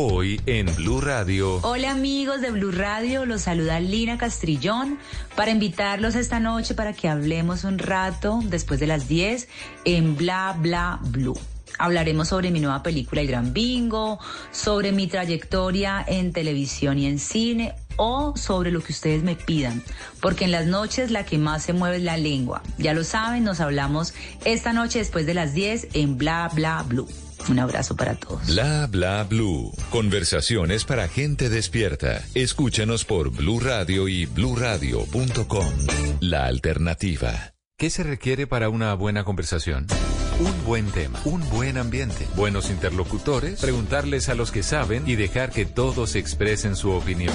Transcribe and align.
Hoy 0.00 0.40
en 0.46 0.72
Blue 0.76 1.00
Radio. 1.00 1.58
Hola 1.62 1.90
amigos 1.90 2.40
de 2.40 2.52
Blue 2.52 2.70
Radio, 2.70 3.26
los 3.26 3.40
saluda 3.40 3.80
Lina 3.80 4.16
Castrillón 4.16 4.96
para 5.34 5.50
invitarlos 5.50 6.14
esta 6.14 6.38
noche 6.38 6.76
para 6.76 6.92
que 6.92 7.08
hablemos 7.08 7.64
un 7.64 7.80
rato 7.80 8.38
después 8.44 8.78
de 8.78 8.86
las 8.86 9.08
10 9.08 9.48
en 9.84 10.16
Bla 10.16 10.54
Bla 10.56 11.00
Blue. 11.02 11.36
Hablaremos 11.80 12.28
sobre 12.28 12.52
mi 12.52 12.60
nueva 12.60 12.84
película 12.84 13.22
El 13.22 13.26
Gran 13.26 13.52
Bingo, 13.52 14.20
sobre 14.52 14.92
mi 14.92 15.08
trayectoria 15.08 16.04
en 16.06 16.32
televisión 16.32 16.96
y 17.00 17.06
en 17.06 17.18
cine 17.18 17.74
o 17.96 18.36
sobre 18.36 18.70
lo 18.70 18.80
que 18.84 18.92
ustedes 18.92 19.24
me 19.24 19.34
pidan, 19.34 19.82
porque 20.20 20.44
en 20.44 20.52
las 20.52 20.66
noches 20.66 21.10
la 21.10 21.24
que 21.24 21.38
más 21.38 21.64
se 21.64 21.72
mueve 21.72 21.96
es 21.96 22.04
la 22.04 22.16
lengua. 22.16 22.62
Ya 22.78 22.94
lo 22.94 23.02
saben, 23.02 23.42
nos 23.42 23.58
hablamos 23.58 24.14
esta 24.44 24.72
noche 24.72 25.00
después 25.00 25.26
de 25.26 25.34
las 25.34 25.54
10 25.54 25.88
en 25.94 26.16
Bla 26.16 26.48
Bla 26.54 26.84
Blue. 26.86 27.08
Un 27.48 27.58
abrazo 27.58 27.96
para 27.96 28.14
todos. 28.14 28.46
Bla 28.46 28.86
bla 28.86 29.24
blue. 29.24 29.72
Conversaciones 29.90 30.84
para 30.84 31.08
gente 31.08 31.48
despierta. 31.48 32.22
Escúchanos 32.34 33.04
por 33.04 33.30
Blue 33.30 33.60
Radio 33.60 34.08
y 34.08 34.26
bluradio.com. 34.26 35.68
La 36.20 36.46
alternativa. 36.46 37.54
¿Qué 37.76 37.90
se 37.90 38.02
requiere 38.02 38.46
para 38.46 38.70
una 38.70 38.92
buena 38.94 39.24
conversación? 39.24 39.86
Un 40.40 40.64
buen 40.64 40.86
tema, 40.90 41.20
un 41.24 41.48
buen 41.50 41.78
ambiente, 41.78 42.26
buenos 42.36 42.70
interlocutores, 42.70 43.60
preguntarles 43.60 44.28
a 44.28 44.34
los 44.34 44.52
que 44.52 44.62
saben 44.62 45.02
y 45.06 45.16
dejar 45.16 45.50
que 45.50 45.64
todos 45.64 46.14
expresen 46.14 46.76
su 46.76 46.90
opinión. 46.90 47.34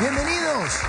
Bienvenidos. 0.00 0.80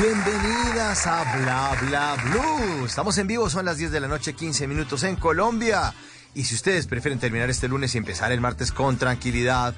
Bienvenidas 0.00 1.06
a 1.06 1.36
Bla 1.36 1.76
Bla 1.82 2.16
Blue. 2.24 2.86
Estamos 2.86 3.18
en 3.18 3.26
vivo, 3.26 3.50
son 3.50 3.66
las 3.66 3.76
10 3.76 3.92
de 3.92 4.00
la 4.00 4.08
noche, 4.08 4.32
15 4.32 4.66
minutos 4.66 5.02
en 5.02 5.16
Colombia. 5.16 5.92
Y 6.34 6.44
si 6.44 6.54
ustedes 6.54 6.86
prefieren 6.86 7.18
terminar 7.18 7.50
este 7.50 7.68
lunes 7.68 7.94
y 7.94 7.98
empezar 7.98 8.32
el 8.32 8.40
martes 8.40 8.72
con 8.72 8.96
tranquilidad, 8.96 9.74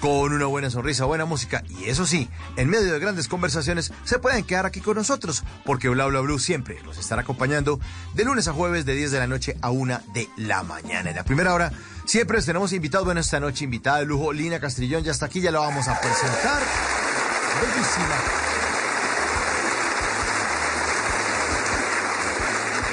con 0.00 0.32
una 0.32 0.46
buena 0.46 0.70
sonrisa, 0.70 1.04
buena 1.04 1.26
música 1.26 1.64
y 1.68 1.84
eso 1.84 2.06
sí, 2.06 2.30
en 2.56 2.70
medio 2.70 2.94
de 2.94 2.98
grandes 2.98 3.28
conversaciones, 3.28 3.92
se 4.04 4.18
pueden 4.18 4.44
quedar 4.44 4.64
aquí 4.64 4.80
con 4.80 4.96
nosotros, 4.96 5.44
porque 5.66 5.90
Bla 5.90 6.06
Bla 6.06 6.20
Blue 6.20 6.38
siempre 6.38 6.80
los 6.82 6.96
estará 6.96 7.22
acompañando 7.22 7.78
de 8.14 8.24
lunes 8.24 8.48
a 8.48 8.54
jueves 8.54 8.86
de 8.86 8.94
10 8.94 9.10
de 9.10 9.18
la 9.18 9.26
noche 9.26 9.54
a 9.60 9.70
1 9.70 10.00
de 10.14 10.30
la 10.38 10.62
mañana. 10.62 11.10
En 11.10 11.16
la 11.16 11.24
primera 11.24 11.52
hora 11.52 11.72
siempre 12.06 12.38
les 12.38 12.46
tenemos 12.46 12.72
invitados, 12.72 13.04
bueno, 13.04 13.20
esta 13.20 13.38
noche 13.38 13.64
invitada 13.64 13.98
de 13.98 14.06
lujo, 14.06 14.32
Lina 14.32 14.60
Castrillón, 14.60 15.04
ya 15.04 15.12
está 15.12 15.26
aquí, 15.26 15.42
ya 15.42 15.50
la 15.50 15.58
vamos 15.58 15.88
a 15.88 16.00
presentar. 16.00 16.62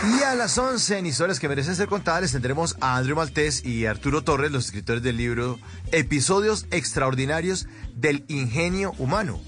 Y 0.06 0.24
a 0.24 0.36
las 0.36 0.58
11 0.58 0.98
en 0.98 1.06
Historias 1.06 1.40
que 1.40 1.48
merecen 1.48 1.76
ser 1.76 1.88
contadas 1.88 2.32
tendremos 2.32 2.76
a 2.82 2.98
Andrew 2.98 3.16
Maltés 3.16 3.64
y 3.66 3.86
Arturo 3.86 4.24
Torres, 4.24 4.52
los 4.52 4.66
escritores 4.66 5.02
del 5.02 5.16
libro 5.16 5.60
Episodios 5.92 6.66
Extraordinarios 6.72 7.68
del 7.96 8.26
Ingenio 8.28 8.94
Humano. 8.98 9.40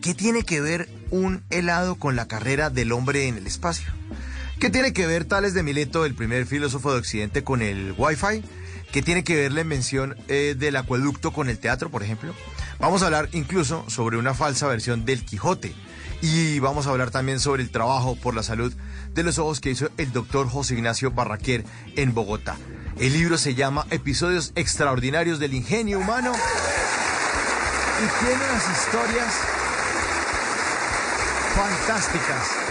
¿Qué 0.00 0.14
tiene 0.14 0.44
que 0.44 0.60
ver 0.60 0.88
un 1.10 1.42
helado 1.50 1.96
con 1.96 2.14
la 2.14 2.28
carrera 2.28 2.70
del 2.70 2.92
hombre 2.92 3.26
en 3.26 3.36
el 3.38 3.46
espacio? 3.46 3.92
¿Qué 4.60 4.70
tiene 4.70 4.92
que 4.92 5.06
ver 5.06 5.24
Tales 5.24 5.54
de 5.54 5.64
Mileto, 5.64 6.04
el 6.04 6.14
primer 6.14 6.46
filósofo 6.46 6.92
de 6.92 6.98
Occidente, 6.98 7.42
con 7.42 7.60
el 7.60 7.94
Wi-Fi? 7.96 8.44
¿Qué 8.92 9.02
tiene 9.02 9.24
que 9.24 9.34
ver 9.34 9.52
la 9.52 9.62
invención 9.62 10.16
eh, 10.28 10.54
del 10.56 10.76
acueducto 10.76 11.32
con 11.32 11.48
el 11.48 11.58
teatro, 11.58 11.90
por 11.90 12.02
ejemplo? 12.02 12.34
Vamos 12.78 13.02
a 13.02 13.06
hablar 13.06 13.28
incluso 13.32 13.84
sobre 13.88 14.18
una 14.18 14.34
falsa 14.34 14.68
versión 14.68 15.04
del 15.04 15.24
Quijote. 15.24 15.74
Y 16.20 16.58
vamos 16.58 16.86
a 16.86 16.90
hablar 16.90 17.10
también 17.10 17.40
sobre 17.40 17.62
el 17.62 17.70
trabajo 17.70 18.16
por 18.16 18.34
la 18.34 18.42
salud 18.42 18.72
de 19.14 19.22
los 19.22 19.38
ojos 19.38 19.60
que 19.60 19.70
hizo 19.70 19.88
el 19.96 20.12
doctor 20.12 20.48
José 20.48 20.74
Ignacio 20.74 21.10
Barraquer 21.10 21.64
en 21.96 22.14
Bogotá. 22.14 22.56
El 22.98 23.12
libro 23.12 23.38
se 23.38 23.54
llama 23.54 23.86
Episodios 23.90 24.52
Extraordinarios 24.56 25.38
del 25.38 25.54
Ingenio 25.54 25.98
Humano 26.00 26.32
y 27.98 28.24
tiene 28.24 28.44
unas 28.44 28.78
historias 28.78 29.34
fantásticas 31.54 32.67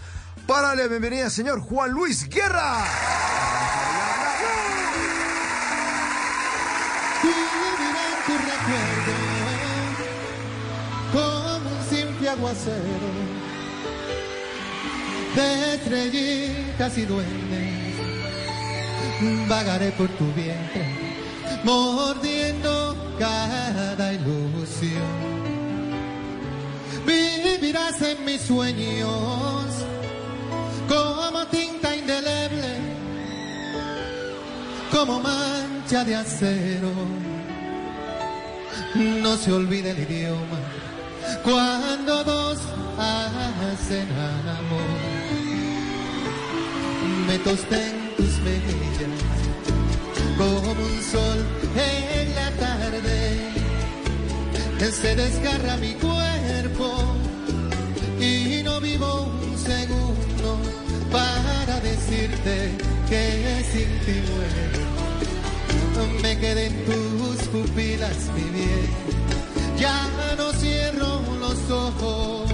Para 0.46 0.74
la 0.74 0.86
bienvenida, 0.86 1.30
señor 1.30 1.60
Juan 1.60 1.90
Luis 1.92 2.28
Guerra. 2.28 2.84
Aguacero 12.36 13.36
de 15.34 15.74
estrellitas 15.74 16.98
y 16.98 17.02
duendes. 17.02 17.96
Vagaré 19.48 19.92
por 19.92 20.08
tu 20.08 20.24
vientre, 20.32 20.84
mordiendo 21.64 22.96
cada 23.18 24.12
ilusión. 24.12 25.36
Vivirás 27.06 28.00
en 28.02 28.24
mis 28.24 28.42
sueños 28.42 29.64
como 30.88 31.46
tinta 31.46 31.96
indeleble, 31.96 32.76
como 34.90 35.20
mancha 35.20 36.04
de 36.04 36.16
acero. 36.16 36.92
No 38.94 39.36
se 39.36 39.52
olvide 39.52 39.90
el 39.90 40.00
idioma 40.00 40.75
cuando 41.42 42.24
dos 42.24 42.58
hacen 42.98 44.08
amor. 44.58 44.80
Me 47.26 47.38
tosté 47.38 47.90
en 47.90 48.16
tus 48.16 48.38
mejillas 48.40 49.20
como 50.38 50.72
un 50.72 51.02
sol 51.02 51.38
en 51.76 52.34
la 52.34 52.50
tarde. 52.52 53.16
Se 54.90 55.16
desgarra 55.16 55.76
mi 55.78 55.94
cuerpo 55.94 57.16
y 58.20 58.62
no 58.62 58.80
vivo 58.80 59.28
un 59.42 59.58
segundo 59.58 60.58
para 61.10 61.80
decirte 61.80 62.70
que 63.08 63.64
sin 63.72 63.90
ti 64.04 64.22
muero. 64.30 64.86
Me 66.22 66.38
quedé 66.38 66.66
en 66.66 66.84
tus 66.84 67.48
pupilas, 67.48 68.16
mi 68.34 68.50
bien. 68.50 69.25
Ya 69.78 70.08
no 70.38 70.52
cierro 70.52 71.20
los 71.38 71.70
ojos. 71.70 72.50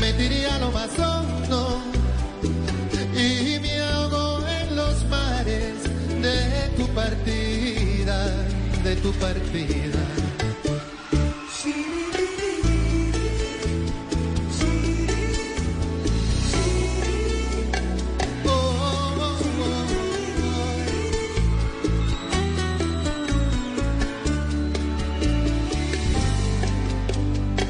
Me 0.00 0.12
tiré 0.14 0.46
a 0.46 0.58
lo 0.58 0.70
más 0.72 0.90
hondo 0.98 1.80
y 3.14 3.58
me 3.60 3.80
ahogo 3.80 4.44
en 4.46 4.76
los 4.76 5.04
mares 5.08 5.74
de 6.20 6.70
tu 6.76 6.86
partida, 6.94 8.26
de 8.82 8.96
tu 8.96 9.12
partida. 9.12 9.99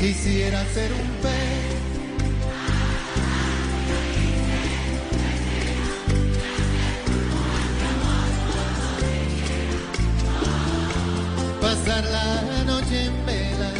Quisiera 0.00 0.64
ser 0.72 0.90
un 0.92 1.08
pez 1.20 1.80
pasar 11.60 12.02
la 12.04 12.64
noche 12.64 13.04
en 13.04 13.26
vela, 13.26 13.72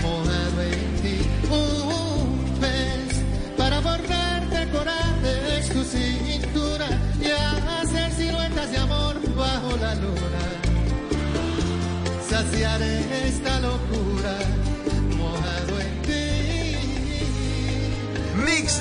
mojado 0.00 0.62
en 0.62 1.02
ti, 1.02 1.18
un 1.50 2.58
pez 2.58 3.22
para 3.58 3.80
bordarte 3.80 4.70
corales 4.70 5.68
tu 5.68 5.84
cintura 5.84 6.88
y 7.20 7.26
hacer 7.26 8.10
siluetas 8.12 8.70
de 8.70 8.78
amor 8.78 9.20
bajo 9.36 9.76
la 9.76 9.94
luna. 9.96 10.44
Saciar 12.26 12.80
esta 12.80 13.60
locura, 13.60 14.38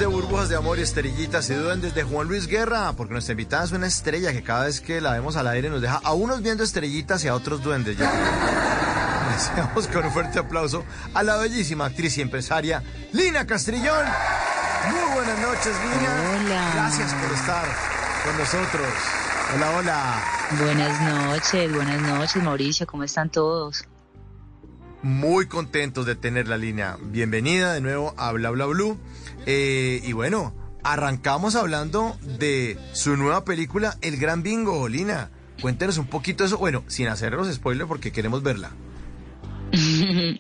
de 0.02 0.08
burbujas 0.08 0.50
de 0.50 0.56
amor 0.56 0.80
y 0.80 0.82
estrellitas 0.82 1.48
y 1.52 1.54
duendes 1.54 1.94
de 1.94 2.02
Juan 2.02 2.28
Luis 2.28 2.48
Guerra, 2.48 2.92
porque 2.94 3.14
nuestra 3.14 3.34
invitada 3.34 3.66
es 3.66 3.72
una 3.72 3.86
estrella 3.86 4.32
que 4.32 4.42
cada 4.42 4.64
vez 4.64 4.82
que 4.82 5.00
la 5.00 5.12
vemos 5.12 5.36
al 5.36 5.48
aire 5.48 5.70
nos 5.70 5.80
deja 5.80 6.02
a 6.04 6.14
unos 6.14 6.42
viendo 6.42 6.64
estrellitas 6.64 7.24
y 7.24 7.28
a 7.28 7.36
otros 7.36 7.62
duendes. 7.62 7.98
Deseamos 9.34 9.88
con 9.90 10.04
un 10.04 10.12
fuerte 10.12 10.40
aplauso 10.40 10.84
a 11.14 11.22
la 11.22 11.38
bellísima 11.38 11.86
actriz 11.86 12.18
y 12.18 12.22
empresaria 12.22 12.82
Lina 13.12 13.46
Castrillón. 13.46 14.04
Muy 14.90 15.14
buenas 15.14 15.40
noches, 15.40 15.76
Lina. 15.84 16.46
Hola. 16.46 16.72
Gracias 16.74 17.14
por 17.14 17.32
estar 17.34 17.66
con 18.26 18.38
nosotros. 18.40 18.88
Hola, 19.56 19.72
hola. 19.78 20.24
Buenas 20.64 21.02
noches, 21.02 21.76
buenas 21.76 22.02
noches, 22.02 22.42
Mauricio. 22.42 22.88
¿Cómo 22.88 23.04
están 23.04 23.30
todos? 23.30 23.86
Muy 25.04 25.48
contentos 25.48 26.06
de 26.06 26.16
tener 26.16 26.48
la 26.48 26.58
línea. 26.58 26.98
Bienvenida 27.02 27.74
de 27.74 27.82
nuevo 27.82 28.14
a 28.18 28.32
Bla 28.34 28.52
Bla 28.52 28.68
Blue. 28.68 29.00
Eh, 29.48 30.00
y 30.04 30.14
bueno, 30.14 30.54
arrancamos 30.84 31.56
hablando 31.56 32.18
de 32.40 32.78
su 32.94 33.18
nueva 33.18 33.44
película, 33.44 33.98
El 34.02 34.18
Gran 34.18 34.44
Bingo, 34.44 34.88
Lina. 34.88 35.32
Cuéntenos 35.60 35.98
un 35.98 36.06
poquito 36.06 36.44
eso, 36.44 36.60
bueno, 36.60 36.84
sin 36.86 37.08
hacernos 37.08 37.52
spoiler 37.52 37.88
porque 37.88 38.12
queremos 38.12 38.44
verla. 38.44 38.72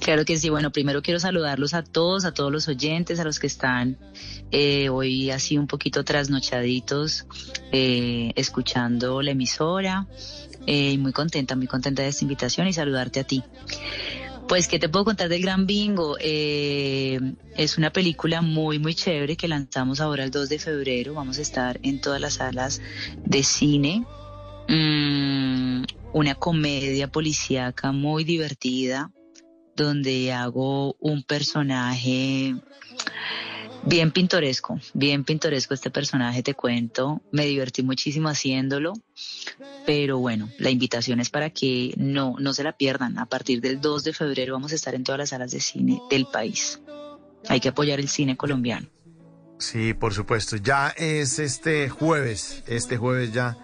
claro 0.00 0.24
que 0.24 0.36
sí. 0.36 0.50
Bueno, 0.50 0.70
primero 0.70 1.00
quiero 1.00 1.20
saludarlos 1.20 1.72
a 1.74 1.82
todos, 1.82 2.24
a 2.24 2.32
todos 2.32 2.52
los 2.52 2.68
oyentes, 2.68 3.20
a 3.20 3.24
los 3.24 3.38
que 3.38 3.46
están 3.46 3.96
eh, 4.50 4.88
hoy 4.88 5.30
así 5.30 5.58
un 5.58 5.66
poquito 5.66 6.04
trasnochaditos, 6.04 7.26
eh, 7.72 8.32
escuchando 8.36 9.22
la 9.22 9.30
emisora. 9.30 10.06
Eh, 10.66 10.96
muy 10.98 11.12
contenta, 11.12 11.56
muy 11.56 11.66
contenta 11.66 12.02
de 12.02 12.08
esta 12.08 12.24
invitación 12.24 12.66
y 12.66 12.72
saludarte 12.72 13.20
a 13.20 13.24
ti. 13.24 13.42
Pues, 14.48 14.68
¿qué 14.68 14.78
te 14.78 14.88
puedo 14.88 15.06
contar 15.06 15.28
del 15.28 15.42
Gran 15.42 15.66
Bingo? 15.66 16.16
Eh, 16.20 17.18
es 17.56 17.78
una 17.78 17.90
película 17.90 18.42
muy, 18.42 18.78
muy 18.78 18.94
chévere 18.94 19.36
que 19.36 19.48
lanzamos 19.48 20.00
ahora 20.00 20.24
el 20.24 20.30
2 20.30 20.48
de 20.48 20.58
febrero. 20.58 21.14
Vamos 21.14 21.38
a 21.38 21.42
estar 21.42 21.80
en 21.82 22.00
todas 22.00 22.20
las 22.20 22.34
salas 22.34 22.82
de 23.24 23.42
cine. 23.42 24.04
Mm, 24.68 25.84
una 26.12 26.34
comedia 26.34 27.08
policíaca 27.08 27.92
muy 27.92 28.24
divertida, 28.24 29.10
donde 29.76 30.32
hago 30.32 30.94
un 31.00 31.22
personaje 31.22 32.54
bien 33.86 34.10
pintoresco, 34.10 34.78
bien 34.92 35.24
pintoresco 35.24 35.74
este 35.74 35.90
personaje, 35.90 36.42
te 36.42 36.54
cuento. 36.54 37.20
Me 37.30 37.46
divertí 37.46 37.82
muchísimo 37.82 38.28
haciéndolo, 38.28 38.92
pero 39.86 40.18
bueno, 40.18 40.48
la 40.58 40.70
invitación 40.70 41.20
es 41.20 41.30
para 41.30 41.50
que 41.50 41.94
no, 41.96 42.36
no 42.38 42.54
se 42.54 42.64
la 42.64 42.76
pierdan. 42.76 43.18
A 43.18 43.26
partir 43.26 43.60
del 43.60 43.80
2 43.80 44.04
de 44.04 44.12
febrero 44.12 44.54
vamos 44.54 44.72
a 44.72 44.74
estar 44.74 44.94
en 44.94 45.04
todas 45.04 45.18
las 45.18 45.28
salas 45.30 45.50
de 45.50 45.60
cine 45.60 46.00
del 46.10 46.26
país. 46.26 46.80
Hay 47.48 47.60
que 47.60 47.68
apoyar 47.68 48.00
el 48.00 48.08
cine 48.08 48.36
colombiano. 48.36 48.88
Sí, 49.58 49.94
por 49.94 50.12
supuesto. 50.14 50.56
Ya 50.56 50.88
es 50.96 51.38
este 51.38 51.88
jueves, 51.88 52.64
este 52.66 52.96
jueves 52.96 53.32
ya, 53.32 53.56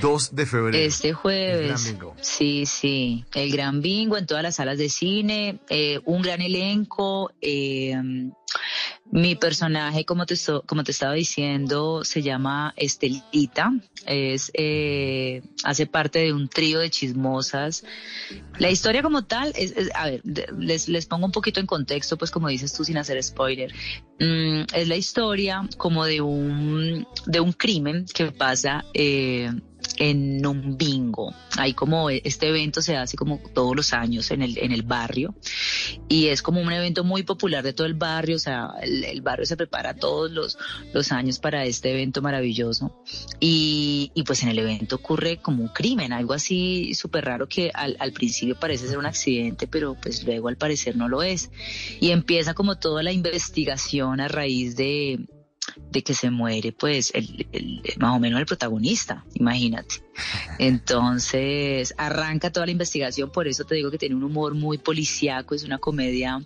2 0.00 0.34
de 0.34 0.46
febrero. 0.46 0.84
Este 0.84 1.08
El 1.08 1.14
jueves. 1.14 1.68
Gran 1.68 1.84
Bingo. 1.84 2.16
Sí, 2.20 2.66
sí. 2.66 3.24
El 3.34 3.52
gran 3.52 3.80
bingo 3.80 4.16
en 4.16 4.26
todas 4.26 4.42
las 4.42 4.56
salas 4.56 4.78
de 4.78 4.88
cine, 4.88 5.60
eh, 5.68 6.00
un 6.04 6.22
gran 6.22 6.40
elenco. 6.40 7.32
eh, 7.40 7.94
mi 9.12 9.34
personaje, 9.34 10.04
como 10.04 10.24
te, 10.26 10.34
como 10.66 10.84
te 10.84 10.92
estaba 10.92 11.14
diciendo, 11.14 12.04
se 12.04 12.22
llama 12.22 12.72
Estelita. 12.76 13.72
Es, 14.06 14.50
eh, 14.54 15.42
hace 15.64 15.86
parte 15.86 16.20
de 16.20 16.32
un 16.32 16.48
trío 16.48 16.78
de 16.78 16.90
chismosas. 16.90 17.84
La 18.58 18.70
historia 18.70 19.02
como 19.02 19.24
tal, 19.24 19.52
es, 19.56 19.74
a 19.94 20.06
ver, 20.06 20.22
les, 20.56 20.88
les 20.88 21.06
pongo 21.06 21.26
un 21.26 21.32
poquito 21.32 21.60
en 21.60 21.66
contexto, 21.66 22.16
pues 22.16 22.30
como 22.30 22.48
dices 22.48 22.72
tú, 22.72 22.84
sin 22.84 22.98
hacer 22.98 23.22
spoiler. 23.22 23.72
Mm, 24.20 24.62
es 24.74 24.88
la 24.88 24.96
historia 24.96 25.68
como 25.76 26.04
de 26.04 26.20
un, 26.20 27.06
de 27.26 27.40
un 27.40 27.52
crimen 27.52 28.06
que 28.14 28.30
pasa 28.32 28.84
eh, 28.94 29.50
en 30.00 30.44
un 30.46 30.78
bingo. 30.78 31.32
Hay 31.58 31.74
como 31.74 32.08
este 32.10 32.48
evento 32.48 32.80
se 32.80 32.96
hace 32.96 33.16
como 33.16 33.38
todos 33.52 33.76
los 33.76 33.92
años 33.92 34.30
en 34.30 34.42
el, 34.42 34.58
en 34.58 34.72
el 34.72 34.82
barrio 34.82 35.34
y 36.08 36.28
es 36.28 36.40
como 36.42 36.60
un 36.60 36.72
evento 36.72 37.04
muy 37.04 37.22
popular 37.22 37.62
de 37.62 37.74
todo 37.74 37.86
el 37.86 37.94
barrio, 37.94 38.36
o 38.36 38.38
sea, 38.38 38.70
el, 38.82 39.20
barrio 39.20 39.44
se 39.44 39.58
prepara 39.58 39.94
todos 39.94 40.30
los, 40.30 40.58
los 40.94 41.12
años 41.12 41.38
para 41.38 41.66
este 41.66 41.90
evento 41.90 42.22
maravilloso 42.22 42.96
y, 43.40 44.10
y 44.14 44.22
pues 44.22 44.42
en 44.42 44.48
el 44.48 44.58
evento 44.58 44.96
ocurre 44.96 45.36
como 45.36 45.62
un 45.62 45.68
crimen, 45.68 46.14
algo 46.14 46.32
así 46.32 46.94
súper 46.94 47.26
raro 47.26 47.46
que 47.46 47.70
al 47.74 48.12
principio 48.12 48.58
parece 48.58 48.88
ser 48.88 48.96
un 48.96 49.06
accidente, 49.06 49.66
pero 49.66 49.96
pues 50.00 50.24
luego 50.24 50.48
al 50.48 50.56
parecer 50.56 50.96
no 50.96 51.08
lo 51.08 51.22
es. 51.22 51.50
Y 52.00 52.10
empieza 52.10 52.54
como 52.54 52.78
toda 52.78 53.02
la 53.02 53.12
investigación 53.12 54.20
a 54.20 54.28
raíz 54.28 54.76
de, 54.76 55.26
de 55.90 56.02
que 56.02 56.14
se 56.14 56.30
muere 56.30 56.72
pues 56.72 57.12
el, 57.14 57.46
el- 57.52 57.82
más 57.98 58.16
o 58.16 58.18
menos 58.20 58.40
el 58.40 58.46
protagonista, 58.46 59.24
imagínate. 59.34 59.96
Entonces 60.58 61.94
arranca 61.96 62.50
toda 62.50 62.66
la 62.66 62.72
investigación, 62.72 63.30
por 63.30 63.48
eso 63.48 63.64
te 63.64 63.74
digo 63.74 63.90
que 63.90 63.98
tiene 63.98 64.14
un 64.14 64.22
humor 64.24 64.54
muy 64.54 64.78
policíaco, 64.78 65.54
es 65.54 65.64
una 65.64 65.78
comedia 65.78 66.42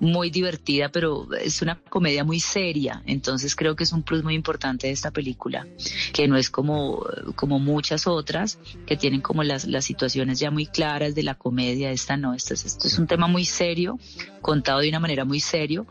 muy 0.00 0.30
divertida, 0.30 0.90
pero 0.90 1.26
es 1.34 1.60
una 1.62 1.78
comedia 1.80 2.24
muy 2.24 2.40
seria. 2.40 3.02
Entonces 3.06 3.56
creo 3.56 3.74
que 3.76 3.84
es 3.84 3.92
un 3.92 4.02
plus 4.02 4.22
muy 4.22 4.34
importante 4.34 4.86
de 4.86 4.92
esta 4.92 5.10
película, 5.10 5.66
que 6.12 6.28
no 6.28 6.36
es 6.36 6.50
como, 6.50 7.04
como 7.36 7.58
muchas 7.58 8.06
otras, 8.06 8.58
que 8.86 8.96
tienen 8.96 9.20
como 9.20 9.42
las, 9.42 9.64
las 9.66 9.84
situaciones 9.84 10.38
ya 10.38 10.50
muy 10.50 10.66
claras 10.66 11.14
de 11.14 11.22
la 11.22 11.34
comedia. 11.34 11.90
Esta 11.90 12.16
no, 12.16 12.34
esto 12.34 12.54
es, 12.54 12.64
esto 12.64 12.86
es 12.88 12.98
un 12.98 13.06
tema 13.06 13.26
muy 13.28 13.44
serio, 13.44 13.98
contado 14.40 14.80
de 14.80 14.88
una 14.88 15.00
manera 15.00 15.24
muy 15.24 15.40
serio, 15.40 15.86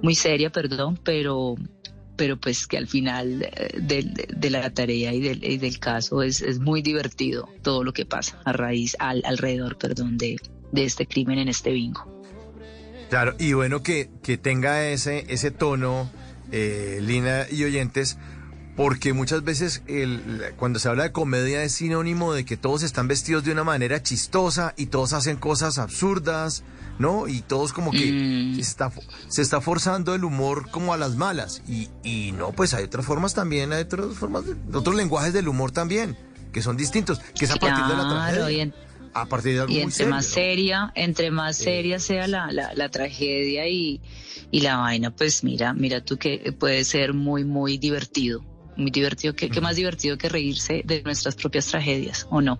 muy 0.00 0.14
seria, 0.14 0.50
perdón, 0.50 0.98
pero 1.02 1.56
pero 2.16 2.36
pues 2.38 2.66
que 2.66 2.78
al 2.78 2.88
final 2.88 3.42
eh, 3.42 3.78
de, 3.80 4.26
de 4.34 4.50
la 4.50 4.70
tarea 4.70 5.12
y 5.12 5.20
del, 5.20 5.78
caso 5.78 6.22
es, 6.22 6.40
es 6.40 6.58
muy 6.58 6.82
divertido 6.82 7.48
todo 7.62 7.84
lo 7.84 7.92
que 7.92 8.06
pasa 8.06 8.40
a 8.44 8.52
raíz, 8.52 8.96
al, 8.98 9.22
alrededor, 9.24 9.76
perdón, 9.76 10.16
de, 10.18 10.36
de 10.72 10.84
este 10.84 11.06
crimen 11.06 11.38
en 11.38 11.48
este 11.48 11.70
bingo. 11.70 12.16
Claro, 13.10 13.34
y 13.38 13.52
bueno 13.52 13.82
que, 13.82 14.10
que 14.22 14.36
tenga 14.36 14.88
ese, 14.88 15.26
ese 15.28 15.50
tono, 15.50 16.10
eh, 16.50 16.98
Lina 17.02 17.46
y 17.50 17.62
oyentes, 17.64 18.18
porque 18.74 19.12
muchas 19.12 19.44
veces 19.44 19.82
el, 19.86 20.42
cuando 20.56 20.78
se 20.78 20.88
habla 20.88 21.04
de 21.04 21.12
comedia 21.12 21.62
es 21.62 21.72
sinónimo 21.72 22.34
de 22.34 22.44
que 22.44 22.56
todos 22.56 22.82
están 22.82 23.08
vestidos 23.08 23.44
de 23.44 23.52
una 23.52 23.64
manera 23.64 24.02
chistosa 24.02 24.74
y 24.76 24.86
todos 24.86 25.12
hacen 25.12 25.36
cosas 25.36 25.78
absurdas, 25.78 26.64
¿no? 26.98 27.28
Y 27.28 27.42
todos 27.42 27.72
como 27.72 27.90
que 27.92 28.12
Mm. 28.12 28.54
se, 28.56 28.60
está, 28.60 28.90
se 29.28 29.42
está 29.42 29.60
forzando 29.60 30.14
el 30.14 30.24
humor 30.24 30.70
como 30.70 30.92
a 30.94 30.96
las 30.96 31.16
malas. 31.16 31.62
Y, 31.68 31.88
y 32.02 32.32
no, 32.32 32.52
pues 32.52 32.74
hay 32.74 32.84
otras 32.84 33.04
formas 33.06 33.34
también, 33.34 33.72
hay 33.72 33.82
otras 33.82 34.14
formas, 34.16 34.44
de- 34.46 34.54
otros 34.76 34.94
lenguajes 34.96 35.32
del 35.32 35.48
humor 35.48 35.72
también, 35.72 36.16
que 36.52 36.62
son 36.62 36.76
distintos, 36.76 37.20
que 37.38 37.44
es 37.44 37.50
a 37.50 37.56
partir 37.56 37.84
de 37.84 37.96
la 37.96 38.08
tragedia. 38.08 38.62
en- 38.62 38.74
a 39.14 39.24
partir 39.26 39.54
de 39.54 39.60
algo 39.60 39.72
Y 39.72 39.78
entre 39.78 39.96
serio, 39.96 40.10
más 40.14 40.26
¿no? 40.26 40.34
seria, 40.34 40.92
entre 40.94 41.30
más 41.30 41.56
seria 41.56 41.98
sea 41.98 42.26
la, 42.28 42.52
la, 42.52 42.74
la 42.74 42.88
tragedia 42.90 43.66
y, 43.66 44.02
y 44.50 44.60
la 44.60 44.76
vaina, 44.76 45.10
pues 45.10 45.42
mira, 45.42 45.72
mira 45.72 46.04
tú 46.04 46.18
que 46.18 46.54
puede 46.58 46.84
ser 46.84 47.14
muy, 47.14 47.42
muy 47.44 47.78
divertido. 47.78 48.44
Muy 48.76 48.90
divertido, 48.90 49.34
que, 49.34 49.48
que 49.48 49.62
más 49.62 49.74
divertido 49.76 50.18
que 50.18 50.28
reírse 50.28 50.82
de 50.84 51.02
nuestras 51.02 51.34
propias 51.34 51.64
tragedias, 51.64 52.26
¿o 52.28 52.42
no? 52.42 52.58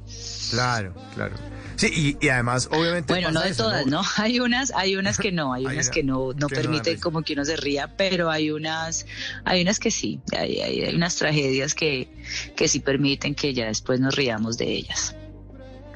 Claro, 0.51 0.95
claro. 1.15 1.35
Sí, 1.77 2.17
y, 2.21 2.29
además, 2.29 2.69
obviamente. 2.73 3.13
Bueno, 3.13 3.31
no 3.31 3.43
de 3.43 3.55
todas, 3.55 3.87
¿no? 3.87 4.03
Hay 4.17 4.41
unas, 4.41 4.73
hay 4.75 4.97
unas 4.97 5.19
que 5.19 5.33
no, 5.33 5.53
hay, 5.53 5.67
unas 5.67 5.91
que 5.91 6.03
no, 6.03 6.33
no 6.33 6.49
permiten 6.49 6.99
como 6.99 7.23
que 7.23 7.35
uno 7.35 7.45
se 7.45 7.57
ría, 7.57 7.97
pero 7.97 8.31
hay 8.31 8.51
unas, 8.51 9.07
hay 9.45 9.63
unas 9.63 9.79
que 9.79 9.91
sí, 9.91 10.21
hay, 10.37 10.61
hay, 10.61 10.95
unas 10.95 11.17
tragedias 11.17 11.75
que, 11.75 12.09
que 12.57 12.69
sí 12.69 12.81
permiten 12.81 13.35
que 13.35 13.53
ya 13.55 13.67
después 13.67 14.01
nos 14.01 14.15
riamos 14.15 14.57
de 14.59 14.73
ellas. 14.73 15.15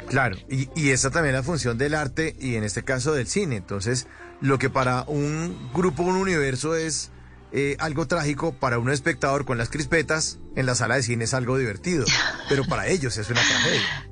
Claro, 0.09 0.37
y, 0.49 0.69
y 0.75 0.91
esa 0.91 1.11
también 1.11 1.35
es 1.35 1.41
la 1.41 1.45
función 1.45 1.79
del 1.79 1.95
arte 1.95 2.37
y 2.41 2.57
en 2.57 2.65
este 2.65 2.83
caso 2.83 3.13
del 3.13 3.29
cine. 3.29 3.57
Entonces, 3.57 4.07
lo 4.41 4.59
que 4.59 4.69
para 4.69 5.05
un 5.07 5.71
grupo, 5.73 6.03
un 6.03 6.17
universo 6.17 6.75
es 6.75 7.11
eh, 7.53 7.77
algo 7.81 8.07
trágico, 8.07 8.53
para 8.53 8.79
un 8.79 8.91
espectador 8.91 9.45
con 9.45 9.59
las 9.59 9.71
crispetas 9.71 10.39
en 10.55 10.67
la 10.67 10.75
sala 10.77 10.97
de 10.97 11.03
cine 11.03 11.25
es 11.25 11.35
algo 11.35 11.59
divertido, 11.59 12.05
pero 12.49 12.65
para 12.65 12.87
ellos 12.87 13.17
es 13.17 13.29
una 13.29 13.41
tragedia. 13.41 14.09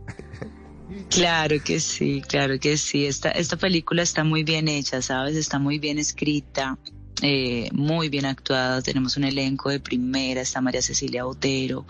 Claro 1.11 1.57
que 1.63 1.81
sí, 1.81 2.23
claro 2.27 2.59
que 2.59 2.77
sí. 2.77 3.07
Esta, 3.07 3.31
esta 3.31 3.57
película 3.57 4.03
está 4.03 4.25
muy 4.25 4.45
bien 4.45 4.69
hecha, 4.69 5.03
¿sabes? 5.03 5.37
Está 5.37 5.59
muy 5.59 5.79
bien 5.79 5.99
escrita, 5.99 6.79
eh, 7.23 7.69
muy 7.73 8.09
bien 8.09 8.25
actuada. 8.27 8.81
Tenemos 8.83 9.17
un 9.17 9.25
elenco 9.25 9.71
de 9.71 9.81
primera, 9.81 10.41
está 10.41 10.61
María 10.61 10.83
Cecilia 10.83 11.25
Botero, 11.25 11.87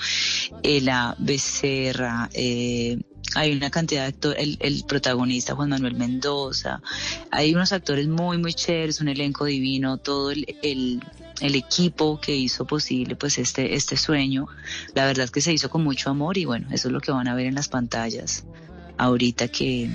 Ela 0.63 1.15
Becerra, 1.19 2.29
eh, 2.33 2.99
hay 3.35 3.53
una 3.53 3.71
cantidad 3.71 4.03
de 4.03 4.09
actores, 4.09 4.57
el, 4.61 4.85
protagonista 4.85 5.55
Juan 5.55 5.69
Manuel 5.69 5.95
Mendoza, 5.95 6.81
hay 7.31 7.55
unos 7.55 7.73
actores 7.73 8.09
muy, 8.09 8.39
muy 8.39 8.55
chéveres, 8.55 9.01
un 9.01 9.09
elenco 9.09 9.45
divino, 9.45 9.99
todo 9.99 10.31
el, 10.31 10.47
el, 10.63 11.01
equipo 11.55 12.21
que 12.21 12.35
hizo 12.35 12.67
posible 12.67 13.17
pues 13.17 13.39
este, 13.39 13.75
este 13.75 13.97
sueño, 13.97 14.47
la 14.95 15.05
verdad 15.07 15.25
es 15.25 15.31
que 15.31 15.41
se 15.41 15.53
hizo 15.53 15.69
con 15.69 15.85
mucho 15.85 16.11
amor 16.11 16.39
y 16.39 16.47
bueno, 16.47 16.69
eso 16.73 16.89
es 16.89 16.93
lo 16.93 17.01
que 17.01 17.13
van 17.13 17.29
a 17.29 17.35
ver 17.35 17.47
en 17.47 17.55
las 17.55 17.69
pantallas 17.69 18.45
ahorita 18.99 19.49
que, 19.49 19.91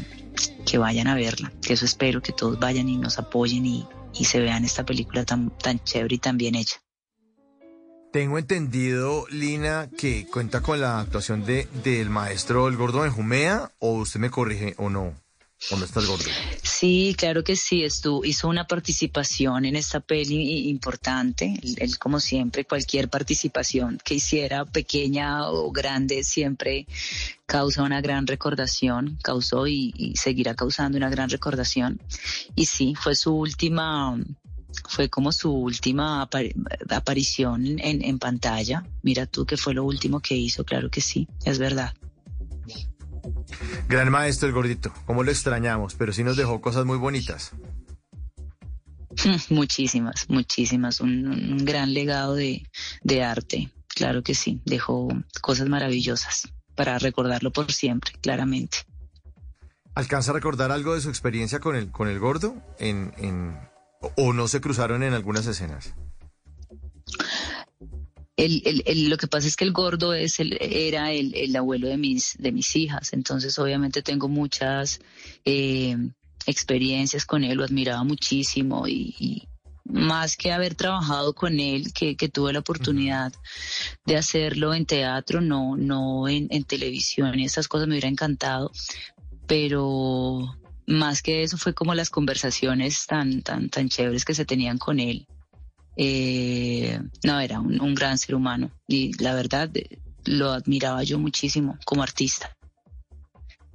que 0.65 0.77
vayan 0.77 1.07
a 1.07 1.15
verla, 1.15 1.51
que 1.61 1.73
eso 1.73 1.85
espero 1.85 2.21
que 2.21 2.33
todos 2.33 2.59
vayan 2.59 2.89
y 2.89 2.97
nos 2.97 3.19
apoyen 3.19 3.65
y, 3.65 3.85
y 4.13 4.25
se 4.25 4.39
vean 4.39 4.65
esta 4.65 4.85
película 4.85 5.25
tan, 5.25 5.49
tan 5.57 5.83
chévere 5.83 6.15
y 6.15 6.19
tan 6.19 6.37
bien 6.37 6.55
hecha. 6.55 6.77
Tengo 8.11 8.37
entendido, 8.37 9.25
Lina, 9.31 9.89
que 9.97 10.27
cuenta 10.27 10.61
con 10.61 10.79
la 10.79 10.99
actuación 10.99 11.45
de 11.45 11.67
del 11.83 12.11
maestro 12.11 12.67
El 12.67 12.77
Gordo 12.77 13.01
de 13.01 13.09
Jumea, 13.09 13.71
o 13.79 13.93
usted 13.93 14.19
me 14.19 14.29
corrige 14.29 14.75
o 14.77 14.91
no. 14.91 15.15
¿Dónde 15.69 15.85
está 15.85 16.01
el 16.01 16.07
gordo? 16.07 16.25
Sí, 16.61 17.15
claro 17.17 17.43
que 17.43 17.55
sí. 17.55 17.83
Estuvo, 17.83 18.25
hizo 18.25 18.47
una 18.47 18.67
participación 18.67 19.65
en 19.65 19.75
esta 19.75 19.99
peli 19.99 20.69
importante. 20.69 21.59
Él, 21.77 21.97
como 21.97 22.19
siempre, 22.19 22.65
cualquier 22.65 23.09
participación 23.09 23.99
que 24.03 24.15
hiciera, 24.15 24.65
pequeña 24.65 25.49
o 25.49 25.71
grande, 25.71 26.23
siempre 26.23 26.85
causa 27.45 27.83
una 27.83 28.01
gran 28.01 28.27
recordación. 28.27 29.17
Causó 29.23 29.67
y, 29.67 30.13
seguirá 30.15 30.53
causando 30.53 30.97
una 30.97 31.09
gran 31.09 31.29
recordación. 31.29 32.01
Y 32.55 32.65
sí, 32.65 32.93
fue 32.95 33.15
su 33.15 33.33
última 33.33 34.17
fue 34.89 35.07
como 35.07 35.31
su 35.31 35.51
última 35.51 36.27
aparición 36.89 37.77
en, 37.79 38.19
pantalla. 38.19 38.83
Mira 39.03 39.27
tú 39.27 39.45
que 39.45 39.55
fue 39.55 39.75
lo 39.75 39.83
último 39.83 40.19
que 40.19 40.35
hizo, 40.35 40.65
claro 40.65 40.89
que 40.89 40.99
sí, 40.99 41.27
es 41.45 41.59
verdad. 41.59 41.93
Gran 43.87 44.11
maestro 44.11 44.47
el 44.47 44.53
gordito, 44.53 44.93
cómo 45.05 45.23
lo 45.23 45.31
extrañamos, 45.31 45.95
pero 45.95 46.13
sí 46.13 46.23
nos 46.23 46.37
dejó 46.37 46.61
cosas 46.61 46.85
muy 46.85 46.97
bonitas. 46.97 47.51
muchísimas, 49.49 50.29
muchísimas, 50.29 50.99
un, 50.99 51.57
gran 51.65 51.93
legado 51.93 52.35
de, 52.35 52.67
de 53.01 53.23
arte, 53.23 53.71
claro 53.87 54.23
que 54.23 54.35
sí, 54.35 54.61
dejó 54.65 55.07
cosas 55.41 55.69
maravillosas 55.69 56.51
para 56.75 56.97
recordarlo 56.99 57.51
por 57.51 57.71
siempre, 57.71 58.13
claramente. 58.21 58.79
¿Alcanza 59.95 60.31
a 60.31 60.33
recordar 60.33 60.71
algo 60.71 60.95
de 60.95 61.01
su 61.01 61.09
experiencia 61.09 61.59
con 61.59 61.75
el, 61.75 61.91
con 61.91 62.07
el 62.07 62.19
gordo 62.19 62.55
en, 62.79 63.13
en, 63.17 63.55
o 64.15 64.33
no 64.33 64.47
se 64.47 64.59
cruzaron 64.59 65.03
en 65.03 65.13
algunas 65.13 65.45
escenas? 65.45 65.93
Lo 68.37 69.17
que 69.17 69.27
pasa 69.27 69.47
es 69.47 69.55
que 69.55 69.65
el 69.65 69.71
gordo 69.71 70.13
es 70.13 70.39
el, 70.39 70.57
era 70.59 71.11
el, 71.11 71.55
abuelo 71.55 71.87
de 71.87 71.97
mis, 71.97 72.35
de 72.39 72.51
mis 72.51 72.75
hijas, 72.75 73.13
entonces 73.13 73.57
obviamente 73.59 74.01
tengo 74.01 74.27
muchas 74.27 74.99
eh, 75.45 75.95
experiencias 76.47 77.25
con 77.25 77.43
él, 77.43 77.57
lo 77.57 77.63
admiraba 77.63 78.03
muchísimo 78.03 78.87
y, 78.87 79.47
más 79.85 80.37
que 80.37 80.53
haber 80.53 80.75
trabajado 80.75 81.33
con 81.33 81.59
él, 81.59 81.91
que, 81.93 82.15
tuve 82.15 82.53
la 82.53 82.59
oportunidad 82.59 83.33
de 84.05 84.15
hacerlo 84.15 84.73
en 84.73 84.85
teatro, 84.85 85.41
no, 85.41 85.75
no 85.75 86.27
en, 86.29 86.47
en 86.51 86.63
televisión 86.63 87.37
y 87.37 87.45
esas 87.45 87.67
cosas 87.67 87.87
me 87.87 87.95
hubiera 87.95 88.07
encantado, 88.07 88.71
pero 89.45 90.57
más 90.87 91.21
que 91.21 91.43
eso 91.43 91.57
fue 91.57 91.73
como 91.73 91.93
las 91.95 92.09
conversaciones 92.09 93.05
tan, 93.05 93.41
tan, 93.41 93.69
tan 93.69 93.89
chéveres 93.89 94.25
que 94.25 94.33
se 94.33 94.45
tenían 94.45 94.77
con 94.77 94.99
él. 94.99 95.27
Eh, 95.95 96.99
no, 97.23 97.39
era 97.39 97.59
un, 97.59 97.95
gran 97.95 98.17
ser 98.17 98.35
humano 98.35 98.71
y 98.87 99.13
la 99.21 99.35
verdad 99.35 99.69
eh, 99.75 99.99
lo 100.25 100.51
admiraba 100.51 101.03
yo 101.03 101.19
muchísimo 101.19 101.77
como 101.85 102.03
artista. 102.03 102.55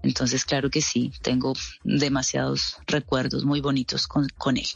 Entonces, 0.03 0.45
claro 0.45 0.71
que 0.71 0.81
sí, 0.81 1.13
tengo 1.23 1.55
demasiados 1.85 2.79
recuerdos 2.87 3.45
muy 3.45 3.61
bonitos 3.61 4.07
con, 4.07 4.29
con 4.37 4.57
él. 4.57 4.67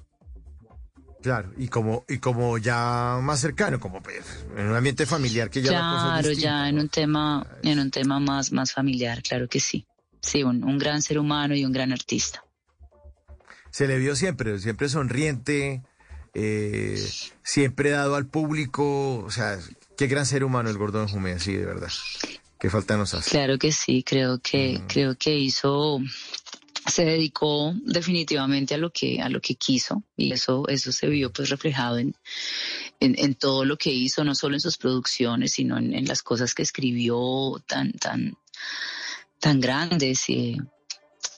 Claro, 1.23 1.53
y 1.57 1.69
como, 1.69 2.05
y 2.09 2.19
como 2.19 2.59
ya 2.59 3.19
más 3.23 3.41
cercano, 3.41 3.79
como 3.79 4.03
pues, 4.03 4.45
en 4.57 4.67
un 4.67 4.75
ambiente 4.75 5.07
familiar 5.07 5.51
que 5.51 5.63
ya 5.63 5.69
Claro, 5.69 6.33
ya 6.33 6.69
en 6.69 6.81
un 6.81 6.89
tema, 6.89 7.47
en 7.63 7.79
un 7.79 7.93
tema 7.93 8.19
más, 8.19 8.51
más 8.51 8.73
familiar, 8.73 9.23
claro 9.23 9.49
que 9.49 9.61
sí 9.61 9.87
sí, 10.23 10.43
un, 10.43 10.79
gran 10.79 11.03
ser 11.03 11.19
humano 11.19 11.55
y 11.55 11.65
un 11.65 11.73
gran 11.73 11.93
artista. 11.93 12.45
Se 13.71 13.87
le 13.87 13.99
vio 13.99 14.15
siempre, 14.17 14.59
siempre 14.59 14.89
sonriente, 14.89 15.83
eh, 16.35 17.03
siempre 17.43 17.91
dado 17.91 18.15
al 18.15 18.27
público, 18.27 19.19
o 19.19 19.31
sea, 19.31 19.59
qué 19.97 20.07
gran 20.07 20.27
ser 20.27 20.45
humano 20.45 20.71
el 20.71 20.79
Gordón 20.79 21.09
Jume, 21.09 21.39
sí, 21.39 21.55
de 21.55 21.67
verdad. 21.67 21.91
Qué 22.59 22.71
falta 22.71 22.97
nos 22.97 23.13
hace. 23.15 23.31
Claro 23.31 23.59
que 23.59 23.73
sí, 23.73 24.05
creo 24.05 24.39
que, 24.39 24.79
mm. 24.79 24.87
creo 24.87 25.17
que 25.17 25.37
hizo, 25.37 25.99
se 26.87 27.05
dedicó 27.05 27.75
definitivamente 27.85 28.75
a 28.75 28.79
lo 28.79 28.91
que, 28.91 29.21
a 29.21 29.29
lo 29.29 29.41
que 29.41 29.57
quiso 29.57 30.05
y 30.17 30.33
eso, 30.33 30.69
eso 30.69 30.93
se 30.93 31.09
vio 31.09 31.33
pues 31.33 31.49
reflejado 31.51 31.99
en, 31.99 32.15
en, 33.01 33.35
todo 33.35 33.65
lo 33.65 33.77
que 33.77 33.91
hizo, 33.91 34.23
no 34.23 34.35
solo 34.35 34.55
en 34.55 34.61
sus 34.61 34.79
producciones, 34.79 35.53
sino 35.53 35.77
en, 35.77 35.93
en 35.93 36.07
las 36.07 36.23
cosas 36.23 36.55
que 36.55 36.63
escribió 36.63 37.61
tan, 37.67 37.93
tan, 37.93 38.37
tan 39.41 39.61
grandes 39.61 40.31
y 40.31 40.57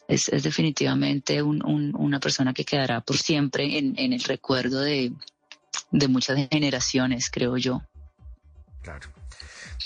es, 0.08 0.30
definitivamente 0.42 1.42
una 1.42 2.20
persona 2.20 2.52
que 2.52 2.64
quedará 2.64 3.00
por 3.00 3.16
siempre 3.16 3.78
en, 3.78 3.96
el 3.98 4.22
recuerdo 4.22 4.80
de, 4.80 5.12
muchas 6.08 6.48
generaciones, 6.50 7.30
creo 7.30 7.56
yo. 7.56 7.82
Claro. 8.82 9.08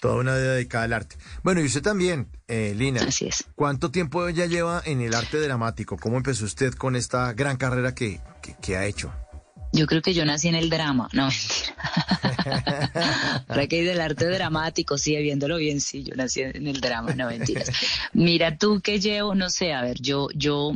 Toda 0.00 0.16
una 0.16 0.36
vida 0.36 0.54
dedicada 0.54 0.84
al 0.84 0.92
arte. 0.92 1.16
Bueno, 1.42 1.60
y 1.60 1.64
usted 1.64 1.82
también, 1.82 2.28
eh, 2.46 2.72
Lina. 2.76 3.02
Así 3.02 3.26
es. 3.26 3.44
¿Cuánto 3.56 3.90
tiempo 3.90 4.28
ya 4.28 4.46
lleva 4.46 4.80
en 4.84 5.00
el 5.00 5.14
arte 5.14 5.40
dramático? 5.40 5.96
¿Cómo 5.96 6.16
empezó 6.16 6.44
usted 6.44 6.72
con 6.74 6.94
esta 6.94 7.32
gran 7.32 7.56
carrera 7.56 7.94
que, 7.94 8.20
que 8.62 8.76
ha 8.76 8.86
hecho? 8.86 9.12
Yo 9.72 9.86
creo 9.86 10.02
que 10.02 10.14
yo 10.14 10.24
nací 10.24 10.48
en 10.48 10.54
el 10.54 10.70
drama, 10.70 11.08
no 11.12 11.28
mentira. 11.28 12.92
Ahora 13.48 13.66
que 13.66 13.82
del 13.82 14.00
arte 14.00 14.26
dramático, 14.26 14.96
sí, 14.96 15.16
viéndolo 15.16 15.58
bien, 15.58 15.80
sí, 15.80 16.04
yo 16.04 16.14
nací 16.14 16.40
en 16.42 16.66
el 16.66 16.80
drama, 16.80 17.14
no 17.14 17.26
mentiras. 17.26 17.70
Mira 18.12 18.56
tú 18.56 18.80
que 18.80 18.98
llevo, 18.98 19.34
no 19.34 19.50
sé, 19.50 19.72
a 19.72 19.82
ver, 19.82 20.00
yo, 20.00 20.28
yo 20.34 20.72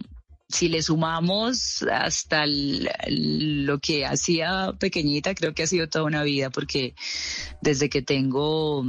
si 0.52 0.68
le 0.68 0.82
sumamos 0.82 1.82
hasta 1.90 2.44
lo 2.46 3.78
que 3.78 4.04
hacía 4.04 4.74
pequeñita, 4.78 5.34
creo 5.34 5.54
que 5.54 5.62
ha 5.62 5.66
sido 5.66 5.88
toda 5.88 6.04
una 6.04 6.22
vida, 6.22 6.50
porque 6.50 6.94
desde 7.62 7.88
que 7.88 8.02
tengo 8.02 8.84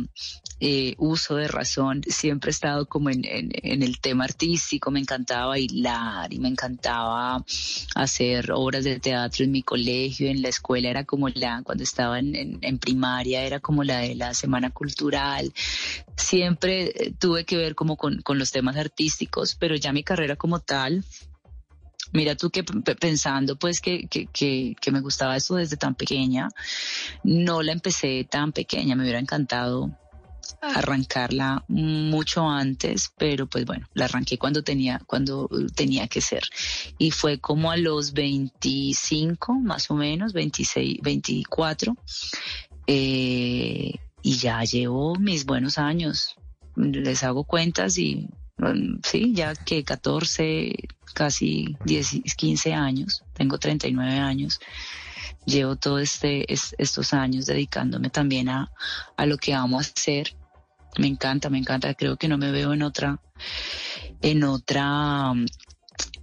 eh, 0.65 0.95
uso 0.97 1.35
de 1.35 1.49
razón, 1.49 2.03
siempre 2.07 2.49
he 2.49 2.51
estado 2.51 2.85
como 2.85 3.09
en, 3.09 3.25
el 3.25 3.99
tema 3.99 4.23
artístico, 4.23 4.91
me 4.91 5.01
encantaba 5.01 5.47
bailar 5.47 6.33
y 6.33 6.39
me 6.39 6.47
encantaba 6.47 7.43
hacer 7.95 8.49
obras 8.53 8.85
de 8.85 8.97
teatro 9.01 9.43
en 9.43 9.51
mi 9.51 9.61
colegio, 9.61 10.29
en 10.29 10.41
la 10.41 10.47
escuela 10.47 10.89
era 10.89 11.03
como 11.03 11.27
la, 11.27 11.63
cuando 11.63 11.83
estaba 11.83 12.17
en, 12.17 12.79
primaria 12.79 13.43
era 13.43 13.59
como 13.59 13.83
la 13.83 13.97
de 13.97 14.15
la 14.15 14.33
semana 14.33 14.69
cultural, 14.69 15.51
siempre 16.15 16.93
eh, 16.95 17.13
tuve 17.19 17.43
que 17.43 17.57
ver 17.57 17.75
como 17.75 17.97
con, 17.97 18.21
con 18.21 18.39
los 18.39 18.53
temas 18.53 18.77
artísticos, 18.77 19.55
pero 19.55 19.75
ya 19.75 19.91
mi 19.91 20.03
carrera 20.03 20.37
como 20.37 20.61
tal, 20.61 21.03
Mira 22.13 22.35
tú 22.35 22.51
que 22.51 22.63
pensando 22.63 23.55
pues 23.55 23.81
que, 23.81 24.07
que, 24.07 24.27
que, 24.27 24.91
me 24.91 25.01
gustaba 25.01 25.35
esto 25.35 25.55
desde 25.55 25.77
tan 25.77 25.95
pequeña, 25.95 26.49
no 27.23 27.63
la 27.63 27.71
empecé 27.71 28.23
tan 28.29 28.51
pequeña, 28.51 28.95
me 28.95 29.01
hubiera 29.01 29.19
encantado 29.19 29.97
arrancarla 30.61 31.63
mucho 31.67 32.49
antes, 32.49 33.11
pero 33.17 33.47
pues 33.47 33.65
bueno, 33.65 33.87
la 33.93 34.05
arranqué 34.05 34.37
cuando 34.37 34.63
tenía, 34.63 35.01
cuando 35.05 35.49
tenía 35.75 36.07
que 36.07 36.21
ser. 36.21 36.43
Y 36.97 37.11
fue 37.11 37.39
como 37.39 37.71
a 37.71 37.77
los 37.77 38.13
25, 38.13 39.53
más 39.55 39.89
o 39.91 39.95
menos, 39.95 40.33
26, 40.33 40.99
24, 41.01 41.95
eh, 42.87 43.93
y 44.21 44.37
ya 44.37 44.63
llevo 44.63 45.15
mis 45.15 45.45
buenos 45.45 45.77
años. 45.77 46.35
Les 46.75 47.23
hago 47.23 47.43
cuentas 47.43 47.97
y 47.97 48.27
mm, 48.57 48.99
sí, 49.03 49.33
ya 49.33 49.53
que 49.55 49.83
14, 49.83 50.73
casi 51.13 51.77
10, 51.85 52.23
15 52.35 52.73
años, 52.73 53.23
tengo 53.33 53.57
39 53.57 54.17
años. 54.17 54.59
Llevo 55.45 55.75
todos 55.75 56.01
este, 56.01 56.45
estos 56.51 57.13
años 57.13 57.45
dedicándome 57.45 58.09
también 58.09 58.49
a, 58.49 58.71
a 59.17 59.25
lo 59.25 59.37
que 59.37 59.53
amo 59.53 59.79
hacer. 59.79 60.35
Me 60.97 61.07
encanta, 61.07 61.49
me 61.49 61.57
encanta. 61.57 61.93
Creo 61.93 62.17
que 62.17 62.27
no 62.27 62.37
me 62.37 62.51
veo 62.51 62.73
en 62.73 62.83
otra, 62.83 63.19
en 64.21 64.43
otra, 64.43 65.33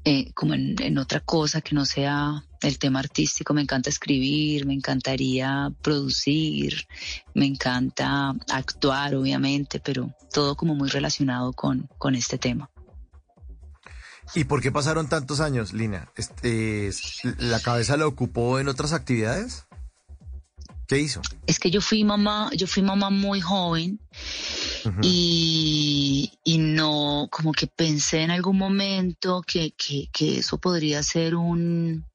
eh, 0.05 0.33
como 0.33 0.55
en, 0.55 0.77
en 0.81 0.99
otra 0.99 1.21
cosa 1.21 1.61
que 1.61 1.75
no 1.75 1.85
sea 1.85 2.45
el 2.63 2.79
tema 2.79 3.01
artístico. 3.01 3.55
Me 3.55 3.63
encanta 3.63 3.91
escribir, 3.91 4.67
me 4.67 4.75
encantaría 4.75 5.73
producir, 5.83 6.87
me 7.35 7.47
encanta 7.47 8.35
actuar, 8.51 9.15
obviamente, 9.15 9.81
pero 9.81 10.15
todo 10.33 10.57
como 10.57 10.75
muy 10.75 10.89
relacionado 10.89 11.53
con, 11.53 11.89
con 11.99 12.15
este 12.15 12.39
tema. 12.39 12.71
¿Y 14.35 14.45
por 14.45 14.63
qué 14.63 14.71
pasaron 14.71 15.09
tantos 15.09 15.41
años, 15.41 15.73
Lina? 15.73 16.13
Este, 16.17 16.91
¿La 17.39 17.59
cabeza 17.59 17.97
la 17.97 18.07
ocupó 18.07 18.61
en 18.61 18.69
otras 18.69 18.93
actividades? 18.93 19.67
¿Qué 20.91 20.99
hizo? 20.99 21.23
Es 21.47 21.61
que 21.61 21.71
yo 21.71 21.81
fui 21.81 22.03
mamá, 22.03 22.51
yo 22.53 22.67
fui 22.67 22.83
mamá 22.83 23.11
muy 23.11 23.41
joven 23.41 24.01
y, 25.03 26.33
y, 26.43 26.59
no, 26.59 27.29
como 27.31 27.53
que 27.53 27.69
pensé 27.69 28.23
en 28.23 28.33
algún 28.33 28.59
momento 28.59 29.41
que, 29.47 29.71
que, 29.77 30.09
que 30.13 30.39
eso 30.39 30.59
podría 30.59 31.01
ser 31.05 31.37
un, 31.37 32.10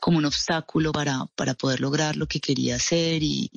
como 0.00 0.18
un 0.18 0.24
obstáculo 0.24 0.92
para, 0.92 1.26
para 1.34 1.54
poder 1.54 1.80
lograr 1.80 2.16
lo 2.16 2.26
que 2.26 2.40
quería 2.40 2.76
hacer 2.76 3.22
y, 3.22 3.50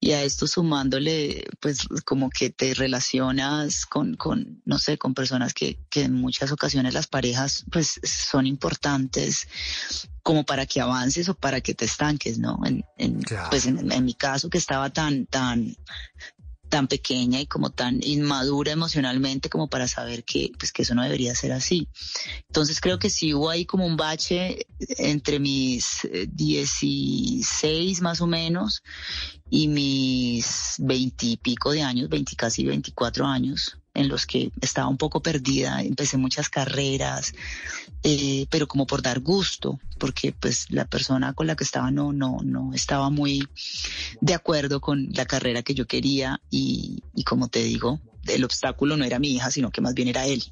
y 0.00 0.12
a 0.12 0.22
esto 0.22 0.46
sumándole, 0.46 1.44
pues 1.60 1.86
como 2.04 2.30
que 2.30 2.50
te 2.50 2.74
relacionas 2.74 3.86
con, 3.86 4.14
con 4.14 4.62
no 4.64 4.78
sé, 4.78 4.98
con 4.98 5.14
personas 5.14 5.54
que, 5.54 5.78
que 5.90 6.02
en 6.02 6.14
muchas 6.14 6.52
ocasiones 6.52 6.94
las 6.94 7.06
parejas 7.06 7.64
pues 7.70 8.00
son 8.04 8.46
importantes 8.46 9.48
como 10.22 10.44
para 10.44 10.66
que 10.66 10.80
avances 10.80 11.28
o 11.28 11.34
para 11.34 11.60
que 11.60 11.74
te 11.74 11.84
estanques, 11.84 12.38
¿no? 12.38 12.60
En, 12.64 12.84
en 12.96 13.20
Pues 13.50 13.66
en, 13.66 13.90
en, 13.90 14.04
mi 14.04 14.14
caso 14.14 14.48
que 14.48 14.58
estaba 14.58 14.90
tan, 14.90 15.26
tan, 15.26 15.76
tan 16.72 16.88
pequeña 16.88 17.38
y 17.38 17.44
como 17.44 17.68
tan 17.68 18.00
inmadura 18.02 18.72
emocionalmente 18.72 19.50
como 19.50 19.68
para 19.68 19.86
saber 19.88 20.24
que, 20.24 20.52
pues, 20.58 20.72
que 20.72 20.80
eso 20.80 20.94
no 20.94 21.02
debería 21.02 21.34
ser 21.34 21.52
así. 21.52 21.86
Entonces 22.48 22.80
creo 22.80 22.98
que 22.98 23.10
sí 23.10 23.34
hubo 23.34 23.50
ahí 23.50 23.66
como 23.66 23.84
un 23.84 23.98
bache 23.98 24.66
entre 24.96 25.38
mis 25.38 26.08
16 26.30 27.98
eh, 27.98 28.02
más 28.02 28.22
o 28.22 28.26
menos 28.26 28.82
y 29.50 29.68
mis 29.68 30.76
20 30.78 31.26
y 31.26 31.36
pico 31.36 31.72
de 31.72 31.82
años, 31.82 32.08
20 32.08 32.36
casi 32.36 32.64
24 32.64 33.26
años, 33.26 33.76
en 33.94 34.08
los 34.08 34.26
que 34.26 34.50
estaba 34.60 34.88
un 34.88 34.96
poco 34.96 35.20
perdida, 35.20 35.82
empecé 35.82 36.16
muchas 36.16 36.48
carreras, 36.48 37.34
eh, 38.02 38.46
pero 38.50 38.66
como 38.66 38.86
por 38.86 39.02
dar 39.02 39.20
gusto, 39.20 39.78
porque 39.98 40.32
pues 40.32 40.70
la 40.70 40.86
persona 40.86 41.34
con 41.34 41.46
la 41.46 41.56
que 41.56 41.64
estaba 41.64 41.90
no, 41.90 42.12
no, 42.12 42.38
no 42.42 42.72
estaba 42.74 43.10
muy 43.10 43.46
de 44.20 44.34
acuerdo 44.34 44.80
con 44.80 45.08
la 45.12 45.26
carrera 45.26 45.62
que 45.62 45.74
yo 45.74 45.86
quería 45.86 46.40
y, 46.50 47.02
y 47.14 47.24
como 47.24 47.48
te 47.48 47.62
digo, 47.62 48.00
el 48.26 48.44
obstáculo 48.44 48.96
no 48.96 49.04
era 49.04 49.18
mi 49.18 49.34
hija, 49.34 49.50
sino 49.50 49.70
que 49.70 49.80
más 49.80 49.94
bien 49.94 50.08
era 50.08 50.26
él. 50.26 50.42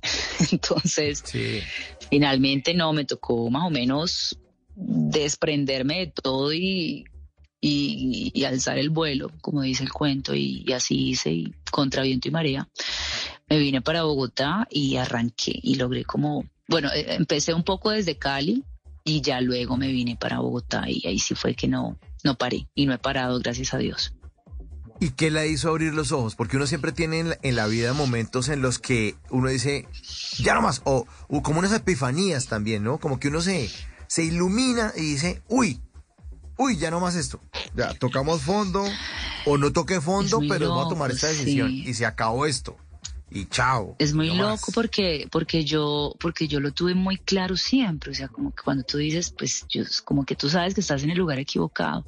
Entonces, 0.52 1.22
finalmente 2.10 2.74
no, 2.74 2.92
me 2.92 3.04
tocó 3.04 3.48
más 3.50 3.66
o 3.66 3.70
menos 3.70 4.38
desprenderme 4.74 5.98
de 5.98 6.06
todo 6.08 6.52
y, 6.52 7.04
y, 7.60 8.44
alzar 8.44 8.78
el 8.78 8.90
vuelo, 8.90 9.30
como 9.40 9.62
dice 9.62 9.84
el 9.84 9.92
cuento, 9.92 10.34
y, 10.34 10.64
y 10.66 10.72
así 10.72 11.10
hice, 11.10 11.30
y 11.30 11.54
contra 11.70 12.02
viento 12.02 12.28
y 12.28 12.30
marea. 12.30 12.68
Me 13.50 13.58
vine 13.58 13.82
para 13.82 14.04
Bogotá 14.04 14.66
y 14.70 14.96
arranqué 14.96 15.58
y 15.60 15.74
logré 15.74 16.04
como 16.04 16.44
bueno, 16.70 16.88
eh, 16.94 17.16
empecé 17.16 17.52
un 17.52 17.64
poco 17.64 17.90
desde 17.90 18.16
Cali 18.16 18.64
y 19.02 19.22
ya 19.22 19.40
luego 19.40 19.76
me 19.76 19.88
vine 19.88 20.16
para 20.16 20.38
Bogotá 20.38 20.84
y 20.86 21.04
ahí 21.04 21.18
sí 21.18 21.34
fue 21.34 21.56
que 21.56 21.66
no, 21.66 21.98
no 22.22 22.38
paré 22.38 22.68
y 22.76 22.86
no 22.86 22.94
he 22.94 22.98
parado, 22.98 23.40
gracias 23.40 23.74
a 23.74 23.78
Dios. 23.78 24.14
¿Y 25.00 25.10
qué 25.10 25.32
la 25.32 25.46
hizo 25.46 25.68
abrir 25.68 25.94
los 25.94 26.12
ojos? 26.12 26.36
Porque 26.36 26.58
uno 26.58 26.68
siempre 26.68 26.92
tiene 26.92 27.38
en 27.42 27.56
la, 27.56 27.66
vida 27.66 27.92
momentos 27.92 28.48
en 28.50 28.62
los 28.62 28.78
que 28.78 29.16
uno 29.30 29.48
dice, 29.48 29.88
ya 30.38 30.54
no 30.54 30.62
más, 30.62 30.82
o, 30.84 31.06
como 31.42 31.58
unas 31.58 31.72
epifanías 31.72 32.46
también, 32.46 32.84
¿no? 32.84 32.98
Como 32.98 33.18
que 33.18 33.28
uno 33.28 33.40
se, 33.40 33.68
se 34.06 34.22
ilumina 34.22 34.92
y 34.94 35.00
dice, 35.00 35.42
uy, 35.48 35.80
uy, 36.56 36.76
ya 36.76 36.92
no 36.92 37.00
más 37.00 37.16
esto. 37.16 37.40
Ya, 37.74 37.94
tocamos 37.94 38.42
fondo, 38.42 38.84
o 39.44 39.58
no 39.58 39.72
toqué 39.72 40.00
fondo, 40.00 40.38
pero 40.48 40.72
voy 40.72 40.86
a 40.86 40.88
tomar 40.88 41.10
esta 41.10 41.28
decisión 41.28 41.72
y 41.72 41.94
se 41.94 42.06
acabó 42.06 42.46
esto 42.46 42.76
y 43.30 43.46
chao. 43.46 43.94
Es 43.98 44.12
muy 44.12 44.30
loco 44.30 44.72
porque, 44.72 45.28
porque 45.30 45.64
yo, 45.64 46.14
porque 46.18 46.48
yo 46.48 46.58
lo 46.58 46.72
tuve 46.72 46.94
muy 46.94 47.16
claro 47.16 47.56
siempre. 47.56 48.10
O 48.10 48.14
sea, 48.14 48.28
como 48.28 48.52
que 48.52 48.62
cuando 48.62 48.82
tú 48.82 48.98
dices, 48.98 49.32
pues 49.36 49.64
yo, 49.68 49.84
como 50.04 50.24
que 50.24 50.34
tú 50.34 50.48
sabes 50.48 50.74
que 50.74 50.80
estás 50.80 51.04
en 51.04 51.10
el 51.10 51.18
lugar 51.18 51.38
equivocado 51.38 52.04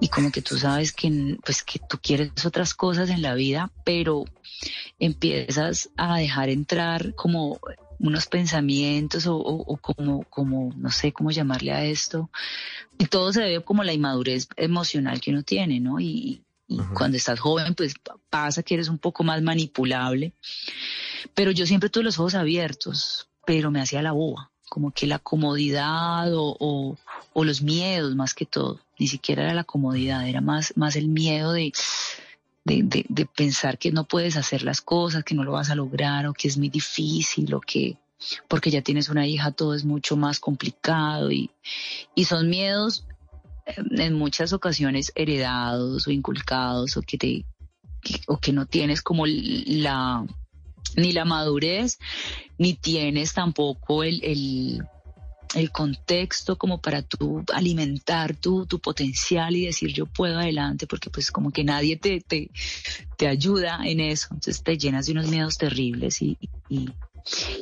y 0.00 0.08
como 0.08 0.32
que 0.32 0.40
tú 0.40 0.56
sabes 0.56 0.92
que, 0.92 1.36
pues 1.44 1.62
que 1.62 1.78
tú 1.78 1.98
quieres 2.02 2.46
otras 2.46 2.74
cosas 2.74 3.10
en 3.10 3.20
la 3.20 3.34
vida, 3.34 3.70
pero 3.84 4.24
empiezas 4.98 5.90
a 5.96 6.16
dejar 6.16 6.48
entrar 6.48 7.14
como 7.14 7.60
unos 7.98 8.26
pensamientos 8.26 9.26
o, 9.26 9.36
o, 9.36 9.76
como, 9.76 10.22
como, 10.24 10.72
no 10.76 10.90
sé 10.90 11.12
cómo 11.12 11.30
llamarle 11.30 11.72
a 11.72 11.84
esto. 11.84 12.30
Y 12.96 13.06
todo 13.06 13.32
se 13.32 13.42
debe 13.42 13.64
como 13.64 13.84
la 13.84 13.92
inmadurez 13.92 14.48
emocional 14.56 15.20
que 15.20 15.30
uno 15.30 15.42
tiene, 15.42 15.80
¿no? 15.80 16.00
Y, 16.00 16.42
y 16.68 16.78
cuando 16.94 17.16
estás 17.16 17.40
joven, 17.40 17.74
pues 17.74 17.94
pasa 18.28 18.62
que 18.62 18.74
eres 18.74 18.88
un 18.88 18.98
poco 18.98 19.24
más 19.24 19.40
manipulable. 19.40 20.34
Pero 21.34 21.50
yo 21.50 21.66
siempre 21.66 21.88
tuve 21.88 22.04
los 22.04 22.18
ojos 22.18 22.34
abiertos, 22.34 23.28
pero 23.46 23.70
me 23.70 23.80
hacía 23.80 24.02
la 24.02 24.12
boba, 24.12 24.50
como 24.68 24.90
que 24.90 25.06
la 25.06 25.18
comodidad 25.18 26.32
o, 26.34 26.56
o, 27.32 27.44
los 27.44 27.62
miedos 27.62 28.14
más 28.14 28.34
que 28.34 28.44
todo. 28.44 28.80
Ni 28.98 29.08
siquiera 29.08 29.44
era 29.44 29.54
la 29.54 29.64
comodidad, 29.64 30.28
era 30.28 30.42
más, 30.42 30.74
más 30.76 30.94
el 30.96 31.08
miedo 31.08 31.52
de, 31.52 31.72
de, 32.64 33.06
de, 33.08 33.26
pensar 33.26 33.78
que 33.78 33.90
no 33.90 34.04
puedes 34.04 34.36
hacer 34.36 34.62
las 34.62 34.82
cosas, 34.82 35.24
que 35.24 35.34
no 35.34 35.44
lo 35.44 35.52
vas 35.52 35.70
a 35.70 35.74
lograr 35.74 36.26
o 36.26 36.34
que 36.34 36.48
es 36.48 36.58
muy 36.58 36.68
difícil 36.68 37.54
o 37.54 37.60
que 37.60 37.96
porque 38.48 38.70
ya 38.70 38.82
tienes 38.82 39.08
una 39.08 39.28
hija 39.28 39.52
todo 39.52 39.74
es 39.74 39.84
mucho 39.84 40.16
más 40.16 40.40
complicado 40.40 41.30
y, 41.30 41.50
y 42.16 42.24
son 42.24 42.50
miedos 42.50 43.04
en 43.76 44.14
muchas 44.14 44.52
ocasiones 44.52 45.12
heredados 45.14 46.06
o 46.06 46.10
inculcados 46.10 46.96
o 46.96 47.02
que 47.02 47.18
te 47.18 47.44
o 48.26 48.38
que 48.38 48.52
no 48.52 48.66
tienes 48.66 49.02
como 49.02 49.24
la 49.26 50.24
ni 50.96 51.12
la 51.12 51.24
madurez 51.24 51.98
ni 52.58 52.74
tienes 52.74 53.34
tampoco 53.34 54.02
el, 54.02 54.22
el, 54.24 54.82
el 55.54 55.70
contexto 55.70 56.56
como 56.56 56.80
para 56.80 57.02
tú 57.02 57.44
alimentar 57.54 58.36
tu, 58.36 58.66
tu, 58.66 58.78
potencial 58.78 59.54
y 59.56 59.66
decir 59.66 59.92
yo 59.92 60.06
puedo 60.06 60.38
adelante 60.38 60.86
porque 60.86 61.10
pues 61.10 61.30
como 61.30 61.50
que 61.50 61.64
nadie 61.64 61.96
te, 61.96 62.20
te, 62.20 62.50
te 63.16 63.28
ayuda 63.28 63.80
en 63.84 64.00
eso. 64.00 64.28
Entonces 64.30 64.62
te 64.62 64.76
llenas 64.76 65.06
de 65.06 65.12
unos 65.12 65.28
miedos 65.28 65.56
terribles 65.56 66.20
y, 66.22 66.36
y, 66.68 66.90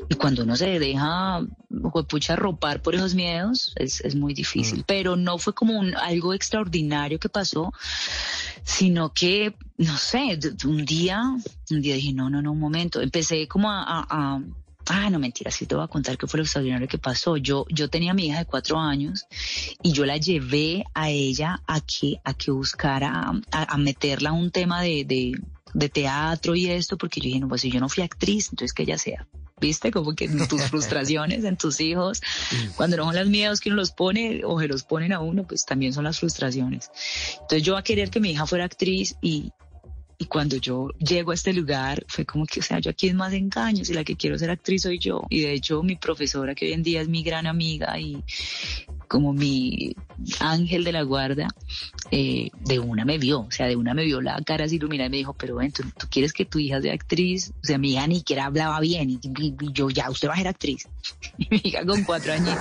y 0.08 0.14
cuando 0.14 0.42
uno 0.42 0.56
se 0.56 0.78
deja 0.78 1.44
pucha 2.08 2.36
ropar 2.36 2.82
por 2.82 2.94
esos 2.94 3.14
miedos, 3.14 3.72
es, 3.76 4.00
es 4.00 4.14
muy 4.14 4.34
difícil. 4.34 4.80
Mm. 4.80 4.84
Pero 4.86 5.16
no 5.16 5.38
fue 5.38 5.54
como 5.54 5.78
un, 5.78 5.94
algo 5.96 6.34
extraordinario 6.34 7.18
que 7.18 7.28
pasó, 7.28 7.72
sino 8.64 9.12
que, 9.12 9.54
no 9.78 9.96
sé, 9.96 10.38
un 10.64 10.84
día, 10.84 11.22
un 11.70 11.82
día 11.82 11.94
dije, 11.94 12.12
no, 12.12 12.30
no, 12.30 12.42
no, 12.42 12.52
un 12.52 12.60
momento. 12.60 13.00
Empecé 13.00 13.48
como 13.48 13.70
a, 13.70 13.84
a, 13.86 14.40
Ah, 14.88 15.10
no, 15.10 15.18
mentira, 15.18 15.50
sí 15.50 15.66
te 15.66 15.74
voy 15.74 15.82
a 15.82 15.88
contar 15.88 16.16
qué 16.16 16.28
fue 16.28 16.38
lo 16.38 16.44
extraordinario 16.44 16.86
que 16.86 16.98
pasó. 16.98 17.36
Yo, 17.36 17.66
yo 17.68 17.90
tenía 17.90 18.12
a 18.12 18.14
mi 18.14 18.26
hija 18.26 18.38
de 18.38 18.44
cuatro 18.44 18.78
años 18.78 19.26
y 19.82 19.90
yo 19.90 20.06
la 20.06 20.16
llevé 20.16 20.84
a 20.94 21.10
ella 21.10 21.60
a 21.66 21.80
que, 21.80 22.20
a 22.22 22.34
que 22.34 22.52
buscara, 22.52 23.32
a, 23.50 23.74
a 23.74 23.76
meterla 23.78 24.30
a 24.30 24.32
un 24.32 24.52
tema 24.52 24.82
de, 24.82 25.04
de, 25.04 25.32
de, 25.74 25.88
teatro 25.88 26.54
y 26.54 26.70
esto, 26.70 26.96
porque 26.96 27.20
yo 27.20 27.24
dije, 27.24 27.40
no, 27.40 27.48
pues 27.48 27.62
si 27.62 27.70
yo 27.70 27.80
no 27.80 27.88
fui 27.88 28.04
actriz, 28.04 28.50
entonces 28.50 28.72
que 28.72 28.84
ella 28.84 28.96
sea 28.96 29.26
¿viste? 29.60 29.90
Como 29.90 30.14
que 30.14 30.28
tus 30.28 30.62
frustraciones 30.70 31.44
en 31.44 31.56
tus 31.56 31.80
hijos, 31.80 32.20
cuando 32.76 32.96
no 32.98 33.04
son 33.04 33.14
las 33.14 33.26
miedos 33.26 33.60
que 33.60 33.70
uno 33.70 33.76
los 33.76 33.90
pone 33.90 34.42
o 34.44 34.60
se 34.60 34.68
los 34.68 34.82
ponen 34.82 35.12
a 35.12 35.20
uno, 35.20 35.44
pues 35.46 35.64
también 35.64 35.92
son 35.92 36.04
las 36.04 36.18
frustraciones. 36.18 36.90
Entonces 37.32 37.62
yo 37.62 37.76
a 37.76 37.82
querer 37.82 38.10
que 38.10 38.20
mi 38.20 38.32
hija 38.32 38.46
fuera 38.46 38.64
actriz 38.64 39.16
y, 39.22 39.52
y 40.18 40.26
cuando 40.26 40.56
yo 40.56 40.88
llego 40.98 41.30
a 41.30 41.34
este 41.34 41.54
lugar 41.54 42.04
fue 42.08 42.26
como 42.26 42.44
que, 42.44 42.60
o 42.60 42.62
sea, 42.62 42.80
yo 42.80 42.90
aquí 42.90 43.08
es 43.08 43.14
más 43.14 43.32
engaño, 43.32 43.84
si 43.84 43.94
la 43.94 44.04
que 44.04 44.16
quiero 44.16 44.38
ser 44.38 44.50
actriz 44.50 44.82
soy 44.82 44.98
yo. 44.98 45.22
Y 45.30 45.40
de 45.40 45.52
hecho 45.54 45.82
mi 45.82 45.96
profesora, 45.96 46.54
que 46.54 46.66
hoy 46.66 46.72
en 46.72 46.82
día 46.82 47.00
es 47.00 47.08
mi 47.08 47.22
gran 47.22 47.46
amiga 47.46 47.98
y 47.98 48.22
como 49.06 49.32
mi 49.32 49.94
ángel 50.40 50.84
de 50.84 50.92
la 50.92 51.02
guarda, 51.02 51.48
eh, 52.10 52.50
de 52.60 52.78
una 52.78 53.04
me 53.04 53.18
vio, 53.18 53.40
o 53.40 53.50
sea, 53.50 53.66
de 53.66 53.76
una 53.76 53.94
me 53.94 54.04
vio 54.04 54.20
la 54.20 54.40
cara 54.42 54.64
así 54.64 54.76
iluminada 54.76 55.08
y 55.08 55.10
me 55.10 55.16
dijo, 55.18 55.34
pero 55.34 55.56
ven, 55.56 55.72
¿tú, 55.72 55.82
quieres 56.10 56.32
que 56.32 56.44
tu 56.44 56.58
hija 56.58 56.80
sea 56.80 56.94
actriz? 56.94 57.52
O 57.62 57.66
sea, 57.66 57.78
mi 57.78 57.92
hija 57.92 58.06
ni 58.06 58.24
hablaba 58.40 58.80
bien 58.80 59.10
y, 59.10 59.20
yo, 59.72 59.90
ya, 59.90 60.10
usted 60.10 60.28
va 60.28 60.34
a 60.34 60.38
ser 60.38 60.48
actriz. 60.48 60.88
Y 61.38 61.48
mi 61.50 61.60
hija 61.64 61.84
con 61.84 62.02
cuatro 62.04 62.32
añitos. 62.32 62.56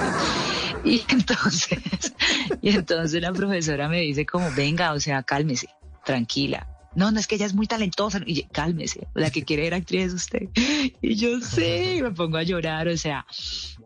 Y 0.83 1.01
entonces, 1.09 2.13
y 2.61 2.69
entonces 2.69 3.21
la 3.21 3.31
profesora 3.31 3.87
me 3.87 4.01
dice 4.01 4.25
como, 4.25 4.51
venga, 4.55 4.93
o 4.93 4.99
sea, 4.99 5.23
cálmese, 5.23 5.69
tranquila, 6.03 6.67
no, 6.95 7.11
no 7.11 7.19
es 7.19 7.27
que 7.27 7.35
ella 7.35 7.45
es 7.45 7.53
muy 7.53 7.67
talentosa. 7.67 8.21
Y 8.25 8.43
cálmese, 8.43 9.07
la 9.13 9.29
que 9.29 9.43
quiere 9.43 9.65
ser 9.65 9.73
actriz 9.75 10.05
es 10.05 10.13
usted. 10.13 10.49
Y 11.01 11.15
yo 11.15 11.39
sí, 11.41 11.99
me 12.01 12.11
pongo 12.11 12.37
a 12.37 12.43
llorar, 12.43 12.87
o 12.87 12.97
sea, 12.97 13.25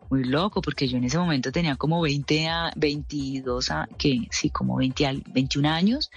muy 0.10 0.24
loco, 0.24 0.62
porque 0.62 0.88
yo 0.88 0.98
en 0.98 1.04
ese 1.04 1.18
momento 1.18 1.52
tenía 1.52 1.76
como 1.76 2.02
20 2.02 2.48
a 2.48 2.72
22, 2.76 3.72
a, 3.72 3.88
que 3.98 4.28
sí, 4.32 4.50
como 4.50 4.78
20 4.78 5.06
al 5.06 5.24
21 5.28 5.70
años, 5.70 6.12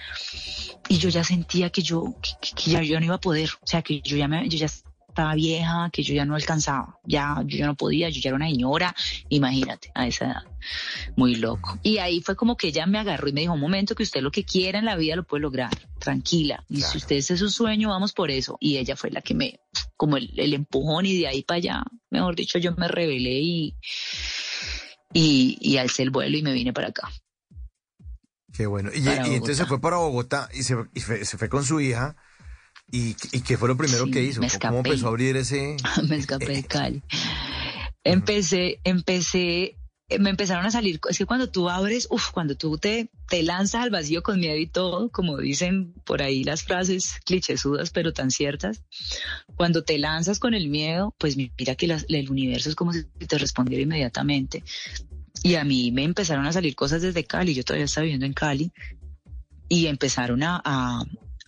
y 0.88 0.98
yo 0.98 1.08
ya 1.08 1.24
sentía 1.24 1.70
que 1.70 1.82
yo, 1.82 2.14
que, 2.40 2.70
ya 2.70 2.82
yo 2.82 2.98
no 2.98 3.06
iba 3.06 3.16
a 3.16 3.20
poder, 3.20 3.50
o 3.60 3.66
sea, 3.66 3.82
que 3.82 4.00
yo 4.00 4.16
ya 4.16 4.28
me, 4.28 4.48
yo 4.48 4.58
ya 4.58 4.68
estaba 5.12 5.34
vieja, 5.34 5.90
que 5.92 6.02
yo 6.02 6.14
ya 6.14 6.24
no 6.24 6.34
alcanzaba, 6.34 6.98
ya 7.04 7.42
yo 7.44 7.58
ya 7.58 7.66
no 7.66 7.74
podía, 7.74 8.08
yo 8.08 8.20
ya 8.20 8.30
era 8.30 8.36
una 8.36 8.48
señora, 8.48 8.94
imagínate, 9.28 9.92
a 9.94 10.06
esa 10.06 10.24
edad, 10.24 10.42
muy 11.16 11.36
loco. 11.36 11.78
Y 11.82 11.98
ahí 11.98 12.20
fue 12.22 12.34
como 12.34 12.56
que 12.56 12.68
ella 12.68 12.86
me 12.86 12.98
agarró 12.98 13.28
y 13.28 13.32
me 13.32 13.42
dijo, 13.42 13.52
un 13.52 13.60
momento 13.60 13.94
que 13.94 14.02
usted 14.02 14.22
lo 14.22 14.30
que 14.30 14.44
quiera 14.44 14.78
en 14.78 14.86
la 14.86 14.96
vida 14.96 15.14
lo 15.16 15.24
puede 15.24 15.42
lograr, 15.42 15.70
tranquila, 15.98 16.64
y 16.68 16.80
si 16.80 16.98
usted 16.98 17.16
es 17.16 17.26
su 17.26 17.50
sueño, 17.50 17.90
vamos 17.90 18.12
por 18.12 18.30
eso. 18.30 18.56
Y 18.58 18.78
ella 18.78 18.96
fue 18.96 19.10
la 19.10 19.20
que 19.20 19.34
me, 19.34 19.60
como 19.96 20.16
el, 20.16 20.54
empujón 20.54 21.06
y 21.06 21.18
de 21.18 21.28
ahí 21.28 21.42
para 21.42 21.58
allá, 21.58 21.84
mejor 22.10 22.34
dicho, 22.34 22.58
yo 22.58 22.74
me 22.74 22.88
rebelé 22.88 23.38
y, 23.38 23.76
y, 25.12 25.58
y 25.60 25.76
alcé 25.76 26.02
el 26.04 26.10
vuelo 26.10 26.38
y 26.38 26.42
me 26.42 26.52
vine 26.52 26.72
para 26.72 26.88
acá. 26.88 27.10
Qué 28.52 28.66
bueno. 28.66 28.90
Y, 28.94 29.06
entonces 29.08 29.58
se 29.58 29.66
fue 29.66 29.80
para 29.80 29.96
Bogotá 29.96 30.48
y 30.52 30.62
se, 30.62 30.76
se 31.24 31.38
fue 31.38 31.48
con 31.48 31.64
su 31.64 31.80
hija. 31.80 32.16
¿Y, 32.94 33.14
qué 33.14 33.56
fue 33.56 33.68
lo 33.68 33.76
primero 33.76 34.04
que 34.10 34.22
hizo? 34.22 34.42
¿Cómo 34.60 34.78
empezó 34.78 35.06
a 35.06 35.08
abrir 35.08 35.34
ese...? 35.38 35.78
me 36.08 36.16
escapé 36.16 36.52
de 36.52 36.62
Cali. 36.62 37.02
Empecé, 38.04 38.80
empecé, 38.84 39.78
eh, 40.08 40.18
me 40.18 40.28
empezaron 40.28 40.66
a 40.66 40.70
salir, 40.70 41.00
es 41.08 41.16
que 41.16 41.24
cuando 41.24 41.48
tú 41.48 41.70
abres, 41.70 42.06
uff, 42.10 42.32
cuando 42.32 42.54
tú 42.54 42.76
te, 42.76 43.08
te 43.28 43.42
lanzas 43.42 43.82
al 43.82 43.90
vacío 43.90 44.22
con 44.22 44.38
miedo 44.38 44.58
y 44.58 44.66
todo, 44.66 45.08
como 45.08 45.38
dicen 45.38 45.94
por 46.04 46.20
ahí 46.20 46.44
las 46.44 46.64
frases 46.64 47.14
clichésudas 47.24 47.88
pero 47.90 48.12
tan 48.12 48.30
ciertas, 48.30 48.84
cuando 49.54 49.84
te 49.84 49.96
lanzas 49.96 50.38
con 50.38 50.52
el 50.52 50.68
miedo, 50.68 51.14
pues 51.16 51.38
mira 51.38 51.74
que 51.76 51.86
el 51.86 52.30
universo 52.30 52.68
es 52.68 52.74
como 52.74 52.92
si 52.92 53.04
te 53.04 53.38
respondiera 53.38 53.82
inmediatamente. 53.82 54.64
Y 55.42 55.54
a 55.54 55.64
mí 55.64 55.92
me 55.92 56.04
empezaron 56.04 56.44
a 56.44 56.52
salir 56.52 56.74
cosas 56.74 57.00
desde 57.00 57.24
Cali, 57.24 57.54
yo 57.54 57.64
todavía 57.64 57.86
estaba 57.86 58.02
viviendo 58.02 58.26
en 58.26 58.34
Cali, 58.34 58.70
y 59.68 59.86
empezaron 59.86 60.42
a, 60.42 60.60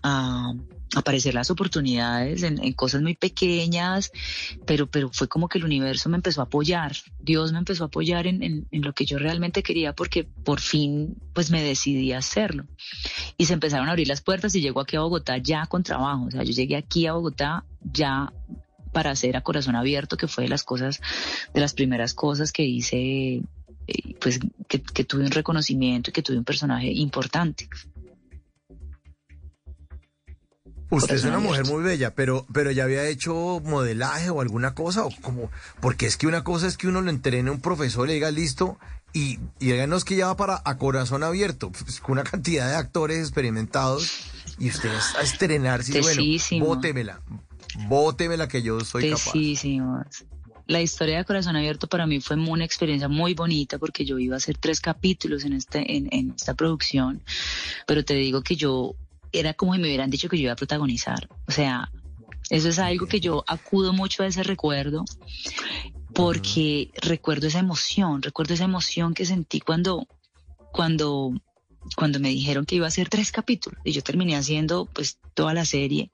a 0.03 0.55
aparecer 0.95 1.35
las 1.35 1.51
oportunidades 1.51 2.43
en, 2.43 2.73
cosas 2.73 3.03
muy 3.03 3.15
pequeñas, 3.15 4.13
pero, 4.67 4.87
pero 4.87 5.11
fue 5.13 5.29
como 5.29 5.49
que 5.49 5.59
el 5.59 5.65
universo 5.65 6.09
me 6.09 6.17
empezó 6.17 6.41
a 6.41 6.45
apoyar, 6.45 6.93
Dios 7.21 7.53
me 7.53 7.59
empezó 7.59 7.85
a 7.85 7.87
apoyar 7.87 8.27
en, 8.27 8.67
lo 8.71 8.93
que 8.93 9.05
yo 9.05 9.19
realmente 9.19 9.63
quería 9.63 9.95
porque 9.95 10.25
por 10.25 10.61
fin 10.61 11.17
pues 11.33 11.51
me 11.51 11.63
decidí 11.63 12.13
a 12.13 12.19
hacerlo. 12.19 12.67
Y 13.37 13.47
se 13.47 13.55
empezaron 13.55 13.89
a 13.89 13.93
abrir 13.93 14.09
las 14.09 14.21
puertas 14.21 14.55
y 14.55 14.61
llego 14.61 14.81
aquí 14.81 14.97
a 14.97 15.01
Bogotá 15.01 15.39
ya 15.39 15.67
con 15.67 15.83
trabajo, 15.83 16.27
o 16.27 16.31
sea, 16.31 16.43
yo 16.43 16.53
llegué 16.53 16.77
aquí 16.77 17.07
a 17.07 17.15
Bogotá 17.15 17.65
ya 17.83 18.33
para 18.93 19.11
hacer 19.11 19.37
a 19.37 19.41
corazón 19.41 19.75
abierto, 19.75 20.17
que 20.17 20.29
fue 20.29 20.45
de 20.45 20.51
las 20.51 20.63
cosas, 20.63 21.01
de 21.53 21.61
las 21.61 21.75
primeras 21.75 22.15
cosas 22.15 22.53
que 22.53 22.63
hice, 22.63 23.43
eh, 23.87 24.15
pues 24.21 24.39
que, 24.69 24.81
que 24.81 25.05
tuve 25.05 25.25
un 25.25 25.33
reconocimiento 25.33 26.11
y 26.11 26.13
que 26.13 26.23
tuve 26.23 26.39
un 26.39 26.45
personaje 26.45 26.93
importante. 26.93 27.69
Usted 30.91 31.17
es 31.17 31.25
una 31.25 31.39
mujer 31.39 31.67
muy 31.67 31.83
bella, 31.83 32.15
pero, 32.15 32.47
pero 32.53 32.71
ya 32.71 32.85
había 32.85 33.07
hecho 33.09 33.61
modelaje 33.65 34.31
o 34.31 34.41
alguna 34.41 34.75
cosa, 34.75 35.05
o 35.05 35.11
como, 35.23 35.51
porque 35.81 36.07
es 36.07 36.17
que 36.17 36.27
una 36.27 36.45
cosa 36.45 36.67
es 36.67 36.77
que 36.77 36.87
uno 36.89 37.01
lo 37.01 37.11
entrene 37.11 37.49
a 37.49 37.53
un 37.53 37.61
profesor, 37.61 38.07
le 38.07 38.15
diga 38.15 38.31
listo, 38.31 38.79
y, 39.13 39.39
y 39.61 39.73
no 39.89 39.97
es 39.97 40.05
que 40.05 40.17
ya 40.17 40.27
va 40.27 40.37
para 40.37 40.63
a 40.65 40.77
corazón 40.77 41.23
abierto, 41.23 41.71
pues, 41.71 42.01
con 42.01 42.13
una 42.13 42.25
cantidad 42.25 42.69
de 42.69 42.77
actores 42.77 43.19
experimentados, 43.19 44.31
y 44.59 44.69
usted 44.69 44.91
a 45.19 45.23
estrenarse, 45.23 46.01
bueno, 46.01 46.23
bótemela, 46.65 47.21
bótemela 47.89 48.49
que 48.49 48.63
yo 48.63 48.81
soy 48.81 49.11
capaz. 49.11 49.33
La 50.67 50.81
historia 50.81 51.19
de 51.19 51.25
Corazón 51.27 51.57
Abierto 51.57 51.89
para 51.89 52.07
mí 52.07 52.21
fue 52.21 52.37
una 52.37 52.65
experiencia 52.65 53.07
muy 53.07 53.35
bonita 53.35 53.79
porque 53.79 54.07
yo 54.07 54.19
iba 54.19 54.37
a 54.37 54.39
hacer 54.39 54.57
tres 54.57 54.81
capítulos 54.81 55.45
en, 55.45 55.53
este, 55.53 55.95
en, 55.95 56.09
en 56.11 56.31
esta 56.35 56.55
producción, 56.55 57.23
pero 57.87 58.03
te 58.03 58.15
digo 58.15 58.43
que 58.43 58.57
yo 58.57 58.97
era 59.35 59.55
como 59.55 59.75
si 59.75 59.81
me 59.81 59.89
hubieran 59.89 60.11
dicho 60.11 60.29
que 60.29 60.37
yo 60.37 60.45
iba 60.45 60.53
a 60.53 60.57
protagonizar. 60.57 61.29
O 61.47 61.53
sea, 61.53 61.91
eso 62.51 62.69
es 62.69 62.79
algo 62.79 63.07
que 63.07 63.21
yo 63.21 63.45
acudo 63.47 63.93
mucho 63.93 64.23
a 64.23 64.27
ese 64.27 64.43
recuerdo 64.43 65.05
porque 66.15 66.91
recuerdo 67.03 67.49
esa 67.49 67.59
emoción, 67.59 68.23
recuerdo 68.23 68.55
esa 68.55 68.65
emoción 68.65 69.15
que 69.15 69.27
sentí 69.27 69.61
cuando, 69.61 70.07
cuando, 70.73 71.33
cuando 71.97 72.21
me 72.21 72.29
dijeron 72.29 72.65
que 72.65 72.77
iba 72.77 72.87
a 72.87 72.89
hacer 72.89 73.09
tres 73.09 73.33
capítulos 73.33 73.81
y 73.85 73.93
yo 73.93 74.03
terminé 74.03 74.37
haciendo 74.37 74.87
pues 74.87 75.19
toda 75.35 75.55
la 75.55 75.65
serie 75.65 76.13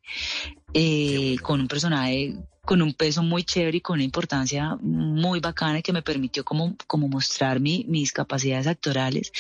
eh, 0.73 1.37
con 1.43 1.61
un 1.61 1.69
personaje 1.69 2.37
con 2.65 2.83
un 2.83 2.95
peso 2.95 3.23
muy 3.23 3.43
chévere 3.43 3.79
y 3.79 3.81
con 3.81 3.95
una 3.95 4.05
importancia 4.05 4.77
muy 4.81 5.41
bacana 5.41 5.83
que 5.83 5.93
me 5.93 6.03
permitió 6.03 6.45
como, 6.45 6.77
como 6.87 7.09
mostrar 7.09 7.59
mis 7.59 8.13
capacidades 8.13 8.67
actorales 8.67 9.33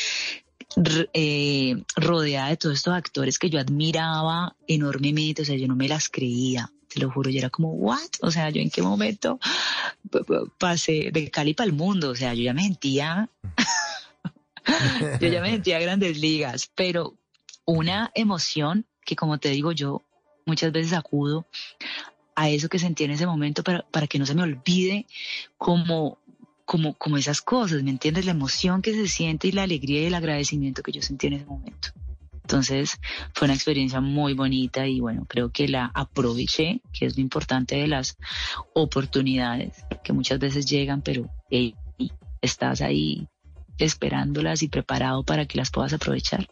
eh, 1.12 1.82
rodeada 1.96 2.48
de 2.48 2.56
todos 2.56 2.76
estos 2.76 2.94
actores 2.94 3.38
que 3.38 3.50
yo 3.50 3.60
admiraba 3.60 4.56
enormemente, 4.66 5.42
o 5.42 5.44
sea, 5.44 5.56
yo 5.56 5.66
no 5.66 5.76
me 5.76 5.88
las 5.88 6.08
creía, 6.08 6.70
te 6.88 7.00
lo 7.00 7.10
juro, 7.10 7.30
yo 7.30 7.38
era 7.38 7.50
como, 7.50 7.72
¿what? 7.72 8.10
O 8.22 8.30
sea, 8.30 8.50
yo 8.50 8.60
en 8.60 8.70
qué 8.70 8.82
momento 8.82 9.38
pasé 10.58 11.10
de 11.12 11.30
Cali 11.30 11.54
para 11.54 11.66
el 11.66 11.72
mundo, 11.72 12.10
o 12.10 12.14
sea, 12.14 12.34
yo 12.34 12.42
ya 12.42 12.54
me 12.54 12.62
sentía, 12.62 13.28
yo 15.20 15.28
ya 15.28 15.40
me 15.40 15.50
sentía 15.50 15.78
grandes 15.78 16.18
ligas, 16.18 16.70
pero 16.74 17.14
una 17.64 18.10
emoción 18.14 18.86
que 19.04 19.16
como 19.16 19.38
te 19.38 19.50
digo 19.50 19.72
yo, 19.72 20.02
muchas 20.46 20.72
veces 20.72 20.92
acudo 20.92 21.46
a 22.34 22.48
eso 22.48 22.68
que 22.68 22.78
sentí 22.78 23.04
en 23.04 23.10
ese 23.10 23.26
momento 23.26 23.62
para, 23.62 23.82
para 23.90 24.06
que 24.06 24.18
no 24.18 24.26
se 24.26 24.34
me 24.34 24.42
olvide 24.42 25.06
como 25.58 26.18
como, 26.70 26.94
como 26.94 27.16
esas 27.16 27.42
cosas, 27.42 27.82
¿me 27.82 27.90
entiendes? 27.90 28.26
La 28.26 28.30
emoción 28.30 28.80
que 28.80 28.94
se 28.94 29.08
siente 29.08 29.48
y 29.48 29.50
la 29.50 29.64
alegría 29.64 30.02
y 30.02 30.04
el 30.04 30.14
agradecimiento 30.14 30.84
que 30.84 30.92
yo 30.92 31.02
sentí 31.02 31.26
en 31.26 31.32
ese 31.32 31.44
momento. 31.44 31.88
Entonces 32.42 33.00
fue 33.34 33.46
una 33.46 33.54
experiencia 33.54 34.00
muy 34.00 34.34
bonita 34.34 34.86
y 34.86 35.00
bueno, 35.00 35.26
creo 35.28 35.50
que 35.50 35.66
la 35.66 35.90
aproveché, 35.92 36.80
que 36.92 37.06
es 37.06 37.16
lo 37.16 37.22
importante 37.22 37.74
de 37.74 37.88
las 37.88 38.16
oportunidades 38.72 39.84
que 40.04 40.12
muchas 40.12 40.38
veces 40.38 40.64
llegan, 40.64 41.02
pero 41.02 41.28
estás 42.40 42.82
ahí 42.82 43.26
esperándolas 43.76 44.62
y 44.62 44.68
preparado 44.68 45.24
para 45.24 45.46
que 45.46 45.58
las 45.58 45.72
puedas 45.72 45.92
aprovechar. 45.92 46.46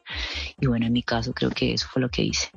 Y 0.59 0.67
bueno, 0.67 0.87
en 0.87 0.95
mi 0.95 1.05
caso 1.05 1.33
creo 1.33 1.51
que 1.51 1.75
eso 1.75 1.87
fue 1.89 2.03
lo 2.03 2.09
que 2.09 2.25
hice. 2.25 2.51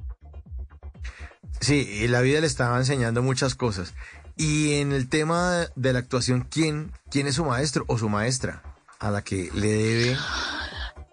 Sí, 1.60 1.88
y 1.88 2.08
la 2.08 2.22
vida 2.22 2.42
le 2.42 2.48
estaba 2.48 2.80
enseñando 2.80 3.22
muchas 3.22 3.54
cosas. 3.54 3.94
Y 4.38 4.74
en 4.74 4.92
el 4.92 5.10
tema 5.10 5.68
de 5.76 5.94
la 5.94 6.00
actuación, 6.00 6.48
¿quién, 6.50 6.92
quién 7.10 7.28
es 7.28 7.36
su 7.36 7.46
maestro 7.46 7.86
o 7.88 7.98
su 7.98 8.10
maestra 8.10 8.64
a 9.00 9.12
la 9.12 9.24
que 9.24 9.50
le 9.54 9.68
debe 9.68 10.18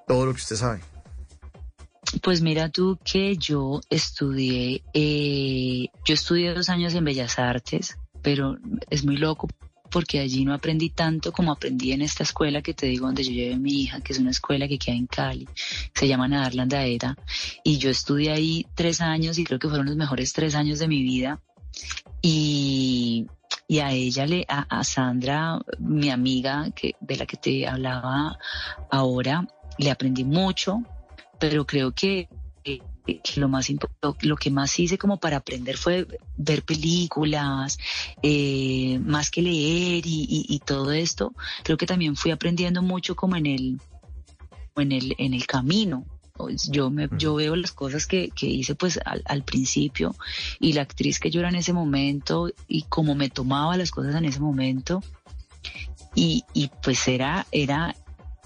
todo 0.06 0.26
lo 0.26 0.32
que 0.32 0.40
usted 0.40 0.56
sabe? 0.56 0.80
Pues 2.22 2.40
mira 2.40 2.70
tú 2.70 2.98
que 3.04 3.36
yo 3.36 3.80
estudié, 3.90 4.82
eh, 4.94 5.88
yo 6.04 6.14
estudié 6.14 6.54
dos 6.54 6.68
años 6.70 6.94
en 6.94 7.04
Bellas 7.04 7.38
Artes, 7.38 7.98
pero 8.22 8.56
es 8.88 9.04
muy 9.04 9.16
loco 9.16 9.48
porque 9.90 10.20
allí 10.20 10.44
no 10.44 10.54
aprendí 10.54 10.90
tanto 10.90 11.32
como 11.32 11.52
aprendí 11.52 11.92
en 11.92 12.02
esta 12.02 12.22
escuela 12.22 12.62
que 12.62 12.74
te 12.74 12.86
digo 12.86 13.06
donde 13.06 13.24
yo 13.24 13.32
llevé 13.32 13.54
a 13.54 13.58
mi 13.58 13.82
hija, 13.82 14.00
que 14.00 14.12
es 14.12 14.18
una 14.18 14.30
escuela 14.30 14.68
que 14.68 14.78
queda 14.78 14.96
en 14.96 15.06
Cali, 15.06 15.48
se 15.94 16.08
llama 16.08 16.28
Nadarlandaera, 16.28 17.16
y 17.64 17.78
yo 17.78 17.90
estudié 17.90 18.32
ahí 18.32 18.66
tres 18.74 19.00
años 19.00 19.38
y 19.38 19.44
creo 19.44 19.58
que 19.58 19.68
fueron 19.68 19.86
los 19.86 19.96
mejores 19.96 20.32
tres 20.32 20.54
años 20.54 20.78
de 20.78 20.88
mi 20.88 21.02
vida 21.02 21.40
y, 22.22 23.26
a 23.80 23.92
ella, 23.92 24.26
le, 24.26 24.46
a, 24.48 24.82
Sandra, 24.84 25.60
mi 25.78 26.10
amiga 26.10 26.70
que, 26.74 26.96
de 27.00 27.16
la 27.16 27.26
que 27.26 27.36
te 27.36 27.66
hablaba 27.66 28.38
ahora, 28.90 29.46
le 29.78 29.90
aprendí 29.90 30.24
mucho, 30.24 30.82
pero 31.38 31.66
creo 31.66 31.92
que, 31.92 32.28
lo, 33.36 33.48
más, 33.48 33.68
lo 34.20 34.36
que 34.36 34.50
más 34.50 34.78
hice 34.78 34.98
como 34.98 35.18
para 35.18 35.38
aprender 35.38 35.76
fue 35.76 36.06
ver 36.36 36.62
películas, 36.64 37.78
eh, 38.22 38.98
más 39.00 39.30
que 39.30 39.42
leer 39.42 40.02
y, 40.06 40.60
todo 40.66 40.92
esto. 40.92 41.32
Creo 41.62 41.76
que 41.76 41.86
también 41.86 42.16
fui 42.16 42.30
aprendiendo 42.30 42.82
mucho 42.82 43.16
como 43.16 43.36
en 43.36 43.46
el, 43.46 43.80
en 44.76 44.92
el, 44.92 45.14
en 45.18 45.34
el 45.34 45.46
camino 45.46 46.04
yo, 46.70 46.90
me, 46.90 47.08
yo 47.18 47.34
veo 47.34 47.56
las 47.56 47.72
cosas 47.72 48.06
que, 48.06 48.30
que 48.30 48.46
hice 48.46 48.74
pues 48.74 48.98
al, 49.04 49.44
principio 49.44 50.14
y 50.60 50.72
la 50.72 50.82
actriz 50.82 51.18
que 51.18 51.30
yo 51.30 51.40
era 51.40 51.48
en 51.48 51.56
ese 51.56 51.72
momento 51.72 52.50
y 52.66 52.82
cómo 52.82 53.14
me 53.14 53.30
tomaba 53.30 53.76
las 53.76 53.90
cosas 53.90 54.14
en 54.14 54.24
ese 54.24 54.40
momento 54.40 55.02
y, 56.14 56.44
y 56.52 56.70
pues 56.82 57.06
era, 57.08 57.46
era, 57.52 57.94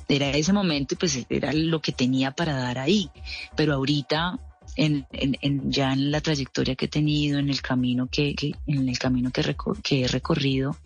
era 0.08 0.30
ese 0.30 0.52
momento 0.52 0.94
y 0.94 0.96
pues 0.98 1.24
era 1.28 1.52
lo 1.52 1.80
que 1.80 1.92
tenía 1.92 2.32
para 2.32 2.56
dar 2.56 2.78
ahí. 2.78 3.10
Pero 3.56 3.74
ahorita 3.74 4.38
en, 4.76 5.06
en, 5.12 5.70
ya 5.70 5.92
en 5.92 6.10
la 6.10 6.20
trayectoria 6.20 6.74
que 6.76 6.86
he 6.86 6.88
tenido, 6.88 7.38
en 7.38 7.48
el 7.48 7.62
camino 7.62 8.08
que, 8.10 8.34
que 8.34 8.52
en 8.66 8.88
el 8.88 8.98
camino 8.98 9.30
que, 9.30 9.54
que 9.82 10.04
he 10.04 10.08
recorrido, 10.08 10.76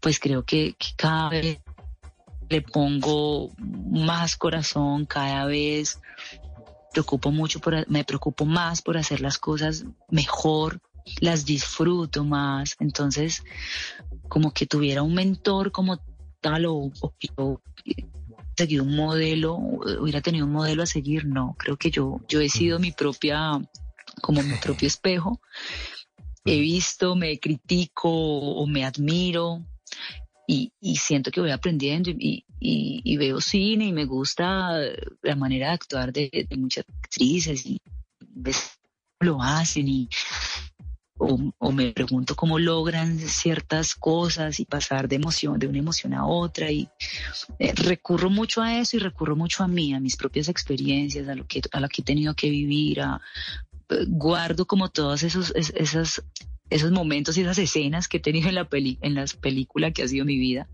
pues 0.00 0.18
creo 0.18 0.44
que, 0.44 0.74
que, 0.78 0.88
cada 0.96 1.28
vez 1.28 1.60
le 2.50 2.62
pongo 2.62 3.52
más 3.58 4.36
corazón, 4.36 5.06
cada 5.06 5.46
vez 5.46 6.00
preocupo 6.92 7.30
mucho 7.30 7.60
por, 7.60 7.88
me 7.88 8.04
preocupo 8.04 8.44
más 8.44 8.82
por 8.82 8.98
hacer 8.98 9.20
las 9.20 9.38
cosas 9.38 9.84
mejor, 10.10 10.80
las 11.20 11.44
disfruto 11.44 12.24
más. 12.24 12.76
Entonces, 12.80 13.44
como 14.28 14.52
que 14.52 14.66
tuviera 14.66 15.02
un 15.02 15.14
mentor 15.14 15.70
como 15.70 16.00
tal 16.40 16.66
o, 16.66 16.90
o 17.00 17.14
que 17.18 17.28
yo 17.38 17.60
seguido 18.56 18.82
un 18.82 18.96
modelo, 18.96 19.54
hubiera 19.54 20.20
tenido 20.20 20.44
un 20.44 20.52
modelo 20.52 20.82
a 20.82 20.86
seguir, 20.86 21.26
no, 21.26 21.54
creo 21.56 21.76
que 21.76 21.90
yo, 21.90 22.20
yo 22.28 22.40
he 22.40 22.48
sido 22.48 22.78
mi 22.80 22.90
propia, 22.90 23.52
como 24.20 24.42
mi 24.42 24.54
propio 24.56 24.88
espejo. 24.88 25.40
He 26.44 26.58
visto, 26.58 27.14
me 27.14 27.38
critico 27.38 28.10
o 28.10 28.66
me 28.66 28.84
admiro 28.84 29.64
y, 30.50 30.96
siento 30.96 31.30
que 31.30 31.40
voy 31.40 31.50
aprendiendo 31.50 32.10
y, 32.10 33.16
veo 33.16 33.40
cine 33.40 33.86
y 33.86 33.92
me 33.92 34.04
gusta 34.04 34.70
la 35.22 35.36
manera 35.36 35.68
de 35.68 35.72
actuar 35.72 36.12
de, 36.12 36.46
muchas 36.56 36.84
actrices 37.02 37.64
y 37.66 37.80
lo 39.20 39.42
hacen 39.42 39.88
y 39.88 40.08
o, 41.22 41.72
me 41.72 41.92
pregunto 41.92 42.34
cómo 42.34 42.58
logran 42.58 43.18
ciertas 43.18 43.94
cosas 43.94 44.58
y 44.58 44.64
pasar 44.64 45.06
de 45.06 45.16
emoción, 45.16 45.58
de 45.58 45.66
una 45.66 45.78
emoción 45.78 46.14
a 46.14 46.26
otra 46.26 46.70
y 46.70 46.88
eh, 47.58 47.74
recurro 47.74 48.30
mucho 48.30 48.62
a 48.62 48.78
eso 48.78 48.96
y 48.96 49.00
recurro 49.00 49.36
mucho 49.36 49.62
a 49.62 49.68
mí, 49.68 49.92
a 49.92 50.00
mis 50.00 50.16
propias 50.16 50.48
experiencias, 50.48 51.28
a 51.28 51.34
lo 51.34 51.46
que, 51.46 51.60
a 51.72 51.80
lo 51.80 51.88
que 51.90 52.00
he 52.00 52.04
tenido 52.04 52.34
que 52.34 52.48
vivir, 52.48 53.00
eh, 53.00 54.04
guardo 54.08 54.64
como 54.66 54.88
todos 54.88 55.22
esos, 55.22 55.52
esos, 55.54 56.22
esos 56.70 56.92
momentos 56.92 57.36
y 57.36 57.42
esas 57.42 57.58
escenas 57.58 58.08
que 58.08 58.18
he 58.18 58.20
tenido 58.20 58.48
en 58.48 58.54
la 58.54 58.68
peli, 58.68 58.98
en 59.02 59.14
las 59.14 59.34
películas 59.34 59.92
que 59.92 60.04
ha 60.04 60.08
sido 60.08 60.24
mi 60.24 60.38
vida 60.38 60.68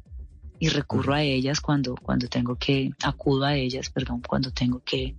y 0.58 0.68
recurro 0.68 1.14
a 1.14 1.22
ellas 1.22 1.60
cuando, 1.60 1.94
cuando 1.96 2.28
tengo 2.28 2.56
que, 2.56 2.90
acudo 3.02 3.44
a 3.44 3.56
ellas, 3.56 3.90
perdón, 3.90 4.22
cuando 4.26 4.50
tengo 4.52 4.82
que, 4.84 5.16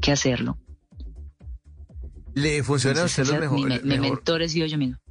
que 0.00 0.12
hacerlo. 0.12 0.58
¿Le 2.34 2.62
funcionan 2.62 3.02
a 3.02 3.06
usted 3.06 3.26
los 3.26 3.40
mejores? 3.40 3.84
Mi, 3.84 3.98
mentor 3.98 4.42
he 4.42 4.48
sido 4.48 4.66
yo 4.66 4.78
mismo. 4.78 4.98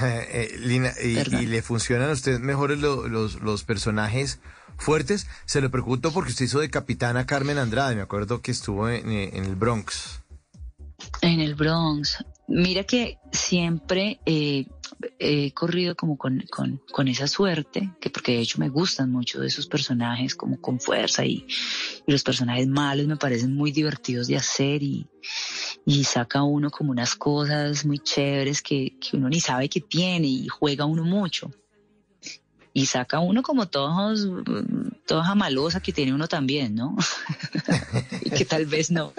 Eh, 0.00 0.54
Lina, 0.60 0.92
y, 1.02 1.46
le 1.46 1.62
funcionan 1.62 2.10
a 2.10 2.12
usted 2.12 2.38
mejores 2.38 2.78
los, 2.78 3.40
los, 3.40 3.64
personajes 3.64 4.38
fuertes? 4.76 5.26
Se 5.46 5.60
lo 5.62 5.70
pregunto 5.70 6.12
porque 6.12 6.30
usted 6.30 6.44
hizo 6.44 6.60
de 6.60 6.68
capitana 6.68 7.26
Carmen 7.26 7.58
Andrade, 7.58 7.96
me 7.96 8.02
acuerdo 8.02 8.42
que 8.42 8.50
estuvo 8.50 8.88
en, 8.90 9.10
en 9.10 9.44
el 9.44 9.56
Bronx. 9.56 10.20
En 11.22 11.40
el 11.40 11.54
Bronx. 11.54 12.22
Mira 12.48 12.82
que 12.84 13.18
siempre 13.30 14.20
eh, 14.24 14.66
he 15.18 15.52
corrido 15.52 15.94
como 15.94 16.16
con, 16.16 17.08
esa 17.08 17.28
suerte, 17.28 17.92
que 18.00 18.08
porque 18.08 18.32
de 18.32 18.40
hecho 18.40 18.58
me 18.58 18.70
gustan 18.70 19.12
mucho 19.12 19.40
de 19.40 19.48
esos 19.48 19.66
personajes 19.66 20.34
como 20.34 20.58
con 20.58 20.80
fuerza 20.80 21.26
y, 21.26 21.46
los 22.06 22.22
personajes 22.22 22.66
malos 22.66 23.06
me 23.06 23.18
parecen 23.18 23.54
muy 23.54 23.70
divertidos 23.70 24.28
de 24.28 24.36
hacer 24.36 24.82
y, 24.82 25.06
saca 26.04 26.42
uno 26.42 26.70
como 26.70 26.90
unas 26.90 27.14
cosas 27.14 27.84
muy 27.84 27.98
chéveres 27.98 28.62
que, 28.62 28.96
que 28.98 29.18
uno 29.18 29.28
ni 29.28 29.40
sabe 29.40 29.68
que 29.68 29.82
tiene 29.82 30.26
y 30.26 30.48
juega 30.48 30.86
uno 30.86 31.04
mucho 31.04 31.50
y 32.72 32.86
saca 32.86 33.18
uno 33.18 33.42
como 33.42 33.66
todos, 33.66 34.28
toda 35.06 35.34
malosa 35.34 35.80
que 35.80 35.92
tiene 35.92 36.14
uno 36.14 36.28
también, 36.28 36.74
¿no? 36.74 36.96
y 38.22 38.30
que 38.30 38.44
tal 38.44 38.66
vez 38.66 38.90
no, 38.90 39.12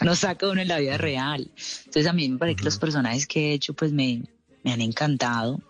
no 0.00 0.14
saca 0.14 0.48
uno 0.48 0.60
en 0.60 0.68
la 0.68 0.78
vida 0.78 0.98
real. 0.98 1.50
Entonces 1.78 2.06
a 2.06 2.12
mí 2.12 2.28
me 2.28 2.38
parece 2.38 2.56
que 2.56 2.64
los 2.64 2.78
personajes 2.78 3.26
que 3.26 3.50
he 3.50 3.52
hecho 3.54 3.74
pues 3.74 3.92
me, 3.92 4.22
me 4.62 4.72
han 4.72 4.80
encantado. 4.80 5.60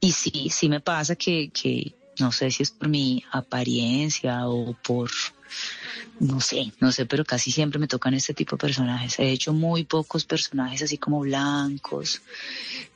Y 0.00 0.12
sí, 0.12 0.50
sí 0.50 0.68
me 0.68 0.80
pasa 0.80 1.16
que, 1.16 1.50
que 1.50 1.94
no 2.18 2.32
sé 2.32 2.50
si 2.50 2.62
es 2.62 2.70
por 2.70 2.88
mi 2.88 3.24
apariencia 3.30 4.48
o 4.48 4.74
por, 4.74 5.10
no 6.20 6.40
sé, 6.40 6.72
no 6.80 6.92
sé, 6.92 7.06
pero 7.06 7.24
casi 7.24 7.50
siempre 7.50 7.78
me 7.78 7.88
tocan 7.88 8.14
este 8.14 8.34
tipo 8.34 8.56
de 8.56 8.60
personajes. 8.60 9.18
He 9.18 9.30
hecho 9.30 9.52
muy 9.52 9.84
pocos 9.84 10.24
personajes 10.24 10.82
así 10.82 10.98
como 10.98 11.20
blancos, 11.20 12.22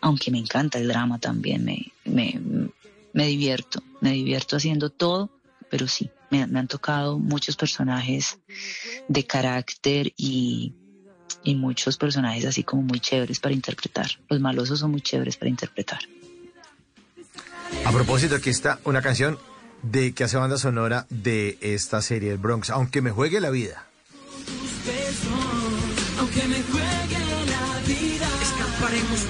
aunque 0.01 0.31
me 0.31 0.39
encanta 0.39 0.79
el 0.79 0.89
drama 0.89 1.19
también, 1.19 1.65
me, 1.65 1.93
me, 2.05 2.41
me 3.13 3.27
divierto, 3.27 3.83
me 4.01 4.13
divierto 4.13 4.57
haciendo 4.57 4.91
todo, 4.91 5.31
pero 5.71 5.89
sí, 5.89 6.11
me, 6.31 6.43
han 6.43 6.69
tocado 6.69 7.19
muchos 7.19 7.57
personajes 7.57 8.39
de 9.09 9.27
carácter 9.27 10.13
y, 10.17 10.75
y 11.43 11.55
muchos 11.55 11.97
personajes 11.97 12.45
así 12.45 12.63
como 12.63 12.83
muy 12.83 13.01
chéveres 13.01 13.41
para 13.41 13.55
interpretar. 13.55 14.11
Los 14.29 14.41
malosos 14.41 14.81
son 14.81 14.91
muy 14.91 15.01
chéveres 15.01 15.37
para 15.37 15.51
interpretar. 15.51 16.01
A 17.85 17.91
propósito, 17.91 18.37
aquí 18.37 18.51
está 18.51 18.79
una 18.85 19.03
canción 19.03 19.39
de 19.83 20.13
que 20.13 20.25
hace 20.25 20.37
banda 20.37 20.59
sonora 20.59 21.07
de 21.11 21.59
esta 21.61 22.01
serie, 22.03 22.31
el 22.31 22.39
Bronx, 22.39 22.71
aunque 22.71 23.03
me 23.03 23.11
juegue 23.11 23.41
la 23.41 23.51
vida. 23.51 23.87
Aunque 26.19 26.47
me 26.49 26.63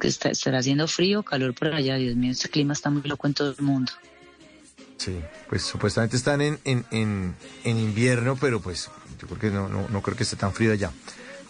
estará 0.01 0.60
haciendo 0.60 0.88
frío, 0.88 1.23
calor 1.23 1.54
por 1.54 1.73
allá. 1.73 1.95
Dios 1.95 2.15
mío, 2.15 2.32
este 2.32 2.49
clima 2.49 2.73
está 2.73 2.89
muy 2.89 3.04
loco 3.04 3.28
en 3.28 3.34
todo 3.34 3.56
el 3.58 3.63
mundo. 3.63 3.91
Sí, 4.97 5.19
pues 5.49 5.63
supuestamente 5.63 6.15
están 6.15 6.41
en, 6.41 6.60
en, 6.63 6.86
en, 6.91 7.78
invierno, 7.78 8.38
pero 8.39 8.62
pues 8.62 8.89
yo 9.19 9.28
creo 9.28 9.39
que 9.39 9.51
no, 9.51 9.67
no, 9.67 9.88
no, 9.89 10.01
creo 10.01 10.15
que 10.15 10.23
esté 10.23 10.36
tan 10.36 10.54
frío 10.54 10.71
allá. 10.71 10.91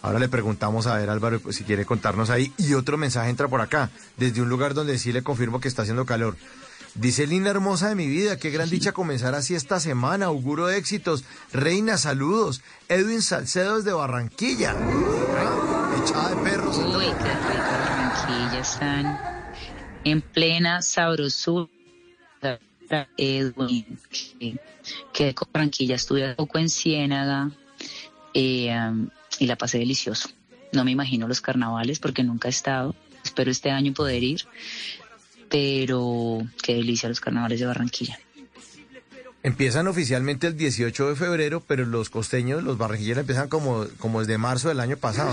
Ahora 0.02 0.18
le 0.18 0.28
preguntamos 0.28 0.86
a 0.86 0.96
ver 0.96 1.08
Álvaro 1.08 1.40
si 1.52 1.64
quiere 1.64 1.84
contarnos 1.84 2.30
ahí. 2.30 2.52
Y 2.58 2.74
otro 2.74 2.96
mensaje 2.96 3.30
entra 3.30 3.48
por 3.48 3.60
acá, 3.60 3.90
desde 4.16 4.42
un 4.42 4.48
lugar 4.48 4.74
donde 4.74 4.98
sí 4.98 5.12
le 5.12 5.22
confirmo 5.22 5.60
que 5.60 5.68
está 5.68 5.82
haciendo 5.82 6.04
calor. 6.06 6.36
Dice 6.94 7.26
Lina 7.26 7.50
hermosa 7.50 7.90
de 7.90 7.94
mi 7.94 8.06
vida, 8.06 8.38
qué 8.38 8.50
gran 8.50 8.70
dicha 8.70 8.92
comenzar 8.92 9.34
así 9.34 9.54
esta 9.54 9.80
semana, 9.80 10.26
auguro 10.26 10.70
éxitos. 10.70 11.24
Reina, 11.52 11.98
saludos. 11.98 12.62
Edwin 12.88 13.20
Salcedo 13.20 13.76
desde 13.76 13.92
Barranquilla 13.92 14.74
echada 16.06 16.34
de 16.34 16.42
perros. 16.42 16.76
Uy, 16.76 17.06
qué 17.22 17.58
Barranquilla. 17.58 18.60
Están 18.60 19.18
en 20.04 20.20
plena 20.20 20.82
sabrosura. 20.82 21.68
Edwin, 23.16 23.98
que, 24.38 24.56
que 25.12 25.34
con 25.34 25.48
Barranquilla 25.52 25.96
estuve 25.96 26.34
poco 26.36 26.58
en 26.58 26.68
Ciénaga 26.68 27.50
eh, 28.32 28.72
y 29.40 29.46
la 29.46 29.56
pasé 29.56 29.78
delicioso. 29.78 30.28
No 30.72 30.84
me 30.84 30.92
imagino 30.92 31.26
los 31.26 31.40
carnavales 31.40 31.98
porque 31.98 32.22
nunca 32.22 32.46
he 32.46 32.50
estado. 32.50 32.94
Espero 33.24 33.50
este 33.50 33.72
año 33.72 33.92
poder 33.92 34.22
ir, 34.22 34.42
pero 35.48 36.46
qué 36.62 36.74
delicia 36.74 37.08
los 37.08 37.18
carnavales 37.18 37.58
de 37.58 37.66
Barranquilla. 37.66 38.20
Empiezan 39.46 39.86
oficialmente 39.86 40.48
el 40.48 40.56
18 40.56 41.10
de 41.10 41.14
febrero, 41.14 41.62
pero 41.64 41.84
los 41.84 42.10
costeños, 42.10 42.64
los 42.64 42.78
barranquilleros 42.78 43.20
empiezan 43.20 43.48
como, 43.48 43.86
como 43.98 44.18
desde 44.18 44.38
marzo 44.38 44.70
del 44.70 44.80
año 44.80 44.96
pasado. 44.96 45.32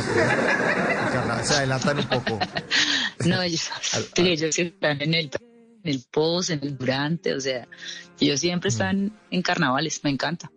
se 1.43 1.53
adelantan 1.55 1.97
un 1.97 2.07
poco. 2.07 2.39
No, 3.25 3.41
ellos, 3.41 3.71
están 4.59 5.01
en 5.01 5.13
el, 5.13 5.31
en 5.83 5.89
el 5.89 6.03
post, 6.11 6.49
en 6.49 6.59
el 6.61 6.77
durante, 6.77 7.33
o 7.33 7.39
sea, 7.39 7.67
ellos 8.19 8.39
siempre 8.39 8.69
están 8.69 9.17
en 9.31 9.41
carnavales, 9.41 10.01
me 10.03 10.09
encanta. 10.09 10.51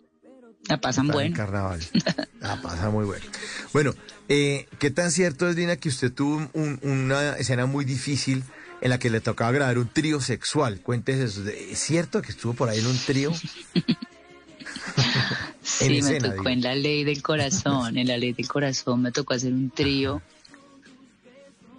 La 0.68 0.78
pasan 0.78 1.06
bueno. 1.06 1.28
En 1.28 1.32
carnaval. 1.32 1.80
La 2.40 2.60
pasan 2.60 2.92
muy 2.92 3.04
bueno. 3.04 3.24
Bueno, 3.72 3.94
eh, 4.28 4.66
¿qué 4.80 4.90
tan 4.90 5.12
cierto 5.12 5.48
es, 5.48 5.54
Dina, 5.54 5.76
que 5.76 5.88
usted 5.88 6.12
tuvo 6.12 6.50
una 6.54 7.36
escena 7.36 7.66
muy 7.66 7.84
difícil 7.84 8.42
en 8.86 8.90
la 8.90 8.98
que 8.98 9.10
le 9.10 9.20
tocaba 9.20 9.52
grabar 9.52 9.78
un 9.78 9.88
trío 9.88 10.20
sexual. 10.20 10.80
Cuéntese 10.80 11.24
eso. 11.24 11.48
¿Es 11.48 11.78
cierto 11.78 12.22
que 12.22 12.30
estuvo 12.30 12.54
por 12.54 12.68
ahí 12.68 12.78
en 12.78 12.86
un 12.86 12.96
trío? 12.96 13.32
sí, 15.62 16.02
me 16.02 16.20
tocó 16.20 16.48
en 16.48 16.62
la 16.62 16.74
ley 16.74 17.04
del 17.04 17.20
corazón. 17.20 17.98
En 17.98 18.06
la 18.06 18.16
ley 18.16 18.32
del 18.32 18.46
corazón 18.46 19.02
me 19.02 19.12
tocó 19.12 19.34
hacer 19.34 19.52
un 19.52 19.70
trío. 19.70 20.22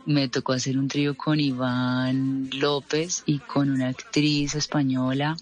Me 0.05 0.27
tocó 0.27 0.53
hacer 0.53 0.77
un 0.77 0.89
trío 0.89 1.15
con 1.15 1.39
Iván 1.39 2.49
López 2.53 3.23
y 3.25 3.39
con 3.39 3.69
una 3.69 3.87
actriz 3.87 4.55
española. 4.55 5.37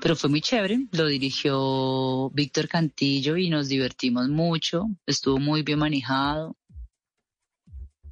Pero 0.00 0.16
fue 0.16 0.30
muy 0.30 0.40
chévere. 0.40 0.86
Lo 0.92 1.06
dirigió 1.06 2.30
Víctor 2.30 2.68
Cantillo 2.68 3.36
y 3.36 3.50
nos 3.50 3.68
divertimos 3.68 4.28
mucho. 4.28 4.86
Estuvo 5.06 5.38
muy 5.38 5.62
bien 5.62 5.78
manejado 5.78 6.56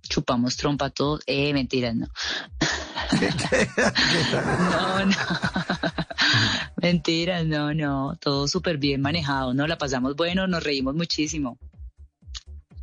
chupamos 0.09 0.57
trompa 0.57 0.91
todos. 0.91 1.23
Eh, 1.27 1.53
mentiras, 1.53 1.95
no. 1.95 2.07
no, 4.73 5.07
no. 5.07 5.17
Mentiras, 6.77 7.47
no, 7.47 7.75
no, 7.75 8.17
todo 8.21 8.49
súper 8.49 8.79
bien 8.79 9.01
manejado, 9.01 9.55
¿no? 9.55 9.67
La 9.67 9.79
pasamos 9.79 10.17
bueno, 10.17 10.47
nos 10.47 10.63
reímos 10.63 10.95
muchísimo. 10.95 11.59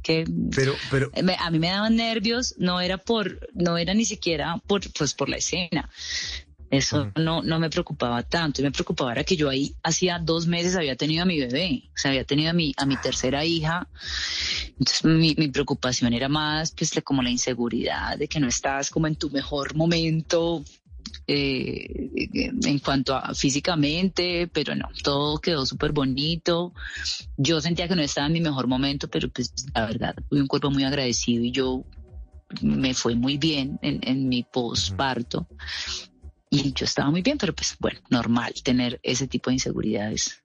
Que 0.04 0.26
Pero, 0.56 0.76
pero, 0.90 1.12
a 1.40 1.52
mí 1.52 1.60
me 1.60 1.68
daban 1.68 1.96
nervios, 1.96 2.56
no 2.58 2.80
era 2.80 2.98
por, 2.98 3.50
no 3.54 3.78
era 3.78 3.94
ni 3.94 4.06
siquiera 4.06 4.62
por, 4.66 4.82
pues 4.94 5.14
por 5.14 5.28
la 5.28 5.38
escena. 5.38 5.90
Eso 6.70 7.12
no, 7.16 7.42
no 7.42 7.60
me 7.60 7.70
preocupaba 7.70 8.24
tanto, 8.24 8.62
me 8.62 8.72
preocupaba 8.72 9.14
era 9.14 9.24
que 9.24 9.38
yo 9.38 9.50
ahí 9.50 9.74
hacía 9.84 10.20
dos 10.20 10.48
meses 10.48 10.76
había 10.76 10.98
tenido 10.98 11.24
a 11.24 11.26
mi 11.26 11.40
bebé, 11.40 11.84
o 11.88 11.98
sea, 11.98 12.12
había 12.12 12.26
tenido 12.26 12.50
a 12.50 12.54
mi, 12.54 12.74
a 12.76 12.86
mi 12.86 12.98
tercera 12.98 13.46
hija. 13.46 13.88
Entonces 14.78 15.06
mi, 15.06 15.34
mi 15.38 15.48
preocupación 15.48 16.14
era 16.14 16.28
más 16.28 16.72
pues 16.72 16.92
como 17.04 17.22
la 17.22 17.30
inseguridad 17.30 18.18
de 18.18 18.28
que 18.28 18.40
no 18.40 18.48
estás 18.48 18.90
como 18.90 19.08
en 19.08 19.16
tu 19.16 19.30
mejor 19.30 19.76
momento 19.76 20.64
eh, 21.26 22.10
en 22.64 22.80
cuanto 22.80 23.16
a 23.16 23.34
físicamente, 23.34 24.50
pero 24.52 24.76
no, 24.76 24.90
todo 25.04 25.40
quedó 25.40 25.66
súper 25.66 25.92
bonito. 25.92 26.74
Yo 27.38 27.62
sentía 27.62 27.88
que 27.88 27.96
no 27.96 28.02
estaba 28.02 28.28
en 28.28 28.34
mi 28.34 28.42
mejor 28.42 28.68
momento, 28.68 29.08
pero 29.10 29.30
pues 29.30 29.54
la 29.74 29.86
verdad, 29.86 30.16
tuve 30.30 30.42
un 30.42 30.48
cuerpo 30.48 30.72
muy 30.72 30.84
agradecido 30.84 31.44
y 31.44 31.52
yo 31.52 31.84
me 32.62 32.94
fue 32.94 33.16
muy 33.16 33.38
bien 33.38 33.78
en, 33.82 34.00
en 34.04 34.30
mi 34.30 34.44
posparto. 34.44 35.48
Y 36.50 36.74
yo 36.74 36.86
estaba 36.86 37.12
muy 37.12 37.22
bien, 37.22 37.38
pero 37.38 37.54
pues 37.54 37.76
bueno, 37.80 38.00
normal 38.10 38.54
tener 38.64 39.00
ese 39.04 39.28
tipo 39.28 39.50
de 39.50 39.56
inseguridades 39.56 40.44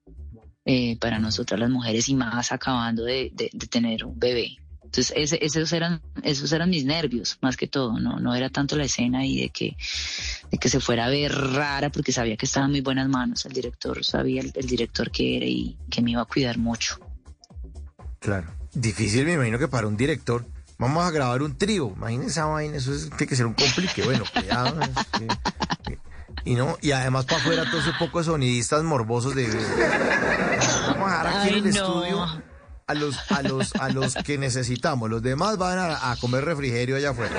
eh, 0.65 0.97
para 0.99 1.19
nosotras 1.19 1.59
las 1.59 1.69
mujeres 1.69 2.09
y 2.09 2.15
más 2.15 2.51
acabando 2.51 3.03
de, 3.03 3.31
de- 3.33 3.49
tener 3.67 4.03
un 4.05 4.19
bebé. 4.19 4.57
Entonces, 4.83 5.13
esos, 5.41 5.73
eran, 5.73 6.01
esos 6.21 6.51
eran 6.51 6.69
mis 6.69 6.85
nervios, 6.85 7.37
más 7.41 7.57
que 7.57 7.67
todo, 7.67 7.99
no, 7.99 8.19
no 8.19 8.35
era 8.35 8.49
tanto 8.49 8.75
la 8.75 8.83
escena 8.83 9.25
y 9.25 9.39
de 9.41 9.49
que, 9.49 9.75
de 10.51 10.57
que 10.59 10.69
se 10.69 10.79
fuera 10.79 11.05
a 11.05 11.09
ver 11.09 11.31
rara, 11.33 11.89
porque 11.89 12.11
sabía 12.11 12.37
que 12.37 12.45
estaba 12.45 12.65
en 12.67 12.73
muy 12.73 12.81
buenas 12.81 13.09
manos. 13.09 13.45
El 13.45 13.53
director 13.53 14.03
sabía 14.05 14.41
el 14.41 14.67
director 14.67 15.09
que 15.09 15.37
era 15.37 15.45
y 15.47 15.77
que 15.89 16.01
me 16.03 16.11
iba 16.11 16.21
a 16.21 16.25
cuidar 16.25 16.57
mucho. 16.59 16.99
claro, 18.19 18.53
difícil 18.73 19.25
me 19.25 19.33
imagino 19.33 19.57
que 19.57 19.67
para 19.67 19.87
un 19.87 19.97
director, 19.97 20.45
vamos 20.83 21.03
a 21.05 21.11
grabar 21.11 21.41
un 21.41 21.57
trío, 21.57 21.91
imagínense 21.95 22.31
esa 22.31 22.45
vaina, 22.45 22.77
eso 22.77 22.93
es- 22.93 23.09
tiene 23.09 23.27
que 23.27 23.35
ser 23.35 23.45
un 23.45 23.53
complique, 23.53 24.03
bueno, 24.03 24.23
cuidado. 24.31 24.79
y 26.45 26.55
no, 26.55 26.77
y 26.81 26.91
además 26.91 27.25
para 27.25 27.37
afuera 27.41 27.63
todos 27.69 27.83
esos 27.85 27.97
pocos 27.97 28.25
sonidistas 28.25 28.83
morbosos 28.83 29.35
de... 29.35 29.47
Vamos 30.87 31.11
a 31.11 31.23
dejar 31.23 31.27
aquí 31.27 31.49
en 31.49 31.55
el 31.55 31.63
no. 31.63 31.69
estudio 32.03 32.43
a 32.87 32.93
los, 32.93 33.31
a 33.31 33.41
los, 33.43 33.75
a 33.75 33.89
los 33.89 34.13
que 34.15 34.37
necesitamos, 34.37 35.09
los 35.09 35.21
demás 35.21 35.57
van 35.57 35.77
a, 35.79 36.11
a 36.11 36.15
comer 36.17 36.43
refrigerio 36.45 36.95
allá 36.97 37.11
afuera. 37.11 37.33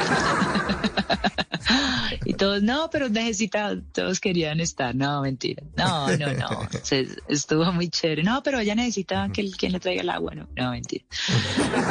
Y 2.26 2.34
todos, 2.34 2.62
no, 2.62 2.88
pero 2.90 3.08
necesita, 3.10 3.76
todos 3.92 4.18
querían 4.20 4.60
estar. 4.60 4.94
No, 4.94 5.20
mentira. 5.20 5.62
No, 5.76 6.08
no, 6.16 6.32
no. 6.32 6.68
Se- 6.82 7.08
estuvo 7.28 7.70
muy 7.72 7.88
chévere. 7.90 8.22
No, 8.22 8.42
pero 8.42 8.60
ella 8.60 8.74
necesita 8.74 9.28
que 9.32 9.42
el- 9.42 9.56
quien 9.56 9.72
le 9.72 9.80
traiga 9.80 10.00
el 10.02 10.08
agua. 10.10 10.34
No, 10.34 10.48
no, 10.56 10.70
mentira. 10.70 11.04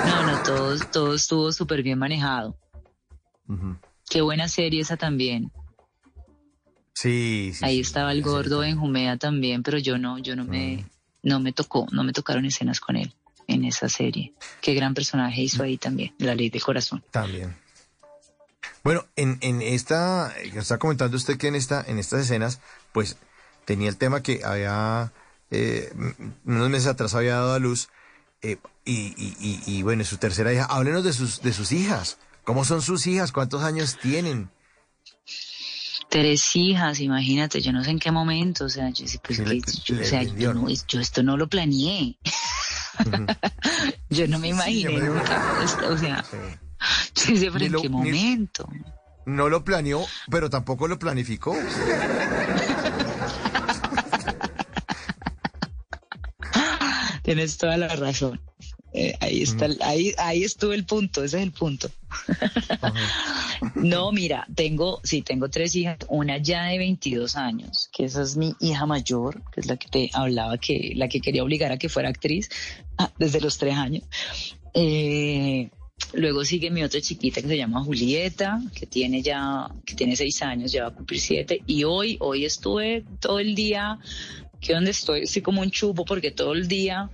No, 0.08 0.26
no, 0.26 0.44
todo, 0.44 0.78
todo 0.92 1.14
estuvo 1.16 1.52
súper 1.52 1.84
bien 1.84 2.00
manejado. 2.00 2.58
Qué 4.10 4.22
buena 4.22 4.48
serie 4.48 4.82
esa 4.82 4.98
también. 4.98 5.52
Sí, 6.96 7.52
sí. 7.54 7.64
Ahí 7.66 7.76
sí, 7.76 7.82
estaba 7.82 8.12
el 8.12 8.22
gordo 8.24 8.64
en 8.64 8.78
Jumea 8.78 9.18
también, 9.18 9.62
pero 9.62 9.78
yo 9.78 9.98
no, 9.98 10.18
yo 10.18 10.36
no 10.36 10.46
me, 10.46 10.86
no 11.22 11.40
me 11.40 11.52
tocó, 11.54 11.86
no 11.92 12.04
me 12.04 12.14
tocaron 12.14 12.46
escenas 12.46 12.80
con 12.80 12.96
él 12.96 13.14
en 13.48 13.66
esa 13.66 13.90
serie. 13.90 14.34
Qué 14.62 14.74
gran 14.74 14.94
personaje 14.94 15.42
hizo 15.42 15.64
ahí 15.64 15.78
también, 15.78 16.14
La 16.20 16.36
Ley 16.36 16.50
del 16.50 16.62
Corazón. 16.64 17.04
También. 17.12 17.56
Bueno, 18.84 19.06
en, 19.16 19.38
en 19.42 19.62
esta, 19.62 20.34
que 20.52 20.60
está 20.60 20.78
comentando 20.78 21.16
usted 21.18 21.38
que 21.38 21.48
en 21.48 21.56
esta, 21.56 21.84
en 21.88 22.00
estas 22.00 22.22
escenas, 22.22 22.60
pues 22.92 23.18
tenía 23.66 23.90
el 23.90 23.98
tema 23.98 24.22
que 24.22 24.42
había 24.44 25.14
eh, 25.52 25.92
unos 26.46 26.70
meses 26.70 26.88
atrás 26.88 27.14
había 27.16 27.36
dado 27.36 27.54
a 27.54 27.60
luz 27.60 27.90
eh, 28.42 28.58
y, 28.84 29.14
y, 29.18 29.36
y, 29.40 29.62
y, 29.66 29.84
bueno, 29.84 30.04
su 30.04 30.18
tercera 30.18 30.52
hija. 30.54 30.66
Háblenos 30.66 31.04
de 31.04 31.14
sus, 31.14 31.42
de 31.42 31.54
sus 31.54 31.72
hijas. 31.72 32.18
¿Cómo 32.44 32.66
son 32.66 32.82
sus 32.82 33.08
hijas? 33.08 33.32
¿Cuántos 33.32 33.64
años 33.64 33.98
tienen? 34.02 34.50
Tres 36.10 36.56
hijas, 36.56 37.00
imagínate, 37.00 37.62
yo 37.62 37.72
no 37.72 37.84
sé 37.84 37.92
en 37.92 38.00
qué 38.00 38.12
momento, 38.12 38.66
o 38.66 38.70
sea, 38.70 38.90
yo, 38.90 39.08
sí, 39.08 39.18
pues, 39.24 39.38
Sí, 39.38 39.44
que- 39.46 39.50
le- 39.50 39.62
yo, 39.62 39.96
le 39.96 40.02
o 40.02 40.06
sea, 40.06 40.24
yo, 40.24 40.54
¿no? 40.54 40.68
yo 40.70 41.00
esto 41.00 41.24
no 41.24 41.38
lo 41.38 41.48
planeé. 41.48 42.18
yo 44.10 44.28
no 44.28 44.40
me 44.40 44.48
Sí, 44.48 44.54
imaginé 44.54 44.90
digo- 45.02 45.14
nunca, 45.16 45.64
esto, 45.64 45.94
o 45.94 45.98
sea, 45.98 46.24
Sí. 47.16 47.48
¿en 47.66 47.72
lo- 47.72 47.82
qué 47.82 47.90
ni- 47.90 47.96
momento? 47.96 48.70
No 49.26 49.50
lo 49.50 49.64
planeó, 49.64 50.06
pero 50.30 50.50
tampoco 50.50 50.88
lo 50.88 51.00
planificó. 51.00 51.56
Tienes 57.24 57.58
toda 57.58 57.78
la 57.78 57.88
razón. 57.96 58.40
Eh, 58.96 59.16
ahí 59.22 59.42
está, 59.42 59.66
el- 59.66 59.80
ahí, 59.82 60.14
ahí 60.18 60.44
estuvo 60.44 60.72
el 60.74 60.86
punto, 60.86 61.24
ese 61.24 61.38
es 61.38 61.44
el 61.44 61.52
punto. 61.52 61.90
No, 63.76 64.12
mira, 64.12 64.46
tengo, 64.56 65.00
sí, 65.04 65.22
tengo 65.22 65.50
tres 65.50 65.76
hijas, 65.76 65.98
una 66.10 66.38
ya 66.38 66.66
de 66.66 66.78
22 66.78 67.36
años, 67.36 67.90
que 67.92 68.06
esa 68.06 68.22
es 68.22 68.38
mi 68.38 68.54
hija 68.60 68.86
mayor, 68.86 69.42
que 69.52 69.62
es 69.62 69.66
la 69.68 69.78
que 69.78 69.88
te 69.88 70.10
hablaba, 70.14 70.58
que 70.58 70.94
la 70.96 71.08
que 71.08 71.22
quería 71.22 71.44
obligar 71.44 71.72
a 71.72 71.78
que 71.78 71.90
fuera 71.90 72.10
actriz 72.10 72.50
ah, 72.98 73.12
desde 73.18 73.42
los 73.42 73.58
tres 73.58 73.76
años. 73.76 74.04
Eh, 74.76 75.70
luego 76.14 76.44
sigue 76.46 76.70
mi 76.70 76.84
otra 76.84 77.02
chiquita 77.02 77.42
que 77.42 77.48
se 77.48 77.58
llama 77.58 77.84
Julieta, 77.84 78.62
que 78.76 78.86
tiene 78.86 79.22
ya, 79.22 79.70
que 79.86 79.96
tiene 79.96 80.16
seis 80.16 80.42
años, 80.44 80.72
ya 80.72 80.84
va 80.84 80.90
a 80.90 80.94
cumplir 80.94 81.20
siete. 81.20 81.62
Y 81.66 81.84
hoy, 81.84 82.18
hoy 82.20 82.46
estuve 82.46 83.06
todo 83.20 83.40
el 83.40 83.56
día, 83.56 83.98
que 84.60 84.74
donde 84.74 84.92
estoy, 84.92 85.22
estoy 85.22 85.42
como 85.42 85.62
un 85.62 85.72
chupo 85.72 86.06
porque 86.06 86.32
todo 86.32 86.54
el 86.54 86.68
día 86.68 87.10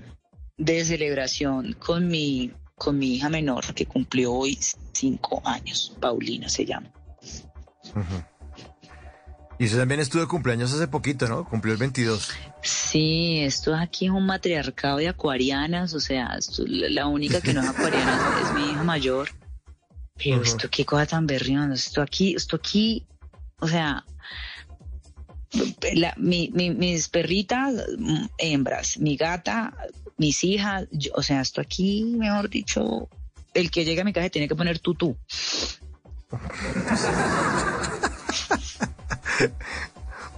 de 0.60 0.86
celebración 0.86 1.74
con 1.80 2.08
mi, 2.08 2.52
con 2.76 3.00
mi 3.00 3.15
hija 3.15 3.30
menor 3.30 3.74
que 3.74 3.86
cumplió 3.88 4.32
hoy 4.34 4.60
cinco 4.93 5.41
años, 5.45 5.95
Paulina 6.00 6.48
se 6.50 6.65
llama. 6.65 6.91
Y 9.58 9.65
usted 9.65 9.80
también 9.80 10.00
estuvo 10.00 10.22
de 10.22 10.28
cumpleaños 10.28 10.72
hace 10.74 10.88
poquito, 10.88 11.28
¿no? 11.28 11.43
Cumplió 11.43 11.74
el 11.74 11.80
22. 11.80 12.30
Sí, 12.62 13.39
esto 13.41 13.76
aquí 13.76 14.06
es 14.06 14.12
un 14.12 14.26
matriarcado 14.26 14.98
de 14.98 15.10
acuarianas, 15.10 15.93
o 15.93 16.00
sea, 16.00 16.36
esto- 16.38 16.63
la 16.67 17.08
única 17.08 17.41
que 17.41 17.54
no 17.54 17.62
es 17.62 17.67
acuariana 17.69 18.39
es 18.43 18.54
mi 18.54 18.72
hija 18.72 18.84
mayor. 18.84 19.30
Pero 20.15 20.41
esto 20.41 20.69
qué 20.69 20.86
cosa 20.86 21.06
tan 21.06 21.26
berrión, 21.26 21.72
esto 21.72 22.02
aquí, 22.02 22.36
esto 22.36 22.58
aquí, 22.58 23.06
o 23.60 23.67
sea, 23.67 24.06
la- 25.94 26.14
mi- 26.18 26.50
mi- 26.54 26.70
mis 26.72 27.08
perritas, 27.10 27.74
hembras, 28.38 28.98
mi 29.00 29.16
gata, 29.18 29.74
mis 30.18 30.44
hijas, 30.44 30.86
yo- 30.92 31.12
o 31.16 31.24
sea, 31.24 31.42
esto 31.42 31.62
aquí, 31.62 32.04
mejor 32.04 32.50
dicho, 32.50 33.08
el 33.54 33.72
que 33.72 33.86
llega 33.86 34.02
a 34.02 34.06
mi 34.06 34.14
casa 34.14 34.30
tiene 34.30 34.48
que 34.48 34.56
poner 34.56 34.80
tutú. 34.80 35.18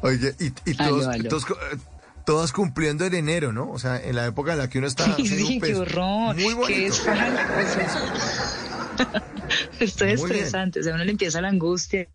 Oye, 0.01 0.33
y, 0.39 0.49
todos, 0.73 1.05
aló. 1.07 1.29
todos, 1.29 1.45
eh, 1.45 1.77
todas 2.25 2.51
cumpliendo 2.51 3.05
en 3.05 3.13
enero, 3.13 3.53
¿no? 3.53 3.69
O 3.69 3.77
sea, 3.77 4.01
en 4.01 4.15
la 4.15 4.25
época 4.25 4.53
en 4.53 4.57
la 4.59 4.67
que 4.69 4.79
uno 4.79 4.87
está... 4.87 5.05
Sí, 5.17 5.55
un 5.55 5.61
qué 5.61 5.75
horror. 5.75 6.35
Muy 6.35 6.53
bonito. 6.55 6.67
Qué 6.67 6.91
Esto 9.85 10.05
es 10.05 10.19
Muy 10.21 10.29
bien. 10.31 10.43
estresante, 10.43 10.79
o 10.79 10.83
sea, 10.83 10.95
uno 10.95 11.03
le 11.03 11.11
empieza 11.11 11.41
la 11.41 11.49
angustia 11.49 12.07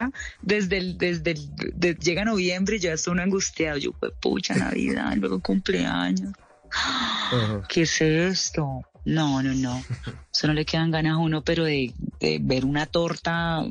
desde 0.42 0.78
el, 0.78 0.98
desde 0.98 1.32
el, 1.32 1.50
de- 1.74 1.94
llega 1.94 2.24
noviembre 2.24 2.76
y 2.76 2.78
ya 2.80 2.92
estoy 2.92 3.12
uno 3.12 3.22
angustiado, 3.22 3.76
yo 3.78 3.92
pues 3.92 4.12
pucha 4.20 4.54
Navidad, 4.54 5.14
luego 5.16 5.40
cumpleaños. 5.40 6.32
¿qué 7.68 7.82
es 7.82 8.00
esto? 8.00 8.82
No, 9.04 9.42
no, 9.42 9.54
no, 9.54 9.84
eso 10.32 10.46
no 10.48 10.52
le 10.52 10.64
quedan 10.64 10.90
ganas 10.90 11.12
a 11.12 11.16
uno, 11.18 11.42
pero 11.44 11.64
de, 11.64 11.92
de 12.20 12.38
ver 12.42 12.64
una 12.64 12.86
torta, 12.86 13.64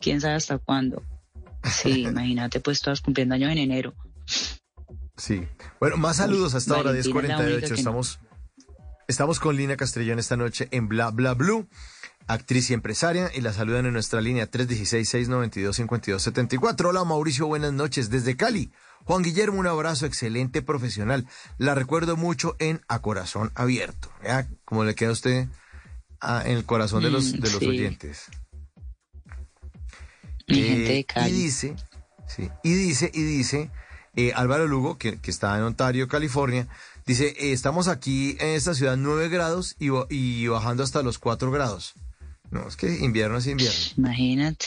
quién 0.00 0.20
sabe 0.20 0.34
hasta 0.34 0.58
cuándo. 0.58 1.02
Sí, 1.62 2.02
imagínate 2.08 2.60
pues 2.60 2.80
todas 2.80 3.00
cumpliendo 3.00 3.34
años 3.36 3.52
en 3.52 3.58
enero. 3.58 3.94
Sí. 5.16 5.46
Bueno, 5.78 5.96
más 5.96 6.16
saludos 6.16 6.54
hasta 6.54 6.74
ahora, 6.74 6.90
Valentina 6.90 7.20
es 7.20 7.28
la 7.28 7.36
única 7.38 7.58
10.48. 7.58 7.60
que 7.60 7.68
no. 7.68 7.74
Estamos, 7.76 8.18
estamos 9.06 9.38
con 9.40 9.56
Lina 9.56 9.76
Castrellón 9.76 10.18
esta 10.18 10.36
noche 10.36 10.68
en 10.72 10.88
Bla 10.88 11.10
Bla 11.12 11.34
Blue, 11.34 11.68
actriz 12.26 12.70
y 12.70 12.74
empresaria, 12.74 13.30
y 13.34 13.40
la 13.40 13.52
saludan 13.52 13.86
en 13.86 13.92
nuestra 13.92 14.20
línea 14.20 14.50
316-692-5274. 14.50 16.88
Hola 16.88 17.04
Mauricio, 17.04 17.46
buenas 17.46 17.72
noches 17.72 18.10
desde 18.10 18.36
Cali. 18.36 18.72
Juan 19.04 19.22
Guillermo, 19.22 19.58
un 19.58 19.66
abrazo, 19.66 20.06
excelente 20.06 20.62
profesional. 20.62 21.26
La 21.58 21.74
recuerdo 21.74 22.16
mucho 22.16 22.56
en 22.58 22.80
A 22.88 23.00
Corazón 23.00 23.52
Abierto. 23.54 24.10
¿Ya? 24.22 24.48
Como 24.64 24.84
le 24.84 24.94
queda 24.94 25.10
a 25.10 25.12
usted 25.12 25.48
ah, 26.20 26.42
en 26.44 26.56
el 26.56 26.64
corazón 26.64 27.02
de 27.02 27.10
los, 27.10 27.34
Mm, 27.34 27.40
de 27.40 27.50
los 27.50 27.62
oyentes. 27.62 28.26
Mi 30.48 30.60
Eh, 30.60 30.64
gente 30.64 31.06
de 31.20 31.28
Y 31.28 31.32
dice, 31.32 31.76
sí, 32.26 32.50
y 32.62 32.72
dice, 32.74 33.10
y 33.12 33.22
dice, 33.22 33.70
eh, 34.16 34.32
Álvaro 34.34 34.66
Lugo, 34.66 34.98
que, 34.98 35.18
que 35.20 35.30
está 35.30 35.56
en 35.56 35.62
Ontario, 35.64 36.08
California, 36.08 36.68
dice, 37.06 37.28
eh, 37.28 37.52
estamos 37.52 37.88
aquí 37.88 38.36
en 38.40 38.48
esta 38.50 38.74
ciudad 38.74 38.96
9 38.96 39.28
grados 39.28 39.76
y, 39.78 39.88
y 40.10 40.46
bajando 40.48 40.82
hasta 40.82 41.02
los 41.02 41.18
4 41.18 41.50
grados. 41.50 41.94
No, 42.54 42.68
es 42.68 42.76
que 42.76 42.86
invierno 42.86 43.38
es 43.38 43.48
invierno. 43.48 43.78
Imagínate. 43.96 44.66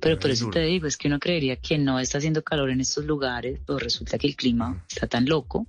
Pero 0.00 0.18
por 0.18 0.30
eso 0.30 0.48
te 0.48 0.60
digo, 0.60 0.86
es 0.86 0.96
que 0.96 1.06
uno 1.06 1.18
creería 1.18 1.56
que 1.56 1.76
no 1.76 2.00
está 2.00 2.16
haciendo 2.16 2.42
calor 2.42 2.70
en 2.70 2.80
estos 2.80 3.04
lugares, 3.04 3.60
pero 3.66 3.78
resulta 3.78 4.18
que 4.18 4.26
el 4.26 4.36
clima 4.36 4.82
está 4.88 5.06
tan 5.06 5.26
loco 5.26 5.66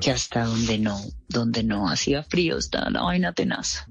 que 0.00 0.12
hasta 0.12 0.44
donde 0.44 0.78
no, 0.78 0.96
donde 1.28 1.64
no 1.64 1.90
hacía 1.90 2.22
frío 2.22 2.56
está 2.56 2.88
la 2.88 3.02
vaina 3.02 3.32
tenaz. 3.32 3.86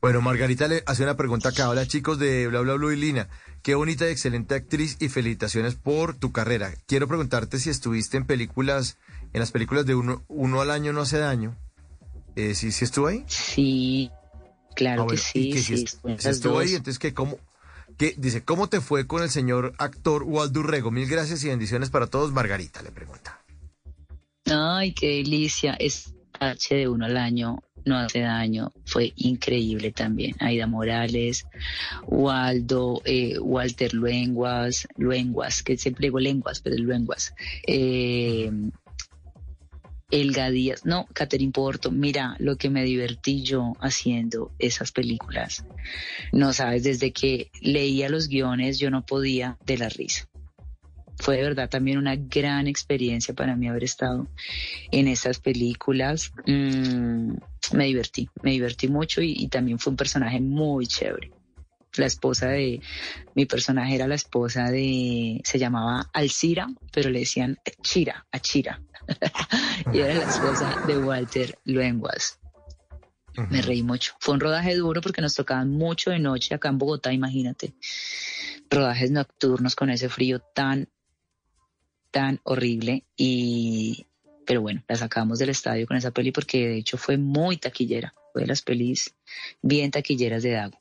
Bueno, 0.00 0.20
Margarita 0.20 0.66
le 0.66 0.82
hace 0.86 1.04
una 1.04 1.16
pregunta 1.16 1.50
acá. 1.50 1.70
Hola 1.70 1.86
chicos 1.86 2.18
de 2.18 2.48
Bla 2.48 2.60
Bla 2.60 2.74
Bla 2.74 2.92
y 2.92 2.96
Lina. 2.96 3.28
Qué 3.62 3.76
bonita 3.76 4.08
y 4.08 4.10
excelente 4.10 4.56
actriz 4.56 4.96
y 4.98 5.08
felicitaciones 5.08 5.76
por 5.76 6.16
tu 6.16 6.32
carrera. 6.32 6.72
Quiero 6.86 7.06
preguntarte 7.06 7.60
si 7.60 7.70
estuviste 7.70 8.16
en 8.16 8.26
películas, 8.26 8.98
en 9.32 9.38
las 9.38 9.52
películas 9.52 9.86
de 9.86 9.94
uno, 9.94 10.24
uno 10.26 10.60
al 10.60 10.72
año 10.72 10.92
no 10.92 11.02
hace 11.02 11.18
daño. 11.18 11.56
Eh, 12.36 12.54
¿sí, 12.54 12.70
¿Sí 12.70 12.84
estuvo 12.84 13.06
ahí? 13.06 13.24
Sí, 13.28 14.10
claro 14.76 15.02
ah, 15.02 15.06
que 15.10 15.16
sí. 15.16 15.50
que 15.50 15.60
sí, 15.60 15.84
estuvo 16.28 16.60
ahí, 16.60 16.74
entonces 16.74 17.00
que 17.00 17.12
cómo, 17.12 17.38
que 17.96 18.14
dice, 18.16 18.44
¿cómo 18.44 18.68
te 18.68 18.80
fue 18.80 19.06
con 19.08 19.22
el 19.22 19.30
señor 19.30 19.74
actor 19.78 20.22
Waldo 20.22 20.62
Rego? 20.62 20.92
Mil 20.92 21.08
gracias 21.08 21.42
y 21.42 21.48
bendiciones 21.48 21.90
para 21.90 22.06
todos. 22.06 22.32
Margarita 22.32 22.82
le 22.82 22.92
pregunta. 22.92 23.40
Ay, 24.44 24.92
qué 24.92 25.08
delicia. 25.08 25.74
Es 25.74 26.14
H 26.38 26.74
de 26.74 26.88
uno 26.88 27.06
al 27.06 27.16
año 27.16 27.58
no 27.86 27.96
hace 27.96 28.20
daño, 28.20 28.72
fue 28.84 29.12
increíble 29.16 29.92
también. 29.92 30.34
Aida 30.40 30.66
Morales, 30.66 31.46
Waldo, 32.06 33.00
eh, 33.04 33.38
Walter 33.38 33.94
Luenguas, 33.94 34.88
Luenguas, 34.96 35.62
que 35.62 35.78
siempre 35.78 36.06
digo 36.06 36.18
lenguas, 36.18 36.60
pero 36.60 36.74
es 36.74 36.82
Luenguas. 36.82 37.34
Eh, 37.66 38.50
Elga 40.10 40.50
Díaz, 40.50 40.84
no, 40.84 41.06
Catherine 41.12 41.52
Porto, 41.52 41.90
mira 41.90 42.36
lo 42.38 42.56
que 42.56 42.70
me 42.70 42.84
divertí 42.84 43.42
yo 43.42 43.74
haciendo 43.80 44.52
esas 44.58 44.92
películas. 44.92 45.64
No 46.32 46.52
sabes, 46.52 46.84
desde 46.84 47.12
que 47.12 47.50
leía 47.60 48.08
los 48.08 48.28
guiones 48.28 48.78
yo 48.78 48.90
no 48.90 49.04
podía 49.04 49.58
de 49.66 49.78
la 49.78 49.88
risa 49.88 50.28
fue 51.18 51.36
de 51.36 51.42
verdad 51.42 51.68
también 51.68 51.98
una 51.98 52.16
gran 52.16 52.66
experiencia 52.66 53.34
para 53.34 53.56
mí 53.56 53.68
haber 53.68 53.84
estado 53.84 54.28
en 54.90 55.08
esas 55.08 55.40
películas. 55.40 56.32
Mm, 56.46 57.34
me 57.72 57.86
divertí, 57.86 58.28
me 58.42 58.52
divertí 58.52 58.88
mucho 58.88 59.22
y, 59.22 59.48
también 59.48 59.78
fue 59.78 59.92
un 59.92 59.96
personaje 59.96 60.40
muy 60.40 60.86
chévere. 60.86 61.32
La 61.96 62.06
esposa 62.06 62.48
de, 62.48 62.80
mi 63.34 63.46
personaje 63.46 63.94
era 63.94 64.06
la 64.06 64.14
esposa 64.14 64.70
de, 64.70 65.40
se 65.44 65.58
llamaba 65.58 66.10
Alcira, 66.12 66.68
pero 66.92 67.08
le 67.08 67.20
decían 67.20 67.58
Chira, 67.82 68.26
Achira. 68.30 68.82
y 69.92 69.98
era 70.00 70.14
la 70.14 70.24
esposa 70.24 70.82
de 70.86 70.98
Walter 70.98 71.58
Luenguas. 71.64 72.38
Me 73.50 73.60
reí 73.60 73.82
mucho. 73.82 74.14
Fue 74.18 74.34
un 74.34 74.40
rodaje 74.40 74.74
duro 74.74 75.02
porque 75.02 75.20
nos 75.20 75.34
tocaban 75.34 75.70
mucho 75.70 76.10
de 76.10 76.18
noche 76.18 76.54
acá 76.54 76.68
en 76.68 76.78
Bogotá, 76.78 77.12
imagínate. 77.12 77.74
Rodajes 78.70 79.10
nocturnos 79.10 79.76
con 79.76 79.90
ese 79.90 80.08
frío 80.08 80.40
tan 80.40 80.88
tan 82.10 82.40
horrible 82.44 83.04
y 83.14 84.06
pero 84.46 84.62
bueno, 84.62 84.82
la 84.88 84.96
sacamos 84.96 85.38
del 85.38 85.50
estadio 85.50 85.86
con 85.86 85.96
esa 85.96 86.12
peli 86.12 86.32
porque 86.32 86.68
de 86.68 86.78
hecho 86.78 86.96
fue 86.96 87.18
muy 87.18 87.58
taquillera, 87.58 88.14
fue 88.32 88.42
de 88.42 88.48
las 88.48 88.62
pelis 88.62 89.14
bien 89.60 89.90
taquilleras 89.90 90.42
de 90.42 90.52
Dago. 90.52 90.78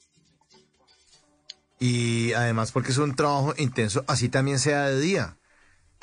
Y 1.80 2.32
además 2.34 2.72
porque 2.72 2.92
es 2.92 2.98
un 2.98 3.16
trabajo 3.16 3.54
intenso, 3.58 4.06
así 4.08 4.30
también 4.30 4.60
sea 4.60 4.88
de 4.88 5.02
día, 5.02 5.38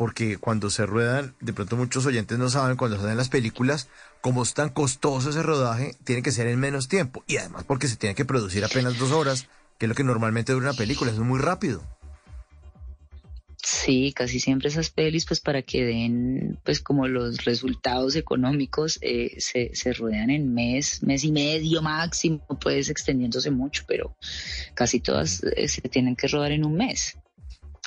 porque 0.02 0.36
cuando 0.36 0.68
se 0.68 0.84
ruedan, 0.84 1.36
de 1.38 1.52
pronto 1.52 1.76
muchos 1.76 2.04
oyentes 2.06 2.36
no 2.36 2.50
saben, 2.50 2.76
cuando 2.76 2.96
se 2.96 3.04
hacen 3.04 3.16
las 3.16 3.28
películas, 3.28 3.86
como 4.20 4.42
es 4.42 4.52
tan 4.52 4.70
costoso 4.70 5.30
ese 5.30 5.44
rodaje, 5.44 5.94
tiene 6.02 6.22
que 6.22 6.32
ser 6.32 6.48
en 6.48 6.58
menos 6.58 6.88
tiempo, 6.88 7.22
y 7.28 7.36
además 7.36 7.62
porque 7.62 7.86
se 7.86 7.94
tiene 7.94 8.16
que 8.16 8.24
producir 8.24 8.64
apenas 8.64 8.98
dos 8.98 9.12
horas, 9.12 9.46
que 9.78 9.86
es 9.86 9.88
lo 9.88 9.94
que 9.94 10.02
normalmente 10.02 10.54
dura 10.54 10.70
una 10.70 10.76
película, 10.76 11.12
es 11.12 11.18
muy 11.20 11.38
rápido. 11.38 11.84
Sí, 13.62 14.12
casi 14.12 14.40
siempre 14.40 14.70
esas 14.70 14.90
pelis, 14.90 15.24
pues 15.24 15.38
para 15.38 15.62
que 15.62 15.84
den, 15.84 16.58
pues 16.64 16.80
como 16.80 17.06
los 17.06 17.44
resultados 17.44 18.16
económicos, 18.16 18.98
eh, 19.02 19.36
se, 19.38 19.70
se 19.72 19.92
rodean 19.92 20.30
en 20.30 20.52
mes, 20.52 21.04
mes 21.04 21.22
y 21.22 21.30
medio 21.30 21.80
máximo, 21.80 22.44
pues 22.60 22.90
extendiéndose 22.90 23.52
mucho, 23.52 23.84
pero 23.86 24.16
casi 24.74 24.98
todas 24.98 25.44
eh, 25.44 25.68
se 25.68 25.80
tienen 25.82 26.16
que 26.16 26.26
rodar 26.26 26.50
en 26.50 26.64
un 26.64 26.74
mes. 26.74 27.18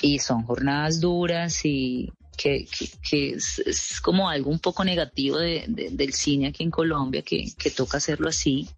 Y 0.02 0.18
son 0.18 0.42
jornadas 0.42 1.00
duras 1.00 1.64
y 1.64 2.12
que, 2.36 2.68
que, 3.08 3.32
es, 3.32 4.00
como 4.02 4.28
algo 4.28 4.50
un 4.50 4.58
poco 4.58 4.84
negativo 4.84 5.38
de, 5.38 5.64
del 5.68 6.12
cine 6.12 6.48
aquí 6.48 6.62
en 6.62 6.70
Colombia, 6.70 7.22
que, 7.22 7.46
que 7.56 7.70
toca 7.70 7.96
hacerlo 7.96 8.28
así, 8.28 8.68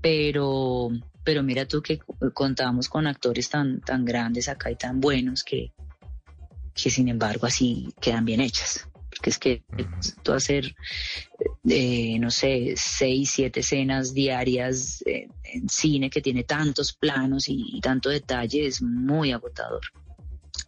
pero, 0.00 0.90
pero 1.24 1.42
mira 1.42 1.66
tú 1.66 1.82
que 1.82 2.00
contamos 2.34 2.88
con 2.88 3.06
actores 3.06 3.48
tan, 3.48 3.80
tan 3.80 4.04
grandes 4.04 4.48
acá 4.48 4.70
y 4.70 4.76
tan 4.76 5.00
buenos 5.00 5.42
que, 5.42 5.72
que 6.74 6.90
sin 6.90 7.08
embargo 7.08 7.46
así 7.46 7.88
quedan 8.00 8.24
bien 8.24 8.40
hechas. 8.40 8.88
Porque 9.08 9.30
es 9.30 9.38
que 9.38 9.64
tú 10.22 10.32
hacer, 10.32 10.76
eh, 11.68 12.18
no 12.18 12.30
sé, 12.30 12.74
seis, 12.76 13.30
siete 13.34 13.60
escenas 13.60 14.12
diarias 14.12 15.02
en 15.06 15.68
cine 15.70 16.10
que 16.10 16.20
tiene 16.20 16.44
tantos 16.44 16.92
planos 16.92 17.48
y, 17.48 17.80
tanto 17.80 18.10
detalle 18.10 18.66
es 18.66 18.82
muy 18.82 19.32
agotador. 19.32 19.80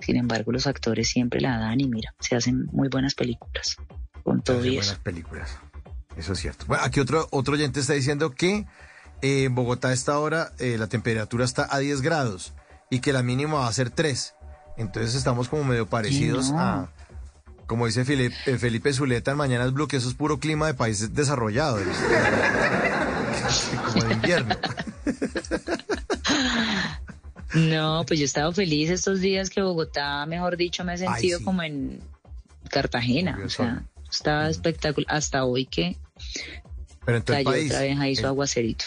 Sin 0.01 0.17
embargo, 0.17 0.53
los 0.53 0.67
actores 0.67 1.09
siempre 1.09 1.41
la 1.41 1.59
dan 1.59 1.81
y 1.81 1.89
mira, 1.89 2.15
se 2.21 2.37
hacen 2.37 2.67
muy 2.73 2.89
buenas 2.89 3.15
películas. 3.15 3.77
Con 4.23 4.43
todo 4.43 4.59
eso. 4.59 4.75
Buenas 4.75 4.99
películas. 4.99 5.59
Eso 6.17 6.33
es 6.33 6.41
cierto. 6.41 6.67
Bueno, 6.67 6.83
aquí 6.85 7.01
otro, 7.01 7.29
otro 7.31 7.55
oyente 7.55 7.81
está 7.81 7.93
diciendo 7.93 8.33
que 8.33 8.67
eh, 9.23 9.45
en 9.45 9.55
Bogotá 9.55 9.89
a 9.89 9.93
esta 9.93 10.19
hora 10.19 10.53
eh, 10.59 10.77
la 10.79 10.89
temperatura 10.89 11.45
está 11.45 11.69
a 11.71 11.79
10 11.79 12.03
grados 12.03 12.53
y 12.91 13.01
que 13.01 13.13
la 13.13 13.23
mínima 13.23 13.61
va 13.61 13.69
a 13.69 13.73
ser 13.73 13.91
3. 13.91 14.35
Entonces 14.77 15.15
estamos 15.15 15.49
como 15.49 15.65
medio 15.65 15.87
parecidos 15.87 16.53
a, 16.53 16.91
como 17.67 17.87
dice 17.87 18.05
Felipe, 18.05 18.35
eh, 18.47 18.59
Felipe 18.59 18.93
Zuleta 18.93 19.33
en 19.33 19.37
Mañanas 19.37 19.73
Blue, 19.73 19.89
que 19.89 19.97
eso 19.97 20.09
es 20.09 20.15
puro 20.15 20.39
clima 20.39 20.67
de 20.67 20.75
países 20.75 21.15
desarrollados. 21.15 21.83
como 23.93 24.05
de 24.05 24.15
invierno. 24.15 24.57
No, 27.55 28.05
pues 28.07 28.21
yo 28.21 28.25
he 28.25 28.27
estado 28.27 28.53
feliz 28.53 28.91
estos 28.91 29.21
días 29.21 29.51
que 29.51 29.63
Bogotá, 29.63 30.27
mejor 30.27 30.57
dicho, 30.57 30.85
me 30.85 30.95
he 30.95 30.99
sentido 30.99 31.41
como 31.43 31.63
en 31.63 32.01
Cartagena. 32.71 33.39
O 33.45 33.49
sea, 33.49 33.85
estaba 34.11 34.49
espectacular. 34.49 35.15
Hasta 35.15 35.45
hoy 35.45 35.67
que 35.67 35.97
Pero 37.05 37.19
en 37.19 37.23
todo 37.25 37.37
cayó 37.37 37.51
país, 37.51 37.71
otra 37.71 37.81
vez 37.83 37.99
ahí 37.99 38.17
su 38.17 38.27
aguacerito. 38.27 38.87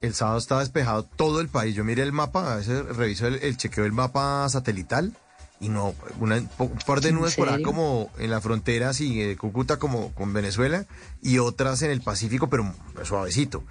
El 0.00 0.14
sábado 0.14 0.38
estaba 0.38 0.60
despejado 0.60 1.02
todo 1.04 1.40
el 1.40 1.48
país. 1.48 1.74
Yo 1.74 1.82
miré 1.82 2.02
el 2.02 2.12
mapa, 2.12 2.52
a 2.52 2.56
veces 2.56 2.84
reviso 2.84 3.26
el, 3.26 3.56
chequeo 3.56 3.84
del 3.84 3.92
mapa 3.92 4.48
satelital 4.48 5.12
y 5.58 5.68
no, 5.70 5.94
una, 6.20 6.36
un 6.58 6.78
par 6.86 7.00
de 7.00 7.12
nubes 7.12 7.34
por 7.34 7.48
ahí 7.48 7.62
como 7.62 8.10
en 8.18 8.30
la 8.30 8.40
frontera, 8.40 8.90
así, 8.90 9.18
de 9.18 9.36
Cúcuta 9.36 9.78
como 9.78 10.12
con 10.12 10.32
Venezuela 10.34 10.84
y 11.22 11.38
otras 11.38 11.80
en 11.82 11.90
el 11.90 12.02
Pacífico, 12.02 12.48
pero 12.48 12.72
suavecito. 13.04 13.64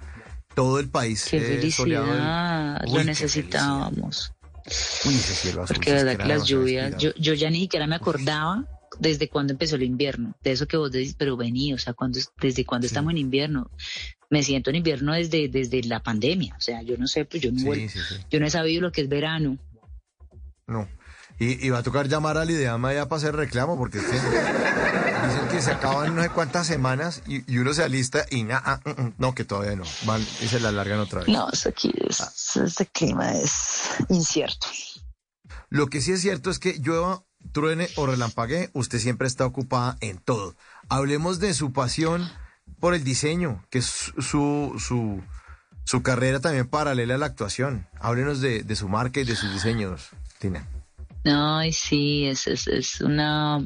Todo 0.56 0.80
el 0.80 0.88
país. 0.88 1.26
Qué 1.30 1.38
felicidad, 1.38 2.82
lo 2.90 3.04
necesitábamos. 3.04 4.32
Porque 5.68 5.92
de 5.92 6.02
verdad 6.02 6.16
que 6.16 6.28
las 6.28 6.44
lluvias, 6.44 6.96
yo, 6.96 7.14
yo 7.14 7.34
ya 7.34 7.50
ni 7.50 7.60
siquiera 7.60 7.86
me 7.86 7.94
acordaba 7.94 8.66
desde 8.98 9.28
cuando 9.28 9.52
empezó 9.52 9.76
el 9.76 9.82
invierno, 9.82 10.34
de 10.42 10.52
eso 10.52 10.66
que 10.66 10.78
vos 10.78 10.90
decís, 10.90 11.14
pero 11.18 11.36
vení, 11.36 11.74
o 11.74 11.78
sea, 11.78 11.92
cuando, 11.92 12.18
desde 12.40 12.64
cuando 12.64 12.86
estamos 12.86 13.10
en 13.10 13.18
invierno, 13.18 13.70
me 14.30 14.42
siento 14.42 14.70
en 14.70 14.76
invierno 14.76 15.12
desde, 15.12 15.48
desde 15.48 15.82
la 15.82 16.02
pandemia. 16.02 16.56
O 16.56 16.60
sea, 16.60 16.80
yo 16.80 16.96
no 16.96 17.06
sé, 17.06 17.26
pues 17.26 17.42
yo 17.42 17.52
no, 17.52 17.74
yo 18.30 18.40
no 18.40 18.46
he 18.46 18.50
sabido 18.50 18.80
lo 18.80 18.92
que 18.92 19.02
es 19.02 19.08
verano. 19.08 19.58
No. 20.66 20.88
Y, 21.38 21.68
va 21.68 21.78
a 21.78 21.82
tocar 21.82 22.08
llamar 22.08 22.38
al 22.38 22.50
IDEAMA 22.50 22.94
ya 22.94 23.08
para 23.10 23.18
hacer 23.18 23.36
reclamo, 23.36 23.76
porque 23.76 23.98
dicen 23.98 24.18
que 24.18 25.05
se 25.60 25.70
acaban 25.70 26.14
no 26.14 26.22
sé 26.22 26.30
cuántas 26.30 26.66
semanas 26.66 27.22
y, 27.26 27.58
uno 27.58 27.72
se 27.72 27.82
alista 27.82 28.24
y 28.30 28.44
nada, 28.44 28.62
ah, 28.64 28.80
mm, 28.84 29.02
mm, 29.02 29.14
no, 29.18 29.34
que 29.34 29.44
todavía 29.44 29.76
no. 29.76 29.84
Van 30.04 30.20
y 30.20 30.48
se 30.48 30.60
la 30.60 30.68
alargan 30.68 31.00
otra 31.00 31.20
vez. 31.20 31.28
No, 31.28 31.48
eso 31.50 31.68
aquí 31.68 31.92
es, 32.08 32.20
ah. 32.20 32.32
este 32.64 32.86
clima 32.86 33.32
es 33.32 33.96
incierto. 34.08 34.66
Lo 35.68 35.88
que 35.88 36.00
sí 36.00 36.12
es 36.12 36.20
cierto 36.20 36.50
es 36.50 36.58
que 36.58 36.78
llueva, 36.78 37.24
truene 37.52 37.88
o 37.96 38.06
relampague, 38.06 38.70
usted 38.72 38.98
siempre 38.98 39.26
está 39.26 39.46
ocupada 39.46 39.96
en 40.00 40.18
todo. 40.18 40.54
Hablemos 40.88 41.38
de 41.38 41.54
su 41.54 41.72
pasión 41.72 42.30
por 42.80 42.94
el 42.94 43.04
diseño, 43.04 43.64
que 43.70 43.78
es 43.78 44.12
su, 44.18 44.76
su, 44.78 45.22
su 45.84 46.02
carrera 46.02 46.40
también 46.40 46.68
paralela 46.68 47.14
a 47.14 47.18
la 47.18 47.26
actuación. 47.26 47.88
Háblenos 48.00 48.40
de, 48.40 48.62
de 48.62 48.76
su 48.76 48.88
marca 48.88 49.20
y 49.20 49.24
de 49.24 49.36
sus 49.36 49.52
diseños, 49.52 50.10
Tina. 50.38 50.68
Ay, 51.24 51.72
sí, 51.72 52.26
es, 52.26 52.46
es, 52.46 52.68
es 52.68 53.00
una... 53.00 53.64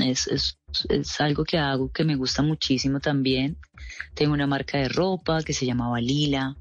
Es, 0.00 0.26
es, 0.26 0.58
es, 0.88 1.20
algo 1.20 1.44
que 1.44 1.58
hago 1.58 1.90
que 1.90 2.04
me 2.04 2.16
gusta 2.16 2.42
muchísimo 2.42 3.00
también. 3.00 3.56
Tengo 4.14 4.32
una 4.32 4.46
marca 4.46 4.78
de 4.78 4.88
ropa 4.88 5.42
que 5.42 5.52
se 5.52 5.66
llama 5.66 6.00
Lila, 6.00 6.56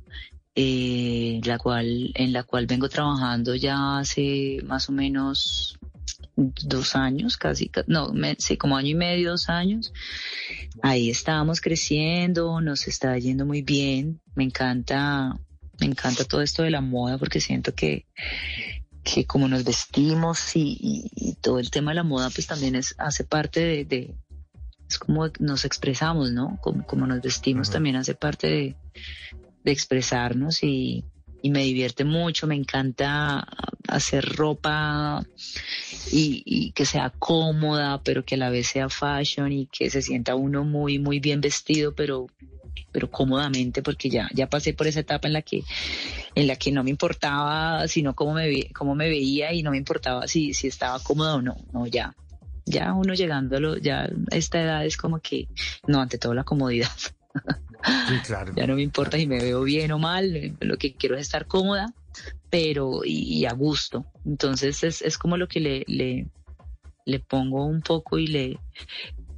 eh, 0.56 1.42
la 1.44 1.58
cual, 1.58 2.12
en 2.16 2.34
la 2.34 2.44
cual 2.44 2.68
vengo 2.68 2.90
trabajando 2.90 3.56
ya 3.56 4.00
hace 4.00 4.60
más 4.66 4.90
o 4.90 4.92
menos 4.92 5.78
dos 6.36 6.96
años, 6.96 7.38
casi, 7.38 7.72
no, 7.88 8.12
sí, 8.38 8.58
como 8.58 8.78
año 8.78 8.90
y 8.90 8.96
medio, 8.96 9.32
dos 9.32 9.50
años. 9.50 9.94
Ahí 10.82 11.10
estábamos 11.10 11.62
creciendo, 11.62 12.60
nos 12.62 12.88
está 12.88 13.18
yendo 13.18 13.46
muy 13.46 13.62
bien. 13.62 14.22
Me 14.36 14.44
encanta 14.44 15.38
Me 15.80 15.88
encanta 15.88 16.24
todo 16.26 16.42
esto 16.42 16.64
de 16.64 16.72
la 16.72 16.82
moda 16.82 17.18
porque 17.18 17.40
siento 17.40 17.74
que, 17.74 18.06
que 19.04 19.26
como 19.26 19.48
nos 19.48 19.64
vestimos 19.64 20.56
y, 20.56 21.36
todo 21.42 21.60
el 21.60 21.72
tema 21.72 21.92
de 21.92 21.96
la 21.96 22.04
moda 22.04 22.30
pues 22.30 22.48
también 22.48 22.76
es, 22.76 22.96
hace 22.98 23.26
parte 23.26 23.86
de, 23.86 24.16
es 24.90 24.98
como 24.98 25.30
nos 25.40 25.66
expresamos, 25.66 26.32
¿no? 26.32 26.58
Como, 26.62 26.86
como 26.86 27.06
nos 27.06 27.22
vestimos 27.22 27.70
también 27.70 27.98
hace 27.98 28.16
parte 28.16 28.48
de, 28.48 28.76
de 29.64 29.72
expresarnos 29.72 30.64
y, 30.64 31.04
y 31.44 31.50
me 31.52 31.64
divierte 31.66 32.06
mucho, 32.06 32.48
me 32.48 32.56
encanta 32.56 33.46
hacer 33.90 34.24
ropa 34.24 35.26
y, 36.10 36.72
que 36.72 36.86
sea 36.86 37.10
cómoda, 37.10 38.02
pero 38.02 38.24
que 38.24 38.36
a 38.36 38.38
la 38.38 38.50
vez 38.50 38.68
sea 38.68 38.88
fashion 38.88 39.52
y 39.52 39.66
que 39.68 39.90
se 39.90 40.02
sienta 40.02 40.36
uno 40.36 40.64
muy, 40.64 41.00
muy 41.00 41.20
bien 41.20 41.42
vestido, 41.42 41.94
pero 41.94 42.28
pero 42.92 43.10
cómodamente 43.10 43.82
porque 43.82 44.10
ya 44.10 44.30
ya 44.34 44.48
pasé 44.48 44.74
por 44.74 44.88
esa 44.88 45.02
etapa 45.02 45.28
en 45.28 45.34
la 45.34 45.42
que 45.42 45.64
en 46.36 46.48
la 46.48 46.56
que 46.56 46.72
no 46.72 46.84
me 46.84 46.90
importaba 46.90 47.88
sino 47.88 48.16
cómo 48.16 48.34
me 48.34 48.70
cómo 48.72 48.96
me 48.96 49.10
veía 49.10 49.54
y 49.54 49.64
no 49.64 49.72
me 49.72 49.78
importaba 49.78 50.28
si 50.28 50.54
si 50.54 50.68
estaba 50.68 51.00
cómoda 51.00 51.36
o 51.36 51.42
no 51.42 51.58
no 51.72 51.88
ya 51.88 52.16
ya 52.66 52.94
uno 52.94 53.14
llegándolo 53.14 53.78
ya 53.78 54.04
a 54.04 54.36
esta 54.36 54.62
edad 54.62 54.86
es 54.86 54.98
como 54.98 55.20
que 55.20 55.48
no 55.88 56.02
ante 56.02 56.18
todo 56.18 56.34
la 56.34 56.44
comodidad 56.44 56.92
claro. 58.26 58.54
ya 58.56 58.68
no 58.68 58.76
me 58.76 58.84
importa 58.84 59.18
si 59.18 59.28
me 59.28 59.40
veo 59.40 59.64
bien 59.64 59.92
o 59.92 60.00
mal 60.00 60.56
lo 60.60 60.78
que 60.78 60.94
quiero 60.94 61.16
es 61.16 61.22
estar 61.22 61.48
cómoda 61.48 61.94
pero 62.50 63.02
y, 63.04 63.46
a 63.46 63.54
gusto. 63.54 64.06
Entonces 64.26 64.84
es, 64.84 65.02
es 65.02 65.18
como 65.18 65.38
lo 65.38 65.48
que 65.48 65.60
le, 65.60 65.84
le, 65.88 66.28
le, 67.06 67.20
pongo 67.20 67.66
un 67.66 67.82
poco 67.82 68.20
y 68.20 68.28
le, 68.28 68.60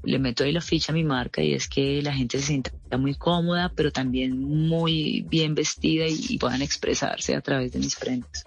le 0.06 0.20
meto 0.20 0.44
ahí 0.44 0.52
la 0.52 0.62
ficha 0.62 0.92
a 0.92 0.96
mi 0.96 1.04
marca 1.04 1.42
y 1.42 1.54
es 1.54 1.68
que 1.68 2.02
la 2.02 2.14
gente 2.14 2.40
se 2.40 2.48
sienta 2.48 2.72
muy 2.98 3.16
cómoda, 3.16 3.72
pero 3.76 3.92
también 3.92 4.40
muy 4.40 5.26
bien 5.28 5.56
vestida 5.56 6.06
y, 6.08 6.38
puedan 6.38 6.62
expresarse 6.62 7.36
a 7.36 7.42
través 7.42 7.72
de 7.72 7.80
mis 7.80 7.96
prendas. 7.96 8.46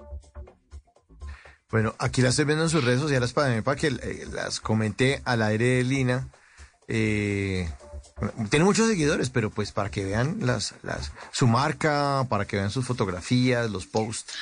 Bueno, 1.71 1.95
aquí 1.99 2.23
las 2.23 2.31
estoy 2.31 2.47
viendo 2.47 2.65
en 2.65 2.71
sus 2.71 2.85
redes 2.85 3.01
sociales 3.01 3.33
para, 3.33 3.61
para 3.63 3.79
que 3.79 3.89
eh, 3.89 4.27
las 4.33 4.61
comenté 4.61 5.21
al 5.25 5.43
aire 5.43 5.67
de 5.67 5.85
Lina. 5.85 6.29
Eh, 6.87 7.69
tiene 8.51 8.65
muchos 8.65 8.89
seguidores, 8.89 9.31
pero 9.31 9.51
pues 9.51 9.73
para 9.73 9.91
que 9.91 10.05
vean 10.05 10.39
las, 10.41 10.75
las, 10.83 11.13
su 11.33 11.47
marca, 11.47 12.27
para 12.29 12.47
que 12.47 12.57
vean 12.57 12.71
sus 12.71 12.87
fotografías, 12.87 13.71
los 13.71 13.87
posts. 13.87 14.33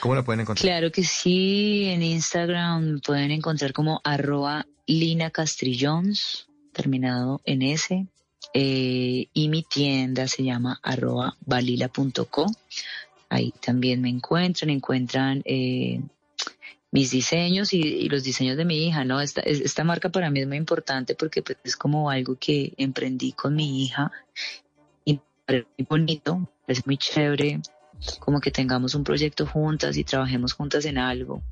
¿Cómo 0.00 0.14
la 0.14 0.22
pueden 0.22 0.40
encontrar? 0.40 0.62
Claro 0.62 0.92
que 0.92 1.04
sí, 1.04 1.86
en 1.86 2.02
Instagram 2.02 3.00
pueden 3.00 3.30
encontrar 3.30 3.72
como 3.72 4.00
arroba 4.04 4.66
Lina 4.86 5.30
Castrillons, 5.30 6.45
terminado 6.76 7.40
en 7.44 7.62
S. 7.62 8.06
Eh, 8.52 9.26
y 9.32 9.48
mi 9.48 9.62
tienda 9.62 10.28
se 10.28 10.44
llama 10.44 10.78
arroba 10.82 11.36
valila.co. 11.44 12.46
Ahí 13.28 13.52
también 13.60 14.00
me 14.02 14.08
encuentran, 14.08 14.70
encuentran 14.70 15.42
eh, 15.44 16.00
mis 16.92 17.10
diseños 17.10 17.72
y, 17.72 18.08
los 18.08 18.22
diseños 18.22 18.56
de 18.56 18.64
mi 18.64 18.86
hija, 18.86 19.04
¿no? 19.04 19.20
Esta, 19.20 19.40
esta 19.40 19.84
marca 19.84 20.10
para 20.10 20.30
mí 20.30 20.40
es 20.40 20.46
muy 20.46 20.58
importante 20.58 21.14
porque 21.14 21.42
pues, 21.42 21.58
es 21.64 21.76
como 21.76 22.10
algo 22.10 22.36
que 22.38 22.72
emprendí 22.76 23.32
con 23.32 23.56
mi 23.56 23.82
hija 23.82 24.12
y 25.04 25.20
es 25.46 25.64
muy 25.76 25.86
bonito, 25.88 26.48
es 26.66 26.86
muy 26.86 26.98
chévere, 26.98 27.60
como 28.20 28.40
que 28.40 28.50
tengamos 28.50 28.94
un 28.94 29.02
proyecto 29.02 29.46
juntas 29.46 29.96
y 29.96 30.04
trabajemos 30.04 30.52
juntas 30.52 30.84
en 30.84 30.98
algo. 30.98 31.42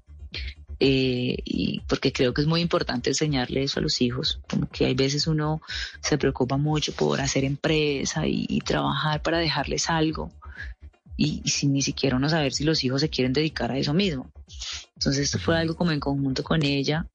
Eh, 0.80 1.36
y 1.44 1.80
porque 1.88 2.12
creo 2.12 2.34
que 2.34 2.40
es 2.40 2.46
muy 2.46 2.60
importante 2.60 3.10
enseñarle 3.10 3.62
eso 3.62 3.80
a 3.80 3.82
los 3.82 4.00
hijos, 4.02 4.40
como 4.48 4.68
que 4.68 4.86
hay 4.86 4.94
veces 4.94 5.26
uno 5.26 5.62
se 6.00 6.18
preocupa 6.18 6.56
mucho 6.56 6.92
por 6.92 7.20
hacer 7.20 7.44
empresa 7.44 8.26
y 8.26 8.58
trabajar 8.60 9.22
para 9.22 9.38
dejarles 9.38 9.88
algo, 9.88 10.32
y, 11.16 11.42
sin 11.44 11.72
ni 11.72 11.82
siquiera 11.82 12.16
uno 12.16 12.28
saber 12.28 12.52
si 12.52 12.64
los 12.64 12.82
hijos 12.84 13.00
se 13.00 13.08
quieren 13.08 13.32
dedicar 13.32 13.70
a 13.70 13.78
eso 13.78 13.94
mismo. 13.94 14.30
Entonces 14.94 15.24
esto 15.24 15.38
fue 15.38 15.56
algo 15.58 15.76
como 15.76 15.92
en 15.92 16.00
conjunto 16.00 16.42
con 16.42 16.62
ella 16.62 17.06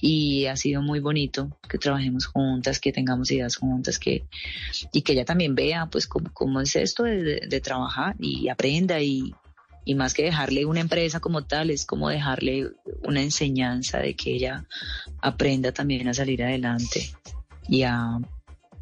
y 0.00 0.46
ha 0.46 0.56
sido 0.56 0.82
muy 0.82 1.00
bonito 1.00 1.56
que 1.68 1.78
trabajemos 1.78 2.26
juntas, 2.26 2.80
que 2.80 2.92
tengamos 2.92 3.30
ideas 3.30 3.56
juntas, 3.56 3.98
que 3.98 4.26
y 4.92 5.02
que 5.02 5.12
ella 5.12 5.24
también 5.24 5.54
vea 5.54 5.86
pues 5.86 6.06
cómo, 6.06 6.60
es 6.60 6.76
esto 6.76 7.04
de, 7.04 7.60
trabajar 7.62 8.16
y 8.18 8.48
aprenda 8.48 9.00
y, 9.00 9.34
y 9.84 9.94
más 9.94 10.14
que 10.14 10.22
dejarle 10.22 10.64
una 10.64 10.80
empresa 10.80 11.20
como 11.20 11.44
tal, 11.44 11.70
es 11.70 11.84
como 11.84 12.08
dejarle 12.08 12.70
una 13.02 13.22
enseñanza 13.22 13.98
de 13.98 14.14
que 14.14 14.34
ella 14.34 14.64
aprenda 15.20 15.72
también 15.72 16.08
a 16.08 16.14
salir 16.14 16.42
adelante 16.42 17.12
y 17.68 17.82
a, 17.82 18.18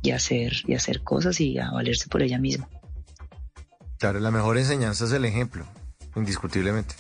y 0.02 0.10
a 0.10 0.16
hacer, 0.16 0.52
y 0.66 0.74
a 0.74 0.76
hacer 0.76 1.02
cosas 1.02 1.40
y 1.40 1.58
a 1.58 1.70
valerse 1.70 2.08
por 2.08 2.22
ella 2.22 2.38
misma. 2.38 2.68
Claro, 3.98 4.20
la 4.20 4.30
mejor 4.30 4.58
enseñanza 4.58 5.04
es 5.04 5.12
el 5.12 5.24
ejemplo, 5.24 5.66
indiscutiblemente. 6.16 6.94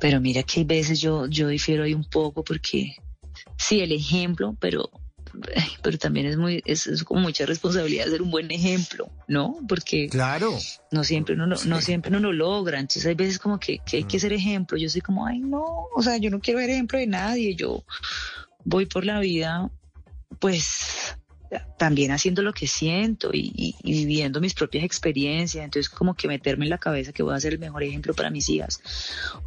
Pero 0.00 0.20
mira 0.20 0.42
que 0.42 0.60
hay 0.60 0.64
veces 0.64 1.00
yo, 1.00 1.26
yo 1.26 1.48
difiero 1.48 1.84
ahí 1.84 1.94
un 1.94 2.04
poco 2.04 2.44
porque 2.44 2.96
sí, 3.56 3.80
el 3.80 3.92
ejemplo, 3.92 4.56
pero, 4.60 4.90
pero 5.82 5.98
también 5.98 6.26
es 6.26 6.36
muy, 6.36 6.62
es, 6.64 7.04
como 7.04 7.20
mucha 7.20 7.46
responsabilidad 7.46 8.06
ser 8.06 8.22
un 8.22 8.30
buen 8.30 8.50
ejemplo, 8.50 9.10
¿no? 9.28 9.56
Porque 9.68 10.08
claro. 10.08 10.56
no 10.90 11.04
siempre 11.04 11.34
uno, 11.34 11.46
no, 11.46 11.80
siempre 11.80 12.10
uno 12.10 12.20
lo 12.20 12.32
logra. 12.32 12.78
Entonces 12.78 13.06
hay 13.06 13.14
veces 13.14 13.38
como 13.38 13.58
que, 13.58 13.78
que 13.78 13.98
hay 13.98 14.04
que 14.04 14.20
ser 14.20 14.32
ejemplo. 14.32 14.76
Yo 14.76 14.88
soy 14.88 15.00
como, 15.00 15.26
ay 15.26 15.40
no, 15.40 15.86
o 15.94 16.02
sea, 16.02 16.16
yo 16.16 16.30
no 16.30 16.40
quiero 16.40 16.60
ser 16.60 16.70
ejemplo 16.70 16.98
de 16.98 17.06
nadie. 17.06 17.54
Yo 17.54 17.84
voy 18.64 18.86
por 18.86 19.04
la 19.04 19.20
vida, 19.20 19.70
pues 20.38 21.16
también 21.78 22.10
haciendo 22.10 22.42
lo 22.42 22.52
que 22.52 22.66
siento 22.66 23.30
y, 23.32 23.76
viviendo 23.84 24.40
mis 24.40 24.54
propias 24.54 24.84
experiencias. 24.84 25.64
Entonces, 25.64 25.88
como 25.88 26.14
que 26.14 26.28
meterme 26.28 26.64
en 26.66 26.70
la 26.70 26.78
cabeza 26.78 27.12
que 27.12 27.22
voy 27.22 27.34
a 27.34 27.40
ser 27.40 27.54
el 27.54 27.58
mejor 27.58 27.82
ejemplo 27.82 28.14
para 28.14 28.30
mis 28.30 28.48
hijas. 28.48 28.80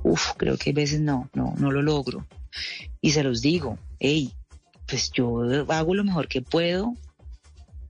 Uf, 0.04 0.32
creo 0.38 0.58
que 0.58 0.72
a 0.72 0.74
veces 0.74 1.02
no, 1.02 1.30
no, 1.34 1.54
no 1.58 1.72
lo 1.72 1.82
logro. 1.82 2.26
Y 3.02 3.12
se 3.12 3.24
los 3.24 3.42
digo, 3.42 3.78
hey, 4.00 4.34
pues 4.90 5.12
yo 5.12 5.44
hago 5.70 5.94
lo 5.94 6.04
mejor 6.04 6.28
que 6.28 6.42
puedo 6.42 6.96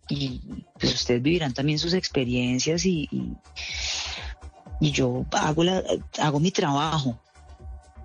y 0.10 0.42
pues 0.80 0.94
ustedes 0.94 1.22
vivirán 1.22 1.54
también 1.54 1.80
sus 1.80 1.94
experiencias 1.94 2.86
y, 2.86 3.08
y, 4.80 4.92
yo 4.92 5.26
hago, 5.32 5.64
la, 5.64 5.84
hago 6.20 6.40
mi 6.40 6.52
trabajo. 6.52 7.20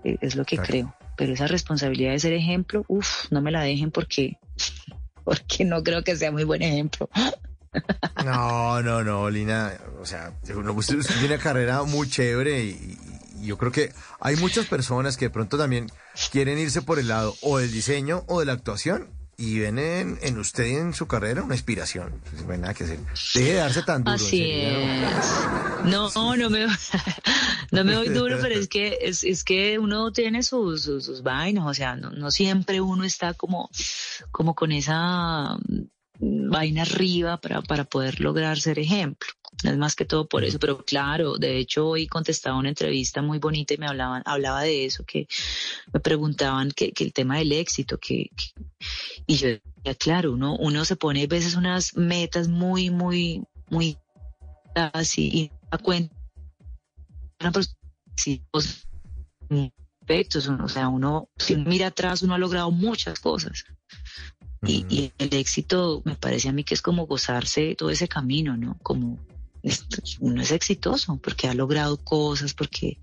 E, 0.04 0.18
es 0.20 0.36
lo 0.36 0.44
que 0.44 0.58
creo. 0.58 0.94
Pero 1.16 1.32
esa 1.32 1.46
responsabilidad 1.46 2.12
de 2.12 2.18
ser 2.18 2.32
ejemplo, 2.34 2.84
uf, 2.88 3.30
no 3.30 3.40
me 3.40 3.50
la 3.50 3.62
dejen 3.62 3.90
porque 3.90 4.38
porque 5.24 5.64
no 5.64 5.82
creo 5.82 6.04
que 6.04 6.16
sea 6.16 6.30
muy 6.30 6.44
buen 6.44 6.62
ejemplo. 6.62 7.08
No, 8.24 8.82
no, 8.82 9.02
no, 9.02 9.28
Lina, 9.30 9.72
o 10.00 10.06
sea, 10.06 10.32
usted 10.42 11.00
tiene 11.00 11.26
una 11.26 11.38
carrera 11.38 11.82
muy 11.82 12.08
chévere 12.08 12.64
y, 12.64 12.98
yo 13.44 13.58
creo 13.58 13.72
que 13.72 13.92
hay 14.20 14.36
muchas 14.36 14.66
personas 14.66 15.16
que 15.16 15.26
de 15.26 15.30
pronto 15.30 15.58
también 15.58 15.90
quieren 16.30 16.58
irse 16.58 16.82
por 16.82 16.98
el 16.98 17.08
lado 17.08 17.34
o 17.42 17.58
del 17.58 17.72
diseño 17.72 18.24
o 18.26 18.40
de 18.40 18.46
la 18.46 18.52
actuación 18.52 19.10
y 19.36 19.58
ven 19.58 19.78
en, 19.78 20.38
usted 20.38 20.66
y 20.66 20.74
en 20.76 20.94
su 20.94 21.06
carrera 21.06 21.42
una 21.42 21.54
inspiración. 21.54 22.20
Pues, 22.30 22.44
no 22.44 22.52
hay 22.52 22.58
nada 22.58 22.74
que 22.74 22.84
hacer. 22.84 22.98
Deje 23.34 23.52
de 23.52 23.54
darse 23.54 23.82
tan 23.82 24.04
duro. 24.04 24.14
Así 24.14 24.42
es. 24.42 24.74
No, 25.84 26.10
no 26.36 26.50
me, 26.50 26.66
no 27.72 27.84
me 27.84 27.92
doy 27.94 28.08
duro, 28.08 28.38
pero 28.40 28.54
es 28.54 28.68
que 28.68 28.98
es, 29.00 29.24
es 29.24 29.44
que 29.44 29.78
uno 29.78 30.12
tiene 30.12 30.42
sus, 30.42 30.82
sus, 30.82 31.22
vainas, 31.22 31.66
o 31.66 31.74
sea, 31.74 31.96
no, 31.96 32.10
no, 32.10 32.30
siempre 32.30 32.80
uno 32.80 33.04
está 33.04 33.34
como, 33.34 33.70
como 34.30 34.54
con 34.54 34.72
esa 34.72 35.56
vaina 36.18 36.82
arriba 36.82 37.36
para, 37.38 37.62
para 37.62 37.84
poder 37.84 38.20
lograr 38.20 38.58
ser 38.58 38.78
ejemplo. 38.78 39.28
Es 39.62 39.76
más 39.76 39.94
que 39.94 40.04
todo 40.04 40.26
por 40.26 40.44
eso, 40.44 40.58
pero 40.58 40.84
claro, 40.84 41.38
de 41.38 41.58
hecho 41.58 41.86
hoy 41.86 42.06
contestaba 42.06 42.58
una 42.58 42.70
entrevista 42.70 43.22
muy 43.22 43.38
bonita 43.38 43.74
y 43.74 43.78
me 43.78 43.86
hablaban, 43.86 44.22
hablaba 44.26 44.62
de 44.62 44.84
eso, 44.84 45.04
que 45.04 45.28
me 45.92 46.00
preguntaban 46.00 46.72
que, 46.72 46.92
que 46.92 47.04
el 47.04 47.12
tema 47.12 47.38
del 47.38 47.52
éxito, 47.52 47.98
que, 47.98 48.30
y 49.26 49.36
yo 49.36 49.48
decía, 49.48 49.94
claro, 49.96 50.32
uno, 50.32 50.56
uno 50.56 50.84
se 50.84 50.96
pone 50.96 51.22
a 51.22 51.26
veces 51.26 51.54
unas 51.54 51.96
metas 51.96 52.48
muy, 52.48 52.90
muy, 52.90 53.44
muy 53.70 53.96
así 54.74 55.30
y 55.32 55.52
da 55.70 55.78
cuenta 55.78 56.14
sí, 58.16 58.42
perfectos, 60.00 60.48
o 60.48 60.68
sea, 60.68 60.88
uno 60.88 61.28
si 61.36 61.56
mira 61.56 61.88
atrás 61.88 62.22
uno 62.22 62.34
ha 62.34 62.38
logrado 62.38 62.70
muchas 62.70 63.20
cosas. 63.20 63.64
Y, 64.66 64.86
y, 64.88 65.12
el 65.18 65.34
éxito 65.34 66.02
me 66.04 66.14
parece 66.14 66.48
a 66.48 66.52
mí 66.52 66.64
que 66.64 66.74
es 66.74 66.82
como 66.82 67.06
gozarse 67.06 67.74
todo 67.76 67.90
ese 67.90 68.08
camino, 68.08 68.56
¿no? 68.56 68.78
Como 68.82 69.18
uno 70.20 70.42
es 70.42 70.52
exitoso 70.52 71.18
porque 71.22 71.48
ha 71.48 71.54
logrado 71.54 71.96
cosas, 71.96 72.52
porque 72.54 72.98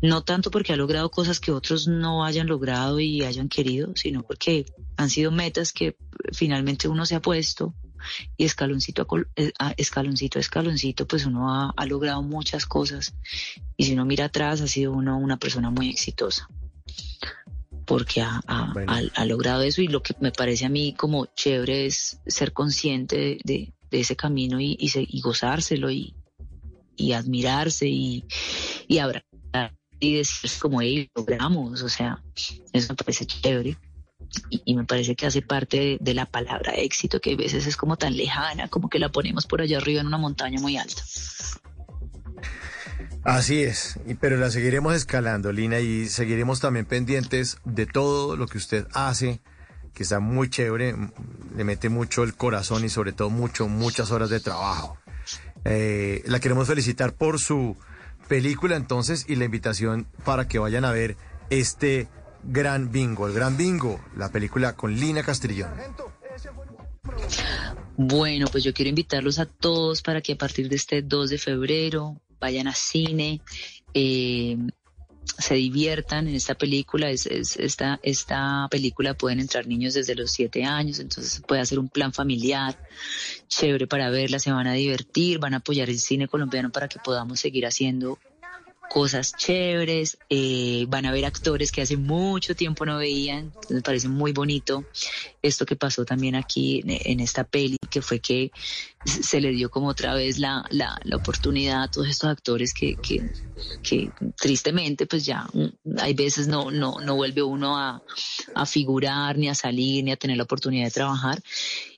no 0.00 0.22
tanto 0.22 0.50
porque 0.50 0.72
ha 0.72 0.76
logrado 0.76 1.10
cosas 1.10 1.40
que 1.40 1.52
otros 1.52 1.86
no 1.86 2.24
hayan 2.24 2.46
logrado 2.46 3.00
y 3.00 3.22
hayan 3.22 3.48
querido, 3.48 3.92
sino 3.94 4.22
porque 4.22 4.66
han 4.96 5.10
sido 5.10 5.30
metas 5.30 5.72
que 5.72 5.96
finalmente 6.32 6.88
uno 6.88 7.04
se 7.04 7.16
ha 7.16 7.20
puesto 7.20 7.74
y 8.36 8.44
escaloncito 8.44 9.06
eh, 9.36 9.52
a, 9.58 9.72
escaloncito 9.76 10.38
a 10.38 10.40
escaloncito, 10.40 11.06
pues 11.06 11.26
uno 11.26 11.72
ha, 11.76 11.86
logrado 11.86 12.22
muchas 12.22 12.66
cosas. 12.66 13.14
Y 13.76 13.84
si 13.84 13.92
uno 13.92 14.04
mira 14.04 14.26
atrás 14.26 14.60
ha 14.60 14.66
sido 14.66 14.92
uno 14.92 15.18
una 15.18 15.38
persona 15.38 15.70
muy 15.70 15.90
exitosa 15.90 16.48
porque 17.86 18.22
ha, 18.22 18.40
ha, 18.46 19.24
logrado 19.24 19.62
eso 19.62 19.82
y 19.82 19.88
lo 19.88 20.02
que 20.02 20.14
me 20.20 20.32
parece 20.32 20.66
a 20.66 20.68
mí 20.68 20.94
como 20.94 21.26
chévere 21.26 21.86
es 21.86 22.20
ser 22.26 22.52
consciente 22.52 23.38
de, 23.44 23.72
de 23.90 24.00
ese 24.00 24.16
camino 24.16 24.60
y, 24.60 24.76
y, 24.78 24.90
y 24.94 25.20
gozárselo 25.20 25.90
y, 25.90 26.14
y 26.96 27.12
admirarse 27.12 27.86
y, 27.86 28.24
y 28.88 28.98
abrazar 28.98 29.24
y 30.00 30.16
decir 30.16 30.50
como, 30.60 30.80
hey, 30.80 31.08
logramos, 31.14 31.82
o 31.82 31.88
sea, 31.88 32.22
eso 32.72 32.92
me 32.92 32.96
parece 32.96 33.26
chévere. 33.26 33.78
Y, 34.50 34.62
y 34.64 34.74
me 34.74 34.84
parece 34.84 35.14
que 35.14 35.26
hace 35.26 35.42
parte 35.42 35.78
de, 35.78 35.98
de 36.00 36.14
la 36.14 36.26
palabra 36.26 36.72
éxito, 36.72 37.20
que 37.20 37.34
a 37.34 37.36
veces 37.36 37.66
es 37.66 37.76
como 37.76 37.96
tan 37.96 38.16
lejana, 38.16 38.68
como 38.68 38.88
que 38.88 38.98
la 38.98 39.10
ponemos 39.10 39.46
por 39.46 39.60
allá 39.60 39.78
arriba 39.78 40.00
en 40.00 40.08
una 40.08 40.18
montaña 40.18 40.60
muy 40.60 40.76
alta. 40.76 41.02
Así 43.24 43.62
es, 43.62 43.98
pero 44.20 44.36
la 44.36 44.50
seguiremos 44.50 44.94
escalando, 44.94 45.50
Lina, 45.52 45.80
y 45.80 46.08
seguiremos 46.08 46.60
también 46.60 46.84
pendientes 46.84 47.58
de 47.64 47.86
todo 47.86 48.36
lo 48.36 48.46
que 48.46 48.58
usted 48.58 48.86
hace, 48.92 49.40
que 49.94 50.02
está 50.02 50.20
muy 50.20 50.50
chévere, 50.50 50.94
le 51.56 51.64
mete 51.64 51.88
mucho 51.88 52.22
el 52.22 52.34
corazón 52.34 52.84
y 52.84 52.88
sobre 52.88 53.12
todo 53.12 53.30
mucho, 53.30 53.66
muchas 53.68 54.10
horas 54.10 54.28
de 54.28 54.40
trabajo. 54.40 54.98
Eh, 55.64 56.22
la 56.26 56.40
queremos 56.40 56.68
felicitar 56.68 57.14
por 57.14 57.40
su 57.40 57.76
película 58.28 58.76
entonces 58.76 59.24
y 59.28 59.36
la 59.36 59.46
invitación 59.46 60.06
para 60.24 60.46
que 60.46 60.58
vayan 60.58 60.84
a 60.84 60.92
ver 60.92 61.16
este 61.50 62.08
gran 62.42 62.92
bingo, 62.92 63.26
el 63.26 63.34
gran 63.34 63.56
bingo, 63.56 64.00
la 64.16 64.30
película 64.30 64.74
con 64.74 64.94
Lina 64.94 65.22
Castrillón. 65.22 65.70
Bueno, 67.96 68.46
pues 68.50 68.64
yo 68.64 68.74
quiero 68.74 68.88
invitarlos 68.88 69.38
a 69.38 69.46
todos 69.46 70.02
para 70.02 70.20
que 70.20 70.32
a 70.32 70.36
partir 70.36 70.68
de 70.68 70.76
este 70.76 71.02
2 71.02 71.30
de 71.30 71.38
febrero 71.38 72.20
vayan 72.44 72.68
a 72.68 72.74
cine, 72.74 73.40
eh, 73.94 74.56
se 75.38 75.54
diviertan 75.54 76.28
en 76.28 76.34
esta 76.34 76.54
película. 76.54 77.10
Es, 77.10 77.26
es- 77.26 77.56
esta, 77.56 77.98
esta 78.02 78.68
película 78.70 79.14
pueden 79.14 79.40
entrar 79.40 79.66
niños 79.66 79.94
desde 79.94 80.14
los 80.14 80.30
7 80.30 80.62
años, 80.64 80.98
entonces 81.00 81.42
puede 81.46 81.62
hacer 81.62 81.78
un 81.78 81.88
plan 81.88 82.12
familiar 82.12 82.76
chévere 83.48 83.86
para 83.86 84.10
verla, 84.10 84.38
se 84.38 84.52
van 84.52 84.66
a 84.66 84.74
divertir, 84.74 85.38
van 85.38 85.54
a 85.54 85.58
apoyar 85.58 85.88
el 85.88 85.98
cine 85.98 86.28
colombiano 86.28 86.70
para 86.70 86.88
que 86.88 86.98
podamos 86.98 87.40
seguir 87.40 87.64
haciendo 87.66 88.18
cosas 88.94 89.34
chéveres, 89.36 90.18
eh, 90.30 90.86
van 90.88 91.04
a 91.04 91.10
ver 91.10 91.24
actores 91.24 91.72
que 91.72 91.82
hace 91.82 91.96
mucho 91.96 92.54
tiempo 92.54 92.86
no 92.86 92.96
veían, 92.96 93.52
me 93.68 93.82
parece 93.82 94.06
muy 94.06 94.30
bonito 94.30 94.84
esto 95.42 95.66
que 95.66 95.74
pasó 95.74 96.04
también 96.04 96.36
aquí 96.36 96.78
en, 96.78 97.00
en 97.04 97.18
esta 97.18 97.42
peli, 97.42 97.76
que 97.90 98.00
fue 98.02 98.20
que 98.20 98.52
se 99.04 99.40
le 99.40 99.50
dio 99.50 99.68
como 99.68 99.88
otra 99.88 100.14
vez 100.14 100.38
la, 100.38 100.64
la, 100.70 100.96
la 101.02 101.16
oportunidad 101.16 101.82
a 101.82 101.90
todos 101.90 102.08
estos 102.08 102.30
actores 102.30 102.72
que, 102.72 102.94
que, 102.94 103.28
que 103.82 104.12
tristemente 104.40 105.06
pues 105.06 105.26
ya 105.26 105.44
mm, 105.52 105.98
hay 105.98 106.14
veces 106.14 106.46
no, 106.46 106.70
no, 106.70 107.00
no 107.00 107.16
vuelve 107.16 107.42
uno 107.42 107.76
a, 107.76 108.00
a 108.54 108.64
figurar, 108.64 109.36
ni 109.36 109.48
a 109.48 109.56
salir, 109.56 110.04
ni 110.04 110.12
a 110.12 110.16
tener 110.16 110.36
la 110.36 110.44
oportunidad 110.44 110.84
de 110.84 110.92
trabajar. 110.92 111.42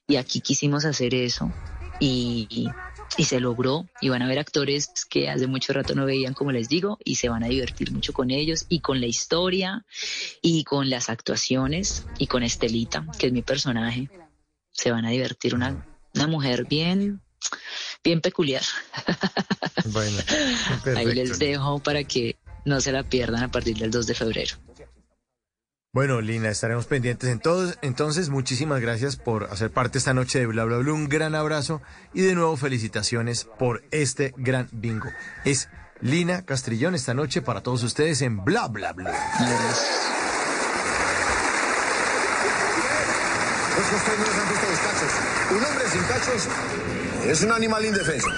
Y 0.08 0.16
aquí 0.16 0.40
quisimos 0.40 0.86
hacer 0.86 1.14
eso 1.14 1.52
y, 2.00 2.68
y- 3.16 3.24
se 3.24 3.40
logró. 3.40 3.86
Y 4.00 4.08
van 4.08 4.22
a 4.22 4.28
ver 4.28 4.38
actores 4.38 4.90
que 5.08 5.28
hace 5.30 5.46
mucho 5.46 5.72
rato 5.72 5.94
no 5.94 6.04
veían, 6.06 6.34
como 6.34 6.52
les 6.52 6.68
digo, 6.68 6.98
y 7.04 7.16
se 7.16 7.28
van 7.28 7.42
a 7.44 7.48
divertir 7.48 7.90
mucho 7.92 8.12
con 8.12 8.30
ellos 8.30 8.66
y 8.68 8.80
con 8.80 9.00
la 9.00 9.06
historia 9.06 9.84
y 10.42 10.64
con 10.64 10.90
las 10.90 11.08
actuaciones 11.08 12.06
y 12.18 12.26
con 12.26 12.42
Estelita, 12.42 13.06
que 13.18 13.28
es 13.28 13.32
mi 13.32 13.42
personaje. 13.42 14.10
Se 14.72 14.90
van 14.90 15.04
a 15.06 15.10
divertir 15.10 15.54
una, 15.54 15.82
una 16.14 16.26
mujer 16.26 16.66
bien, 16.66 17.20
bien 18.04 18.20
peculiar. 18.20 18.62
Bueno, 19.86 20.18
Ahí 20.96 21.12
les 21.14 21.38
dejo 21.38 21.78
para 21.80 22.04
que 22.04 22.36
no 22.64 22.80
se 22.80 22.92
la 22.92 23.02
pierdan 23.04 23.44
a 23.44 23.48
partir 23.48 23.76
del 23.76 23.90
2 23.90 24.06
de 24.06 24.14
febrero. 24.14 24.56
Bueno, 25.96 26.20
Lina, 26.20 26.50
estaremos 26.50 26.84
pendientes. 26.84 27.30
Entonces, 27.30 27.78
entonces, 27.80 28.28
muchísimas 28.28 28.82
gracias 28.82 29.16
por 29.16 29.44
hacer 29.44 29.70
parte 29.70 29.96
esta 29.96 30.12
noche 30.12 30.38
de 30.38 30.44
Bla 30.44 30.64
Bla 30.64 30.76
Bla. 30.76 30.92
Un 30.92 31.08
gran 31.08 31.34
abrazo 31.34 31.80
y 32.12 32.20
de 32.20 32.34
nuevo 32.34 32.54
felicitaciones 32.58 33.48
por 33.58 33.82
este 33.92 34.34
gran 34.36 34.68
bingo. 34.72 35.08
Es 35.46 35.70
Lina 36.02 36.42
Castrillón 36.42 36.94
esta 36.94 37.14
noche 37.14 37.40
para 37.40 37.62
todos 37.62 37.82
ustedes 37.82 38.20
en 38.20 38.44
Bla 38.44 38.68
Bla 38.68 38.92
Bla. 38.92 39.10
Un 45.50 45.64
hombre 45.64 45.84
sin 45.90 46.02
cachos 46.02 46.48
es 47.26 47.42
un 47.42 47.52
animal 47.52 47.86
indefenso. 47.86 48.28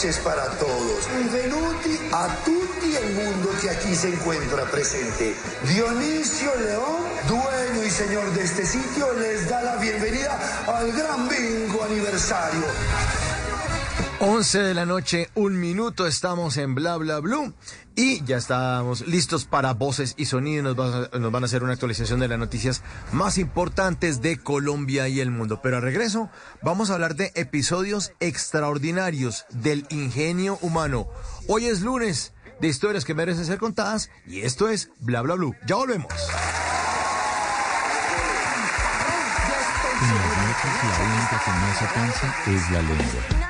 Noches 0.00 0.18
para 0.20 0.48
todos. 0.56 1.08
Benvenuti 1.12 1.98
a 2.12 2.26
tutti 2.42 2.96
el 2.96 3.12
mundo 3.12 3.50
que 3.60 3.68
aquí 3.68 3.94
se 3.94 4.08
encuentra 4.08 4.64
presente. 4.70 5.34
Dionisio 5.68 6.50
León, 6.56 7.02
dueño 7.28 7.84
y 7.84 7.90
señor 7.90 8.32
de 8.32 8.42
este 8.42 8.64
sitio, 8.64 9.12
les 9.18 9.46
da 9.50 9.60
la 9.62 9.76
bienvenida 9.76 10.38
al 10.66 10.90
gran 10.92 11.28
bingo 11.28 11.84
aniversario. 11.84 12.64
11 14.20 14.58
de 14.60 14.74
la 14.74 14.86
noche, 14.86 15.28
un 15.34 15.60
minuto, 15.60 16.06
estamos 16.06 16.56
en 16.56 16.74
Bla 16.74 16.96
Bla 16.96 17.20
Blue 17.20 17.52
y 17.96 18.24
ya 18.24 18.36
estamos 18.36 19.06
listos 19.06 19.44
para 19.44 19.74
voces 19.74 20.14
y 20.16 20.26
sonidos. 20.26 20.76
Nos, 20.76 21.12
nos 21.12 21.32
van 21.32 21.42
a 21.42 21.46
hacer 21.46 21.62
una 21.62 21.72
actualización 21.72 22.20
de 22.20 22.28
las 22.28 22.38
noticias 22.38 22.82
más 23.12 23.38
importantes 23.38 24.22
de 24.22 24.38
Colombia 24.38 25.08
y 25.08 25.20
el 25.20 25.30
mundo. 25.30 25.60
Pero 25.62 25.78
a 25.78 25.80
regreso, 25.80 26.30
vamos 26.62 26.90
a 26.90 26.94
hablar 26.94 27.16
de 27.16 27.32
episodios 27.34 28.12
extraordinarios 28.20 29.46
del 29.50 29.86
ingenio 29.90 30.58
humano. 30.62 31.08
Hoy 31.48 31.66
es 31.66 31.82
lunes 31.82 32.32
de 32.60 32.68
historias 32.68 33.04
que 33.04 33.14
merecen 33.14 33.46
ser 33.46 33.58
contadas 33.58 34.10
y 34.26 34.40
esto 34.40 34.68
es 34.68 34.90
Bla 35.00 35.22
Bla 35.22 35.34
Blue. 35.34 35.54
Ya 35.66 35.76
volvemos. 35.76 36.12
La 40.60 41.38
que 41.44 42.00
no 42.00 42.12
se 42.12 42.56
es 42.56 42.70
la. 42.70 43.49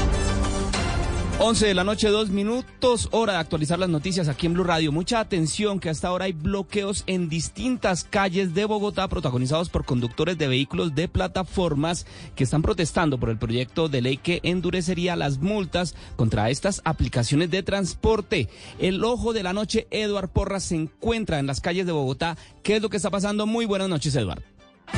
11 1.43 1.65
de 1.65 1.73
la 1.73 1.83
noche, 1.83 2.09
dos 2.09 2.29
minutos, 2.29 3.09
hora 3.09 3.33
de 3.33 3.39
actualizar 3.39 3.79
las 3.79 3.89
noticias 3.89 4.27
aquí 4.27 4.45
en 4.45 4.53
Blue 4.53 4.63
Radio. 4.63 4.91
Mucha 4.91 5.19
atención 5.19 5.79
que 5.79 5.89
hasta 5.89 6.07
ahora 6.07 6.25
hay 6.25 6.33
bloqueos 6.33 7.03
en 7.07 7.29
distintas 7.29 8.03
calles 8.03 8.53
de 8.53 8.65
Bogotá 8.65 9.07
protagonizados 9.07 9.69
por 9.69 9.83
conductores 9.83 10.37
de 10.37 10.47
vehículos 10.47 10.93
de 10.93 11.07
plataformas 11.07 12.05
que 12.35 12.43
están 12.43 12.61
protestando 12.61 13.19
por 13.19 13.31
el 13.31 13.39
proyecto 13.39 13.89
de 13.89 14.03
ley 14.03 14.17
que 14.17 14.39
endurecería 14.43 15.15
las 15.15 15.39
multas 15.39 15.95
contra 16.15 16.51
estas 16.51 16.79
aplicaciones 16.85 17.49
de 17.49 17.63
transporte. 17.63 18.47
El 18.77 19.03
ojo 19.03 19.33
de 19.33 19.41
la 19.41 19.51
noche, 19.51 19.87
Eduard 19.89 20.29
Porras, 20.29 20.65
se 20.65 20.75
encuentra 20.75 21.39
en 21.39 21.47
las 21.47 21.59
calles 21.59 21.87
de 21.87 21.91
Bogotá. 21.91 22.37
¿Qué 22.61 22.75
es 22.75 22.83
lo 22.83 22.89
que 22.89 22.97
está 22.97 23.09
pasando? 23.09 23.47
Muy 23.47 23.65
buenas 23.65 23.89
noches, 23.89 24.15
Eduard. 24.15 24.43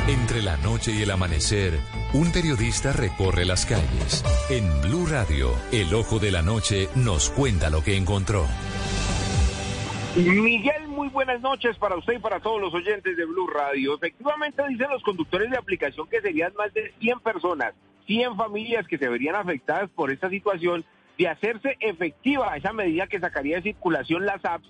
Entre 0.06 0.42
la 0.42 0.56
noche 0.58 0.92
y 0.92 1.02
el 1.02 1.10
amanecer, 1.10 1.78
un 2.12 2.30
periodista 2.30 2.92
recorre 2.92 3.44
las 3.44 3.64
calles. 3.64 4.22
En 4.50 4.82
Blue 4.82 5.06
Radio, 5.06 5.50
el 5.72 5.94
ojo 5.94 6.18
de 6.18 6.30
la 6.30 6.42
noche 6.42 6.88
nos 6.94 7.30
cuenta 7.30 7.70
lo 7.70 7.82
que 7.82 7.96
encontró. 7.96 8.46
Miguel, 10.16 10.88
muy 10.88 11.08
buenas 11.08 11.40
noches 11.40 11.76
para 11.78 11.96
usted 11.96 12.14
y 12.14 12.18
para 12.18 12.38
todos 12.38 12.60
los 12.60 12.72
oyentes 12.74 13.16
de 13.16 13.24
Blue 13.24 13.48
Radio. 13.48 13.94
Efectivamente 13.96 14.62
dicen 14.68 14.90
los 14.90 15.02
conductores 15.02 15.50
de 15.50 15.56
aplicación 15.56 16.06
que 16.08 16.20
serían 16.20 16.52
más 16.54 16.72
de 16.74 16.92
100 17.00 17.20
personas, 17.20 17.74
100 18.06 18.36
familias 18.36 18.86
que 18.86 18.98
se 18.98 19.08
verían 19.08 19.34
afectadas 19.34 19.90
por 19.90 20.12
esta 20.12 20.28
situación 20.28 20.84
de 21.18 21.28
hacerse 21.28 21.76
efectiva 21.80 22.56
esa 22.56 22.72
medida 22.72 23.06
que 23.06 23.20
sacaría 23.20 23.56
de 23.56 23.62
circulación 23.62 24.26
las 24.26 24.44
apps 24.44 24.68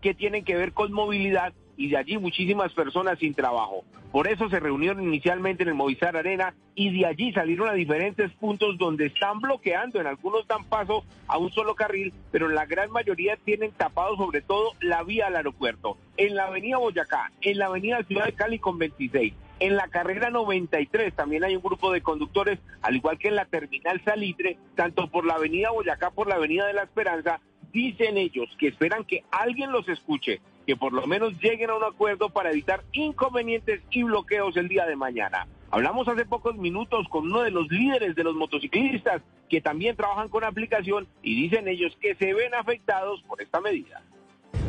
que 0.00 0.14
tienen 0.14 0.44
que 0.44 0.56
ver 0.56 0.72
con 0.72 0.92
movilidad 0.92 1.52
y 1.76 1.88
de 1.88 1.96
allí 1.96 2.18
muchísimas 2.18 2.72
personas 2.72 3.18
sin 3.18 3.34
trabajo. 3.34 3.84
Por 4.12 4.28
eso 4.28 4.48
se 4.48 4.60
reunieron 4.60 5.02
inicialmente 5.02 5.62
en 5.62 5.70
el 5.70 5.74
Movistar 5.74 6.16
Arena 6.16 6.54
y 6.74 6.96
de 6.96 7.06
allí 7.06 7.32
salieron 7.32 7.68
a 7.68 7.74
diferentes 7.74 8.30
puntos 8.32 8.78
donde 8.78 9.06
están 9.06 9.40
bloqueando, 9.40 10.00
en 10.00 10.06
algunos 10.06 10.46
dan 10.46 10.64
paso 10.64 11.04
a 11.26 11.38
un 11.38 11.50
solo 11.52 11.74
carril, 11.74 12.14
pero 12.30 12.48
la 12.48 12.66
gran 12.66 12.90
mayoría 12.90 13.36
tienen 13.36 13.72
tapado 13.72 14.16
sobre 14.16 14.40
todo 14.40 14.72
la 14.80 15.02
vía 15.02 15.26
al 15.26 15.36
aeropuerto. 15.36 15.98
En 16.16 16.34
la 16.34 16.46
avenida 16.46 16.78
Boyacá, 16.78 17.30
en 17.42 17.58
la 17.58 17.66
avenida 17.66 18.02
Ciudad 18.04 18.26
de 18.26 18.32
Cali 18.32 18.58
con 18.58 18.78
26, 18.78 19.34
en 19.58 19.76
la 19.76 19.88
carrera 19.88 20.30
93 20.30 21.14
también 21.14 21.44
hay 21.44 21.56
un 21.56 21.62
grupo 21.62 21.90
de 21.90 22.02
conductores, 22.02 22.58
al 22.82 22.96
igual 22.96 23.18
que 23.18 23.28
en 23.28 23.36
la 23.36 23.46
terminal 23.46 24.02
Salitre, 24.04 24.58
tanto 24.74 25.08
por 25.08 25.24
la 25.24 25.34
avenida 25.34 25.70
Boyacá, 25.70 26.10
por 26.10 26.28
la 26.28 26.34
avenida 26.34 26.66
de 26.66 26.74
la 26.74 26.82
Esperanza, 26.82 27.40
dicen 27.72 28.16
ellos 28.16 28.48
que 28.58 28.68
esperan 28.68 29.04
que 29.04 29.24
alguien 29.30 29.72
los 29.72 29.88
escuche, 29.88 30.40
que 30.66 30.76
por 30.76 30.92
lo 30.92 31.06
menos 31.06 31.32
lleguen 31.40 31.70
a 31.70 31.76
un 31.76 31.84
acuerdo 31.84 32.28
para 32.28 32.50
evitar 32.50 32.82
inconvenientes 32.92 33.80
y 33.90 34.02
bloqueos 34.02 34.56
el 34.56 34.68
día 34.68 34.84
de 34.84 34.96
mañana. 34.96 35.46
Hablamos 35.70 36.08
hace 36.08 36.24
pocos 36.24 36.56
minutos 36.56 37.06
con 37.08 37.26
uno 37.26 37.42
de 37.42 37.50
los 37.50 37.70
líderes 37.70 38.14
de 38.14 38.24
los 38.24 38.34
motociclistas 38.34 39.22
que 39.48 39.60
también 39.60 39.96
trabajan 39.96 40.28
con 40.28 40.44
aplicación 40.44 41.06
y 41.22 41.40
dicen 41.40 41.68
ellos 41.68 41.96
que 42.00 42.14
se 42.16 42.34
ven 42.34 42.54
afectados 42.54 43.22
por 43.22 43.40
esta 43.40 43.60
medida. 43.60 44.02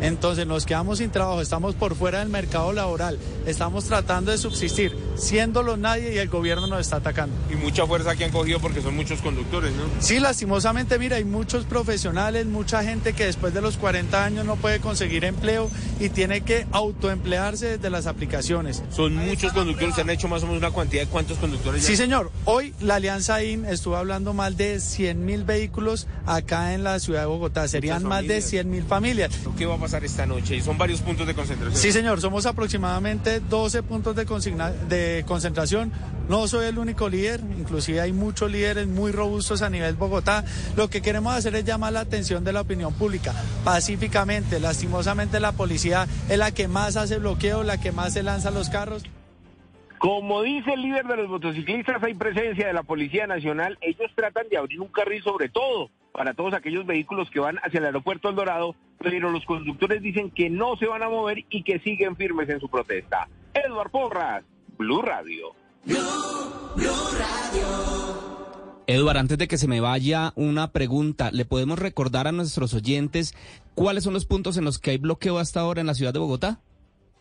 Entonces 0.01 0.45
nos 0.45 0.65
quedamos 0.65 0.99
sin 0.99 1.09
trabajo, 1.09 1.41
estamos 1.41 1.75
por 1.75 1.95
fuera 1.95 2.19
del 2.19 2.29
mercado 2.29 2.71
laboral, 2.71 3.17
estamos 3.45 3.85
tratando 3.85 4.31
de 4.31 4.37
subsistir, 4.37 4.95
siéndolo 5.15 5.75
nadie 5.75 6.13
y 6.13 6.17
el 6.17 6.29
gobierno 6.29 6.67
nos 6.67 6.81
está 6.81 6.97
atacando. 6.97 7.35
Y 7.51 7.55
mucha 7.55 7.85
fuerza 7.87 8.15
que 8.15 8.25
han 8.25 8.31
cogido 8.31 8.59
porque 8.59 8.81
son 8.81 8.95
muchos 8.95 9.21
conductores, 9.21 9.71
¿no? 9.73 9.83
Sí, 9.99 10.19
lastimosamente, 10.19 10.99
mira, 10.99 11.17
hay 11.17 11.25
muchos 11.25 11.65
profesionales, 11.65 12.45
mucha 12.45 12.83
gente 12.83 13.13
que 13.13 13.25
después 13.25 13.53
de 13.53 13.61
los 13.61 13.77
40 13.77 14.23
años 14.23 14.45
no 14.45 14.55
puede 14.55 14.79
conseguir 14.79 15.25
empleo 15.25 15.69
y 15.99 16.09
tiene 16.09 16.41
que 16.41 16.67
autoemplearse 16.71 17.77
desde 17.77 17.89
las 17.89 18.05
aplicaciones. 18.05 18.83
Son 18.91 19.15
muchos 19.15 19.51
conductores, 19.51 19.95
se 19.95 20.01
han 20.01 20.09
hecho 20.11 20.27
más 20.27 20.43
o 20.43 20.47
menos 20.47 20.61
una 20.61 20.73
cantidad 20.73 21.03
de 21.03 21.07
cuántos 21.07 21.37
conductores. 21.39 21.83
Sí, 21.83 21.95
señor. 21.95 22.31
Hoy 22.45 22.73
la 22.81 22.95
Alianza 22.95 23.43
IN 23.43 23.65
estuvo 23.65 23.95
hablando 23.95 24.33
más 24.33 24.55
de 24.57 24.79
100 24.79 25.25
mil 25.25 25.43
vehículos 25.43 26.07
acá 26.25 26.73
en 26.73 26.83
la 26.83 26.99
ciudad 26.99 27.21
de 27.21 27.25
Bogotá. 27.25 27.67
Serían 27.67 28.03
más 28.03 28.27
de 28.27 28.41
100 28.41 28.69
mil 28.69 28.83
familias. 28.83 29.31
¿Qué 29.57 29.65
va 29.65 29.75
a 29.75 29.77
pasar 29.77 29.86
esta 29.93 30.25
noche? 30.25 30.55
Y 30.55 30.61
son 30.61 30.77
varios 30.77 31.01
puntos 31.01 31.27
de 31.27 31.33
concentración. 31.33 31.79
Sí, 31.79 31.91
señor. 31.91 32.21
Somos 32.21 32.45
aproximadamente 32.45 33.39
12 33.39 33.83
puntos 33.83 34.15
de, 34.15 34.25
consigna 34.25 34.71
de 34.71 35.23
concentración. 35.27 35.91
No 36.29 36.47
soy 36.47 36.67
el 36.67 36.77
único 36.77 37.09
líder, 37.09 37.41
inclusive 37.57 38.01
hay 38.01 38.11
muchos 38.11 38.51
líderes 38.51 38.87
muy 38.87 39.11
robustos 39.11 39.61
a 39.61 39.69
nivel 39.69 39.95
Bogotá. 39.95 40.43
Lo 40.75 40.89
que 40.89 41.01
queremos 41.01 41.33
hacer 41.33 41.55
es 41.55 41.63
llamar 41.63 41.93
la 41.93 42.01
atención 42.01 42.43
de 42.43 42.53
la 42.53 42.61
opinión 42.61 42.93
pública 42.93 43.33
pacíficamente. 43.63 44.59
Lastimosamente 44.59 45.39
la 45.39 45.53
policía 45.53 46.07
es 46.29 46.37
la 46.37 46.51
que 46.51 46.67
más 46.67 46.97
hace 46.97 47.17
bloqueo, 47.19 47.63
la 47.63 47.79
que 47.79 47.91
más 47.91 48.13
se 48.13 48.23
lanza 48.23 48.51
los 48.51 48.69
carros. 48.69 49.03
Como 49.99 50.43
dice 50.43 50.73
el 50.73 50.81
líder 50.83 51.07
de 51.07 51.17
los 51.17 51.29
motociclistas, 51.29 52.03
hay 52.03 52.13
presencia 52.13 52.67
de 52.67 52.73
la 52.73 52.83
Policía 52.83 53.25
Nacional. 53.25 53.77
Ellos 53.81 54.11
tratan 54.15 54.47
de 54.47 54.57
abrir 54.57 54.79
un 54.79 54.89
carril 54.89 55.23
sobre 55.23 55.49
todo 55.49 55.89
para 56.17 56.33
todos 56.33 56.55
aquellos 56.55 56.87
vehículos 56.87 57.29
que 57.29 57.39
van 57.39 57.59
hacia 57.59 57.77
el 57.77 57.85
aeropuerto 57.85 58.27
El 58.27 58.35
Dorado, 58.35 58.75
pero 58.97 59.29
los 59.29 59.45
conductores 59.45 60.01
dicen 60.01 60.31
que 60.31 60.49
no 60.49 60.75
se 60.75 60.87
van 60.87 61.03
a 61.03 61.09
mover 61.09 61.45
y 61.51 61.61
que 61.61 61.77
siguen 61.79 62.15
firmes 62.15 62.49
en 62.49 62.59
su 62.59 62.67
protesta. 62.67 63.29
Eduard 63.53 63.91
Porras, 63.91 64.43
Blue 64.79 65.03
Radio. 65.03 65.53
Eduard, 68.87 69.17
antes 69.17 69.37
de 69.37 69.47
que 69.47 69.59
se 69.59 69.67
me 69.67 69.79
vaya 69.79 70.33
una 70.35 70.71
pregunta, 70.71 71.29
¿le 71.31 71.45
podemos 71.45 71.77
recordar 71.77 72.27
a 72.27 72.31
nuestros 72.31 72.73
oyentes 72.73 73.35
cuáles 73.75 74.03
son 74.03 74.15
los 74.15 74.25
puntos 74.25 74.57
en 74.57 74.65
los 74.65 74.79
que 74.79 74.91
hay 74.91 74.97
bloqueo 74.97 75.37
hasta 75.37 75.59
ahora 75.59 75.81
en 75.81 75.87
la 75.87 75.93
ciudad 75.93 76.13
de 76.13 76.19
Bogotá? 76.19 76.61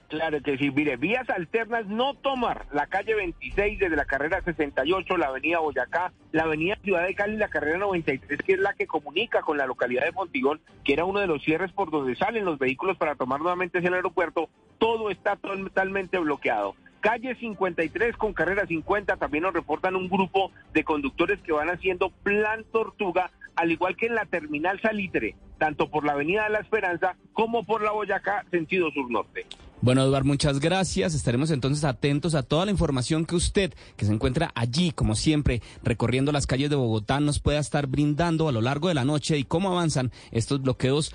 Claro 0.09 0.41
que 0.41 0.57
sí, 0.57 0.71
mire, 0.71 0.97
vías 0.97 1.29
alternas, 1.29 1.87
no 1.87 2.15
tomar 2.15 2.67
la 2.73 2.87
calle 2.87 3.17
26 3.17 3.81
desde 3.81 3.97
la 3.97 4.05
carrera 4.05 4.41
68, 4.41 5.17
la 5.17 5.27
avenida 5.27 5.59
Boyacá, 5.59 6.13
la 6.31 6.45
avenida 6.45 6.79
Ciudad 6.85 7.05
de 7.05 7.15
Cali, 7.17 7.37
la 7.37 7.49
carrera 7.49 7.79
93, 7.79 8.41
que 8.43 8.53
es 8.53 8.61
la 8.61 8.75
que 8.75 8.87
comunica 8.87 9.43
con 9.43 9.59
la 9.59 9.67
localidad 9.67 10.05
de 10.05 10.13
Montigón, 10.13 10.61
que 10.85 10.93
era 10.93 11.05
uno 11.05 11.19
de 11.19 11.27
los 11.27 11.43
cierres 11.43 11.73
por 11.73 11.91
donde 11.91 12.15
salen 12.15 12.45
los 12.45 12.57
vehículos 12.61 12.97
para 12.97 13.17
tomar 13.17 13.41
nuevamente 13.41 13.79
hacia 13.79 13.89
el 13.89 13.95
aeropuerto, 13.95 14.49
todo 14.79 15.11
está 15.11 15.35
totalmente 15.35 16.19
bloqueado. 16.19 16.77
Calle 17.01 17.35
53 17.35 18.17
con 18.17 18.33
carrera 18.33 18.65
50 18.65 19.17
también 19.17 19.43
nos 19.43 19.55
reportan 19.55 19.97
un 19.97 20.09
grupo 20.09 20.53
de 20.73 20.85
conductores 20.85 21.41
que 21.41 21.53
van 21.53 21.69
haciendo 21.69 22.11
plan 22.11 22.65
tortuga, 22.71 23.33
al 23.57 23.73
igual 23.73 23.97
que 23.97 24.07
en 24.07 24.15
la 24.15 24.27
terminal 24.27 24.81
Salitre, 24.81 25.35
tanto 25.59 25.91
por 25.91 26.05
la 26.05 26.13
avenida 26.13 26.45
de 26.45 26.51
la 26.51 26.61
Esperanza 26.61 27.17
como 27.33 27.65
por 27.65 27.83
la 27.83 27.91
Boyacá, 27.91 28.45
sentido 28.53 28.93
sur-norte. 28.93 29.47
Bueno, 29.87 30.03
Eduardo, 30.03 30.27
muchas 30.27 30.59
gracias. 30.59 31.15
Estaremos 31.15 31.53
entonces 31.53 31.85
atentos 31.85 32.35
a 32.35 32.43
toda 32.43 32.65
la 32.65 32.73
información 32.73 33.25
que 33.25 33.37
usted, 33.37 33.73
que 33.97 34.05
se 34.05 34.13
encuentra 34.13 34.51
allí, 34.57 34.91
como 34.91 35.15
siempre, 35.15 35.63
recorriendo 35.85 36.33
las 36.33 36.49
calles 36.49 36.71
de 36.71 36.75
Bogotá, 36.75 37.21
nos 37.21 37.39
pueda 37.39 37.61
estar 37.61 37.87
brindando 37.87 38.49
a 38.49 38.53
lo 38.53 38.61
largo 38.63 38.89
de 38.89 38.95
la 38.95 39.05
noche 39.05 39.39
y 39.39 39.45
cómo 39.45 39.71
avanzan 39.71 40.11
estos 40.33 40.61
bloqueos 40.61 41.15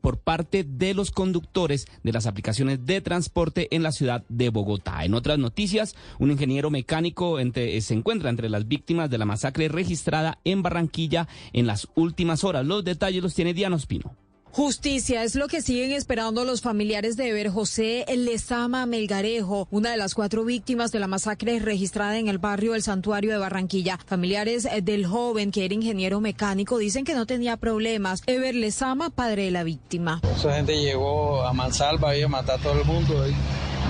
por 0.00 0.18
parte 0.18 0.62
de 0.62 0.94
los 0.94 1.10
conductores 1.10 1.88
de 2.04 2.12
las 2.12 2.26
aplicaciones 2.26 2.86
de 2.86 3.00
transporte 3.00 3.66
en 3.74 3.82
la 3.82 3.90
ciudad 3.90 4.22
de 4.28 4.50
Bogotá. 4.50 5.04
En 5.04 5.14
otras 5.14 5.40
noticias, 5.40 5.96
un 6.20 6.30
ingeniero 6.30 6.70
mecánico 6.70 7.40
entre, 7.40 7.80
se 7.80 7.94
encuentra 7.94 8.30
entre 8.30 8.50
las 8.50 8.68
víctimas 8.68 9.10
de 9.10 9.18
la 9.18 9.24
masacre 9.24 9.66
registrada 9.66 10.38
en 10.44 10.62
Barranquilla 10.62 11.26
en 11.52 11.66
las 11.66 11.88
últimas 11.96 12.44
horas. 12.44 12.64
Los 12.64 12.84
detalles 12.84 13.20
los 13.20 13.34
tiene 13.34 13.52
Diana 13.52 13.74
Ospino. 13.74 14.21
Justicia 14.54 15.22
es 15.22 15.34
lo 15.34 15.48
que 15.48 15.62
siguen 15.62 15.92
esperando 15.92 16.44
los 16.44 16.60
familiares 16.60 17.16
de 17.16 17.30
Eber 17.30 17.48
José 17.48 18.04
Lezama 18.14 18.84
Melgarejo, 18.84 19.66
una 19.70 19.92
de 19.92 19.96
las 19.96 20.14
cuatro 20.14 20.44
víctimas 20.44 20.92
de 20.92 21.00
la 21.00 21.06
masacre 21.06 21.58
registrada 21.58 22.18
en 22.18 22.28
el 22.28 22.36
barrio 22.36 22.74
El 22.74 22.82
Santuario 22.82 23.32
de 23.32 23.38
Barranquilla. 23.38 23.98
Familiares 24.04 24.66
eh, 24.66 24.82
del 24.82 25.06
joven 25.06 25.52
que 25.52 25.64
era 25.64 25.72
ingeniero 25.72 26.20
mecánico 26.20 26.76
dicen 26.76 27.06
que 27.06 27.14
no 27.14 27.24
tenía 27.24 27.56
problemas. 27.56 28.22
Eber 28.26 28.54
Lezama, 28.54 29.08
padre 29.08 29.44
de 29.44 29.52
la 29.52 29.64
víctima. 29.64 30.20
Esa 30.36 30.54
gente 30.54 30.78
llegó 30.78 31.42
a 31.46 31.54
mansalva 31.54 32.14
y 32.14 32.20
a 32.20 32.28
matar 32.28 32.60
a 32.60 32.62
todo 32.62 32.78
el 32.78 32.84
mundo. 32.84 33.24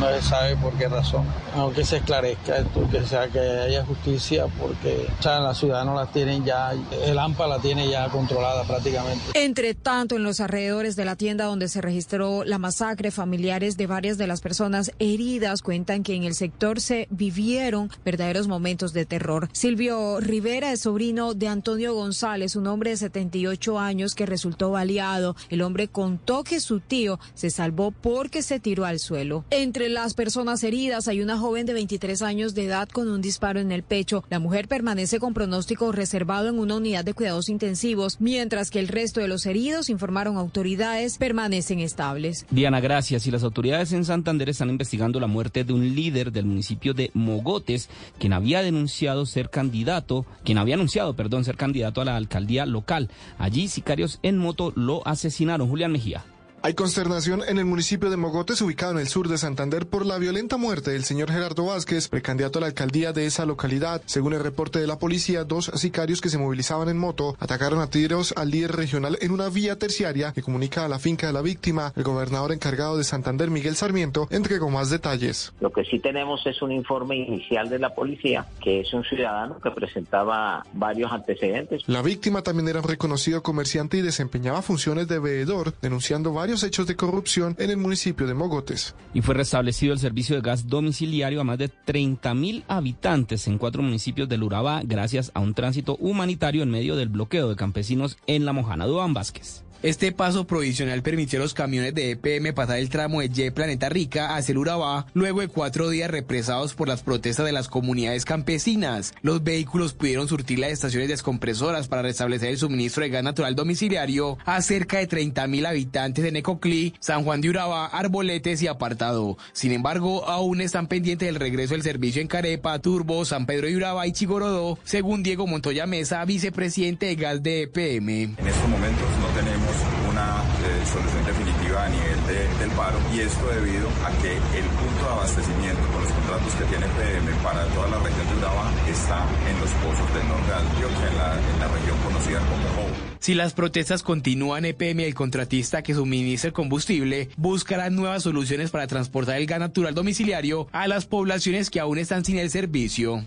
No 0.03 0.21
se 0.21 0.29
sabe 0.29 0.57
por 0.57 0.73
qué 0.75 0.89
razón. 0.89 1.25
Aunque 1.55 1.85
se 1.85 1.99
esclarezca 1.99 2.59
esto, 2.59 2.89
que 2.91 3.05
sea 3.05 3.29
que 3.29 3.39
haya 3.39 3.85
justicia, 3.85 4.47
porque 4.61 5.07
o 5.19 5.23
sea, 5.23 5.41
la 5.41 5.55
ciudad 5.55 5.85
no 5.85 5.95
la 5.95 6.07
tienen 6.07 6.45
ya, 6.45 6.73
el 7.05 7.19
AMPA 7.19 7.47
la 7.47 7.59
tiene 7.61 7.89
ya 7.89 8.09
controlada 8.09 8.65
prácticamente. 8.65 9.23
Entre 9.35 9.75
tanto, 9.75 10.17
en 10.17 10.25
los 10.25 10.41
alrededores 10.41 10.97
de 10.97 11.05
la 11.05 11.17
tienda 11.17 11.45
donde 11.45 11.69
se 11.69 11.81
registró 11.81 12.45
la 12.45 12.59
masacre, 12.59 13.11
familiares 13.11 13.77
de 13.77 13.87
varias 13.87 14.19
de 14.19 14.27
las 14.27 14.41
personas 14.41 14.93
heridas 14.99 15.63
cuentan 15.63 16.03
que 16.03 16.15
en 16.15 16.25
el 16.25 16.35
sector 16.35 16.81
se 16.81 17.07
vivieron 17.11 17.91
verdaderos 18.05 18.49
momentos 18.49 18.93
de 18.93 19.05
terror. 19.05 19.49
Silvio 19.53 20.21
Rivera 20.21 20.73
es 20.73 20.81
sobrino 20.81 21.35
de 21.35 21.49
Antonio 21.49 21.95
González, 21.95 22.57
un 22.57 22.67
hombre 22.67 22.91
de 22.91 22.97
78 22.97 23.79
años 23.79 24.15
que 24.15 24.27
resultó 24.27 24.71
baleado. 24.71 25.37
El 25.49 25.63
hombre 25.63 25.89
contó 25.89 26.43
que 26.43 26.61
su 26.61 26.81
tío 26.81 27.21
se 27.35 27.51
salvó 27.51 27.91
porque 27.91 28.43
se 28.43 28.59
tiró 28.59 28.85
al 28.85 28.99
suelo. 28.99 29.45
Entre 29.51 29.92
las 29.93 30.15
personas 30.15 30.65
heridas 30.65 31.07
hay 31.07 31.21
una 31.21 31.39
joven 31.39 31.67
de 31.67 31.75
23 31.75 32.23
años 32.23 32.55
de 32.55 32.65
edad 32.65 32.89
con 32.89 33.09
un 33.09 33.21
disparo 33.21 33.61
en 33.61 33.71
el 33.73 33.83
pecho. 33.83 34.25
La 34.31 34.39
mujer 34.39 34.67
permanece 34.67 35.21
con 35.21 35.35
pronóstico 35.35 35.93
reservado 35.93 36.49
en 36.49 36.59
una 36.59 36.77
unidad 36.77 37.05
de 37.05 37.15
cuidados 37.15 37.49
intensivos, 37.49 38.17
mientras 38.21 38.71
que 38.71 38.79
el 38.79 38.89
resto 38.89 39.21
de 39.21 39.29
los 39.29 39.47
heridos, 39.47 39.91
informaron 39.91 40.37
autoridades, 40.37 41.19
permanecen 41.19 41.81
estables. 41.81 42.47
Diana, 42.51 42.81
gracias. 42.81 43.27
Y 43.27 43.31
las 43.31 43.43
autoridades 43.43 43.93
en 43.93 44.05
Santander 44.05 44.49
están 44.49 44.71
investigando 44.71 45.21
la 45.21 45.27
muerte 45.27 45.65
de 45.65 45.73
un 45.73 45.95
líder 45.95 46.33
del 46.33 46.47
municipio 46.47 46.95
de 46.95 47.11
Mogotes, 47.15 47.89
quien 48.19 48.33
había 48.33 48.63
denunciado 48.63 49.27
ser 49.27 49.51
candidato, 49.51 50.27
quien 50.45 50.59
había 50.59 50.75
anunciado, 50.75 51.15
perdón, 51.15 51.45
ser 51.45 51.57
candidato 51.57 52.01
a 52.01 52.05
la 52.05 52.17
alcaldía 52.17 52.67
local. 52.67 53.11
Allí 53.39 53.69
sicarios 53.69 54.19
en 54.23 54.39
moto 54.39 54.73
lo 54.75 55.07
asesinaron. 55.07 55.69
Julián 55.69 55.93
Mejía. 55.93 56.25
Hay 56.65 56.75
consternación 56.75 57.43
en 57.49 57.59
el 57.59 57.65
municipio 57.65 58.09
de 58.09 58.17
Mogotes, 58.17 58.63
ubicado 58.63 58.93
en 58.93 59.01
el 59.01 59.09
sur 59.09 59.27
de 59.27 59.37
Santander, 59.37 59.85
por 59.85 60.07
la 60.07 60.19
violenta 60.19 60.57
muerte 60.57 60.93
del 60.93 61.03
señor 61.03 61.29
Gerardo 61.29 61.65
Vázquez, 61.65 62.07
precandidato 62.07 62.59
a 62.59 62.61
la 62.61 62.69
alcaldía 62.69 63.13
de 63.13 63.27
esa 63.27 63.45
localidad. 63.45 64.01
Según 64.07 64.33
el 64.33 64.45
reporte 64.45 64.79
de 64.79 64.87
la 64.87 65.01
policía, 65.01 65.43
dos 65.43 65.73
sicarios 65.75 66.21
que 66.21 66.29
se 66.29 66.39
movilizaban 66.39 66.89
en 66.89 66.99
moto 66.99 67.37
atacaron 67.41 67.81
a 67.81 67.89
tiros 67.89 68.33
al 68.37 68.53
líder 68.53 68.77
regional 68.77 69.19
en 69.21 69.33
una 69.33 69.49
vía 69.49 69.77
terciaria 69.77 70.31
que 70.33 70.43
comunica 70.43 70.85
a 70.85 70.89
la 70.89 71.01
finca 71.01 71.27
de 71.27 71.33
la 71.33 71.43
víctima. 71.43 71.93
El 71.97 72.05
gobernador 72.05 72.53
encargado 72.53 72.97
de 72.97 73.03
Santander, 73.03 73.51
Miguel 73.51 73.75
Sarmiento, 73.75 74.29
entregó 74.31 74.71
más 74.71 74.89
detalles. 74.89 75.53
Lo 75.59 75.73
que 75.73 75.83
sí 75.83 75.99
tenemos 75.99 76.47
es 76.47 76.63
un 76.63 76.71
informe 76.71 77.17
inicial 77.17 77.71
de 77.71 77.81
la 77.81 77.93
policía, 77.93 78.47
que 78.63 78.83
es 78.83 78.95
un 78.95 79.03
ciudadano 79.03 79.59
que 79.59 79.73
presentaba 79.73 80.65
varios 80.75 81.11
antecedentes. 81.11 81.83
La 81.89 82.03
víctima 82.03 82.43
también 82.43 82.69
era 82.69 82.79
un 82.79 82.87
reconocido 82.87 83.43
comerciante 83.43 83.97
y 83.97 84.03
desempeñaba 84.03 84.63
funciones 84.63 85.09
de 85.09 85.19
veedor, 85.19 85.75
denunciando 85.83 86.33
varios 86.33 86.52
hechos 86.61 86.87
de 86.87 86.97
corrupción 86.97 87.57
en 87.59 87.71
el 87.71 87.79
municipio 87.79 88.27
de 88.27 88.35
Mogotes. 88.35 88.95
Y 89.15 89.23
fue 89.23 89.35
restablecido 89.35 89.95
el 89.95 89.99
servicio 89.99 90.37
de 90.37 90.43
gas 90.43 90.67
domiciliario 90.67 91.41
a 91.41 91.45
más 91.45 91.57
de 91.57 91.69
30 91.69 92.35
mil 92.35 92.65
habitantes 92.69 93.49
en 93.49 93.57
cuatro 93.57 93.83
municipios 93.83 94.29
del 94.29 94.43
Urabá 94.43 94.83
gracias 94.85 95.33
a 95.35 95.41
un 95.41 95.55
tránsito 95.55 95.97
humanitario 95.97 96.63
en 96.63 96.71
medio 96.71 96.95
del 96.97 97.09
bloqueo 97.09 97.49
de 97.49 97.57
campesinos 97.57 98.19
en 98.27 98.45
La 98.45 98.53
Mojana. 98.53 98.85
Duan 98.85 99.15
Vázquez. 99.15 99.65
Este 99.83 100.13
paso 100.13 100.47
provisional 100.47 101.03
permitió 101.03 101.41
a 101.41 101.43
los 101.43 101.55
camiones 101.55 101.93
de 101.93 102.13
EPM 102.13 102.55
pasar 102.55 102.79
el 102.79 102.89
tramo 102.89 103.21
de 103.21 103.27
Y 103.35 103.51
Planeta 103.51 103.89
Rica 103.89 104.37
hacia 104.37 104.53
el 104.53 104.59
Urabá 104.59 105.07
luego 105.13 105.41
de 105.41 105.49
cuatro 105.49 105.91
días 105.91 106.09
represados 106.09 106.75
por 106.75 106.87
las 106.87 107.03
protestas 107.03 107.47
de 107.47 107.51
las 107.51 107.67
comunidades 107.67 108.25
campesinas. 108.25 109.13
Los 109.23 109.43
vehículos 109.43 109.93
pudieron 109.93 110.29
surtir 110.29 110.61
las 110.61 110.71
estaciones 110.71 111.09
descompresoras 111.09 111.89
para 111.89 112.03
restablecer 112.03 112.51
el 112.51 112.59
suministro 112.59 113.03
de 113.03 113.11
gas 113.11 113.25
natural 113.25 113.57
domiciliario 113.57 114.39
a 114.45 114.63
cerca 114.63 114.99
de 114.99 115.09
30 115.09 115.49
mil 115.49 115.67
habitantes 115.67 116.23
de 116.23 116.31
Necoclí, 116.31 116.95
San 117.01 117.25
Juan 117.25 117.41
de 117.41 117.51
Urabá, 117.51 117.87
Arboletes 117.87 118.63
y 118.63 118.69
Apartado. 118.69 119.37
Sin 119.53 119.73
embargo, 119.73 120.29
aún 120.29 120.61
están 120.61 120.87
pendientes 120.87 121.27
del 121.27 121.41
regreso 121.41 121.75
del 121.75 121.83
servicio 121.83 122.23
en 122.23 122.29
Carepa, 122.29 122.79
Turbo, 122.79 123.25
San 123.25 123.47
Pedro 123.47 123.67
de 123.67 123.77
Urabá 123.77 124.07
y 124.07 124.13
Chigorodó, 124.13 124.79
según 124.85 125.25
Diego 125.25 125.49
Montoya 125.49 125.87
Mesa, 125.87 126.25
vicepresidente 126.25 127.07
de 127.07 127.17
gas 127.17 127.43
de 127.43 127.63
EPM. 127.63 128.37
En 128.39 128.47
estos 128.47 128.69
momentos 128.69 129.09
no 129.21 129.32
tenemos 129.43 129.75
una 130.09 130.43
eh, 130.63 130.87
solución 130.87 131.25
definitiva 131.27 131.85
a 131.85 131.89
nivel 131.89 132.19
del 132.59 132.71
paro 132.71 132.99
y 133.13 133.21
esto 133.21 133.47
debido 133.49 133.89
a 134.07 134.11
que 134.23 134.33
el 134.37 134.67
punto 134.79 135.03
de 135.03 135.13
abastecimiento 135.13 135.83
con 135.91 136.03
los 136.03 136.13
contratos 136.13 136.55
que 136.55 136.65
tiene 136.65 136.87
PM 136.87 137.33
para 137.43 137.67
toda 137.75 137.89
la 137.89 137.99
región 137.99 138.27
de 138.29 138.37
Urabá 138.39 138.71
está 138.89 139.27
en 139.51 139.61
los 139.61 139.71
pozos 139.83 140.15
del 140.15 140.29
norte 140.29 140.53
Antioquia, 140.53 141.09
en 141.09 141.17
la, 141.19 141.29
en 141.35 141.59
la 141.59 141.69
región 141.69 141.99
conocida 142.05 142.39
como 142.39 142.87
Hobo. 142.87 142.95
Si 143.19 143.35
las 143.35 143.53
protestas 143.53 144.03
continúan, 144.03 144.65
EPM 144.65 145.01
y 145.01 145.05
el 145.05 145.15
contratista 145.15 145.83
que 145.83 145.95
suministra 145.95 146.49
el 146.49 146.55
combustible 146.55 147.29
buscarán 147.37 147.97
nuevas 147.97 148.23
soluciones 148.23 148.71
para 148.71 148.87
transportar 148.87 149.37
el 149.37 149.47
gas 149.47 149.61
natural 149.61 149.95
domiciliario 149.95 150.69
a 150.73 150.87
las 150.89 151.07
poblaciones 151.07 151.71
que 151.71 151.81
aún 151.81 151.99
están 151.99 152.25
sin 152.25 152.39
el 152.39 152.51
servicio. 152.51 153.25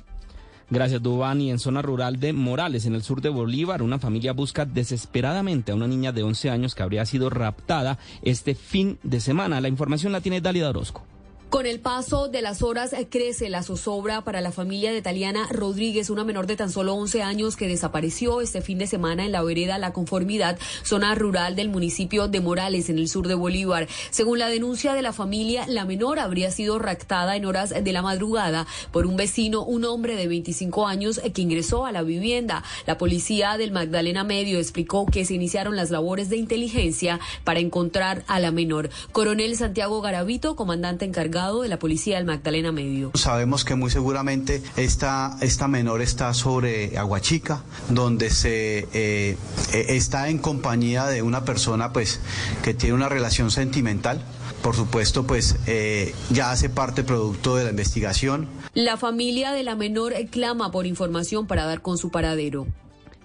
Gracias, 0.70 1.02
Dubani. 1.02 1.52
En 1.52 1.60
zona 1.60 1.82
rural 1.82 2.20
de 2.20 2.34
Morales, 2.34 2.86
en 2.86 2.96
el 2.96 3.04
sur 3.04 3.22
de 3.22 3.30
Bolívar, 3.30 3.84
una 3.84 4.00
familia 4.00 4.34
busca 4.34 4.66
desesperadamente 4.66 5.72
a 5.72 5.76
una 5.76 5.88
niña 5.88 6.12
de 6.12 6.24
11 6.24 6.50
años 6.50 6.74
que 6.74 6.84
habría 6.84 7.06
sido 7.06 7.30
raptada 7.30 8.00
este 8.24 8.56
fin 8.56 8.98
de 9.04 9.20
semana. 9.20 9.62
La 9.62 9.68
información 9.68 10.12
la 10.12 10.22
tiene 10.22 10.42
Dalida 10.42 10.70
Orozco. 10.70 11.04
Con 11.50 11.68
el 11.68 11.80
paso 11.80 12.28
de 12.28 12.42
las 12.42 12.64
horas 12.64 12.92
eh, 12.92 13.08
crece 13.10 13.50
la 13.50 13.64
zozobra 13.64 14.24
para 14.24 14.42
la 14.42 14.52
familia 14.52 14.92
de 14.92 15.02
Taliana 15.02 15.48
Rodríguez, 15.50 16.10
una 16.10 16.26
menor 16.26 16.48
de 16.48 16.58
tan 16.58 16.70
solo 16.70 16.96
11 16.96 17.22
años 17.22 17.56
que 17.56 17.68
desapareció 17.68 18.42
este 18.42 18.62
fin 18.62 18.80
de 18.80 18.88
semana 18.88 19.24
en 19.24 19.32
la 19.32 19.44
vereda 19.44 19.78
La 19.78 19.94
Conformidad, 19.94 20.58
zona 20.84 21.14
rural 21.16 21.56
del 21.56 21.70
municipio 21.70 22.28
de 22.28 22.42
Morales, 22.42 22.90
en 22.90 22.98
el 22.98 23.08
sur 23.08 23.28
de 23.28 23.36
Bolívar. 23.36 23.88
Según 24.10 24.40
la 24.40 24.50
denuncia 24.50 24.96
de 24.96 25.04
la 25.04 25.14
familia, 25.14 25.66
la 25.68 25.86
menor 25.86 26.20
habría 26.20 26.52
sido 26.52 26.80
raptada 26.80 27.38
en 27.38 27.46
horas 27.46 27.70
de 27.70 27.94
la 27.94 28.02
madrugada 28.02 28.68
por 28.92 29.06
un 29.06 29.16
vecino, 29.16 29.64
un 29.64 29.86
hombre 29.86 30.16
de 30.16 30.28
25 30.28 30.88
años 30.88 31.22
eh, 31.24 31.32
que 31.32 31.44
ingresó 31.44 31.86
a 31.86 31.94
la 31.94 32.02
vivienda. 32.02 32.64
La 32.86 32.98
policía 32.98 33.56
del 33.58 33.72
Magdalena 33.72 34.24
Medio 34.26 34.58
explicó 34.58 35.06
que 35.06 35.24
se 35.24 35.36
iniciaron 35.36 35.78
las 35.78 35.92
labores 35.92 36.28
de 36.30 36.38
inteligencia 36.38 37.20
para 37.46 37.60
encontrar 37.60 38.24
a 38.28 38.40
la 38.40 38.52
menor. 38.52 38.90
Coronel 39.14 39.56
Santiago 39.56 40.02
Garavito, 40.02 40.56
comandante 40.56 41.06
encargado 41.06 41.45
de 41.54 41.70
la 41.70 41.80
policía 41.80 42.18
del 42.18 42.26
Magdalena 42.26 42.72
Medio. 42.72 43.12
Sabemos 43.14 43.64
que 43.64 43.76
muy 43.76 43.92
seguramente 43.92 44.62
esta, 44.78 45.38
esta 45.42 45.68
menor 45.68 46.02
está 46.02 46.34
sobre 46.34 46.98
Aguachica, 46.98 47.64
donde 47.90 48.30
se 48.30 48.88
eh, 48.94 49.38
eh, 49.74 49.86
está 49.90 50.30
en 50.30 50.40
compañía 50.40 51.06
de 51.06 51.22
una 51.22 51.46
persona 51.46 51.94
pues 51.94 52.20
que 52.64 52.74
tiene 52.74 52.96
una 52.96 53.10
relación 53.10 53.52
sentimental 53.52 54.22
por 54.62 54.76
supuesto, 54.76 55.28
pues 55.28 55.58
eh, 55.68 56.16
ya 56.32 56.50
hace 56.50 56.70
parte 56.70 57.04
producto 57.04 57.56
de 57.56 57.66
la 57.66 57.70
investigación. 57.70 58.48
La 58.74 58.98
familia 58.98 59.52
de 59.52 59.62
la 59.62 59.76
menor 59.76 60.16
clama 60.32 60.72
por 60.72 60.88
información 60.88 61.46
para 61.46 61.66
dar 61.66 61.84
con 61.84 62.00
su 62.00 62.10
paradero. 62.10 62.66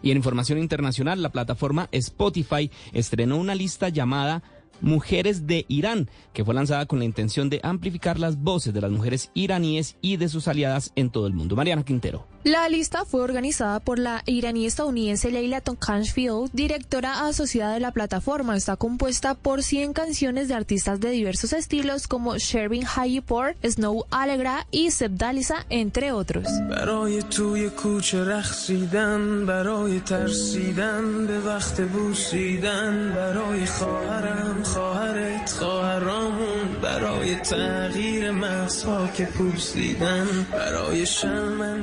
Y 0.02 0.10
en 0.10 0.18
información 0.18 0.58
internacional, 0.58 1.22
la 1.22 1.30
plataforma 1.30 1.88
Spotify 1.92 2.70
estrenó 2.92 3.38
una 3.38 3.54
lista 3.54 3.88
llamada 3.88 4.42
Mujeres 4.80 5.46
de 5.46 5.64
Irán, 5.68 6.08
que 6.32 6.44
fue 6.44 6.54
lanzada 6.54 6.86
con 6.86 6.98
la 6.98 7.04
intención 7.04 7.50
de 7.50 7.60
amplificar 7.62 8.18
las 8.18 8.36
voces 8.36 8.72
de 8.72 8.80
las 8.80 8.90
mujeres 8.90 9.30
iraníes 9.34 9.96
y 10.00 10.16
de 10.16 10.28
sus 10.28 10.48
aliadas 10.48 10.92
en 10.96 11.10
todo 11.10 11.26
el 11.26 11.34
mundo. 11.34 11.56
Mariana 11.56 11.84
Quintero. 11.84 12.29
La 12.42 12.66
lista 12.70 13.04
fue 13.04 13.20
organizada 13.20 13.80
por 13.80 13.98
la 13.98 14.22
iraní 14.24 14.64
estadounidense 14.64 15.30
Leila 15.30 15.60
Tonkanshfield, 15.60 16.50
directora 16.54 17.26
asociada 17.26 17.74
de 17.74 17.80
la 17.80 17.90
plataforma. 17.90 18.56
Está 18.56 18.76
compuesta 18.76 19.34
por 19.34 19.62
100 19.62 19.92
canciones 19.92 20.48
de 20.48 20.54
artistas 20.54 21.00
de 21.00 21.10
diversos 21.10 21.52
estilos 21.52 22.08
como 22.08 22.38
Shervin 22.38 22.86
Hayipur, 22.96 23.56
Snow 23.62 24.06
Allegra 24.10 24.66
y 24.70 24.90
Sebdalisa, 24.90 25.66
entre 25.68 26.12
otros. 26.12 26.46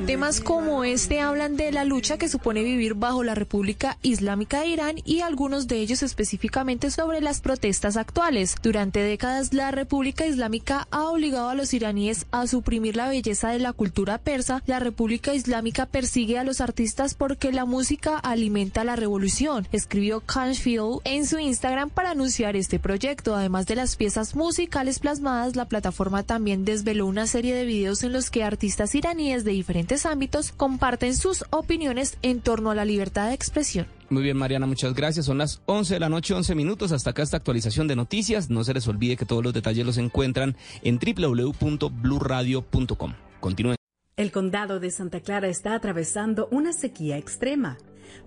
Temas 0.06 0.40
como 0.48 0.82
este 0.82 1.20
hablan 1.20 1.58
de 1.58 1.70
la 1.72 1.84
lucha 1.84 2.16
que 2.16 2.26
supone 2.26 2.62
vivir 2.62 2.94
bajo 2.94 3.22
la 3.22 3.34
República 3.34 3.98
Islámica 4.00 4.60
de 4.60 4.68
Irán 4.68 4.96
y 5.04 5.20
algunos 5.20 5.68
de 5.68 5.76
ellos 5.76 6.02
específicamente 6.02 6.90
sobre 6.90 7.20
las 7.20 7.42
protestas 7.42 7.98
actuales. 7.98 8.56
Durante 8.62 9.00
décadas 9.00 9.52
la 9.52 9.72
República 9.72 10.24
Islámica 10.24 10.88
ha 10.90 11.10
obligado 11.10 11.50
a 11.50 11.54
los 11.54 11.74
iraníes 11.74 12.24
a 12.30 12.46
suprimir 12.46 12.96
la 12.96 13.10
belleza 13.10 13.50
de 13.50 13.58
la 13.58 13.74
cultura 13.74 14.16
persa. 14.16 14.62
La 14.64 14.78
República 14.78 15.34
Islámica 15.34 15.84
persigue 15.84 16.38
a 16.38 16.44
los 16.44 16.62
artistas 16.62 17.12
porque 17.12 17.52
la 17.52 17.66
música 17.66 18.16
alimenta 18.16 18.84
la 18.84 18.96
revolución, 18.96 19.68
escribió 19.70 20.20
Canfield 20.20 21.02
en 21.04 21.26
su 21.26 21.38
Instagram 21.38 21.90
para 21.90 22.12
anunciar 22.12 22.56
este 22.56 22.78
proyecto. 22.78 23.36
Además 23.36 23.66
de 23.66 23.76
las 23.76 23.96
piezas 23.96 24.34
musicales 24.34 24.98
plasmadas, 24.98 25.56
la 25.56 25.68
plataforma 25.68 26.22
también 26.22 26.64
desveló 26.64 27.04
una 27.04 27.26
serie 27.26 27.54
de 27.54 27.66
videos 27.66 28.02
en 28.02 28.14
los 28.14 28.30
que 28.30 28.44
artistas 28.44 28.94
iraníes 28.94 29.44
de 29.44 29.50
diferentes 29.50 30.06
ámbitos 30.06 30.37
comparten 30.56 31.16
sus 31.16 31.44
opiniones 31.50 32.18
en 32.22 32.40
torno 32.40 32.70
a 32.70 32.74
la 32.74 32.84
libertad 32.84 33.28
de 33.28 33.34
expresión. 33.34 33.86
Muy 34.10 34.22
bien, 34.22 34.38
Mariana, 34.38 34.66
muchas 34.66 34.94
gracias. 34.94 35.26
Son 35.26 35.38
las 35.38 35.60
11 35.66 35.94
de 35.94 36.00
la 36.00 36.08
noche, 36.08 36.34
11 36.34 36.54
minutos. 36.54 36.92
Hasta 36.92 37.10
acá 37.10 37.22
esta 37.22 37.36
actualización 37.36 37.88
de 37.88 37.96
noticias. 37.96 38.48
No 38.48 38.64
se 38.64 38.72
les 38.72 38.88
olvide 38.88 39.16
que 39.16 39.26
todos 39.26 39.44
los 39.44 39.52
detalles 39.52 39.84
los 39.84 39.98
encuentran 39.98 40.56
en 40.82 40.98
www.bluradio.com. 40.98 43.12
Continúen. 43.40 43.76
El 44.16 44.32
condado 44.32 44.80
de 44.80 44.90
Santa 44.90 45.20
Clara 45.20 45.48
está 45.48 45.74
atravesando 45.74 46.48
una 46.50 46.72
sequía 46.72 47.18
extrema, 47.18 47.76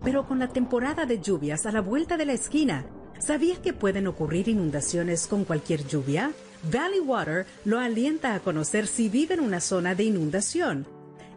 pero 0.04 0.28
con 0.28 0.38
la 0.40 0.48
temporada 0.48 1.06
de 1.06 1.20
lluvias 1.20 1.66
a 1.66 1.72
la 1.72 1.82
vuelta 1.82 2.16
de 2.16 2.26
la 2.26 2.34
esquina, 2.34 2.86
¿sabía 3.20 3.62
que 3.62 3.74
pueden 3.74 4.08
ocurrir 4.08 4.48
inundaciones 4.48 5.28
con 5.28 5.44
cualquier 5.44 5.86
lluvia? 5.86 6.32
Valley 6.72 7.02
Water 7.02 7.46
lo 7.66 7.80
alienta 7.80 8.36
a 8.36 8.40
conocer 8.40 8.88
si 8.88 9.10
vive 9.10 9.34
en 9.34 9.42
una 9.42 9.60
zona 9.60 9.96
de 9.96 10.04
inundación 10.04 10.88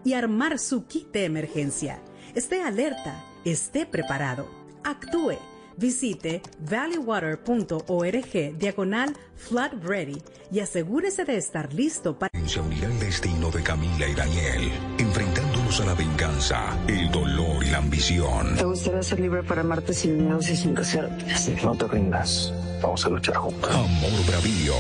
y 0.05 0.14
armar 0.14 0.59
su 0.59 0.86
kit 0.86 1.11
de 1.12 1.24
emergencia. 1.24 2.00
Esté 2.34 2.62
alerta, 2.62 3.24
esté 3.44 3.86
preparado, 3.86 4.48
actúe. 4.82 5.38
Visite 5.76 6.40
valleywater.org 6.70 8.59
diagonal 8.59 9.12
flood 9.36 9.72
ready 9.82 10.22
y 10.52 10.61
asegúrese 10.61 11.24
de 11.24 11.36
estar 11.36 11.74
listo 11.74 12.16
para... 12.16 12.30
Se 12.46 12.61
unirá 12.61 12.86
el 12.86 13.00
destino 13.00 13.50
de 13.50 13.62
Camila 13.62 14.07
y 14.07 14.14
Daniel, 14.14 14.70
enfrentándonos 14.98 15.80
a 15.80 15.86
la 15.86 15.94
venganza, 15.94 16.78
el 16.86 17.11
dolor 17.11 17.64
y 17.64 17.70
la 17.70 17.78
ambición. 17.78 18.55
¿Te 18.57 18.64
gustaría 18.64 19.02
ser 19.02 19.18
libre 19.18 19.42
para 19.42 19.62
amarte 19.62 19.92
sin 19.94 20.18
miedos 20.18 20.48
y 20.48 20.57
sin 20.57 20.74
casarte? 20.74 21.24
No 21.64 21.74
te 21.74 21.88
rindas. 21.88 22.52
Vamos 22.80 23.05
a 23.07 23.09
luchar 23.09 23.36
juntos. 23.36 23.70
Amor 23.70 24.26
Bravío. 24.28 24.74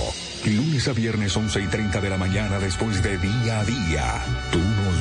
Lunes 0.44 0.86
a 0.88 0.92
viernes 0.92 1.34
11 1.34 1.62
y 1.62 1.66
30 1.68 2.00
de 2.02 2.10
la 2.10 2.18
mañana 2.18 2.58
después 2.58 3.02
de 3.02 3.16
día 3.16 3.60
a 3.60 3.64
día. 3.64 4.24
Tú 4.52 4.58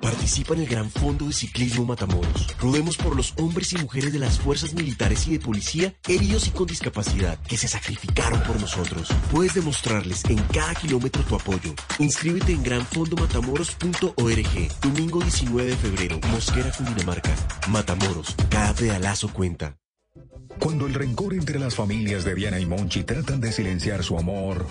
Participa 0.00 0.54
en 0.54 0.60
el 0.60 0.66
Gran 0.66 0.90
Fondo 0.90 1.26
de 1.26 1.32
Ciclismo 1.32 1.84
Matamoros. 1.84 2.48
Rodemos 2.58 2.96
por 2.96 3.14
los 3.14 3.34
hombres 3.38 3.72
y 3.72 3.78
mujeres 3.78 4.12
de 4.12 4.18
las 4.18 4.38
fuerzas 4.38 4.74
militares 4.74 5.26
y 5.28 5.32
de 5.32 5.40
policía 5.40 5.94
heridos 6.08 6.48
y 6.48 6.50
con 6.50 6.66
discapacidad 6.66 7.38
que 7.42 7.56
se 7.56 7.68
sacrificaron 7.68 8.42
por 8.42 8.60
nosotros. 8.60 9.08
Puedes 9.30 9.54
demostrarles 9.54 10.24
en 10.26 10.38
cada 10.44 10.74
kilómetro 10.74 11.22
tu 11.24 11.36
apoyo. 11.36 11.74
Inscríbete 11.98 12.52
en 12.52 12.62
granfondomatamoros.org. 12.62 14.80
Domingo 14.80 15.20
19 15.20 15.70
de 15.70 15.76
febrero, 15.76 16.20
Mosquera, 16.30 16.70
Cundinamarca. 16.72 17.34
Matamoros, 17.68 18.34
cada 18.48 18.74
pedalazo 18.74 19.32
cuenta. 19.32 19.76
Cuando 20.58 20.86
el 20.86 20.94
rencor 20.94 21.34
entre 21.34 21.58
las 21.58 21.74
familias 21.74 22.24
de 22.24 22.34
Diana 22.34 22.60
y 22.60 22.66
Monchi 22.66 23.02
tratan 23.02 23.40
de 23.40 23.50
silenciar 23.50 24.04
su 24.04 24.18
amor, 24.18 24.66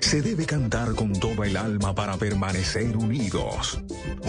se 0.00 0.22
debe 0.22 0.46
cantar 0.46 0.94
con 0.94 1.12
toda 1.12 1.46
el 1.46 1.56
alma 1.56 1.94
para 1.94 2.16
permanecer 2.16 2.96
unidos. 2.96 3.80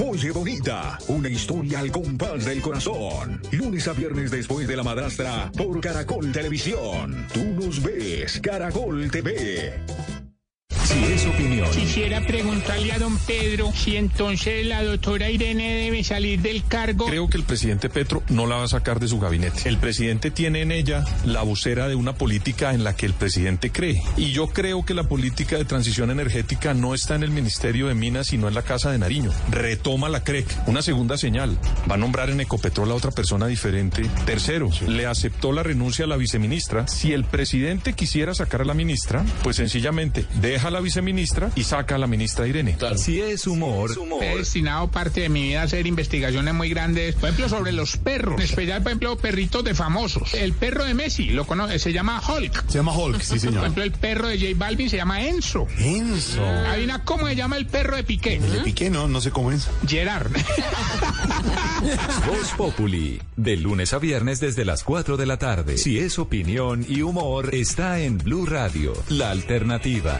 Oye 0.05 0.31
Bonita, 0.31 0.97
una 1.07 1.29
historia 1.29 1.79
al 1.79 1.91
compás 1.91 2.45
del 2.45 2.61
corazón. 2.61 3.41
Lunes 3.51 3.87
a 3.87 3.93
viernes 3.93 4.31
después 4.31 4.67
de 4.67 4.75
la 4.75 4.83
madrastra 4.83 5.51
por 5.55 5.79
Caracol 5.79 6.31
Televisión. 6.31 7.27
Tú 7.33 7.43
nos 7.45 7.81
ves, 7.81 8.39
Caracol 8.41 9.09
TV. 9.09 10.24
Si 10.85 11.03
es 11.03 11.25
opinión. 11.25 11.67
Quisiera 11.71 12.21
preguntarle 12.21 12.93
a 12.93 12.99
don 12.99 13.17
Pedro 13.17 13.71
si 13.73 13.97
entonces 13.97 14.67
la 14.67 14.83
doctora 14.83 15.31
Irene 15.31 15.73
debe 15.73 16.03
salir 16.03 16.41
del 16.41 16.63
cargo. 16.63 17.07
Creo 17.07 17.27
que 17.27 17.37
el 17.37 17.43
presidente 17.43 17.89
Petro 17.89 18.21
no 18.29 18.45
la 18.45 18.57
va 18.57 18.65
a 18.65 18.67
sacar 18.67 18.99
de 18.99 19.07
su 19.07 19.19
gabinete. 19.19 19.67
El 19.67 19.79
presidente 19.79 20.29
tiene 20.29 20.61
en 20.61 20.71
ella 20.71 21.03
la 21.25 21.41
vocera 21.41 21.87
de 21.87 21.95
una 21.95 22.13
política 22.13 22.71
en 22.75 22.83
la 22.83 22.95
que 22.95 23.07
el 23.07 23.13
presidente 23.13 23.71
cree. 23.71 23.99
Y 24.15 24.31
yo 24.31 24.49
creo 24.49 24.85
que 24.85 24.93
la 24.93 25.05
política 25.05 25.57
de 25.57 25.65
transición 25.65 26.11
energética 26.11 26.75
no 26.75 26.93
está 26.93 27.15
en 27.15 27.23
el 27.23 27.31
Ministerio 27.31 27.87
de 27.87 27.95
Minas, 27.95 28.27
sino 28.27 28.47
en 28.47 28.53
la 28.53 28.61
Casa 28.61 28.91
de 28.91 28.99
Nariño. 28.99 29.31
Retoma 29.49 30.07
la 30.07 30.23
CREC. 30.23 30.45
Una 30.67 30.83
segunda 30.83 31.17
señal. 31.17 31.57
Va 31.89 31.95
a 31.95 31.97
nombrar 31.97 32.29
en 32.29 32.41
Ecopetrol 32.41 32.91
a 32.91 32.95
otra 32.95 33.09
persona 33.09 33.47
diferente. 33.47 34.07
Tercero, 34.27 34.69
le 34.87 35.07
aceptó 35.07 35.51
la 35.51 35.63
renuncia 35.63 36.05
a 36.05 36.07
la 36.07 36.17
viceministra. 36.17 36.87
Si 36.87 37.11
el 37.11 37.25
presidente 37.25 37.93
quisiera 37.93 38.35
sacar 38.35 38.61
a 38.61 38.65
la 38.65 38.75
ministra, 38.75 39.25
pues 39.41 39.55
sencillamente 39.55 40.27
deja 40.41 40.74
la 40.75 40.81
viceministra 40.81 41.51
y 41.55 41.63
saca 41.63 41.95
a 41.95 41.97
la 41.97 42.07
ministra 42.07 42.47
Irene. 42.47 42.77
Si 42.97 43.21
es 43.21 43.47
humor, 43.47 43.91
He 44.21 44.37
destinado 44.37 44.89
parte 44.91 45.21
de 45.21 45.29
mi 45.29 45.43
vida 45.49 45.61
a 45.61 45.63
hacer 45.63 45.87
investigaciones 45.87 46.53
muy 46.53 46.69
grandes, 46.69 47.15
por 47.15 47.29
ejemplo, 47.29 47.49
sobre 47.49 47.71
los 47.71 47.97
perros, 47.97 48.35
en 48.35 48.41
especial, 48.45 48.81
por 48.83 48.91
ejemplo, 48.91 49.17
perritos 49.17 49.63
de 49.63 49.73
famosos. 49.73 50.33
El 50.33 50.53
perro 50.53 50.83
de 50.83 50.93
Messi, 50.93 51.29
lo 51.29 51.45
conoce, 51.47 51.79
se 51.79 51.93
llama 51.93 52.21
Hulk. 52.27 52.65
Se 52.67 52.77
llama 52.77 52.91
Hulk, 52.95 53.21
sí 53.21 53.29
Por 53.31 53.39
señor. 53.39 53.61
ejemplo, 53.63 53.83
el 53.83 53.91
perro 53.91 54.27
de 54.27 54.37
J 54.37 54.51
Balvin 54.57 54.89
se 54.89 54.97
llama 54.97 55.23
Enzo. 55.25 55.67
Enzo. 55.77 56.43
Adivina 56.45 57.03
cómo 57.03 57.27
se 57.27 57.35
llama 57.35 57.57
el 57.57 57.67
perro 57.67 57.95
de 57.95 58.03
Piqué. 58.03 58.39
Le 58.39 58.59
piqué, 58.61 58.89
no, 58.89 59.07
no 59.07 59.21
sé 59.21 59.31
cómo 59.31 59.51
es. 59.51 59.67
Gerard. 59.87 60.31
Voz 62.27 62.49
Populi, 62.57 63.21
de 63.35 63.57
lunes 63.57 63.93
a 63.93 63.99
viernes 63.99 64.39
desde 64.39 64.65
las 64.65 64.83
4 64.83 65.15
de 65.17 65.25
la 65.25 65.37
tarde. 65.37 65.77
Si 65.77 65.99
es 65.99 66.19
opinión 66.19 66.85
y 66.87 67.01
humor, 67.01 67.53
está 67.53 67.99
en 67.99 68.17
Blue 68.17 68.45
Radio, 68.45 68.93
la 69.09 69.31
alternativa. 69.31 70.19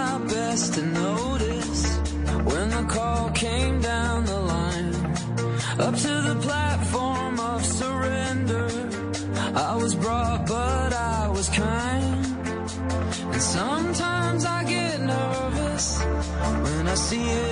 see 17.11 17.29
you. 17.29 17.50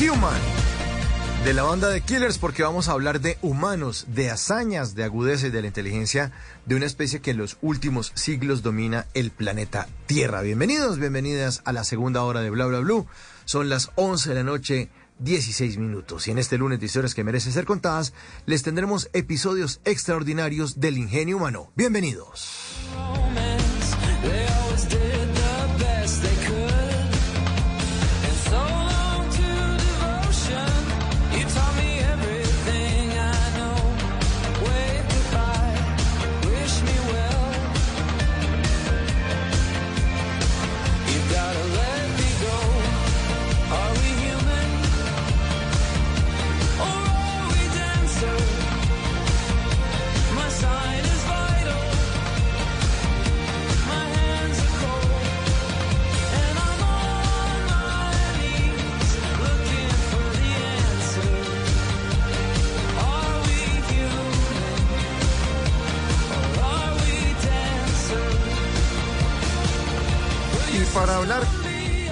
Human. 0.00 0.40
De 1.44 1.52
la 1.52 1.62
banda 1.62 1.90
de 1.90 2.00
Killers, 2.00 2.38
porque 2.38 2.62
vamos 2.62 2.88
a 2.88 2.92
hablar 2.92 3.20
de 3.20 3.36
humanos, 3.42 4.06
de 4.08 4.30
hazañas, 4.30 4.94
de 4.94 5.04
agudeces 5.04 5.52
de 5.52 5.60
la 5.60 5.66
inteligencia 5.66 6.32
de 6.64 6.74
una 6.74 6.86
especie 6.86 7.20
que 7.20 7.32
en 7.32 7.36
los 7.36 7.58
últimos 7.60 8.12
siglos 8.14 8.62
domina 8.62 9.04
el 9.12 9.30
planeta 9.30 9.88
Tierra. 10.06 10.40
Bienvenidos, 10.40 10.98
bienvenidas 10.98 11.60
a 11.66 11.72
la 11.72 11.84
segunda 11.84 12.22
hora 12.22 12.40
de 12.40 12.48
Bla 12.48 12.64
Bla 12.64 12.78
Blue. 12.80 13.06
Son 13.44 13.68
las 13.68 13.90
11 13.96 14.30
de 14.30 14.34
la 14.36 14.42
noche, 14.42 14.88
16 15.18 15.76
minutos. 15.76 16.28
Y 16.28 16.30
en 16.30 16.38
este 16.38 16.56
lunes 16.56 16.80
de 16.80 16.86
historias 16.86 17.14
que 17.14 17.24
merecen 17.24 17.52
ser 17.52 17.66
contadas, 17.66 18.14
les 18.46 18.62
tendremos 18.62 19.10
episodios 19.12 19.82
extraordinarios 19.84 20.80
del 20.80 20.96
ingenio 20.96 21.36
humano. 21.36 21.72
Bienvenidos. 21.76 22.48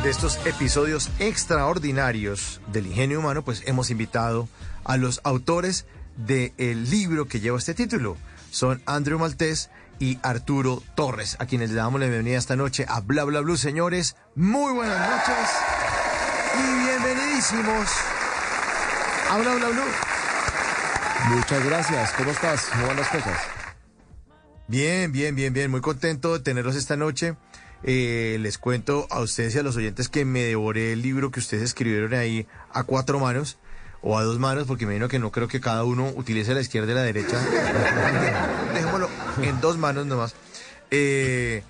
De 0.02 0.10
estos 0.10 0.38
episodios 0.46 1.10
extraordinarios 1.18 2.60
del 2.72 2.86
ingenio 2.86 3.18
humano, 3.20 3.42
pues 3.42 3.62
hemos 3.66 3.90
invitado 3.90 4.48
a 4.84 4.96
los 4.96 5.20
autores 5.24 5.86
del 6.16 6.90
libro 6.90 7.26
que 7.26 7.40
lleva 7.40 7.58
este 7.58 7.74
título. 7.74 8.16
Son 8.50 8.82
Andrew 8.86 9.18
Maltés 9.18 9.70
y 9.98 10.18
Arturo 10.22 10.82
Torres, 10.94 11.36
a 11.40 11.46
quienes 11.46 11.70
le 11.70 11.76
damos 11.76 12.00
la 12.00 12.06
bienvenida 12.06 12.38
esta 12.38 12.56
noche 12.56 12.86
a 12.88 13.00
Bla 13.00 13.24
Bla 13.24 13.40
Blue. 13.40 13.56
Señores, 13.56 14.16
muy 14.34 14.72
buenas 14.72 14.98
noches 15.10 15.50
y 16.54 16.84
bienvenidísimos 16.84 17.88
a 19.30 19.38
Bla 19.38 19.54
Bla 19.54 19.68
Blue. 19.68 21.36
Muchas 21.36 21.64
gracias. 21.64 22.12
¿Cómo 22.12 22.30
estás? 22.30 22.64
¿Cómo 22.72 22.86
van 22.86 22.96
las 22.96 23.08
cosas? 23.08 23.38
Bien, 24.68 25.12
bien, 25.12 25.34
bien, 25.34 25.52
bien. 25.52 25.70
Muy 25.70 25.80
contento 25.80 26.34
de 26.34 26.40
tenerlos 26.40 26.76
esta 26.76 26.96
noche. 26.96 27.36
Eh, 27.84 28.38
les 28.40 28.58
cuento 28.58 29.06
a 29.10 29.20
ustedes 29.20 29.54
y 29.54 29.58
a 29.58 29.62
los 29.62 29.76
oyentes 29.76 30.08
que 30.08 30.24
me 30.24 30.42
devoré 30.42 30.92
el 30.92 31.02
libro 31.02 31.30
que 31.30 31.40
ustedes 31.40 31.62
escribieron 31.62 32.12
ahí 32.14 32.46
a 32.72 32.82
cuatro 32.82 33.20
manos 33.20 33.58
o 34.02 34.18
a 34.18 34.24
dos 34.24 34.38
manos, 34.38 34.66
porque 34.66 34.86
me 34.86 34.94
imagino 34.94 35.08
que 35.08 35.18
no 35.18 35.30
creo 35.30 35.48
que 35.48 35.60
cada 35.60 35.84
uno 35.84 36.10
utilice 36.16 36.54
la 36.54 36.60
izquierda 36.60 36.92
y 36.92 36.94
la 36.94 37.02
derecha. 37.02 37.38
Dejémoslo 38.74 39.08
en 39.42 39.60
dos 39.60 39.78
manos 39.78 40.06
nomás. 40.06 40.34
Eh, 40.90 41.62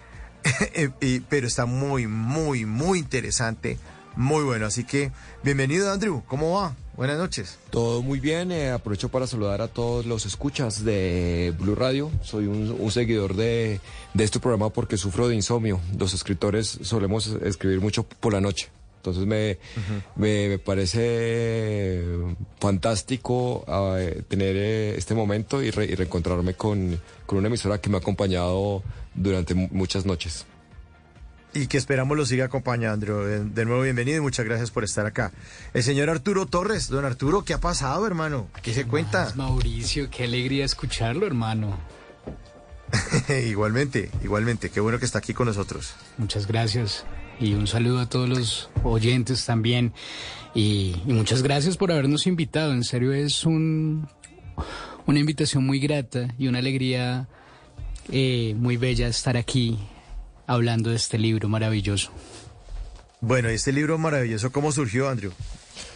eh, 1.01 1.21
pero 1.29 1.47
está 1.47 1.67
muy, 1.67 2.07
muy, 2.07 2.65
muy 2.65 2.99
interesante, 2.99 3.79
muy 4.17 4.45
bueno. 4.45 4.67
Así 4.67 4.85
que, 4.85 5.13
bienvenido 5.43 5.91
Andrew, 5.93 6.23
¿cómo 6.27 6.61
va? 6.61 6.75
Buenas 6.99 7.19
noches. 7.19 7.61
Todo 7.71 8.03
muy 8.03 8.19
bien, 8.19 8.51
eh, 8.51 8.73
aprovecho 8.73 9.09
para 9.09 9.29
saludar 9.29 9.63
a 9.63 9.69
todos 9.69 10.05
los 10.05 10.27
escuchas 10.27 10.85
de 10.85 11.55
Blue 11.57 11.77
Radio. 11.77 12.11
Soy 12.25 12.49
un, 12.49 12.91
seguidor 12.91 13.37
de, 13.37 13.81
de 14.15 14.25
este 14.25 14.41
programa 14.41 14.71
porque 14.71 14.97
sufro 14.97 15.29
de 15.29 15.37
insomnio. 15.37 15.79
Los 15.97 16.13
escritores 16.13 16.81
solemos 16.83 17.29
escribir 17.45 17.81
mucho 17.81 18.03
por 18.03 18.33
la 18.33 18.41
noche. 18.41 18.69
Entonces 18.97 19.27
me, 19.27 19.59
me, 20.17 20.59
parece 20.59 22.03
fantástico 22.59 23.65
eh, 23.97 24.25
tener 24.27 24.57
eh, 24.57 24.97
este 24.99 25.15
momento 25.15 25.63
y, 25.63 25.71
reencontrarme 25.71 26.55
con, 26.55 27.01
con, 27.27 27.39
una 27.39 27.47
emisora 27.47 27.81
que 27.81 27.91
me 27.91 27.99
ha 27.99 28.01
acompañado 28.01 28.83
durante 29.15 29.55
muchas 29.55 30.05
noches. 30.05 30.47
Y 31.55 31.67
que 31.67 31.79
esperamos 31.79 32.17
lo 32.17 32.27
siga 32.27 32.45
acompañando. 32.45 33.25
De 33.25 33.65
nuevo, 33.65 33.83
bienvenido 33.83 34.19
y 34.19 34.21
muchas 34.21 34.45
gracias 34.45 34.71
por 34.71 34.85
estar 34.85 35.07
acá. 35.07 35.33
El 35.73 35.83
señor 35.83 36.11
Arturo 36.11 36.47
Torres, 36.47 36.89
don 36.89 37.05
Arturo, 37.05 37.45
¿qué 37.45 37.55
ha 37.55 37.61
pasado, 37.61 38.07
hermano? 38.07 38.49
¿Qué 38.63 38.75
se 38.75 38.87
cuenta? 38.87 39.33
Mauricio, 39.35 40.11
qué 40.11 40.25
alegría 40.25 40.65
escucharlo, 40.65 41.27
hermano. 41.27 41.79
igualmente, 43.47 44.11
igualmente, 44.23 44.71
qué 44.71 44.81
bueno 44.81 44.99
que 44.99 45.07
está 45.07 45.19
aquí 45.19 45.35
con 45.35 45.47
nosotros. 45.47 45.95
Muchas 46.19 46.47
gracias 46.47 47.05
y 47.41 47.55
un 47.55 47.67
saludo 47.67 48.01
a 48.01 48.09
todos 48.09 48.29
los 48.29 48.71
oyentes 48.83 49.45
también. 49.45 49.93
Y, 50.55 50.97
muchas 51.07 51.43
gracias 51.43 51.77
por 51.77 51.93
habernos 51.93 52.27
invitado. 52.27 52.73
En 52.73 52.85
serio 52.85 53.13
es 53.13 53.45
un, 53.45 54.09
una 55.07 55.19
invitación 55.19 55.65
muy 55.65 55.79
grata 55.81 56.35
y 56.39 56.49
una 56.49 56.59
alegría 56.59 57.29
eh, 58.11 58.55
muy 58.57 58.77
bella 58.77 59.09
estar 59.09 59.37
aquí 59.37 59.79
hablando 60.49 60.91
de 60.91 60.97
este 60.97 61.19
libro 61.19 61.49
maravilloso. 61.49 62.11
Bueno, 63.21 63.49
este 63.49 63.73
libro 63.73 63.99
maravilloso, 63.99 64.51
¿cómo 64.51 64.73
surgió, 64.73 65.09
Andrew? 65.09 65.33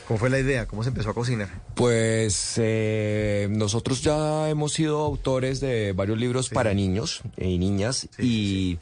¿Cómo 0.07 0.19
fue 0.19 0.31
la 0.31 0.39
idea? 0.39 0.67
¿Cómo 0.67 0.83
se 0.85 0.91
empezó 0.91 1.11
a 1.11 1.15
cocinar? 1.15 1.49
Pues 1.75 2.55
eh, 2.59 3.49
nosotros 3.51 4.03
ya 4.03 4.49
hemos 4.49 4.73
sido 4.73 5.01
autores 5.01 5.61
de 5.61 5.93
varios 5.93 6.19
libros 6.19 6.49
para 6.49 6.75
niños 6.75 7.23
y 7.37 7.59
niñas 7.59 8.09
y 8.19 8.79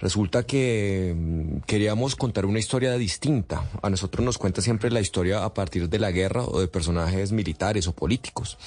Resulta 0.00 0.46
que 0.46 1.14
mm, 1.16 1.60
queríamos 1.66 2.14
contar 2.14 2.46
una 2.46 2.60
historia 2.60 2.96
distinta. 2.96 3.68
A 3.82 3.90
nosotros 3.90 4.24
nos 4.24 4.38
cuenta 4.38 4.62
siempre 4.62 4.90
la 4.90 5.00
historia 5.00 5.44
a 5.44 5.52
partir 5.54 5.88
de 5.88 5.98
la 5.98 6.12
guerra 6.12 6.44
o 6.44 6.60
de 6.60 6.68
personajes 6.68 7.32
militares 7.32 7.88
o 7.88 7.92
políticos. 7.92 8.58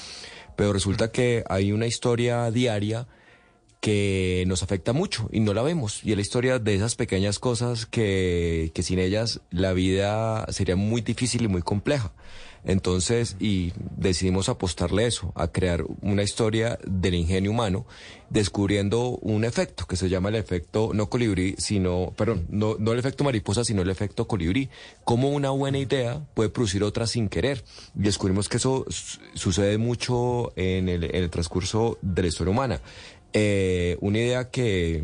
Pero 0.56 0.74
resulta 0.74 1.10
que 1.10 1.42
hay 1.48 1.72
una 1.72 1.86
historia 1.86 2.50
diaria 2.50 3.06
que 3.82 4.44
nos 4.46 4.62
afecta 4.62 4.92
mucho 4.92 5.28
y 5.32 5.40
no 5.40 5.54
la 5.54 5.62
vemos. 5.62 6.04
Y 6.04 6.12
es 6.12 6.16
la 6.16 6.22
historia 6.22 6.58
de 6.60 6.76
esas 6.76 6.94
pequeñas 6.94 7.40
cosas 7.40 7.84
que, 7.84 8.70
que 8.74 8.82
sin 8.84 9.00
ellas 9.00 9.40
la 9.50 9.72
vida 9.72 10.46
sería 10.52 10.76
muy 10.76 11.00
difícil 11.00 11.42
y 11.42 11.48
muy 11.48 11.62
compleja. 11.62 12.12
Entonces, 12.64 13.36
y 13.40 13.72
decidimos 13.96 14.48
apostarle 14.48 15.06
eso, 15.06 15.32
a 15.34 15.48
crear 15.48 15.84
una 16.00 16.22
historia 16.22 16.78
del 16.86 17.16
ingenio 17.16 17.50
humano, 17.50 17.86
descubriendo 18.30 19.18
un 19.20 19.44
efecto 19.44 19.84
que 19.86 19.96
se 19.96 20.08
llama 20.08 20.28
el 20.28 20.36
efecto 20.36 20.92
no 20.94 21.10
colibrí, 21.10 21.56
sino, 21.58 22.12
perdón, 22.16 22.46
no, 22.50 22.76
no 22.78 22.92
el 22.92 23.00
efecto 23.00 23.24
mariposa, 23.24 23.64
sino 23.64 23.82
el 23.82 23.90
efecto 23.90 24.28
colibrí. 24.28 24.70
Cómo 25.02 25.30
una 25.30 25.50
buena 25.50 25.78
idea 25.78 26.24
puede 26.34 26.50
producir 26.50 26.84
otra 26.84 27.08
sin 27.08 27.28
querer. 27.28 27.64
Y 27.96 28.02
descubrimos 28.02 28.48
que 28.48 28.58
eso 28.58 28.86
sucede 29.34 29.76
mucho 29.76 30.52
en 30.54 30.88
el, 30.88 31.02
en 31.02 31.24
el 31.24 31.30
transcurso 31.30 31.98
de 32.00 32.22
la 32.22 32.28
historia 32.28 32.52
humana. 32.52 32.80
Eh, 33.32 33.96
una 34.00 34.18
idea 34.18 34.50
que 34.50 35.02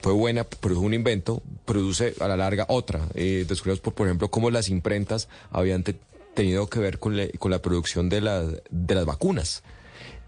fue 0.00 0.12
buena, 0.12 0.40
es 0.40 0.72
un 0.72 0.94
invento, 0.94 1.42
produce 1.64 2.14
a 2.20 2.28
la 2.28 2.36
larga 2.36 2.66
otra. 2.68 3.08
Eh, 3.14 3.44
descubrimos, 3.48 3.80
por, 3.80 3.94
por 3.94 4.08
ejemplo, 4.08 4.30
cómo 4.30 4.50
las 4.50 4.68
imprentas 4.68 5.28
habían 5.50 5.84
tenido 6.34 6.68
que 6.68 6.80
ver 6.80 6.98
con, 6.98 7.16
con 7.38 7.50
la 7.50 7.62
producción 7.62 8.08
de, 8.08 8.20
de 8.70 8.94
las 8.94 9.04
vacunas. 9.04 9.62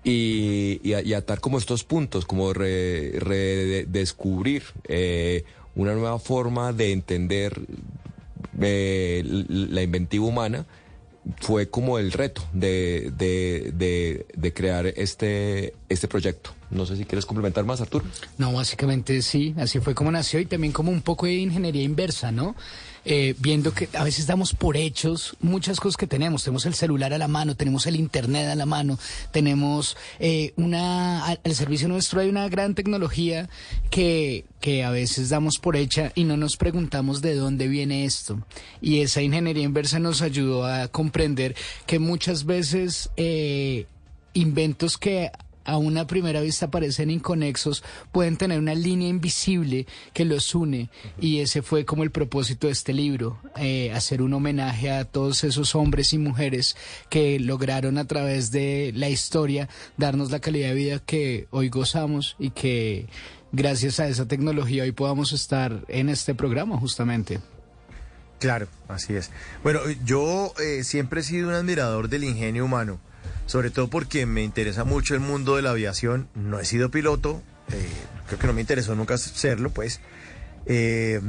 Y, 0.06 0.82
y, 0.84 1.14
atar 1.14 1.40
como 1.40 1.56
estos 1.56 1.82
puntos, 1.82 2.26
como 2.26 2.52
redescubrir 2.52 4.64
eh, 4.86 5.44
una 5.74 5.94
nueva 5.94 6.18
forma 6.18 6.74
de 6.74 6.92
entender 6.92 7.58
eh, 8.60 9.22
la 9.24 9.82
inventiva 9.82 10.26
humana 10.26 10.66
fue 11.40 11.70
como 11.70 11.98
el 11.98 12.12
reto 12.12 12.42
de, 12.52 13.12
de, 13.16 14.26
de, 14.34 14.52
crear 14.52 14.86
este, 14.86 15.72
este 15.88 16.06
proyecto. 16.06 16.50
No 16.74 16.86
sé 16.86 16.96
si 16.96 17.04
quieres 17.04 17.24
complementar 17.24 17.64
más, 17.64 17.80
Arturo. 17.80 18.04
No, 18.36 18.52
básicamente 18.52 19.22
sí, 19.22 19.54
así 19.56 19.80
fue 19.80 19.94
como 19.94 20.10
nació 20.10 20.40
y 20.40 20.46
también 20.46 20.72
como 20.72 20.90
un 20.90 21.02
poco 21.02 21.26
de 21.26 21.34
ingeniería 21.34 21.82
inversa, 21.82 22.32
¿no? 22.32 22.54
Eh, 23.06 23.34
viendo 23.38 23.74
que 23.74 23.88
a 23.92 24.02
veces 24.02 24.26
damos 24.26 24.54
por 24.54 24.78
hechos 24.78 25.36
muchas 25.40 25.78
cosas 25.78 25.96
que 25.96 26.06
tenemos. 26.06 26.42
Tenemos 26.42 26.64
el 26.64 26.74
celular 26.74 27.12
a 27.12 27.18
la 27.18 27.28
mano, 27.28 27.54
tenemos 27.54 27.86
el 27.86 27.96
internet 27.96 28.48
a 28.48 28.54
la 28.54 28.64
mano, 28.64 28.98
tenemos 29.30 29.96
eh, 30.18 30.54
una, 30.56 31.24
al 31.26 31.54
servicio 31.54 31.86
nuestro 31.86 32.20
hay 32.20 32.30
una 32.30 32.48
gran 32.48 32.74
tecnología 32.74 33.50
que, 33.90 34.46
que 34.60 34.84
a 34.84 34.90
veces 34.90 35.28
damos 35.28 35.58
por 35.58 35.76
hecha 35.76 36.12
y 36.14 36.24
no 36.24 36.38
nos 36.38 36.56
preguntamos 36.56 37.20
de 37.20 37.34
dónde 37.34 37.68
viene 37.68 38.06
esto. 38.06 38.42
Y 38.80 39.00
esa 39.00 39.20
ingeniería 39.20 39.64
inversa 39.64 39.98
nos 39.98 40.22
ayudó 40.22 40.64
a 40.64 40.88
comprender 40.88 41.54
que 41.86 41.98
muchas 41.98 42.46
veces 42.46 43.10
eh, 43.16 43.86
inventos 44.32 44.96
que 44.96 45.30
a 45.64 45.76
una 45.78 46.06
primera 46.06 46.40
vista 46.40 46.70
parecen 46.70 47.10
inconexos, 47.10 47.82
pueden 48.12 48.36
tener 48.36 48.58
una 48.58 48.74
línea 48.74 49.08
invisible 49.08 49.86
que 50.12 50.24
los 50.24 50.54
une. 50.54 50.90
Y 51.20 51.40
ese 51.40 51.62
fue 51.62 51.84
como 51.84 52.02
el 52.02 52.10
propósito 52.10 52.66
de 52.66 52.72
este 52.72 52.92
libro, 52.92 53.38
eh, 53.56 53.92
hacer 53.92 54.22
un 54.22 54.34
homenaje 54.34 54.90
a 54.90 55.04
todos 55.04 55.44
esos 55.44 55.74
hombres 55.74 56.12
y 56.12 56.18
mujeres 56.18 56.76
que 57.08 57.38
lograron 57.40 57.98
a 57.98 58.06
través 58.06 58.50
de 58.50 58.92
la 58.94 59.08
historia 59.08 59.68
darnos 59.96 60.30
la 60.30 60.40
calidad 60.40 60.68
de 60.68 60.74
vida 60.74 60.98
que 60.98 61.46
hoy 61.50 61.68
gozamos 61.68 62.36
y 62.38 62.50
que 62.50 63.06
gracias 63.52 64.00
a 64.00 64.08
esa 64.08 64.26
tecnología 64.26 64.82
hoy 64.82 64.92
podamos 64.92 65.32
estar 65.32 65.84
en 65.88 66.08
este 66.08 66.34
programa 66.34 66.78
justamente. 66.78 67.40
Claro, 68.40 68.66
así 68.88 69.14
es. 69.14 69.30
Bueno, 69.62 69.80
yo 70.04 70.52
eh, 70.62 70.84
siempre 70.84 71.20
he 71.20 71.24
sido 71.24 71.48
un 71.48 71.54
admirador 71.54 72.08
del 72.08 72.24
ingenio 72.24 72.64
humano 72.64 73.00
sobre 73.46 73.70
todo 73.70 73.88
porque 73.88 74.26
me 74.26 74.42
interesa 74.42 74.84
mucho 74.84 75.14
el 75.14 75.20
mundo 75.20 75.56
de 75.56 75.62
la 75.62 75.70
aviación. 75.70 76.28
No 76.34 76.58
he 76.58 76.64
sido 76.64 76.90
piloto, 76.90 77.42
eh, 77.72 77.88
creo 78.26 78.38
que 78.38 78.46
no 78.46 78.52
me 78.52 78.60
interesó 78.60 78.94
nunca 78.94 79.18
serlo, 79.18 79.70
pues. 79.70 80.00
Eh, 80.66 81.20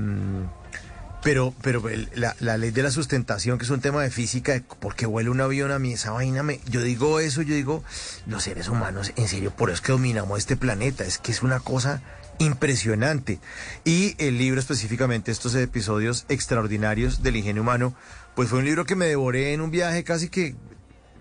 pero 1.26 1.56
pero 1.64 1.84
la, 2.14 2.58
ley 2.58 2.70
de 2.70 2.84
la 2.84 2.92
sustentación, 2.92 3.58
que 3.58 3.66
es 3.66 3.72
un 3.72 3.82
tema 3.82 4.04
de 4.04 4.12
física, 4.12 4.62
porque 4.80 5.08
vuela 5.08 5.32
un 5.32 5.42
avión 5.42 5.72
a 5.72 5.80
mí, 5.80 5.94
esa 5.94 6.12
vaina, 6.12 6.44
me, 6.44 6.60
yo 6.70 6.84
digo 6.84 7.20
eso, 7.20 7.42
yo 7.42 7.56
digo, 7.56 7.84
los 8.28 8.44
seres 8.44 8.70
humanos, 8.70 9.12
en 9.16 9.28
serio, 9.28 9.50
por 9.50 9.70
eso 9.70 9.76
es 9.76 9.82
que 9.82 9.92
dominamos 9.92 10.38
este 10.38 10.56
planeta, 10.56 11.04
es 11.04 11.18
que 11.18 11.32
es 11.32 11.42
una 11.42 11.60
cosa 11.60 12.04
impresionante. 12.38 13.40
Y 13.84 14.14
el 14.20 14.38
libro 14.38 14.60
específicamente, 14.60 15.32
estos 15.32 15.56
episodios 15.56 16.26
extraordinarios 16.30 17.24
del 17.24 17.38
ingenio 17.38 17.64
humano, 17.64 17.96
pues 18.36 18.50
fue 18.50 18.60
un 18.60 18.66
libro 18.66 18.86
que 18.86 18.96
me 18.96 19.08
devoré 19.08 19.54
en 19.54 19.62
un 19.62 19.72
viaje 19.72 20.04
casi 20.04 20.30
que 20.30 20.56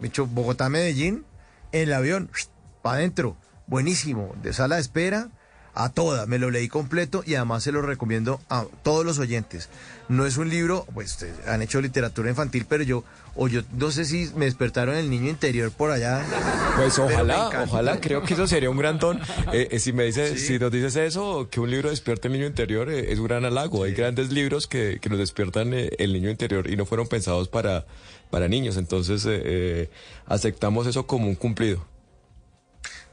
me 0.04 0.08
hecho 0.08 0.26
Bogotá-Medellín, 0.26 1.24
en 1.72 1.88
el 1.88 1.94
avión, 1.94 2.30
para 2.82 2.98
adentro. 2.98 3.38
Buenísimo, 3.66 4.34
de 4.42 4.52
sala 4.52 4.74
de 4.74 4.82
espera 4.82 5.30
a 5.72 5.88
toda. 5.88 6.26
Me 6.26 6.38
lo 6.38 6.50
leí 6.50 6.68
completo 6.68 7.22
y 7.24 7.36
además 7.36 7.62
se 7.62 7.72
lo 7.72 7.80
recomiendo 7.80 8.38
a 8.50 8.66
todos 8.82 9.06
los 9.06 9.18
oyentes. 9.18 9.70
No 10.10 10.26
es 10.26 10.36
un 10.36 10.50
libro, 10.50 10.86
pues 10.92 11.24
han 11.46 11.62
hecho 11.62 11.80
literatura 11.80 12.28
infantil, 12.28 12.66
pero 12.68 12.82
yo, 12.84 13.02
o 13.36 13.48
yo 13.48 13.62
no 13.72 13.90
sé 13.90 14.04
si 14.04 14.30
me 14.36 14.44
despertaron 14.44 14.94
el 14.96 15.10
niño 15.10 15.30
interior 15.30 15.70
por 15.70 15.90
allá. 15.90 16.24
Pues 16.76 16.98
ojalá, 16.98 17.50
ojalá, 17.66 18.00
creo 18.00 18.22
que 18.22 18.34
eso 18.34 18.46
sería 18.46 18.70
un 18.70 18.76
gran 18.78 18.98
ton. 18.98 19.20
Eh, 19.52 19.68
eh, 19.70 19.78
si 19.78 19.92
me 19.92 20.04
dices, 20.04 20.46
si 20.46 20.58
nos 20.58 20.72
dices 20.72 20.96
eso, 20.96 21.48
que 21.50 21.60
un 21.60 21.70
libro 21.70 21.90
despierte 21.90 22.28
el 22.28 22.34
niño 22.34 22.46
interior, 22.46 22.90
eh, 22.90 23.12
es 23.12 23.18
un 23.18 23.26
gran 23.26 23.44
halago. 23.44 23.84
Hay 23.84 23.92
grandes 23.92 24.32
libros 24.32 24.66
que, 24.66 24.98
que 25.00 25.08
nos 25.08 25.18
despiertan 25.18 25.72
el 25.72 26.12
niño 26.12 26.30
interior 26.30 26.68
y 26.68 26.76
no 26.76 26.86
fueron 26.86 27.06
pensados 27.06 27.48
para 27.48 27.86
para 28.34 28.48
niños. 28.48 28.76
Entonces, 28.76 29.24
eh, 29.26 29.42
eh, 29.44 29.90
aceptamos 30.26 30.88
eso 30.88 31.06
como 31.06 31.28
un 31.28 31.36
cumplido. 31.36 31.86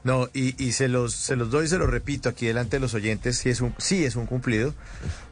No, 0.02 0.28
y, 0.34 0.60
y, 0.60 0.72
se, 0.72 0.88
los, 0.88 1.14
se 1.14 1.36
los 1.36 1.48
doy 1.52 1.66
y 1.66 1.68
se 1.68 1.78
los 1.78 1.88
repito 1.88 2.28
aquí 2.28 2.46
delante 2.46 2.76
de 2.76 2.80
los 2.80 2.92
oyentes, 2.92 3.38
sí 3.38 3.48
es 3.48 3.60
un, 3.60 3.72
sí 3.78 4.04
es 4.04 4.16
un 4.16 4.26
cumplido, 4.26 4.74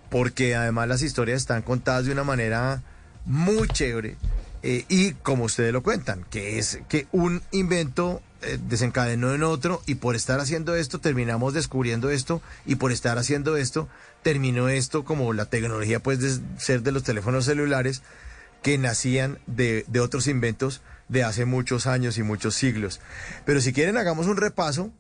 porque 0.09 0.55
además 0.55 0.87
las 0.87 1.03
historias 1.03 1.39
están 1.39 1.63
contadas 1.63 2.07
de 2.07 2.13
una 2.13 2.23
manera 2.23 2.85
muy 3.25 3.67
chévere. 3.67 4.17
Eh, 4.63 4.85
y 4.89 5.13
como 5.15 5.45
ustedes 5.45 5.73
lo 5.73 5.83
cuentan, 5.83 6.25
que 6.31 6.59
es 6.59 6.81
que 6.89 7.07
un 7.13 7.43
invento 7.51 8.21
eh, 8.43 8.59
desencadenó 8.69 9.35
en 9.35 9.43
otro 9.43 9.83
y 9.87 9.97
por 9.97 10.17
estar 10.17 10.41
haciendo 10.41 10.75
esto 10.75 10.99
terminamos 10.99 11.55
descubriendo 11.55 12.11
esto 12.11 12.43
y 12.67 12.77
por 12.77 12.93
estar 12.93 13.19
haciendo 13.19 13.57
esto 13.57 13.89
terminó 14.23 14.69
esto 14.69 15.05
como 15.05 15.33
la 15.33 15.47
tecnología 15.47 16.01
pues 16.01 16.21
de 16.21 16.39
ser 16.59 16.83
de 16.83 16.93
los 16.93 17.03
teléfonos 17.03 17.47
celulares 17.47 18.03
que 18.63 18.77
nacían 18.79 19.39
de, 19.47 19.85
otros 20.01 20.27
inventos 20.27 20.83
de 21.09 21.25
hace 21.25 21.45
muchos 21.45 21.87
años 21.87 22.19
y 22.19 22.23
muchos 22.23 22.55
siglos. 22.55 23.01
Pero 23.47 23.61
si 23.61 23.73
quieren 23.73 23.97
hagamos 23.97 24.27
un 24.27 24.37
repaso 24.37 24.91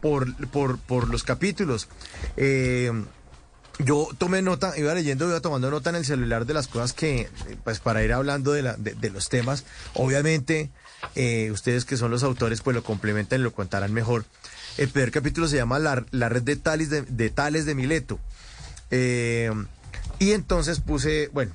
por, 0.00 0.34
por, 0.48 0.78
por 0.78 1.08
los 1.08 1.24
capítulos. 1.24 1.88
Eh, 2.36 2.90
yo 3.84 4.08
tomé 4.18 4.42
nota, 4.42 4.76
iba 4.78 4.94
leyendo, 4.94 5.28
iba 5.28 5.40
tomando 5.40 5.70
nota 5.70 5.90
en 5.90 5.96
el 5.96 6.04
celular 6.04 6.46
de 6.46 6.54
las 6.54 6.68
cosas 6.68 6.92
que, 6.92 7.28
pues 7.64 7.80
para 7.80 8.02
ir 8.02 8.12
hablando 8.12 8.52
de, 8.52 8.62
la, 8.62 8.74
de, 8.76 9.10
los 9.10 9.28
temas, 9.28 9.64
obviamente 9.94 10.70
eh, 11.14 11.50
ustedes 11.50 11.84
que 11.84 11.96
son 11.96 12.10
los 12.10 12.22
autores 12.22 12.60
pues 12.60 12.74
lo 12.74 12.82
complementan 12.82 13.40
y 13.40 13.42
lo 13.44 13.52
contarán 13.52 13.92
mejor. 13.92 14.24
El 14.76 14.88
primer 14.88 15.10
capítulo 15.10 15.48
se 15.48 15.56
llama 15.56 15.78
La, 15.78 16.28
red 16.28 16.42
de 16.42 16.56
tales 16.56 16.90
de, 16.90 17.30
tales 17.30 17.66
de 17.66 17.74
Mileto. 17.74 18.18
Eh, 18.90 19.50
y 20.18 20.32
entonces 20.32 20.80
puse, 20.80 21.28
bueno, 21.32 21.52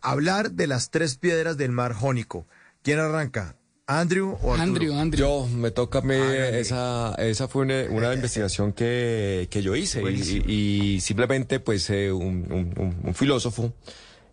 hablar 0.00 0.52
de 0.52 0.66
las 0.66 0.90
tres 0.90 1.16
piedras 1.16 1.56
del 1.56 1.72
mar 1.72 1.94
Jónico. 1.94 2.46
¿Quién 2.82 2.98
arranca? 2.98 3.54
Andrew 3.90 4.38
o 4.42 4.54
Andrew, 4.54 4.94
Andrew. 4.94 5.18
Yo, 5.18 5.46
me 5.48 5.72
toca 5.72 5.98
a 5.98 6.02
mí, 6.02 6.14
esa, 6.14 7.12
esa 7.18 7.48
fue 7.48 7.62
una, 7.62 8.14
investigación 8.14 8.72
que, 8.72 9.48
que, 9.50 9.62
yo 9.62 9.74
hice 9.74 10.00
y, 10.12 11.00
simplemente 11.00 11.58
pues 11.58 11.90
eh, 11.90 12.12
un, 12.12 13.12
filósofo 13.14 13.72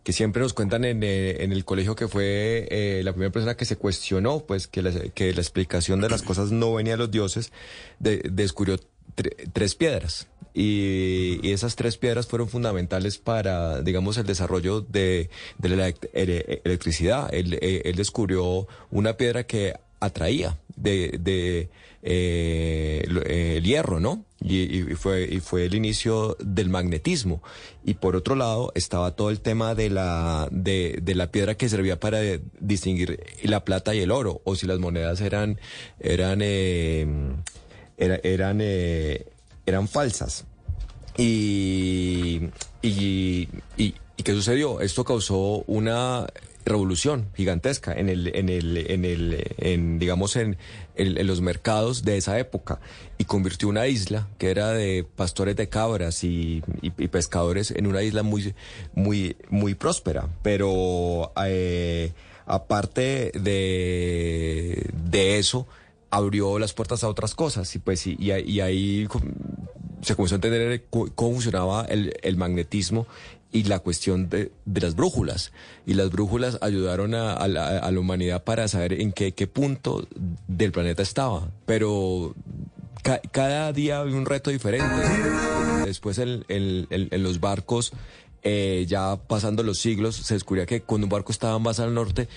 que 0.04 0.14
siempre 0.14 0.44
nos 0.44 0.54
cuentan 0.54 0.86
en, 0.86 1.02
eh, 1.02 1.44
en 1.44 1.52
el 1.52 1.66
colegio 1.66 1.96
que 1.96 2.08
fue 2.08 2.68
eh, 2.70 3.02
la 3.04 3.14
primera 3.14 3.32
persona 3.32 3.58
que 3.58 3.66
se 3.66 3.78
cuestionó 3.78 4.42
pues 4.42 4.68
que 4.68 4.84
la, 4.84 4.92
que 4.92 5.34
la 5.34 5.42
explicación 5.42 6.02
de 6.02 6.10
las 6.10 6.22
cosas 6.22 6.52
no 6.52 6.76
venía 6.76 6.94
de 6.94 7.00
los 7.00 7.12
dioses, 7.12 7.52
descubrió 8.00 8.80
tres 9.54 9.74
piedras. 9.74 10.28
Y, 10.60 11.52
esas 11.52 11.76
tres 11.76 11.98
piedras 11.98 12.26
fueron 12.26 12.50
fundamentales 12.50 13.20
para, 13.20 13.82
digamos, 13.84 14.18
el 14.18 14.26
desarrollo 14.26 14.82
de, 14.82 15.30
la 15.62 15.94
electricidad. 16.14 17.32
Él, 17.32 17.60
eh, 17.62 17.84
él, 17.86 17.96
descubrió 17.96 18.68
una 18.90 19.18
piedra 19.18 19.44
que 19.46 19.76
atraía 20.00 20.58
de, 20.76 21.20
de 21.20 21.70
eh, 22.02 23.06
el 23.58 23.64
hierro, 23.64 24.00
¿no? 24.00 24.26
Y, 24.42 24.82
fue, 24.96 25.28
y 25.32 25.42
fue 25.42 25.66
el 25.66 25.76
inicio 25.76 26.36
del 26.40 26.70
magnetismo. 26.70 27.44
Y 27.86 27.94
por 27.96 28.16
otro 28.16 28.36
lado 28.36 28.72
estaba 28.74 29.12
todo 29.12 29.30
el 29.30 29.42
tema 29.42 29.76
de 29.76 29.92
la, 29.92 30.48
de, 30.52 30.98
de 31.04 31.14
la 31.14 31.32
piedra 31.32 31.56
que 31.56 31.70
servía 31.70 32.00
para 32.00 32.20
distinguir 32.60 33.24
la 33.44 33.64
plata 33.64 33.94
y 33.94 34.00
el 34.00 34.10
oro, 34.10 34.42
o 34.44 34.56
si 34.56 34.66
las 34.66 34.80
monedas 34.80 35.22
eran, 35.22 35.60
eran, 36.00 36.40
eh, 36.42 37.06
eran, 37.98 38.62
eran 39.68 39.88
falsas. 39.88 40.46
Y, 41.18 42.50
y, 42.82 43.50
y, 43.76 43.96
¿qué 44.24 44.34
sucedió? 44.34 44.82
Esto 44.82 45.04
causó 45.04 45.64
una 45.68 46.26
revolución 46.66 47.28
gigantesca 47.36 47.94
en 47.94 48.10
el, 48.10 48.36
en 48.36 48.50
el, 48.50 48.78
en 48.78 49.06
el, 49.06 49.54
en, 49.58 50.00
digamos, 50.00 50.36
en, 50.36 50.58
los 50.96 51.42
mercados 51.42 52.04
de 52.04 52.18
esa 52.18 52.40
época 52.40 52.80
y 53.18 53.26
convirtió 53.26 53.70
una 53.70 53.88
isla 53.88 54.28
que 54.38 54.52
era 54.52 54.72
de 54.72 55.06
pastores 55.16 55.56
de 55.56 55.70
cabras 55.70 56.24
y, 56.24 56.62
pescadores 57.12 57.72
en 57.72 57.88
una 57.88 58.02
isla 58.04 58.24
muy, 58.24 58.54
muy, 58.94 59.36
muy 59.50 59.76
próspera. 59.76 60.28
Pero 60.44 61.32
eh, 61.46 62.14
aparte 62.46 63.32
de, 63.34 64.90
de 64.94 65.40
eso, 65.40 65.68
abrió 66.10 66.60
las 66.60 66.74
puertas 66.74 67.04
a 67.04 67.10
otras 67.10 67.36
cosas 67.36 67.74
y 67.76 67.80
pues 67.80 68.08
y, 68.08 68.32
ahí 68.32 69.08
se 70.02 70.16
comenzó 70.16 70.36
a 70.36 70.38
entender 70.38 70.86
cómo 70.90 71.34
funcionaba 71.34 71.86
el, 71.86 72.38
magnetismo 72.38 73.08
y 73.52 73.64
la 73.64 73.80
cuestión 73.80 74.30
de, 74.30 74.52
las 74.74 74.96
brújulas. 74.96 75.52
Y 75.86 75.94
las 75.94 76.10
brújulas 76.12 76.58
ayudaron 76.62 77.16
a, 77.16 77.48
la, 77.48 77.90
humanidad 78.00 78.44
para 78.44 78.68
saber 78.68 78.94
en 78.94 79.12
qué, 79.12 79.34
qué 79.34 79.48
punto 79.48 80.08
del 80.48 80.72
planeta 80.72 81.02
estaba. 81.02 81.50
Pero 81.66 82.36
cada 83.32 83.72
día 83.74 84.00
había 84.00 84.16
un 84.16 84.26
reto 84.26 84.50
diferente. 84.50 84.88
Después 85.86 86.18
en, 86.20 86.88
los 87.24 87.40
barcos, 87.40 87.94
eh, 88.44 88.86
ya 88.88 89.16
pasando 89.16 89.64
los 89.64 89.80
siglos, 89.80 90.16
se 90.16 90.34
descubría 90.34 90.66
que 90.66 90.82
cuando 90.82 91.06
un 91.06 91.10
barco 91.10 91.32
estaba 91.32 91.58
más 91.60 91.80
al 91.80 91.94
norte, 91.94 92.28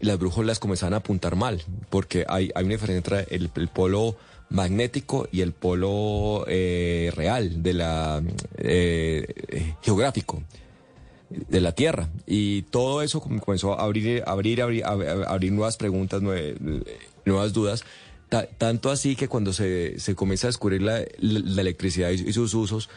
las 0.00 0.18
brújulas 0.18 0.58
comenzaban 0.58 0.94
a 0.94 0.98
apuntar 0.98 1.36
mal, 1.36 1.62
porque 1.90 2.24
hay, 2.28 2.50
hay 2.54 2.64
una 2.64 2.74
diferencia 2.74 3.18
entre 3.18 3.36
el, 3.36 3.68
polo 3.68 4.16
magnético 4.50 5.28
y 5.32 5.40
el 5.40 5.52
polo 5.52 6.44
eh, 6.46 7.10
real 7.14 7.62
de 7.62 7.72
la 7.72 8.22
eh, 8.58 9.74
geográfico 9.82 10.42
de 11.30 11.60
la 11.60 11.72
Tierra. 11.72 12.08
Y 12.26 12.62
todo 12.62 13.02
eso 13.02 13.20
comenzó 13.20 13.78
a 13.78 13.82
abrir 13.82 14.22
abrir 14.26 14.62
abrir, 14.62 15.52
nuevas 15.52 15.76
preguntas 15.76 16.22
nuevas 17.24 17.52
dudas 17.52 17.84
tanto 18.58 18.90
así 18.90 19.14
que 19.14 19.28
cuando 19.28 19.52
se, 19.52 20.00
se 20.00 20.14
comienza 20.14 20.48
a 20.48 20.50
descubrir 20.50 20.82
la, 20.82 21.00
electricidad 21.00 22.10
y, 22.10 22.32
sus 22.32 22.54
usos 22.54 22.88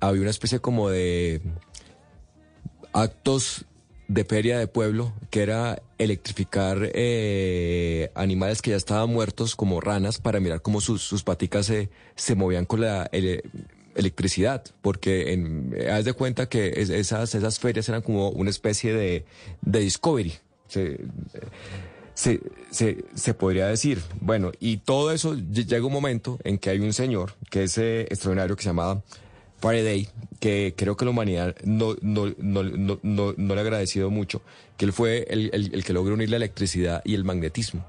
había 0.00 0.22
una 0.22 0.30
especie 0.30 0.60
como 0.60 0.88
de 0.88 1.42
actos 2.92 3.66
de 4.10 4.24
feria 4.24 4.58
de 4.58 4.66
pueblo, 4.66 5.12
que 5.30 5.42
era 5.42 5.82
electrificar 5.96 6.90
eh, 6.94 8.10
animales 8.16 8.60
que 8.60 8.70
ya 8.70 8.76
estaban 8.76 9.08
muertos, 9.08 9.54
como 9.54 9.80
ranas, 9.80 10.18
para 10.18 10.40
mirar 10.40 10.62
cómo 10.62 10.80
sus, 10.80 11.02
sus 11.02 11.22
paticas 11.22 11.66
se, 11.66 11.90
se 12.16 12.34
movían 12.34 12.64
con 12.64 12.80
la 12.80 13.08
electricidad, 13.94 14.64
porque 14.82 15.32
en, 15.32 15.76
haz 15.92 16.04
de 16.04 16.12
cuenta 16.12 16.48
que 16.48 16.72
esas, 16.76 17.36
esas 17.36 17.60
ferias 17.60 17.88
eran 17.88 18.02
como 18.02 18.30
una 18.30 18.50
especie 18.50 18.92
de, 18.92 19.26
de 19.62 19.78
discovery. 19.78 20.34
Se, 20.66 20.98
se, 22.14 23.04
se, 23.14 23.34
podría 23.34 23.68
decir. 23.68 24.02
Bueno, 24.20 24.50
y 24.58 24.78
todo 24.78 25.12
eso 25.12 25.36
llega 25.36 25.86
un 25.86 25.92
momento 25.92 26.38
en 26.42 26.58
que 26.58 26.70
hay 26.70 26.80
un 26.80 26.92
señor, 26.92 27.34
que 27.48 27.62
es 27.62 27.78
eh, 27.78 28.02
extraordinario, 28.02 28.56
que 28.56 28.64
se 28.64 28.70
llamaba 28.70 29.02
Faraday, 29.60 30.08
que 30.38 30.74
creo 30.76 30.96
que 30.96 31.04
la 31.04 31.10
humanidad 31.10 31.54
no, 31.64 31.96
no, 32.00 32.32
no, 32.38 32.62
no, 33.02 33.34
le 33.36 33.54
ha 33.54 33.60
agradecido 33.60 34.10
mucho, 34.10 34.42
que 34.76 34.86
él 34.86 34.92
fue 34.92 35.26
el, 35.28 35.50
el, 35.52 35.84
que 35.84 35.92
logró 35.92 36.14
unir 36.14 36.30
la 36.30 36.36
electricidad 36.36 37.02
y 37.04 37.14
el 37.14 37.24
magnetismo. 37.24 37.84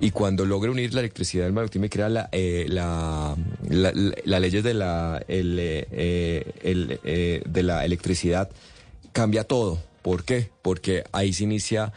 Y 0.00 0.12
cuando 0.12 0.46
logra 0.46 0.70
unir 0.70 0.94
la 0.94 1.00
electricidad 1.00 1.44
y 1.44 1.46
el 1.48 1.52
magnetismo 1.52 1.86
y 1.86 1.88
crea 1.88 2.08
la, 2.08 2.28
eh, 2.30 2.66
la, 2.68 3.36
la, 3.68 4.40
leyes 4.40 4.62
de 4.62 4.74
la, 4.74 5.20
el, 5.26 5.56
eh, 5.58 6.52
el, 6.62 7.00
eh, 7.02 7.42
de 7.44 7.62
la 7.64 7.84
electricidad, 7.84 8.48
cambia 9.12 9.42
todo. 9.42 9.82
¿Por 10.02 10.24
qué? 10.24 10.50
Porque 10.62 11.02
ahí 11.10 11.32
se 11.32 11.42
inicia 11.44 11.92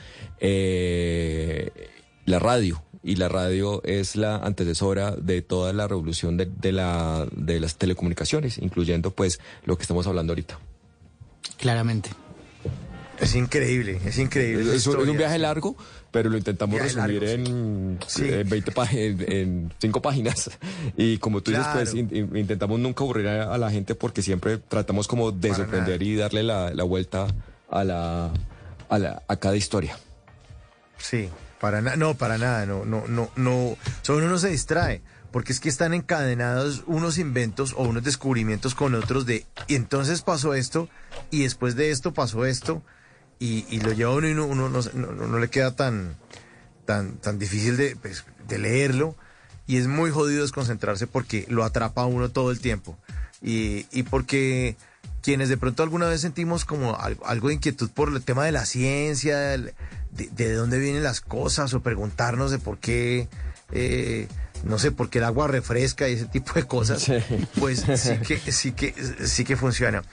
la 2.26 2.40
radio 2.40 2.82
y 3.04 3.16
la 3.16 3.30
radio 3.30 3.82
es 3.84 4.16
la 4.16 4.38
antecesora 4.38 5.12
de 5.16 5.42
toda 5.42 5.74
la 5.74 5.88
revolución 5.88 6.38
de, 6.38 6.72
la, 6.72 7.28
de 7.32 7.60
las 7.60 7.78
telecomunicaciones, 7.78 8.58
incluyendo 8.58 9.12
pues 9.12 9.40
lo 9.66 9.78
que 9.78 9.84
estamos 9.84 10.08
hablando 10.08 10.34
ahorita. 10.34 10.60
Claramente. 11.58 12.10
Es 13.20 13.36
increíble, 13.36 14.00
es 14.04 14.18
increíble. 14.18 14.76
Es, 14.76 14.88
un 14.88 15.16
viaje 15.16 15.38
largo, 15.38 15.76
pero 16.10 16.30
lo 16.30 16.38
intentamos 16.38 16.82
resumir 16.82 17.24
en, 17.24 18.00
20 18.50 18.74
en, 19.28 19.74
5 19.80 20.02
páginas. 20.02 20.50
Y 20.98 21.20
como 21.20 21.42
tú 21.42 21.52
dices, 21.52 21.68
pues 21.72 21.94
intentamos 21.94 22.80
nunca 22.80 23.04
aburrir 23.04 23.28
a, 23.28 23.58
la 23.60 23.70
gente 23.70 23.94
porque 23.94 24.24
siempre 24.24 24.58
tratamos 24.58 25.08
como 25.08 25.32
de 25.32 25.54
sorprender 25.54 26.02
y 26.02 26.16
darle 26.16 26.42
la, 26.42 26.84
vuelta 26.84 27.28
a, 27.70 27.84
la, 27.84 28.32
a, 28.90 29.00
la, 29.00 29.22
a 29.28 29.36
cada 29.36 29.56
historia. 29.56 29.98
Sí, 30.98 31.30
para 31.62 31.80
nada, 31.82 31.96
no, 31.96 32.16
para 32.16 32.40
nada, 32.40 32.66
no, 32.66 32.86
no, 32.86 33.06
no, 33.08 33.30
no, 33.36 33.78
solo 34.02 34.26
uno 34.26 34.40
se 34.40 34.50
distrae, 34.50 35.04
porque 35.32 35.54
es 35.54 35.60
que 35.60 35.70
están 35.70 35.94
encadenados 35.94 36.84
unos 36.88 37.20
inventos 37.20 37.74
o 37.78 37.84
unos 37.84 38.04
descubrimientos 38.04 38.74
con 38.74 38.96
otros 38.96 39.28
de, 39.28 39.46
y 39.68 39.76
entonces 39.76 40.24
pasó 40.24 40.56
esto, 40.56 40.90
y 41.30 41.44
después 41.44 41.76
de 41.76 41.92
esto 41.92 42.16
pasó 42.16 42.46
esto, 42.46 42.82
y, 43.38 43.80
lo 43.82 43.92
lleva 43.92 44.16
uno 44.16 44.28
y 44.28 44.34
uno, 44.34 44.70
no, 44.70 45.40
le 45.40 45.50
queda 45.50 45.76
tan, 45.76 46.16
tan, 46.86 47.18
tan 47.18 47.38
difícil 47.38 47.78
de, 47.78 47.96
pues, 47.96 48.26
de 48.48 48.58
leerlo, 48.58 49.16
y 49.68 49.78
es 49.78 49.86
muy 49.86 50.10
jodido 50.10 50.42
desconcentrarse 50.42 51.06
porque 51.06 51.46
lo 51.48 51.64
atrapa 51.64 52.02
a 52.02 52.08
uno 52.08 52.30
todo 52.30 52.50
el 52.50 52.60
tiempo, 52.60 52.98
y, 53.40 53.86
y 53.92 54.02
porque 54.02 54.78
quienes 55.22 55.50
de 55.50 55.58
pronto 55.58 55.84
alguna 55.84 56.08
vez 56.08 56.22
sentimos 56.22 56.66
como 56.66 56.98
algo, 57.00 57.48
de 57.48 57.54
inquietud 57.54 57.90
por 57.92 58.10
el 58.10 58.22
tema 58.24 58.46
de 58.46 58.52
la 58.52 58.66
ciencia, 58.66 59.56
de, 60.16 60.30
de, 60.30 60.54
dónde 60.54 60.80
vienen 60.80 61.04
las 61.04 61.22
cosas 61.22 61.74
o 61.74 61.82
preguntarnos 61.82 62.52
de 62.52 62.60
por 62.60 62.78
qué, 62.80 63.28
eh, 63.72 64.28
no 64.64 64.78
sé, 64.80 64.92
por 64.92 65.10
qué 65.10 65.20
el 65.20 65.24
agua 65.26 65.48
refresca 65.48 66.08
y 66.10 66.14
ese 66.14 66.26
tipo 66.26 66.54
de 66.54 66.64
cosas, 66.68 67.06
pues 67.60 67.80
sí 67.96 68.18
que, 68.26 68.52
sí, 68.52 68.72
que, 68.74 68.94
sí 69.26 69.44
que 69.44 69.56
funciona. 69.58 70.04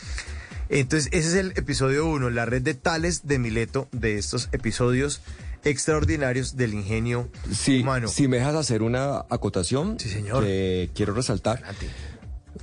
Entonces, 0.70 1.08
ese 1.12 1.28
es 1.28 1.34
el 1.34 1.52
episodio 1.56 2.06
1, 2.06 2.30
la 2.30 2.44
red 2.44 2.60
de 2.62 2.74
tales 2.74 3.26
de 3.26 3.38
Mileto 3.38 3.88
de 3.92 4.18
estos 4.18 4.48
episodios. 4.52 5.20
extraordinarios 5.64 6.56
del 6.56 6.72
ingenio 6.74 7.28
Sí, 7.52 7.80
humano. 7.80 8.06
si 8.08 8.28
me 8.28 8.36
dejas 8.38 8.54
hacer 8.54 8.82
una 8.82 9.24
acotación, 9.30 9.98
señor. 9.98 10.44
que 10.44 10.88
quiero 10.94 11.14
resaltar. 11.14 11.62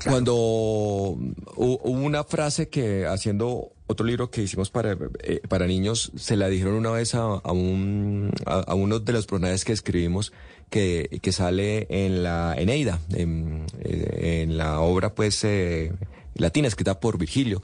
Cuando 0.04 0.34
hu- 0.36 1.36
hubo 1.56 1.90
una 1.90 2.24
frase 2.24 2.68
que 2.70 3.06
haciendo 3.06 3.72
otro 3.88 4.06
libro 4.06 4.30
que 4.32 4.42
hicimos 4.44 4.70
para, 4.70 4.98
eh, 5.24 5.42
para 5.48 5.68
niños, 5.68 6.12
se 6.16 6.36
la 6.36 6.48
dijeron 6.50 6.74
una 6.76 6.92
vez 6.92 7.14
a, 7.16 7.22
a 7.22 7.52
un, 7.52 8.32
a, 8.46 8.60
a 8.62 8.74
uno 8.76 9.00
de 9.00 9.14
los 9.14 9.26
personajes 9.28 9.64
que 9.66 9.74
escribimos 9.74 10.34
que, 10.70 11.20
que 11.22 11.32
sale 11.32 11.86
en 11.90 12.24
la 12.24 12.56
Eneida, 12.58 13.00
en, 13.14 13.66
eh, 13.82 14.42
en 14.44 14.58
la 14.58 14.80
obra 14.80 15.14
pues 15.14 15.44
eh, 15.44 15.92
latina 16.36 16.68
escrita 16.68 17.00
por 17.00 17.18
Virgilio, 17.18 17.62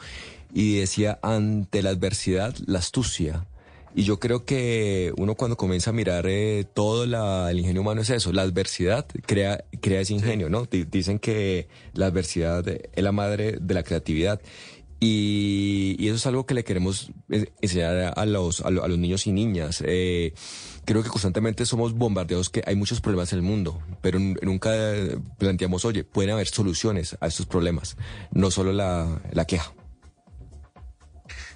y 0.54 0.78
decía, 0.78 1.18
ante 1.24 1.82
la 1.82 1.90
adversidad, 1.92 2.56
la 2.66 2.80
astucia. 2.80 3.46
Y 3.94 4.04
yo 4.04 4.20
creo 4.20 4.46
que 4.46 5.12
uno 5.18 5.36
cuando 5.36 5.58
comienza 5.58 5.90
a 5.90 5.94
mirar 5.94 6.26
eh, 6.28 6.66
todo 6.74 7.06
la- 7.06 7.52
el 7.52 7.60
ingenio 7.60 7.82
humano 7.82 8.02
es 8.02 8.10
eso, 8.10 8.32
la 8.32 8.44
adversidad 8.44 9.06
crea, 9.26 9.66
crea 9.82 10.00
ese 10.02 10.14
ingenio, 10.14 10.50
¿no? 10.50 10.64
Di- 10.66 10.86
Dicen 10.86 11.20
que 11.20 11.68
la 11.94 12.06
adversidad 12.06 12.66
es 12.70 13.04
la 13.04 13.12
madre 13.12 13.58
de 13.60 13.74
la 13.74 13.84
creatividad. 13.84 14.40
Y, 15.04 15.96
eso 16.08 16.16
es 16.16 16.26
algo 16.28 16.46
que 16.46 16.54
le 16.54 16.64
queremos 16.64 17.12
eh, 17.32 17.52
enseñar 17.60 18.14
a 18.16 18.26
los, 18.28 18.62
a, 18.62 18.70
lo- 18.70 18.84
a 18.84 18.88
los 18.88 19.00
niños 19.00 19.26
y 19.26 19.32
niñas. 19.32 19.84
Eh, 19.84 20.34
creo 20.86 21.02
que 21.02 21.10
constantemente 21.10 21.66
somos 21.66 21.94
bombardeados 21.94 22.52
que 22.52 22.62
hay 22.68 22.76
muchos 22.76 23.02
problemas 23.02 23.34
en 23.34 23.40
el 23.40 23.44
mundo, 23.44 23.82
pero 24.02 24.20
nunca 24.20 24.70
eh, 24.76 25.18
planteamos, 25.40 25.86
oye, 25.86 26.04
pueden 26.04 26.30
haber 26.32 26.48
soluciones 26.48 27.18
a 27.20 27.26
estos 27.28 27.48
problemas, 27.48 27.98
no 28.32 28.52
solo 28.52 28.74
la, 28.74 29.22
la 29.32 29.46
queja. 29.46 29.74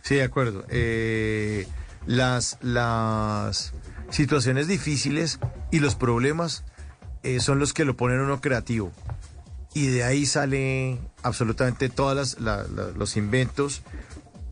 Sí, 0.02 0.16
de 0.16 0.24
acuerdo. 0.24 0.66
Las, 2.08 2.58
las 2.62 3.74
situaciones 4.10 4.68
difíciles 4.68 5.40
y 5.72 5.80
los 5.80 5.96
problemas 5.96 6.64
son 7.40 7.58
los 7.60 7.74
que 7.74 7.86
lo 7.86 7.96
ponen 7.98 8.20
uno 8.22 8.40
creativo. 8.42 8.92
Y 9.76 9.88
de 9.88 10.04
ahí 10.06 10.26
sale 10.26 10.98
absolutamente 11.22 11.90
todos 11.90 12.38
los 12.96 13.18
inventos 13.18 13.82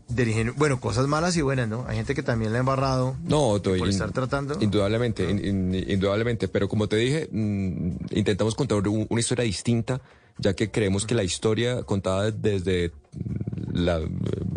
del 0.08 0.28
ingenio. 0.28 0.52
Bueno, 0.56 0.78
cosas 0.80 1.06
malas 1.08 1.34
y 1.38 1.40
buenas, 1.40 1.66
¿no? 1.66 1.86
Hay 1.88 1.96
gente 1.96 2.14
que 2.14 2.22
también 2.22 2.52
la 2.52 2.58
ha 2.58 2.60
embarrado 2.60 3.16
No, 3.24 3.58
por 3.62 3.78
in- 3.78 3.88
estar 3.88 4.12
tratando. 4.12 4.58
Indudablemente, 4.60 5.28
in- 5.28 5.42
in- 5.42 5.84
indudablemente. 5.90 6.46
Pero 6.46 6.68
como 6.68 6.88
te 6.88 6.96
dije, 6.96 7.28
mm, 7.32 7.92
intentamos 8.10 8.54
contar 8.54 8.86
un- 8.86 9.06
una 9.08 9.20
historia 9.20 9.44
distinta, 9.44 10.02
ya 10.36 10.52
que 10.52 10.70
creemos 10.70 11.06
que 11.06 11.14
la 11.14 11.24
historia 11.24 11.82
contada 11.84 12.30
desde 12.30 12.92
la- 13.72 14.02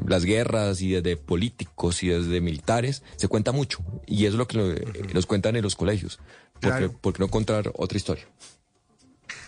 las 0.05 0.25
guerras 0.25 0.81
y 0.81 0.91
desde 0.91 1.15
políticos 1.15 2.03
y 2.03 2.09
desde 2.09 2.41
militares 2.41 3.03
se 3.15 3.29
cuenta 3.29 3.53
mucho. 3.53 3.79
Y 4.05 4.25
eso 4.25 4.33
es 4.33 4.37
lo 4.37 4.47
que 4.49 5.07
nos 5.13 5.25
cuentan 5.25 5.55
en 5.55 5.63
los 5.63 5.77
colegios. 5.77 6.19
Porque, 6.59 6.67
Claro. 6.77 6.91
¿Por 6.99 7.13
qué 7.13 7.19
no 7.19 7.29
contar 7.29 7.71
otra 7.77 7.97
historia? 7.97 8.25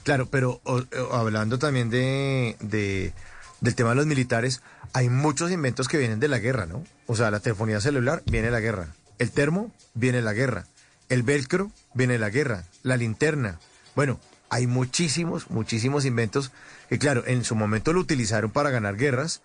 Claro, 0.10 0.26
pero 0.26 0.60
o- 0.64 0.80
o- 0.82 1.14
hablando 1.14 1.60
también 1.60 1.92
de, 1.92 2.56
de- 2.62 3.14
del 3.62 3.76
tema 3.76 3.92
de 3.92 3.96
los 3.98 4.08
militares, 4.08 4.64
hay 4.92 5.08
muchos 5.08 5.52
inventos 5.52 5.88
que 5.88 6.00
vienen 6.00 6.20
de 6.20 6.28
la 6.28 6.40
guerra, 6.40 6.66
¿no? 6.66 6.84
O 7.06 7.16
sea, 7.16 7.30
la 7.30 7.42
telefonía 7.42 7.80
celular 7.80 8.24
viene 8.26 8.48
de 8.48 8.52
la 8.52 8.60
guerra, 8.60 8.88
el 9.20 9.30
termo 9.30 9.72
viene 9.94 10.18
de 10.18 10.24
la 10.24 10.34
guerra, 10.34 10.66
el 11.10 11.22
velcro 11.22 11.72
viene 11.94 12.14
de 12.14 12.20
la 12.20 12.32
guerra, 12.32 12.64
la 12.82 12.98
linterna. 12.98 13.60
Bueno, 13.96 14.20
hay 14.50 14.66
muchísimos, 14.66 15.52
muchísimos 15.52 16.06
inventos 16.06 16.52
que, 16.90 16.98
claro, 16.98 17.22
en 17.28 17.44
su 17.46 17.54
momento 17.54 17.94
lo 17.94 18.00
utilizaron 18.00 18.50
para 18.50 18.72
ganar 18.72 18.98
guerras, 18.98 19.44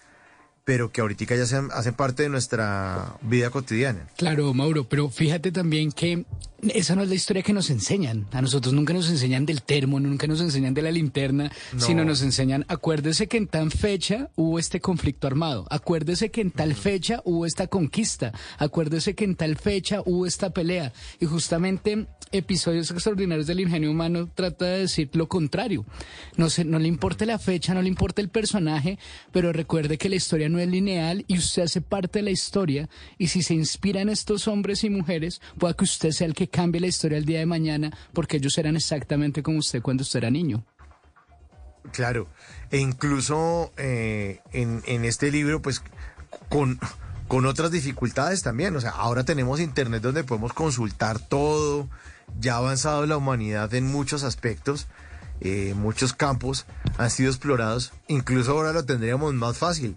pero 0.65 0.91
que 0.91 1.01
ahorita 1.01 1.25
ya 1.37 1.47
sean- 1.47 1.69
hacen 1.73 1.95
parte 1.95 2.23
de 2.23 2.29
nuestra 2.31 3.17
vida 3.23 3.51
cotidiana. 3.51 4.07
Claro, 4.17 4.53
Mauro, 4.55 4.85
pero 4.89 5.11
fíjate 5.11 5.53
también 5.53 5.93
que 5.93 6.25
esa 6.73 6.97
no 6.97 7.03
es 7.03 7.11
la 7.11 7.15
historia 7.15 7.43
que 7.43 7.53
nos 7.53 7.69
enseñan. 7.69 8.27
A 8.33 8.41
nosotros 8.41 8.73
nunca 8.73 8.95
nos 8.95 9.11
enseñan 9.11 9.45
del 9.45 9.61
termo, 9.63 10.01
nunca 10.01 10.27
nos 10.27 10.41
enseñan 10.41 10.73
de 10.73 10.81
la 10.81 10.91
linterna, 10.91 11.53
No. 11.75 11.81
sino 11.81 12.07
nos 12.07 12.23
enseñan, 12.23 12.65
acuérdese 12.69 13.27
que 13.27 13.37
en 13.37 13.47
tal 13.49 13.71
fecha 13.71 14.31
hubo 14.37 14.59
este 14.59 14.81
conflicto 14.81 15.27
armado, 15.27 15.67
acuérdese 15.71 16.31
que 16.31 16.41
en 16.41 16.51
tal 16.51 16.75
fecha 16.75 17.21
hubo 17.27 17.45
esta 17.45 17.67
conquista, 17.67 18.33
acuérdese 18.57 19.15
que 19.15 19.25
en 19.25 19.37
tal 19.37 19.57
fecha 19.57 20.01
hubo 20.07 20.25
esta 20.27 20.51
pelea. 20.51 20.95
Y 21.21 21.27
justamente 21.27 22.07
episodios 22.33 22.91
extraordinarios 22.91 23.47
del 23.47 23.61
ingenio 23.61 23.91
humano 23.91 24.29
trata 24.35 24.65
de 24.65 24.79
decir 24.81 25.11
lo 25.13 25.29
contrario. 25.29 25.85
No, 26.37 26.49
se, 26.49 26.65
no 26.65 26.79
le 26.79 26.89
importa 26.89 27.27
la 27.27 27.39
fecha, 27.39 27.75
no 27.75 27.83
le 27.83 27.89
importa 27.89 28.23
el 28.23 28.31
personaje, 28.31 28.99
pero 29.33 29.53
recuerde 29.53 29.99
que 29.99 30.09
la 30.09 30.17
historia 30.17 30.49
no 30.55 30.61
es 30.61 30.69
lineal 30.69 31.25
y 31.27 31.39
usted 31.39 31.65
hace 31.65 31.81
parte 31.81 32.21
de 32.21 32.25
la 32.25 32.31
historia 32.31 32.89
y 33.19 33.29
si 33.29 33.43
se 33.43 33.55
inspira 33.55 34.01
en 34.01 34.09
estos 34.09 34.49
hombres 34.49 34.85
y 34.85 34.91
mujeres, 34.91 35.41
pueda 35.59 35.75
que 35.75 35.85
usted 35.85 36.13
sea 36.13 36.27
el 36.27 36.35
que 36.35 36.49
cambie 36.49 36.81
la 36.81 36.87
historia 36.87 37.19
el 37.19 37.25
día 37.25 37.41
de 37.41 37.47
mañana 37.47 37.91
porque 38.13 38.37
ellos 38.37 38.57
eran 38.57 38.77
exactamente 38.77 39.43
como 39.43 39.59
usted 39.59 39.83
cuando 39.83 40.03
usted 40.03 40.19
era 40.19 40.31
niño. 40.31 40.65
Claro, 41.93 42.29
e 42.71 42.79
incluso 42.79 43.73
eh, 43.77 44.41
en, 44.53 45.05
este 45.05 45.31
libro, 45.31 45.61
pues 45.61 45.83
con, 46.49 46.81
con 47.29 47.47
otras 47.47 47.71
dificultades 47.71 48.43
también. 48.43 48.75
O 48.75 48.81
sea, 48.81 48.91
ahora 48.91 49.25
tenemos 49.25 49.61
internet 49.61 50.03
donde 50.03 50.25
podemos 50.25 50.53
consultar 50.53 51.19
todo. 51.19 51.89
Ya 52.41 52.55
ha 52.55 52.59
avanzado 52.59 53.07
la 53.07 53.17
humanidad 53.17 53.73
en 53.75 53.87
muchos 53.87 54.25
aspectos, 54.25 54.87
eh, 55.41 55.75
muchos 55.77 56.15
campos 56.15 56.65
han 56.97 57.11
sido 57.11 57.31
explorados. 57.31 57.93
Incluso 58.09 58.53
ahora 58.53 58.73
lo 58.73 58.85
tendríamos 58.85 59.35
más 59.35 59.59
fácil. 59.59 59.97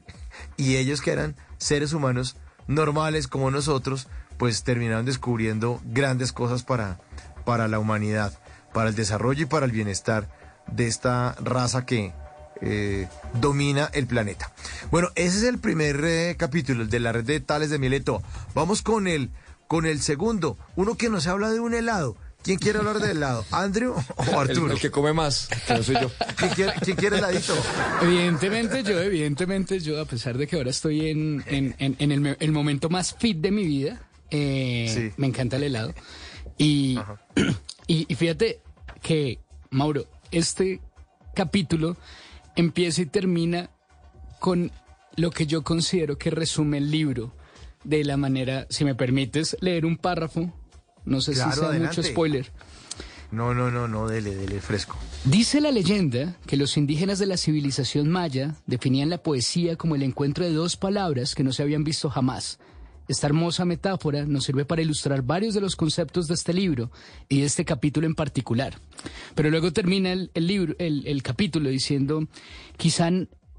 Y 0.55 0.77
ellos 0.77 1.01
que 1.01 1.11
eran 1.11 1.35
seres 1.57 1.93
humanos 1.93 2.35
normales 2.67 3.27
como 3.27 3.51
nosotros, 3.51 4.07
pues 4.37 4.63
terminaron 4.63 5.05
descubriendo 5.05 5.81
grandes 5.85 6.31
cosas 6.31 6.63
para, 6.63 6.99
para 7.45 7.67
la 7.67 7.79
humanidad, 7.79 8.37
para 8.73 8.89
el 8.89 8.95
desarrollo 8.95 9.43
y 9.43 9.47
para 9.47 9.65
el 9.65 9.71
bienestar 9.71 10.29
de 10.67 10.87
esta 10.87 11.35
raza 11.39 11.85
que 11.85 12.13
eh, 12.61 13.07
domina 13.39 13.89
el 13.93 14.07
planeta. 14.07 14.51
Bueno, 14.91 15.09
ese 15.15 15.37
es 15.37 15.43
el 15.43 15.59
primer 15.59 16.03
eh, 16.03 16.35
capítulo, 16.37 16.85
de 16.85 16.99
la 16.99 17.11
red 17.11 17.23
de 17.23 17.39
Tales 17.39 17.69
de 17.69 17.79
Mileto. 17.79 18.21
Vamos 18.53 18.81
con 18.81 19.07
el, 19.07 19.31
con 19.67 19.85
el 19.85 20.01
segundo, 20.01 20.57
uno 20.75 20.95
que 20.95 21.09
nos 21.09 21.27
habla 21.27 21.49
de 21.49 21.59
un 21.59 21.73
helado. 21.73 22.17
¿Quién 22.47 22.59
quiere 22.59 22.79
hablar 22.79 22.99
de 22.99 23.11
helado? 23.11 23.45
¿Andrew 23.51 23.93
o 23.93 24.39
Arturo? 24.39 24.67
El, 24.67 24.71
el 24.71 24.79
que 24.79 24.89
come 24.89 25.11
más, 25.11 25.49
que 25.67 25.73
no 25.73 25.83
soy 25.83 25.95
yo. 26.01 26.09
¿Quién 26.37 26.51
quiere, 26.51 26.73
quién 26.81 26.95
quiere 26.95 27.17
heladito? 27.17 27.53
Evidentemente 28.01 28.83
yo, 28.83 28.99
evidentemente 29.01 29.79
yo, 29.81 29.99
a 30.01 30.05
pesar 30.05 30.37
de 30.37 30.47
que 30.47 30.55
ahora 30.55 30.69
estoy 30.69 31.09
en, 31.09 31.43
en- 31.47 31.75
en- 31.77 31.95
en 31.99 32.11
el, 32.13 32.21
me- 32.21 32.37
el 32.39 32.51
momento 32.53 32.89
más 32.89 33.13
fit 33.15 33.37
de 33.39 33.51
mi 33.51 33.65
vida, 33.65 34.01
eh, 34.31 34.89
Sí. 34.93 35.11
me 35.17 35.27
encanta 35.27 35.57
el 35.57 35.63
helado. 35.63 35.93
Y, 36.57 36.97
y, 37.87 38.05
y 38.07 38.15
fíjate 38.15 38.61
que, 39.01 39.39
Mauro, 39.69 40.05
este 40.31 40.79
capítulo 41.35 41.97
empieza 42.55 43.01
y 43.01 43.07
termina 43.07 43.69
con 44.39 44.71
lo 45.17 45.31
que 45.31 45.47
yo 45.47 45.63
considero 45.63 46.17
que 46.17 46.29
resume 46.31 46.77
el 46.77 46.91
libro 46.91 47.33
de 47.83 48.03
la 48.05 48.15
manera, 48.17 48.67
si 48.69 48.85
me 48.85 48.95
permites 48.95 49.57
leer 49.59 49.85
un 49.85 49.97
párrafo, 49.97 50.53
no 51.07 51.21
sé 51.21 51.33
Claro, 51.33 51.51
si 51.51 51.59
sea 51.59 51.69
adelante. 51.69 51.97
mucho 51.97 52.07
spoiler. 52.09 52.51
No, 53.31 53.53
no, 53.53 53.69
no, 53.71 53.87
no, 53.87 54.07
dele, 54.07 54.35
dele 54.35 54.61
fresco. 54.61 54.95
Dice 55.25 55.59
la 55.59 55.71
leyenda 55.71 56.37
que 56.45 56.55
los 56.55 56.77
indígenas 56.77 57.19
de 57.19 57.25
la 57.25 57.35
civilización 57.35 58.07
maya 58.09 58.55
definían 58.67 59.09
la 59.09 59.17
poesía 59.17 59.75
como 59.75 59.95
el 59.95 60.03
encuentro 60.03 60.45
de 60.45 60.53
dos 60.53 60.77
palabras 60.77 61.35
que 61.35 61.43
no 61.43 61.51
se 61.51 61.61
habían 61.63 61.83
visto 61.83 62.09
jamás. 62.09 62.59
Esta 63.09 63.27
hermosa 63.27 63.65
metáfora 63.65 64.25
nos 64.25 64.45
sirve 64.45 64.65
para 64.65 64.81
ilustrar 64.81 65.21
varios 65.23 65.53
de 65.53 65.61
los 65.61 65.75
conceptos 65.75 66.27
de 66.27 66.33
este 66.35 66.53
libro 66.53 66.91
y 67.29 67.39
de 67.41 67.45
este 67.47 67.63
capítulo 67.65 68.05
en 68.07 68.15
particular. 68.15 68.79
Pero 69.35 69.49
luego 69.49 69.71
termina 69.73 70.11
el, 70.13 70.29
el 70.33 70.47
libro, 70.47 70.75
el, 70.77 71.05
el 71.07 71.23
capítulo 71.23 71.69
diciendo, 71.69 72.27
quizá, 72.77 73.09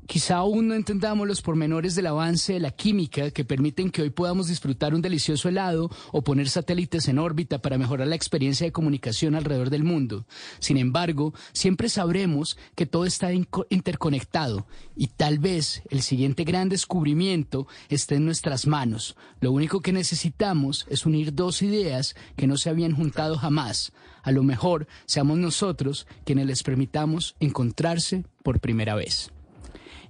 quizá 0.09 0.37
aún 0.37 0.69
no 0.69 0.75
entendamos 0.75 1.29
los 1.29 1.43
pormenores 1.43 1.95
del 1.95 2.07
avance 2.07 2.55
de 2.55 2.61
la 2.61 2.71
química 2.71 3.31
que 3.31 3.45
permiten 3.45 3.91
que 3.91 4.01
hoy 4.01 4.09
podamos 4.09 4.49
disfrutar 4.49 4.95
un 4.95 5.03
delicioso 5.03 5.51
helado 5.51 5.91
o 6.13 6.25
poner 6.25 6.49
satélites 6.49 7.09
en 7.09 7.19
órbita 7.19 7.59
para 7.61 7.77
mejorar 7.77 8.09
la 8.09 8.15
experiencia 8.17 8.65
de 8.65 8.73
comunicación 8.73 9.35
alrededor 9.35 9.69
del 9.69 9.85
mundo. 9.85 10.27
Sin 10.61 10.79
embargo, 10.79 11.35
siempre 11.53 11.91
sabremos 11.91 12.57
que 12.75 12.87
todo 12.87 13.05
está 13.05 13.33
interconectado 13.69 14.67
y 14.97 15.09
tal 15.09 15.39
vez 15.39 15.83
el 15.91 16.01
siguiente 16.01 16.45
gran 16.45 16.71
descubrimiento 16.71 17.69
esté 17.91 18.15
en 18.15 18.25
nuestras 18.25 18.67
manos. 18.67 19.15
Lo 19.41 19.53
único 19.53 19.83
que 19.83 19.93
necesitamos 19.93 20.87
es 20.89 21.05
unir 21.05 21.35
dos 21.35 21.61
ideas 21.61 22.17
que 22.35 22.47
no 22.47 22.57
se 22.57 22.71
habían 22.71 22.97
juntado 22.97 23.37
jamás. 23.37 23.93
A 24.23 24.33
lo 24.33 24.43
mejor 24.43 24.89
seamos 25.05 25.37
nosotros 25.37 26.07
quienes 26.25 26.47
les 26.47 26.63
permitamos 26.63 27.37
encontrarse 27.41 28.25
por 28.43 28.59
primera 28.59 28.95
vez. 28.95 29.31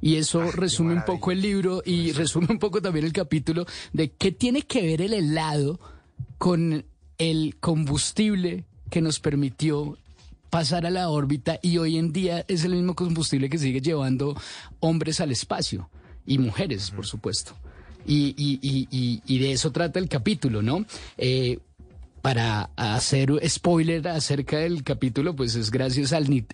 Y 0.00 0.16
eso 0.16 0.50
resume 0.52 0.94
un 0.94 1.04
poco 1.04 1.32
el 1.32 1.40
libro 1.42 1.82
y 1.84 2.12
resume 2.12 2.46
un 2.50 2.58
poco 2.58 2.80
también 2.80 3.04
el 3.04 3.12
capítulo 3.12 3.66
de 3.92 4.10
qué 4.12 4.30
tiene 4.32 4.62
que 4.62 4.82
ver 4.82 5.02
el 5.02 5.12
helado 5.12 5.80
con 6.38 6.84
el 7.18 7.56
combustible 7.58 8.64
que 8.90 9.00
nos 9.00 9.18
permitió 9.20 9.98
pasar 10.50 10.86
a 10.86 10.90
la 10.90 11.08
órbita 11.10 11.58
y 11.62 11.78
hoy 11.78 11.98
en 11.98 12.12
día 12.12 12.44
es 12.48 12.64
el 12.64 12.72
mismo 12.74 12.94
combustible 12.94 13.50
que 13.50 13.58
sigue 13.58 13.80
llevando 13.80 14.34
hombres 14.80 15.20
al 15.20 15.30
espacio 15.32 15.90
y 16.26 16.38
mujeres, 16.38 16.90
por 16.90 17.04
supuesto. 17.06 17.54
Y, 18.06 18.34
y- 18.38 18.58
y- 18.62 18.88
y- 18.90 19.22
y 19.26 19.38
de 19.40 19.52
eso 19.52 19.72
trata 19.72 19.98
el 19.98 20.08
capítulo, 20.08 20.62
¿no? 20.62 20.86
Eh, 21.18 21.58
para 22.22 22.70
hacer 22.76 23.32
spoiler 23.48 24.06
acerca 24.08 24.58
del 24.58 24.82
capítulo, 24.82 25.34
pues 25.34 25.54
es 25.54 25.70
gracias 25.70 26.12
al, 26.12 26.44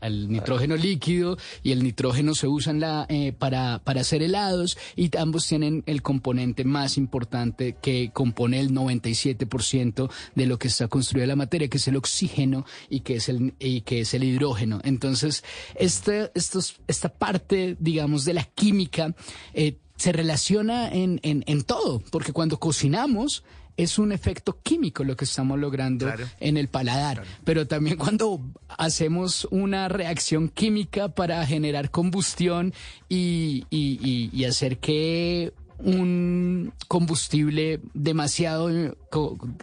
al, 0.00 0.28
nitrógeno 0.28 0.76
líquido 0.76 1.36
y 1.62 1.72
el 1.72 1.82
nitrógeno 1.82 2.34
se 2.34 2.46
usa 2.46 2.72
la, 2.72 3.06
eh, 3.08 3.32
para, 3.32 3.80
para 3.84 4.00
hacer 4.00 4.22
helados 4.22 4.76
y 4.96 5.14
ambos 5.16 5.46
tienen 5.46 5.82
el 5.86 6.02
componente 6.02 6.64
más 6.64 6.96
importante 6.96 7.76
que 7.80 8.10
compone 8.12 8.60
el 8.60 8.72
97% 8.72 10.10
de 10.34 10.46
lo 10.46 10.58
que 10.58 10.68
está 10.68 10.88
construida 10.88 11.26
la 11.26 11.36
materia, 11.36 11.68
que 11.68 11.78
es 11.78 11.88
el 11.88 11.96
oxígeno 11.96 12.64
y 12.88 13.00
que 13.00 13.16
es 13.16 13.28
el, 13.28 13.54
y 13.58 13.82
que 13.82 14.00
es 14.00 14.14
el 14.14 14.24
hidrógeno. 14.24 14.80
Entonces, 14.84 15.44
este, 15.74 16.30
estos, 16.34 16.80
esta 16.86 17.08
parte, 17.08 17.76
digamos, 17.78 18.24
de 18.24 18.34
la 18.34 18.44
química 18.44 19.14
eh, 19.54 19.76
se 19.96 20.12
relaciona 20.12 20.88
en, 20.88 21.20
en, 21.22 21.42
en 21.46 21.62
todo, 21.62 22.02
porque 22.10 22.32
cuando 22.32 22.58
cocinamos, 22.58 23.44
es 23.76 23.98
un 23.98 24.12
efecto 24.12 24.58
químico 24.62 25.04
lo 25.04 25.16
que 25.16 25.24
estamos 25.24 25.58
logrando 25.58 26.12
en 26.40 26.56
el 26.56 26.68
paladar. 26.68 27.22
Pero 27.44 27.66
también 27.66 27.96
cuando 27.96 28.40
hacemos 28.68 29.46
una 29.50 29.88
reacción 29.88 30.48
química 30.48 31.08
para 31.08 31.44
generar 31.46 31.90
combustión 31.90 32.72
y, 33.08 33.66
y 33.70 34.44
hacer 34.44 34.78
que 34.78 35.52
un 35.78 36.72
combustible 36.88 37.80
demasiado 37.94 38.96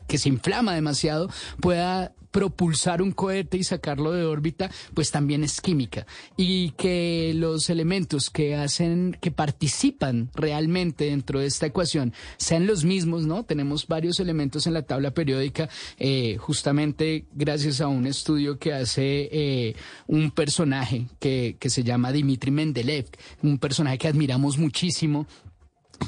que 0.07 0.17
se 0.17 0.29
inflama 0.29 0.75
demasiado 0.75 1.29
pueda 1.59 2.13
propulsar 2.33 3.01
un 3.01 3.11
cohete 3.11 3.57
y 3.57 3.63
sacarlo 3.63 4.11
de 4.11 4.25
órbita, 4.25 4.69
pues 4.93 5.11
también 5.11 5.45
es 5.45 5.61
química. 5.61 6.05
Y 6.35 6.71
que 6.71 7.31
los 7.35 7.69
elementos 7.69 8.29
que 8.29 8.55
hacen, 8.55 9.15
que 9.21 9.31
participan 9.31 10.31
realmente 10.33 11.05
dentro 11.05 11.39
de 11.39 11.45
esta 11.45 11.67
ecuación 11.67 12.11
sean 12.37 12.67
los 12.67 12.83
mismos, 12.83 13.25
¿no? 13.25 13.45
Tenemos 13.45 13.87
varios 13.87 14.19
elementos 14.19 14.67
en 14.67 14.73
la 14.73 14.81
tabla 14.81 15.11
periódica, 15.11 15.69
eh, 15.97 16.35
justamente 16.39 17.27
gracias 17.33 17.79
a 17.79 17.87
un 17.87 18.07
estudio 18.07 18.57
que 18.57 18.73
hace 18.73 19.29
eh, 19.31 19.75
un 20.07 20.31
personaje 20.31 21.07
que, 21.19 21.55
que 21.59 21.69
se 21.69 21.83
llama 21.83 22.11
Dimitri 22.11 22.49
Mendeleev, 22.49 23.05
un 23.43 23.59
personaje 23.59 23.99
que 23.99 24.07
admiramos 24.07 24.57
muchísimo 24.57 25.27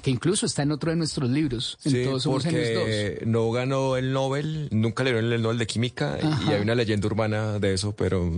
que 0.02 0.12
incluso 0.12 0.46
está 0.46 0.64
en 0.64 0.72
otro 0.72 0.92
de 0.92 0.98
nuestros 0.98 1.30
libros. 1.30 1.78
En 1.86 1.92
sí, 1.92 2.04
todos 2.04 2.24
somos 2.24 2.44
porque 2.44 3.22
no 3.26 3.52
ganó 3.52 3.98
el 3.98 4.14
Nobel, 4.14 4.68
nunca 4.72 5.04
le 5.04 5.12
dieron 5.12 5.32
el 5.32 5.42
Nobel 5.42 5.58
de 5.58 5.68
Química 5.68 6.18
y 6.48 6.52
hay 6.52 6.62
una 6.62 6.76
leyenda 6.76 7.08
urbana 7.08 7.60
de 7.60 7.74
eso, 7.74 7.96
pero 7.96 8.32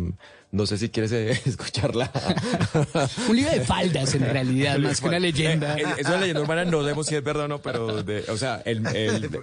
no 0.51 0.65
sé 0.65 0.77
si 0.77 0.89
quieres 0.89 1.11
eh, 1.11 1.31
escucharla. 1.45 2.11
un 3.29 3.35
libro 3.35 3.51
de 3.51 3.61
faldas, 3.61 4.15
en 4.15 4.21
realidad, 4.21 4.79
más 4.79 5.01
que 5.01 5.07
una 5.07 5.19
leyenda. 5.19 5.77
Eh, 5.77 5.83
eh, 5.83 5.93
es 5.97 6.07
una 6.07 6.17
leyenda 6.17 6.41
urbana, 6.41 6.65
no 6.65 6.81
sabemos 6.81 7.07
si 7.07 7.15
es 7.15 7.23
verdad 7.23 7.45
o 7.45 7.47
no, 7.47 7.61
pero, 7.61 7.87
o 8.29 8.37
sea, 8.37 8.61
el, 8.65 8.85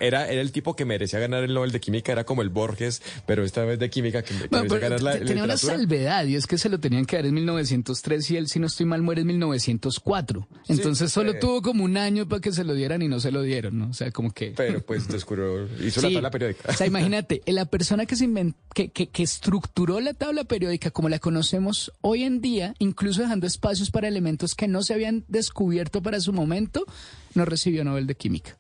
era, 0.01 0.29
era 0.29 0.41
el 0.41 0.53
tipo 0.53 0.75
que 0.75 0.85
merecía 0.85 1.19
ganar 1.19 1.45
el 1.45 1.53
Nobel 1.53 1.73
de 1.73 1.81
Química, 1.81 2.13
era 2.13 2.25
como 2.25 2.43
el 2.43 2.49
Borges, 2.49 3.03
pero 3.27 3.45
esta 3.45 3.65
vez 3.65 3.79
de 3.79 3.91
Química 3.91 4.23
que, 4.23 4.35
merecía 4.51 4.79
ganar 4.79 5.03
la 5.03 5.19
Tenía 5.19 5.45
una 5.45 5.57
salvedad, 5.57 6.25
y 6.25 6.37
es 6.37 6.47
que 6.47 6.57
se 6.57 6.69
lo 6.69 6.81
tenían 6.81 7.05
que 7.05 7.17
dar 7.17 7.27
en 7.27 7.35
1903 7.35 8.31
y 8.31 8.37
él, 8.37 8.49
si 8.49 8.59
no 8.59 8.67
estoy 8.67 8.87
mal, 8.87 9.03
muere 9.03 9.21
en 9.21 9.27
1904. 9.29 10.49
Entonces 10.69 11.13
solo 11.13 11.39
tuvo 11.39 11.61
como 11.61 11.85
un 11.85 11.97
año 11.99 12.27
para 12.27 12.41
que 12.41 12.53
se 12.53 12.65
lo 12.65 12.75
dieran 12.75 13.03
y 13.03 13.09
no 13.09 13.21
se 13.21 13.31
lo 13.31 13.43
dieron, 13.43 13.79
¿no? 13.79 13.89
O 13.89 13.93
sea, 13.93 14.11
como 14.11 14.33
que... 14.33 14.55
Pero 14.57 14.81
pues 14.81 15.07
descubrió, 15.09 15.67
hizo 15.79 16.01
la 16.01 16.13
tabla 16.13 16.31
periódica. 16.31 16.71
O 16.71 16.73
sea, 16.73 16.87
imagínate, 16.95 17.43
la 17.47 17.67
persona 17.67 18.07
que, 18.07 18.17
se 18.17 18.29
que, 18.75 18.91
que, 18.91 19.09
que 19.09 19.23
estructuró 19.23 20.01
la 20.01 20.15
tabla 20.15 20.45
periódica 20.45 20.91
como 20.95 21.09
la 21.09 21.19
conocemos 21.19 21.93
hoy 22.03 22.23
en 22.23 22.41
día, 22.41 22.73
incluso 22.79 23.21
dejando 23.21 23.49
espacios 23.49 23.91
para 23.91 24.07
elementos 24.07 24.55
que 24.55 24.69
no 24.69 24.81
se 24.85 24.95
habían 24.95 25.25
descubierto 25.27 26.01
para 26.01 26.21
su 26.21 26.33
momento, 26.33 26.87
no 27.35 27.45
recibió 27.45 27.85
Nobel 27.85 28.07
de 28.07 28.15
Química. 28.15 28.57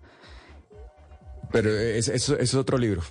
Pero 1.53 1.71
es, 1.71 2.09
es, 2.09 2.55
otro 2.55 2.77
libro. 2.77 3.05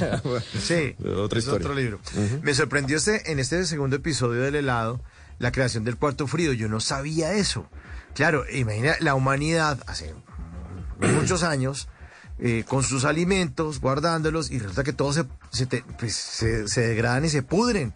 sí, 0.58 0.96
otra 1.04 1.38
es 1.38 1.48
otro 1.48 1.74
libro. 1.74 2.00
Me 2.40 2.54
sorprendió 2.54 2.96
este, 2.96 3.30
en 3.30 3.38
este 3.38 3.62
segundo 3.66 3.96
episodio 3.96 4.40
del 4.40 4.54
helado 4.54 5.02
la 5.38 5.52
creación 5.52 5.84
del 5.84 5.98
cuarto 5.98 6.26
frío. 6.26 6.54
Yo 6.54 6.70
no 6.70 6.80
sabía 6.80 7.34
eso. 7.34 7.68
Claro, 8.14 8.44
imagina 8.50 8.94
la 9.00 9.14
humanidad 9.14 9.82
hace 9.86 10.14
muchos 10.98 11.42
años 11.42 11.88
eh, 12.38 12.64
con 12.66 12.84
sus 12.84 13.04
alimentos, 13.04 13.80
guardándolos, 13.80 14.50
y 14.50 14.58
resulta 14.58 14.82
que 14.82 14.94
todos 14.94 15.26
se, 15.50 15.66
pues, 15.98 16.14
se, 16.14 16.68
se 16.68 16.80
degradan 16.80 17.26
y 17.26 17.28
se 17.28 17.42
pudren. 17.42 17.92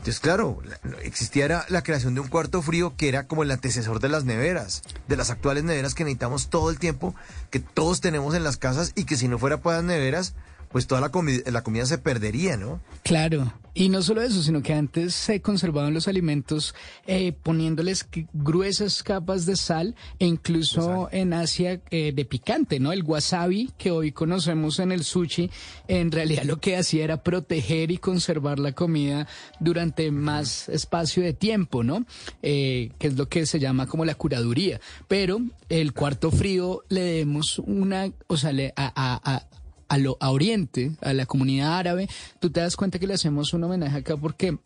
Entonces, 0.00 0.20
claro, 0.20 0.62
existía 1.02 1.66
la 1.68 1.82
creación 1.82 2.14
de 2.14 2.22
un 2.22 2.28
cuarto 2.28 2.62
frío 2.62 2.94
que 2.96 3.06
era 3.06 3.26
como 3.26 3.42
el 3.42 3.50
antecesor 3.50 4.00
de 4.00 4.08
las 4.08 4.24
neveras, 4.24 4.82
de 5.08 5.16
las 5.16 5.28
actuales 5.28 5.62
neveras 5.62 5.94
que 5.94 6.04
necesitamos 6.04 6.48
todo 6.48 6.70
el 6.70 6.78
tiempo, 6.78 7.14
que 7.50 7.60
todos 7.60 8.00
tenemos 8.00 8.34
en 8.34 8.42
las 8.42 8.56
casas 8.56 8.92
y 8.94 9.04
que 9.04 9.18
si 9.18 9.28
no 9.28 9.38
fuera 9.38 9.60
para 9.60 9.76
las 9.76 9.84
neveras, 9.84 10.32
pues 10.70 10.86
toda 10.86 11.00
la, 11.00 11.10
la 11.50 11.62
comida 11.62 11.84
se 11.86 11.98
perdería, 11.98 12.56
¿no? 12.56 12.80
Claro. 13.02 13.52
Y 13.72 13.88
no 13.88 14.02
solo 14.02 14.20
eso, 14.22 14.42
sino 14.42 14.62
que 14.62 14.74
antes 14.74 15.14
se 15.14 15.40
conservaban 15.40 15.94
los 15.94 16.08
alimentos 16.08 16.74
eh, 17.06 17.32
poniéndoles 17.32 18.06
gruesas 18.32 19.02
capas 19.02 19.46
de 19.46 19.56
sal 19.56 19.94
e 20.18 20.26
incluso 20.26 21.08
en 21.12 21.32
Asia 21.32 21.80
eh, 21.90 22.12
de 22.12 22.24
picante, 22.24 22.80
¿no? 22.80 22.92
El 22.92 23.04
wasabi 23.04 23.70
que 23.78 23.92
hoy 23.92 24.10
conocemos 24.10 24.80
en 24.80 24.90
el 24.90 25.04
sushi, 25.04 25.50
en 25.86 26.10
realidad 26.10 26.42
lo 26.44 26.58
que 26.58 26.76
hacía 26.76 27.04
era 27.04 27.22
proteger 27.22 27.92
y 27.92 27.98
conservar 27.98 28.58
la 28.58 28.72
comida 28.72 29.28
durante 29.60 30.10
más 30.10 30.68
espacio 30.68 31.22
de 31.22 31.32
tiempo, 31.32 31.84
¿no? 31.84 32.04
Eh, 32.42 32.90
que 32.98 33.06
es 33.06 33.16
lo 33.16 33.28
que 33.28 33.46
se 33.46 33.60
llama 33.60 33.86
como 33.86 34.04
la 34.04 34.16
curaduría. 34.16 34.80
Pero 35.06 35.40
el 35.68 35.92
cuarto 35.92 36.32
frío 36.32 36.82
le 36.88 37.02
demos 37.02 37.60
una, 37.60 38.10
o 38.26 38.36
sea, 38.36 38.52
le, 38.52 38.72
a, 38.76 38.92
a 38.94 39.20
a, 39.34 39.46
lo, 39.98 40.16
a 40.20 40.30
Oriente, 40.30 40.92
a 41.00 41.12
la 41.12 41.26
comunidad 41.26 41.78
árabe, 41.78 42.08
tú 42.38 42.50
te 42.50 42.60
das 42.60 42.76
cuenta 42.76 42.98
que 42.98 43.06
le 43.06 43.14
hacemos 43.14 43.52
un 43.52 43.64
homenaje 43.64 43.98
acá 43.98 44.16
porque 44.16 44.58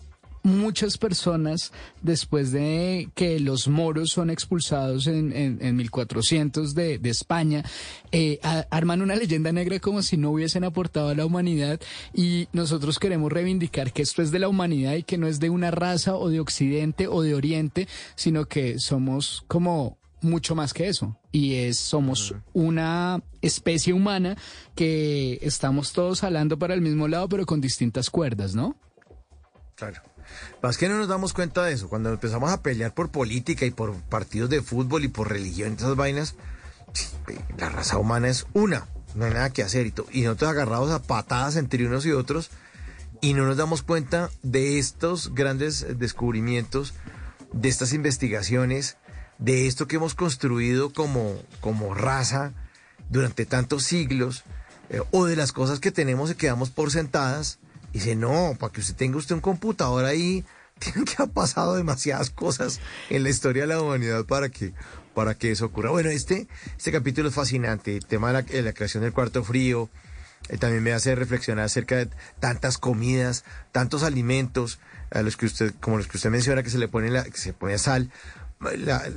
muchas 0.44 0.98
personas, 0.98 1.72
después 2.02 2.52
de 2.52 3.08
que 3.14 3.40
los 3.40 3.66
moros 3.66 4.10
son 4.10 4.28
expulsados 4.30 5.06
en, 5.06 5.32
en, 5.34 5.76
1400 5.76 6.74
de, 6.74 6.98
de 6.98 7.10
España, 7.10 7.64
eh, 8.12 8.38
arman 8.70 9.00
una 9.00 9.16
leyenda 9.16 9.50
negra 9.52 9.80
como 9.80 10.02
si 10.02 10.18
no 10.18 10.30
hubiesen 10.30 10.64
aportado 10.64 11.08
a 11.08 11.14
la 11.14 11.24
humanidad 11.24 11.80
y 12.12 12.46
nosotros 12.52 12.98
queremos 12.98 13.32
reivindicar 13.32 13.92
que 13.92 14.02
esto 14.02 14.20
es 14.20 14.30
de 14.30 14.38
la 14.38 14.48
humanidad 14.48 14.94
y 14.94 15.02
que 15.02 15.18
no 15.18 15.26
es 15.26 15.40
de 15.40 15.48
una 15.48 15.70
raza 15.70 16.14
o 16.14 16.28
de 16.28 16.40
Occidente 16.40 17.08
o 17.08 17.22
de 17.22 17.34
Oriente, 17.34 17.88
sino 18.14 18.44
que 18.44 18.78
somos 18.78 19.44
como 19.48 19.96
mucho 20.20 20.54
más 20.54 20.74
que 20.74 20.88
eso. 20.88 21.16
Y 21.34 21.56
es, 21.56 21.80
somos 21.80 22.32
una 22.52 23.20
especie 23.42 23.92
humana 23.92 24.36
que 24.76 25.40
estamos 25.42 25.92
todos 25.92 26.20
jalando 26.20 26.60
para 26.60 26.74
el 26.74 26.80
mismo 26.80 27.08
lado, 27.08 27.28
pero 27.28 27.44
con 27.44 27.60
distintas 27.60 28.08
cuerdas, 28.08 28.54
¿no? 28.54 28.76
Claro. 29.74 30.00
Más 30.62 30.78
que 30.78 30.88
no 30.88 30.96
nos 30.96 31.08
damos 31.08 31.32
cuenta 31.32 31.64
de 31.64 31.72
eso. 31.72 31.88
Cuando 31.88 32.10
empezamos 32.10 32.52
a 32.52 32.62
pelear 32.62 32.94
por 32.94 33.10
política 33.10 33.66
y 33.66 33.72
por 33.72 34.00
partidos 34.02 34.48
de 34.48 34.62
fútbol 34.62 35.02
y 35.02 35.08
por 35.08 35.28
religión 35.28 35.72
y 35.72 35.74
esas 35.74 35.96
vainas, 35.96 36.36
la 37.58 37.68
raza 37.68 37.98
humana 37.98 38.28
es 38.28 38.46
una. 38.52 38.86
No 39.16 39.24
hay 39.24 39.32
nada 39.32 39.50
que 39.50 39.64
hacer. 39.64 39.88
Y, 39.88 39.94
y 40.12 40.22
nosotros 40.22 40.52
agarrados 40.52 40.92
a 40.92 41.02
patadas 41.02 41.56
entre 41.56 41.84
unos 41.84 42.06
y 42.06 42.12
otros 42.12 42.52
y 43.20 43.34
no 43.34 43.44
nos 43.44 43.56
damos 43.56 43.82
cuenta 43.82 44.30
de 44.44 44.78
estos 44.78 45.34
grandes 45.34 45.98
descubrimientos, 45.98 46.94
de 47.52 47.70
estas 47.70 47.92
investigaciones 47.92 48.98
de 49.44 49.66
esto 49.66 49.86
que 49.86 49.96
hemos 49.96 50.14
construido 50.14 50.90
como, 50.92 51.36
como 51.60 51.94
raza 51.94 52.52
durante 53.10 53.44
tantos 53.44 53.84
siglos, 53.84 54.42
eh, 54.88 55.02
o 55.10 55.26
de 55.26 55.36
las 55.36 55.52
cosas 55.52 55.80
que 55.80 55.92
tenemos 55.92 56.30
y 56.30 56.34
quedamos 56.34 56.70
por 56.70 56.90
sentadas, 56.90 57.58
y 57.92 57.98
dice, 57.98 58.16
no, 58.16 58.56
para 58.58 58.72
que 58.72 58.80
usted 58.80 58.96
tenga 58.96 59.18
usted 59.18 59.34
un 59.34 59.42
computador 59.42 60.06
ahí, 60.06 60.44
tiene 60.78 61.04
que 61.04 61.22
ha 61.22 61.26
pasado 61.26 61.74
demasiadas 61.74 62.30
cosas 62.30 62.80
en 63.10 63.22
la 63.22 63.28
historia 63.28 63.62
de 63.62 63.68
la 63.68 63.80
humanidad 63.80 64.24
para 64.24 64.48
que, 64.48 64.72
para 65.14 65.34
que 65.34 65.52
eso 65.52 65.66
ocurra. 65.66 65.90
Bueno, 65.90 66.10
este, 66.10 66.48
este 66.76 66.90
capítulo 66.90 67.28
es 67.28 67.34
fascinante, 67.34 67.96
el 67.96 68.06
tema 68.06 68.32
de 68.32 68.62
la, 68.62 68.72
creación 68.72 69.02
del 69.02 69.12
cuarto 69.12 69.44
frío, 69.44 69.90
eh, 70.48 70.56
también 70.56 70.82
me 70.82 70.92
hace 70.92 71.14
reflexionar 71.14 71.66
acerca 71.66 71.96
de 71.96 72.08
tantas 72.40 72.78
comidas, 72.78 73.44
tantos 73.72 74.02
alimentos, 74.02 74.78
a 75.10 75.22
los 75.22 75.36
que 75.36 75.46
usted, 75.46 75.74
como 75.80 75.98
los 75.98 76.08
que 76.08 76.16
usted 76.16 76.30
menciona, 76.30 76.62
que 76.62 76.70
se 76.70 76.78
le 76.78 76.88
pone 76.88 77.10
la, 77.10 77.24
que 77.24 77.38
se 77.38 77.52
pone 77.52 77.78
sal, 77.78 78.10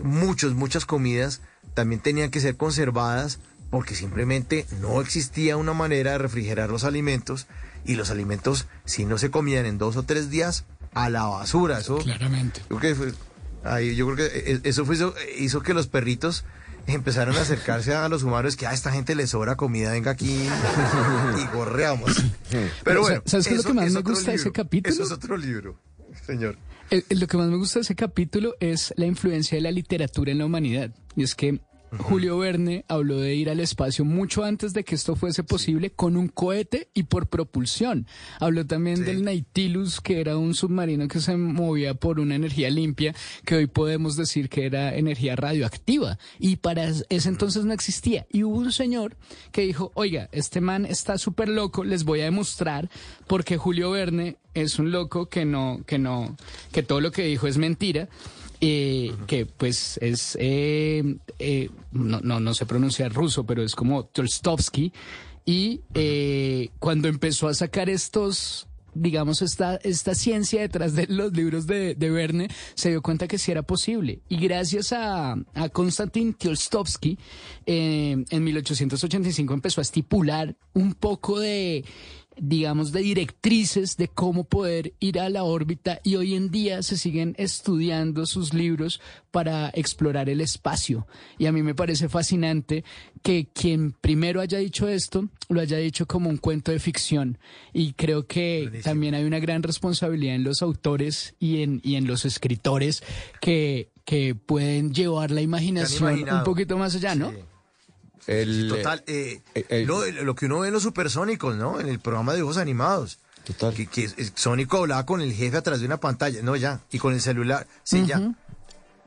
muchos, 0.03 0.53
muchas 0.53 0.86
comidas 0.86 1.41
también 1.74 2.02
tenían 2.02 2.32
que 2.32 2.40
ser 2.40 2.57
conservadas 2.57 3.40
porque 3.69 3.95
simplemente 3.95 4.65
no 4.82 5.02
existía 5.02 5.57
una 5.57 5.74
manera 5.74 6.11
de 6.11 6.18
refrigerar 6.18 6.69
los 6.69 6.84
alimentos 6.84 7.48
y 7.86 7.95
los 7.95 8.10
alimentos 8.10 8.68
si 8.86 9.06
no 9.06 9.18
se 9.18 9.30
comían 9.30 9.65
en 9.65 9.78
dos 9.78 9.95
o 9.98 10.03
tres 10.03 10.30
días 10.30 10.65
a 10.94 11.10
la 11.10 11.26
basura. 11.26 11.80
Eso, 11.80 11.98
Claramente. 11.98 12.61
Yo 12.69 12.78
creo 12.78 12.95
que, 12.95 13.14
ahí, 13.64 13.95
yo 13.95 14.06
creo 14.07 14.18
que 14.18 14.52
e, 14.53 14.61
eso 14.64 14.86
fue, 14.86 14.98
hizo 15.38 15.61
que 15.61 15.74
los 15.74 15.88
perritos 15.88 16.45
empezaron 16.88 17.36
a 17.36 17.41
acercarse 17.41 17.94
a 17.94 18.07
los 18.07 18.24
humanos 18.24 18.56
que 18.56 18.65
a 18.65 18.74
esta 18.74 18.91
gente 18.91 19.14
le 19.15 19.28
sobra 19.28 19.56
comida, 19.56 19.91
venga 19.91 20.11
aquí 20.11 20.48
y 21.38 21.56
gorreamos. 21.56 22.24
Pero 22.84 23.02
bueno, 23.02 23.22
¿sabes 23.26 23.48
qué 23.48 23.56
es 23.56 23.64
lo 23.64 23.69
que 23.69 23.74
más 23.74 23.91
me 23.91 24.02
gusta 24.02 24.32
de 24.32 24.38
ese 24.38 24.52
capítulo? 24.52 24.94
Eso 24.94 25.03
es 25.03 25.11
otro 25.11 25.36
libro, 25.36 25.78
señor 26.26 26.57
lo 26.89 27.27
que 27.27 27.38
más 27.38 27.47
me 27.49 27.57
gusta 27.57 27.80
de 27.80 27.84
ese 27.84 27.95
capítulo 27.95 28.55
es 28.59 28.93
la 28.97 29.05
influencia 29.05 29.55
de 29.57 29.61
la 29.61 29.72
literatura 29.72 30.31
en 30.31 30.39
la 30.39 30.45
humanidad. 30.45 30.91
Y 31.15 31.23
es 31.23 31.35
que 31.35 31.59
Julio 31.97 32.38
Verne 32.38 32.84
habló 32.88 33.19
de 33.19 33.35
ir 33.35 33.49
al 33.49 33.59
espacio 33.59 34.03
mucho 34.03 34.43
antes 34.43 34.73
de 34.73 34.84
que 34.84 34.95
esto 34.95 35.15
fuese 35.15 35.43
posible 35.43 35.91
con 35.91 36.18
un 36.18 36.27
cohete 36.27 36.89
y 36.93 37.03
por 37.03 37.27
propulsión. 37.27 38.07
Habló 38.39 38.65
también 38.65 39.05
del 39.05 39.23
Nautilus, 39.23 40.01
que 40.01 40.19
era 40.19 40.38
un 40.38 40.53
submarino 40.53 41.07
que 41.07 41.19
se 41.19 41.38
movía 41.38 41.93
por 41.93 42.19
una 42.19 42.35
energía 42.35 42.69
limpia, 42.69 43.15
que 43.45 43.55
hoy 43.55 43.68
podemos 43.68 44.15
decir 44.15 44.49
que 44.49 44.65
era 44.65 44.95
energía 44.95 45.35
radioactiva. 45.35 46.18
Y 46.39 46.57
para 46.57 46.88
ese 46.88 47.30
entonces 47.30 47.65
no 47.65 47.73
existía. 47.73 48.27
Y 48.31 48.43
hubo 48.43 48.57
un 48.57 48.72
señor 48.72 49.15
que 49.51 49.61
dijo, 49.61 49.91
oiga, 49.95 50.30
este 50.31 50.61
man 50.61 50.85
está 50.85 51.18
súper 51.18 51.47
loco, 51.47 51.84
les 51.84 52.03
voy 52.03 52.22
a 52.22 52.26
demostrar 52.26 52.89
porque 53.27 53.57
Julio 53.57 53.91
Verne 53.91 54.38
es 54.53 54.80
un 54.80 54.91
loco 54.91 55.27
que 55.27 55.45
no, 55.45 55.81
que 55.85 55.99
no, 55.99 56.35
que 56.72 56.84
todo 56.84 56.99
lo 56.99 57.11
que 57.11 57.23
dijo 57.23 57.47
es 57.47 57.57
mentira 57.57 58.09
eh, 58.59 59.13
que 59.27 59.45
pues 59.45 59.99
es, 60.01 60.35
eh, 60.39 61.17
eh, 61.38 61.69
no, 61.91 62.21
no, 62.21 62.39
no 62.39 62.53
sé 62.53 62.65
pronunciar 62.65 63.13
ruso, 63.13 63.45
pero 63.45 63.63
es 63.63 63.75
como 63.75 64.05
Tolstovsky. 64.05 64.91
Y 65.45 65.81
cuando 66.79 67.07
empezó 67.07 67.47
a 67.47 67.53
sacar 67.53 67.89
estos 67.89 68.67
digamos, 68.93 69.43
esta, 69.43 69.75
esta 69.75 70.15
ciencia 70.15 70.59
detrás 70.59 70.95
de 70.95 71.05
los 71.07 71.31
libros 71.31 71.67
de, 71.67 71.93
de 71.93 72.09
Verne, 72.09 72.47
se 72.73 72.89
dio 72.89 73.03
cuenta 73.03 73.27
que 73.27 73.38
sí 73.38 73.51
era 73.51 73.61
posible. 73.61 74.21
Y 74.27 74.38
gracias 74.38 74.91
a, 74.91 75.35
a 75.53 75.69
Konstantin 75.69 76.34
Tolstovsky, 76.34 77.17
en 77.67 78.43
1885 78.43 79.53
empezó 79.53 79.81
a 79.81 79.84
estipular 79.84 80.55
un 80.73 80.95
poco 80.95 81.39
de 81.39 81.85
digamos, 82.39 82.91
de 82.91 83.01
directrices 83.01 83.97
de 83.97 84.07
cómo 84.07 84.43
poder 84.43 84.93
ir 84.99 85.19
a 85.19 85.30
la 85.30 85.43
órbita 85.43 85.99
y 86.03 86.15
hoy 86.15 86.35
en 86.35 86.51
día 86.51 86.84
se 86.84 86.97
siguen 86.97 87.35
estudiando 87.38 88.26
sus 88.26 88.53
libros 88.53 89.01
para 89.31 89.69
explorar 89.73 90.30
el 90.30 90.41
espacio. 90.41 91.07
Y 91.38 91.45
a 91.45 91.51
mí 91.51 91.64
me 91.64 91.76
parece 91.76 92.09
fascinante 92.09 92.84
que 93.22 93.47
quien 93.53 93.91
primero 93.91 94.41
haya 94.41 94.57
dicho 94.57 94.88
esto 94.88 95.30
lo 95.49 95.61
haya 95.61 95.77
dicho 95.77 96.05
como 96.05 96.30
un 96.30 96.38
cuento 96.38 96.72
de 96.72 96.80
ficción. 96.80 97.38
Y 97.73 97.93
creo 97.93 98.27
que 98.27 98.81
también 98.84 99.15
hay 99.15 99.23
una 99.23 99.39
gran 99.39 99.64
responsabilidad 99.64 100.35
en 100.35 100.43
los 100.43 100.61
autores 100.61 101.35
y 101.39 101.61
en, 101.61 101.81
y 101.84 101.95
en 101.95 102.07
los 102.07 102.26
escritores 102.26 103.03
que, 103.41 103.91
que 104.05 104.35
pueden 104.35 104.93
llevar 104.93 105.31
la 105.31 105.41
imaginación 105.41 106.30
un 106.30 106.43
poquito 106.43 106.77
más 106.77 106.95
allá, 106.95 107.15
¿no? 107.15 107.34
El, 108.28 108.68
total, 108.70 109.04
eh, 109.08 109.41
eh, 109.56 109.86
lo, 109.86 110.36
que 110.36 110.45
uno 110.45 110.60
ve 110.60 110.68
en 110.68 110.74
los 110.74 110.84
supersónicos, 110.84 111.56
¿no? 111.56 111.80
En 111.80 111.88
el 111.88 111.99
programa 111.99 112.34
de 112.34 112.40
dibujos 112.40 112.58
animados. 112.58 113.20
Total. 113.45 113.74
Que, 113.74 113.88
que 113.88 114.10
Sónico 114.36 114.80
hablaba 114.80 115.06
con 115.06 115.22
el 115.22 115.34
jefe 115.34 115.56
a 115.58 115.62
través 115.62 115.80
de 115.80 115.88
una 115.88 115.98
pantalla, 115.98 116.41
no 116.41 116.58
ya, 116.58 116.82
y 116.91 116.99
con 116.99 117.14
el 117.14 117.22
celular, 117.22 117.66
sí, 117.84 118.06
ya. 118.06 118.34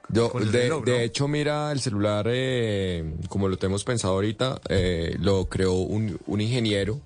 Yo, 0.08 0.30
de, 0.30 1.04
hecho, 1.04 1.28
mira, 1.28 1.70
el 1.70 1.80
celular, 1.80 2.26
eh, 2.28 3.14
como 3.28 3.46
lo 3.48 3.58
tenemos 3.58 3.84
pensado 3.84 4.14
ahorita, 4.14 4.60
lo 5.18 5.48
creó 5.48 5.74
un, 5.74 6.18
un 6.26 6.40
ingeniero 6.40 7.00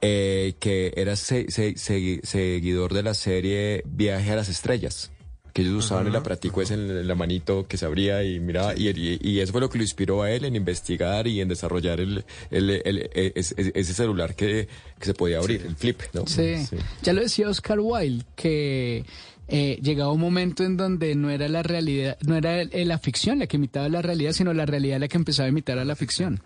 que 0.00 0.92
era 0.96 1.16
seguidor 1.16 2.92
de 2.92 3.02
la 3.02 3.14
serie 3.14 3.82
Viaje 3.86 4.32
a 4.32 4.36
las 4.36 4.48
Estrellas 4.48 5.12
que 5.60 5.68
ellos 5.68 5.84
usaban 5.84 6.06
el 6.06 6.16
aparatico 6.16 6.62
ese 6.62 6.74
en 6.74 7.06
la 7.06 7.14
manito 7.14 7.66
que 7.66 7.76
se 7.76 7.84
abría 7.84 8.24
y 8.24 8.40
miraba, 8.40 8.74
y, 8.74 8.88
y, 9.20 9.40
eso 9.40 9.52
fue 9.52 9.60
lo 9.60 9.68
que 9.68 9.78
lo 9.78 9.84
inspiró 9.84 10.22
a 10.22 10.30
él 10.30 10.44
en 10.44 10.56
investigar 10.56 11.26
y 11.26 11.40
en 11.40 11.48
desarrollar 11.48 12.00
el, 12.00 12.24
el, 12.50 12.70
e, 12.70 13.32
ese 13.34 13.94
celular 13.94 14.34
que, 14.34 14.68
que, 14.98 15.04
se 15.04 15.14
podía 15.14 15.38
abrir, 15.38 15.62
el 15.66 15.76
flip, 15.76 16.00
¿no? 16.12 16.26
Sí. 16.26 16.54
ya 17.02 17.12
lo 17.12 17.20
decía 17.20 17.48
Oscar 17.48 17.78
Wilde, 17.80 18.24
que 18.34 19.04
eh, 19.48 19.78
llegaba 19.82 20.12
un 20.12 20.20
momento 20.20 20.64
en 20.64 20.76
donde 20.76 21.14
no 21.14 21.30
era 21.30 21.48
la 21.48 21.62
realidad, 21.62 22.16
no 22.26 22.36
era 22.36 22.64
la 22.64 22.98
ficción 22.98 23.38
la 23.38 23.46
que 23.46 23.56
imitaba 23.56 23.88
la 23.88 24.02
realidad, 24.02 24.32
sino 24.32 24.54
la 24.54 24.66
realidad 24.66 24.98
la 24.98 25.08
que 25.08 25.16
empezaba 25.16 25.46
a 25.46 25.50
imitar 25.50 25.78
a 25.78 25.84
la 25.84 25.96
ficción. 25.96 26.42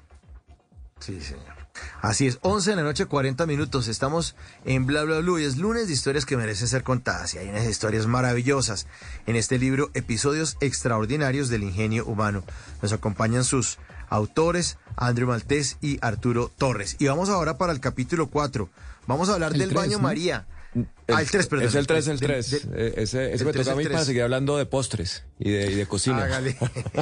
Sí, 0.99 1.21
señor. 1.21 1.54
Así 2.01 2.27
es, 2.27 2.39
11 2.43 2.71
de 2.71 2.77
la 2.77 2.83
noche, 2.83 3.07
40 3.07 3.47
minutos. 3.47 3.89
Estamos 3.89 4.37
en 4.65 4.87
Bla 4.87 5.05
Bla 5.05 5.21
Blue 5.21 5.39
y 5.39 5.45
es 5.45 5.57
lunes 5.57 5.87
de 5.87 5.95
historias 5.95 6.27
que 6.27 6.37
merecen 6.37 6.69
ser 6.69 6.83
contadas. 6.83 7.35
Y 7.35 7.39
hay 7.39 7.49
unas 7.49 7.65
historias 7.65 8.07
maravillosas 8.07 8.87
en 9.27 9.37
este 9.37 9.59
libro, 9.59 9.91
Episodios 9.95 10.57
Extraordinarios 10.61 11.49
del 11.49 11.63
Ingenio 11.63 12.05
Humano. 12.07 12.45
Nos 12.83 12.93
acompañan 12.93 13.45
sus 13.45 13.79
autores, 14.09 14.79
Andrew 14.97 15.29
Maltés 15.29 15.79
y 15.81 15.99
Arturo 16.03 16.53
Torres. 16.57 16.97
Y 16.99 17.07
vamos 17.07 17.29
ahora 17.29 17.59
para 17.59 17.73
el 17.73 17.81
capítulo 17.81 18.29
4. 18.29 18.69
Vamos 19.07 19.29
a 19.29 19.35
hablar 19.35 19.53
del 19.53 19.73
baño 19.73 19.99
María. 19.99 20.47
El, 20.75 21.15
ah, 21.15 21.21
el 21.21 21.31
3, 21.31 21.47
perdón. 21.47 21.67
Es 21.69 21.75
el 21.77 21.87
3, 21.87 22.09
el 22.09 22.21
3. 22.21 22.53
ese 22.97 23.35
ese 23.35 23.45
me 23.45 23.53
toca 23.53 23.73
a 23.73 23.77
mí 23.77 23.85
para 23.85 24.05
seguir 24.05 24.23
hablando 24.23 24.57
de 24.57 24.67
postres 24.67 25.25
y 25.39 25.51
de, 25.51 25.71
y 25.71 25.75
de 25.75 25.87
cocina. 25.87 26.25
Hágale. 26.25 26.57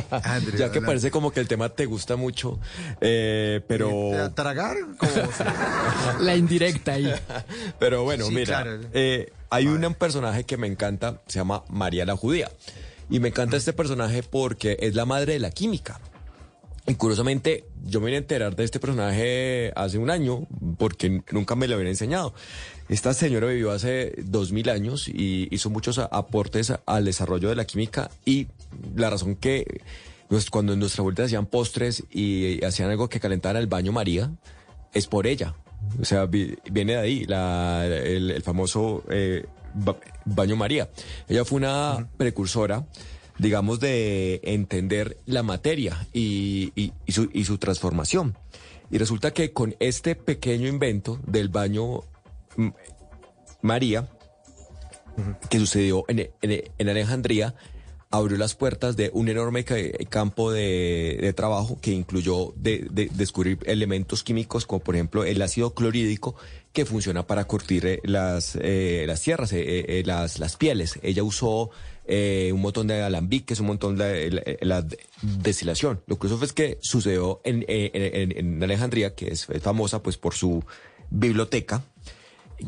ya 0.58 0.70
que 0.70 0.82
parece 0.82 1.10
como 1.10 1.30
que 1.30 1.40
el 1.40 1.48
tema 1.48 1.70
te 1.70 1.86
gusta 1.86 2.16
mucho, 2.16 2.60
eh, 3.00 3.62
pero... 3.66 4.30
¿Tragar? 4.34 4.76
La 6.20 6.36
indirecta 6.36 6.92
ahí. 6.92 7.12
pero 7.78 8.04
bueno, 8.04 8.28
mira, 8.30 8.78
eh, 8.92 9.32
hay 9.48 9.66
un 9.66 9.94
personaje 9.94 10.44
que 10.44 10.56
me 10.56 10.66
encanta, 10.66 11.22
se 11.26 11.38
llama 11.38 11.64
María 11.68 12.04
la 12.04 12.16
Judía. 12.16 12.50
Y 13.08 13.20
me 13.20 13.28
encanta 13.28 13.56
este 13.56 13.72
personaje 13.72 14.22
porque 14.22 14.76
es 14.80 14.94
la 14.94 15.04
madre 15.04 15.34
de 15.34 15.38
la 15.38 15.50
química. 15.50 16.00
Y 16.86 16.94
curiosamente, 16.96 17.64
yo 17.84 18.00
me 18.00 18.06
vine 18.06 18.16
a 18.16 18.20
enterar 18.20 18.56
de 18.56 18.64
este 18.64 18.80
personaje 18.80 19.72
hace 19.76 19.98
un 19.98 20.10
año 20.10 20.46
porque 20.78 21.22
nunca 21.30 21.54
me 21.54 21.68
lo 21.68 21.74
habían 21.74 21.88
enseñado. 21.88 22.34
Esta 22.92 23.14
señora 23.14 23.46
vivió 23.46 23.70
hace 23.70 24.12
dos 24.18 24.52
mil 24.52 24.68
años 24.68 25.08
y 25.08 25.48
hizo 25.50 25.70
muchos 25.70 25.96
aportes 25.96 26.74
al 26.84 27.06
desarrollo 27.06 27.48
de 27.48 27.56
la 27.56 27.64
química 27.64 28.10
y 28.26 28.48
la 28.94 29.08
razón 29.08 29.34
que 29.34 29.80
pues, 30.28 30.50
cuando 30.50 30.74
en 30.74 30.78
nuestra 30.78 31.02
vuelta 31.02 31.24
hacían 31.24 31.46
postres 31.46 32.04
y 32.10 32.62
hacían 32.62 32.90
algo 32.90 33.08
que 33.08 33.18
calentara 33.18 33.60
el 33.60 33.66
baño 33.66 33.92
María, 33.92 34.30
es 34.92 35.06
por 35.06 35.26
ella. 35.26 35.54
O 36.02 36.04
sea, 36.04 36.26
viene 36.26 36.92
de 36.92 36.98
ahí 36.98 37.26
el, 37.26 38.42
famoso 38.42 39.02
eh, 39.08 39.46
baño 40.26 40.56
María. 40.56 40.90
Ella 41.28 41.46
fue 41.46 41.56
una 41.56 42.10
precursora 42.18 42.86
digamos, 43.38 43.80
de 43.80 44.42
entender 44.44 45.16
la 45.24 45.42
materia 45.42 46.06
y, 46.12 46.92
su, 47.08 47.30
y 47.32 47.44
su 47.44 47.56
transformación. 47.56 48.36
Y 48.90 48.98
resulta 48.98 49.32
que 49.32 49.54
con 49.54 49.74
este 49.80 50.14
pequeño 50.14 50.68
invento 50.68 51.18
del 51.26 51.48
baño 51.48 52.02
María, 53.60 54.08
que 55.50 55.58
sucedió 55.58 56.04
en, 56.08 56.88
Alejandría, 56.88 57.54
abrió 58.10 58.36
las 58.36 58.54
puertas 58.54 58.96
de 58.96 59.10
un 59.14 59.28
enorme 59.28 59.64
campo 60.08 60.52
de, 60.52 61.32
trabajo 61.36 61.78
que 61.80 61.92
incluyó 61.92 62.52
de, 62.56 62.88
descubrir 63.12 63.58
elementos 63.64 64.22
químicos 64.22 64.66
como 64.66 64.80
por 64.80 64.94
ejemplo 64.94 65.24
el 65.24 65.40
ácido 65.40 65.74
clorhídrico 65.74 66.34
que 66.72 66.84
funciona 66.84 67.26
para 67.26 67.44
curtir 67.44 67.86
eh, 67.86 68.00
las, 68.04 68.56
eh, 68.60 69.04
las 69.06 69.22
tierras, 69.22 69.52
eh, 69.52 70.02
las, 70.04 70.38
las 70.38 70.56
pieles. 70.56 70.98
Ella 71.02 71.22
usó 71.22 71.70
eh, 72.04 72.50
un 72.52 72.60
montón 72.60 72.88
de 72.88 73.00
alambiques, 73.00 73.60
un 73.60 73.66
montón 73.66 73.96
de 73.96 74.58
la, 74.60 74.84
destilación. 75.22 76.02
Lo 76.06 76.16
curioso 76.16 76.44
es 76.44 76.52
que 76.52 76.78
sucedió 76.80 77.40
en, 77.44 77.64
en, 77.68 78.62
Alejandría, 78.62 79.14
que 79.14 79.28
es, 79.28 79.46
famosa 79.60 80.02
pues 80.02 80.16
por 80.16 80.34
su 80.34 80.64
biblioteca, 81.10 81.84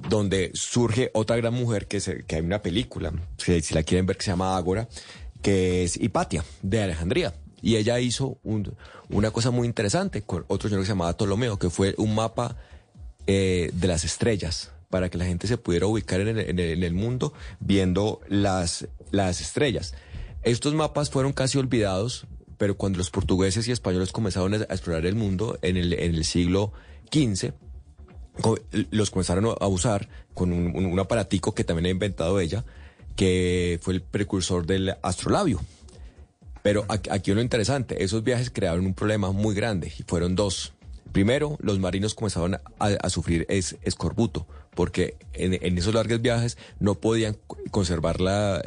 donde 0.09 0.51
surge 0.55 1.11
otra 1.15 1.37
gran 1.37 1.55
mujer 1.55 1.87
que, 1.87 2.01
se, 2.01 2.25
que 2.25 2.37
hay 2.37 2.43
una 2.43 2.63
película, 2.63 3.13
si, 3.39 3.61
si, 3.61 3.75
la 3.75 3.83
quieren 3.83 4.07
ver, 4.07 4.17
que 4.17 4.25
se 4.25 4.31
llama 4.31 4.57
Ágora, 4.57 4.89
que 5.43 5.85
es 5.85 5.97
Hipatia, 5.97 6.45
de 6.63 6.83
Alejandría. 6.83 7.35
Y 7.63 7.77
ella 7.77 7.99
hizo 7.99 8.39
una 9.09 9.31
cosa 9.31 9.51
muy 9.51 9.67
interesante 9.67 10.23
con 10.23 10.45
otro 10.49 10.69
señor 10.69 10.83
que 10.83 10.87
se 10.87 10.93
llamaba 10.93 11.17
Ptolomeo, 11.17 11.59
que 11.59 11.71
fue 11.71 11.95
un 11.97 12.15
mapa 12.15 12.57
eh, 13.27 13.71
de 13.73 13.89
las 13.89 14.05
estrellas 14.05 14.71
para 14.91 15.09
que 15.09 15.19
la 15.19 15.25
gente 15.25 15.47
se 15.47 15.57
pudiera 15.57 15.87
ubicar 15.87 16.21
en 16.21 16.59
el, 16.59 16.95
mundo 16.95 17.33
viendo 17.61 18.21
las, 18.29 18.87
las 19.11 19.41
estrellas. 19.41 19.95
Estos 20.43 20.75
mapas 20.75 21.11
fueron 21.11 21.33
casi 21.33 21.59
olvidados, 21.59 22.27
pero 22.59 22.77
cuando 22.77 22.99
los 22.99 23.11
portugueses 23.11 23.67
y 23.67 23.73
españoles 23.73 24.13
comenzaron 24.13 24.55
a 24.55 24.59
explorar 24.59 25.07
el 25.07 25.15
mundo 25.15 25.59
en 25.63 25.79
el, 25.79 25.95
en 25.95 26.15
el 26.15 26.25
siglo 26.25 26.73
XV, 27.11 27.55
los 28.91 29.11
comenzaron 29.11 29.55
a 29.59 29.67
usar 29.67 30.09
con 30.35 30.53
un, 30.53 30.99
aparatico 30.99 31.55
que 31.55 31.65
también 31.65 31.87
ha 31.87 31.91
inventado 31.91 32.41
ella, 32.41 32.65
que 33.17 33.79
fue 33.83 33.95
el 33.95 34.03
precursor 34.03 34.67
del 34.67 34.97
astrolabio. 35.03 35.61
Pero 36.63 36.87
aquí 36.89 37.33
lo 37.33 37.43
interesante, 37.43 38.03
esos 38.03 38.25
viajes 38.25 38.51
crearon 38.51 38.87
un 38.87 38.95
problema 38.95 39.31
muy 39.33 39.55
grande 39.55 39.93
y 39.99 40.03
fueron 40.03 40.35
dos. 40.35 40.73
Primero, 41.13 41.57
los 41.61 41.79
marinos 41.79 42.15
comenzaron 42.15 42.59
a, 42.79 43.11
sufrir 43.11 43.47
escorbuto, 43.49 44.47
porque 44.75 45.17
en, 45.35 45.79
esos 45.79 45.95
largos 45.95 46.21
viajes 46.21 46.59
no 46.81 46.97
podían 46.97 47.37
conservar 47.71 48.21
la, 48.21 48.63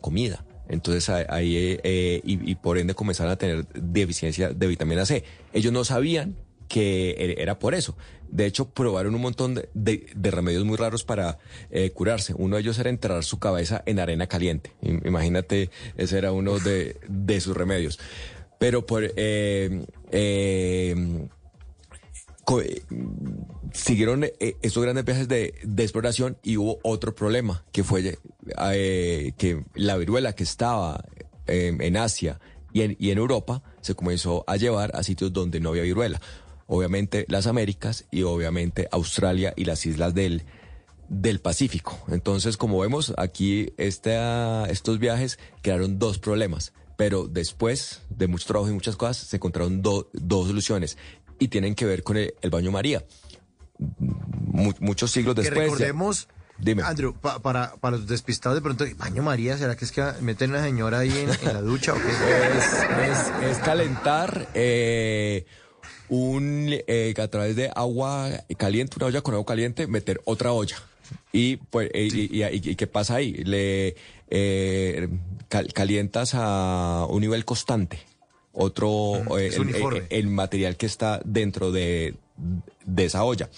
comida. 0.00 0.44
Entonces 0.68 1.08
ahí, 1.10 1.78
eh, 1.84 2.22
y, 2.24 2.54
por 2.56 2.78
ende 2.78 2.94
comenzaron 2.94 3.32
a 3.32 3.36
tener 3.36 3.66
deficiencia 3.74 4.48
de 4.48 4.66
vitamina 4.66 5.04
C. 5.04 5.22
Ellos 5.52 5.72
no 5.72 5.84
sabían 5.84 6.34
que 6.68 7.10
e, 7.10 7.42
era 7.42 7.58
por 7.58 7.74
eso. 7.74 7.94
De 8.32 8.46
hecho, 8.46 8.70
probaron 8.70 9.14
un 9.14 9.20
montón 9.20 9.62
de, 9.74 10.06
remedios 10.16 10.64
muy 10.64 10.76
raros 10.76 11.04
para 11.04 11.38
eh, 11.70 11.90
curarse. 11.90 12.34
Uno 12.36 12.56
de 12.56 12.62
ellos 12.62 12.78
era 12.78 12.90
enterrar 12.90 13.22
su 13.22 13.38
cabeza 13.38 13.82
en 13.86 14.00
arena 14.00 14.26
caliente. 14.26 14.72
Imagínate, 14.82 15.70
ese 15.96 16.18
era 16.18 16.32
uno 16.32 16.58
de, 16.58 16.96
de 17.08 17.40
sus 17.40 17.56
remedios. 17.56 18.00
Pero 18.58 18.84
por... 18.86 19.04
eh, 19.16 19.84
eh, 20.12 20.94
eh, 22.60 22.82
siguieron 23.72 24.24
eh, 24.24 24.56
estos 24.62 24.82
grandes 24.82 25.04
viajes 25.04 25.28
de, 25.28 25.54
de 25.62 25.82
exploración 25.82 26.36
y 26.42 26.56
hubo 26.56 26.78
otro 26.82 27.14
problema, 27.14 27.64
que 27.72 27.84
fue 27.84 28.18
que 29.36 29.64
la 29.74 29.96
viruela 29.96 30.34
que 30.34 30.42
estaba 30.42 31.04
en 31.46 31.96
Asia 31.96 32.40
y 32.72 32.82
en, 32.82 32.96
y 32.98 33.10
en 33.10 33.18
Europa 33.18 33.62
se 33.80 33.94
comenzó 33.94 34.44
a 34.46 34.56
llevar 34.56 34.90
a 34.94 35.02
sitios 35.02 35.32
donde 35.32 35.60
no 35.60 35.70
había 35.70 35.82
viruela. 35.82 36.20
Obviamente 36.74 37.26
las 37.28 37.46
Américas 37.46 38.06
y 38.10 38.22
obviamente 38.22 38.88
Australia 38.92 39.52
y 39.56 39.66
las 39.66 39.84
islas 39.84 40.14
del, 40.14 40.42
del 41.10 41.38
Pacífico. 41.40 41.98
Entonces, 42.08 42.56
como 42.56 42.78
vemos, 42.80 43.12
aquí 43.18 43.74
esta- 43.76 44.64
estos 44.70 44.98
viajes 44.98 45.38
crearon 45.60 45.98
dos 45.98 46.18
problemas, 46.18 46.72
pero 46.96 47.28
después 47.28 48.00
de 48.08 48.26
mucho 48.26 48.46
trabajo 48.46 48.70
y 48.70 48.74
muchas 48.74 48.96
cosas, 48.96 49.18
se 49.18 49.36
encontraron 49.36 49.82
do- 49.82 50.08
dos 50.14 50.46
soluciones 50.48 50.96
y 51.38 51.48
tienen 51.48 51.74
que 51.74 51.84
ver 51.84 52.02
con 52.02 52.16
el, 52.16 52.32
el 52.40 52.48
baño 52.50 52.70
María. 52.70 53.04
Mu- 53.78 54.72
muchos 54.80 55.10
siglos 55.10 55.34
Que 55.34 55.42
después. 55.42 55.58
ya- 55.58 55.64
recordemos, 55.72 56.28
Dime. 56.58 56.82
Andrew, 56.84 57.12
pa- 57.14 57.40
para, 57.40 57.74
para 57.80 57.96
los 57.96 58.06
despistados 58.06 58.56
de 58.56 58.62
pronto, 58.62 58.84
baño 58.96 59.22
María, 59.22 59.58
¿será 59.58 59.74
que 59.76 59.84
es 59.84 59.90
que 59.90 60.02
meten 60.20 60.50
a 60.50 60.58
una 60.58 60.64
señora 60.64 61.00
ahí 61.00 61.10
en, 61.10 61.28
en 61.48 61.54
la 61.54 61.60
ducha 61.60 61.92
o 61.92 61.96
qué? 61.96 62.02
es, 62.58 63.10
es- 63.10 63.50
es 63.50 63.58
calentar 63.58 64.48
eh, 64.54 65.44
un 66.08 66.66
eh, 66.70 67.14
a 67.18 67.28
través 67.28 67.56
de 67.56 67.70
agua 67.74 68.30
caliente, 68.56 68.96
una 68.96 69.06
olla 69.06 69.20
con 69.22 69.34
agua 69.34 69.46
caliente, 69.46 69.86
meter 69.86 70.20
otra 70.24 70.52
olla. 70.52 70.76
Y 71.32 71.56
pues 71.56 71.90
eh, 71.94 72.08
y, 72.12 72.38
y- 72.38 72.44
y- 72.44 72.70
y 72.70 72.76
qué 72.76 72.86
pasa 72.86 73.16
ahí? 73.16 73.32
Le 73.44 73.96
eh, 74.30 75.08
cal- 75.48 75.72
calientas 75.72 76.32
a 76.34 77.06
un 77.08 77.20
nivel 77.20 77.44
constante. 77.44 77.98
Otro 78.52 79.38
eh, 79.38 79.48
el, 79.54 79.60
uniforme. 79.60 79.98
el- 80.10 80.18
el 80.18 80.26
material 80.28 80.76
que 80.76 80.86
está 80.86 81.20
dentro 81.24 81.72
de, 81.72 82.14
de 82.84 83.04
esa 83.04 83.24
olla. 83.24 83.48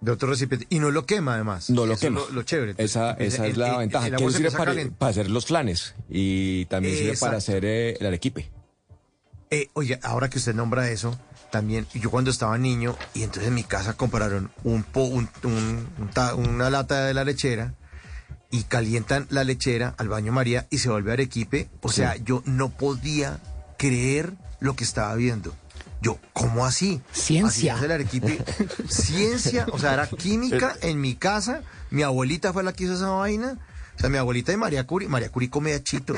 De 0.00 0.12
otro 0.12 0.28
recipiente. 0.30 0.66
Y 0.70 0.78
no 0.78 0.90
lo 0.90 1.04
quema, 1.04 1.34
además. 1.34 1.68
No 1.68 1.84
lo 1.84 1.92
Eso 1.94 2.00
quema. 2.06 2.20
Lo, 2.20 2.30
lo 2.30 2.42
chévere. 2.44 2.74
Esa, 2.78 3.10
Entonces, 3.10 3.34
esa 3.34 3.44
el- 3.44 3.50
es 3.52 3.56
la 3.58 3.78
ventaja. 3.78 4.10
que 4.10 4.30
sirve 4.30 4.50
para, 4.52 4.72
hacer 5.10 5.28
los 5.30 5.46
flanes 5.46 5.94
y 6.08 6.64
también 6.66 6.96
sirve 6.96 7.16
para 7.18 7.36
hacer 7.38 7.64
eh, 7.64 7.96
el 8.00 8.06
arequipe. 8.06 8.48
Oye, 9.74 9.98
ahora 10.02 10.30
que 10.30 10.38
usted 10.38 10.54
nombra 10.54 10.90
eso, 10.90 11.18
también 11.50 11.86
yo 11.94 12.10
cuando 12.10 12.30
estaba 12.30 12.56
niño 12.58 12.96
y 13.14 13.22
entonces 13.22 13.48
en 13.48 13.54
mi 13.54 13.64
casa 13.64 13.94
compraron 13.94 14.50
un, 14.64 14.82
po- 14.82 15.04
un- 15.04 15.28
un- 15.44 15.88
un 15.98 16.10
ta- 16.10 16.34
una 16.34 16.70
lata 16.70 17.04
de 17.06 17.14
la 17.14 17.24
lechera 17.24 17.74
y 18.50 18.64
calientan 18.64 19.26
la 19.30 19.44
lechera 19.44 19.94
al 19.98 20.08
baño 20.08 20.32
María 20.32 20.66
y 20.70 20.78
se 20.78 20.88
vuelve 20.90 21.12
arequipe. 21.12 21.68
O 21.82 21.90
sea, 21.92 22.16
yo 22.16 22.42
no 22.46 22.68
podía 22.70 23.38
creer 23.78 24.32
lo 24.60 24.74
que 24.76 24.84
estaba 24.84 25.14
viendo. 25.14 25.54
Yo, 26.02 26.18
¿cómo 26.32 26.64
así? 26.66 27.00
Ciencia. 27.12 27.74
Así 27.76 27.84
el 27.84 27.90
arequipe. 27.92 28.38
Ciencia, 28.88 29.66
o 29.72 29.78
sea, 29.78 29.92
era 29.94 30.06
química 30.18 30.74
en 30.82 31.00
mi 31.00 31.14
casa. 31.14 31.62
Mi 31.90 32.02
abuelita 32.02 32.52
fue 32.52 32.62
la 32.62 32.72
que 32.72 32.84
hizo 32.84 32.94
esa 32.94 33.08
vaina. 33.10 33.58
O 33.96 34.00
sea, 34.00 34.08
mi 34.08 34.16
abuelita 34.16 34.50
y 34.52 34.56
María 34.56 34.86
Curi. 34.86 35.08
María 35.08 35.30
Curi 35.30 35.48
come 35.48 35.74
achito. 35.74 36.14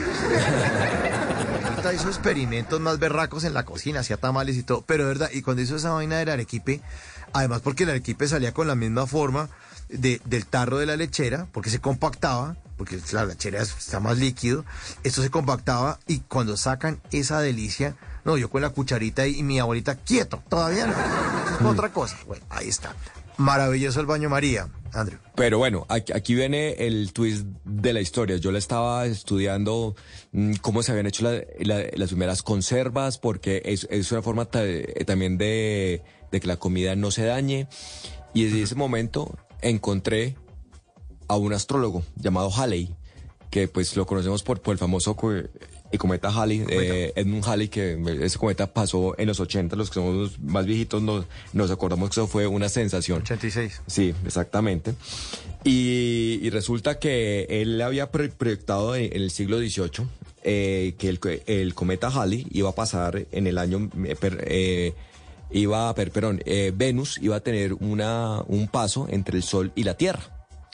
Hizo 1.95 2.09
experimentos 2.09 2.81
más 2.81 2.99
berracos 2.99 3.45
en 3.45 3.55
la 3.55 3.65
cocina, 3.65 4.01
hacía 4.01 4.17
tamales 4.17 4.57
y 4.57 4.63
todo. 4.63 4.83
Pero 4.87 5.03
de 5.05 5.09
verdad, 5.09 5.31
y 5.33 5.43
cuando 5.43 5.63
hizo 5.63 5.77
esa 5.77 5.91
vaina 5.91 6.17
del 6.19 6.29
arequipe, 6.31 6.81
además 7.33 7.61
porque 7.63 7.83
el 7.85 7.91
arequipe 7.91 8.27
salía 8.29 8.55
con 8.55 8.67
la 8.67 8.75
misma 8.75 9.07
forma 9.07 9.49
de- 9.89 10.21
del 10.25 10.47
tarro 10.47 10.79
de 10.79 10.87
la 10.87 10.97
lechera, 10.97 11.47
porque 11.53 11.69
se 11.71 11.81
compactaba, 11.81 12.57
porque 12.79 12.99
la 13.13 13.27
lechera 13.27 13.61
es- 13.61 13.77
está 13.79 14.01
más 14.01 14.17
líquido, 14.19 14.65
esto 15.03 15.23
se 15.23 15.31
compactaba 15.31 15.99
y 16.07 16.21
cuando 16.21 16.57
sacan 16.57 17.01
esa 17.11 17.41
delicia, 17.41 17.95
no, 18.25 18.37
yo 18.39 18.49
con 18.49 18.63
la 18.63 18.71
cucharita 18.71 19.27
y 19.27 19.43
mi 19.43 19.59
abuelita, 19.59 19.97
quieto, 19.97 20.43
todavía 20.49 20.87
no. 20.87 20.93
Eso 20.93 21.57
es 21.61 21.67
otra 21.67 21.93
cosa. 21.93 22.17
Bueno, 22.27 22.45
ahí 22.49 22.69
está. 22.69 22.95
Maravilloso 23.39 24.01
el 24.01 24.07
baño 24.07 24.29
María, 24.29 24.69
Andrew. 24.93 25.19
Pero 25.35 25.59
bueno, 25.59 25.87
aquí, 25.89 26.13
aquí 26.13 26.35
viene 26.35 26.73
el 26.87 27.13
twist 27.13 27.47
de 27.65 27.93
la 27.93 28.01
historia. 28.01 28.37
Yo 28.37 28.53
le 28.53 28.59
estaba 28.59 29.07
estudiando 29.07 29.97
mm, 30.33 30.55
cómo 30.61 30.83
se 30.83 30.93
habían 30.93 31.07
hecho 31.07 31.25
la- 31.25 31.43
la- 31.61 31.87
las 31.95 32.11
primeras 32.11 32.43
conservas, 32.43 33.19
porque 33.19 33.63
es, 33.65 33.87
es 33.91 34.13
una 34.13 34.23
forma 34.23 34.49
eh, 34.55 35.05
también 35.07 35.39
de, 35.39 36.03
de 36.31 36.41
que 36.41 36.47
la 36.47 36.57
comida 36.59 36.95
no 36.95 37.11
se 37.11 37.25
dañe. 37.25 37.69
Y 38.35 38.45
desde 38.45 38.63
ese 38.63 38.75
momento 38.75 39.35
encontré 39.63 40.37
a 41.29 41.37
un 41.37 41.53
astrólogo 41.55 42.03
llamado 42.17 42.51
Halley, 42.55 42.95
que 43.51 43.69
pues 43.69 43.97
lo 43.97 44.07
conocemos 44.07 44.43
por, 44.43 44.61
por 44.61 44.73
el 44.73 44.79
famoso 44.79 45.17
el 45.93 45.98
cometa 45.98 46.31
Halley, 46.31 46.64
eh, 46.69 47.12
Edmund 47.14 47.44
Halley, 47.47 47.69
que 47.69 47.98
ese 48.23 48.39
cometa 48.39 48.73
pasó 48.73 49.14
en 49.19 49.28
los 49.28 49.39
80, 49.39 49.77
los 49.77 49.90
que 49.90 49.94
somos 49.94 50.40
más 50.40 50.66
viejitos 50.66 51.02
nos, 51.02 51.27
nos 51.52 51.70
acordamos 51.70 52.09
que 52.09 52.14
eso 52.14 52.27
fue 52.27 52.47
una 52.47 52.69
sensación. 52.69 53.19
86. 53.23 53.82
Sí, 53.86 54.14
exactamente. 54.27 54.94
Y, 55.64 56.40
y 56.43 56.51
resulta 56.51 56.98
que 56.98 57.47
él 57.48 57.81
había 57.81 58.10
proyectado 58.10 58.97
en, 58.97 59.05
en 59.14 59.23
el 59.23 59.31
siglo 59.31 59.59
XVIII 59.59 60.06
eh, 60.43 60.94
que 60.98 61.09
el, 61.09 61.20
el 61.47 61.74
cometa 61.74 62.09
Halley 62.09 62.47
iba 62.51 62.70
a 62.70 62.74
pasar 62.74 63.27
en 63.31 63.47
el 63.47 63.59
año... 63.59 63.89
eh, 64.05 64.16
eh, 64.47 64.94
iba 65.52 65.94
perdón, 65.94 66.43
eh, 66.47 66.73
Venus 66.74 67.19
iba 67.20 67.36
a 67.36 67.40
tener 67.40 67.74
una, 67.74 68.43
un 68.48 68.69
paso 68.69 69.06
entre 69.10 69.36
el 69.36 69.43
Sol 69.43 69.70
y 69.74 69.85
la 69.85 69.94
Tierra. 69.97 70.32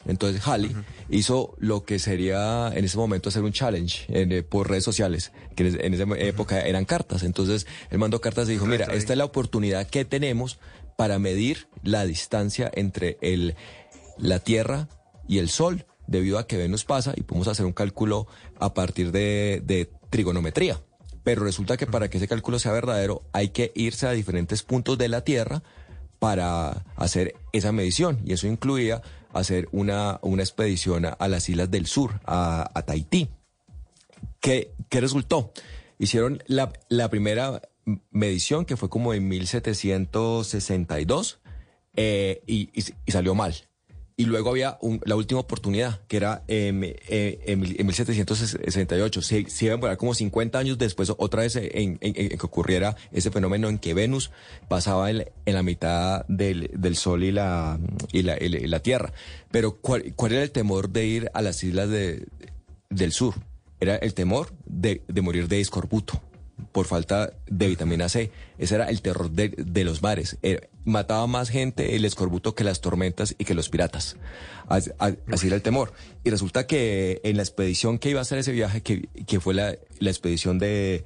Entonces 0.08 0.44
Halley 0.44 0.74
hizo 1.10 1.54
lo 1.58 1.84
que 1.84 2.00
sería 2.00 2.72
en 2.74 2.84
ese 2.84 2.96
momento 2.96 3.28
hacer 3.28 3.44
un 3.44 3.52
challenge 3.52 4.06
en, 4.08 4.32
eh, 4.32 4.42
por 4.42 4.68
redes 4.68 4.82
sociales, 4.82 5.32
que 5.54 5.68
en, 5.68 5.84
en 5.84 5.94
esa 5.94 6.04
época 6.18 6.60
eran 6.62 6.84
cartas. 6.86 7.22
Entonces 7.22 7.66
él 7.90 7.98
mandó 7.98 8.20
cartas 8.20 8.48
y 8.48 8.52
dijo, 8.52 8.66
mira, 8.66 8.86
esta 8.86 9.12
es 9.12 9.18
la 9.18 9.26
oportunidad 9.26 9.86
que 9.86 10.04
tenemos 10.04 10.58
para 10.96 11.18
medir 11.20 11.68
la 11.84 12.06
distancia 12.06 12.70
entre 12.74 13.18
el, 13.20 13.54
la 14.16 14.40
Tierra 14.40 14.88
y 15.28 15.38
el 15.38 15.50
Sol, 15.50 15.86
debido 16.06 16.38
a 16.38 16.46
que 16.46 16.56
Venus 16.56 16.84
pasa 16.84 17.12
y 17.14 17.22
podemos 17.22 17.46
hacer 17.48 17.66
un 17.66 17.72
cálculo 17.72 18.26
a 18.58 18.72
partir 18.72 19.12
de, 19.12 19.62
de 19.64 19.90
trigonometría. 20.10 20.80
Pero 21.22 21.44
resulta 21.44 21.76
que 21.76 21.86
para 21.86 22.08
que 22.08 22.16
ese 22.16 22.26
cálculo 22.26 22.58
sea 22.58 22.72
verdadero 22.72 23.22
hay 23.32 23.50
que 23.50 23.72
irse 23.74 24.06
a 24.06 24.12
diferentes 24.12 24.62
puntos 24.62 24.96
de 24.96 25.08
la 25.08 25.20
Tierra 25.20 25.62
para 26.18 26.84
hacer 26.96 27.34
esa 27.52 27.72
medición. 27.72 28.20
Y 28.24 28.32
eso 28.32 28.46
incluía 28.46 29.02
hacer 29.32 29.68
una, 29.72 30.18
una 30.22 30.42
expedición 30.42 31.06
a, 31.06 31.28
las 31.28 31.48
islas 31.48 31.70
del 31.70 31.86
sur, 31.86 32.20
a, 32.24 32.70
Tahití. 32.86 33.28
¿Qué, 34.40 34.72
qué 34.88 35.00
resultó? 35.00 35.52
Hicieron 35.98 36.42
la, 36.46 36.72
la 36.88 37.08
primera 37.10 37.62
medición, 38.10 38.64
que 38.64 38.76
fue 38.76 38.88
como 38.88 39.14
en 39.14 39.28
1762, 39.28 41.40
eh, 41.96 42.42
y, 42.46 42.70
y- 42.74 42.84
y 43.06 43.12
salió 43.12 43.34
mal. 43.34 43.54
Y 44.20 44.24
luego 44.24 44.50
había 44.50 44.78
un- 44.80 45.00
la 45.04 45.14
última 45.14 45.38
oportunidad, 45.38 46.00
que 46.08 46.16
era 46.16 46.42
em, 46.48 46.82
eh, 46.82 47.38
en, 47.46 47.64
en 47.64 47.86
1768. 47.86 49.22
Se, 49.22 49.48
se 49.48 49.64
iba 49.66 49.74
a 49.74 49.76
demorar 49.76 49.96
como 49.96 50.12
50 50.12 50.58
años 50.58 50.76
después, 50.76 51.12
otra 51.16 51.42
vez 51.42 51.54
en, 51.54 51.98
que 51.98 52.36
ocurriera 52.42 52.96
ese 53.12 53.30
fenómeno 53.30 53.68
en 53.68 53.78
que 53.78 53.94
Venus 53.94 54.32
pasaba 54.68 55.08
en, 55.12 55.24
la 55.46 55.62
mitad 55.62 56.26
del, 56.26 56.68
del 56.74 56.96
Sol 56.96 57.22
y 57.22 57.30
la, 57.30 57.78
y 58.12 58.22
la, 58.22 58.36
la- 58.40 58.80
Tierra. 58.80 59.12
Pero 59.52 59.76
¿cuál, 59.76 60.12
¿cuál 60.16 60.32
era 60.32 60.42
el 60.42 60.50
temor 60.50 60.90
de 60.90 61.06
ir 61.06 61.30
a 61.32 61.40
las 61.40 61.62
islas 61.62 61.88
de, 61.88 62.26
del 62.90 63.12
sur? 63.12 63.34
Era 63.80 63.94
el 63.96 64.14
temor 64.14 64.52
de, 64.66 65.02
de 65.06 65.22
morir 65.22 65.46
de 65.46 65.60
escorbuto 65.60 66.20
por 66.72 66.86
falta 66.86 67.32
de 67.46 67.68
vitamina 67.68 68.08
C. 68.08 68.30
Ese 68.58 68.74
era 68.74 68.88
el 68.88 69.00
terror 69.02 69.30
de, 69.30 69.84
los 69.84 70.02
mares. 70.02 70.38
Era- 70.42 70.66
mataba 70.84 71.26
más 71.26 71.50
gente 71.50 71.96
el 71.96 72.04
escorbuto 72.04 72.54
que 72.54 72.64
las 72.64 72.80
tormentas 72.80 73.34
y 73.38 73.44
que 73.44 73.54
los 73.54 73.68
piratas. 73.68 74.16
Así, 74.68 74.90
era 75.46 75.56
el 75.56 75.62
temor. 75.62 75.92
Y 76.24 76.30
resulta 76.30 76.66
que 76.66 77.20
en 77.24 77.36
la 77.36 77.42
expedición 77.42 77.98
que 77.98 78.10
iba 78.10 78.20
a 78.20 78.22
hacer 78.22 78.38
ese 78.38 78.52
viaje, 78.52 78.82
que, 78.82 79.40
fue 79.40 79.54
la, 79.54 79.76
expedición 80.00 80.58
de, 80.58 81.04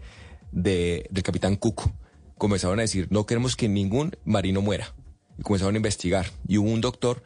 de- 0.53 1.07
del 1.11 1.23
capitán 1.23 1.57
Cook, 1.57 1.91
comenzaron 2.39 2.79
a 2.79 2.83
decir, 2.83 3.09
no 3.11 3.27
queremos 3.27 3.57
que 3.57 3.69
ningún 3.69 4.16
marino 4.24 4.62
muera. 4.62 4.95
Y 5.39 5.43
comenzaron 5.43 5.74
a 5.74 5.79
investigar. 5.79 6.27
Y 6.47 6.59
hubo 6.59 6.70
un 6.70 6.81
doctor 6.81 7.23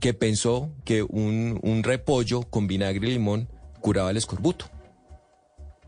que 0.00 0.14
pensó 0.14 0.70
que 0.84 1.02
un 1.02 1.80
repollo 1.82 2.42
con 2.42 2.66
vinagre 2.66 3.08
y 3.08 3.12
limón 3.12 3.48
curaba 3.80 4.10
el 4.10 4.16
escorbuto. 4.16 4.66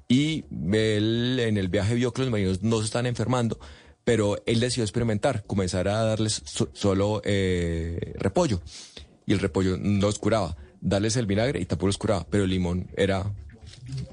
Y 0.08 0.44
él 0.72 1.38
en 1.40 1.56
el 1.56 1.68
viaje 1.68 1.94
vio 1.94 2.12
que 2.12 2.22
los 2.22 2.30
marinos 2.30 2.62
no 2.62 2.78
se 2.78 2.84
están 2.84 3.06
enfermando, 3.06 3.58
pero 4.04 4.36
él 4.46 4.60
decidió 4.60 4.84
experimentar, 4.84 5.44
comenzar 5.46 5.88
a 5.88 6.02
darles 6.04 6.42
so- 6.44 6.68
solo 6.72 7.20
eh, 7.24 8.14
repollo. 8.18 8.60
Y 9.26 9.32
el 9.32 9.40
repollo 9.40 9.76
no 9.78 10.06
los 10.06 10.18
curaba. 10.18 10.56
Darles 10.80 11.16
el 11.16 11.26
vinagre 11.26 11.60
y 11.60 11.64
tampoco 11.64 11.88
los 11.88 11.98
curaba, 11.98 12.26
pero 12.30 12.44
el 12.44 12.50
limón 12.50 12.88
era 12.96 13.32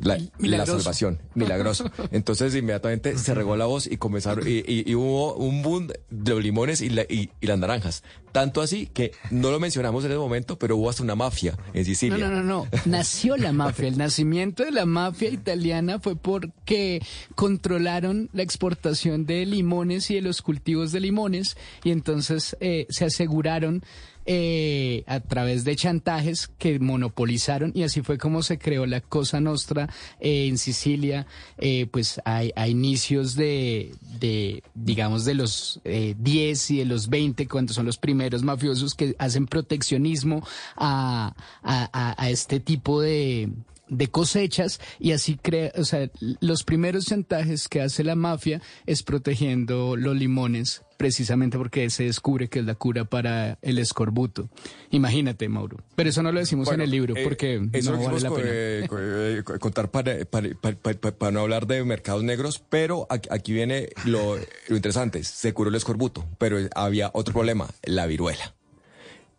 la, 0.01 0.17
la 0.39 0.65
salvación, 0.65 1.19
milagroso. 1.35 1.89
Entonces 2.11 2.53
inmediatamente 2.55 3.17
se 3.17 3.33
regó 3.33 3.55
la 3.55 3.65
voz 3.65 3.87
y 3.87 3.97
comenzaron, 3.97 4.47
y, 4.47 4.59
y- 4.67 4.83
y 4.89 4.95
hubo 4.95 5.35
un 5.35 5.61
boom 5.61 5.87
de 6.09 6.31
los 6.31 6.43
limones 6.43 6.81
y, 6.81 6.89
la- 6.89 7.03
y- 7.03 7.29
las 7.41 7.57
naranjas. 7.59 8.03
Tanto 8.31 8.61
así 8.61 8.87
que 8.87 9.11
no 9.29 9.51
lo 9.51 9.59
mencionamos 9.59 10.03
en 10.05 10.11
el 10.11 10.17
momento, 10.17 10.57
pero 10.57 10.75
hubo 10.75 10.89
hasta 10.89 11.03
una 11.03 11.13
mafia 11.15 11.55
en 11.73 11.85
Sicilia. 11.85 12.17
No, 12.17 12.29
no, 12.29 12.43
no, 12.43 12.43
no. 12.43 12.67
Nació 12.85 13.37
la 13.37 13.51
mafia. 13.53 13.87
El 13.87 13.97
nacimiento 13.99 14.63
de 14.63 14.71
la 14.71 14.85
mafia 14.87 15.29
italiana 15.29 15.99
fue 15.99 16.15
porque 16.15 16.99
controlaron 17.35 18.29
la 18.33 18.41
exportación 18.41 19.25
de 19.25 19.45
limones 19.45 20.09
y 20.09 20.15
de 20.15 20.21
los 20.21 20.41
cultivos 20.41 20.91
de 20.91 20.99
limones 21.01 21.57
y 21.83 21.91
entonces 21.91 22.57
eh, 22.61 22.87
se 22.89 23.05
aseguraron 23.05 23.83
eh, 24.25 25.03
a 25.07 25.19
través 25.19 25.63
de 25.63 25.75
chantajes 25.75 26.47
que 26.47 26.79
monopolizaron 26.79 27.71
y 27.75 27.83
así 27.83 28.01
fue 28.01 28.17
como 28.17 28.41
se 28.43 28.57
creó 28.57 28.85
la 28.85 29.01
Cosa 29.01 29.39
Nostra 29.39 29.89
eh, 30.19 30.47
en 30.47 30.57
Sicilia, 30.57 31.25
eh, 31.57 31.87
pues 31.91 32.21
a, 32.25 32.43
inicios 32.67 33.35
de, 33.35 33.93
de, 34.19 34.63
digamos, 34.73 35.25
de 35.25 35.33
los 35.33 35.79
eh, 35.83 36.15
10 36.17 36.71
y 36.71 36.77
de 36.79 36.85
los 36.85 37.09
20, 37.09 37.47
cuando 37.47 37.73
son 37.73 37.85
los 37.85 37.97
primeros 37.97 38.43
mafiosos 38.43 38.95
que 38.95 39.15
hacen 39.19 39.47
proteccionismo 39.47 40.45
a, 40.75 41.33
a- 41.63 42.15
a 42.23 42.29
este 42.29 42.59
tipo 42.59 43.01
de 43.01 43.49
de 43.89 44.07
cosechas 44.07 44.79
y 44.99 45.11
así 45.11 45.35
crea, 45.35 45.71
o 45.75 45.83
sea, 45.83 46.09
los 46.39 46.63
primeros 46.63 47.05
chantajes 47.05 47.67
que 47.67 47.81
hace 47.81 48.03
la 48.03 48.15
mafia 48.15 48.61
es 48.85 49.03
protegiendo 49.03 49.95
los 49.97 50.15
limones 50.15 50.81
precisamente 50.97 51.57
porque 51.57 51.89
se 51.89 52.05
descubre 52.05 52.47
que 52.47 52.59
es 52.59 52.65
la 52.65 52.75
cura 52.75 53.03
para 53.03 53.57
el 53.61 53.77
escorbuto. 53.77 54.49
Imagínate, 54.91 55.49
Mauro. 55.49 55.77
Pero 55.95 56.09
eso 56.09 56.23
no 56.23 56.31
lo 56.31 56.39
decimos 56.39 56.71
en 56.71 56.79
el 56.79 56.89
libro 56.91 57.13
eh, 57.17 57.23
porque 57.25 57.61
eso 57.73 57.91
no 57.91 57.97
lo 57.97 58.03
vale 58.05 58.19
la 58.21 58.29
pena. 58.31 58.41
eh, 58.49 58.87
eh, 58.89 59.41
co- 59.43 59.59
contar 59.59 59.91
para, 59.91 60.23
para- 60.25 60.49
para- 60.55 60.77
para- 60.77 61.11
para 61.17 61.31
no 61.31 61.41
hablar 61.41 61.67
de 61.67 61.83
mercados 61.83 62.23
negros, 62.23 62.63
pero 62.69 63.05
aquí, 63.09 63.27
aquí 63.31 63.51
viene 63.51 63.89
lo, 64.05 64.37
lo 64.37 64.75
interesante. 64.75 65.23
Se 65.25 65.53
curó 65.53 65.69
el 65.69 65.75
escorbuto, 65.75 66.25
pero 66.37 66.57
había 66.73 67.11
otro 67.13 67.33
problema, 67.33 67.67
la 67.83 68.05
viruela. 68.05 68.53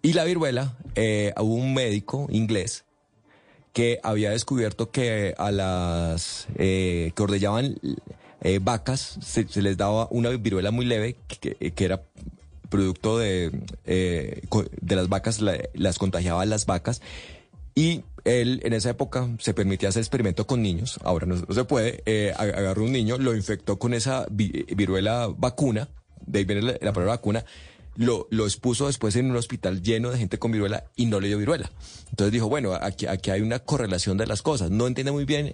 Y 0.02 0.12
la 0.12 0.24
viruela, 0.24 0.76
eh, 0.96 1.32
hubo 1.38 1.54
un 1.54 1.72
médico 1.72 2.26
inglés 2.30 2.84
que 3.74 3.98
había 4.02 4.30
descubierto 4.30 4.90
que 4.90 5.34
a 5.36 5.50
las 5.50 6.46
eh, 6.56 7.12
que 7.14 7.22
ordellaban 7.22 7.76
eh, 8.40 8.60
vacas 8.62 9.18
se, 9.20 9.46
les 9.60 9.76
daba 9.76 10.08
una 10.10 10.30
viruela 10.30 10.70
muy 10.70 10.86
leve 10.86 11.16
que, 11.40 11.72
era 11.84 12.02
producto 12.70 13.18
de, 13.18 13.50
eh, 13.84 14.42
de 14.80 14.96
las 14.96 15.08
vacas, 15.08 15.40
la- 15.40 15.58
las 15.74 15.98
contagiaba 15.98 16.46
las 16.46 16.66
vacas. 16.66 17.02
Y 17.74 18.02
él 18.24 18.60
en 18.64 18.72
esa 18.72 18.90
época 18.90 19.28
se 19.40 19.52
permitía 19.54 19.88
hacer 19.88 20.00
experimento 20.00 20.46
con 20.46 20.62
niños, 20.62 20.98
ahora 21.02 21.26
no, 21.26 21.36
se 21.36 21.64
puede, 21.64 22.02
eh, 22.06 22.32
ag- 22.36 22.56
agarró 22.56 22.84
un 22.84 22.92
niño, 22.92 23.18
lo 23.18 23.34
infectó 23.34 23.78
con 23.78 23.92
esa 23.92 24.26
vi- 24.30 24.64
viruela 24.76 25.28
vacuna, 25.36 25.88
de 26.24 26.38
ahí 26.38 26.44
viene 26.44 26.62
la, 26.62 26.72
la 26.80 26.92
palabra 26.92 27.14
vacuna, 27.16 27.44
lo, 27.96 28.26
lo 28.30 28.44
expuso 28.44 28.86
después 28.86 29.16
en 29.16 29.30
un 29.30 29.36
hospital 29.36 29.82
lleno 29.82 30.10
de 30.10 30.18
gente 30.18 30.38
con 30.38 30.52
viruela 30.52 30.84
y 30.96 31.06
no 31.06 31.20
le 31.20 31.28
dio 31.28 31.38
viruela. 31.38 31.70
Entonces 32.10 32.32
dijo, 32.32 32.48
bueno, 32.48 32.72
aquí, 32.74 33.06
aquí 33.06 33.30
hay 33.30 33.40
una 33.40 33.58
correlación 33.60 34.16
de 34.18 34.26
las 34.26 34.42
cosas, 34.42 34.70
no 34.70 34.86
entiende 34.86 35.12
muy 35.12 35.24
bien 35.24 35.52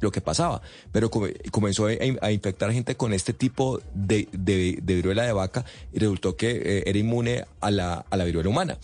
lo 0.00 0.10
que 0.10 0.20
pasaba, 0.20 0.62
pero 0.90 1.10
come- 1.10 1.34
comenzó 1.52 1.86
a, 1.86 2.32
infectar 2.32 2.72
gente 2.72 2.96
con 2.96 3.12
este 3.12 3.32
tipo 3.32 3.80
de, 3.94 4.28
de- 4.32 4.80
viruela 4.82 5.22
de 5.22 5.32
vaca 5.32 5.64
y 5.92 6.00
resultó 6.00 6.36
que 6.36 6.50
eh, 6.50 6.82
era 6.86 6.98
inmune 6.98 7.44
a 7.60 7.70
la, 7.70 8.04
a 8.10 8.16
la 8.16 8.24
viruela 8.24 8.48
humana. 8.48 8.78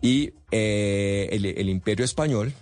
Y 0.00 0.32
eh, 0.50 1.28
el, 1.32 1.68
imperio 1.68 2.04
español, 2.04 2.54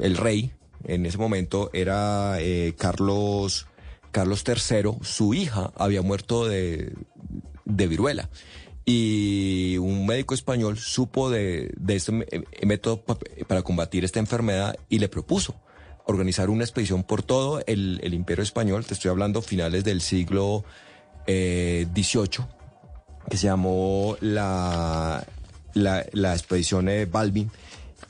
el 0.00 0.16
rey, 0.16 0.50
en 0.84 1.06
ese 1.06 1.18
momento 1.18 1.70
era 1.72 2.38
eh, 2.40 2.74
Carlos, 2.76 3.66
Carlos 4.10 4.42
III, 4.46 4.96
su 5.02 5.34
hija 5.34 5.72
había 5.76 6.02
muerto 6.02 6.48
de, 6.48 6.92
de 7.64 7.86
viruela. 7.86 8.28
Y 8.84 9.76
un 9.78 10.06
médico 10.06 10.34
español 10.34 10.76
supo 10.78 11.30
de, 11.30 11.72
de 11.76 11.96
este 11.96 12.12
eh, 12.30 12.66
método 12.66 13.00
pa- 13.02 13.16
para 13.46 13.62
combatir 13.62 14.04
esta 14.04 14.18
enfermedad 14.18 14.76
y 14.88 14.98
le 14.98 15.08
propuso 15.08 15.54
organizar 16.04 16.50
una 16.50 16.64
expedición 16.64 17.04
por 17.04 17.22
todo 17.22 17.62
el, 17.66 18.00
el 18.02 18.12
imperio 18.12 18.42
español, 18.42 18.84
te 18.84 18.94
estoy 18.94 19.10
hablando 19.10 19.40
finales 19.40 19.84
del 19.84 20.00
siglo 20.00 20.64
eh, 21.28 21.86
XVIII, 21.94 22.44
que 23.30 23.36
se 23.36 23.46
llamó 23.46 24.16
la, 24.20 25.24
la, 25.74 26.04
la 26.12 26.32
expedición 26.34 26.86
de 26.86 27.06
Balvin. 27.06 27.52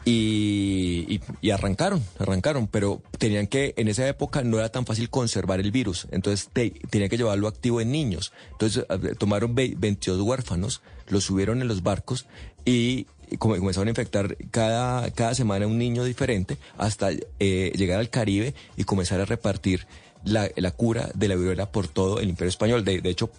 Y, 0.04 1.20
y- 1.40 1.50
arrancaron, 1.50 2.02
arrancaron, 2.18 2.66
pero 2.66 3.02
tenían 3.18 3.46
que, 3.46 3.74
en 3.76 3.88
esa 3.88 4.06
época 4.08 4.42
no 4.42 4.58
era 4.58 4.68
tan 4.70 4.84
fácil 4.84 5.08
conservar 5.10 5.60
el 5.60 5.70
virus, 5.70 6.08
entonces 6.10 6.48
te- 6.52 6.70
tenían 6.90 7.08
que 7.08 7.16
llevarlo 7.16 7.46
activo 7.48 7.80
en 7.80 7.92
niños. 7.92 8.32
Entonces 8.52 8.84
eh, 8.88 9.14
tomaron 9.18 9.54
ve- 9.54 9.74
22 9.76 10.20
huérfanos, 10.22 10.82
los 11.08 11.24
subieron 11.24 11.62
en 11.62 11.68
los 11.68 11.82
barcos 11.82 12.26
y 12.64 13.06
y 13.30 13.38
come- 13.38 13.58
comenzaron 13.58 13.88
a 13.88 13.90
infectar 13.92 14.36
cada, 14.50 15.10
cada 15.12 15.34
semana 15.34 15.66
un 15.66 15.78
niño 15.78 16.04
diferente 16.04 16.58
hasta 16.76 17.08
eh, 17.40 17.72
llegar 17.74 17.98
al 17.98 18.10
Caribe 18.10 18.54
y 18.76 18.84
comenzar 18.84 19.20
a 19.22 19.24
repartir 19.24 19.86
la, 20.22 20.50
la 20.56 20.70
cura 20.72 21.08
de 21.14 21.28
la 21.28 21.34
viruela 21.36 21.72
por 21.72 21.88
todo 21.88 22.20
el 22.20 22.28
imperio 22.28 22.50
español. 22.50 22.84
De, 22.84 23.00
de 23.00 23.08
hecho, 23.08 23.30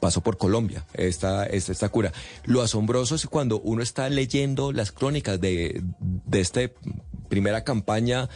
pasó 0.00 0.22
por 0.22 0.38
Colombia 0.38 0.84
esta, 0.94 1.46
esta, 1.46 1.72
esta 1.72 1.88
cura. 1.88 2.12
Lo 2.44 2.62
asombroso 2.62 3.14
es 3.14 3.26
cuando 3.26 3.60
uno 3.60 3.82
está 3.82 4.08
leyendo 4.08 4.72
las 4.72 4.92
crónicas 4.92 5.40
de, 5.40 5.82
de 6.00 6.40
esta 6.40 6.60
primera 7.28 7.62
campaña 7.62 8.28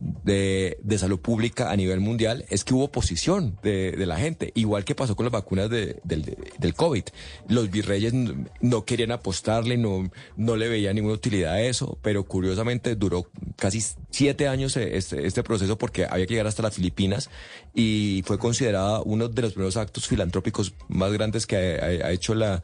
de, 0.00 0.78
de 0.82 0.98
salud 0.98 1.20
pública 1.20 1.70
a 1.70 1.76
nivel 1.76 2.00
mundial, 2.00 2.44
es 2.48 2.64
que 2.64 2.72
hubo 2.74 2.84
oposición 2.84 3.58
de, 3.62 3.92
de 3.92 4.06
la 4.06 4.16
gente, 4.16 4.50
igual 4.54 4.84
que 4.84 4.94
pasó 4.94 5.14
con 5.14 5.24
las 5.26 5.32
vacunas 5.32 5.68
de- 5.68 6.00
del, 6.04 6.74
COVID. 6.74 7.04
Los 7.48 7.70
virreyes 7.70 8.14
no 8.60 8.84
querían 8.84 9.12
apostarle, 9.12 9.76
no, 9.76 10.10
no 10.36 10.56
le 10.56 10.68
veían 10.68 10.94
ninguna 10.94 11.14
utilidad 11.14 11.52
a 11.52 11.60
eso, 11.62 11.98
pero 12.00 12.24
curiosamente 12.24 12.96
duró 12.96 13.26
casi 13.56 13.82
siete 14.10 14.48
años 14.48 14.76
eh, 14.76 14.96
este, 14.96 15.26
este 15.26 15.42
proceso 15.42 15.76
porque 15.76 16.06
había 16.06 16.26
que 16.26 16.34
llegar 16.34 16.46
hasta 16.46 16.62
las 16.62 16.74
Filipinas 16.74 17.28
y 17.74 18.22
fue 18.24 18.38
considerada 18.38 19.02
uno 19.02 19.28
de 19.28 19.42
los 19.42 19.52
primeros 19.52 19.76
actos 19.76 20.08
filantrópicos 20.08 20.72
más 20.88 21.12
grandes 21.12 21.46
que 21.46 21.56
ha 21.56 22.10
hecho 22.10 22.34
la, 22.34 22.62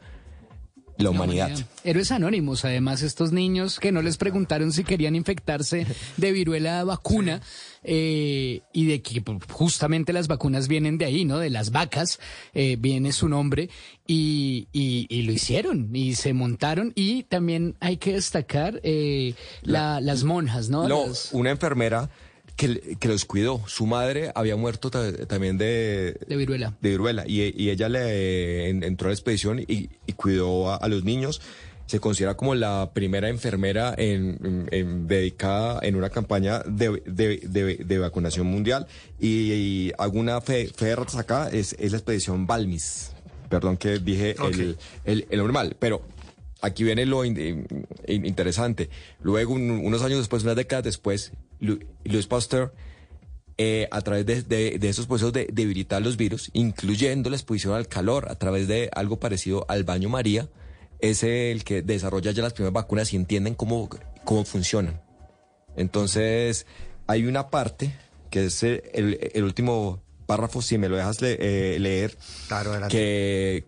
la 0.97 1.09
humanidad. 1.09 1.51
Héroes 1.83 2.11
anónimos, 2.11 2.65
además, 2.65 3.01
estos 3.01 3.31
niños 3.31 3.79
que 3.79 3.91
no 3.91 4.01
les 4.01 4.17
preguntaron 4.17 4.71
si 4.71 4.83
querían 4.83 5.15
infectarse 5.15 5.85
de 6.17 6.31
viruela 6.31 6.83
vacuna 6.83 7.41
eh, 7.83 8.61
y 8.73 8.85
de 8.85 9.01
que 9.01 9.23
justamente 9.49 10.11
las 10.13 10.27
vacunas 10.27 10.67
vienen 10.67 10.97
de 10.97 11.05
ahí, 11.05 11.25
¿no? 11.25 11.37
De 11.39 11.49
las 11.49 11.71
vacas, 11.71 12.19
eh, 12.53 12.75
viene 12.79 13.11
su 13.11 13.29
nombre 13.29 13.69
y, 14.05 14.67
y- 14.73 15.05
y 15.09 15.21
lo 15.23 15.31
hicieron 15.31 15.95
y 15.95 16.15
se 16.15 16.33
montaron 16.33 16.91
y 16.95 17.23
también 17.23 17.75
hay 17.79 17.97
que 17.97 18.13
destacar 18.13 18.79
eh, 18.83 19.35
la- 19.61 20.01
las 20.01 20.23
monjas, 20.23 20.69
¿no? 20.69 20.87
No, 20.87 21.07
Las- 21.07 21.29
una 21.33 21.51
enfermera 21.51 22.09
que, 22.57 22.97
que 22.99 23.07
los 23.07 23.23
cuidó. 23.23 23.61
Su 23.67 23.85
madre 23.85 24.31
había 24.35 24.55
muerto 24.57 24.89
ta- 24.91 25.13
también 25.27 25.57
de, 25.57 26.17
de 26.27 26.35
viruela. 26.35 26.75
de 26.81 26.89
viruela 26.89 27.23
y, 27.25 27.53
y 27.55 27.69
ella 27.69 27.87
le 27.87 28.67
en- 28.69 28.83
entró 28.83 29.07
a 29.07 29.11
la 29.11 29.13
expedición 29.13 29.59
y, 29.59 29.89
y 30.05 30.13
cuidó 30.13 30.71
a, 30.71 30.75
a 30.75 30.87
los 30.89 31.03
niños. 31.05 31.39
Se 31.85 32.01
considera 32.01 32.35
como 32.35 32.53
la 32.53 32.91
primera 32.93 33.29
enfermera 33.29 33.93
en, 33.97 34.37
en- 34.43 34.67
en- 34.71 35.07
dedicada 35.07 35.79
en 35.83 35.95
una 35.95 36.09
campaña 36.09 36.59
de, 36.65 37.01
de- 37.05 37.37
de- 37.47 37.75
de 37.85 37.97
vacunación 37.99 38.47
mundial. 38.47 38.87
Y, 39.21 39.53
y 39.53 39.91
hago 39.97 40.19
una 40.19 40.41
fe, 40.41 40.67
fe 40.67 40.87
de 40.87 40.95
ratas 40.97 41.15
acá, 41.15 41.49
es, 41.49 41.77
es 41.79 41.91
la 41.93 41.99
expedición 41.99 42.45
Balmis. 42.45 43.11
Perdón 43.49 43.77
que 43.77 43.99
dije 43.99 44.35
el, 44.43 44.77
el, 45.05 45.27
el 45.29 45.37
normal, 45.39 45.77
pero 45.79 46.01
aquí 46.61 46.83
viene 46.83 47.05
lo 47.05 47.23
in- 47.23 47.65
in- 48.07 48.25
interesante. 48.25 48.89
Luego, 49.21 49.53
un- 49.53 49.69
unos 49.71 50.01
años 50.01 50.17
después, 50.19 50.43
unas 50.43 50.57
décadas 50.57 50.83
después, 50.83 51.31
Lu- 51.59 51.79
Louis 52.03 52.27
Pasteur, 52.27 52.73
eh, 53.57 53.87
a 53.91 54.01
través 54.01 54.25
de, 54.25 54.41
de- 54.43 54.77
de 54.79 54.89
esos 54.89 55.07
procesos 55.07 55.33
de 55.33 55.47
debilitar 55.51 56.01
los 56.01 56.15
virus, 56.17 56.49
incluyendo 56.53 57.29
la 57.29 57.35
exposición 57.37 57.73
al 57.73 57.87
calor, 57.87 58.29
a 58.29 58.35
través 58.35 58.67
de 58.67 58.89
algo 58.93 59.19
parecido 59.19 59.65
al 59.67 59.83
baño 59.83 60.09
María, 60.09 60.47
es 60.99 61.23
el 61.23 61.63
que 61.63 61.81
desarrolla 61.81 62.31
ya 62.31 62.43
las 62.43 62.53
primeras 62.53 62.73
vacunas 62.73 63.13
y 63.13 63.15
entienden 63.15 63.55
cómo, 63.55 63.89
cómo 64.23 64.45
funcionan. 64.45 65.01
Entonces, 65.75 66.65
hay 67.07 67.25
una 67.25 67.49
parte, 67.49 67.93
que 68.29 68.45
es 68.45 68.63
el, 68.63 69.43
último 69.43 70.01
párrafo, 70.25 70.61
si 70.61 70.77
me 70.77 70.89
lo 70.89 70.97
dejas 70.97 71.21
le- 71.21 71.37
eh, 71.75 71.79
leer, 71.79 72.17
que 72.89 73.63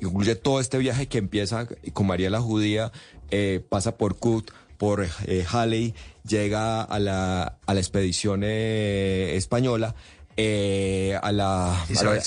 incluye 0.00 0.34
todo 0.34 0.58
este 0.60 0.78
viaje 0.78 1.06
que 1.06 1.18
empieza 1.18 1.66
con 1.92 2.06
María 2.06 2.30
la 2.30 2.40
Judía, 2.40 2.92
eh, 3.30 3.64
pasa 3.68 3.96
por 3.96 4.16
Kut, 4.16 4.50
por 4.80 5.06
eh, 5.26 5.44
Halley, 5.52 5.94
llega 6.26 6.80
a 6.82 6.98
la, 6.98 7.58
a 7.66 7.74
la 7.74 7.80
expedición 7.80 8.40
eh, 8.44 9.34
española, 9.36 9.94
eh, 10.38 11.18
a 11.22 11.32
la... 11.32 11.84
a 12.00 12.04
la- 12.14 12.22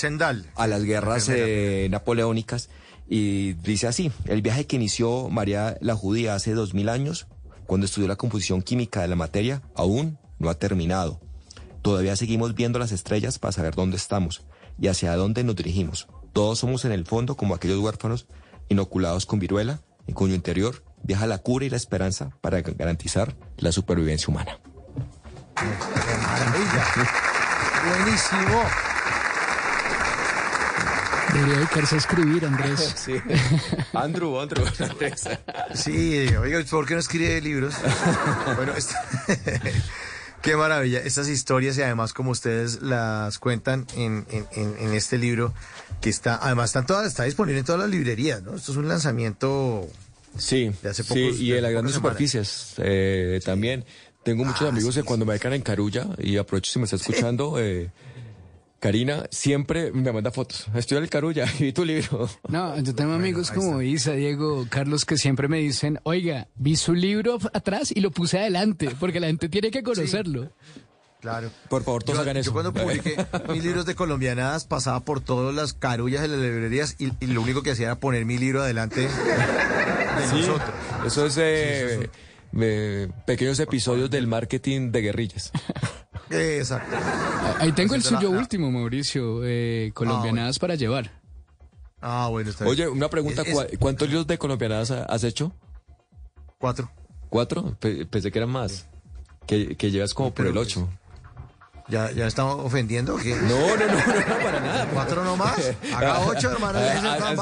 las 0.68 0.84
guerras 0.84 1.26
La 1.28 1.34
eh, 1.36 1.88
napoleónicas 1.90 2.70
y 3.08 3.54
dice 3.54 3.88
así, 3.88 4.12
el 4.26 4.40
viaje 4.40 4.66
que 4.68 4.76
inició 4.76 5.28
María 5.30 5.76
la 5.80 5.96
Judía 5.96 6.36
hace 6.36 6.52
dos 6.54 6.74
mil 6.74 6.88
años, 6.88 7.26
cuando 7.66 7.86
estudió 7.86 8.06
la 8.06 8.14
composición 8.14 8.62
química 8.62 9.02
de 9.02 9.08
la 9.08 9.16
materia, 9.16 9.60
aún 9.74 10.16
no 10.38 10.48
ha 10.48 10.54
terminado. 10.54 11.20
Todavía 11.82 12.14
seguimos 12.14 12.54
viendo 12.54 12.78
las 12.78 12.92
estrellas 12.92 13.40
para 13.40 13.50
saber 13.50 13.74
dónde 13.74 13.96
estamos 13.96 14.42
y 14.80 14.86
hacia 14.86 15.16
dónde 15.16 15.42
nos 15.42 15.56
dirigimos. 15.56 16.06
Todos 16.32 16.60
somos 16.60 16.84
en 16.84 16.92
el 16.92 17.04
fondo 17.04 17.36
como 17.36 17.56
aquellos 17.56 17.80
huérfanos 17.80 18.26
inoculados 18.68 19.26
con 19.26 19.40
viruela, 19.40 19.80
en 20.06 20.14
cuyo 20.14 20.34
interior 20.36 20.84
viaja 21.04 21.26
la 21.26 21.38
cura 21.38 21.64
y 21.64 21.70
la 21.70 21.76
esperanza 21.76 22.30
para 22.40 22.60
garantizar 22.62 23.36
la 23.58 23.70
supervivencia 23.72 24.28
humana. 24.28 24.58
Maravilla. 25.56 26.84
Buenísimo. 27.88 28.62
Debería 31.32 31.56
dedicarse 31.56 31.94
a 31.96 31.98
escribir, 31.98 32.46
Andrés. 32.46 32.94
Sí. 33.04 33.14
Andrew, 33.92 34.38
Andrew. 34.40 34.64
Sí, 35.74 36.26
oiga, 36.36 36.62
¿por 36.70 36.86
qué 36.86 36.94
no 36.94 37.00
escribe 37.00 37.40
libros? 37.40 37.74
bueno, 38.56 38.72
esto- 38.74 38.94
qué 40.42 40.56
maravilla. 40.56 41.00
Estas 41.00 41.28
historias 41.28 41.76
y 41.78 41.82
además 41.82 42.12
como 42.12 42.30
ustedes 42.30 42.82
las 42.82 43.38
cuentan 43.38 43.86
en, 43.96 44.24
en- 44.30 44.46
en- 44.52 44.76
en 44.78 44.94
este 44.94 45.18
libro, 45.18 45.52
que 46.00 46.10
está, 46.10 46.38
además 46.40 46.66
están 46.70 46.86
todas, 46.86 47.06
está 47.06 47.24
disponible 47.24 47.58
en 47.60 47.64
todas 47.64 47.80
las 47.80 47.90
librerías, 47.90 48.42
¿no? 48.42 48.54
Esto 48.54 48.70
es 48.72 48.78
un 48.78 48.86
lanzamiento 48.88 49.88
Sí, 50.36 50.70
de 50.82 50.88
hace 50.88 51.02
sí, 51.02 51.30
y 51.38 51.50
de 51.50 51.56
en 51.58 51.62
las 51.62 51.72
grandes 51.72 51.94
semanas. 51.94 52.12
superficies 52.18 52.74
eh, 52.78 53.40
también. 53.44 53.84
Tengo 54.22 54.44
muchos 54.44 54.62
Ah, 54.62 54.68
amigos 54.68 54.94
sí, 54.94 55.00
que 55.00 55.06
cuando 55.06 55.26
me 55.26 55.34
dejan 55.34 55.52
en 55.52 55.62
Carulla, 55.62 56.06
y 56.18 56.36
aprovecho 56.38 56.72
si 56.72 56.78
me 56.78 56.86
está 56.86 56.96
escuchando, 56.96 57.58
eh, 57.60 57.90
Karina 58.80 59.24
siempre 59.30 59.92
me 59.92 60.12
manda 60.12 60.30
fotos. 60.30 60.66
Estoy 60.74 60.98
en 60.98 61.04
el 61.04 61.10
Carulla 61.10 61.46
y 61.58 61.72
tu 61.72 61.84
libro. 61.84 62.28
No, 62.48 62.78
yo 62.80 62.94
tengo 62.94 63.12
amigos 63.12 63.50
como 63.50 63.80
Isa, 63.82 64.12
Diego, 64.12 64.66
Carlos, 64.70 65.04
que 65.04 65.16
siempre 65.18 65.48
me 65.48 65.58
dicen, 65.58 66.00
oiga, 66.04 66.48
vi 66.56 66.76
su 66.76 66.94
libro 66.94 67.38
atrás 67.52 67.92
y 67.94 68.00
lo 68.00 68.10
puse 68.10 68.38
adelante, 68.38 68.90
porque 68.98 69.20
la 69.20 69.26
gente 69.28 69.48
tiene 69.48 69.70
que 69.70 69.82
conocerlo. 69.82 70.50
Claro. 71.20 71.50
Por 71.70 71.82
favor, 71.84 72.02
todos 72.04 72.18
yo, 72.18 72.22
hagan 72.22 72.36
eso. 72.36 72.50
Yo 72.50 72.52
cuando 72.52 72.72
publiqué 72.74 73.16
mis 73.50 73.64
libros 73.64 73.86
de 73.86 73.94
colombianadas 73.94 74.66
pasaba 74.66 75.00
por 75.00 75.20
todas 75.22 75.54
las 75.54 75.72
carullas 75.72 76.20
de 76.20 76.28
las 76.28 76.38
librerías 76.38 76.96
y, 76.98 77.12
y 77.20 77.26
lo 77.28 77.40
único 77.40 77.62
que 77.62 77.70
hacía 77.70 77.86
era 77.86 77.94
poner 78.00 78.26
mi 78.26 78.36
libro 78.36 78.62
adelante 78.62 79.08
de 80.20 80.26
Sí, 80.28 80.40
nosotros. 80.40 80.70
Eso 81.06 81.26
es 81.26 81.36
eh, 81.38 82.10
eh, 82.60 83.08
pequeños 83.26 83.58
episodios 83.60 84.10
del 84.10 84.26
marketing 84.26 84.90
de 84.92 85.00
guerrillas. 85.02 85.50
Exacto. 86.30 86.96
Ahí 87.60 87.72
tengo 87.72 87.94
el 87.94 88.02
suyo 88.02 88.32
la- 88.32 88.38
último, 88.38 88.70
Mauricio, 88.70 89.40
eh, 89.44 89.90
colombianadas 89.94 90.58
para 90.58 90.74
llevar. 90.74 91.10
Ah, 92.00 92.28
bueno, 92.30 92.50
está 92.50 92.64
bien. 92.64 92.72
Oye, 92.72 92.88
una 92.88 93.08
pregunta, 93.08 93.42
Es- 93.42 93.48
es- 93.48 93.54
¿cuá- 93.54 93.66
¿cuántos 93.78 94.08
libros 94.08 94.26
de 94.26 94.38
colombianadas 94.38 94.90
ha- 94.90 95.04
has 95.04 95.24
hecho? 95.24 95.52
Cuatro. 96.58 96.90
¿Cuatro? 97.28 97.76
Pe- 97.80 98.06
pensé 98.06 98.30
que 98.30 98.38
eran 98.38 98.50
más. 98.50 98.86
Que, 99.46 99.76
que 99.76 99.90
llevas 99.90 100.14
como 100.14 100.32
por 100.32 100.46
el 100.46 100.54
pues, 100.54 100.68
ocho. 100.68 100.88
¿Ya, 101.86 102.10
ya 102.12 102.26
estamos 102.26 102.64
ofendiendo 102.64 103.14
qué? 103.16 103.34
No, 103.36 103.76
no, 103.76 103.76
no, 103.76 103.86
no, 103.86 103.96
no, 103.96 104.44
para 104.44 104.60
nada. 104.60 104.88
¿Cuatro 104.92 105.22
nomás? 105.22 105.72
Haga 105.94 106.20
ocho, 106.20 106.50
hermano. 106.52 106.78
Ah, 106.80 107.18
ah, 107.20 107.34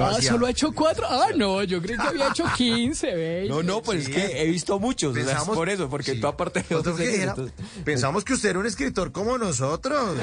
Ah, 0.00 0.20
solo 0.22 0.46
ha 0.46 0.50
hecho 0.50 0.72
cuatro. 0.72 1.06
Ah, 1.08 1.28
no, 1.36 1.62
yo 1.62 1.80
creí 1.80 1.96
que 1.96 2.02
había 2.06 2.28
hecho 2.28 2.44
15, 2.56 3.14
¿veis? 3.14 3.48
No, 3.50 3.62
no, 3.62 3.80
pues 3.82 4.04
Sí. 4.04 4.10
es 4.12 4.16
que 4.16 4.42
he 4.42 4.46
visto 4.46 4.78
muchos. 4.78 5.12
o 5.12 5.14
sea, 5.14 5.22
es 5.22 5.28
Pensamos- 5.28 5.56
por 5.56 5.68
eso, 5.68 5.88
porque 5.88 6.12
sí. 6.12 6.20
tú 6.20 6.26
aparte 6.26 6.60
de 6.60 6.66
Nosotros 6.70 6.94
otros 6.94 7.08
que 7.08 7.22
era- 7.22 7.30
entonces- 7.32 7.54
Pensamos 7.84 8.24
que 8.24 8.32
usted 8.34 8.50
era 8.50 8.58
un 8.58 8.66
escritor 8.66 9.12
como 9.12 9.38
nosotros. 9.38 10.16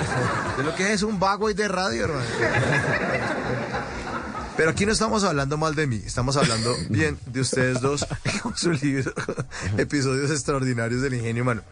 De 0.57 0.63
lo 0.63 0.75
que 0.75 0.93
es 0.93 1.03
un 1.03 1.19
vago 1.19 1.49
y 1.49 1.53
de 1.53 1.67
radio, 1.67 2.03
hermano. 2.05 2.25
Pero 4.55 4.69
aquí 4.69 4.85
no 4.85 4.91
estamos 4.91 5.23
hablando 5.23 5.57
mal 5.57 5.73
de 5.73 5.87
mí, 5.87 5.99
estamos 6.05 6.37
hablando 6.37 6.75
bien 6.89 7.17
de 7.25 7.41
ustedes 7.41 7.81
dos 7.81 8.05
con 8.43 8.55
su 8.55 8.71
libro 8.71 9.11
Episodios 9.77 10.29
Extraordinarios 10.29 11.01
del 11.01 11.15
Ingenio 11.15 11.41
Humano. 11.41 11.63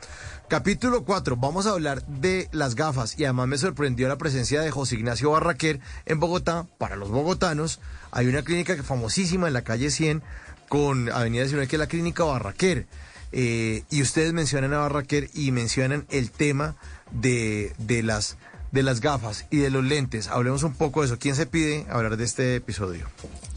Capítulo 0.47 1.05
4, 1.05 1.37
vamos 1.37 1.67
a 1.67 1.71
hablar 1.71 2.03
de 2.07 2.49
las 2.51 2.73
gafas 2.73 3.17
y 3.19 3.25
además 3.25 3.47
me 3.47 3.57
sorprendió 3.59 4.07
la 4.07 4.17
presencia 4.17 4.61
de 4.61 4.71
José 4.71 4.95
Ignacio 4.95 5.29
Barraquer 5.29 5.79
en 6.07 6.19
Bogotá. 6.19 6.65
Para 6.79 6.95
los 6.95 7.11
bogotanos 7.11 7.79
hay 8.09 8.25
una 8.25 8.41
clínica 8.41 8.75
famosísima 8.81 9.47
en 9.47 9.53
la 9.53 9.61
calle 9.61 9.91
100 9.91 10.23
con 10.67 11.11
Avenida 11.11 11.43
19 11.43 11.67
que 11.67 11.75
es 11.75 11.79
la 11.79 11.87
clínica 11.87 12.23
Barraquer. 12.23 12.87
Eh, 13.31 13.83
y 13.91 14.01
ustedes 14.01 14.33
mencionan 14.33 14.73
a 14.73 14.79
Barraquer 14.79 15.29
y 15.35 15.51
mencionan 15.51 16.07
el 16.09 16.31
tema 16.31 16.75
de, 17.11 17.73
de 17.77 18.01
las 18.01 18.37
de 18.72 18.84
las 18.84 19.02
gafas 19.02 19.45
y 19.52 19.57
de 19.57 19.69
los 19.69 19.84
lentes. 19.84 20.27
Hablemos 20.27 20.64
un 20.64 20.73
poco 20.73 21.02
de 21.02 21.07
eso. 21.07 21.19
¿Quién 21.19 21.35
se 21.35 21.45
pide 21.45 21.85
hablar 21.89 22.18
de 22.18 22.23
este 22.23 22.56
episodio? 22.56 23.07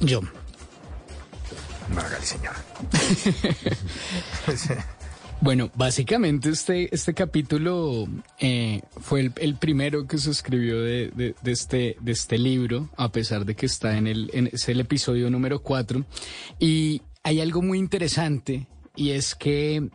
Yo. 0.01 0.21
Hágale, 1.97 2.25
señora. 2.25 2.57
Bueno, 5.41 5.71
básicamente 5.75 6.49
este, 6.49 6.95
este 6.95 7.13
capítulo 7.13 8.07
eh, 8.39 8.81
fue 8.99 9.21
el, 9.21 9.33
el 9.41 9.57
primero 9.57 10.07
que 10.07 10.17
se 10.17 10.31
escribió 10.31 10.81
de, 10.81 11.11
de- 11.15 11.35
de 11.43 11.53
este, 11.53 11.97
de 12.01 12.13
este 12.13 12.39
libro, 12.39 12.89
a 12.97 13.11
pesar 13.13 13.45
de 13.45 13.55
que 13.55 13.67
está 13.67 13.99
en 13.99 14.07
el, 14.07 14.31
en, 14.33 14.49
es 14.53 14.67
el 14.71 14.81
episodio 14.81 15.29
número 15.29 15.61
4. 15.61 16.03
Y 16.61 17.03
hay 17.25 17.41
algo 17.43 17.61
muy 17.61 17.79
interesante 17.79 18.67
y 18.97 19.11
es 19.11 19.35
que 19.35 19.91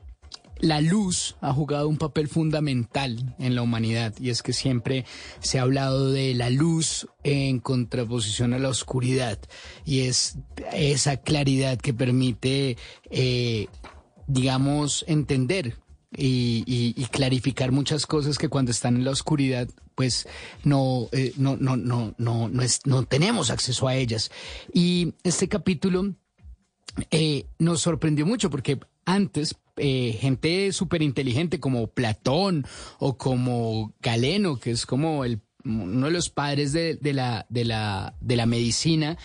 la 0.59 0.81
luz 0.81 1.35
ha 1.41 1.53
jugado 1.53 1.87
un 1.87 1.97
papel 1.97 2.27
fundamental 2.27 3.35
en 3.39 3.55
la 3.55 3.61
humanidad 3.61 4.13
y 4.19 4.29
es 4.29 4.43
que 4.43 4.53
siempre 4.53 5.05
se 5.39 5.59
ha 5.59 5.63
hablado 5.63 6.11
de 6.11 6.33
la 6.33 6.49
luz 6.49 7.07
en 7.23 7.59
contraposición 7.59 8.53
a 8.53 8.59
la 8.59 8.69
oscuridad 8.69 9.39
y 9.85 10.01
es 10.01 10.37
esa 10.73 11.17
claridad 11.17 11.77
que 11.77 11.93
permite, 11.93 12.77
eh, 13.09 13.67
digamos, 14.27 15.05
entender 15.07 15.77
y, 16.15 17.05
clarificar 17.11 17.71
muchas 17.71 18.05
cosas 18.05 18.37
que 18.37 18.49
cuando 18.49 18.71
están 18.71 18.95
en 18.95 19.05
la 19.05 19.11
oscuridad 19.11 19.67
pues 19.95 20.27
no, 20.63 21.09
eh, 21.11 21.33
no, 21.37 21.57
no, 21.57 21.75
no, 21.75 22.13
no, 22.17 22.49
no, 22.49 22.63
no 22.85 23.03
tenemos 23.03 23.49
acceso 23.49 23.87
a 23.87 23.95
ellas. 23.95 24.31
Y 24.73 25.13
este 25.23 25.49
capítulo 25.49 26.15
eh, 27.11 27.47
nos 27.57 27.81
sorprendió 27.81 28.25
mucho 28.25 28.49
porque 28.49 28.79
antes 29.05 29.55
eh, 29.79 30.17
gente 30.19 30.71
súper 30.71 31.01
inteligente 31.01 31.59
como 31.59 31.87
Platón 31.87 32.65
o 32.99 33.17
como 33.17 33.93
Galeno, 34.01 34.59
que 34.59 34.71
es 34.71 34.85
como 34.85 35.25
el, 35.25 35.41
uno 35.63 36.07
de 36.07 36.11
los 36.11 36.29
padres 36.29 36.71
de, 36.71 36.95
de 36.95 37.13
la, 37.13 37.45
de, 37.49 37.65
la, 37.65 38.15
de 38.21 38.35
la 38.35 38.45
medicina, 38.45 39.17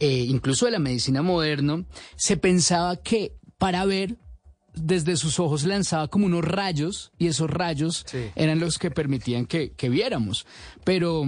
eh, 0.00 0.26
incluso 0.28 0.66
de 0.66 0.72
la 0.72 0.78
medicina 0.78 1.22
moderna, 1.22 1.84
se 2.16 2.36
pensaba 2.36 2.96
que 2.96 3.32
para 3.58 3.84
ver 3.84 4.16
desde 4.74 5.16
sus 5.16 5.38
ojos 5.38 5.64
lanzaba 5.64 6.08
como 6.08 6.26
unos 6.26 6.44
rayos 6.44 7.12
y 7.18 7.28
esos 7.28 7.48
rayos 7.48 8.04
eran 8.34 8.58
los 8.58 8.78
que 8.78 8.90
permitían 8.90 9.46
que, 9.46 9.72
que 9.72 9.88
viéramos. 9.88 10.46
Pero 10.84 11.24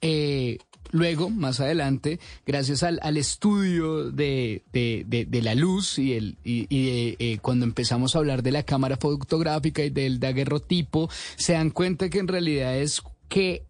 eh, 0.00 0.58
luego, 0.90 1.30
más 1.30 1.60
adelante, 1.60 2.18
gracias 2.46 2.82
al, 2.82 2.98
al 3.02 3.16
estudio 3.16 4.10
de, 4.10 4.62
de- 4.72 5.04
de- 5.06 5.42
la 5.42 5.54
luz 5.54 5.98
y, 5.98 6.14
el, 6.14 6.36
y, 6.44 6.66
y 6.68 7.16
eh, 7.18 7.38
cuando 7.40 7.64
empezamos 7.64 8.14
a 8.14 8.18
hablar 8.18 8.42
de 8.42 8.50
la 8.52 8.62
cámara 8.64 8.96
fotográfica 8.96 9.84
y 9.84 9.90
del 9.90 10.18
daguerrotipo, 10.20 11.08
se 11.36 11.52
dan 11.52 11.70
cuenta 11.70 12.08
que 12.10 12.18
en 12.18 12.28
realidad 12.28 12.76
es 12.76 13.02
que 13.28 13.64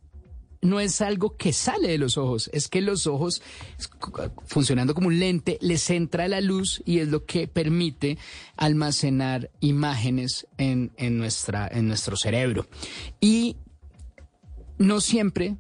no 0.61 0.81
es 0.81 1.01
algo 1.03 1.37
que 1.37 1.53
sale 1.53 1.87
de 1.89 1.99
los 1.99 2.17
ojos, 2.19 2.51
es 2.53 2.67
que 2.67 2.81
los 2.81 3.07
ojos, 3.07 3.43
funcionando 4.47 4.93
como 4.93 5.07
un 5.07 5.21
lente, 5.21 5.57
les 5.61 5.89
entra 5.91 6.27
la 6.27 6.41
luz 6.41 6.83
y 6.85 6.99
es 6.99 7.09
lo 7.09 7.27
que 7.27 7.47
permite 7.47 8.19
almacenar 8.57 9.51
imágenes 9.61 10.49
en, 10.57 10.91
en 10.97 11.17
nuestra, 11.17 11.69
en 11.69 11.87
nuestro 11.87 12.17
cerebro. 12.17 12.67
Y 13.21 13.55
no 14.79 15.01
siempre 15.01 15.57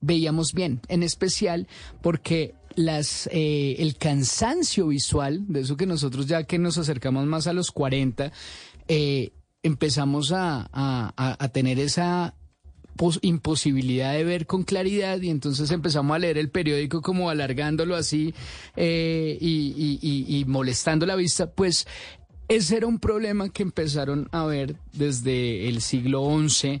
veíamos 0.00 0.52
bien, 0.54 0.80
en 0.88 1.02
especial 1.02 1.66
porque 2.02 2.54
las, 2.76 3.28
eh, 3.32 3.76
el 3.78 3.96
cansancio 3.96 4.86
visual, 4.88 5.44
de 5.48 5.60
eso 5.60 5.76
que 5.76 5.86
nosotros 5.86 6.26
ya 6.26 6.44
que 6.44 6.58
nos 6.58 6.78
acercamos 6.78 7.26
más 7.26 7.46
a 7.46 7.52
los 7.52 7.70
40, 7.70 8.32
eh, 8.88 9.32
empezamos 9.62 10.32
a, 10.32 10.68
a- 10.72 11.48
tener 11.48 11.78
esa 11.78 12.34
pos- 12.96 13.18
imposibilidad 13.22 14.14
de 14.14 14.24
ver 14.24 14.46
con 14.46 14.62
claridad 14.62 15.20
y 15.20 15.28
entonces 15.30 15.70
empezamos 15.70 16.14
a 16.14 16.18
leer 16.18 16.38
el 16.38 16.48
periódico 16.48 17.02
como 17.02 17.28
alargándolo 17.28 17.94
así 17.96 18.32
eh, 18.76 19.36
y, 19.40 19.98
y- 20.00 20.44
molestando 20.46 21.04
la 21.06 21.16
vista, 21.16 21.50
pues 21.50 21.86
ese 22.48 22.78
era 22.78 22.86
un 22.86 22.98
problema 23.00 23.48
que 23.50 23.62
empezaron 23.62 24.28
a 24.32 24.44
ver 24.44 24.76
desde 24.92 25.68
el 25.68 25.82
siglo 25.82 26.26
XI 26.48 26.80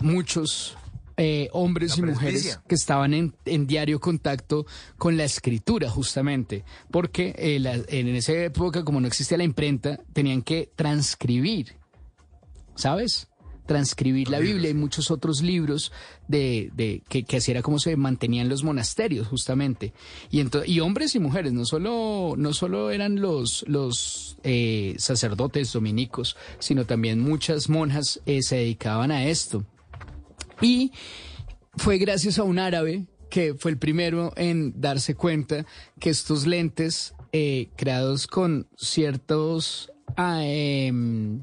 muchos 0.00 0.76
eh, 1.16 1.48
hombres 1.52 1.96
y 1.96 2.02
mujeres 2.14 2.42
que 2.68 2.74
estaban 2.74 3.14
en, 3.14 3.34
en 3.44 3.66
diario 3.66 4.00
contacto 4.00 4.66
con 4.98 5.16
la 5.16 5.24
escritura 5.24 5.88
justamente, 5.88 6.64
porque 6.90 7.34
eh, 7.38 7.58
la- 7.60 7.74
en 7.88 8.08
esa 8.08 8.32
época 8.32 8.84
como 8.84 9.00
no 9.00 9.06
existía 9.06 9.38
la 9.38 9.44
imprenta, 9.44 10.00
tenían 10.12 10.42
que 10.42 10.70
transcribir 10.76 11.76
¿sabes? 12.76 13.28
transcribir 13.66 14.28
la 14.28 14.40
Biblia 14.40 14.68
y 14.68 14.74
muchos 14.74 15.10
otros 15.10 15.40
libros 15.40 15.90
de, 16.28 16.70
de 16.74 17.02
que, 17.08 17.22
que 17.24 17.38
así 17.38 17.50
era 17.50 17.62
como 17.62 17.78
se 17.78 17.96
mantenían 17.96 18.50
los 18.50 18.62
monasterios 18.62 19.26
justamente. 19.26 19.94
Y 20.30 20.40
ento- 20.42 20.64
y 20.66 20.80
hombres 20.80 21.14
y 21.14 21.18
mujeres 21.18 21.54
no 21.54 21.64
solo 21.64 22.34
no 22.36 22.52
solo 22.52 22.90
eran 22.90 23.22
los 23.22 23.64
los 23.66 24.36
eh, 24.42 24.94
sacerdotes 24.98 25.72
dominicos 25.72 26.36
sino 26.58 26.84
también 26.84 27.20
muchas 27.20 27.70
monjas 27.70 28.20
eh, 28.26 28.42
se 28.42 28.56
dedicaban 28.56 29.10
a 29.10 29.24
esto 29.28 29.64
y 30.60 30.92
fue 31.76 31.98
gracias 31.98 32.38
a 32.38 32.44
un 32.44 32.58
árabe 32.58 33.06
que 33.30 33.54
fue 33.54 33.72
el 33.72 33.78
primero 33.78 34.32
en 34.36 34.80
darse 34.80 35.14
cuenta 35.14 35.66
que 35.98 36.10
estos 36.10 36.46
lentes 36.46 37.14
eh, 37.32 37.70
creados 37.76 38.26
con 38.26 38.68
ciertos 38.76 39.90
ah, 40.16 40.40
em, 40.44 41.42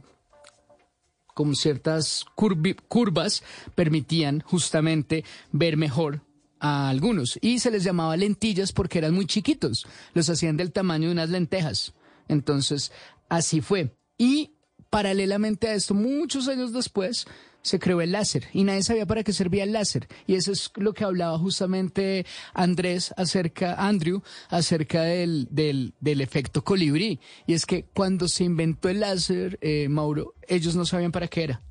con 1.33 1.55
ciertas 1.55 2.25
curvas 2.35 3.43
permitían 3.75 4.41
justamente 4.41 5.23
ver 5.51 5.77
mejor 5.77 6.21
a 6.59 6.89
algunos 6.89 7.39
y 7.41 7.59
se 7.59 7.71
les 7.71 7.83
llamaba 7.83 8.15
lentillas 8.15 8.71
porque 8.71 8.99
eran 8.99 9.13
muy 9.13 9.25
chiquitos, 9.25 9.85
los 10.13 10.29
hacían 10.29 10.57
del 10.57 10.71
tamaño 10.71 11.07
de 11.07 11.13
unas 11.13 11.29
lentejas. 11.29 11.93
Entonces, 12.27 12.91
así 13.27 13.61
fue. 13.61 13.95
Y 14.17 14.51
paralelamente 14.91 15.69
a 15.69 15.73
esto, 15.73 15.95
muchos 15.95 16.47
años 16.47 16.73
después, 16.73 17.25
se 17.63 17.79
creó 17.79 18.01
el 18.01 18.11
láser 18.11 18.47
y 18.53 18.63
nadie 18.63 18.83
sabía 18.83 19.05
para 19.05 19.23
qué 19.23 19.33
servía 19.33 19.63
el 19.63 19.71
láser. 19.71 20.07
Y 20.27 20.35
eso 20.35 20.51
es 20.51 20.71
lo 20.75 20.93
que 20.93 21.03
hablaba 21.03 21.37
justamente 21.37 22.25
Andrés 22.53 23.13
acerca, 23.17 23.75
Andrew, 23.75 24.21
acerca 24.49 25.03
del, 25.03 25.47
del, 25.51 25.93
del 25.99 26.21
efecto 26.21 26.63
colibrí. 26.63 27.19
Y 27.47 27.53
es 27.53 27.65
que 27.65 27.85
cuando 27.93 28.27
se 28.27 28.43
inventó 28.43 28.89
el 28.89 28.99
láser, 28.99 29.57
eh, 29.61 29.87
Mauro, 29.89 30.35
ellos 30.47 30.75
no 30.75 30.85
sabían 30.85 31.11
para 31.11 31.27
qué 31.27 31.43
era. 31.43 31.61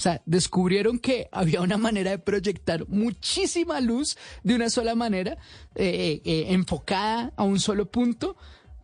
O 0.00 0.02
sea, 0.02 0.22
descubrieron 0.24 0.98
que 0.98 1.28
había 1.30 1.60
una 1.60 1.76
manera 1.76 2.10
de 2.10 2.18
proyectar 2.18 2.88
muchísima 2.88 3.80
luz 3.80 4.16
de 4.42 4.54
una 4.54 4.70
sola 4.70 4.94
manera, 4.94 5.36
eh, 5.74 6.22
eh, 6.24 6.46
enfocada 6.48 7.34
a 7.36 7.44
un 7.44 7.60
solo 7.60 7.90
punto, 7.90 8.36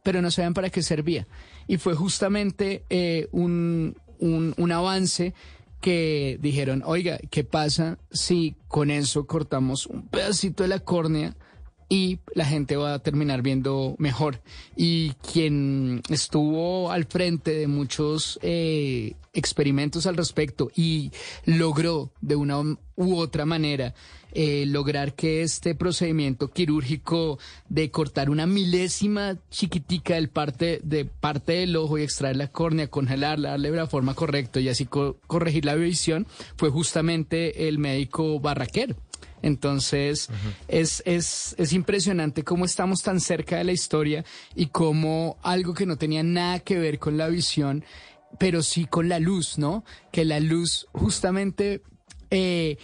pero 0.03 0.21
no 0.21 0.31
sabían 0.31 0.53
para 0.53 0.69
qué 0.69 0.83
servía. 0.83 1.27
Y 1.67 1.79
fue 1.79 1.95
justamente 1.95 2.85
eh, 2.91 3.29
un, 3.33 3.97
un, 4.19 4.73
avance 4.73 5.35
que 5.81 6.39
dijeron, 6.41 6.83
oiga, 6.85 7.19
¿qué 7.31 7.45
pasa 7.45 7.99
si 8.11 8.57
con 8.69 8.91
eso 8.91 9.27
cortamos 9.27 9.87
un 9.87 10.09
pedacito 10.09 10.63
de 10.63 10.69
la 10.69 10.81
córnea? 10.81 11.37
y 11.89 12.19
la 12.35 12.45
gente 12.45 12.77
va 12.77 12.95
a 12.95 12.99
terminar 12.99 13.43
viendo 13.43 13.95
mejor. 13.99 14.41
Y 14.75 15.11
quien 15.33 16.03
estuvo 16.09 16.91
al 16.91 17.05
frente 17.05 17.53
de 17.53 17.67
muchos 17.69 18.39
eh, 18.43 19.15
experimentos 19.33 20.07
al 20.07 20.17
respecto 20.17 20.71
y 20.75 21.13
logró 21.45 22.11
de 22.21 22.37
una 22.37 22.61
u 22.97 23.17
otra 23.17 23.47
manera 23.47 23.95
eh, 24.39 24.67
lograr 24.67 25.15
que 25.15 25.41
este 25.41 25.75
procedimiento 25.75 26.51
quirúrgico 26.51 27.39
de 27.71 27.91
cortar 27.91 28.29
una 28.29 28.47
milésima 28.47 29.39
chiquitica 29.51 30.17
del 30.17 30.29
parte, 30.29 30.79
de 30.85 31.07
parte 31.07 31.53
del 31.55 31.75
ojo 31.75 31.97
y 31.97 32.03
extraer 32.03 32.37
la 32.37 32.49
córnea, 32.49 32.89
congelarla, 32.89 33.53
darle 33.53 33.71
la 33.71 33.87
forma 33.87 34.13
correcta 34.15 34.61
y 34.61 34.69
así 34.69 34.85
co- 34.85 35.17
corregir 35.27 35.65
la 35.65 35.75
visión 35.75 36.27
fue 36.59 36.69
justamente 36.69 37.67
el 37.67 37.79
médico 37.79 38.39
Barraquer. 38.39 38.95
Entonces, 39.41 40.29
es, 40.69 41.03
es, 41.07 41.55
es 41.57 41.73
impresionante 41.73 42.43
cómo 42.43 42.65
estamos 42.67 43.03
tan 43.03 43.21
cerca 43.21 43.57
de 43.57 43.65
la 43.65 43.73
historia 43.73 44.23
y 44.55 44.67
cómo 44.67 45.39
algo 45.43 45.73
que 45.73 45.87
no 45.87 45.97
tenía 45.97 46.23
nada 46.23 46.61
que 46.61 46.79
ver 46.79 46.99
con 46.99 47.17
la 47.17 47.29
visión, 47.29 47.85
pero 48.39 48.63
sí 48.63 48.85
con 48.85 49.09
la 49.09 49.19
luz, 49.19 49.57
¿no? 49.57 49.83
Que 50.13 50.25
la 50.27 50.41
luz 50.41 50.89
justamente 50.93 51.81
eh, 52.31 52.77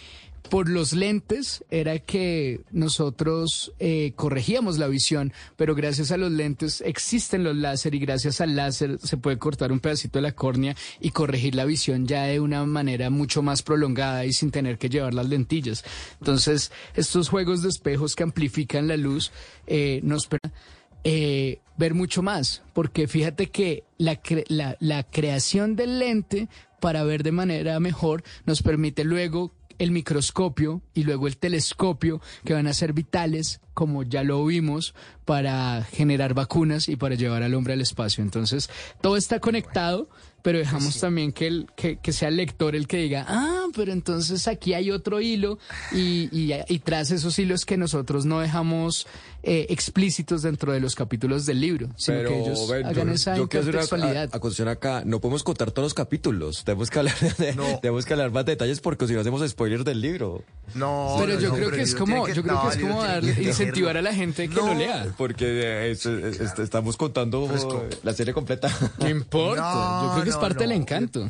por 0.49 0.69
los 0.69 0.93
lentes 0.93 1.63
era 1.71 1.99
que 1.99 2.61
nosotros 2.71 3.73
eh, 3.79 4.13
corregíamos 4.15 4.77
la 4.77 4.87
visión, 4.87 5.33
pero 5.55 5.73
gracias 5.73 6.11
a 6.11 6.17
los 6.17 6.31
lentes 6.31 6.81
existen 6.81 7.43
los 7.43 7.55
láser 7.55 7.95
y 7.95 7.99
gracias 7.99 8.41
al 8.41 8.55
láser 8.55 8.99
se 9.01 9.17
puede 9.17 9.37
cortar 9.37 9.71
un 9.71 9.79
pedacito 9.79 10.19
de 10.19 10.23
la 10.23 10.33
córnea 10.35 10.75
y 10.99 11.11
corregir 11.11 11.55
la 11.55 11.65
visión 11.65 12.05
ya 12.07 12.23
de 12.25 12.39
una 12.39 12.65
manera 12.65 13.09
mucho 13.09 13.41
más 13.41 13.63
prolongada 13.63 14.25
y 14.25 14.33
sin 14.33 14.51
tener 14.51 14.77
que 14.77 14.89
llevar 14.89 15.13
las 15.13 15.29
lentillas. 15.29 15.83
Entonces, 16.19 16.71
estos 16.93 17.29
juegos 17.29 17.63
de 17.63 17.69
espejos 17.69 18.15
que 18.15 18.23
amplifican 18.23 18.87
la 18.87 18.97
luz 18.97 19.31
eh, 19.65 20.01
nos 20.03 20.27
permiten 20.27 20.53
eh, 21.05 21.59
ver 21.77 21.95
mucho 21.95 22.21
más, 22.21 22.61
porque 22.73 23.07
fíjate 23.09 23.47
que 23.47 23.83
la, 23.97 24.21
cre- 24.21 24.45
la, 24.47 24.77
la 24.79 25.03
creación 25.03 25.75
del 25.75 25.99
lente 25.99 26.47
para 26.79 27.03
ver 27.03 27.23
de 27.23 27.31
manera 27.33 27.79
mejor 27.81 28.23
nos 28.45 28.61
permite 28.61 29.03
luego 29.03 29.51
el 29.79 29.91
microscopio 29.91 30.81
y 30.93 31.03
luego 31.03 31.27
el 31.27 31.37
telescopio 31.37 32.21
que 32.45 32.53
van 32.53 32.67
a 32.67 32.73
ser 32.73 32.93
vitales, 32.93 33.61
como 33.73 34.03
ya 34.03 34.23
lo 34.23 34.45
vimos, 34.45 34.93
para 35.25 35.83
generar 35.83 36.33
vacunas 36.33 36.89
y 36.89 36.95
para 36.95 37.15
llevar 37.15 37.43
al 37.43 37.53
hombre 37.53 37.73
al 37.73 37.81
espacio. 37.81 38.23
Entonces, 38.23 38.69
todo 39.01 39.17
está 39.17 39.39
conectado, 39.39 40.09
pero 40.41 40.59
dejamos 40.59 40.99
también 40.99 41.31
que, 41.31 41.47
el, 41.47 41.67
que, 41.75 41.97
que 41.97 42.11
sea 42.11 42.27
el 42.27 42.35
lector 42.35 42.75
el 42.75 42.87
que 42.87 42.97
diga, 42.97 43.25
ah, 43.27 43.67
pero 43.75 43.93
entonces 43.93 44.47
aquí 44.47 44.73
hay 44.73 44.91
otro 44.91 45.21
hilo 45.21 45.57
y, 45.91 46.29
y, 46.31 46.53
y 46.67 46.79
tras 46.79 47.11
esos 47.11 47.39
hilos 47.39 47.65
que 47.65 47.77
nosotros 47.77 48.25
no 48.25 48.39
dejamos 48.39 49.07
eh, 49.45 49.65
explícitos 49.69 50.41
dentro 50.41 50.71
de 50.71 50.79
los 50.79 50.95
capítulos 50.95 51.45
del 51.45 51.59
libro, 51.59 51.89
sino 51.97 52.17
Pero, 52.17 52.29
que 52.29 52.39
ellos 52.39 52.71
hagan 52.71 52.93
yo- 53.07 53.13
esa 53.13 53.35
yo 53.35 53.49
quiero 53.49 53.61
hacer 53.61 53.75
una 53.75 53.83
intertextualidad. 53.83 54.29
a- 54.33 54.37
acusación 54.37 54.67
acá. 54.69 55.03
No 55.05 55.19
podemos 55.19 55.43
contar 55.43 55.71
todos 55.71 55.85
los 55.87 55.93
capítulos. 55.93 56.63
Tenemos 56.63 56.89
que 56.89 56.99
hablar 56.99 57.19
de, 57.19 57.53
tenemos 57.81 58.05
que 58.05 58.13
hablar 58.13 58.31
más 58.31 58.45
detalles 58.45 58.79
porque 58.79 59.05
si 59.07 59.13
no 59.13 59.19
hacemos 59.19 59.47
spoilers 59.49 59.83
del 59.83 59.99
libro. 60.01 60.43
No, 60.75 61.17
Pero 61.19 61.39
yo 61.39 61.49
no, 61.49 61.55
creo 61.55 61.71
que 61.71 61.81
es 61.81 61.93
como, 61.93 62.27
yo 62.29 62.41
creo 62.41 62.55
no, 62.55 62.61
que 62.69 62.75
es 62.77 62.81
como 62.81 62.99
tiene 63.01 63.07
dar, 63.13 63.21
que 63.35 63.43
incentivar 63.43 63.97
a 63.97 64.01
la 64.01 64.13
gente 64.13 64.47
que 64.47 64.55
No, 64.55 64.67
lo 64.67 64.73
lea. 64.75 65.07
Porque 65.17 65.45
eh, 65.45 65.91
es- 65.91 66.05
es- 66.05 66.39
es- 66.39 66.59
estamos 66.59 66.95
contando 66.97 67.45
Fresco. 67.47 67.83
la 68.03 68.13
serie 68.13 68.33
completa. 68.33 68.69
No 68.99 69.09
importa, 69.09 69.61
No, 69.61 70.05
yo 70.07 70.11
creo 70.13 70.23
que 70.23 70.29
es 70.29 70.37
parte 70.37 70.55
no. 70.63 70.69
del 70.69 70.71
encanto. 70.71 71.29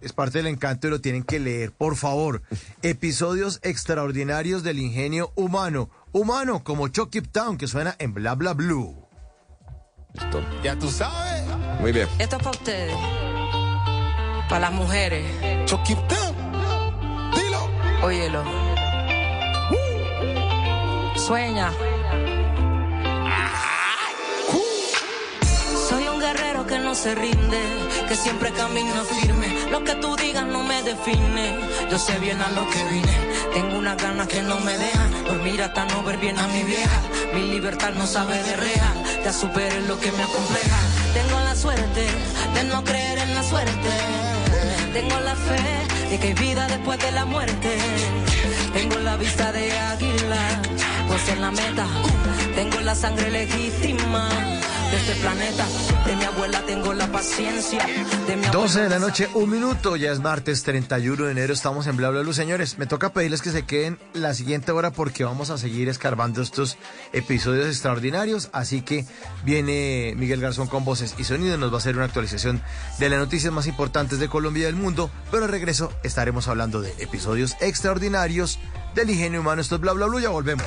Es 0.00 0.12
parte 0.12 0.38
del 0.38 0.46
encanto 0.46 0.86
y 0.86 0.90
lo 0.90 1.00
tienen 1.00 1.22
que 1.22 1.38
leer, 1.38 1.72
por 1.72 1.96
favor. 1.96 2.42
Episodios 2.82 3.60
extraordinarios 3.62 4.62
del 4.62 4.78
ingenio 4.78 5.32
humano. 5.34 5.90
Humano, 6.12 6.64
como 6.64 6.88
Chucky 6.88 7.20
Town, 7.20 7.56
que 7.58 7.66
suena 7.66 7.94
en 7.98 8.14
Bla 8.14 8.34
Bla 8.34 8.54
Blue. 8.54 9.06
Listo. 10.14 10.42
Ya 10.62 10.76
tú 10.78 10.88
sabes. 10.90 11.44
Muy 11.80 11.92
bien. 11.92 12.08
Esto 12.18 12.36
es 12.36 12.42
para 12.42 12.50
ustedes. 12.50 12.94
Para 14.48 14.60
las 14.60 14.72
mujeres. 14.72 15.24
Dilo. 17.34 17.68
Óyelo. 18.02 18.44
Sueña. 21.16 21.70
Que 26.70 26.78
no 26.78 26.94
se 26.94 27.16
rinde, 27.16 27.60
que 28.08 28.14
siempre 28.14 28.52
camina 28.52 29.02
firme. 29.02 29.48
Lo 29.72 29.82
que 29.82 29.96
tú 29.96 30.14
digas 30.14 30.46
no 30.46 30.62
me 30.62 30.80
define. 30.84 31.58
Yo 31.90 31.98
sé 31.98 32.16
bien 32.20 32.40
a 32.40 32.48
lo 32.50 32.64
que 32.70 32.82
vine. 32.84 33.16
Tengo 33.52 33.76
unas 33.76 33.96
ganas 33.96 34.28
que 34.28 34.40
no 34.42 34.60
me 34.60 34.78
dejan 34.78 35.24
dormir 35.24 35.60
hasta 35.62 35.84
no 35.86 36.04
ver 36.04 36.18
bien 36.18 36.38
a 36.38 36.46
mi 36.46 36.62
vieja. 36.62 37.00
Mi 37.34 37.42
libertad 37.54 37.90
no 37.94 38.06
sabe 38.06 38.40
de 38.40 38.56
real, 38.56 38.96
ya 39.24 39.32
superé 39.32 39.80
lo 39.82 39.98
que 39.98 40.12
me 40.12 40.22
acompleja. 40.22 40.78
Tengo 41.12 41.40
la 41.40 41.56
suerte 41.56 42.06
de 42.54 42.64
no 42.64 42.84
creer 42.84 43.18
en 43.18 43.34
la 43.34 43.42
suerte. 43.42 43.90
Tengo 44.92 45.18
la 45.20 45.34
fe 45.34 46.08
de 46.08 46.18
que 46.20 46.28
hay 46.28 46.34
vida 46.34 46.68
después 46.68 47.00
de 47.00 47.10
la 47.10 47.24
muerte. 47.24 47.78
Tengo 48.72 48.96
la 49.00 49.16
vista 49.16 49.50
de 49.50 49.76
águila, 49.76 50.62
pues 51.08 51.28
en 51.30 51.40
la 51.40 51.50
meta. 51.50 51.86
Tengo 52.54 52.80
la 52.80 52.94
sangre 52.94 53.28
legítima 53.28 54.28
de 54.90 54.96
este 54.96 55.14
planeta. 55.16 55.66
De 56.04 56.16
mi 56.16 56.24
abuela 56.24 56.62
tengo 56.66 56.92
la 56.92 57.06
paciencia. 57.12 57.86
De 58.26 58.36
mi 58.36 58.46
12 58.46 58.80
de 58.82 58.88
la 58.88 58.98
noche, 58.98 59.28
un 59.34 59.48
minuto, 59.48 59.96
ya 59.96 60.10
es 60.10 60.18
martes 60.18 60.62
31 60.64 61.26
de 61.26 61.32
enero, 61.32 61.52
estamos 61.52 61.86
en 61.86 61.96
Bla 61.96 62.10
Bla 62.10 62.22
Blue. 62.22 62.32
Señores, 62.32 62.78
me 62.78 62.86
toca 62.86 63.12
pedirles 63.12 63.42
que 63.42 63.50
se 63.50 63.64
queden 63.64 63.98
la 64.14 64.34
siguiente 64.34 64.72
hora 64.72 64.90
porque 64.90 65.24
vamos 65.24 65.50
a 65.50 65.58
seguir 65.58 65.88
escarbando 65.88 66.42
estos 66.42 66.76
episodios 67.12 67.66
extraordinarios. 67.66 68.50
Así 68.52 68.82
que 68.82 69.06
viene 69.44 70.14
Miguel 70.16 70.40
Garzón 70.40 70.66
con 70.66 70.84
voces 70.84 71.14
y 71.18 71.24
sonido, 71.24 71.56
nos 71.56 71.70
va 71.70 71.76
a 71.76 71.78
hacer 71.78 71.96
una 71.96 72.06
actualización 72.06 72.60
de 72.98 73.08
las 73.08 73.18
noticias 73.18 73.52
más 73.52 73.66
importantes 73.66 74.18
de 74.18 74.28
Colombia 74.28 74.62
y 74.62 74.66
del 74.66 74.76
mundo. 74.76 75.10
Pero 75.30 75.44
al 75.44 75.50
regreso 75.50 75.92
estaremos 76.02 76.48
hablando 76.48 76.80
de 76.80 76.92
episodios 76.98 77.56
extraordinarios 77.60 78.58
del 78.94 79.10
ingenio 79.10 79.40
humano. 79.40 79.62
Esto 79.62 79.76
es 79.76 79.80
Bla 79.80 79.92
Bla 79.92 80.06
Blue, 80.06 80.20
ya 80.20 80.30
volvemos. 80.30 80.66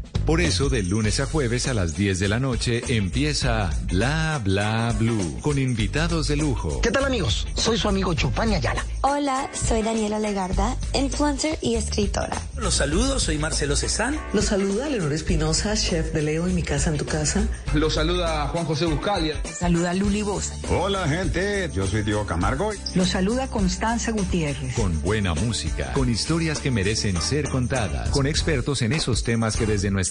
Por 0.25 0.39
eso, 0.39 0.69
de 0.69 0.83
lunes 0.83 1.19
a 1.19 1.25
jueves 1.25 1.67
a 1.67 1.73
las 1.73 1.95
10 1.95 2.19
de 2.19 2.27
la 2.27 2.39
noche 2.39 2.83
empieza 2.89 3.71
Bla 3.89 4.39
Bla 4.43 4.95
Blue 4.97 5.39
con 5.41 5.57
invitados 5.57 6.27
de 6.27 6.35
lujo. 6.35 6.79
¿Qué 6.81 6.91
tal 6.91 7.05
amigos? 7.05 7.47
Soy 7.55 7.77
su 7.77 7.89
amigo 7.89 8.13
Chupán 8.13 8.53
Ayala. 8.53 8.85
Hola, 9.01 9.49
soy 9.51 9.81
Daniela 9.81 10.19
Legarda, 10.19 10.77
influencer 10.93 11.57
y 11.61 11.73
escritora. 11.73 12.39
Los 12.55 12.75
saludo, 12.75 13.19
soy 13.19 13.39
Marcelo 13.39 13.75
Cezán. 13.75 14.19
Los 14.31 14.45
saluda 14.45 14.87
Leonor 14.89 15.11
Espinosa, 15.11 15.75
chef 15.75 16.13
de 16.13 16.21
Leo 16.21 16.45
en 16.45 16.53
mi 16.53 16.61
casa 16.61 16.91
en 16.91 16.97
tu 16.97 17.05
casa. 17.05 17.47
Los 17.73 17.95
saluda 17.95 18.47
Juan 18.49 18.65
José 18.65 18.85
Buscalia. 18.85 19.41
Saluda 19.43 19.95
Luli 19.95 20.21
Bosa. 20.21 20.53
Hola 20.69 21.07
gente, 21.07 21.71
yo 21.73 21.87
soy 21.87 22.03
Diego 22.03 22.27
Camargo. 22.27 22.71
Los 22.93 23.09
saluda 23.09 23.47
Constanza 23.47 24.11
Gutiérrez. 24.11 24.75
Con 24.75 25.01
buena 25.01 25.33
música, 25.33 25.93
con 25.93 26.11
historias 26.11 26.59
que 26.59 26.69
merecen 26.69 27.19
ser 27.19 27.49
contadas, 27.49 28.11
con 28.11 28.27
expertos 28.27 28.83
en 28.83 28.93
esos 28.93 29.23
temas 29.23 29.57
que 29.57 29.65
desde 29.65 29.89
nuestra 29.89 30.10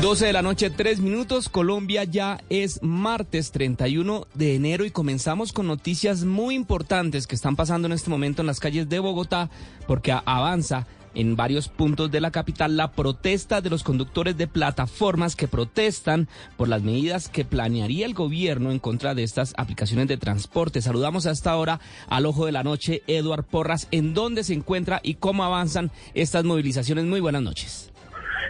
12 0.00 0.26
de 0.26 0.32
la 0.32 0.42
noche, 0.42 0.70
3 0.70 1.00
minutos. 1.00 1.48
Colombia 1.48 2.04
ya 2.04 2.40
es 2.48 2.82
martes 2.82 3.52
31 3.52 4.26
de 4.34 4.56
enero 4.56 4.84
y 4.84 4.90
comenzamos 4.90 5.52
con 5.52 5.66
noticias 5.66 6.24
muy 6.24 6.54
importantes 6.54 7.26
que 7.26 7.34
están 7.34 7.56
pasando 7.56 7.86
en 7.86 7.92
este 7.92 8.10
momento 8.10 8.42
en 8.42 8.46
las 8.46 8.58
calles 8.58 8.88
de 8.88 8.98
Bogotá 8.98 9.50
porque 9.86 10.12
avanza 10.12 10.86
en 11.14 11.36
varios 11.36 11.68
puntos 11.68 12.10
de 12.10 12.20
la 12.20 12.30
capital 12.30 12.76
la 12.76 12.92
protesta 12.92 13.60
de 13.60 13.70
los 13.70 13.84
conductores 13.84 14.36
de 14.36 14.46
plataformas 14.46 15.36
que 15.36 15.46
protestan 15.46 16.28
por 16.56 16.68
las 16.68 16.82
medidas 16.82 17.28
que 17.28 17.44
planearía 17.44 18.06
el 18.06 18.14
gobierno 18.14 18.72
en 18.72 18.78
contra 18.78 19.14
de 19.14 19.22
estas 19.22 19.52
aplicaciones 19.56 20.08
de 20.08 20.16
transporte. 20.16 20.82
Saludamos 20.82 21.26
a 21.26 21.32
esta 21.32 21.54
hora 21.56 21.80
al 22.08 22.26
ojo 22.26 22.46
de 22.46 22.52
la 22.52 22.64
noche, 22.64 23.02
Eduard 23.06 23.44
Porras, 23.44 23.88
en 23.90 24.14
dónde 24.14 24.42
se 24.42 24.54
encuentra 24.54 25.00
y 25.02 25.14
cómo 25.14 25.44
avanzan 25.44 25.90
estas 26.14 26.44
movilizaciones. 26.44 27.04
Muy 27.04 27.20
buenas 27.20 27.42
noches. 27.42 27.91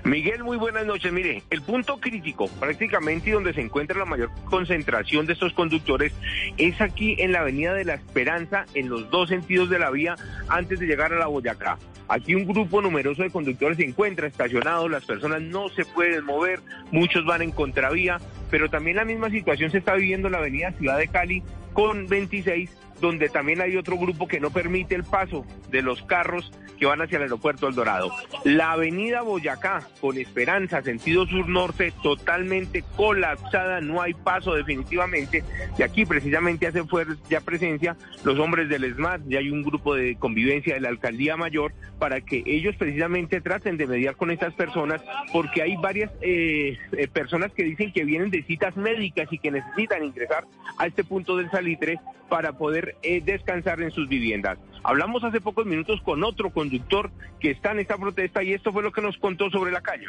Miguel, 0.04 0.42
muy 0.42 0.56
buenas 0.56 0.86
noches. 0.86 1.12
Mire, 1.12 1.42
el 1.50 1.62
punto 1.62 1.98
crítico 1.98 2.48
prácticamente 2.60 3.30
donde 3.30 3.54
se 3.54 3.60
encuentra 3.60 3.98
la 3.98 4.04
mayor 4.04 4.30
concentración 4.44 5.26
de 5.26 5.34
estos 5.34 5.52
conductores 5.52 6.12
es 6.56 6.80
aquí 6.80 7.16
en 7.18 7.32
la 7.32 7.40
Avenida 7.40 7.74
de 7.74 7.84
la 7.84 7.94
Esperanza, 7.94 8.64
en 8.74 8.88
los 8.88 9.10
dos 9.10 9.28
sentidos 9.28 9.70
de 9.70 9.78
la 9.78 9.90
vía, 9.90 10.16
antes 10.48 10.80
de 10.80 10.86
llegar 10.86 11.12
a 11.12 11.18
la 11.18 11.26
Boyacá. 11.26 11.78
Aquí 12.08 12.34
un 12.34 12.46
grupo 12.46 12.82
numeroso 12.82 13.22
de 13.22 13.30
conductores 13.30 13.78
se 13.78 13.84
encuentra 13.84 14.26
estacionado, 14.26 14.88
las 14.88 15.04
personas 15.04 15.40
no 15.40 15.68
se 15.68 15.84
pueden 15.84 16.24
mover, 16.24 16.60
muchos 16.90 17.24
van 17.24 17.42
en 17.42 17.52
contravía, 17.52 18.18
pero 18.50 18.68
también 18.68 18.96
la 18.96 19.04
misma 19.04 19.30
situación 19.30 19.70
se 19.70 19.78
está 19.78 19.94
viviendo 19.94 20.28
en 20.28 20.32
la 20.32 20.38
Avenida 20.38 20.72
Ciudad 20.72 20.98
de 20.98 21.08
Cali 21.08 21.42
con 21.72 22.06
26 22.08 22.70
donde 23.02 23.28
también 23.28 23.60
hay 23.60 23.76
otro 23.76 23.98
grupo 23.98 24.28
que 24.28 24.40
no 24.40 24.50
permite 24.50 24.94
el 24.94 25.02
paso 25.02 25.44
de 25.70 25.82
los 25.82 26.00
carros 26.04 26.52
que 26.78 26.86
van 26.86 27.02
hacia 27.02 27.16
el 27.16 27.24
aeropuerto 27.24 27.68
El 27.68 27.74
Dorado. 27.74 28.10
La 28.44 28.72
avenida 28.72 29.22
Boyacá, 29.22 29.86
con 30.00 30.18
Esperanza, 30.18 30.82
sentido 30.82 31.26
sur-norte, 31.26 31.92
totalmente 32.02 32.84
colapsada, 32.96 33.80
no 33.80 34.00
hay 34.00 34.14
paso 34.14 34.54
definitivamente. 34.54 35.44
Y 35.78 35.82
aquí 35.82 36.06
precisamente 36.06 36.66
hace 36.66 36.82
ya 37.28 37.40
presencia 37.40 37.96
los 38.24 38.38
hombres 38.38 38.68
del 38.68 38.92
SMAT, 38.94 39.22
ya 39.26 39.40
hay 39.40 39.50
un 39.50 39.62
grupo 39.62 39.94
de 39.94 40.16
convivencia 40.16 40.74
de 40.74 40.80
la 40.80 40.88
Alcaldía 40.88 41.36
Mayor 41.36 41.72
para 41.98 42.20
que 42.20 42.42
ellos 42.46 42.76
precisamente 42.76 43.40
traten 43.40 43.76
de 43.76 43.86
mediar 43.86 44.14
con 44.14 44.30
estas 44.30 44.54
personas, 44.54 45.02
porque 45.32 45.62
hay 45.62 45.76
varias 45.76 46.10
eh, 46.20 46.78
eh, 46.92 47.08
personas 47.08 47.52
que 47.52 47.64
dicen 47.64 47.92
que 47.92 48.04
vienen 48.04 48.30
de 48.30 48.44
citas 48.44 48.76
médicas 48.76 49.28
y 49.32 49.38
que 49.38 49.50
necesitan 49.50 50.04
ingresar 50.04 50.44
a 50.78 50.86
este 50.86 51.02
punto 51.02 51.36
del 51.36 51.50
salitre 51.50 51.98
para 52.28 52.52
poder 52.52 52.91
eh, 53.02 53.20
descansar 53.24 53.80
en 53.80 53.90
sus 53.90 54.08
viviendas. 54.08 54.58
Hablamos 54.84 55.22
hace 55.24 55.40
pocos 55.40 55.66
minutos 55.66 56.00
con 56.02 56.24
otro 56.24 56.50
conductor 56.50 57.10
que 57.40 57.50
está 57.50 57.72
en 57.72 57.80
esta 57.80 57.96
protesta 57.96 58.42
y 58.42 58.52
esto 58.52 58.72
fue 58.72 58.82
lo 58.82 58.92
que 58.92 59.00
nos 59.00 59.16
contó 59.18 59.50
sobre 59.50 59.70
la 59.70 59.80
calle. 59.80 60.06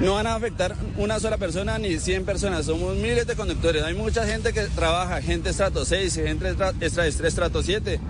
No 0.00 0.14
van 0.14 0.26
a 0.26 0.34
afectar 0.34 0.74
una 0.96 1.20
sola 1.20 1.36
persona 1.36 1.78
ni 1.78 1.98
100 1.98 2.24
personas, 2.24 2.66
somos 2.66 2.96
miles 2.96 3.26
de 3.26 3.36
conductores. 3.36 3.82
Hay 3.82 3.94
mucha 3.94 4.26
gente 4.26 4.52
que 4.52 4.62
trabaja, 4.62 5.20
gente 5.20 5.50
estrato 5.50 5.84
6, 5.84 6.14
gente 6.14 6.48
extra, 6.80 7.06
estrato 7.06 7.62
7, 7.62 8.00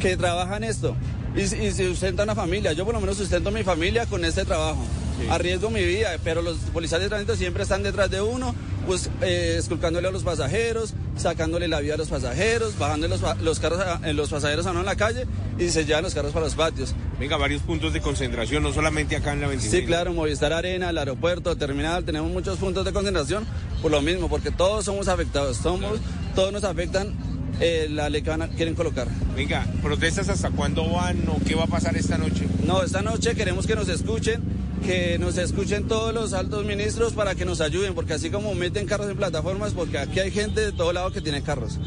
que 0.00 0.16
trabajan 0.16 0.64
esto 0.64 0.96
y, 1.34 1.42
y 1.42 1.72
sustentan 1.72 2.24
una 2.24 2.34
familia. 2.34 2.72
Yo 2.72 2.84
por 2.84 2.94
lo 2.94 3.00
menos 3.00 3.16
sustento 3.16 3.50
mi 3.50 3.62
familia 3.62 4.06
con 4.06 4.24
este 4.24 4.44
trabajo 4.44 4.84
arriesgo 5.30 5.70
mi 5.70 5.84
vida, 5.84 6.10
pero 6.22 6.42
los 6.42 6.56
policías 6.72 7.00
de 7.00 7.08
tránsito 7.08 7.36
siempre 7.36 7.62
están 7.62 7.82
detrás 7.82 8.10
de 8.10 8.20
uno, 8.20 8.54
pues 8.86 9.10
eh, 9.22 9.56
esculcándole 9.58 10.08
a 10.08 10.10
los 10.10 10.22
pasajeros, 10.22 10.94
sacándole 11.16 11.68
la 11.68 11.80
vida 11.80 11.94
a 11.94 11.96
los 11.96 12.08
pasajeros, 12.08 12.78
bajando 12.78 13.08
los, 13.08 13.22
los 13.40 13.60
carros 13.60 13.80
a, 13.80 14.12
los 14.12 14.30
pasajeros 14.30 14.66
a 14.66 14.70
en 14.70 14.84
la 14.84 14.96
calle 14.96 15.26
y 15.58 15.68
se 15.68 15.84
llevan 15.84 16.04
los 16.04 16.14
carros 16.14 16.32
para 16.32 16.46
los 16.46 16.54
patios. 16.54 16.94
Venga, 17.18 17.36
varios 17.36 17.62
puntos 17.62 17.92
de 17.92 18.00
concentración, 18.00 18.62
no 18.62 18.72
solamente 18.72 19.16
acá 19.16 19.32
en 19.32 19.40
la 19.40 19.48
25. 19.48 19.80
Sí, 19.80 19.86
claro, 19.86 20.12
Movistar 20.12 20.52
Arena, 20.52 20.90
el 20.90 20.98
aeropuerto, 20.98 21.56
terminal, 21.56 22.04
tenemos 22.04 22.30
muchos 22.30 22.58
puntos 22.58 22.84
de 22.84 22.92
concentración 22.92 23.46
por 23.80 23.90
lo 23.90 24.02
mismo, 24.02 24.28
porque 24.28 24.50
todos 24.50 24.84
somos 24.84 25.08
afectados, 25.08 25.58
somos, 25.58 25.98
todos 26.34 26.52
nos 26.52 26.64
afectan 26.64 27.14
eh, 27.60 27.88
la 27.90 28.08
ley 28.08 28.22
que 28.22 28.32
quieren 28.56 28.74
colocar. 28.74 29.08
Venga, 29.36 29.66
¿protestas 29.82 30.28
hasta 30.28 30.50
cuándo 30.50 30.88
van 30.90 31.28
o 31.28 31.38
qué 31.44 31.54
va 31.54 31.64
a 31.64 31.68
pasar 31.68 31.96
esta 31.96 32.18
noche? 32.18 32.46
No, 32.66 32.82
esta 32.82 33.02
noche 33.02 33.34
queremos 33.34 33.66
que 33.66 33.74
nos 33.74 33.88
escuchen, 33.88 34.42
que 34.84 35.18
nos 35.18 35.38
escuchen 35.38 35.86
todos 35.86 36.12
los 36.12 36.32
altos 36.32 36.64
ministros 36.64 37.12
para 37.12 37.34
que 37.34 37.44
nos 37.44 37.60
ayuden, 37.60 37.94
porque 37.94 38.14
así 38.14 38.30
como 38.30 38.54
meten 38.54 38.86
carros 38.86 39.08
en 39.08 39.16
plataformas, 39.16 39.72
porque 39.72 39.98
aquí 39.98 40.20
hay 40.20 40.30
gente 40.30 40.60
de 40.60 40.72
todo 40.72 40.92
lado 40.92 41.10
que 41.10 41.20
tiene 41.20 41.42
carros. 41.42 41.78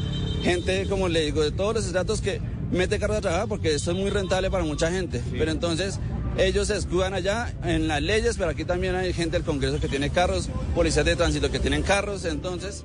Gente, 0.42 0.86
como 0.88 1.08
le 1.08 1.22
digo, 1.22 1.42
de 1.42 1.50
todos 1.50 1.74
los 1.74 1.86
estratos 1.86 2.20
que 2.20 2.40
mete 2.70 2.98
carros 2.98 3.18
a 3.18 3.20
trabajar, 3.20 3.48
porque 3.48 3.74
esto 3.74 3.92
es 3.92 3.96
muy 3.96 4.10
rentable 4.10 4.50
para 4.50 4.64
mucha 4.64 4.90
gente. 4.90 5.22
Pero 5.32 5.50
entonces 5.50 5.98
ellos 6.36 6.68
se 6.68 6.76
escudan 6.76 7.14
allá 7.14 7.52
en 7.64 7.88
las 7.88 8.00
leyes, 8.02 8.36
pero 8.36 8.50
aquí 8.50 8.64
también 8.64 8.94
hay 8.94 9.12
gente 9.12 9.36
del 9.36 9.44
Congreso 9.44 9.80
que 9.80 9.88
tiene 9.88 10.10
carros, 10.10 10.48
policías 10.74 11.04
de 11.04 11.16
tránsito 11.16 11.50
que 11.50 11.58
tienen 11.58 11.82
carros, 11.82 12.24
entonces 12.24 12.84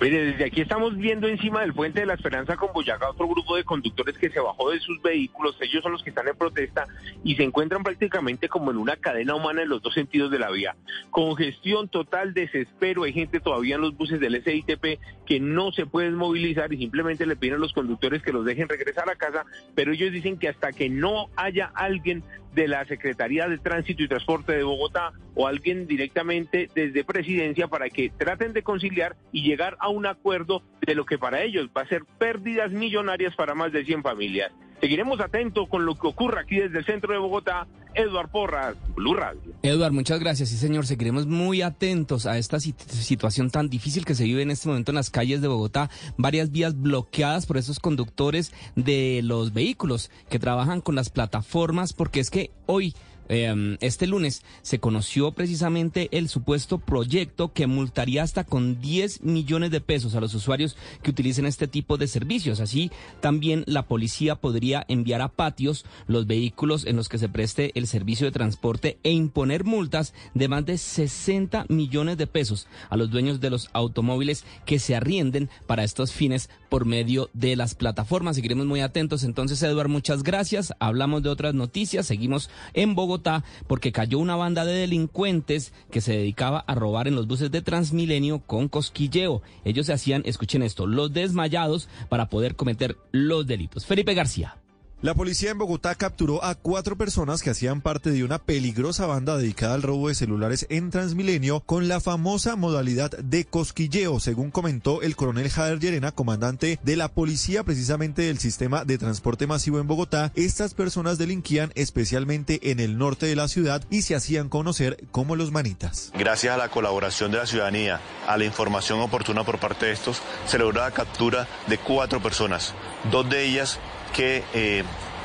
Mire, 0.00 0.24
desde 0.24 0.44
aquí 0.44 0.60
estamos 0.60 0.96
viendo 0.96 1.28
encima 1.28 1.60
del 1.60 1.72
puente 1.72 2.00
de 2.00 2.06
la 2.06 2.14
Esperanza 2.14 2.56
con 2.56 2.72
Boyacá 2.72 3.10
otro 3.10 3.28
grupo 3.28 3.56
de 3.56 3.64
conductores 3.64 4.18
que 4.18 4.28
se 4.28 4.40
bajó 4.40 4.70
de 4.70 4.80
sus 4.80 5.00
vehículos, 5.00 5.56
ellos 5.60 5.82
son 5.82 5.92
los 5.92 6.02
que 6.02 6.10
están 6.10 6.26
en 6.26 6.36
protesta 6.36 6.86
y 7.22 7.36
se 7.36 7.44
encuentran 7.44 7.82
prácticamente 7.82 8.48
como 8.48 8.72
en 8.72 8.78
una 8.78 8.96
cadena 8.96 9.34
humana 9.36 9.62
en 9.62 9.68
los 9.68 9.82
dos 9.82 9.94
sentidos 9.94 10.30
de 10.30 10.40
la 10.40 10.50
vía. 10.50 10.74
Congestión 11.10 11.88
total, 11.88 12.34
desespero, 12.34 13.04
hay 13.04 13.12
gente 13.12 13.40
todavía 13.40 13.76
en 13.76 13.82
los 13.82 13.96
buses 13.96 14.18
del 14.18 14.42
SITP 14.42 14.98
que 15.26 15.40
no 15.40 15.70
se 15.72 15.86
pueden 15.86 16.16
movilizar 16.16 16.72
y 16.72 16.78
simplemente 16.78 17.24
le 17.24 17.36
piden 17.36 17.56
a 17.56 17.58
los 17.58 17.72
conductores 17.72 18.22
que 18.22 18.32
los 18.32 18.44
dejen 18.44 18.68
regresar 18.68 19.08
a 19.08 19.14
casa, 19.14 19.44
pero 19.74 19.92
ellos 19.92 20.12
dicen 20.12 20.38
que 20.38 20.48
hasta 20.48 20.72
que 20.72 20.90
no 20.90 21.28
haya 21.36 21.70
alguien 21.74 22.24
de 22.54 22.68
la 22.68 22.84
Secretaría 22.84 23.48
de 23.48 23.58
Tránsito 23.58 24.02
y 24.02 24.08
Transporte 24.08 24.52
de 24.52 24.62
Bogotá 24.62 25.12
o 25.34 25.46
alguien 25.46 25.86
directamente 25.86 26.68
desde 26.74 27.04
presidencia 27.04 27.68
para 27.68 27.90
que 27.90 28.10
traten 28.10 28.52
de 28.52 28.62
conciliar 28.62 29.16
y 29.32 29.42
llegar 29.42 29.76
a 29.80 29.88
un 29.88 30.06
acuerdo 30.06 30.62
de 30.80 30.94
lo 30.94 31.04
que 31.04 31.18
para 31.18 31.42
ellos 31.42 31.68
va 31.76 31.82
a 31.82 31.88
ser 31.88 32.04
pérdidas 32.18 32.70
millonarias 32.70 33.34
para 33.34 33.54
más 33.54 33.72
de 33.72 33.84
100 33.84 34.02
familias. 34.02 34.52
Seguiremos 34.80 35.20
atentos 35.20 35.68
con 35.68 35.86
lo 35.86 35.94
que 35.94 36.06
ocurra 36.06 36.42
aquí 36.42 36.56
desde 36.56 36.78
el 36.78 36.84
centro 36.84 37.12
de 37.12 37.18
Bogotá. 37.18 37.66
Eduard 37.94 38.28
Porras, 38.28 38.76
Blue 38.96 39.14
Radio. 39.14 39.40
Eduard, 39.62 39.92
muchas 39.92 40.18
gracias. 40.18 40.48
Sí, 40.48 40.56
señor, 40.56 40.84
seguiremos 40.84 41.26
muy 41.26 41.62
atentos 41.62 42.26
a 42.26 42.38
esta 42.38 42.58
situación 42.58 43.50
tan 43.50 43.68
difícil 43.68 44.04
que 44.04 44.16
se 44.16 44.24
vive 44.24 44.42
en 44.42 44.50
este 44.50 44.68
momento 44.68 44.90
en 44.90 44.96
las 44.96 45.10
calles 45.10 45.40
de 45.40 45.48
Bogotá. 45.48 45.90
Varias 46.16 46.50
vías 46.50 46.80
bloqueadas 46.80 47.46
por 47.46 47.56
esos 47.56 47.78
conductores 47.78 48.52
de 48.74 49.20
los 49.22 49.52
vehículos 49.52 50.10
que 50.28 50.40
trabajan 50.40 50.80
con 50.80 50.96
las 50.96 51.08
plataformas, 51.08 51.92
porque 51.92 52.18
es 52.18 52.30
que 52.30 52.50
hoy 52.66 52.94
Em, 53.28 53.76
este 53.80 54.06
lunes 54.06 54.42
se 54.62 54.80
conoció 54.80 55.32
precisamente 55.32 56.08
el 56.12 56.28
supuesto 56.28 56.78
proyecto 56.78 57.52
que 57.52 57.66
multaría 57.66 58.22
hasta 58.22 58.44
con 58.44 58.80
10 58.80 59.22
millones 59.22 59.70
de 59.70 59.80
pesos 59.80 60.14
a 60.14 60.20
los 60.20 60.34
usuarios 60.34 60.76
que 61.02 61.10
utilicen 61.10 61.46
este 61.46 61.66
tipo 61.66 61.96
de 61.96 62.06
servicios. 62.06 62.60
Así, 62.60 62.90
también 63.20 63.64
la 63.66 63.86
policía 63.86 64.36
podría 64.36 64.84
enviar 64.88 65.22
a 65.22 65.28
patios 65.28 65.84
los 66.06 66.26
vehículos 66.26 66.86
en 66.86 66.96
los 66.96 67.08
que 67.08 67.18
se 67.18 67.28
preste 67.28 67.72
el 67.74 67.86
servicio 67.86 68.26
de 68.26 68.32
transporte 68.32 68.98
e 69.02 69.10
imponer 69.10 69.64
multas 69.64 70.14
de 70.34 70.48
más 70.48 70.66
de 70.66 70.78
60 70.78 71.66
millones 71.68 72.16
de 72.18 72.26
pesos 72.26 72.66
a 72.90 72.96
los 72.96 73.10
dueños 73.10 73.40
de 73.40 73.50
los 73.50 73.70
automóviles 73.72 74.44
que 74.66 74.78
se 74.78 74.94
arrienden 74.94 75.48
para 75.66 75.84
estos 75.84 76.12
fines 76.12 76.50
por 76.74 76.86
medio 76.86 77.30
de 77.34 77.54
las 77.54 77.76
plataformas. 77.76 78.34
Seguiremos 78.34 78.66
muy 78.66 78.80
atentos. 78.80 79.22
Entonces, 79.22 79.62
Eduard, 79.62 79.88
muchas 79.88 80.24
gracias. 80.24 80.74
Hablamos 80.80 81.22
de 81.22 81.28
otras 81.28 81.54
noticias. 81.54 82.04
Seguimos 82.04 82.50
en 82.72 82.96
Bogotá 82.96 83.44
porque 83.68 83.92
cayó 83.92 84.18
una 84.18 84.34
banda 84.34 84.64
de 84.64 84.74
delincuentes 84.74 85.72
que 85.92 86.00
se 86.00 86.16
dedicaba 86.16 86.64
a 86.66 86.74
robar 86.74 87.06
en 87.06 87.14
los 87.14 87.28
buses 87.28 87.52
de 87.52 87.62
Transmilenio 87.62 88.40
con 88.40 88.66
cosquilleo. 88.66 89.40
Ellos 89.64 89.86
se 89.86 89.92
hacían, 89.92 90.22
escuchen 90.24 90.64
esto, 90.64 90.88
los 90.88 91.12
desmayados 91.12 91.88
para 92.08 92.28
poder 92.28 92.56
cometer 92.56 92.96
los 93.12 93.46
delitos. 93.46 93.86
Felipe 93.86 94.14
García. 94.14 94.56
La 95.04 95.12
policía 95.12 95.50
en 95.50 95.58
Bogotá 95.58 95.94
capturó 95.96 96.42
a 96.42 96.54
cuatro 96.54 96.96
personas 96.96 97.42
que 97.42 97.50
hacían 97.50 97.82
parte 97.82 98.10
de 98.10 98.24
una 98.24 98.38
peligrosa 98.38 99.04
banda 99.04 99.36
dedicada 99.36 99.74
al 99.74 99.82
robo 99.82 100.08
de 100.08 100.14
celulares 100.14 100.64
en 100.70 100.90
Transmilenio 100.90 101.60
con 101.60 101.88
la 101.88 102.00
famosa 102.00 102.56
modalidad 102.56 103.10
de 103.10 103.44
cosquilleo, 103.44 104.18
según 104.18 104.50
comentó 104.50 105.02
el 105.02 105.14
coronel 105.14 105.50
Jader 105.50 105.78
Llerena, 105.78 106.12
comandante 106.12 106.78
de 106.82 106.96
la 106.96 107.08
policía 107.08 107.64
precisamente 107.64 108.22
del 108.22 108.38
sistema 108.38 108.86
de 108.86 108.96
transporte 108.96 109.46
masivo 109.46 109.78
en 109.78 109.86
Bogotá. 109.86 110.32
Estas 110.36 110.72
personas 110.72 111.18
delinquían 111.18 111.70
especialmente 111.74 112.70
en 112.70 112.80
el 112.80 112.96
norte 112.96 113.26
de 113.26 113.36
la 113.36 113.48
ciudad 113.48 113.84
y 113.90 114.00
se 114.00 114.14
hacían 114.14 114.48
conocer 114.48 115.04
como 115.10 115.36
los 115.36 115.52
manitas. 115.52 116.12
Gracias 116.18 116.54
a 116.54 116.56
la 116.56 116.70
colaboración 116.70 117.30
de 117.30 117.36
la 117.36 117.46
ciudadanía, 117.46 118.00
a 118.26 118.38
la 118.38 118.46
información 118.46 119.00
oportuna 119.00 119.44
por 119.44 119.58
parte 119.58 119.84
de 119.84 119.92
estos, 119.92 120.22
se 120.46 120.56
logró 120.56 120.80
la 120.80 120.92
captura 120.92 121.46
de 121.66 121.76
cuatro 121.76 122.22
personas, 122.22 122.72
dos 123.12 123.28
de 123.28 123.44
ellas 123.44 123.78
que 124.14 124.42
eh, 124.54 124.84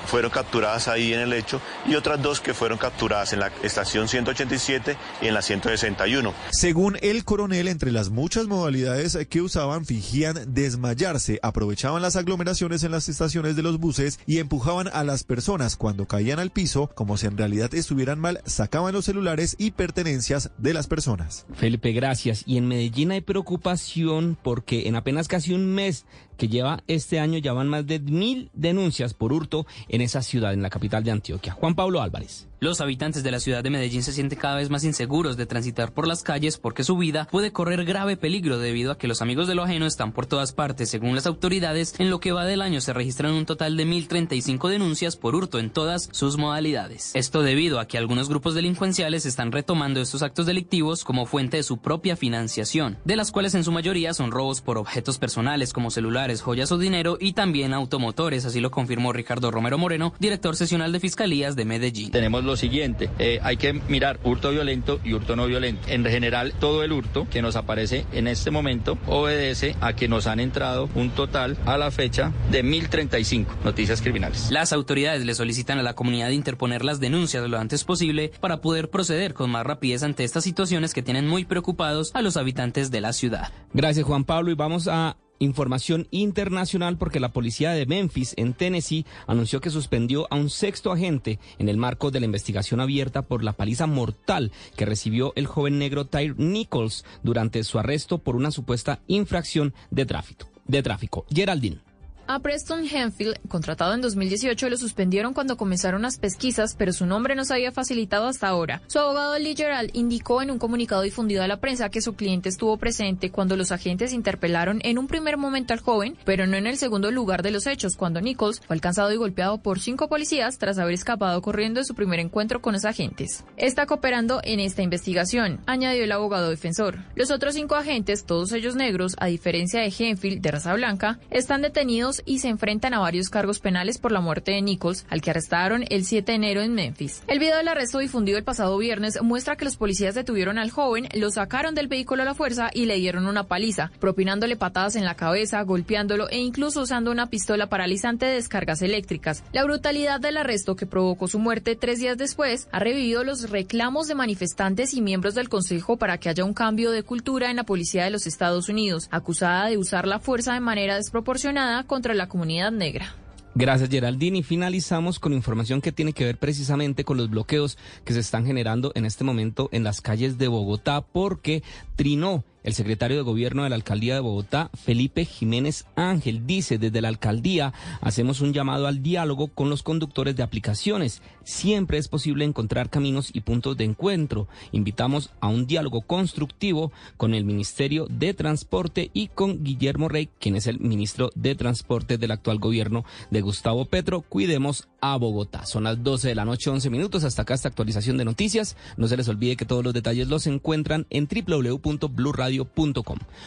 fueron 0.10 0.32
capturadas 0.32 0.88
ahí 0.88 1.14
en 1.14 1.20
el 1.20 1.34
hecho 1.34 1.62
y 1.88 1.94
otras 1.94 2.22
dos 2.22 2.42
que 2.42 2.56
fueron 2.56 2.80
capturadas 2.80 3.32
en 3.34 3.40
la 3.40 3.52
estación 3.62 4.08
187 4.08 4.98
y 5.22 5.28
en 5.28 5.34
la 5.36 5.42
161. 5.44 6.34
Según 6.52 6.98
el 7.02 7.24
coronel, 7.24 7.68
entre 7.68 7.92
las 7.92 8.10
muchas 8.10 8.48
modalidades 8.48 9.18
que 9.30 9.42
usaban, 9.42 9.86
fingían 9.86 10.54
desmayarse, 10.54 11.40
aprovechaban 11.44 12.02
las 12.02 12.16
aglomeraciones 12.16 12.84
en 12.84 12.92
las 12.92 13.08
estaciones 13.08 13.56
de 13.56 13.62
los 13.62 13.80
buses 13.80 14.20
y 14.26 14.40
empujaban 14.40 14.90
a 14.92 15.04
las 15.04 15.24
personas 15.24 15.76
cuando 15.76 16.08
caían 16.08 16.40
al 16.40 16.50
piso, 16.50 16.90
como 16.96 17.16
si 17.18 17.28
en 17.28 17.38
realidad 17.38 17.74
estuvieran 17.76 18.20
mal, 18.20 18.42
sacaban 18.46 18.94
los 18.94 19.06
celulares 19.06 19.56
y 19.60 19.72
pertenencias 19.72 20.50
de 20.58 20.74
las 20.74 20.88
personas. 20.88 21.46
Felipe, 21.54 21.92
gracias. 21.92 22.44
Y 22.48 22.58
en 22.58 22.68
Medellín 22.68 23.12
hay 23.12 23.22
preocupación 23.22 24.38
porque 24.42 24.88
en 24.88 24.96
apenas 24.96 25.28
casi 25.28 25.54
un 25.54 25.68
mes 25.76 26.06
que 26.40 26.48
lleva 26.48 26.82
este 26.88 27.20
año 27.20 27.38
ya 27.38 27.54
van 27.54 27.68
más 27.68 27.86
de 27.86 28.00
mil 28.00 28.50
denuncias 28.54 29.14
por 29.14 29.34
hurto 29.34 29.68
en 29.90 30.02
esa 30.02 30.24
ciudad, 30.24 30.54
en 30.54 30.64
la 30.64 30.70
capital 30.70 31.04
de 31.04 31.12
Antioquia. 31.12 31.54
Juan 31.54 31.76
Pablo 31.76 32.02
Álvarez. 32.02 32.48
Los 32.62 32.82
habitantes 32.82 33.24
de 33.24 33.32
la 33.32 33.40
ciudad 33.40 33.64
de 33.64 33.70
Medellín 33.70 34.04
se 34.04 34.12
sienten 34.12 34.38
cada 34.38 34.58
vez 34.58 34.70
más 34.70 34.84
inseguros 34.84 35.38
de 35.38 35.46
transitar 35.46 35.94
por 35.94 36.06
las 36.06 36.24
calles 36.24 36.58
porque 36.58 36.84
su 36.84 36.98
vida 36.98 37.26
puede 37.32 37.54
correr 37.54 37.86
grave 37.86 38.18
peligro 38.18 38.60
debido 38.60 38.92
a 38.92 38.98
que 38.98 39.08
los 39.08 39.22
amigos 39.22 39.48
de 39.48 39.56
lo 39.56 39.64
ajeno 39.64 39.86
están 39.86 40.12
por 40.12 40.26
todas 40.26 40.52
partes. 40.52 40.90
Según 40.90 41.16
las 41.16 41.26
autoridades, 41.26 41.96
en 42.00 42.10
lo 42.10 42.20
que 42.20 42.34
va 42.34 42.44
del 42.44 42.62
año 42.62 42.82
se 42.82 42.92
registran 42.92 43.32
un 43.32 43.46
total 43.46 43.78
de 43.78 43.88
1.035 43.88 44.68
denuncias 44.68 45.16
por 45.16 45.36
hurto 45.36 45.58
en 45.58 45.70
todas 45.70 46.10
sus 46.12 46.38
modalidades. 46.38 47.12
Esto 47.16 47.44
debido 47.44 47.80
a 47.80 47.88
que 47.88 47.98
algunos 47.98 48.28
grupos 48.28 48.56
delincuenciales 48.56 49.26
están 49.26 49.54
retomando 49.54 50.02
estos 50.02 50.22
actos 50.22 50.46
delictivos 50.46 51.06
como 51.06 51.26
fuente 51.26 51.56
de 51.56 51.64
su 51.64 51.78
propia 51.78 52.18
financiación, 52.18 52.98
de 53.06 53.16
las 53.16 53.32
cuales 53.32 53.56
en 53.56 53.64
su 53.64 53.72
mayoría 53.72 54.14
son 54.14 54.32
robos 54.32 54.60
por 54.60 54.78
objetos 54.78 55.18
personales 55.18 55.72
como 55.72 55.92
celulares, 55.92 56.42
joyas 56.42 56.74
o 56.74 56.78
dinero 56.78 57.18
y 57.22 57.32
también 57.32 57.74
automotores, 57.74 58.44
así 58.44 58.60
lo 58.60 58.70
confirmó 58.70 59.14
Ricardo 59.14 59.50
Romero 59.50 59.78
Moreno, 59.78 60.14
director 60.20 60.58
sesional 60.58 60.92
de 60.92 61.00
Fiscalías 61.00 61.56
de 61.56 61.64
Medellín. 61.64 62.12
Tenemos 62.12 62.49
lo 62.50 62.58
siguiente, 62.58 63.10
eh, 63.20 63.40
hay 63.44 63.58
que 63.58 63.74
mirar 63.74 64.20
hurto 64.24 64.52
violento 64.52 65.00
y 65.04 65.14
hurto 65.14 65.36
no 65.36 65.46
violento. 65.46 65.88
En 65.88 66.04
general, 66.06 66.54
todo 66.60 66.84
el 66.84 66.92
hurto 66.92 67.28
que 67.30 67.42
nos 67.42 67.56
aparece 67.56 68.06
en 68.12 68.28
este 68.28 68.52
momento 68.52 68.98
obedece 69.08 69.76
a 69.82 69.94
que 69.94 70.08
nos 70.08 70.28
han 70.28 70.40
entrado 70.40 70.90
un 70.96 71.12
total 71.12 71.58
a 71.66 71.78
la 71.78 71.92
fecha 71.92 72.34
de 72.50 72.64
1.035 72.64 73.46
noticias 73.64 74.02
criminales. 74.02 74.50
Las 74.52 74.74
autoridades 74.74 75.26
le 75.26 75.36
solicitan 75.36 75.78
a 75.78 75.84
la 75.84 75.94
comunidad 75.94 76.30
interponer 76.30 76.84
las 76.84 77.00
denuncias 77.00 77.48
lo 77.48 77.60
antes 77.60 77.84
posible 77.84 78.32
para 78.40 78.62
poder 78.62 78.90
proceder 78.90 79.34
con 79.34 79.52
más 79.52 79.66
rapidez 79.66 80.04
ante 80.04 80.24
estas 80.24 80.44
situaciones 80.44 80.94
que 80.94 81.04
tienen 81.04 81.28
muy 81.28 81.46
preocupados 81.46 82.12
a 82.16 82.22
los 82.22 82.36
habitantes 82.36 82.92
de 82.92 83.02
la 83.02 83.14
ciudad. 83.14 83.52
Gracias 83.74 84.06
Juan 84.06 84.24
Pablo 84.24 84.52
y 84.52 84.56
vamos 84.56 84.88
a 84.88 85.18
Información 85.40 86.08
internacional 86.12 86.98
porque 86.98 87.20
la 87.20 87.32
policía 87.32 87.72
de 87.72 87.86
Memphis, 87.86 88.34
en 88.38 88.54
Tennessee, 88.54 89.06
anunció 89.26 89.62
que 89.62 89.70
suspendió 89.70 90.28
a 90.30 90.36
un 90.36 90.50
sexto 90.50 90.92
agente 90.92 91.40
en 91.58 91.70
el 91.70 91.78
marco 91.78 92.12
de 92.12 92.20
la 92.20 92.26
investigación 92.26 92.82
abierta 92.82 93.24
por 93.24 93.44
la 93.44 93.54
paliza 93.54 93.88
mortal 93.88 94.52
que 94.76 94.86
recibió 94.86 95.34
el 95.36 95.48
joven 95.48 95.80
negro 95.80 96.06
Tyre 96.06 96.36
Nichols 96.38 97.06
durante 97.24 97.64
su 97.64 97.80
arresto 97.80 98.18
por 98.18 98.36
una 98.36 98.52
supuesta 98.52 99.00
infracción 99.08 99.74
de 99.92 100.06
tráfico. 100.06 100.48
De 100.66 100.84
tráfico. 100.84 101.26
Geraldine. 101.34 101.89
A 102.32 102.38
Preston 102.38 102.86
Henfield, 102.86 103.40
contratado 103.48 103.96
en 103.96 104.02
2018, 104.02 104.70
lo 104.70 104.78
suspendieron 104.78 105.34
cuando 105.34 105.58
comenzaron 105.58 106.04
las 106.04 106.20
pesquisas, 106.20 106.76
pero 106.78 106.94
su 106.94 107.08
nombre 107.08 107.34
no 107.34 107.44
se 107.44 107.56
había 107.56 107.72
facilitado 107.72 108.28
hasta 108.28 108.48
ahora. 108.48 108.84
Su 108.86 109.00
abogado 109.00 109.40
Lee 109.40 109.56
Gerald 109.56 109.90
indicó 109.94 110.44
en 110.44 110.52
un 110.52 110.60
comunicado 110.60 111.02
difundido 111.02 111.42
a 111.42 111.48
la 111.48 111.58
prensa 111.58 111.90
que 111.90 112.04
su 112.04 112.14
cliente 112.14 112.48
estuvo 112.48 112.78
presente 112.78 113.32
cuando 113.32 113.56
los 113.56 113.72
agentes 113.72 114.14
interpelaron 114.14 114.80
en 114.84 115.00
un 115.00 115.08
primer 115.08 115.38
momento 115.38 115.74
al 115.74 115.80
joven, 115.80 116.18
pero 116.24 116.46
no 116.46 116.56
en 116.56 116.68
el 116.68 116.78
segundo 116.78 117.10
lugar 117.10 117.42
de 117.42 117.50
los 117.50 117.66
hechos, 117.66 117.96
cuando 117.96 118.22
Nichols 118.22 118.60
fue 118.60 118.76
alcanzado 118.76 119.12
y 119.12 119.18
golpeado 119.18 119.58
por 119.58 119.80
cinco 119.80 120.08
policías 120.08 120.60
tras 120.60 120.78
haber 120.78 120.94
escapado 120.94 121.42
corriendo 121.42 121.80
de 121.80 121.86
su 121.86 121.96
primer 121.96 122.20
encuentro 122.20 122.62
con 122.62 122.74
los 122.74 122.86
agentes. 122.86 123.44
Está 123.58 123.88
cooperando 123.88 124.40
en 124.44 124.60
esta 124.60 124.84
investigación, 124.84 125.62
añadió 125.66 126.04
el 126.04 126.12
abogado 126.12 126.52
defensor. 126.52 127.00
Los 127.16 127.32
otros 127.32 127.56
cinco 127.56 127.74
agentes, 127.74 128.24
todos 128.24 128.52
ellos 128.52 128.76
negros, 128.76 129.16
a 129.18 129.26
diferencia 129.26 129.82
de 129.82 129.92
Henfield, 129.98 130.44
de 130.44 130.52
raza 130.52 130.76
blanca, 130.76 131.18
están 131.32 131.64
detenidos 131.64 132.19
y 132.26 132.40
se 132.40 132.50
enfrentan 132.50 132.94
a 132.94 133.00
varios 133.00 133.30
cargos 133.30 133.60
penales 133.60 133.98
por 133.98 134.12
la 134.12 134.22
muerte 134.22 134.52
de 134.52 134.62
Nichols, 134.62 135.06
al 135.10 135.22
que 135.22 135.32
arrestaron 135.32 135.86
el 135.90 136.06
7 136.06 136.32
de 136.32 136.36
enero 136.36 136.62
en 136.62 136.74
Memphis. 136.74 137.24
El 137.28 137.40
video 137.40 137.58
del 137.58 137.68
arresto 137.68 138.00
difundido 138.00 138.38
el 138.38 138.44
pasado 138.44 138.78
viernes 138.78 139.22
muestra 139.22 139.56
que 139.56 139.66
los 139.66 139.78
policías 139.78 140.16
detuvieron 140.16 140.58
al 140.58 140.72
joven, 140.72 141.08
lo 141.14 141.32
sacaron 141.32 141.76
del 141.76 141.88
vehículo 141.88 142.24
a 142.24 142.26
la 142.26 142.36
fuerza 142.36 142.70
y 142.74 142.86
le 142.86 142.96
dieron 142.96 143.28
una 143.28 143.46
paliza, 143.46 143.92
propinándole 144.00 144.56
patadas 144.56 144.96
en 144.96 145.06
la 145.06 145.16
cabeza, 145.16 145.62
golpeándolo 145.62 146.30
e 146.30 146.38
incluso 146.38 146.82
usando 146.82 147.12
una 147.12 147.30
pistola 147.30 147.68
paralizante 147.68 148.26
de 148.26 148.36
descargas 148.36 148.82
eléctricas. 148.82 149.44
La 149.54 149.64
brutalidad 149.64 150.20
del 150.20 150.38
arresto 150.38 150.76
que 150.76 150.86
provocó 150.86 151.28
su 151.28 151.40
muerte 151.40 151.76
tres 151.76 152.00
días 152.00 152.18
después 152.18 152.68
ha 152.72 152.80
revivido 152.80 153.24
los 153.24 153.50
reclamos 153.50 154.08
de 154.08 154.16
manifestantes 154.16 154.94
y 154.94 155.02
miembros 155.02 155.36
del 155.36 155.50
Consejo 155.50 155.98
para 155.98 156.18
que 156.18 156.30
haya 156.30 156.46
un 156.46 156.54
cambio 156.54 156.92
de 156.92 157.04
cultura 157.04 157.50
en 157.50 157.58
la 157.58 157.64
policía 157.64 158.04
de 158.04 158.12
los 158.12 158.28
Estados 158.28 158.70
Unidos, 158.70 159.08
acusada 159.12 159.68
de 159.68 159.78
usar 159.78 160.08
la 160.08 160.20
fuerza 160.20 160.54
de 160.54 160.60
manera 160.60 160.96
desproporcionada 160.96 161.84
contra 161.84 162.09
la 162.14 162.28
comunidad 162.28 162.72
negra. 162.72 163.14
Gracias 163.56 163.90
Geraldine 163.90 164.38
y 164.38 164.44
finalizamos 164.44 165.20
con 165.20 165.34
información 165.34 165.82
que 165.82 165.92
tiene 165.92 166.14
que 166.14 166.24
ver 166.24 166.38
precisamente 166.38 167.04
con 167.04 167.18
los 167.18 167.30
bloqueos 167.30 167.78
que 168.06 168.14
se 168.14 168.20
están 168.20 168.46
generando 168.46 168.92
en 168.96 169.06
este 169.06 169.24
momento 169.24 169.70
en 169.72 169.84
las 169.84 170.02
calles 170.02 170.38
de 170.38 170.48
Bogotá 170.48 171.02
porque 171.02 171.64
trinó 171.96 172.44
el 172.64 172.74
secretario 172.74 173.18
de 173.18 173.24
Gobierno 173.24 173.64
de 173.64 173.70
la 173.70 173.76
Alcaldía 173.76 174.16
de 174.16 174.20
Bogotá, 174.20 174.70
Felipe 174.74 175.26
Jiménez 175.26 175.86
Ángel, 175.96 176.46
dice 176.46 176.78
desde 176.78 177.02
la 177.02 177.08
alcaldía 177.08 177.74
hacemos 178.02 178.42
un 178.42 178.54
llamado 178.54 178.88
al 178.88 179.02
diálogo 179.02 179.48
con 179.48 179.70
los 179.70 179.84
conductores 179.84 180.36
de 180.36 180.44
aplicaciones. 180.44 181.22
Siempre 181.44 181.98
es 181.98 182.08
posible 182.08 182.46
encontrar 182.46 182.90
caminos 182.90 183.32
y 183.34 183.42
puntos 183.42 183.78
de 183.78 183.86
encuentro. 183.86 184.48
Invitamos 184.72 185.32
a 185.40 185.48
un 185.48 185.66
diálogo 185.66 186.02
constructivo 186.02 186.92
con 187.18 187.34
el 187.34 187.46
Ministerio 187.46 188.08
de 188.10 188.34
Transporte 188.34 189.10
y 189.14 189.28
con 189.28 189.64
Guillermo 189.64 190.10
Rey, 190.10 190.30
quien 190.40 190.56
es 190.56 190.68
el 190.68 190.80
ministro 190.80 191.32
de 191.36 191.56
Transporte 191.56 192.18
del 192.18 192.32
actual 192.32 192.60
gobierno 192.60 193.06
de 193.32 193.42
Gustavo 193.42 193.86
Petro. 193.86 194.22
Cuidemos 194.22 194.88
a 195.02 195.18
Bogotá. 195.18 195.66
Son 195.66 195.84
las 195.84 196.04
12 196.04 196.30
de 196.30 196.36
la 196.36 196.46
noche, 196.46 196.70
11 196.70 196.90
minutos. 196.90 197.24
Hasta 197.24 197.44
acá 197.44 197.54
esta 197.54 197.70
actualización 197.70 198.18
de 198.18 198.26
noticias. 198.26 198.76
No 198.98 199.08
se 199.08 199.18
les 199.18 199.28
olvide 199.28 199.56
que 199.56 199.66
todos 199.66 199.84
los 199.84 199.94
detalles 199.94 200.28
los 200.28 200.48
encuentran 200.48 201.06
en 201.10 201.28
www.bluradio 201.28 202.68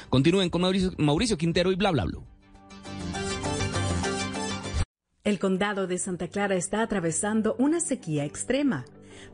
Continúen 0.09 0.51
con 0.51 0.62
Mauricio, 0.62 0.93
Mauricio 0.99 1.39
Quintero 1.39 1.73
y 1.73 1.74
bla 1.74 1.91
bla 1.91 2.05
bla. 2.05 2.19
El 5.24 5.39
condado 5.39 5.87
de 5.87 5.99
Santa 5.99 6.29
Clara 6.29 6.57
está 6.57 6.83
atravesando 6.83 7.55
una 7.59 7.81
sequía 7.81 8.24
extrema, 8.24 8.85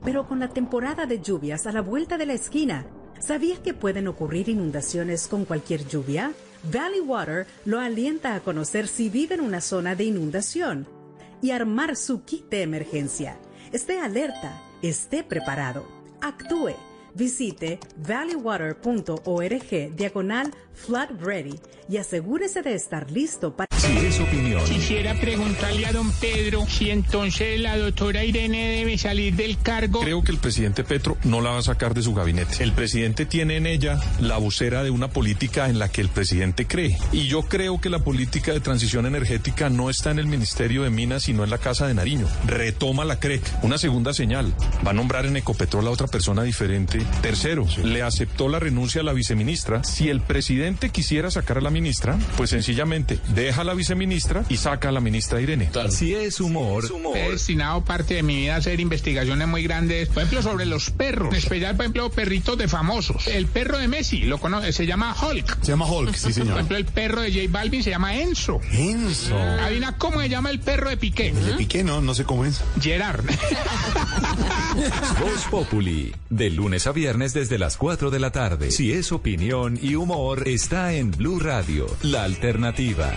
pero 0.05 0.28
con 0.28 0.39
la 0.39 0.49
temporada 0.49 1.07
de 1.07 1.20
lluvias 1.20 1.66
a 1.66 1.73
la 1.73 1.81
vuelta 1.81 2.19
de 2.19 2.27
la 2.27 2.35
esquina, 2.35 2.86
¿sabías 3.20 3.59
que 3.59 3.73
pueden 3.73 4.07
ocurrir 4.07 4.51
inundaciones 4.51 5.28
con 5.28 5.47
cualquier 5.47 5.89
lluvia? 5.89 6.32
Valley 6.70 7.01
Water 7.01 7.47
lo 7.65 7.81
alienta 7.81 8.35
a 8.35 8.40
conocer 8.40 8.86
si 8.86 9.09
vive 9.09 9.36
en 9.36 9.40
una 9.40 9.61
zona 9.61 9.95
de 9.95 10.05
inundación 10.05 10.98
y 11.43 11.51
armar 11.51 11.97
su 11.97 12.24
kit 12.24 12.48
de 12.48 12.62
emergencia. 12.62 13.39
Esté 13.73 14.01
alerta, 14.01 14.60
esté 14.82 15.23
preparado, 15.23 15.86
actúe 16.20 16.74
Visite 17.19 17.81
valleywater.org 17.97 19.97
diagonal 19.97 20.55
flood 20.78 21.09
ready 21.20 21.59
y 21.88 21.96
asegúrese 21.96 22.62
de 22.62 22.74
estar 22.74 23.10
listo 23.10 23.56
para... 23.56 23.68
Si 23.78 23.96
es 23.96 24.20
opinión. 24.20 24.62
Quisiera 24.64 25.14
preguntarle 25.14 25.86
a 25.86 25.92
don 25.92 26.10
Pedro 26.12 26.66
si 26.68 26.90
entonces 26.90 27.59
la 27.60 27.78
doctora 27.78 28.24
Irene 28.24 28.76
debe 28.76 28.98
salir 28.98 29.34
del 29.34 29.59
cargo. 29.59 30.00
Creo 30.00 30.22
que 30.22 30.32
el 30.32 30.38
presidente 30.38 30.84
Petro 30.84 31.16
no 31.24 31.40
la 31.40 31.50
va 31.50 31.59
a 31.59 31.62
sacar 31.62 31.94
de 31.94 32.02
su 32.02 32.14
gabinete. 32.14 32.62
El 32.62 32.72
presidente 32.72 33.24
tiene 33.24 33.56
en 33.56 33.66
ella 33.66 33.98
la 34.20 34.36
vocera 34.36 34.82
de 34.82 34.90
una 34.90 35.09
política 35.09 35.68
en 35.68 35.78
la 35.78 35.88
que 35.88 36.02
el 36.02 36.09
presidente 36.09 36.66
cree. 36.66 36.98
Y 37.12 37.26
yo 37.26 37.42
creo 37.42 37.80
que 37.80 37.88
la 37.88 38.00
política 38.00 38.52
de 38.52 38.60
transición 38.60 39.06
energética 39.06 39.70
no 39.70 39.88
está 39.88 40.10
en 40.10 40.18
el 40.18 40.26
Ministerio 40.26 40.82
de 40.82 40.90
Minas, 40.90 41.22
sino 41.22 41.44
en 41.44 41.50
la 41.50 41.59
Casa 41.59 41.86
de 41.86 41.94
Nariño. 41.94 42.26
Retoma 42.46 43.05
la 43.05 43.18
CREC. 43.18 43.42
Una 43.62 43.78
segunda 43.78 44.12
señal. 44.12 44.55
Va 44.86 44.90
a 44.90 44.94
nombrar 44.94 45.24
en 45.24 45.36
Ecopetrol 45.36 45.86
a 45.86 45.90
otra 45.90 46.06
persona 46.06 46.42
diferente. 46.42 46.98
Tercero, 47.22 47.66
le 47.82 48.02
aceptó 48.02 48.48
la 48.48 48.59
renuncia 48.59 49.00
a 49.00 49.05
la 49.05 49.14
viceministra. 49.14 49.84
Si 49.84 50.10
el 50.10 50.20
presidente 50.20 50.68
quisiera 50.77 51.31
sacar 51.31 51.59
a 51.59 51.61
la 51.61 51.70
ministra, 51.70 52.19
pues 52.36 52.51
sencillamente 52.51 53.19
deja 53.35 53.62
a 53.62 53.65
la 53.65 53.74
viceministra 53.74 54.45
y 54.49 54.57
saca 54.57 54.89
a 54.89 54.93
la 54.93 55.01
ministra 55.01 55.40
Irene. 55.40 55.70
Si 55.90 56.15
es 56.15 56.40
humor, 56.40 56.85
He 57.15 57.31
destinado 57.31 57.85
parte 57.85 58.15
de 58.15 58.23
mi 58.23 58.36
vida 58.36 58.55
a 58.55 58.59
hacer 58.59 58.81
investigaciones 58.81 59.47
muy 59.49 59.62
grandes, 59.62 60.09
por 60.09 60.19
ejemplo, 60.23 60.43
sobre 60.43 60.66
los 60.66 60.90
perros, 60.90 61.28
en 61.32 61.39
especial, 61.39 61.77
por 61.77 61.85
ejemplo, 61.86 62.11
perritos 62.11 62.59
de 62.59 62.69
famosos. 62.69 63.27
El 63.27 63.47
perro 63.47 63.78
de 63.78 63.89
Messi, 63.89 64.23
lo 64.23 64.39
conoce, 64.39 64.73
se 64.73 64.86
llama 64.86 65.15
Hulk. 65.20 65.59
Se 65.62 65.73
llama 65.73 65.86
Hulk, 65.86 66.15
sí, 66.15 66.23
Por 66.24 66.32
señor. 66.32 66.55
ejemplo, 66.55 66.77
el 66.77 66.85
perro 66.85 67.20
de 67.23 67.32
J 67.32 67.45
Balvin 67.51 67.82
se 67.82 67.90
llama 67.90 68.16
Enzo. 68.16 68.61
Enzo. 68.73 69.36
Adivina 69.39 69.97
cómo 69.97 70.20
se 70.20 70.28
llama 70.28 70.51
el 70.51 70.61
perro 70.61 70.90
de 70.90 70.97
Piqué. 70.97 71.32
De 71.32 71.53
Piqué, 71.55 71.85
no, 71.85 72.01
no 72.01 72.15
sé 72.15 72.24
cómo 72.24 72.45
es. 72.45 72.61
Gerard. 72.81 73.24
Voz 75.20 75.45
Populi, 75.51 76.15
de 76.31 76.51
lunes 76.51 76.86
a 76.86 76.93
viernes 76.93 77.32
desde 77.35 77.59
las 77.59 77.77
4 77.77 78.11
de 78.11 78.19
la 78.20 78.31
tarde. 78.31 78.70
Si 78.70 78.93
es 78.93 79.12
opinión 79.12 79.78
y 79.81 79.95
humor, 79.95 80.47
está 80.59 80.93
en 80.93 81.12
Blue 81.12 81.39
Radio, 81.39 81.86
la 82.02 82.24
alternativa. 82.24 83.12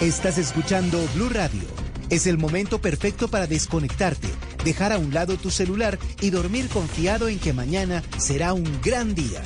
Estás 0.00 0.38
escuchando 0.38 1.06
Blue 1.14 1.28
Radio. 1.28 1.68
Es 2.08 2.26
el 2.26 2.38
momento 2.38 2.80
perfecto 2.80 3.28
para 3.28 3.46
desconectarte, 3.46 4.28
dejar 4.64 4.94
a 4.94 4.98
un 4.98 5.12
lado 5.12 5.36
tu 5.36 5.50
celular 5.50 5.98
y 6.22 6.30
dormir 6.30 6.70
confiado 6.70 7.28
en 7.28 7.38
que 7.38 7.52
mañana 7.52 8.02
será 8.16 8.54
un 8.54 8.80
gran 8.80 9.14
día. 9.14 9.42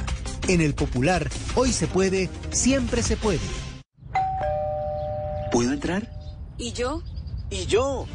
En 0.46 0.60
el 0.60 0.72
Popular, 0.76 1.28
hoy 1.56 1.72
se 1.72 1.88
puede, 1.88 2.30
siempre 2.52 3.02
se 3.02 3.16
puede. 3.16 3.40
¿Puedo 5.50 5.72
entrar? 5.72 6.12
¿Y 6.58 6.70
yo? 6.74 7.02
¿Y 7.50 7.66
yo? 7.66 8.06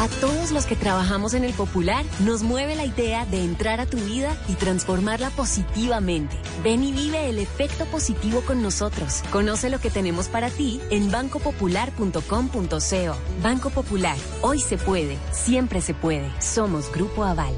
A 0.00 0.08
todos 0.08 0.50
los 0.50 0.64
que 0.64 0.76
trabajamos 0.76 1.34
en 1.34 1.44
el 1.44 1.52
Popular 1.52 2.06
nos 2.20 2.42
mueve 2.42 2.74
la 2.74 2.86
idea 2.86 3.26
de 3.26 3.44
entrar 3.44 3.80
a 3.80 3.86
tu 3.86 3.98
vida 3.98 4.34
y 4.48 4.54
transformarla 4.54 5.28
positivamente. 5.28 6.38
Ven 6.64 6.82
y 6.82 6.90
vive 6.90 7.28
el 7.28 7.38
efecto 7.38 7.84
positivo 7.84 8.40
con 8.40 8.62
nosotros. 8.62 9.22
Conoce 9.30 9.68
lo 9.68 9.78
que 9.78 9.90
tenemos 9.90 10.28
para 10.28 10.48
ti 10.48 10.80
en 10.88 11.10
bancopopular.com.co. 11.10 13.42
Banco 13.42 13.68
Popular, 13.68 14.16
hoy 14.40 14.60
se 14.60 14.78
puede, 14.78 15.18
siempre 15.32 15.82
se 15.82 15.92
puede. 15.92 16.30
Somos 16.40 16.90
Grupo 16.90 17.22
Aval. 17.22 17.54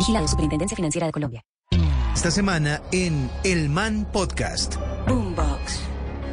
Vigilado 0.00 0.28
Superintendencia 0.28 0.76
Financiera 0.76 1.06
de 1.06 1.12
Colombia. 1.12 1.42
Esta 2.14 2.30
semana 2.30 2.82
en 2.92 3.30
El 3.42 3.70
Man 3.70 4.06
Podcast. 4.12 4.74
Boombox. 5.08 5.80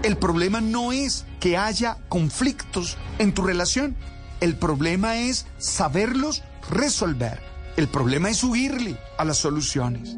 El 0.03 0.17
problema 0.17 0.59
no 0.59 0.91
es 0.91 1.25
que 1.39 1.55
haya 1.55 1.99
conflictos 2.09 2.97
en 3.17 3.33
tu 3.33 3.43
relación. 3.43 3.95
El 4.41 4.55
problema 4.55 5.17
es 5.17 5.45
saberlos 5.59 6.41
resolver. 6.67 7.39
El 7.77 7.87
problema 7.87 8.27
es 8.31 8.43
huirle 8.43 8.97
a 9.19 9.23
las 9.23 9.37
soluciones. 9.37 10.17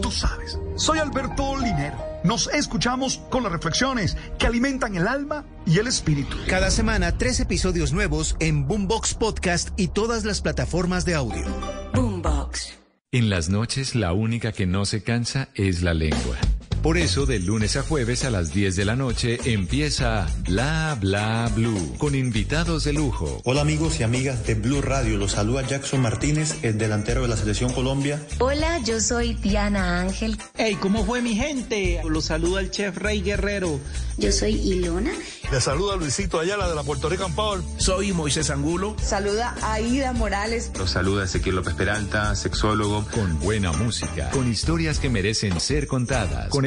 Tú 0.00 0.12
sabes, 0.12 0.56
soy 0.76 1.00
Alberto 1.00 1.58
Linero. 1.58 1.98
Nos 2.22 2.46
escuchamos 2.54 3.18
con 3.28 3.42
las 3.42 3.50
reflexiones 3.50 4.16
que 4.38 4.46
alimentan 4.46 4.94
el 4.94 5.08
alma 5.08 5.44
y 5.66 5.78
el 5.78 5.88
espíritu. 5.88 6.36
Cada 6.46 6.70
semana, 6.70 7.18
tres 7.18 7.40
episodios 7.40 7.92
nuevos 7.92 8.36
en 8.38 8.68
Boombox 8.68 9.14
Podcast 9.14 9.70
y 9.76 9.88
todas 9.88 10.24
las 10.24 10.40
plataformas 10.40 11.04
de 11.04 11.16
audio. 11.16 11.44
Boombox. 11.92 12.78
En 13.10 13.30
las 13.30 13.48
noches, 13.48 13.96
la 13.96 14.12
única 14.12 14.52
que 14.52 14.66
no 14.66 14.84
se 14.84 15.02
cansa 15.02 15.48
es 15.56 15.82
la 15.82 15.92
lengua. 15.92 16.36
Por 16.82 16.96
eso, 16.96 17.26
de 17.26 17.38
lunes 17.38 17.76
a 17.76 17.82
jueves 17.82 18.24
a 18.24 18.30
las 18.30 18.54
10 18.54 18.74
de 18.74 18.86
la 18.86 18.96
noche 18.96 19.38
empieza 19.44 20.26
Bla 20.48 20.96
Bla 20.98 21.50
Blue 21.54 21.94
con 21.98 22.14
invitados 22.14 22.84
de 22.84 22.94
lujo. 22.94 23.42
Hola 23.44 23.60
amigos 23.60 24.00
y 24.00 24.02
amigas 24.02 24.46
de 24.46 24.54
Blue 24.54 24.80
Radio, 24.80 25.18
los 25.18 25.32
saluda 25.32 25.60
Jackson 25.66 26.00
Martínez, 26.00 26.64
el 26.64 26.78
delantero 26.78 27.20
de 27.20 27.28
la 27.28 27.36
Selección 27.36 27.74
Colombia. 27.74 28.18
Hola, 28.38 28.78
yo 28.78 28.98
soy 28.98 29.34
Diana 29.34 30.00
Ángel. 30.00 30.38
Hey, 30.56 30.78
¿cómo 30.80 31.04
fue 31.04 31.20
mi 31.20 31.34
gente? 31.34 32.00
Los 32.08 32.24
saluda 32.24 32.60
el 32.60 32.70
chef 32.70 32.96
Rey 32.96 33.20
Guerrero. 33.20 33.78
Yo 34.16 34.32
soy 34.32 34.54
Ilona. 34.54 35.12
Le 35.50 35.60
saluda 35.60 35.96
Luisito 35.96 36.38
Ayala 36.38 36.68
de 36.68 36.74
la 36.74 36.82
Puerto 36.82 37.08
Rican 37.08 37.34
Power. 37.34 37.60
Soy 37.78 38.12
Moisés 38.12 38.50
Angulo. 38.50 38.96
Saluda 39.02 39.54
Aida 39.62 40.12
Morales. 40.12 40.70
Los 40.78 40.90
saluda 40.90 41.24
Ezequiel 41.24 41.56
López 41.56 41.74
Peralta, 41.74 42.34
sexólogo. 42.36 43.04
Con 43.12 43.38
buena 43.40 43.72
música, 43.72 44.30
con 44.30 44.50
historias 44.50 44.98
que 44.98 45.10
merecen 45.10 45.58
ser 45.60 45.86
contadas, 45.86 46.48
con 46.48 46.66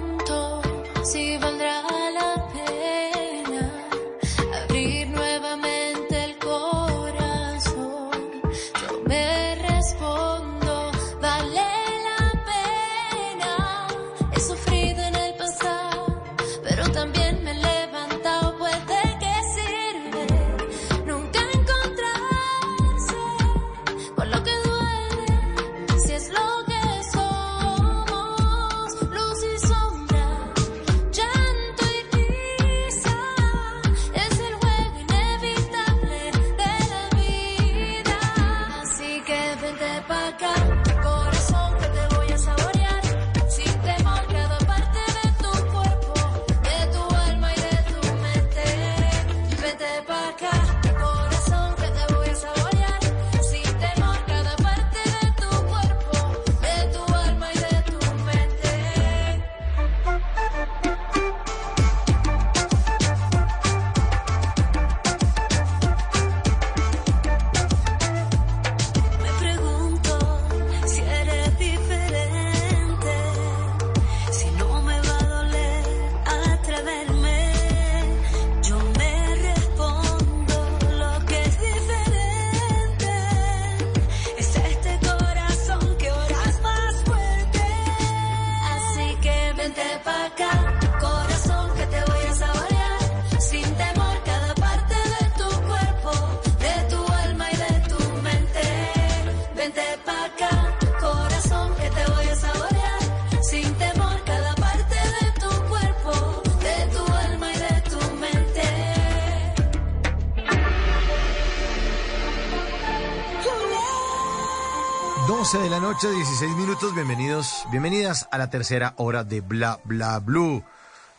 Noche, 115.91 116.09
16 116.09 116.55
minutos. 116.55 116.95
Bienvenidos, 116.95 117.65
bienvenidas 117.69 118.29
a 118.31 118.37
la 118.37 118.49
tercera 118.49 118.93
hora 118.95 119.25
de 119.25 119.41
Bla 119.41 119.81
Bla 119.83 120.19
Blue. 120.19 120.63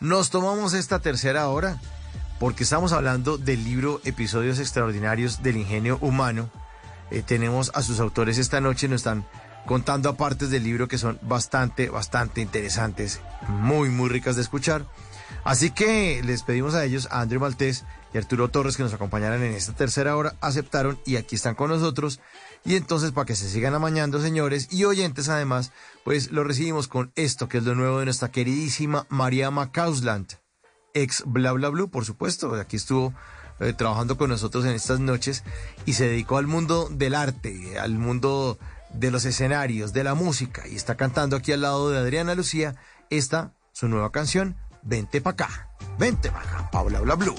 Nos 0.01 0.31
tomamos 0.31 0.73
esta 0.73 0.99
tercera 0.99 1.47
hora 1.49 1.79
porque 2.41 2.63
estamos 2.63 2.95
hablando 2.95 3.37
del 3.37 3.65
libro 3.65 4.01
Episodios 4.05 4.59
Extraordinarios 4.59 5.43
del 5.43 5.59
Ingenio 5.59 5.99
Humano. 6.01 6.49
Eh, 7.11 7.23
tenemos 7.23 7.71
a 7.75 7.83
sus 7.83 8.01
autores 8.01 8.39
esta 8.39 8.63
noche, 8.63 8.89
nos 8.89 9.03
están 9.03 9.27
contando 9.67 10.09
a 10.09 10.17
partes 10.17 10.49
del 10.49 10.65
libro 10.65 10.89
que 10.89 10.97
son 10.97 11.19
bastante, 11.21 11.91
bastante 11.91 12.41
interesantes, 12.41 13.21
muy, 13.49 13.91
muy 13.91 14.09
ricas 14.09 14.37
de 14.37 14.43
escuchar. 14.43 14.87
Así 15.45 15.71
que 15.71 16.23
les 16.25 16.45
pedimos 16.45 16.75
a 16.75 16.85
ellos, 16.87 17.09
a 17.11 17.21
André 17.21 17.39
Maltés 17.39 17.85
y 18.13 18.19
Arturo 18.19 18.49
Torres, 18.49 18.77
que 18.77 18.83
nos 18.83 18.93
acompañaran 18.93 19.43
en 19.43 19.55
esta 19.55 19.73
tercera 19.73 20.17
hora. 20.17 20.35
Aceptaron 20.41 20.99
y 21.07 21.17
aquí 21.17 21.37
están 21.37 21.55
con 21.55 21.71
nosotros. 21.71 22.21
Y 22.65 22.77
entonces, 22.77 23.13
para 23.13 23.25
que 23.25 23.37
se 23.37 23.49
sigan 23.49 23.75
amañando, 23.75 24.21
señores 24.21 24.69
y 24.71 24.85
oyentes, 24.85 25.29
además, 25.29 25.73
pues 26.05 26.31
lo 26.31 26.45
recibimos 26.45 26.89
con 26.89 27.13
esto, 27.17 27.49
que 27.49 27.59
es 27.59 27.65
lo 27.65 27.75
nuevo 27.75 27.99
de 27.99 28.05
nuestra 28.05 28.31
queridísima 28.31 29.07
María 29.09 29.51
Macausland, 29.51 30.27
ex 30.95 31.25
Bla 31.27 31.53
Bla 31.53 31.71
Blue, 31.71 31.91
por 31.91 32.05
supuesto. 32.05 32.55
Aquí 32.55 32.77
estuvo 32.77 33.15
eh, 33.61 33.73
trabajando 33.73 34.17
con 34.17 34.31
nosotros 34.31 34.65
en 34.65 34.73
estas 34.73 35.01
noches 35.01 35.43
y 35.87 35.95
se 35.95 36.09
dedicó 36.09 36.39
al 36.39 36.47
mundo 36.47 36.89
del 36.91 37.15
arte, 37.15 37.79
al 37.79 37.99
mundo 37.99 38.59
de 38.93 39.11
los 39.11 39.25
escenarios, 39.25 39.93
de 39.93 40.05
la 40.05 40.15
música. 40.15 40.69
Y 40.69 40.77
está 40.77 40.97
cantando 40.97 41.37
aquí 41.37 41.53
al 41.53 41.63
lado 41.63 41.91
de 41.91 41.99
Adriana 41.99 42.35
Lucía 42.35 42.77
esta, 43.11 43.55
su 43.73 43.89
nueva 43.89 44.13
canción, 44.13 44.57
Vente 44.83 45.21
pa' 45.21 45.31
acá, 45.31 45.69
vente 45.97 46.29
pa' 46.31 46.41
acá, 46.41 46.69
Paula 46.71 47.01
Bla 47.01 47.15
Blue. 47.15 47.37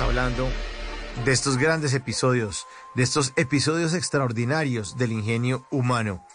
Hablando 0.00 0.48
de 1.24 1.32
estos 1.32 1.56
grandes 1.58 1.94
episodios, 1.94 2.66
de 2.94 3.02
estos 3.02 3.32
episodios 3.36 3.94
extraordinarios 3.94 4.96
del 4.96 5.12
ingenio 5.12 5.66
humano. 5.70 6.26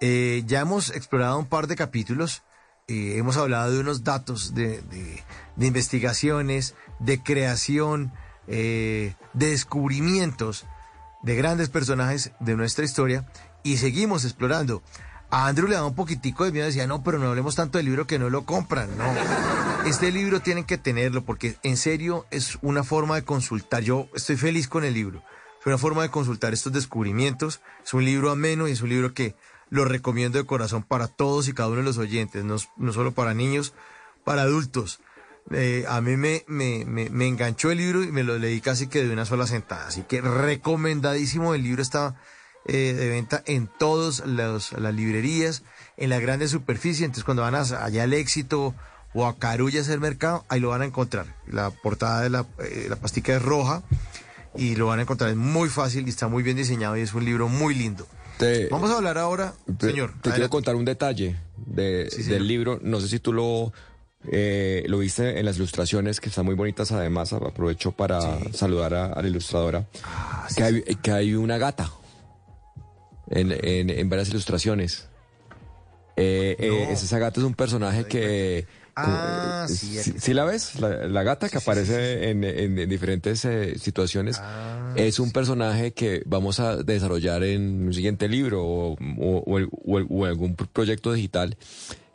Eh, 0.00 0.42
ya 0.46 0.60
hemos 0.60 0.90
explorado 0.90 1.38
un 1.38 1.46
par 1.46 1.66
de 1.66 1.76
capítulos, 1.76 2.42
eh, 2.86 3.14
hemos 3.16 3.36
hablado 3.36 3.72
de 3.72 3.80
unos 3.80 4.04
datos 4.04 4.54
de 4.54 4.82
investigaciones, 5.58 6.74
de 6.98 7.22
creación, 7.22 8.12
eh, 8.46 9.14
de 9.32 9.46
descubrimientos 9.46 10.66
de 11.22 11.34
grandes 11.34 11.70
personajes 11.70 12.32
de 12.40 12.56
nuestra 12.56 12.84
historia 12.84 13.26
y 13.62 13.78
seguimos 13.78 14.24
explorando. 14.24 14.82
A 15.34 15.48
Andrew 15.48 15.66
le 15.66 15.74
da 15.74 15.84
un 15.84 15.96
poquitico 15.96 16.44
de 16.44 16.52
miedo, 16.52 16.66
decía, 16.66 16.86
no, 16.86 17.02
pero 17.02 17.18
no 17.18 17.26
hablemos 17.26 17.56
tanto 17.56 17.78
del 17.78 17.86
libro 17.86 18.06
que 18.06 18.20
no 18.20 18.30
lo 18.30 18.44
compran, 18.44 18.96
no. 18.96 19.12
Este 19.84 20.12
libro 20.12 20.38
tienen 20.38 20.62
que 20.62 20.78
tenerlo 20.78 21.24
porque 21.24 21.56
en 21.64 21.76
serio 21.76 22.24
es 22.30 22.56
una 22.62 22.84
forma 22.84 23.16
de 23.16 23.24
consultar. 23.24 23.82
Yo 23.82 24.06
estoy 24.14 24.36
feliz 24.36 24.68
con 24.68 24.84
el 24.84 24.94
libro. 24.94 25.24
Es 25.60 25.66
una 25.66 25.76
forma 25.76 26.02
de 26.02 26.10
consultar 26.10 26.52
estos 26.52 26.72
descubrimientos. 26.72 27.62
Es 27.84 27.92
un 27.94 28.04
libro 28.04 28.30
ameno 28.30 28.68
y 28.68 28.70
es 28.70 28.80
un 28.80 28.90
libro 28.90 29.12
que 29.12 29.34
lo 29.70 29.84
recomiendo 29.84 30.38
de 30.38 30.46
corazón 30.46 30.84
para 30.84 31.08
todos 31.08 31.48
y 31.48 31.52
cada 31.52 31.68
uno 31.68 31.78
de 31.78 31.82
los 31.82 31.98
oyentes, 31.98 32.44
no, 32.44 32.54
no 32.76 32.92
solo 32.92 33.10
para 33.10 33.34
niños, 33.34 33.74
para 34.22 34.42
adultos. 34.42 35.00
Eh, 35.50 35.84
a 35.88 36.00
mí 36.00 36.16
me, 36.16 36.44
me, 36.46 36.84
me, 36.84 37.10
me 37.10 37.26
enganchó 37.26 37.72
el 37.72 37.78
libro 37.78 38.04
y 38.04 38.12
me 38.12 38.22
lo 38.22 38.38
leí 38.38 38.60
casi 38.60 38.86
que 38.86 39.02
de 39.02 39.12
una 39.12 39.24
sola 39.24 39.48
sentada. 39.48 39.88
Así 39.88 40.02
que 40.02 40.20
recomendadísimo. 40.20 41.56
El 41.56 41.64
libro 41.64 41.82
está 41.82 42.14
eh, 42.66 42.94
de 42.94 43.08
venta 43.10 43.42
en 43.46 43.68
todas 43.78 44.24
las 44.26 44.72
librerías, 44.94 45.62
en 45.96 46.10
las 46.10 46.20
grandes 46.20 46.50
superficies. 46.50 47.02
Entonces, 47.02 47.24
cuando 47.24 47.42
van 47.42 47.54
a, 47.54 47.60
allá 47.60 48.02
al 48.04 48.12
éxito 48.12 48.74
o 49.12 49.26
a 49.26 49.38
Carulla 49.38 49.80
hacer 49.80 50.00
mercado, 50.00 50.44
ahí 50.48 50.60
lo 50.60 50.70
van 50.70 50.82
a 50.82 50.86
encontrar. 50.86 51.26
La 51.46 51.70
portada 51.70 52.22
de 52.22 52.30
la, 52.30 52.46
eh, 52.58 52.86
la 52.88 52.96
pastica 52.96 53.36
es 53.36 53.42
roja 53.42 53.82
y 54.56 54.76
lo 54.76 54.86
van 54.86 54.98
a 54.98 55.02
encontrar. 55.02 55.30
Es 55.30 55.36
muy 55.36 55.68
fácil 55.68 56.06
y 56.06 56.10
está 56.10 56.28
muy 56.28 56.42
bien 56.42 56.56
diseñado 56.56 56.96
y 56.96 57.00
es 57.02 57.14
un 57.14 57.24
libro 57.24 57.48
muy 57.48 57.74
lindo. 57.74 58.06
Te- 58.38 58.66
Vamos 58.68 58.90
a 58.90 58.96
hablar 58.96 59.16
ahora, 59.18 59.54
te- 59.78 59.90
señor. 59.90 60.12
Te 60.20 60.30
quiero 60.30 60.50
contar 60.50 60.74
un 60.74 60.84
detalle 60.84 61.36
de- 61.56 62.08
Sí, 62.10 62.22
del 62.24 62.48
libro. 62.48 62.80
No 62.82 63.00
sé 63.00 63.06
si 63.08 63.20
tú 63.20 63.32
lo, 63.32 63.72
eh, 64.32 64.82
lo 64.88 64.98
viste 64.98 65.38
en 65.38 65.44
las 65.46 65.56
ilustraciones, 65.56 66.18
que 66.20 66.30
están 66.30 66.44
muy 66.44 66.54
bonitas 66.56 66.90
además. 66.90 67.32
Aprovecho 67.32 67.92
para 67.92 68.20
saludar 68.52 68.94
a, 68.94 69.06
a 69.12 69.22
la 69.22 69.28
ilustradora. 69.28 69.86
Ah, 70.02 70.48
que, 70.56 70.62
hay, 70.64 70.82
que 71.02 71.12
hay 71.12 71.34
una 71.34 71.58
gata 71.58 71.88
en, 73.30 73.52
en- 73.52 73.90
en 73.90 74.08
varias 74.08 74.28
ilustraciones. 74.30 75.08
Eh, 76.16 76.56
eh, 76.58 76.86
es- 76.90 77.02
esa 77.02 77.18
gata 77.18 77.40
es 77.40 77.46
un 77.46 77.54
personaje 77.54 78.04
que... 78.04 78.66
Ah, 78.96 79.66
eh, 79.68 79.72
sí, 79.74 79.98
¿sí, 80.00 80.14
sí 80.18 80.34
la 80.34 80.44
ves? 80.44 80.78
La, 80.78 81.08
la 81.08 81.22
gata 81.24 81.48
que 81.48 81.58
aparece 81.58 82.30
En, 82.30 82.44
en- 82.44 82.78
en 82.78 82.88
diferentes 82.88 83.44
eh, 83.44 83.76
situaciones. 83.76 84.36
Ah, 84.38 84.92
es 84.94 85.18
un 85.18 85.32
personaje 85.32 85.92
que 85.92 86.22
vamos 86.26 86.60
a 86.60 86.76
desarrollar 86.76 87.42
en 87.42 87.86
un 87.88 87.92
siguiente 87.92 88.28
libro 88.28 88.62
o, 88.64 88.92
o- 88.92 89.38
o 89.44 89.58
el- 89.58 89.68
o 89.84 89.98
el- 89.98 90.06
o 90.08 90.24
algún 90.26 90.54
pro- 90.54 90.68
proyecto 90.72 91.12
digital. 91.12 91.56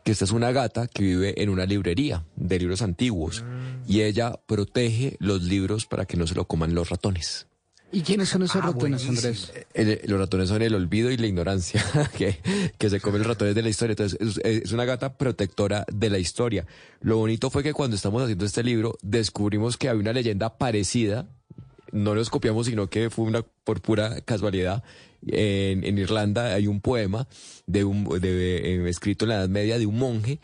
Que 0.06 0.14
esta 0.14 0.24
es 0.24 0.32
una 0.32 0.54
gata 0.54 0.88
que 0.88 1.04
vive 1.04 1.44
en 1.44 1.50
una 1.50 1.66
librería 1.66 2.24
de 2.38 2.58
libros 2.58 2.82
antiguos 2.82 3.44
y 3.86 4.02
ella 4.04 4.40
protege 4.46 5.18
los 5.20 5.44
libros 5.44 5.86
para 5.86 6.06
que 6.06 6.16
no 6.16 6.26
se 6.26 6.36
lo 6.36 6.46
coman 6.46 6.74
los 6.74 6.90
ratones. 6.90 7.48
¿Y 7.92 8.02
quiénes 8.02 8.30
son 8.30 8.44
Ah, 8.44 8.46
esos 8.46 8.64
ratones, 8.64 9.08
Andrés? 9.08 9.52
El- 9.74 10.00
los 10.06 10.20
ratones 10.20 10.50
son 10.50 10.62
el 10.62 10.76
olvido 10.76 11.10
y 11.12 11.18
la 11.18 11.26
ignorancia, 11.28 11.84
que, 12.18 12.38
que 12.78 12.90
se 12.90 13.00
comen 13.02 13.20
los 13.20 13.28
ratones 13.28 13.56
de 13.56 13.62
la 13.64 13.70
historia. 13.70 13.94
Entonces, 13.94 14.20
es, 14.22 14.64
es 14.64 14.72
una 14.72 14.86
gata 14.86 15.18
protectora 15.18 15.86
de 15.92 16.10
la 16.10 16.20
historia. 16.20 16.66
Lo 17.02 17.18
bonito 17.18 17.50
fue 17.50 17.64
que 17.64 17.74
cuando 17.74 17.96
estamos 17.96 18.22
haciendo 18.22 18.46
este 18.46 18.64
libro, 18.64 18.98
descubrimos 19.02 19.78
que 19.78 19.90
había 19.90 20.02
una 20.02 20.14
leyenda 20.14 20.58
parecida. 20.58 21.28
No 21.92 22.14
nos 22.14 22.30
copiamos, 22.30 22.68
sino 22.68 22.88
que 22.90 23.10
fue 23.10 23.26
una 23.26 23.42
por 23.64 23.82
pura 23.82 24.22
casualidad. 24.22 24.84
En, 25.28 25.84
en 25.84 25.98
Irlanda 25.98 26.54
hay 26.54 26.68
un 26.68 26.80
poema 26.82 27.28
de 27.66 27.84
un, 27.84 28.04
de, 28.22 28.76
eh, 28.76 28.90
escrito 28.90 29.26
en 29.26 29.30
la 29.30 29.36
Edad 29.38 29.50
Media 29.50 29.78
de 29.80 29.86
un 29.86 29.98
monje 29.98 30.40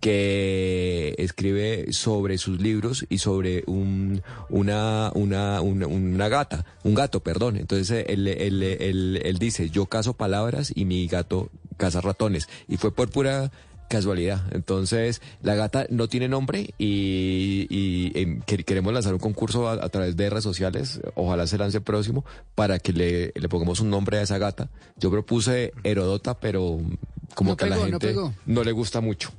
que 0.00 1.14
escribe 1.18 1.92
sobre 1.92 2.38
sus 2.38 2.60
libros 2.60 3.04
y 3.08 3.18
sobre 3.18 3.64
un, 3.66 4.22
una, 4.48 5.10
una, 5.14 5.60
una, 5.60 5.86
una 5.86 6.28
gata, 6.28 6.64
un 6.84 6.94
gato, 6.94 7.20
perdón. 7.20 7.56
Entonces 7.56 8.04
él, 8.08 8.26
él, 8.28 8.62
él, 8.62 9.20
él 9.24 9.38
dice, 9.38 9.70
yo 9.70 9.86
cazo 9.86 10.14
palabras 10.14 10.72
y 10.74 10.84
mi 10.84 11.06
gato 11.06 11.50
caza 11.76 12.00
ratones. 12.00 12.48
Y 12.68 12.76
fue 12.76 12.94
por 12.94 13.10
pura 13.10 13.50
casualidad. 13.88 14.42
Entonces, 14.52 15.22
la 15.42 15.54
gata 15.54 15.86
no 15.88 16.08
tiene 16.08 16.28
nombre 16.28 16.74
y, 16.78 17.66
y, 17.70 18.40
que- 18.46 18.62
queremos 18.64 18.92
lanzar 18.92 19.14
un 19.14 19.18
concurso 19.20 19.66
a, 19.68 19.72
a 19.82 19.88
través 19.88 20.14
de 20.16 20.28
redes 20.28 20.44
sociales, 20.44 21.00
ojalá 21.14 21.46
se 21.46 21.56
lance 21.56 21.80
próximo, 21.80 22.24
para 22.54 22.78
que 22.80 22.92
le, 22.92 23.32
le 23.34 23.48
pongamos 23.48 23.80
un 23.80 23.88
nombre 23.88 24.18
a 24.18 24.22
esa 24.22 24.36
gata. 24.36 24.68
Yo 24.96 25.10
propuse 25.10 25.72
Herodota, 25.84 26.38
pero 26.38 26.78
como 27.34 27.52
No 27.52 27.56
que 27.56 27.64
a 27.64 27.68
la 27.68 27.76
no 27.76 27.82
gente 27.84 28.08
pegó. 28.08 28.34
no 28.44 28.62
le 28.62 28.72
gusta 28.72 29.00
mucho. 29.00 29.30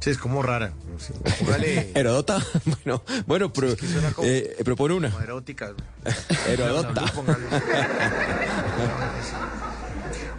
Sí, 0.00 0.10
es 0.10 0.18
como 0.18 0.42
rara. 0.42 0.72
Sí, 0.98 1.12
Herodota, 1.94 2.40
bueno, 2.84 3.02
bueno, 3.26 3.52
pero, 3.52 3.74
suena 3.76 4.10
como- 4.12 4.28
eh, 4.28 4.56
propone 4.64 4.94
una. 4.94 5.10
como 5.10 5.22
erótica. 5.24 5.72
Herodota. 6.48 7.04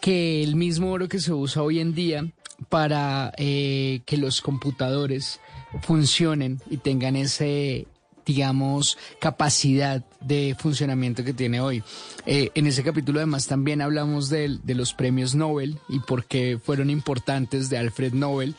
que 0.00 0.42
el 0.42 0.56
mismo 0.56 0.90
oro 0.90 1.08
que 1.08 1.20
se 1.20 1.32
usa 1.32 1.62
hoy 1.62 1.78
en 1.78 1.94
día 1.94 2.26
para 2.68 3.32
eh, 3.36 4.02
que 4.06 4.16
los 4.16 4.40
computadores 4.40 5.38
funcionen 5.82 6.60
y 6.68 6.78
tengan 6.78 7.14
ese 7.14 7.86
digamos, 8.24 8.98
capacidad 9.20 10.04
de 10.24 10.56
funcionamiento 10.58 11.24
que 11.24 11.32
tiene 11.32 11.60
hoy. 11.60 11.82
Eh, 12.26 12.50
en 12.54 12.66
ese 12.66 12.82
capítulo 12.82 13.18
además 13.18 13.46
también 13.46 13.80
hablamos 13.82 14.28
de, 14.28 14.58
de, 14.62 14.74
los 14.74 14.94
premios 14.94 15.34
Nobel 15.34 15.78
y 15.88 16.00
por 16.00 16.24
qué 16.24 16.58
fueron 16.62 16.90
importantes 16.90 17.70
de 17.70 17.78
Alfred 17.78 18.12
Nobel. 18.12 18.54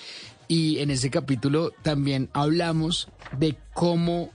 Y 0.48 0.80
en 0.80 0.92
ese 0.92 1.10
capítulo 1.10 1.72
también 1.82 2.30
hablamos 2.34 3.08
de 3.38 3.56
cómo 3.74 4.32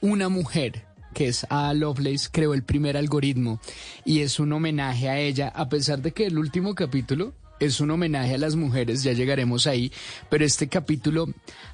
una 0.00 0.28
mujer 0.28 0.84
que 1.14 1.28
es 1.28 1.46
Ada 1.48 1.72
Lovelace, 1.72 2.28
creó 2.30 2.52
el 2.52 2.64
primer 2.64 2.96
algoritmo 2.96 3.60
y 4.04 4.20
es 4.20 4.40
un 4.40 4.52
homenaje 4.52 5.08
a 5.08 5.18
ella, 5.18 5.48
a 5.54 5.68
pesar 5.68 6.02
de 6.02 6.12
que 6.12 6.26
el 6.26 6.36
último 6.36 6.74
capítulo 6.74 7.32
es 7.60 7.80
un 7.80 7.92
homenaje 7.92 8.34
a 8.34 8.38
las 8.38 8.56
mujeres, 8.56 9.02
ya 9.02 9.12
llegaremos 9.12 9.66
ahí, 9.66 9.92
pero 10.28 10.44
este 10.44 10.68
capítulo 10.68 11.28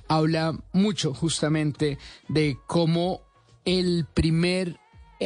habla 0.07 0.57
mucho 0.73 1.15
justamente 1.15 1.99
de 2.29 2.59
cómo 2.67 3.23
el 3.65 4.07
primer 4.13 4.79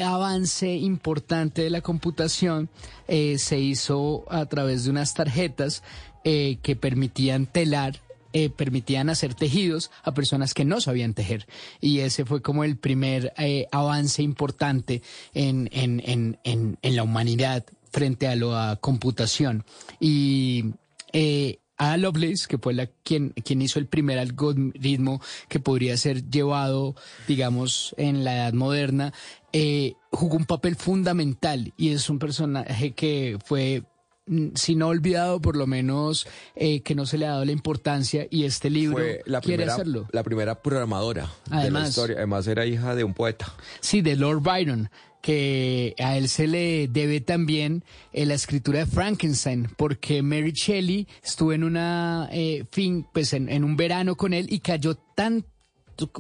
avance 0.03 0.75
importante 0.75 1.63
de 1.63 1.71
la 1.71 1.81
computación 1.81 2.69
eh, 3.09 3.39
se 3.39 3.59
hizo 3.59 4.25
a 4.31 4.47
través 4.47 4.85
de 4.85 4.91
unas 4.91 5.15
tarjetas 5.15 5.83
eh, 6.25 6.59
que 6.63 6.77
permitían 6.77 7.47
telar 7.47 8.01
eh, 8.33 8.51
permitían 8.51 9.11
hacer 9.11 9.35
tejidos 9.35 9.93
a 10.03 10.13
personas 10.13 10.55
que 10.55 10.65
no 10.65 10.81
sabían 10.81 11.15
tejer. 11.15 11.47
Y 11.81 12.01
ese 12.01 12.25
fue 12.25 12.43
como 12.43 12.65
el 12.65 12.77
primer 12.77 13.33
avance 13.71 14.23
importante 14.25 15.03
en, 15.35 15.69
en, 15.71 16.03
en, 16.05 16.41
en, 16.43 16.77
en 16.83 16.97
la 16.97 17.05
humanidad 17.05 17.65
frente 17.93 18.27
a 18.27 18.35
la 18.35 18.77
computación. 18.81 19.65
Y 20.01 20.75
eh, 21.13 21.61
Ada 21.77 21.97
Lovelace, 21.97 22.47
que 22.49 22.59
fue 22.59 22.75
la 22.75 22.87
quien, 22.87 23.31
quien 23.31 23.63
hizo 23.63 23.79
el 23.79 23.87
primer 23.87 24.19
algoritmo 24.19 25.21
que 25.49 25.61
podría 25.61 25.97
ser 25.97 26.29
llevado, 26.29 26.95
digamos, 27.27 27.95
en 27.99 28.25
la 28.25 28.35
edad 28.37 28.53
moderna, 28.53 29.13
eh, 29.57 29.95
jugó 30.11 30.37
un 30.37 30.47
papel 30.47 30.75
fundamental 30.75 31.73
y 31.77 31.91
es 31.91 32.11
un 32.11 32.19
personaje 32.19 32.91
que 32.93 33.39
fue 33.45 33.85
mm, 34.27 34.49
si 34.57 34.75
no 34.75 34.89
olvidado, 34.89 35.41
por 35.41 35.57
lo 35.57 35.69
menos 35.69 36.27
eh, 36.57 36.81
que 36.83 36.97
no 36.97 37.07
se 37.07 37.19
le 37.19 37.27
ha 37.27 37.31
dado 37.31 37.45
la 37.45 37.53
importancia 37.53 38.27
y 38.31 38.45
este 38.45 38.69
libro 38.69 38.97
Fue 38.99 39.23
la 39.27 39.41
quiere 39.41 39.59
primera, 39.59 39.75
hacerlo. 39.75 40.09
la 40.11 40.25
primera 40.25 40.61
programadora 40.61 41.31
de 41.45 41.51
la 41.55 41.61
Además. 41.61 41.89
historia. 41.91 42.17
Además 42.17 42.47
era 42.49 42.67
hija 42.67 42.97
de 42.97 43.05
un 43.05 43.15
poeta. 43.15 43.55
Sí, 43.79 44.03
de 44.03 44.17
Lord 44.17 44.41
Byron, 44.43 44.91
que 45.23 45.95
a 46.01 46.17
él 46.19 46.29
se 46.29 46.49
le 46.49 46.89
debe 46.89 47.21
también 47.21 47.85
eh, 48.13 48.27
la 48.27 48.35
escritura 48.35 48.81
de 48.81 48.87
Frankenstein, 48.87 49.69
porque 49.77 50.21
Mary 50.23 50.51
Shelley 50.53 51.07
estuvo 51.23 51.53
en 51.53 51.63
una 51.63 52.29
eh, 52.33 52.65
fin, 52.73 53.07
pues 53.13 53.33
en, 53.35 53.49
en 53.49 53.63
un 53.63 53.77
verano 53.77 54.17
con 54.17 54.35
él 54.35 54.49
y 54.53 54.59
cayó 54.59 54.97
tan 54.97 55.47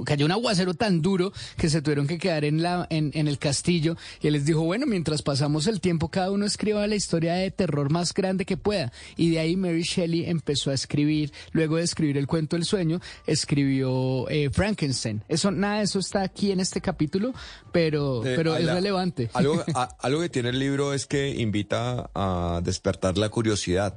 cayó 0.05 0.27
un 0.27 0.33
aguacero 0.33 0.75
tan 0.75 1.03
duro 1.03 1.33
que 1.57 1.69
se 1.69 1.83
tuvieron 1.83 2.07
que 2.07 2.19
quedar 2.19 2.45
en 2.45 2.63
la 2.63 2.87
en, 2.91 3.11
en 3.15 3.29
el 3.29 3.39
castillo. 3.39 3.97
Y 4.21 4.27
él 4.29 4.33
les 4.35 4.45
dijo 4.45 4.61
bueno 4.63 4.87
mientras 4.87 5.23
pasamos 5.23 5.67
el 5.67 5.81
tiempo 5.81 6.09
cada 6.11 6.31
uno 6.31 6.47
escriba 6.47 6.87
la 6.87 6.95
historia 6.97 7.35
de 7.35 7.51
terror 7.51 7.91
más 7.91 8.13
grande 8.15 8.45
que 8.45 8.57
pueda 8.57 8.93
y 9.17 9.31
de 9.31 9.39
ahí 9.39 9.57
Mary 9.57 9.83
Shelley 9.83 10.25
empezó 10.27 10.71
a 10.71 10.75
escribir 10.75 11.33
luego 11.53 11.77
de 11.77 11.83
escribir 11.85 12.17
el 12.19 12.27
cuento 12.27 12.57
del 12.57 12.65
sueño 12.65 13.01
escribió 13.27 14.29
eh, 14.31 14.51
Frankenstein. 14.51 15.23
Eso 15.29 15.51
nada 15.51 15.79
de 15.79 15.85
eso 15.85 15.99
está 15.99 16.23
aquí 16.23 16.51
en 16.53 16.61
este 16.61 16.81
capítulo 16.81 17.33
pero 17.73 18.25
Eh, 18.25 18.35
pero 18.37 18.57
es 18.57 18.65
la- 18.65 18.75
relevante. 18.75 19.31
Algo, 19.35 19.63
a- 19.75 19.97
algo 20.01 20.21
que 20.21 20.29
tiene 20.29 20.49
el 20.51 20.59
libro 20.59 20.93
es 20.95 21.07
que 21.07 21.31
invita 21.31 22.11
a 22.15 22.61
despertar 22.65 23.19
la 23.19 23.29
curiosidad. 23.29 23.95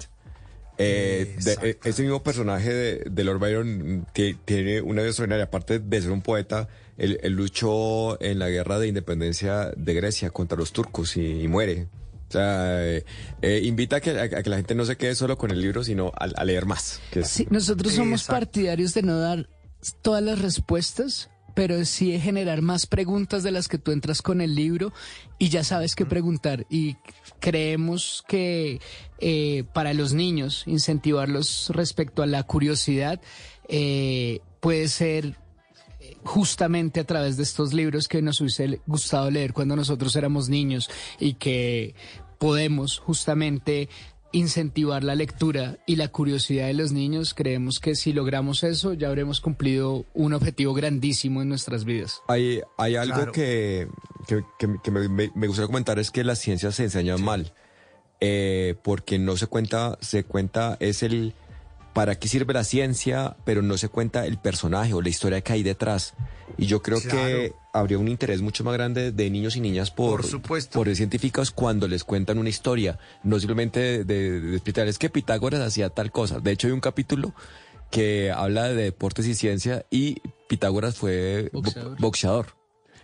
Eh, 0.79 1.35
de- 1.43 1.69
eh, 1.71 1.79
ese 1.83 2.03
mismo 2.03 2.21
personaje 2.23 2.73
de, 2.73 3.03
de 3.09 3.23
Lord 3.23 3.39
Byron 3.39 4.05
ti- 4.13 4.37
tiene 4.45 4.81
una 4.81 5.01
vida 5.01 5.09
extraordinaria. 5.09 5.45
Aparte 5.45 5.79
de 5.79 6.01
ser 6.01 6.11
un 6.11 6.21
poeta, 6.21 6.67
él, 6.97 7.19
él 7.23 7.33
luchó 7.33 8.21
en 8.21 8.39
la 8.39 8.49
guerra 8.49 8.77
de 8.79 8.87
independencia 8.87 9.71
de 9.75 9.93
Grecia 9.93 10.29
contra 10.29 10.57
los 10.57 10.71
turcos 10.71 11.17
y, 11.17 11.41
y 11.41 11.47
muere. 11.47 11.87
O 12.29 12.31
sea, 12.31 12.85
eh, 12.85 13.05
eh, 13.41 13.61
invita 13.63 13.95
a 13.97 14.01
que, 14.01 14.11
a 14.19 14.27
que 14.43 14.49
la 14.49 14.57
gente 14.57 14.75
no 14.75 14.83
se 14.85 14.97
quede 14.97 15.15
solo 15.15 15.37
con 15.37 15.49
el 15.51 15.61
libro, 15.61 15.83
sino 15.83 16.07
a, 16.09 16.25
a 16.25 16.43
leer 16.45 16.65
más. 16.65 16.99
que 17.11 17.21
es- 17.21 17.29
Sí, 17.29 17.47
nosotros 17.49 17.93
somos 17.93 18.21
Exacto. 18.21 18.39
partidarios 18.41 18.93
de 18.93 19.01
no 19.03 19.17
dar 19.19 19.49
todas 20.01 20.21
las 20.21 20.39
respuestas, 20.41 21.29
pero 21.57 21.83
sí 21.85 22.19
generar 22.19 22.61
más 22.61 22.85
preguntas 22.85 23.41
de 23.41 23.49
las 23.49 23.67
que 23.67 23.79
tú 23.79 23.91
entras 23.91 24.21
con 24.21 24.41
el 24.41 24.53
libro 24.53 24.93
y 25.39 25.49
ya 25.49 25.63
sabes 25.63 25.95
qué 25.95 26.05
preguntar. 26.05 26.67
Y 26.69 26.97
creemos 27.39 28.23
que 28.27 28.79
eh, 29.17 29.63
para 29.73 29.95
los 29.95 30.13
niños, 30.13 30.61
incentivarlos 30.67 31.71
respecto 31.73 32.21
a 32.21 32.27
la 32.27 32.43
curiosidad 32.43 33.19
eh, 33.69 34.41
puede 34.59 34.87
ser 34.87 35.35
eh, 35.99 36.15
justamente 36.23 36.99
a 36.99 37.05
través 37.05 37.37
de 37.37 37.43
estos 37.43 37.73
libros 37.73 38.07
que 38.07 38.21
nos 38.21 38.39
hubiese 38.39 38.79
gustado 38.85 39.31
leer 39.31 39.51
cuando 39.51 39.75
nosotros 39.75 40.15
éramos 40.15 40.49
niños 40.49 40.91
y 41.19 41.33
que 41.33 41.95
podemos 42.37 42.99
justamente 42.99 43.89
incentivar 44.37 45.03
la 45.03 45.15
lectura 45.15 45.77
y 45.85 45.95
la 45.97 46.07
curiosidad 46.09 46.67
de 46.67 46.73
los 46.73 46.91
niños, 46.91 47.33
creemos 47.33 47.79
que 47.79 47.95
si 47.95 48.13
logramos 48.13 48.63
eso 48.63 48.93
ya 48.93 49.07
habremos 49.07 49.41
cumplido 49.41 50.05
un 50.13 50.33
objetivo 50.33 50.73
grandísimo 50.73 51.41
en 51.41 51.49
nuestras 51.49 51.83
vidas. 51.85 52.21
Hay, 52.27 52.61
hay 52.77 52.95
algo 52.95 53.15
Claro. 53.15 53.31
que, 53.31 53.87
que, 54.27 54.43
que- 54.59 54.77
que 54.83 54.91
me, 54.91 55.07
me- 55.09 55.31
me 55.35 55.47
gustaría 55.47 55.67
comentar, 55.67 55.99
es 55.99 56.11
que 56.11 56.23
las 56.23 56.39
ciencias 56.39 56.75
se 56.75 56.83
enseñan 56.85 57.23
mal, 57.23 57.51
eh, 58.19 58.75
porque 58.83 59.19
no 59.19 59.37
se 59.37 59.47
cuenta, 59.47 59.97
se 60.01 60.23
cuenta, 60.23 60.77
es 60.79 61.03
el 61.03 61.33
para 61.97 62.15
qué 62.19 62.27
sirve 62.27 62.53
la 62.53 62.63
ciencia, 62.63 63.35
pero 63.43 63.61
no 63.61 63.75
se 63.77 63.89
cuenta 63.89 64.25
el 64.25 64.37
personaje 64.37 64.93
o 64.93 65.01
la 65.01 65.09
historia 65.09 65.41
que 65.41 65.53
hay 65.53 65.63
detrás. 65.63 66.13
Y 66.57 66.67
yo 66.67 66.81
creo 66.81 67.01
que 67.01 67.07
Claro. 67.09 67.55
habría 67.73 67.97
un 67.97 68.07
interés 68.07 68.41
mucho 68.41 68.63
más 68.63 68.73
grande 68.73 69.11
de 69.11 69.29
niños 69.29 69.55
y 69.55 69.61
niñas 69.61 69.89
por, 69.91 70.21
Por 70.21 70.25
supuesto. 70.29 70.77
por 70.79 70.95
científicos 70.95 71.51
cuando 71.51 71.87
les 71.87 72.03
cuentan 72.03 72.37
una 72.37 72.49
historia, 72.49 72.99
no 73.23 73.39
simplemente 73.39 73.79
de, 73.79 74.05
de, 74.05 74.39
de 74.41 74.53
explicar, 74.55 74.87
es 74.87 74.97
que 74.99 75.09
Pitágoras 75.09 75.59
hacía 75.61 75.89
tal 75.89 76.11
cosa. 76.11 76.39
De 76.39 76.51
hecho, 76.51 76.67
hay 76.67 76.73
un 76.73 76.79
capítulo 76.81 77.33
que 77.91 78.31
habla 78.31 78.67
de 78.69 78.75
deportes 78.75 79.25
y 79.27 79.33
ciencia 79.33 79.85
y 79.89 80.21
Pitágoras 80.47 80.97
fue 80.97 81.49
bo- 81.51 81.63
Boxeador. 81.99 82.47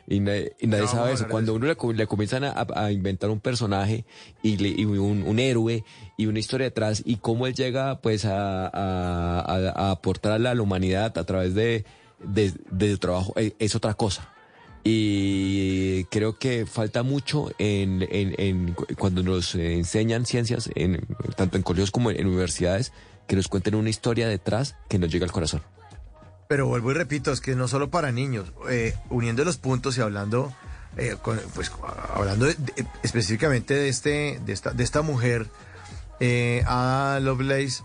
Y, 0.08 0.20
na- 0.20 0.36
y 0.38 0.68
nadie 0.68 0.88
sabe 0.88 1.14
eso. 1.14 1.24
Cuando 1.32 1.54
uno 1.54 1.66
le, 1.68 1.76
co- 1.78 1.94
le 1.94 2.08
comienzan 2.08 2.44
a, 2.44 2.66
a 2.76 2.92
inventar 2.92 3.30
un 3.30 3.40
personaje 3.40 4.04
y, 4.42 4.58
le- 4.58 4.70
y 4.82 4.84
un, 4.86 5.24
un 5.24 5.40
héroe 5.40 5.84
y 6.18 6.26
una 6.26 6.40
historia 6.40 6.66
detrás 6.66 7.02
y 7.06 7.16
cómo 7.18 7.48
él 7.48 7.54
llega 7.54 8.00
pues 8.02 8.26
a, 8.26 8.68
a- 8.68 9.40
a- 9.40 9.92
aportar 9.92 10.34
a 10.34 10.40
la, 10.40 10.62
humanidad 10.62 11.18
a 11.18 11.24
través 11.24 11.54
de, 11.56 11.86
de, 12.24 12.52
de 12.70 12.92
su 12.92 12.98
trabajo, 12.98 13.34
eh, 13.38 13.54
es 13.60 13.76
otra 13.76 13.94
cosa. 13.94 14.30
Y 14.84 16.04
creo 16.06 16.38
que 16.38 16.66
falta 16.66 17.04
mucho 17.04 17.52
en, 17.58 18.06
en- 18.12 18.36
en 18.38 18.74
cu- 18.74 18.86
cuando 18.98 19.24
nos 19.24 19.56
enseñan 19.56 20.26
ciencias, 20.26 20.70
en, 20.76 21.06
tanto 21.36 21.56
en 21.58 21.64
colegios 21.64 21.92
como 21.92 22.12
en 22.12 22.28
universidades, 22.28 22.92
que 23.28 23.36
nos 23.38 23.48
cuenten 23.48 23.76
una 23.76 23.90
historia 23.90 24.28
detrás 24.28 24.76
que 24.90 25.00
nos 25.00 25.10
llega 25.12 25.26
al 25.26 25.32
corazón. 25.32 25.62
Pero 26.48 26.68
vuelvo 26.68 26.91
y 26.91 26.94
repito, 26.94 27.32
es 27.32 27.41
que 27.41 27.56
no 27.56 27.68
solo 27.68 27.90
para 27.90 28.11
niños, 28.11 28.52
eh, 28.70 28.95
uniendo 29.10 29.44
los 29.45 29.57
puntos 29.57 29.98
y 29.98 30.02
hablando, 30.02 30.53
eh, 30.98 31.15
pues 31.56 31.72
hablando 32.14 32.48
específicamente 33.02 33.74
de 33.74 33.90
este, 33.90 34.40
de 34.45 34.53
esta, 34.53 34.72
de 34.72 34.84
esta 34.84 35.02
mujer, 35.02 35.48
eh, 36.20 36.64
Ada 36.68 37.20
Lovelace, 37.20 37.84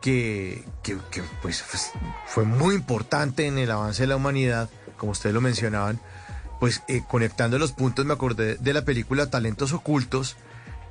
que, 0.00 0.64
que, 0.82 0.98
que, 1.10 1.22
pues 1.42 1.64
pues, 1.70 1.90
fue 2.26 2.44
muy 2.44 2.74
importante 2.74 3.46
en 3.46 3.58
el 3.58 3.70
avance 3.70 4.02
de 4.02 4.06
la 4.06 4.16
humanidad, 4.16 4.70
como 4.96 5.12
ustedes 5.12 5.34
lo 5.34 5.40
mencionaban, 5.40 6.00
pues 6.60 6.82
eh, 6.88 7.02
conectando 7.06 7.58
los 7.58 7.72
puntos 7.72 8.04
me 8.06 8.14
acordé 8.14 8.56
de 8.56 8.72
la 8.72 8.84
película 8.84 9.30
Talentos 9.30 9.72
Ocultos, 9.72 10.36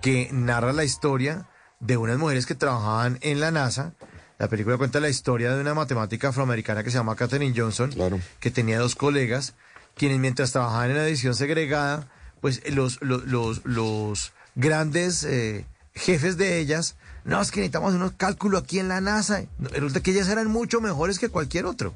que 0.02 0.30
narra 0.32 0.74
la 0.74 0.84
historia 0.84 1.48
de 1.80 1.98
unas 1.98 2.18
mujeres 2.18 2.46
que 2.46 2.56
trabajaban 2.56 3.18
en 3.22 3.40
la 3.40 3.52
NASA. 3.52 3.94
La 4.38 4.50
película 4.50 4.78
cuenta 4.78 5.00
la 5.00 5.10
historia 5.10 5.54
de 5.54 5.62
una 5.62 5.74
matemática 5.74 6.30
afroamericana 6.30 6.84
que 6.84 6.92
se 6.92 6.98
llama 6.98 7.16
Katherine 7.16 7.54
Johnson, 7.56 7.94
que 8.40 8.52
tenía 8.52 8.80
dos 8.80 8.96
colegas 8.96 9.54
quienes 9.96 10.20
mientras 10.20 10.52
trabajaban 10.52 10.92
en 10.92 10.98
la 10.98 11.08
edición 11.08 11.36
segregada, 11.36 12.08
pues 12.42 12.62
los, 12.70 13.02
los, 13.02 13.26
los, 13.26 13.66
los 13.66 14.34
grandes 14.56 15.24
eh, 15.24 15.66
jefes 15.94 16.38
de 16.38 16.60
ellas, 16.60 16.96
no, 17.24 17.42
es 17.42 17.50
que 17.50 17.62
necesitamos 17.62 17.94
unos 17.94 18.12
cálculos 18.12 18.64
aquí 18.64 18.80
en 18.80 18.90
la 18.90 19.02
NASA. 19.02 19.44
Resulta 19.60 20.02
que 20.02 20.12
ellas 20.12 20.28
eran 20.28 20.48
mucho 20.48 20.82
mejores 20.82 21.18
que 21.18 21.30
cualquier 21.30 21.66
otro. 21.66 21.94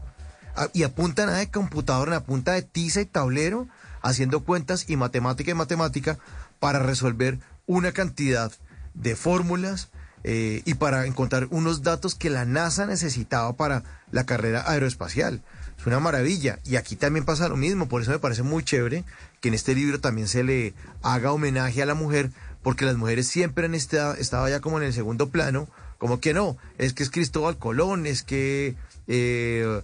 Ah, 0.55 0.69
Y 0.73 0.83
apuntan 0.83 1.29
a 1.29 1.33
de 1.33 1.51
computadora, 1.51 2.17
a 2.17 2.23
punta 2.23 2.53
de 2.53 2.61
tiza 2.61 3.01
y 3.01 3.05
tablero, 3.05 3.67
haciendo 4.01 4.43
cuentas 4.43 4.89
y 4.89 4.95
matemática 4.95 5.51
y 5.51 5.55
matemática 5.55 6.17
para 6.59 6.79
resolver 6.79 7.37
una 7.67 7.91
cantidad 7.91 8.51
de 8.93 9.15
fórmulas 9.15 9.89
eh, 10.23 10.61
y 10.65 10.73
para 10.75 11.05
encontrar 11.05 11.47
unos 11.51 11.81
datos 11.83 12.15
que 12.15 12.29
la 12.29 12.45
NASA 12.45 12.85
necesitaba 12.85 13.53
para 13.53 13.83
la 14.11 14.25
carrera 14.25 14.63
aeroespacial. 14.67 15.41
Es 15.79 15.85
una 15.85 15.99
maravilla. 15.99 16.59
Y 16.65 16.75
aquí 16.75 16.95
también 16.95 17.25
pasa 17.25 17.47
lo 17.47 17.55
mismo. 17.55 17.87
Por 17.87 18.01
eso 18.01 18.11
me 18.11 18.19
parece 18.19 18.43
muy 18.43 18.63
chévere 18.63 19.05
que 19.39 19.47
en 19.47 19.53
este 19.53 19.73
libro 19.75 19.99
también 19.99 20.27
se 20.27 20.43
le 20.43 20.73
haga 21.01 21.31
homenaje 21.31 21.81
a 21.81 21.85
la 21.85 21.93
mujer, 21.93 22.31
porque 22.61 22.85
las 22.85 22.97
mujeres 22.97 23.27
siempre 23.27 23.65
han 23.65 23.75
estado, 23.75 24.49
ya 24.49 24.59
como 24.59 24.77
en 24.77 24.85
el 24.85 24.93
segundo 24.93 25.29
plano. 25.29 25.69
Como 25.97 26.19
que 26.19 26.33
no, 26.33 26.57
es 26.77 26.93
que 26.93 27.03
es 27.03 27.09
Cristóbal 27.09 27.57
Colón, 27.57 28.05
es 28.05 28.23
que 28.23 28.75
eh, 29.07 29.81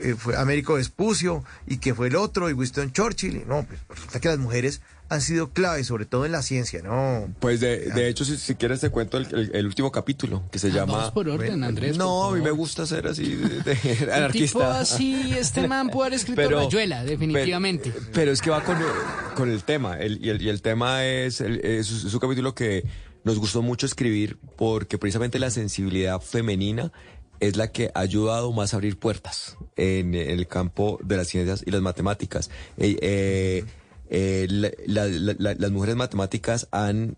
eh, 0.00 0.14
fue 0.16 0.36
Américo 0.38 0.74
Vespucio 0.74 1.44
y 1.66 1.78
que 1.78 1.94
fue 1.94 2.08
el 2.08 2.16
otro, 2.16 2.48
y 2.48 2.54
Winston 2.54 2.92
Churchill. 2.92 3.44
No, 3.46 3.64
pues 3.64 3.80
resulta 3.90 4.20
que 4.20 4.28
las 4.28 4.38
mujeres 4.38 4.80
han 5.12 5.20
sido 5.20 5.50
clave, 5.50 5.84
sobre 5.84 6.06
todo 6.06 6.26
en 6.26 6.32
la 6.32 6.42
ciencia, 6.42 6.82
¿no? 6.82 7.32
Pues 7.40 7.60
de, 7.60 7.78
de 7.90 8.08
hecho, 8.08 8.24
si, 8.24 8.36
si 8.36 8.54
quieres 8.54 8.80
te 8.80 8.90
cuento 8.90 9.18
el, 9.18 9.26
el- 9.34 9.50
el 9.54 9.66
último 9.66 9.92
capítulo, 9.92 10.42
que 10.50 10.58
se 10.58 10.70
llama... 10.70 10.94
vamos 10.94 11.10
por 11.12 11.28
orden, 11.28 11.62
Andrés, 11.64 11.96
No, 11.96 12.24
a 12.24 12.32
mí 12.34 12.40
me 12.42 12.50
gusta 12.50 12.86
ser 12.86 13.06
así 13.06 13.34
de, 13.34 13.60
de 13.74 14.12
anarquista. 14.12 14.58
tipo 14.58 14.64
así, 14.70 15.34
este 15.38 15.68
man 15.68 15.88
puede 15.90 16.08
haber 16.08 16.18
escrito 16.18 16.36
Pero- 16.42 16.58
Rayuela, 16.60 17.04
definitivamente. 17.04 17.90
Pero, 17.90 18.06
pero 18.12 18.32
es 18.32 18.40
que 18.42 18.50
va 18.50 18.62
con, 18.64 18.76
el- 18.76 19.34
con 19.36 19.50
el 19.50 19.62
tema. 19.64 19.98
el- 19.98 20.24
y, 20.24 20.30
el, 20.30 20.40
y 20.42 20.48
el 20.48 20.62
tema 20.62 21.04
es, 21.04 21.40
el- 21.40 21.60
es, 21.64 21.90
es 21.90 22.12
un 22.12 22.20
capítulo 22.20 22.54
que 22.54 22.84
nos 23.24 23.38
gustó 23.38 23.62
mucho 23.62 23.86
escribir 23.86 24.38
porque 24.56 24.98
precisamente 24.98 25.38
la 25.38 25.50
sensibilidad 25.50 26.20
femenina 26.20 26.90
es 27.38 27.56
la 27.56 27.70
que 27.72 27.90
ha 27.94 28.00
ayudado 28.00 28.52
más 28.52 28.72
a 28.72 28.76
abrir 28.76 28.98
puertas 28.98 29.56
en, 29.76 30.14
en 30.14 30.30
el 30.30 30.46
campo 30.46 30.98
de 31.02 31.16
las 31.16 31.26
ciencias 31.28 31.62
y 31.66 31.70
las 31.72 31.82
matemáticas. 31.82 32.50
Eh, 32.78 32.96
eh, 33.02 33.64
eh, 34.14 34.46
la- 34.50 34.70
la- 34.86 35.06
la- 35.08 35.36
la- 35.38 35.54
las 35.54 35.70
mujeres 35.70 35.96
matemáticas 35.96 36.68
han 36.70 37.16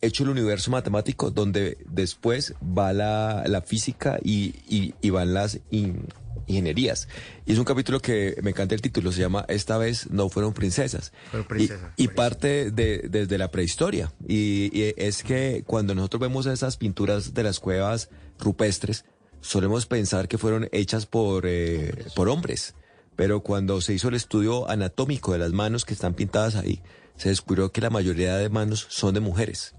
hecho 0.00 0.24
el 0.24 0.30
universo 0.30 0.70
matemático 0.70 1.30
donde 1.30 1.78
después 1.88 2.54
va 2.60 2.92
la, 2.92 3.44
la 3.46 3.62
física 3.62 4.18
y, 4.22 4.54
y- 4.68 4.94
y 5.00 5.10
van 5.10 5.32
las 5.32 5.60
in- 5.70 6.06
ingenierías. 6.46 7.08
Y 7.46 7.52
es 7.52 7.58
un 7.58 7.64
capítulo 7.64 8.00
que 8.00 8.36
me 8.42 8.50
encanta 8.50 8.74
el 8.74 8.82
título, 8.82 9.12
se 9.12 9.20
llama 9.20 9.46
Esta 9.48 9.78
vez 9.78 10.10
no 10.10 10.28
fueron 10.28 10.52
princesas. 10.52 11.12
Fueron 11.30 11.46
Y- 11.46 11.48
princesas, 11.48 11.92
y, 11.96 12.08
parte 12.08 12.70
de, 12.72 13.06
desde 13.08 13.38
la 13.38 13.50
prehistoria. 13.50 14.12
Y, 14.28 14.70
y 14.78 14.92
es 14.98 15.22
que 15.22 15.62
cuando 15.66 15.94
nosotros 15.94 16.20
vemos 16.20 16.46
esas 16.46 16.76
pinturas 16.76 17.32
de 17.32 17.42
las 17.44 17.60
cuevas 17.60 18.10
rupestres, 18.40 19.04
solemos 19.40 19.86
pensar 19.86 20.26
que 20.28 20.36
fueron 20.36 20.68
hechas 20.72 21.06
por, 21.06 21.44
eh, 21.46 21.94
por 22.16 22.28
hombres. 22.28 22.74
Pero 23.16 23.40
cuando 23.40 23.80
se 23.80 23.94
hizo 23.94 24.08
el 24.08 24.14
estudio 24.14 24.68
anatómico 24.68 25.32
de 25.32 25.38
las 25.38 25.52
manos 25.52 25.84
que 25.84 25.94
están 25.94 26.14
pintadas 26.14 26.56
ahí, 26.56 26.82
se 27.16 27.28
descubrió 27.28 27.70
que 27.70 27.80
la 27.80 27.90
mayoría 27.90 28.36
de 28.36 28.48
manos 28.48 28.86
son 28.90 29.14
de 29.14 29.20
mujeres. 29.20 29.74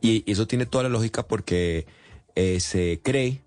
Y 0.00 0.30
eso 0.30 0.46
tiene 0.46 0.66
toda 0.66 0.84
la 0.84 0.90
lógica 0.90 1.26
porque 1.26 1.86
eh, 2.34 2.58
se 2.60 3.00
cree, 3.02 3.42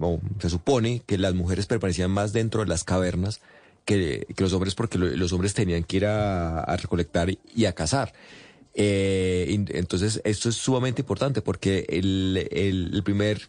o 0.00 0.20
se 0.40 0.48
supone, 0.50 1.02
que 1.06 1.18
las 1.18 1.34
mujeres 1.34 1.66
permanecían 1.66 2.10
más 2.10 2.32
dentro 2.32 2.62
de 2.62 2.66
las 2.68 2.84
cavernas 2.84 3.40
que, 3.84 4.26
que 4.34 4.42
los 4.42 4.52
hombres 4.54 4.74
porque 4.74 4.96
lo- 4.98 5.06
los 5.08 5.32
hombres 5.34 5.52
tenían 5.52 5.84
que 5.84 5.98
ir 5.98 6.06
a, 6.06 6.64
recolectar 6.76 7.28
y 7.54 7.64
a 7.66 7.74
cazar. 7.74 8.14
Eh, 8.74 9.46
entonces, 9.74 10.20
esto 10.24 10.48
es 10.48 10.56
sumamente 10.56 11.02
importante 11.02 11.42
porque 11.42 11.84
el- 11.90 12.48
el 12.50 13.02
primer 13.04 13.42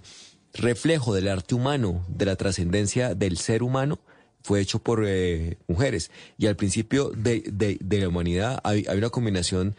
reflejo 0.54 1.14
del 1.14 1.28
arte 1.30 1.56
humano, 1.56 2.06
de 2.10 2.26
la 2.26 2.36
trascendencia 2.36 3.16
del 3.16 3.38
ser 3.38 3.64
humano, 3.64 4.00
fue 4.45 4.61
hecho 4.61 4.77
por 4.77 5.03
eh, 5.07 5.57
mujeres. 5.67 6.11
Y 6.38 6.45
al 6.45 6.55
principio 6.55 7.09
de, 7.09 7.43
de- 7.51 7.99
la 7.99 8.07
humanidad 8.07 8.59
hay, 8.63 8.85
una 8.95 9.09
combinación 9.09 9.76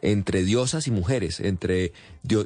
entre 0.00 0.42
diosas 0.42 0.86
y 0.86 0.90
mujeres, 0.90 1.40
entre 1.40 1.92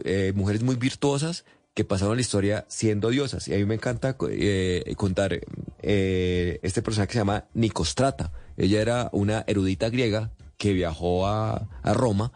eh, 0.04 0.32
mujeres 0.34 0.62
muy 0.62 0.74
virtuosas 0.74 1.44
que 1.74 1.84
pasaron 1.84 2.16
la 2.16 2.22
historia 2.22 2.64
siendo 2.68 3.10
diosas. 3.10 3.46
Y 3.46 3.54
a 3.54 3.58
mí 3.58 3.64
me 3.64 3.74
encanta 3.76 4.16
eh, 4.30 4.94
contar 4.96 5.38
eh, 5.80 6.58
este 6.62 6.82
personaje 6.82 7.08
que 7.08 7.12
se 7.14 7.18
llama 7.20 7.44
Nicostrata. 7.54 8.32
Ella 8.56 8.80
era 8.80 9.08
una 9.12 9.44
erudita 9.46 9.90
griega 9.90 10.32
que 10.58 10.72
viajó 10.72 11.26
a, 11.28 11.68
a 11.82 11.94
Roma 11.94 12.32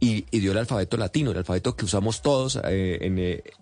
y, 0.00 0.26
y 0.32 0.40
dio 0.40 0.50
el 0.52 0.58
alfabeto 0.58 0.96
latino, 0.96 1.30
el 1.30 1.38
alfabeto 1.38 1.76
que 1.76 1.84
usamos 1.84 2.22
todos 2.22 2.56
en, 2.64 3.18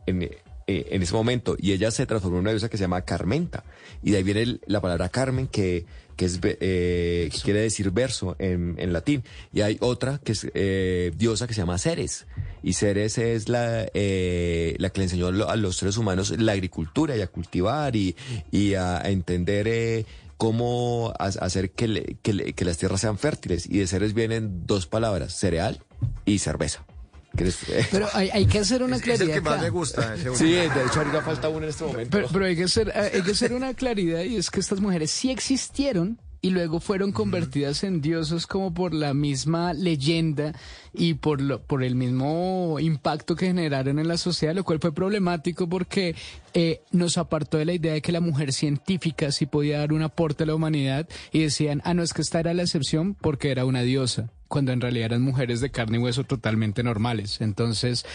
en, 0.07 0.31
eh, 0.67 0.89
en 0.91 1.03
ese 1.03 1.13
momento. 1.15 1.57
Y 1.59 1.73
ella 1.73 1.91
se 1.91 2.07
transformó 2.07 2.37
en 2.39 2.43
una 2.43 2.51
diosa 2.51 2.69
que 2.69 2.77
se 2.77 2.85
llama 2.85 3.03
Carmenta. 3.03 3.65
Y 4.03 4.11
de 4.13 4.17
ahí 4.19 4.23
viene 4.23 4.43
el- 4.43 4.61
la 4.67 4.81
palabra 4.81 5.09
Carmen, 5.09 5.47
que, 5.47 5.85
que, 6.17 6.25
es, 6.27 6.39
eh, 6.43 7.29
que 7.33 7.39
quiere 7.43 7.61
decir 7.61 7.91
verso 7.91 8.37
en, 8.39 8.75
en 8.79 8.93
latín. 8.93 9.25
Y 9.53 9.63
hay 9.63 9.77
otra 9.81 10.21
que 10.23 10.33
es 10.33 10.47
eh, 10.55 11.13
diosa 11.17 11.47
que 11.47 11.55
se 11.55 11.61
llama 11.61 11.79
Ceres. 11.79 12.27
Y 12.63 12.75
Ceres 12.75 13.19
es 13.19 13.49
la, 13.49 13.87
eh, 13.95 14.77
la 14.79 14.91
que 14.91 14.99
le 15.01 15.05
enseñó 15.05 15.27
a 15.29 15.33
lo- 15.33 15.49
a 15.51 15.57
los 15.57 15.77
seres 15.77 15.97
humanos 15.97 16.31
la 16.39 16.53
agricultura 16.53 17.17
y 17.17 17.21
a 17.21 17.27
cultivar 17.27 17.95
y, 17.97 18.15
y 18.53 18.75
a, 18.75 18.99
a 19.03 19.11
entender 19.11 19.67
eh, 19.69 20.07
cómo 20.37 21.13
ha- 21.19 21.27
hacer 21.27 21.71
que, 21.71 21.89
le- 21.89 22.17
que, 22.23 22.33
le- 22.33 22.53
que 22.53 22.65
las 22.65 22.79
tierras 22.79 23.01
sean 23.01 23.19
fértiles. 23.19 23.67
Y 23.69 23.79
de 23.79 23.87
Ceres 23.87 24.15
vienen 24.15 24.67
dos 24.67 24.87
palabras, 24.87 25.35
cereal 25.39 25.81
y 26.25 26.39
cerveza. 26.39 26.85
Pero 27.91 28.09
hay, 28.13 28.31
hay 28.31 28.47
que 28.47 28.59
hacer 28.59 28.83
una 28.83 28.97
Es, 28.97 29.03
es 29.03 29.09
el 29.09 29.17
claridad. 29.17 29.35
que 29.35 29.41
más 29.41 29.55
acá. 29.55 29.63
me 29.63 29.71
gusta. 29.71 30.15
ese 30.15 30.35
Sí, 30.35 30.53
de 30.53 30.67
hecho 30.67 31.01
ahorita 31.01 31.23
falta 31.23 31.49
uno 31.49 31.65
en 31.65 31.71
este 31.71 31.85
momento. 31.85 32.11
Pero, 32.11 32.29
pero 32.33 32.45
hay, 32.45 32.57
que 32.57 32.65
hacer, 32.65 32.93
hay 32.97 33.23
que 33.23 33.33
hacer 33.33 33.53
una 33.53 33.75
claridad 33.75 34.23
y 34.23 34.37
es 34.37 34.51
que 34.51 34.61
estas 34.61 34.81
mujeres 34.81 35.11
sí 35.11 35.31
existieron 35.31 36.19
y 36.45 36.51
luego 36.51 36.79
fueron 36.79 37.11
convertidas 37.11 37.85
en 37.85 38.03
diosas 38.03 38.47
como 38.47 38.75
por 38.75 38.93
la 38.93 39.15
misma 39.15 39.73
leyenda 39.73 40.53
y 40.93 41.15
por, 41.15 41.41
lo, 41.41 41.63
por 41.63 41.83
el 41.83 41.95
mismo 41.95 42.77
impacto 42.81 43.35
que 43.35 43.47
generaron 43.47 43.99
en 43.99 44.09
la 44.09 44.19
sociedad, 44.19 44.55
lo 44.55 44.63
cual 44.63 44.79
fue 44.79 44.93
problemático 44.93 45.67
porque 45.71 46.15
eh, 46.53 46.83
nos 46.93 47.17
apartó 47.17 47.57
de 47.57 47.65
la 47.65 47.73
idea 47.73 47.95
de 47.95 48.03
que 48.03 48.13
la 48.13 48.21
mujer 48.21 48.53
científica 48.53 49.33
sí 49.33 49.47
podía 49.47 49.79
dar 49.79 49.95
un 49.95 50.03
aporte 50.03 50.43
a 50.43 50.47
la 50.47 50.55
humanidad 50.55 51.09
y 51.33 51.41
decían, 51.41 51.81
ah, 51.83 51.95
no, 51.95 52.03
es 52.03 52.13
que 52.13 52.21
esta 52.21 52.41
era 52.41 52.53
la 52.53 52.65
excepción 52.65 53.15
porque 53.15 53.51
era 53.51 53.65
una 53.65 53.81
diosa 53.81 54.29
cuando 54.55 54.71
en 54.71 54.81
realidad 54.81 55.07
eran 55.07 55.23
mujeres 55.23 55.61
de 55.61 55.71
carne 55.71 55.99
y 55.99 56.01
hueso 56.01 56.23
totalmente 56.23 56.85
normales. 56.85 57.41
Entonces 57.41 58.07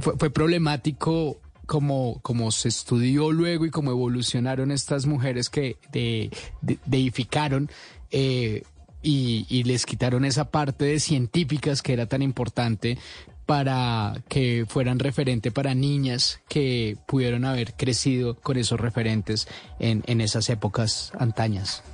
fue, 0.00 0.14
fue 0.18 0.30
problemático 0.30 1.40
como, 1.66 2.18
como 2.22 2.50
se 2.50 2.68
estudió 2.68 3.30
luego 3.30 3.64
y 3.64 3.70
como 3.70 3.92
evolucionaron 3.92 4.72
estas 4.72 5.06
mujeres 5.06 5.48
que 5.50 5.76
de, 5.92 6.30
de- 6.62 6.80
deificaron 6.84 7.70
eh, 8.10 8.64
y, 9.02 9.46
y 9.48 9.62
les 9.62 9.86
quitaron 9.86 10.24
esa 10.24 10.50
parte 10.50 10.84
de 10.84 10.98
científicas 10.98 11.80
que 11.80 11.92
era 11.92 12.06
tan 12.06 12.22
importante 12.22 12.98
para 13.46 14.14
que 14.28 14.64
fueran 14.66 14.98
referente 14.98 15.52
para 15.52 15.74
niñas 15.74 16.40
que 16.48 16.96
pudieron 17.06 17.44
haber 17.44 17.74
crecido 17.74 18.34
con 18.34 18.56
esos 18.56 18.80
referentes 18.80 19.46
en, 19.78 20.02
en 20.06 20.20
esas 20.20 20.48
épocas 20.50 21.12
antañas. 21.18 21.84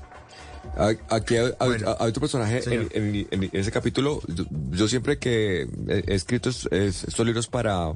Aquí 0.77 1.37
hay, 1.37 1.53
hay- 1.59 1.69
Bueno, 1.69 1.97
hay 1.99 2.09
otro 2.09 2.21
personaje 2.21 2.63
en, 2.75 2.89
en- 2.93 3.27
en 3.45 3.51
ese 3.53 3.71
capítulo. 3.71 4.21
Yo, 4.29 4.45
yo 4.71 4.89
siempre 4.89 5.19
que 5.19 5.69
he 5.89 6.15
escrito 6.15 6.49
es- 6.51 6.67
es- 6.71 7.05
estos 7.05 7.27
libros 7.27 7.47
para, 7.49 7.93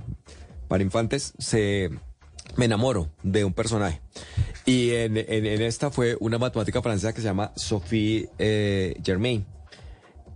para 0.69 0.83
infantes, 0.83 1.33
se, 1.39 1.91
me 2.57 2.65
enamoro 2.67 3.11
de 3.23 3.45
un 3.45 3.53
personaje. 3.55 4.01
Y 4.67 4.91
en, 4.91 5.17
en- 5.17 5.47
en 5.47 5.63
esta 5.63 5.91
fue 5.91 6.17
una 6.21 6.39
matemática 6.39 6.83
francesa 6.83 7.13
que 7.13 7.21
se 7.21 7.27
llama 7.27 7.53
Sophie 7.57 8.29
eh, 8.39 8.97
Germain. 9.05 9.47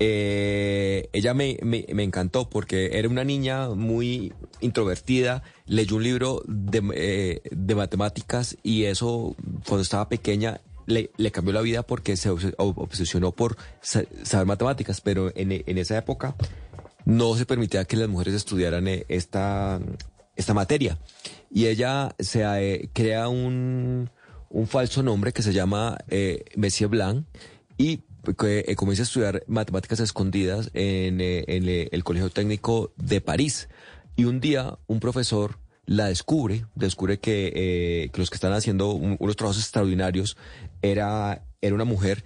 Eh, 0.01 1.09
ella 1.13 1.35
me, 1.35 1.59
me, 1.63 1.85
me 1.93 2.05
encantó 2.05 2.49
porque 2.49 2.91
era 2.99 3.09
una 3.09 3.25
niña 3.25 3.71
muy 3.71 4.33
introvertida, 4.61 5.43
leyó 5.67 5.97
un 5.97 6.05
libro 6.05 6.43
de, 6.47 6.83
eh, 6.95 7.41
de 7.51 7.75
matemáticas 7.75 8.57
y 8.63 8.85
eso 8.85 9.35
cuando 9.67 9.83
estaba 9.83 10.09
pequeña 10.09 10.61
le, 10.89 11.31
cambió 11.31 11.53
la 11.53 11.61
vida 11.61 11.83
porque 11.83 12.17
se 12.17 12.31
obs- 12.31 12.57
ob- 12.57 12.75
obsesionó 12.77 13.33
por 13.33 13.57
sa- 13.81 14.05
saber 14.25 14.47
matemáticas, 14.47 15.01
pero 15.01 15.31
en, 15.37 15.53
en 15.53 15.79
esa 15.79 15.97
época 15.97 16.35
no 17.05 17.37
se 17.37 17.47
permitía 17.47 17.85
que 17.85 17.97
las 17.97 18.09
mujeres 18.09 18.35
estudiaran 18.35 18.89
eh, 18.89 19.05
esta, 19.09 19.81
esta 20.37 20.55
materia. 20.55 20.99
Y 21.51 21.67
ella 21.67 22.15
se 22.19 22.43
eh, 22.45 22.91
crea 22.93 23.29
un, 23.29 24.11
un 24.51 24.67
falso 24.67 25.03
nombre 25.03 25.33
que 25.33 25.43
se 25.43 25.53
llama 25.53 25.97
eh, 26.09 26.45
Monsieur 26.57 26.91
Blanc 26.91 27.25
y 27.77 28.01
que 28.37 28.65
eh, 28.67 28.75
comienza 28.77 29.03
a 29.03 29.05
estudiar 29.05 29.43
matemáticas 29.47 30.01
escondidas 30.01 30.71
en, 30.75 31.21
eh, 31.21 31.45
eh, 31.47 31.89
el 31.93 32.05
Colegio 32.05 32.29
Técnico 32.31 32.93
de 32.97 33.21
París. 33.21 33.69
Y 34.17 34.25
un 34.25 34.41
día 34.41 34.79
un 34.87 35.01
profesor 35.01 35.59
la 35.87 36.09
descubre, 36.09 36.67
descubre 36.75 37.19
que, 37.19 37.51
eh, 37.55 38.11
los 38.15 38.29
que 38.29 38.35
están 38.35 38.53
haciendo 38.53 38.91
un- 38.93 39.17
unos 39.21 39.37
trabajos 39.37 39.63
extraordinarios 39.63 40.37
era, 40.83 41.45
era 41.61 41.75
una 41.75 41.85
mujer 41.85 42.25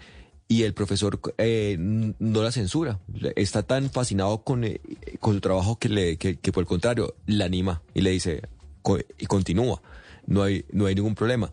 y 0.48 0.64
el 0.64 0.74
profesor 0.74 1.18
eh, 1.39 1.76
no 1.78 2.42
la 2.42 2.52
censura. 2.52 3.00
Está 3.36 3.62
tan 3.62 3.90
fascinado 3.90 4.42
con, 4.44 4.64
eh, 4.64 4.81
con 5.20 5.34
su 5.34 5.40
trabajo 5.40 5.78
que, 5.78 5.89
le, 5.89 6.16
que, 6.18 6.34
por 6.52 6.62
el 6.62 6.66
contrario 6.66 7.14
la 7.26 7.47
anima 7.47 7.82
y 7.94 8.02
le 8.02 8.10
dice, 8.10 8.42
"Co- 8.82 8.98
y 9.18 9.26
continúa, 9.26 9.81
no 10.26 10.42
hay, 10.42 10.64
no 10.72 10.86
hay 10.86 10.94
ningún 10.94 11.14
problema. 11.14 11.50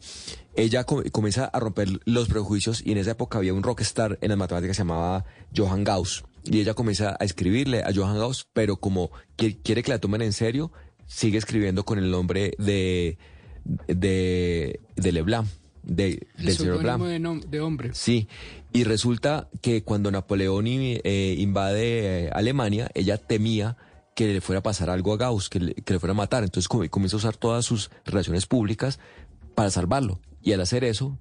Ella 0.55 0.83
co- 0.83 1.03
comienza 1.13 1.45
a 1.45 1.59
romper 1.59 1.87
los 2.05 2.27
prejuicios 2.27 2.81
y 2.85 2.91
en 2.91 2.97
esa 2.97 3.11
época 3.11 3.37
había 3.37 3.53
un 3.53 3.63
rockstar 3.63 4.17
en 4.21 4.29
las 4.29 4.37
matemáticas 4.37 4.71
que 4.71 4.81
se 4.81 4.81
llamaba 4.81 5.23
Johann 5.55 5.83
Gauss. 5.85 6.25
Y 6.43 6.59
ella 6.59 6.73
comienza 6.73 7.15
a 7.19 7.23
escribirle 7.23 7.83
a 7.83 7.91
Johann 7.95 8.17
Gauss, 8.17 8.47
pero 8.53 8.77
como 8.77 9.11
qui- 9.37 9.59
quiere 9.63 9.81
que 9.83 9.91
la 9.91 9.99
tomen 9.99 10.21
en 10.21 10.33
serio, 10.33 10.71
sigue 11.05 11.37
escribiendo 11.37 11.85
con 11.85 11.99
el 11.99 12.11
nombre 12.11 12.53
de, 12.57 13.17
de, 13.87 14.79
de 14.95 15.11
Leblanc, 15.11 15.47
de, 15.83 16.27
El 16.37 16.45
del 16.45 16.57
señor 16.57 16.77
de, 16.77 17.47
de 17.47 17.61
hombre. 17.61 17.89
Sí, 17.93 18.27
y 18.73 18.83
resulta 18.83 19.49
que 19.61 19.83
cuando 19.83 20.11
Napoleón 20.11 20.65
eh, 20.67 21.35
invade 21.37 22.25
eh, 22.25 22.29
Alemania, 22.33 22.89
ella 22.93 23.17
temía 23.17 23.77
que 24.15 24.27
le 24.33 24.41
fuera 24.41 24.59
a 24.59 24.63
pasar 24.63 24.89
algo 24.89 25.13
a 25.13 25.17
Gauss, 25.17 25.49
que 25.49 25.59
le, 25.59 25.73
que 25.73 25.93
le 25.93 25.99
fuera 25.99 26.11
a 26.11 26.15
matar. 26.15 26.43
Entonces 26.43 26.67
com- 26.67 26.87
comienza 26.89 27.15
a 27.15 27.19
usar 27.19 27.37
todas 27.37 27.63
sus 27.65 27.89
relaciones 28.05 28.45
públicas 28.45 28.99
para 29.55 29.69
salvarlo. 29.71 30.19
Y 30.43 30.51
al 30.53 30.61
hacer 30.61 30.83
eso, 30.83 31.17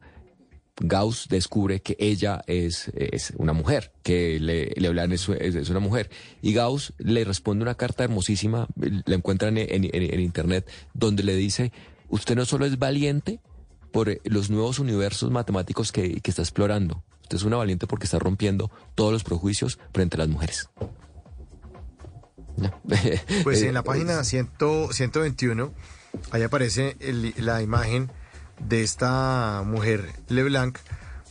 Gauss 0.81 1.27
descubre 1.29 1.81
que 1.81 1.97
ella 1.99 2.43
es, 2.47 2.89
es 2.95 3.33
una 3.37 3.53
mujer, 3.53 3.93
que 4.03 4.39
le, 4.41 4.73
le 4.77 4.89
hablan 4.89 5.13
es, 5.13 5.29
es- 5.29 5.55
es 5.57 5.71
una 5.71 5.81
mujer. 5.81 6.09
Y 6.43 6.53
Gauss 6.53 6.93
le 6.99 7.25
responde 7.25 7.63
una 7.63 7.75
carta 7.75 8.05
hermosísima, 8.05 8.67
la 8.77 9.15
encuentran 9.17 9.59
en, 9.59 9.85
en- 9.85 9.91
en 9.93 10.21
internet, 10.21 10.69
donde 10.95 11.23
le 11.25 11.35
dice, 11.37 11.73
usted 12.09 12.37
no 12.37 12.45
solo 12.45 12.65
es 12.67 12.79
valiente 12.79 13.41
por 13.93 14.09
eh, 14.09 14.21
los 14.25 14.51
nuevos 14.51 14.79
universos 14.79 15.31
matemáticos 15.31 15.93
que, 15.93 16.21
que 16.21 16.31
está 16.31 16.43
explorando, 16.43 17.03
usted 17.23 17.37
es 17.37 17.43
una 17.43 17.57
valiente 17.57 17.87
porque 17.87 18.05
está 18.05 18.19
rompiendo 18.19 18.71
todos 18.95 19.13
los 19.13 19.25
prejuicios 19.25 19.79
frente 19.93 20.17
a 20.17 20.19
las 20.19 20.29
mujeres. 20.29 20.69
Pues 23.45 23.63
Eh, 23.63 23.69
en 23.69 23.75
la 23.75 23.83
página 23.83 24.23
100 24.25 24.49
121, 24.91 25.73
ahí 26.31 26.43
aparece 26.43 26.97
el- 27.01 27.35
la 27.39 27.63
imagen 27.63 28.11
de 28.59 28.83
esta 28.83 29.63
mujer 29.65 30.13
Leblanc 30.29 30.79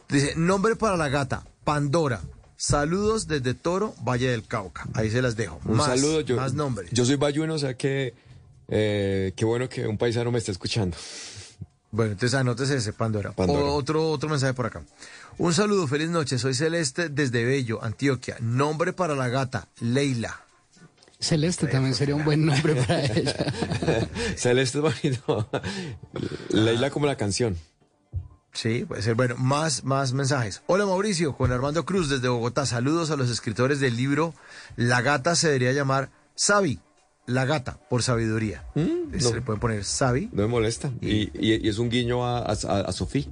Dice, 0.09 0.33
nombre 0.35 0.75
para 0.75 0.97
la 0.97 1.09
gata, 1.09 1.43
Pandora. 1.63 2.21
Saludos 2.59 3.27
desde 3.27 3.53
Toro, 3.53 3.93
Valle 4.03 4.29
del 4.31 4.43
Cauca. 4.47 4.87
Ahí 4.95 5.11
se 5.11 5.21
las 5.21 5.35
dejo. 5.35 5.61
Un 5.65 5.77
Más- 5.77 5.87
saludo, 5.87 6.21
yo, 6.21 6.37
Más 6.37 6.53
nombres. 6.55 6.89
yo 6.91 7.05
soy 7.05 7.15
bayuno, 7.15 7.53
o 7.53 7.59
sea 7.59 7.75
que 7.75 8.15
eh, 8.67 9.31
qué 9.35 9.45
bueno 9.45 9.69
que 9.69 9.85
un 9.85 9.97
paisano 9.97 10.31
me 10.31 10.39
esté 10.39 10.51
escuchando. 10.51 10.97
Bueno, 11.91 12.13
entonces 12.13 12.33
anótese 12.37 12.77
ese 12.77 12.93
Pandora. 12.93 13.31
Pandora. 13.31 13.59
O- 13.63 13.75
otro, 13.75 14.09
otro 14.09 14.27
mensaje 14.29 14.53
por 14.55 14.65
acá. 14.65 14.81
Un 15.37 15.53
saludo, 15.53 15.87
feliz 15.87 16.09
noche. 16.09 16.39
Soy 16.39 16.55
Celeste 16.55 17.09
desde 17.09 17.45
Bello, 17.45 17.83
Antioquia. 17.83 18.37
Nombre 18.41 18.91
para 18.91 19.13
la 19.15 19.27
gata, 19.29 19.67
Leila. 19.79 20.41
Celeste 21.19 21.67
también 21.67 21.95
sería 21.95 22.15
un 22.15 22.23
buen 22.23 22.45
nombre 22.45 22.75
para 22.75 23.03
ella. 23.05 23.35
Celeste 24.35 24.77
es 24.77 24.81
bonito. 24.83 25.49
Leila 26.49 26.89
como 26.91 27.05
la 27.07 27.15
canción. 27.17 27.57
Sí, 28.53 28.85
puede 28.87 29.01
ser. 29.01 29.15
Bueno, 29.15 29.35
más, 29.37 29.83
más 29.83 30.13
mensajes. 30.13 30.61
Hola 30.67 30.85
Mauricio, 30.85 31.33
Juan 31.33 31.51
Armando 31.51 31.85
Cruz 31.85 32.09
desde 32.09 32.27
Bogotá. 32.27 32.65
Saludos 32.65 33.11
a 33.11 33.15
los 33.15 33.29
escritores 33.29 33.79
del 33.79 33.95
libro 33.97 34.33
La 34.75 35.01
gata 35.01 35.35
se 35.35 35.47
debería 35.47 35.73
llamar 35.73 36.09
Sabi. 36.35 36.79
La 37.25 37.45
gata, 37.45 37.77
por 37.89 38.03
sabiduría. 38.03 38.63
Se 38.73 38.81
no. 39.23 39.33
le 39.33 39.41
pueden 39.41 39.59
poner 39.59 39.83
Sabi. 39.83 40.29
No 40.31 40.43
me 40.43 40.47
molesta. 40.47 40.91
Y, 41.01 41.29
y- 41.37 41.59
y 41.61 41.67
es 41.67 41.77
un 41.77 41.89
guiño 41.89 42.25
a, 42.25 42.39
a, 42.39 42.51
a 42.53 42.91
Sofía, 42.93 43.25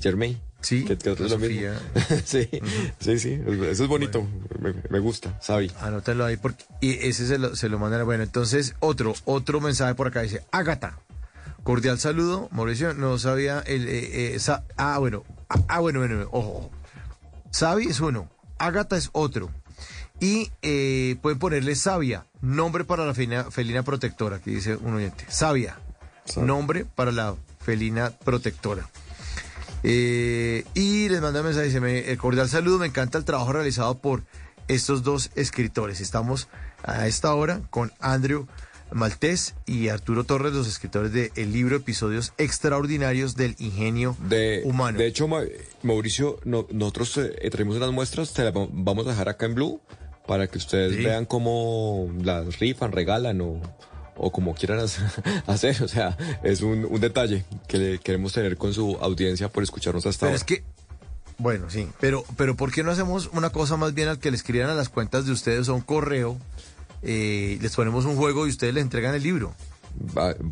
Germain. 0.00 0.40
Sí, 0.60 0.84
que, 0.84 0.98
que 0.98 1.12
es 1.12 1.20
a 1.20 1.24
lo 1.24 1.38
mismo. 1.38 1.70
Sofía. 1.72 2.22
sí, 2.24 2.48
sí, 2.98 3.18
sí. 3.18 3.40
Eso 3.68 3.82
es 3.84 3.88
bonito. 3.88 4.26
Me, 4.58 4.74
me 4.90 4.98
gusta, 4.98 5.38
Sabi. 5.40 5.70
Anótalo 5.80 6.24
ahí 6.24 6.36
porque 6.36 6.64
y 6.80 6.92
ese 7.06 7.26
se 7.26 7.38
lo, 7.38 7.56
se 7.56 7.68
lo 7.68 7.78
mandan. 7.78 8.04
Bueno, 8.04 8.22
entonces 8.22 8.74
otro, 8.80 9.14
otro 9.24 9.60
mensaje 9.60 9.94
por 9.94 10.06
acá 10.08 10.22
dice, 10.22 10.42
Ágata. 10.52 10.98
Cordial 11.62 11.98
saludo, 11.98 12.48
Mauricio. 12.52 12.94
No 12.94 13.18
sabía 13.18 13.60
el 13.60 13.88
eh, 13.88 14.34
eh, 14.34 14.38
sa- 14.38 14.64
ah, 14.76 14.98
bueno. 14.98 15.24
Ah, 15.68 15.80
bueno, 15.80 15.98
bueno, 16.00 16.16
bueno, 16.16 16.30
ojo. 16.32 16.70
Sabi 17.50 17.86
es 17.86 18.00
uno, 18.00 18.30
Ágata 18.58 18.96
es 18.96 19.10
otro. 19.12 19.50
Y 20.20 20.50
eh, 20.62 21.16
pueden 21.22 21.38
ponerle 21.38 21.74
Sabia, 21.74 22.26
nombre 22.42 22.84
para 22.84 23.06
la 23.06 23.14
felina, 23.14 23.44
felina 23.50 23.82
protectora, 23.82 24.38
que 24.38 24.50
dice 24.50 24.76
un 24.76 24.94
oyente. 24.94 25.24
Sabia, 25.28 25.78
nombre 26.36 26.84
para 26.84 27.10
la 27.10 27.34
felina 27.64 28.10
protectora. 28.10 28.86
Eh, 29.82 30.64
y 30.74 31.08
les 31.08 31.20
manda 31.20 31.40
un 31.40 31.46
mensaje, 31.46 31.66
dice, 31.66 31.80
me- 31.80 32.10
el 32.10 32.18
cordial 32.18 32.48
saludo, 32.48 32.78
me 32.78 32.86
encanta 32.86 33.18
el 33.18 33.24
trabajo 33.24 33.52
realizado 33.52 33.98
por 33.98 34.22
estos 34.68 35.02
dos 35.02 35.30
escritores. 35.36 36.00
Estamos 36.00 36.48
a 36.84 37.06
esta 37.06 37.34
hora 37.34 37.60
con 37.70 37.92
Andrew 38.00 38.46
Maltés 38.92 39.54
y 39.66 39.88
Arturo 39.88 40.24
Torres, 40.24 40.52
los 40.52 40.66
escritores 40.68 41.12
del 41.12 41.52
libro 41.52 41.76
Episodios 41.76 42.32
Extraordinarios 42.38 43.36
del 43.36 43.54
Ingenio 43.58 44.16
De, 44.28 44.62
Humano. 44.64 44.98
de 44.98 45.06
hecho, 45.06 45.28
Ma- 45.28 45.42
Mauricio, 45.82 46.38
no- 46.44 46.66
nosotros 46.72 47.16
eh, 47.18 47.48
traemos 47.50 47.76
unas 47.76 47.92
muestras, 47.92 48.32
te 48.34 48.42
las 48.44 48.52
va- 48.54 48.68
vamos 48.70 49.06
a 49.06 49.10
dejar 49.10 49.28
acá 49.28 49.46
en 49.46 49.54
Blue 49.54 49.80
para 50.26 50.46
que 50.48 50.58
ustedes 50.58 50.96
Sí. 50.96 51.04
vean 51.04 51.24
cómo 51.24 52.10
las 52.22 52.58
rifan, 52.58 52.92
regalan 52.92 53.40
o, 53.40 53.60
o 54.22 54.30
como 54.30 54.54
quieran 54.54 54.80
hacer-. 55.46 55.82
O 55.82 55.88
sea, 55.88 56.16
es 56.42 56.60
un, 56.60 56.84
un 56.84 57.00
detalle 57.00 57.44
que 57.66 57.78
le 57.78 57.98
queremos 57.98 58.32
tener 58.32 58.56
con 58.56 58.74
su 58.74 58.96
audiencia 59.00 59.48
por 59.48 59.62
escucharnos 59.62 60.04
hasta 60.06 60.26
Pero 60.26 60.28
ahora. 60.30 60.36
es 60.36 60.44
que, 60.44 60.62
bueno, 61.38 61.70
sí, 61.70 61.88
pero, 62.00 62.24
pero 62.36 62.54
¿por 62.56 62.70
qué 62.70 62.82
no 62.82 62.90
hacemos 62.90 63.30
una 63.32 63.50
cosa 63.50 63.76
más 63.78 63.94
bien 63.94 64.08
al 64.08 64.18
que 64.18 64.30
le 64.30 64.36
escriban 64.36 64.68
a 64.68 64.74
las 64.74 64.88
cuentas 64.90 65.24
de 65.26 65.32
ustedes 65.32 65.68
a 65.68 65.72
un 65.72 65.80
correo? 65.80 66.36
eh, 67.02 67.56
les 67.62 67.74
ponemos 67.74 68.04
un 68.04 68.14
juego 68.16 68.46
y 68.46 68.50
ustedes 68.50 68.74
les 68.74 68.82
entregan 68.82 69.14
el 69.14 69.22
libro. 69.22 69.54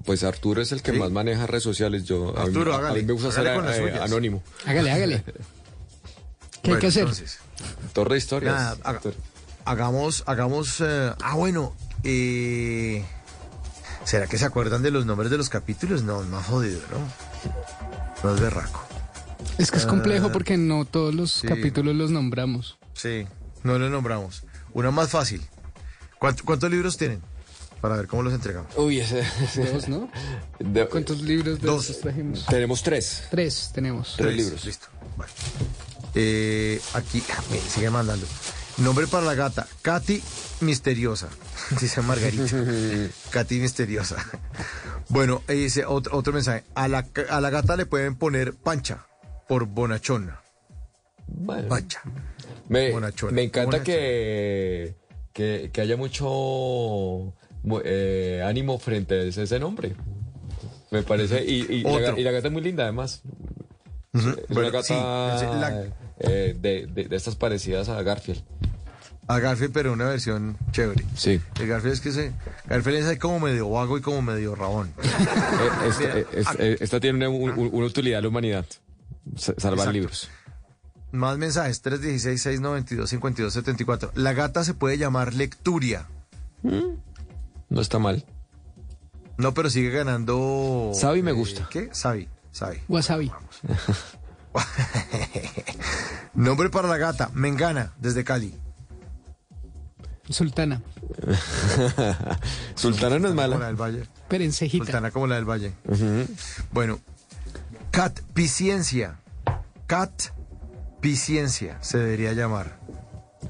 Pues 0.07 0.25
Arturo 0.25 0.63
es 0.63 0.73
el 0.73 0.81
que 0.81 0.93
Sí. 0.93 0.99
más 0.99 1.11
maneja 1.11 1.47
redes 1.47 1.63
sociales. 1.63 2.05
Yo, 2.05 2.31
a 2.31 2.41
mí- 2.45 2.49
Arturo, 2.49 2.73
a, 2.73 2.79
hágale, 2.79 3.01
mí 3.03 3.07
me 3.07 3.13
gusta 3.13 3.31
ser 3.31 3.47
eh, 3.47 3.99
anónimo. 4.01 4.43
Hágale, 4.65 4.91
hágale. 4.91 5.25
¿Qué 6.63 6.73
hay 6.73 6.79
que 6.79 6.87
hacer? 6.87 7.03
entonces, 7.03 7.39
Torre 7.93 8.15
de 8.15 8.19
historias. 8.19 8.55
Nada, 8.55 8.77
haga- 8.83 9.01
hagamos, 9.67 10.25
hagamos. 10.27 10.81
eh, 10.81 11.13
ah, 11.23 11.35
bueno. 11.37 11.75
eh, 12.03 13.05
¿Será 14.09 14.27
que 14.27 14.39
se 14.39 14.47
acuerdan 14.47 14.83
de 14.83 14.91
los 14.91 15.05
nombres 15.05 15.31
de 15.31 15.37
los 15.37 15.51
capítulos? 15.51 16.03
No, 16.03 16.23
más 16.23 16.47
jodido, 16.47 16.81
¿no? 16.91 18.25
No 18.27 18.35
es 18.35 18.41
berraco. 18.41 18.83
Es 19.59 19.71
que 19.71 19.77
es 19.77 19.85
complejo 19.85 20.29
Ah, 20.29 20.33
porque 20.33 20.57
no 20.57 20.87
todos 20.87 21.15
los 21.15 21.31
sí. 21.31 21.47
capítulos 21.47 21.95
los 21.95 22.11
nombramos. 22.11 22.79
Sí, 22.95 23.27
no 23.65 23.79
lo 23.79 23.91
nombramos. 23.91 24.45
Una 24.73 24.91
más 24.91 25.11
fácil. 25.11 25.43
¿Cuánto- 26.19 26.43
¿Cuántos 26.47 26.71
libros 26.71 26.97
tienen? 26.97 27.21
Para 27.83 27.97
ver 27.97 28.07
cómo 28.07 28.23
los 28.23 28.33
entregamos. 28.33 28.73
Uy, 28.79 28.99
ese. 29.01 29.23
Dos, 29.75 29.89
¿no? 29.89 30.11
De- 30.59 30.89
¿Cuántos 30.89 31.21
libros 31.21 31.61
de 31.61 31.67
Dos. 31.67 31.85
esos 31.91 32.01
trajimos? 32.01 32.47
tenemos 32.47 32.83
tres. 32.83 33.25
Tres 33.31 33.71
tenemos. 33.75 34.15
Tres 34.17 34.35
libros. 34.35 34.65
Listo. 34.65 34.87
Bueno. 35.19 35.31
Eh, 36.15 36.81
aquí, 36.95 37.23
me 37.51 37.59
sigue 37.61 37.91
mandando. 37.91 38.27
Nombre 38.79 39.07
para 39.09 39.25
la 39.27 39.35
gata, 39.35 39.67
Katy 39.83 40.23
Misteriosa. 40.61 41.29
Dice 41.81 42.01
Margarita. 42.03 42.45
Katy 43.31 43.59
Misteriosa. 43.59 44.17
Bueno, 45.09 45.43
dice 45.49 45.85
otro, 45.87 46.17
otro 46.17 46.33
mensaje. 46.33 46.65
A 46.75 46.87
la, 46.87 47.07
a 47.31 47.41
la 47.41 47.51
gata 47.51 47.77
le 47.77 47.87
pueden 47.87 48.15
poner 48.15 48.55
pancha 48.55 49.07
por 49.49 49.67
bonachona. 49.67 50.41
Bueno. 51.27 51.69
Pancha. 51.69 52.03
Me, 52.69 52.93
Bonachona. 52.93 53.33
me 53.33 53.43
encanta 53.45 53.79
Bonachona. 53.79 53.85
que, 53.85 54.95
que, 55.33 55.71
que 55.73 55.81
haya 55.81 55.97
mucho 55.97 56.27
mu- 56.27 57.81
eh, 57.85 58.43
ánimo 58.47 58.79
frente 58.79 59.15
a 59.15 59.23
ese, 59.23 59.43
ese 59.45 59.59
nombre. 59.59 59.97
Me 60.91 61.03
parece. 61.03 61.43
Y, 61.45 61.67
y 61.71 61.83
la, 61.83 62.19
y 62.19 62.23
gata 62.23 62.47
es 62.49 62.53
muy 62.53 62.63
linda, 62.63 62.85
además. 62.85 63.23
Es 64.13 64.25
Bueno, 64.49 64.69
una 64.69 64.71
gata 64.71 64.83
sí, 64.83 64.95
es 64.95 65.61
la- 65.61 65.85
eh, 66.21 66.57
de, 66.61 66.87
de, 66.87 67.05
de 67.09 67.17
estas 67.17 67.35
parecidas 67.37 67.89
a 67.89 68.03
Garfield. 68.03 68.43
A 69.29 69.39
Garfield, 69.41 69.73
pero 69.75 69.93
una 69.93 70.07
versión 70.07 70.57
chévere. 70.73 71.05
Sí. 71.15 71.41
El 71.61 71.67
Garfield 71.69 71.93
es 71.95 72.01
que 72.01 72.13
se. 72.13 72.33
Garfield 72.67 72.99
es 72.99 73.07
ahí 73.07 73.19
como 73.19 73.39
medio 73.41 73.69
vago 73.71 73.99
y 73.99 74.01
como 74.01 74.23
medio 74.23 74.55
rabón. 74.55 74.91
Eh, 75.03 75.09
esta, 75.89 76.01
Mira, 76.01 76.19
eh, 76.19 76.27
es- 76.33 76.47
eh, 76.59 76.77
esta 76.81 76.99
tiene 77.01 77.29
una, 77.29 77.55
un- 77.55 77.69
una 77.73 77.87
utilidad 77.87 78.19
a 78.21 78.23
la 78.23 78.29
humanidad. 78.29 78.65
Sa- 79.37 79.53
Salvar 79.59 79.89
Exacto. 79.89 79.93
libros. 79.93 80.31
Más 81.13 81.37
mensajes, 81.39 81.83
316-692-5274. 81.85 84.11
La 84.15 84.33
gata 84.33 84.65
se 84.65 84.73
puede 84.75 84.97
llamar 84.99 85.35
Lecturia. 85.35 86.07
No 86.63 87.81
está 87.81 87.99
mal. 87.99 88.25
No, 89.37 89.53
pero 89.55 89.71
sigue 89.71 89.91
ganando. 89.91 90.91
Sabi 90.95 91.23
me 91.23 91.31
eh, 91.31 91.35
gusta. 91.35 91.69
¿Qué? 91.71 91.91
Sabi, 91.93 92.29
Sabi. 92.51 92.79
Wasabi. 92.89 93.31
Nombre 96.35 96.71
para 96.71 96.89
la 96.89 96.97
gata, 96.99 97.31
Mengana, 97.35 97.93
desde 97.99 98.25
Cali. 98.25 98.55
Sultana. 100.31 100.83
Sultana 102.75 103.19
no 103.19 103.29
es 103.29 103.35
Como 103.35 103.43
la 103.43 103.49
mala. 103.49 103.67
del 103.67 103.77
Valle. 103.77 104.05
Perencejita. 104.29 104.85
Sultana 104.85 105.11
como 105.11 105.27
la 105.27 105.37
del 105.37 105.45
Valle. 105.45 105.73
Bueno, 106.73 107.01
Cat 107.91 108.21
Piciencia. 108.35 109.17
Cat 109.87 110.13
Piciencia 111.01 111.79
se 111.81 111.99
debería 111.99 112.33
llamar. 112.33 112.79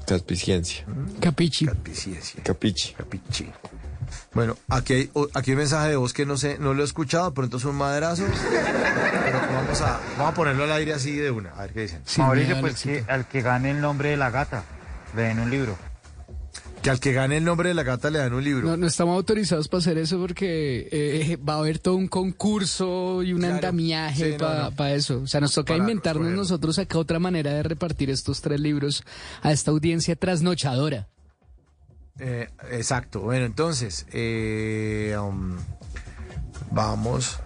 Caspiciencia. 0.05 0.85
Capichi. 1.19 1.65
Piciencia. 1.83 2.41
Capichi. 2.43 2.93
Capichi. 2.93 3.51
Bueno, 4.33 4.55
aquí 4.69 4.93
hay, 4.93 5.11
aquí 5.33 5.51
hay 5.51 5.53
un 5.55 5.57
mensaje 5.59 5.89
de 5.89 5.95
voz 5.95 6.13
que 6.13 6.25
no 6.25 6.37
sé, 6.37 6.57
no 6.59 6.73
lo 6.73 6.81
he 6.81 6.85
escuchado, 6.85 7.33
pero 7.33 7.45
entonces 7.45 7.69
un 7.69 7.75
maderazo. 7.75 8.23
Pero 8.25 9.39
vamos 9.53 9.81
a, 9.81 9.99
vamos 10.17 10.31
a 10.31 10.35
ponerlo 10.35 10.63
al 10.63 10.71
aire 10.71 10.93
así 10.93 11.15
de 11.15 11.29
una, 11.31 11.51
a 11.51 11.61
ver 11.61 11.73
qué 11.73 11.81
dicen. 11.81 12.01
Mauricio, 12.17 12.59
pues 12.61 12.81
que 12.81 13.03
al 13.07 13.27
que 13.27 13.41
gane 13.41 13.71
el 13.71 13.81
nombre 13.81 14.09
de 14.09 14.17
la 14.17 14.29
gata, 14.31 14.63
le 15.15 15.23
den 15.23 15.39
un 15.39 15.49
libro. 15.51 15.75
Que 16.89 16.93
al 16.93 16.99
que 16.99 17.13
gane 17.13 17.37
el 17.37 17.43
nombre 17.43 17.69
de 17.69 17.75
la 17.75 17.83
gata 17.83 18.09
le 18.09 18.17
dan 18.17 18.33
un 18.33 18.43
libro. 18.43 18.67
No, 18.67 18.75
no 18.75 18.87
estamos 18.87 19.15
autorizados 19.15 19.67
para 19.67 19.77
hacer 19.79 19.99
eso 19.99 20.17
porque 20.17 20.89
eh, 20.91 21.37
va 21.37 21.53
a 21.53 21.57
haber 21.59 21.77
todo 21.77 21.95
un 21.95 22.07
concurso 22.07 23.21
y 23.21 23.31
un 23.31 23.41
Claro. 23.41 23.53
andamiaje 23.55 24.31
Sí, 24.31 24.37
no, 24.39 24.71
para 24.71 24.93
eso. 24.95 25.21
O 25.21 25.27
sea, 25.27 25.39
nos 25.39 25.53
toca 25.53 25.67
Para 25.73 25.81
inventarnos 25.81 26.31
nosotros 26.31 26.79
acá 26.79 26.97
otra 26.97 27.19
manera 27.19 27.53
de 27.53 27.61
repartir 27.61 28.09
estos 28.09 28.41
tres 28.41 28.59
libros 28.59 29.03
a 29.43 29.51
esta 29.51 29.69
audiencia 29.69 30.15
trasnochadora. 30.15 31.07
Eh, 32.17 32.49
exacto. 32.71 33.19
Bueno, 33.19 33.45
entonces, 33.45 34.07
eh, 34.11 35.15
um, 35.21 35.57
vamos. 36.71 37.37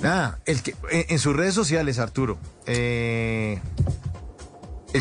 Nada, 0.00 0.40
el 0.46 0.62
que, 0.62 0.74
en, 0.90 1.04
en 1.10 1.18
sus 1.18 1.36
redes 1.36 1.52
sociales, 1.52 1.98
Arturo, 1.98 2.38
el 2.66 3.60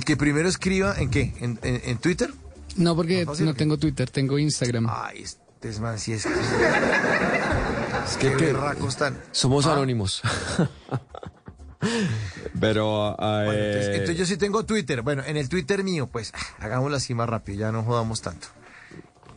que 0.06 0.18
primero 0.18 0.50
escriba, 0.50 0.94
¿en 1.00 1.10
qué? 1.10 1.34
¿En, 1.40 1.58
en- 1.64 1.82
en 1.86 1.98
Twitter? 2.00 2.32
No, 2.78 2.96
porque 2.96 3.26
¿No 3.40 3.54
tengo 3.54 3.78
Twitter, 3.78 4.10
tengo 4.10 4.38
Instagram. 4.40 4.88
Ay, 4.90 5.24
este 5.24 5.70
es 5.70 5.80
man, 5.80 5.98
sí 6.00 6.14
es 6.14 6.24
que... 6.26 6.34
Es 6.34 8.18
que, 8.18 8.30
Qué 8.32 8.38
que 8.38 8.46
berracos 8.54 8.96
tan- 8.98 9.20
somos 9.32 9.66
Ah. 9.66 9.74
anónimos. 9.74 10.22
Pero 12.60 13.16
ah, 13.22 13.44
Bueno, 13.46 13.62
entonces, 13.62 13.88
eh, 13.88 13.94
entonces 13.96 14.18
yo 14.18 14.26
sí 14.26 14.38
tengo 14.38 14.66
Twitter. 14.66 15.02
Bueno, 15.02 15.24
en 15.26 15.38
el 15.38 15.48
Twitter 15.50 15.84
mío, 15.84 16.08
pues 16.08 16.34
hagámoslo 16.60 16.98
así 16.98 17.14
más 17.14 17.30
rápido, 17.30 17.60
ya 17.60 17.72
no 17.72 17.84
jodamos 17.84 18.22
tanto. 18.22 18.48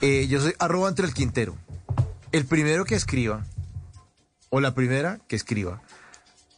Eh, 0.00 0.26
yo 0.28 0.40
soy 0.40 0.54
arroba 0.58 0.88
entre 0.88 1.06
el 1.06 1.12
Quintero. 1.14 1.56
El 2.32 2.46
primero 2.46 2.84
que 2.84 2.94
escriba, 2.94 3.44
o 4.48 4.60
la 4.60 4.74
primera 4.74 5.18
que 5.28 5.36
escriba, 5.36 5.82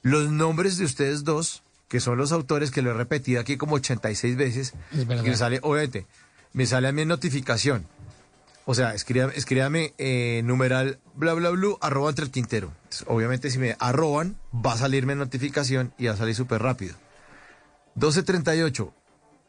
los 0.03 0.31
nombres 0.31 0.77
de 0.79 0.85
ustedes 0.85 1.25
dos, 1.25 1.63
que 1.89 1.99
son 2.01 2.17
los 2.19 2.31
autores 2.33 2.71
que 2.71 2.83
lo 2.83 2.91
he 2.91 2.95
repetido 2.95 3.41
aquí 3.41 3.57
como 3.57 3.75
86 3.77 4.37
veces, 4.37 4.75
Es 4.93 5.07
verdad. 5.07 5.25
que 5.25 5.31
me 5.31 5.37
sale, 5.37 5.59
obviamente, 5.63 6.07
me 6.53 6.67
sale 6.67 6.89
a 6.89 6.93
mí 6.93 7.05
notificación. 7.05 7.87
O 8.65 8.75
sea, 8.75 8.95
escríbame, 8.95 9.35
escríbame 9.37 9.93
numeral 10.45 11.01
bla 11.15 11.35
bla 11.35 11.51
bla 11.51 11.69
arroba 11.81 12.11
entre 12.11 12.25
el 12.25 12.31
Quintero. 12.31 12.73
Entonces, 12.85 13.05
obviamente 13.09 13.51
si 13.51 13.59
me 13.59 13.77
arroban, 13.81 14.37
va 14.55 14.75
a 14.75 14.79
salirme 14.79 15.15
notificación 15.15 15.93
y 15.99 16.07
va 16.07 16.13
a 16.13 16.17
salir 16.17 16.35
súper 16.35 16.63
rápido. 16.63 16.95
1238. 17.97 18.95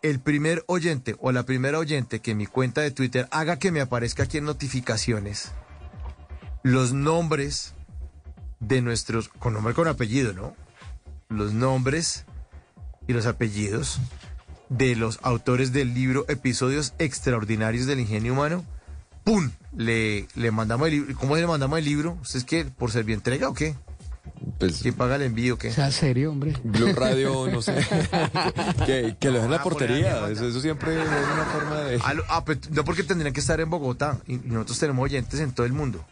El 0.02 0.20
primer 0.20 0.64
oyente 0.68 1.16
o 1.20 1.32
la 1.32 1.44
primera 1.44 1.80
oyente 1.80 2.20
que 2.20 2.36
mi 2.36 2.46
cuenta 2.46 2.82
de 2.82 2.92
Twitter 2.92 3.28
haga 3.32 3.58
que 3.58 3.72
me 3.72 3.80
aparezca 3.80 4.24
aquí 4.24 4.40
en 4.40 4.46
notificaciones 4.46 5.52
los 6.64 6.94
nombres 6.94 7.74
de 8.62 8.82
nuestros, 8.82 9.28
con 9.28 9.54
nombre 9.54 9.74
con 9.74 9.88
apellido, 9.88 10.34
¿no? 10.34 10.56
Los 11.28 11.54
nombres 11.54 12.26
y 13.06 13.14
los 13.14 13.26
apellidos 13.26 14.00
de 14.78 14.96
los 14.96 15.20
autores 15.22 15.72
del 15.74 15.94
libro 15.94 16.26
Episodios 16.28 16.94
Extraordinarios 17.00 17.86
del 17.86 18.00
Ingenio 18.00 18.34
Humano. 18.34 18.66
¡Pum! 19.24 19.52
Le, 19.76 20.28
le 20.36 20.52
mandamos 20.52 20.88
el 20.88 20.94
libro. 20.96 21.16
¿Cómo 21.18 21.36
le 21.36 21.48
mandamos 21.48 21.80
el 21.80 21.86
libro? 21.86 22.18
¿Ustedes 22.22 22.44
qué? 22.46 22.66
¿Por 22.66 22.92
entrega 22.96 23.48
o 23.50 23.54
qué? 23.54 23.76
pues, 24.60 24.82
¿Quién 24.82 24.94
paga 24.96 25.16
el 25.16 25.22
envío 25.24 25.54
o 25.56 25.58
qué? 25.58 25.72
Sea 25.72 25.92
serio, 25.92 26.32
hombre. 26.32 26.54
Blue 26.64 26.94
Radio, 26.94 27.48
no 27.52 27.62
sé. 27.62 27.74
que, 28.86 29.16
que 29.20 29.28
lo 29.28 29.34
dejen 29.36 29.46
en 29.46 29.52
la 29.52 29.58
Ah, 29.58 29.64
portería. 29.64 30.30
Eso, 30.30 30.48
eso 30.48 30.60
siempre 30.60 30.94
es 31.02 31.08
una 31.08 31.46
forma 31.46 31.80
de. 31.82 32.00
Ah, 32.04 32.14
lo- 32.14 32.24
ah, 32.30 32.44
pues, 32.44 32.70
no 32.72 32.84
porque 32.84 33.04
tendrían 33.04 33.34
que 33.34 33.40
estar 33.40 33.60
en 33.62 33.70
Bogotá 33.70 34.20
y, 34.28 34.38
nosotros 34.38 34.80
tenemos 34.80 35.04
oyentes 35.04 35.40
en 35.40 35.52
todo 35.54 35.66
el 35.66 35.74
mundo. 35.74 36.04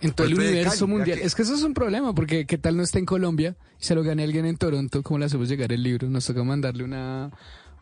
En 0.00 0.12
todo 0.12 0.26
el 0.26 0.34
Golpe 0.34 0.46
de 0.46 0.52
universo 0.54 0.86
Cali, 0.86 0.92
mundial. 0.92 1.18
que- 1.18 1.24
Es 1.26 1.34
que 1.34 1.42
eso 1.42 1.54
es 1.54 1.62
un 1.62 1.74
problema, 1.74 2.14
porque 2.14 2.44
qué 2.46 2.58
tal 2.58 2.76
no 2.76 2.82
está 2.82 2.98
en 2.98 3.06
Colombia 3.06 3.56
y 3.80 3.84
se 3.84 3.94
lo 3.94 4.02
gane 4.02 4.22
alguien 4.24 4.46
en 4.46 4.56
Toronto, 4.56 5.02
¿cómo 5.02 5.18
le 5.18 5.26
hacemos 5.26 5.48
llegar 5.48 5.72
el 5.72 5.82
libro? 5.82 6.08
Nos 6.08 6.26
toca 6.26 6.42
mandarle 6.44 6.84
una 6.84 7.30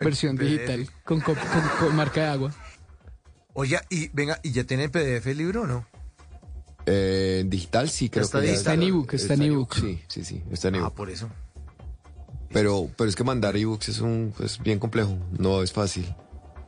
versión 0.00 0.36
PDF. 0.36 0.44
digital 0.50 0.88
con, 1.04 1.20
cop- 1.20 1.36
con- 1.38 1.86
con 1.88 1.96
marca 1.96 2.20
de 2.22 2.26
agua. 2.28 2.54
Oye, 3.52 3.78
y 3.90 4.08
venga, 4.08 4.38
¿y 4.42 4.52
ya 4.52 4.64
tiene 4.64 4.88
PDF 4.88 5.26
el 5.26 5.38
libro 5.38 5.62
o 5.62 5.66
no? 5.66 5.86
Eh, 6.86 7.38
en 7.42 7.50
digital 7.50 7.90
sí, 7.90 8.08
creo 8.08 8.24
Está 8.24 8.40
que 8.40 8.46
ya 8.48 8.52
Está 8.54 8.74
en 8.74 8.82
ebook, 8.84 9.12
está 9.14 9.34
en 9.34 9.42
ebook. 9.42 9.74
Sí, 9.74 10.00
sí, 10.08 10.24
sí, 10.24 10.42
está 10.50 10.68
en 10.68 10.76
Ah, 10.76 10.78
ebook. 10.78 10.94
por 10.94 11.10
eso. 11.10 11.28
Pero, 12.52 12.90
pero 12.96 13.08
es 13.08 13.14
que 13.14 13.22
mandar 13.22 13.56
ebooks 13.56 13.90
es 13.90 14.00
un 14.00 14.32
pues, 14.36 14.58
bien 14.60 14.78
complejo, 14.80 15.16
no 15.38 15.62
es 15.62 15.72
fácil. 15.72 16.12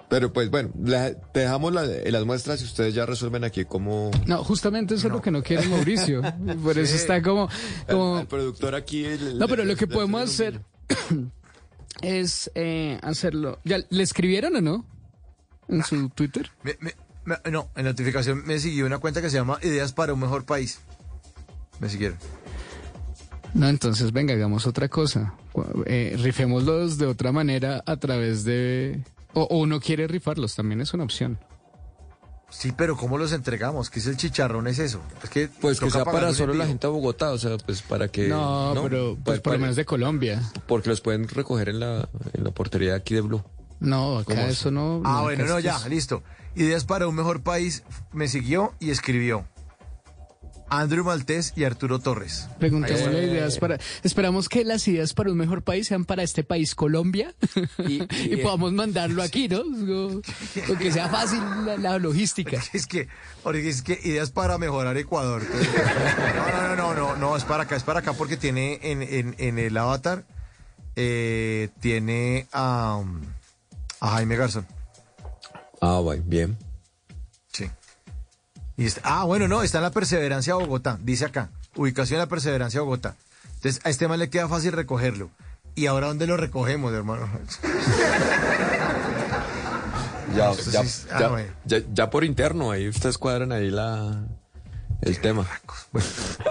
Pero 0.08 0.30
pues 0.32 0.50
bueno, 0.50 0.68
la- 0.84 1.14
te 1.14 1.40
dejamos 1.40 1.72
la- 1.72 1.86
las 1.86 2.24
muestras 2.26 2.60
y 2.60 2.64
ustedes 2.64 2.94
ya 2.94 3.06
resuelven 3.06 3.44
aquí 3.44 3.64
cómo... 3.64 4.10
No, 4.26 4.44
justamente 4.44 4.94
eso 4.94 5.06
es 5.08 5.12
lo 5.12 5.22
que 5.22 5.30
no 5.30 5.42
quiere 5.42 5.66
Mauricio. 5.68 6.20
Por 6.62 6.78
eso 6.78 6.94
está 6.94 7.22
como... 7.22 7.48
como... 7.88 8.18
El 8.20 8.26
productor 8.26 8.74
aquí... 8.74 9.04
el- 9.06 9.38
No, 9.38 9.48
pero 9.48 9.64
lo 9.64 9.74
que 9.74 9.86
el- 9.86 9.90
podemos 9.90 10.22
hacer 10.22 10.60
es 12.00 12.50
eh, 12.54 12.98
hacerlo. 13.02 13.58
¿Ya 13.64 13.78
le 13.90 14.02
escribieron 14.02 14.56
o 14.56 14.60
no? 14.60 14.84
En 15.68 15.84
su 15.84 16.08
Twitter. 16.10 16.50
Me- 16.62 16.76
me- 16.80 16.94
me- 17.24 17.50
no, 17.50 17.68
en 17.76 17.84
notificación 17.84 18.44
me 18.46 18.58
siguió 18.58 18.86
una 18.86 18.98
cuenta 18.98 19.20
que 19.22 19.30
se 19.30 19.36
llama 19.36 19.58
Ideas 19.62 19.92
para 19.92 20.12
un 20.14 20.20
Mejor 20.20 20.44
País. 20.44 20.80
Me 21.80 21.88
siguieron. 21.88 22.18
No, 23.54 23.68
entonces 23.68 24.12
venga, 24.12 24.32
hagamos 24.34 24.66
otra 24.66 24.88
cosa. 24.88 25.34
Eh, 25.86 26.16
rifémoslos 26.18 26.96
de 26.98 27.06
otra 27.06 27.32
manera 27.32 27.82
a 27.86 27.96
través 27.96 28.44
de... 28.44 29.00
O, 29.34 29.42
o 29.42 29.58
uno 29.58 29.80
quiere 29.80 30.06
rifarlos, 30.08 30.54
también 30.54 30.80
es 30.80 30.94
una 30.94 31.04
opción. 31.04 31.38
Sí, 32.52 32.70
pero 32.76 32.96
¿cómo 32.98 33.16
los 33.16 33.32
entregamos? 33.32 33.88
¿Qué 33.88 33.98
es 33.98 34.06
el 34.06 34.16
chicharrón? 34.18 34.66
Es 34.68 34.78
eso. 34.78 35.00
Es 35.24 35.30
que 35.30 35.48
Pues 35.48 35.80
que 35.80 35.90
sea 35.90 36.04
para 36.04 36.32
solo 36.34 36.52
la 36.52 36.66
gente 36.66 36.86
de 36.86 36.92
Bogotá, 36.92 37.30
o 37.32 37.38
sea, 37.38 37.56
pues 37.56 37.80
para 37.82 38.08
que... 38.08 38.28
no, 38.28 38.74
pero 38.84 39.16
pues 39.24 39.38
Pa- 39.40 39.42
por 39.44 39.52
lo 39.54 39.58
menos 39.60 39.76
de 39.76 39.84
Colombia. 39.86 40.42
Porque 40.66 40.90
los 40.90 41.00
pueden 41.00 41.26
recoger 41.28 41.70
en 41.70 41.80
la, 41.80 42.08
en 42.34 42.44
la 42.44 42.50
portería 42.50 42.94
aquí 42.94 43.14
de 43.14 43.22
Blue. 43.22 43.42
No, 43.80 44.18
acá 44.18 44.48
eso 44.48 44.70
no... 44.70 45.00
Ah, 45.04 45.16
no, 45.16 45.22
bueno, 45.22 45.46
no, 45.46 45.58
ya, 45.60 45.88
listo. 45.88 46.22
Ideas 46.54 46.84
para 46.84 47.08
un 47.08 47.14
Mejor 47.16 47.42
País 47.42 47.82
me 48.12 48.28
siguió 48.28 48.74
y 48.78 48.90
escribió. 48.90 49.46
Andrew 50.74 51.04
Maltés 51.04 51.52
y 51.54 51.64
Arturo 51.64 51.98
Torres. 51.98 52.48
Preguntémosle 52.58 53.24
ideas 53.24 53.58
para... 53.58 53.78
Esperamos 54.02 54.48
que 54.48 54.64
las 54.64 54.88
ideas 54.88 55.12
para 55.12 55.30
un 55.30 55.36
mejor 55.36 55.62
país 55.62 55.86
sean 55.88 56.04
para 56.06 56.22
este 56.22 56.44
país, 56.44 56.74
Colombia, 56.74 57.34
y, 57.86 58.02
y- 58.32 58.36
podamos 58.42 58.72
mandarlo 58.72 59.22
aquí, 59.22 59.48
¿no? 59.48 59.60
O, 59.60 60.16
o 60.72 60.78
que 60.78 60.90
sea 60.90 61.08
fácil 61.10 61.40
la, 61.66 61.76
la 61.76 61.98
logística. 61.98 62.58
Es 62.72 62.86
que, 62.86 63.06
es 63.54 63.82
que 63.82 63.98
ideas 64.02 64.30
para 64.30 64.56
mejorar 64.56 64.96
Ecuador. 64.96 65.42
No, 65.52 66.52
no, 66.52 66.76
no, 66.76 66.76
no, 66.76 66.94
no, 66.94 67.16
no, 67.16 67.36
es 67.36 67.44
para 67.44 67.64
acá, 67.64 67.76
es 67.76 67.82
para 67.82 68.00
acá 68.00 68.14
porque 68.14 68.36
tiene 68.38 68.78
en, 68.82 69.02
en, 69.02 69.34
en 69.38 69.58
el 69.58 69.76
avatar, 69.76 70.24
eh, 70.96 71.68
tiene 71.80 72.46
a, 72.52 72.96
um, 73.00 73.20
a 74.00 74.08
Jaime 74.12 74.36
Garzón. 74.36 74.66
Ah, 75.80 75.98
bueno, 76.02 76.22
bien. 76.26 76.56
Sí. 78.76 78.82
Y 78.82 78.86
está- 78.86 79.00
ah, 79.04 79.24
bueno, 79.24 79.48
no, 79.48 79.62
está 79.62 79.78
en 79.78 79.84
la 79.84 79.90
Perseverancia 79.90 80.54
Bogotá, 80.54 80.98
dice 81.02 81.24
acá. 81.26 81.50
Ubicación 81.76 82.16
en 82.16 82.20
la 82.24 82.28
Perseverancia 82.28 82.80
Bogotá. 82.80 83.14
Entonces, 83.56 83.80
a 83.84 83.90
este 83.90 84.08
man 84.08 84.18
le 84.18 84.30
queda 84.30 84.48
fácil 84.48 84.72
recogerlo. 84.72 85.30
¿Y 85.74 85.86
ahora 85.86 86.08
dónde 86.08 86.26
lo 86.26 86.36
recogemos, 86.36 86.92
hermano? 86.92 87.28
Ya, 90.36 90.50
ya, 90.70 90.80
ah, 90.80 91.18
ya, 91.20 91.78
ya- 91.78 91.84
ya 91.92 92.08
por 92.10 92.24
interno, 92.24 92.70
ahí 92.70 92.88
ustedes 92.88 93.18
cuadran 93.18 93.52
ahí 93.52 93.70
la 93.70 94.24
el 95.02 95.20
tema. 95.20 95.46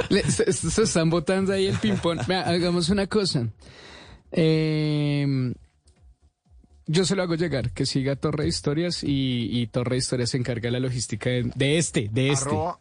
Le- 0.09 0.30
se, 0.30 0.53
se- 0.53 0.83
están 0.83 1.09
botando 1.09 1.51
ahí 1.51 1.66
el 1.66 1.77
ping-pong. 1.80 2.19
Hagamos 2.30 2.90
una 2.90 3.08
cosa. 3.08 3.48
Eh, 4.32 5.51
yo 6.88 7.06
se 7.06 7.16
lo 7.16 7.24
hago 7.24 7.35
llegar, 7.35 7.72
que 7.72 7.85
siga 7.85 8.16
Torre 8.16 8.43
de 8.43 8.50
Historias 8.50 9.03
y, 9.03 9.50
y 9.51 9.68
Torre 9.68 9.92
de 9.92 9.98
Historias 10.00 10.30
se 10.32 10.38
encarga 10.38 10.64
de 10.68 10.72
la 10.72 10.80
logística 10.80 11.30
de, 11.30 11.51
de 11.56 11.77
este, 11.77 12.10
de 12.11 12.32
este. 12.32 12.45
Arroba 12.50 12.80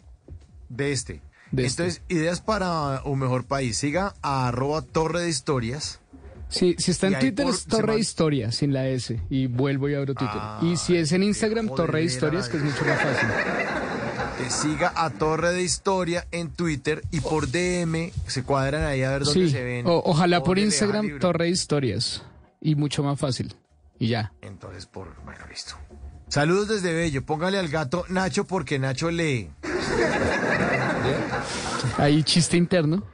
de 0.69 0.93
este. 0.93 1.20
De 1.53 1.67
este. 1.67 1.83
Entonces, 1.83 2.03
ideas 2.09 2.41
para 2.41 3.03
un 3.05 3.19
mejor 3.19 3.45
país. 3.45 3.77
Siga 3.77 4.15
a 4.23 4.49
arroba 4.49 4.83
Torre 4.83 5.23
de 5.23 5.29
Historias. 5.31 6.01
Sí, 6.49 6.75
si 6.79 6.91
está 6.91 7.07
en 7.09 7.19
Twitter 7.20 7.45
por- 7.47 7.55
es 7.55 7.65
Torre 7.65 7.83
de 7.83 7.93
man- 7.93 7.99
Historia, 8.01 8.51
sin 8.53 8.73
la 8.73 8.89
S. 8.89 9.20
Y 9.31 9.47
vuelvo 9.47 9.89
y 9.89 9.95
abro 9.95 10.15
Twitter. 10.15 10.41
y 10.62 10.77
si 10.77 10.97
es 10.97 11.12
en 11.12 11.23
Instagram, 11.23 11.69
Torre 11.75 12.01
de 12.01 12.05
Historias, 12.07 12.49
que 12.49 12.57
es 12.57 12.62
mucho 12.65 12.85
más 12.85 13.01
fácil. 13.01 13.29
eh, 14.41 14.51
siga 14.51 14.93
a 14.97 15.11
Torre 15.11 15.53
de 15.53 15.62
Historia 15.62 16.27
en 16.33 16.51
Twitter 16.51 17.03
y 17.11 17.20
por 17.20 17.49
DM 17.51 18.11
se 18.27 18.43
cuadran 18.43 18.85
ahí 18.85 19.03
a 19.03 19.11
ver 19.11 19.25
dónde 19.25 19.45
Sí, 19.47 19.51
se 19.51 19.62
ven. 19.62 19.87
o- 19.87 20.03
ojalá 20.05 20.43
por 20.43 20.59
Instagram. 20.59 21.19
Torre 21.20 21.45
de 21.45 21.51
Historias. 21.51 22.23
Y 22.61 22.75
mucho 22.75 23.03
más 23.03 23.19
fácil. 23.19 23.55
Y 24.01 24.09
ya. 24.09 24.33
Entonces, 24.43 24.87
por. 24.87 25.15
Bueno, 25.25 25.47
listo. 25.49 25.75
Saludos 26.29 26.67
desde 26.69 26.93
Bello. 26.93 27.25
Póngale 27.25 27.59
al 27.59 27.69
gato 27.69 28.05
Nacho 28.09 28.45
porque 28.45 28.79
Nacho 28.81 29.11
lee. 29.12 29.51
Ahí 31.99 32.23
chiste 32.23 32.57
interno. 32.57 33.05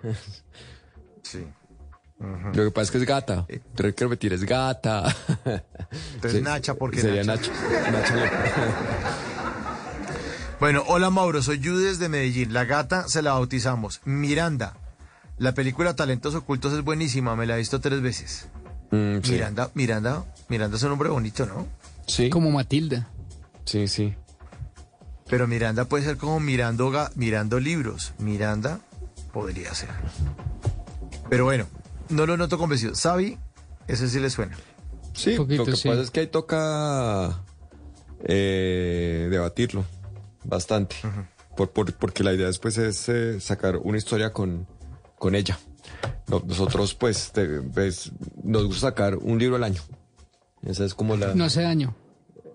Sí. 1.22 1.46
Lo 2.18 2.64
que 2.64 2.70
pasa 2.70 2.82
es 2.84 2.90
que 2.92 2.98
es 2.98 3.04
gata. 3.04 3.46
Tengo 3.74 3.94
que 3.94 4.04
repetir, 4.04 4.32
es 4.32 4.44
gata. 4.44 5.14
Entonces, 6.14 6.42
Nacha, 6.42 6.74
porque 6.74 7.00
Sería 7.00 7.24
Nacha. 7.24 7.50
Nacho. 7.52 7.90
Nacho 7.92 8.14
le- 8.14 8.30
Bueno, 10.58 10.82
hola 10.86 11.10
Mauro, 11.10 11.42
soy 11.42 11.58
Judy 11.62 11.84
desde 11.84 12.08
Medellín. 12.08 12.54
La 12.54 12.64
gata 12.64 13.08
se 13.08 13.20
la 13.20 13.32
bautizamos. 13.32 14.00
Miranda. 14.06 14.78
La 15.36 15.52
película 15.52 15.94
Talentos 15.94 16.34
Ocultos 16.34 16.72
es 16.72 16.82
buenísima, 16.82 17.36
me 17.36 17.44
la 17.44 17.56
he 17.56 17.58
visto 17.58 17.78
tres 17.80 18.00
veces. 18.00 18.48
Mm, 18.90 19.18
sí. 19.22 19.32
Miranda, 19.32 19.70
Miranda, 19.74 20.24
Miranda 20.48 20.76
es 20.76 20.82
un 20.82 20.90
nombre 20.90 21.08
bonito, 21.08 21.44
¿no? 21.46 21.66
Sí. 22.06 22.30
Como 22.30 22.50
Matilda. 22.50 23.08
Sí, 23.64 23.88
sí. 23.88 24.14
Pero 25.28 25.48
Miranda 25.48 25.86
puede 25.86 26.04
ser 26.04 26.16
como 26.16 26.38
mirando, 26.38 26.92
mirando 27.16 27.58
libros. 27.58 28.12
Miranda 28.18 28.78
podría 29.32 29.74
ser. 29.74 29.88
Pero 31.28 31.44
bueno, 31.44 31.66
no 32.10 32.26
lo 32.26 32.36
noto 32.36 32.58
convencido. 32.58 32.94
Sabi, 32.94 33.36
ese 33.88 34.08
sí 34.08 34.20
le 34.20 34.30
suena. 34.30 34.56
Sí, 35.14 35.34
Poquito, 35.36 35.64
lo 35.64 35.72
que 35.72 35.76
sí. 35.76 35.88
pasa 35.88 36.02
es 36.02 36.10
que 36.12 36.20
ahí 36.20 36.26
toca 36.28 37.42
eh, 38.24 39.28
debatirlo 39.30 39.84
bastante. 40.44 40.96
por, 41.56 41.70
por- 41.70 41.92
porque 41.94 42.22
la 42.22 42.32
idea 42.34 42.46
después 42.46 42.78
es 42.78 43.08
eh, 43.08 43.40
sacar 43.40 43.78
una 43.78 43.98
historia 43.98 44.32
con, 44.32 44.66
con 45.18 45.34
ella. 45.34 45.58
No- 46.28 46.42
nosotros, 46.46 46.94
pues, 46.94 47.32
te- 47.32 47.60
pues, 47.62 48.10
nos 48.42 48.64
gusta 48.66 48.88
sacar 48.88 49.16
un 49.16 49.38
libro 49.38 49.56
al 49.56 49.64
año. 49.64 49.80
Esa 50.62 50.84
es 50.84 50.94
como 50.94 51.16
la, 51.16 51.34
No 51.34 51.44
hace 51.44 51.62
daño. 51.62 51.94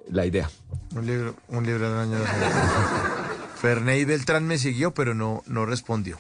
la 0.10 0.26
idea. 0.26 0.50
Un 0.96 1.06
libro, 1.06 1.36
un 1.50 1.66
libro 1.66 1.90
del 1.90 1.98
año. 2.00 2.18
Ferney 3.62 4.06
Beltrán 4.06 4.46
me 4.48 4.58
siguió, 4.58 4.94
pero 4.94 5.14
no, 5.14 5.44
no 5.46 5.66
respondió. 5.66 6.20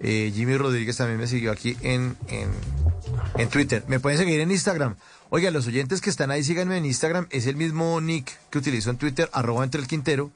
Eh, 0.00 0.32
Jimmy 0.34 0.56
Rodríguez 0.56 0.96
también 0.96 1.18
me 1.18 1.26
siguió 1.26 1.50
aquí 1.50 1.76
en, 1.82 2.16
en, 2.28 2.50
en 3.36 3.48
Twitter. 3.48 3.84
Me 3.88 3.98
pueden 3.98 4.16
seguir 4.18 4.40
en 4.40 4.50
Instagram. 4.50 4.94
Oiga, 5.30 5.50
los 5.50 5.66
oyentes 5.66 6.00
que 6.00 6.08
están 6.08 6.30
ahí, 6.30 6.44
síganme 6.44 6.76
en 6.78 6.86
Instagram. 6.86 7.26
Es 7.30 7.46
el 7.46 7.56
mismo 7.56 8.00
nick 8.00 8.38
que 8.50 8.58
utilizo 8.58 8.90
en 8.90 8.96
Twitter, 8.96 9.28
arroba 9.32 9.64
entre 9.64 9.80
el 9.80 9.88
Quintero, 9.88 10.30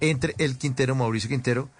entre 0.00 0.34
el 0.38 0.58
Quintero, 0.58 0.94
Mauricio 0.94 1.28
Quintero, 1.30 1.70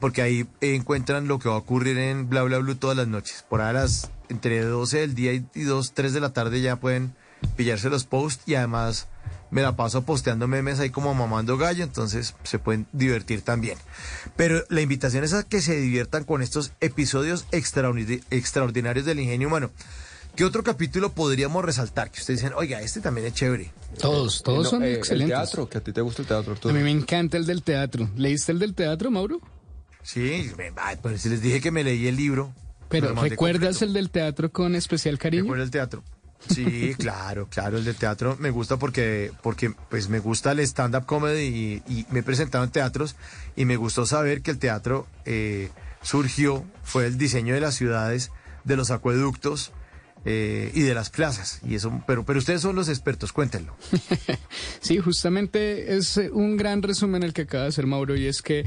porque 0.00 0.22
ahí 0.22 0.46
encuentran 0.60 1.28
lo 1.28 1.38
que 1.38 1.48
va 1.48 1.54
a 1.54 1.58
ocurrir 1.58 1.98
en 1.98 2.28
Bla 2.28 2.42
Bla 2.42 2.58
Blue 2.58 2.74
todas 2.74 2.96
las 2.96 3.08
noches. 3.08 3.44
Por 3.48 3.60
ahí 3.60 3.70
a 3.70 3.72
las 3.74 4.10
entre 4.28 4.62
12 4.64 4.98
del 5.00 5.14
día 5.14 5.32
y 5.32 5.62
2, 5.62 5.92
3 5.94 6.12
de 6.12 6.20
la 6.20 6.32
tarde 6.32 6.60
ya 6.60 6.76
pueden 6.76 7.14
pillarse 7.56 7.90
los 7.90 8.04
posts 8.04 8.42
y 8.48 8.54
además 8.54 9.06
me 9.50 9.62
la 9.62 9.76
paso 9.76 10.02
posteando 10.02 10.48
memes 10.48 10.80
ahí 10.80 10.90
como 10.90 11.14
mamando 11.14 11.56
gallo, 11.56 11.84
entonces 11.84 12.34
se 12.42 12.58
pueden 12.58 12.86
divertir 12.92 13.42
también. 13.42 13.78
Pero 14.34 14.64
la 14.68 14.80
invitación 14.80 15.22
es 15.22 15.32
a 15.32 15.44
que 15.44 15.60
se 15.60 15.76
diviertan 15.76 16.24
con 16.24 16.42
estos 16.42 16.72
episodios 16.80 17.46
extraordi- 17.52 18.22
extraordinarios 18.30 19.06
del 19.06 19.20
ingenio 19.20 19.48
humano. 19.48 19.70
¿Qué 20.34 20.44
otro 20.44 20.64
capítulo 20.64 21.12
podríamos 21.12 21.64
resaltar? 21.64 22.10
Que 22.10 22.18
ustedes 22.18 22.40
dicen, 22.40 22.54
oiga, 22.56 22.80
este 22.80 23.00
también 23.00 23.28
es 23.28 23.34
chévere. 23.34 23.70
Todos, 24.00 24.42
todos 24.42 24.64
No, 24.64 24.70
son 24.70 24.82
eh, 24.82 24.94
excelentes. 24.94 25.36
El 25.38 25.44
teatro, 25.44 25.68
que 25.68 25.78
a 25.78 25.80
ti 25.80 25.92
te 25.92 26.00
gusta 26.00 26.22
el 26.22 26.28
teatro, 26.28 26.56
A 26.64 26.72
mí 26.72 26.82
me 26.82 26.90
encanta 26.90 27.36
el 27.36 27.46
del 27.46 27.62
teatro. 27.62 28.08
¿Leíste 28.16 28.50
el 28.50 28.58
del 28.58 28.74
teatro, 28.74 29.12
Mauro? 29.12 29.40
Sí, 30.04 30.50
me- 30.56 30.70
ay, 30.76 30.96
pero 31.02 31.18
si 31.18 31.28
les 31.28 31.42
dije 31.42 31.60
que 31.60 31.70
me 31.72 31.82
leí 31.82 32.06
el 32.06 32.16
libro. 32.16 32.52
Pero 32.88 33.12
¿recuerdas 33.14 33.82
el 33.82 33.92
del 33.92 34.10
teatro 34.10 34.52
con 34.52 34.76
especial 34.76 35.18
cariño? 35.18 35.42
Recuerdo 35.44 35.64
el 35.64 35.70
teatro. 35.72 36.04
Sí, 36.48 36.94
claro, 36.98 37.48
claro, 37.50 37.78
el 37.78 37.84
de 37.84 37.94
teatro 37.94 38.36
me 38.38 38.50
gusta 38.50 38.76
porque, 38.76 39.32
porque 39.42 39.72
pues 39.88 40.08
me 40.10 40.18
gusta 40.20 40.52
el 40.52 40.60
stand-up 40.60 41.06
comedy 41.06 41.42
y, 41.42 41.82
y 41.92 42.06
me 42.10 42.20
he 42.20 42.22
presentado 42.22 42.62
en 42.62 42.70
teatros 42.70 43.16
y 43.56 43.64
me 43.64 43.76
gustó 43.76 44.04
saber 44.06 44.42
que 44.42 44.50
el 44.52 44.58
teatro 44.58 45.06
eh, 45.24 45.70
surgió, 46.02 46.62
fue 46.82 47.06
el 47.06 47.16
diseño 47.16 47.54
de 47.54 47.60
las 47.60 47.74
ciudades, 47.74 48.30
de 48.64 48.76
los 48.76 48.90
acueductos 48.90 49.72
eh, 50.26 50.70
y 50.74 50.82
de 50.82 50.94
las 50.94 51.08
plazas. 51.10 51.60
Y 51.66 51.74
eso, 51.76 52.02
pero, 52.06 52.24
pero 52.26 52.38
ustedes 52.38 52.60
son 52.60 52.76
los 52.76 52.88
expertos, 52.90 53.32
cuéntenlo. 53.32 53.74
Sí, 54.80 54.98
justamente 54.98 55.96
es 55.96 56.18
un 56.32 56.58
gran 56.58 56.82
resumen 56.82 57.22
el 57.22 57.32
que 57.32 57.42
acaba 57.42 57.62
de 57.64 57.68
hacer 57.70 57.86
Mauro 57.86 58.16
y 58.16 58.26
es 58.26 58.42
que 58.42 58.66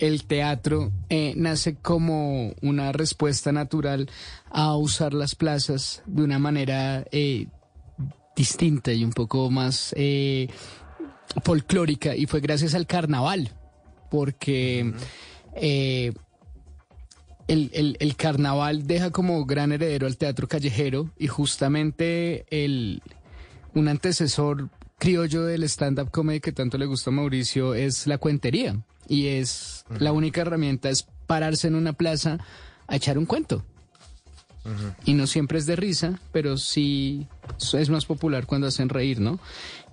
el 0.00 0.24
teatro 0.24 0.92
eh, 1.08 1.34
nace 1.36 1.76
como 1.76 2.54
una 2.62 2.92
respuesta 2.92 3.52
natural 3.52 4.08
a 4.50 4.76
usar 4.76 5.14
las 5.14 5.34
plazas 5.34 6.02
de 6.06 6.22
una 6.22 6.38
manera 6.38 7.04
eh, 7.12 7.46
distinta 8.36 8.92
y 8.92 9.04
un 9.04 9.12
poco 9.12 9.50
más 9.50 9.92
eh, 9.96 10.48
folclórica 11.44 12.14
y 12.16 12.26
fue 12.26 12.40
gracias 12.40 12.74
al 12.74 12.86
carnaval 12.86 13.50
porque 14.10 14.92
el, 17.48 17.70
el- 17.72 17.96
el 18.00 18.16
carnaval 18.16 18.86
deja 18.86 19.10
como 19.10 19.44
gran 19.44 19.72
heredero 19.72 20.06
al 20.06 20.16
teatro 20.16 20.48
callejero 20.48 21.10
y 21.18 21.26
justamente 21.26 22.46
el, 22.50 23.02
un 23.74 23.88
antecesor 23.88 24.68
criollo 24.98 25.44
del 25.44 25.62
stand-up 25.64 26.10
comedy 26.10 26.40
que 26.40 26.52
tanto 26.52 26.76
le 26.78 26.86
gusta 26.86 27.10
a 27.10 27.12
Mauricio 27.12 27.74
es 27.74 28.06
la 28.06 28.18
cuentería. 28.18 28.76
Y 29.08 29.28
es 29.28 29.84
la 29.98 30.12
única 30.12 30.42
herramienta 30.42 30.90
es 30.90 31.08
pararse 31.26 31.66
en 31.66 31.74
una 31.74 31.92
plaza 31.94 32.38
a 32.86 32.96
echar 32.96 33.18
un 33.18 33.26
cuento. 33.26 33.64
Y 35.04 35.14
no 35.14 35.26
siempre 35.26 35.58
es 35.58 35.66
de 35.66 35.76
risa, 35.76 36.20
pero 36.32 36.58
sí 36.58 37.26
es 37.72 37.88
más 37.88 38.04
popular 38.04 38.44
cuando 38.46 38.66
hacen 38.66 38.90
reír, 38.90 39.20
¿no? 39.20 39.38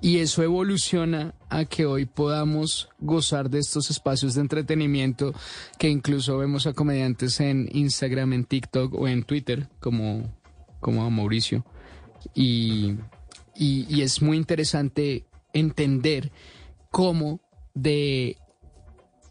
Y 0.02 0.18
eso 0.18 0.44
evoluciona 0.44 1.34
a 1.50 1.66
que 1.66 1.86
hoy 1.86 2.06
podamos 2.06 2.90
gozar 3.00 3.50
de 3.50 3.60
estos 3.60 3.90
espacios 3.90 4.34
de 4.34 4.42
entretenimiento 4.42 5.34
que 5.78 5.90
incluso 5.90 6.38
vemos 6.38 6.68
a 6.68 6.74
comediantes 6.74 7.40
en 7.40 7.70
Instagram, 7.72 8.34
en 8.34 8.44
TikTok 8.44 8.94
o 8.96 9.08
en 9.08 9.24
Twitter, 9.24 9.70
como, 9.80 10.30
como 10.82 11.06
a 11.06 11.10
Mauricio. 11.10 11.66
Y, 12.34 12.96
y, 13.56 13.86
y 13.88 14.02
es 14.02 14.22
muy 14.22 14.36
interesante 14.36 15.26
entender 15.54 16.32
cómo 16.92 17.40
de 17.74 18.38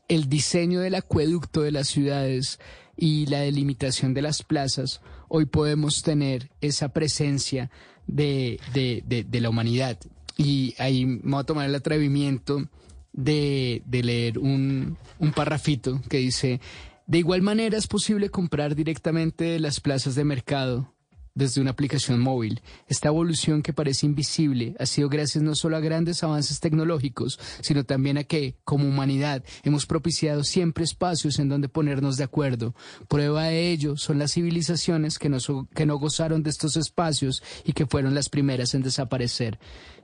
el 0.09 0.29
diseño 0.29 0.81
del 0.81 0.95
acueducto 0.95 1.63
de 1.63 1.73
las 1.73 1.89
ciudades 1.89 2.59
y 2.97 3.27
la 3.27 3.41
delimitación 3.41 4.15
de 4.15 4.23
las 4.23 4.43
plazas, 4.43 5.01
hoy 5.29 5.47
podemos 5.47 6.03
tener 6.03 6.51
esa 6.61 6.91
presencia 6.91 7.71
de, 8.07 8.61
de- 8.73 9.03
de- 9.29 9.41
la 9.41 9.51
humanidad. 9.51 9.99
Y 10.37 10.75
ahí 10.79 11.07
me 11.07 11.21
voy 11.33 11.41
a 11.41 11.45
tomar 11.45 11.69
el 11.69 11.75
atrevimiento 11.75 12.69
de, 13.13 13.83
leer 13.91 14.39
un, 14.39 14.97
un 15.19 15.33
parrafito 15.33 16.01
que 16.09 16.19
dice, 16.19 16.61
de 17.07 17.19
igual 17.19 17.43
manera 17.43 17.77
es 17.79 17.87
posible 17.87 18.29
comprar 18.31 18.75
directamente 18.75 19.59
las 19.59 19.81
plazas 19.81 20.15
de 20.15 20.25
mercado 20.25 20.94
desde 21.35 21.61
una 21.61 21.73
aplicación 21.73 22.21
móvil. 22.21 22.63
Esta 22.89 23.09
evolución 23.09 23.63
que 23.63 23.73
parece 23.73 24.07
invisible 24.07 24.77
ha 24.79 24.87
sido 24.87 25.09
gracias 25.09 25.43
no 25.43 25.55
solo 25.55 25.77
a 25.77 25.81
grandes 25.81 26.23
avances 26.23 26.61
tecnológicos, 26.61 27.39
sino 27.61 27.85
también 27.85 28.19
a 28.19 28.25
que, 28.25 28.57
como 28.65 28.89
humanidad, 28.89 29.45
hemos 29.65 29.87
propiciado 29.87 30.45
siempre 30.45 30.85
espacios 30.85 31.39
en 31.39 31.49
donde 31.49 31.69
ponernos 31.69 32.17
de 32.17 32.25
acuerdo. 32.25 32.75
Prueba 33.09 33.45
de 33.45 33.71
ello 33.71 33.97
son 33.97 34.19
las 34.19 34.33
civilizaciones 34.33 35.19
que 35.19 35.29
no, 35.29 35.39
que 35.75 35.87
no 35.87 35.99
gozaron 35.99 36.43
de 36.43 36.51
estos 36.51 36.77
espacios 36.77 37.43
y 37.65 37.73
que 37.73 37.87
fueron 37.87 38.15
las 38.15 38.29
primeras 38.29 38.75
en 38.75 38.83
desaparecer. 38.83 39.59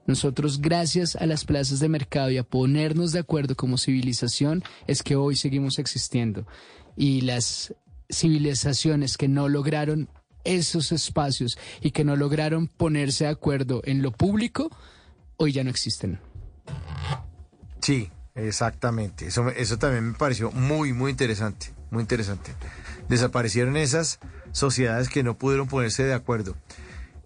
Nosotros, 0.07 0.60
gracias 0.60 1.15
a 1.15 1.26
las 1.26 1.44
plazas 1.44 1.78
de 1.78 1.89
mercado 1.89 2.31
y 2.31 2.39
a 2.39 2.42
ponernos 2.42 3.12
de 3.12 3.20
acuerdo 3.20 3.55
como 3.55 3.78
civilización, 3.78 4.65
es 4.89 5.02
que 5.02 5.15
hoy 5.15 5.36
seguimos 5.36 5.78
existiendo. 5.78 6.47
Y 6.97 7.20
las 7.20 7.75
civilizaciones 8.10 9.17
que 9.17 9.28
no 9.28 9.49
lograron 9.49 10.09
esos 10.44 10.92
espacios 10.92 11.58
y 11.80 11.90
que 11.90 12.04
no 12.04 12.16
lograron 12.16 12.66
ponerse 12.66 13.24
de 13.24 13.30
acuerdo 13.30 13.82
en 13.84 14.02
lo 14.02 14.12
público, 14.12 14.70
hoy 15.36 15.52
ya 15.52 15.64
no 15.64 15.70
existen. 15.70 16.20
Sí, 17.80 18.10
exactamente. 18.34 19.26
Eso, 19.26 19.48
eso 19.50 19.78
también 19.78 20.08
me 20.08 20.14
pareció 20.14 20.50
muy, 20.50 20.92
muy 20.92 21.10
interesante. 21.10 21.72
Muy 21.90 22.02
interesante. 22.02 22.52
Desaparecieron 23.08 23.76
esas 23.76 24.20
sociedades 24.52 25.08
que 25.08 25.22
no 25.22 25.36
pudieron 25.36 25.66
ponerse 25.66 26.04
de 26.04 26.14
acuerdo. 26.14 26.56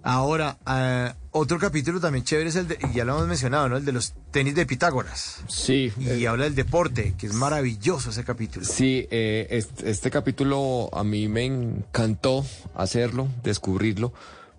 Ahora, 0.02 0.58
ah, 0.64 1.14
otro 1.34 1.58
capítulo 1.58 2.00
también 2.00 2.24
chévere 2.24 2.48
es 2.48 2.56
el 2.56 2.68
de, 2.68 2.78
y 2.90 2.94
ya 2.96 3.04
lo 3.04 3.14
hemos 3.16 3.26
mencionado, 3.28 3.68
¿no? 3.68 3.76
El 3.76 3.84
de 3.84 3.92
los 3.92 4.14
tenis 4.30 4.54
de 4.54 4.64
Pitágoras. 4.66 5.42
Sí. 5.48 5.92
Y 5.98 6.24
habla 6.26 6.44
del 6.44 6.54
deporte, 6.54 7.14
que 7.18 7.26
es 7.26 7.34
maravilloso 7.34 8.10
ese 8.10 8.24
capítulo. 8.24 8.64
Sí, 8.64 9.06
eh, 9.10 9.46
este, 9.50 9.90
este 9.90 10.10
capítulo 10.10 10.88
a 10.92 11.02
mí 11.04 11.28
me 11.28 11.44
encantó 11.44 12.46
hacerlo, 12.74 13.28
descubrirlo, 13.42 14.12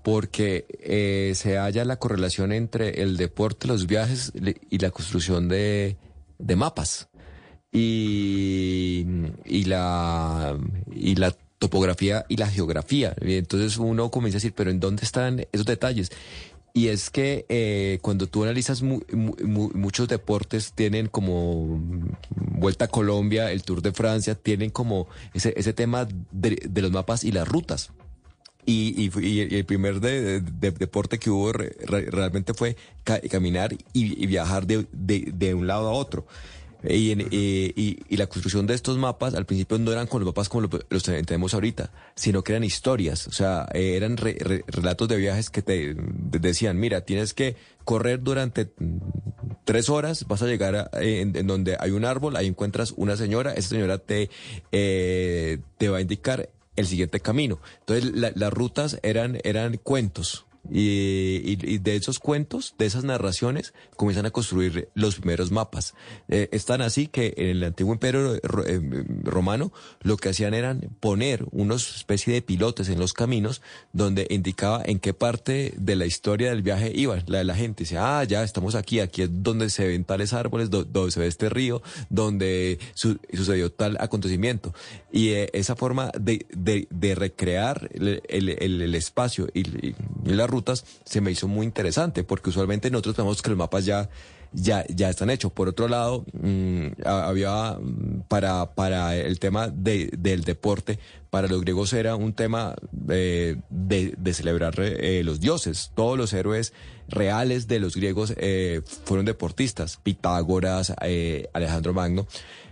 porque 0.04 0.66
eh, 0.82 1.32
se 1.36 1.58
halla 1.58 1.86
la 1.86 1.96
correlación 1.98 2.52
entre 2.52 3.02
el 3.02 3.18
deporte, 3.18 3.68
los 3.68 3.88
viajes 3.88 4.32
y 4.70 4.78
la 4.78 4.92
construcción 4.92 5.48
de, 5.48 5.98
de 6.38 6.56
mapas. 6.56 7.08
y, 7.72 9.06
y 9.44 9.64
la 9.66 10.58
y 10.94 11.16
la 11.16 11.36
topografía 11.60 12.26
y 12.30 12.38
la 12.38 12.48
geografía. 12.48 13.16
Y 13.22 13.36
entonces 13.36 13.78
uno 13.78 14.12
comienza 14.12 14.38
a 14.38 14.40
decir, 14.40 14.54
pero 14.56 14.72
¿en 14.72 14.80
dónde 14.80 15.04
están 15.04 15.46
esos 15.52 15.66
detalles? 15.66 16.12
Y 16.78 16.90
es 16.90 17.10
que 17.10 17.46
eh, 17.48 18.00
cuando 18.02 18.28
tú 18.28 18.44
analizas 18.44 18.82
mu- 18.82 19.00
mu- 19.14 19.36
mu- 19.46 19.72
muchos 19.74 20.10
deportes, 20.10 20.74
tienen 20.74 21.08
como 21.08 21.80
Vuelta 22.36 22.86
a 22.86 22.88
Colombia, 22.90 23.50
el 23.54 23.64
Tour 23.64 23.82
de 23.82 23.94
Francia, 23.94 24.36
tienen 24.36 24.72
como 24.72 25.08
ese, 25.34 25.54
ese 25.56 25.72
tema 25.72 26.06
de, 26.34 26.82
los 26.82 26.92
mapas 26.92 27.24
y 27.24 27.32
las 27.32 27.48
rutas. 27.48 27.92
Y, 28.66 29.10
y, 29.22 29.40
el 29.56 29.64
primer 29.64 30.02
de- 30.02 30.42
de- 30.42 30.72
deporte 30.72 31.18
que 31.18 31.30
hubo 31.30 31.54
re- 31.54 31.78
re- 31.86 32.12
realmente 32.12 32.54
fue 32.54 32.76
ca- 33.06 33.22
caminar 33.22 33.72
y, 33.94 34.22
y 34.22 34.26
viajar 34.28 34.68
de- 34.92 35.32
de 35.32 35.54
un 35.54 35.68
lado 35.68 35.88
a 35.88 35.92
otro. 35.94 36.28
Y, 36.84 37.12
en- 37.12 37.22
eh, 37.22 37.28
y- 37.32 37.98
y 38.10 38.18
la 38.18 38.28
construcción 38.28 38.68
de 38.68 38.74
estos 38.74 38.98
mapas 38.98 39.34
al 39.34 39.46
principio 39.46 39.78
no 39.80 39.92
eran 39.92 40.08
con 40.08 40.20
los 40.22 40.28
mapas 40.28 40.50
como 40.50 40.62
lo- 40.68 40.80
los 40.90 41.04
tenemos 41.04 41.54
ahorita, 41.54 41.92
sino 42.16 42.44
que 42.44 42.52
eran 42.54 42.64
historias, 42.64 43.28
o 43.28 43.32
sea, 43.32 43.68
eh, 43.74 43.96
eran 43.96 44.18
re- 44.18 44.38
re- 44.40 44.64
relatos 44.68 45.08
de 45.08 45.18
viajes 45.18 45.50
que 45.50 45.62
te 45.62 45.94
de- 45.94 46.40
decían, 46.40 46.80
mira, 46.80 47.02
tienes 47.02 47.34
que 47.34 47.56
correr 47.84 48.22
durante 48.22 48.66
mm, 48.66 48.98
tres 49.66 49.90
horas, 49.90 50.28
vas 50.28 50.42
a 50.42 50.48
llegar 50.48 50.76
a- 50.76 50.90
en, 51.02 51.34
donde 51.48 51.78
hay 51.80 51.92
un 51.92 52.06
árbol, 52.06 52.36
ahí 52.36 52.48
encuentras 52.48 52.94
una 52.98 53.16
señora, 53.18 53.54
esa 53.54 53.70
señora 53.70 53.98
te, 53.98 54.30
eh, 54.72 55.60
te 55.78 55.90
va 55.90 55.98
a 55.98 56.02
indicar 56.02 56.50
el 56.76 56.86
siguiente 56.88 57.20
camino. 57.20 57.60
Entonces 57.80 58.12
la- 58.14 58.32
las 58.36 58.52
rutas 58.54 59.00
eran, 59.02 59.40
eran 59.44 59.78
cuentos. 59.78 60.46
Y, 60.72 61.78
de 61.78 61.96
esos 61.96 62.20
cuentos, 62.20 62.76
de 62.78 62.86
esas 62.86 63.04
narraciones, 63.04 63.74
comienzan 63.96 64.26
a 64.26 64.32
construir 64.32 64.90
los 64.96 65.16
primeros 65.18 65.52
mapas. 65.52 65.94
Eh, 66.28 66.50
es 66.52 66.66
tan 66.66 66.82
así 66.82 67.08
que 67.08 67.34
en 67.38 67.48
el 67.48 67.64
antiguo 67.64 67.94
imperio 67.94 68.40
ro- 68.44 68.66
eh, 68.66 68.82
romano 69.24 69.72
lo 70.02 70.18
que 70.18 70.30
hacían 70.30 70.54
eran 70.54 70.82
poner 71.00 71.46
unos 71.52 71.96
especie 71.96 72.34
de 72.34 72.42
pilotes 72.42 72.90
en 72.90 73.00
los 73.00 73.14
caminos 73.14 73.62
donde 73.94 74.28
indicaba 74.30 74.82
en 74.86 75.00
qué 75.00 75.14
parte 75.14 75.74
de 75.78 75.96
la 75.96 76.06
historia 76.06 76.50
del 76.50 76.62
viaje 76.62 76.92
iban. 76.96 77.24
La, 77.28 77.44
la 77.44 77.56
gente 77.56 77.84
decía, 77.84 78.20
ah, 78.20 78.24
ya 78.24 78.44
estamos 78.44 78.76
aquí, 78.76 79.00
aquí 79.00 79.22
es 79.24 79.30
donde 79.32 79.70
se 79.70 79.88
ven 79.88 80.04
tales 80.04 80.34
árboles, 80.34 80.70
do- 80.70 80.84
donde 80.84 81.12
se 81.12 81.20
ve 81.20 81.28
este 81.28 81.50
río, 81.50 81.82
donde 82.10 82.80
su- 82.94 83.20
sucedió 83.34 83.72
tal 83.72 83.98
acontecimiento. 84.00 84.74
Y 85.12 85.30
eh, 85.30 85.50
esa 85.54 85.76
forma 85.76 86.12
de, 86.20 86.46
de- 86.56 86.88
de 86.90 87.16
recrear 87.16 87.90
el, 87.94 88.22
el- 88.28 88.96
espacio 88.96 89.48
y, 89.54 89.60
y 89.60 89.96
las 90.26 90.50
rutas 90.56 90.84
se 91.06 91.22
me 91.22 91.32
hizo 91.32 91.48
muy 91.48 91.66
interesante, 91.66 92.24
porque 92.24 92.50
usualmente 92.50 92.90
nosotros 92.90 93.16
pensamos 93.16 93.42
que 93.42 93.50
los 93.50 93.58
mapas 93.60 93.86
ya, 93.86 94.10
ya, 94.54 94.86
ya 94.88 95.10
están 95.10 95.30
hechos. 95.30 95.52
Por 95.52 95.68
otro 95.68 95.88
lado, 95.88 96.26
mm, 96.34 96.88
ha- 97.06 97.28
había 97.28 97.78
mm, 97.80 98.22
para, 98.28 98.74
para 98.74 99.16
el 99.16 99.40
tema 99.40 99.68
de- 99.70 100.10
del 100.18 100.44
deporte, 100.44 101.00
para 101.30 101.48
los 101.48 101.62
griegos 101.62 101.92
era 101.94 102.16
un 102.16 102.34
tema 102.34 102.76
eh, 103.10 103.58
de, 103.70 104.14
de 104.18 104.34
celebrar 104.34 104.74
eh, 104.80 105.22
los 105.26 105.40
dioses. 105.42 105.92
Todos 105.96 106.18
los 106.18 106.32
héroes 106.34 106.72
reales 107.10 107.68
de 107.68 107.80
los 107.80 107.96
griegos 107.96 108.34
eh, 108.38 108.82
fueron 109.04 109.26
deportistas. 109.26 109.98
Pitágoras, 110.02 110.94
eh, 111.02 111.50
Alejandro 111.54 111.94
Magno. 111.94 112.26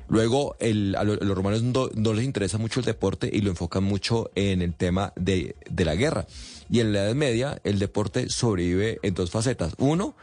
Luego, 0.10 0.56
el, 0.60 0.96
a 0.98 1.04
los 1.06 1.36
romanos 1.36 1.64
no, 1.64 1.90
no 1.96 2.14
les 2.14 2.26
interesa 2.26 2.58
mucho 2.58 2.80
el 2.82 2.86
deporte 2.86 3.30
y 3.32 3.40
lo 3.42 3.50
enfocan 3.50 3.84
mucho 3.84 4.30
en 4.36 4.62
el 4.62 4.74
tema 4.76 5.12
de, 5.16 5.56
de 5.70 5.86
la 5.86 5.96
guerra. 5.96 6.28
Y 6.70 6.80
en 6.80 6.94
la 6.94 7.06
Edad 7.06 7.16
Media, 7.16 7.60
el 7.64 7.80
deporte 7.80 8.30
sobrevive 8.30 9.00
en 9.04 9.14
dos 9.14 9.32
facetas. 9.32 9.74
Uno, 9.78 10.16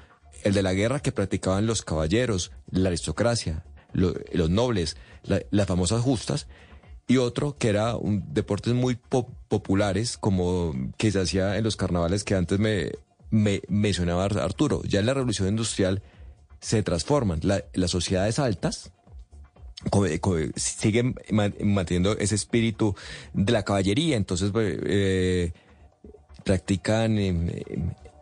el 0.42 0.54
de 0.54 0.62
la 0.62 0.72
guerra 0.74 1.00
que 1.00 1.12
practicaban 1.12 1.66
los 1.66 1.82
caballeros, 1.82 2.50
la 2.70 2.88
aristocracia, 2.88 3.64
lo- 3.92 4.14
los 4.32 4.50
nobles, 4.50 4.96
la- 5.22 5.42
las 5.50 5.66
famosas 5.66 6.00
justas. 6.02 6.46
Y 7.06 7.16
otro 7.18 7.56
que 7.58 7.68
era 7.68 7.96
un 7.96 8.32
deportes 8.32 8.72
muy 8.72 8.94
po- 8.94 9.28
populares, 9.48 10.16
como 10.16 10.72
que 10.96 11.10
se 11.10 11.20
hacía 11.20 11.56
en 11.58 11.64
los 11.64 11.76
carnavales 11.76 12.22
que 12.24 12.34
antes 12.36 12.58
me, 12.58 12.92
me 13.30 13.62
mencionaba 13.68 14.24
Ar- 14.24 14.38
Arturo. 14.38 14.82
Ya 14.84 15.00
en 15.00 15.06
la 15.06 15.14
revolución 15.14 15.48
industrial 15.48 16.02
se 16.60 16.82
transforman. 16.82 17.40
La- 17.42 17.64
las 17.74 17.90
sociedades 17.90 18.38
altas, 18.38 18.92
siguen 20.56 21.14
man- 21.30 21.54
manteniendo 21.62 22.16
ese 22.18 22.34
espíritu 22.34 22.94
de 23.32 23.52
la 23.52 23.62
caballería, 23.64 24.16
entonces 24.16 24.50
pues, 24.52 24.78
eh, 24.84 25.52
practican 26.44 27.18
eh, 27.18 27.64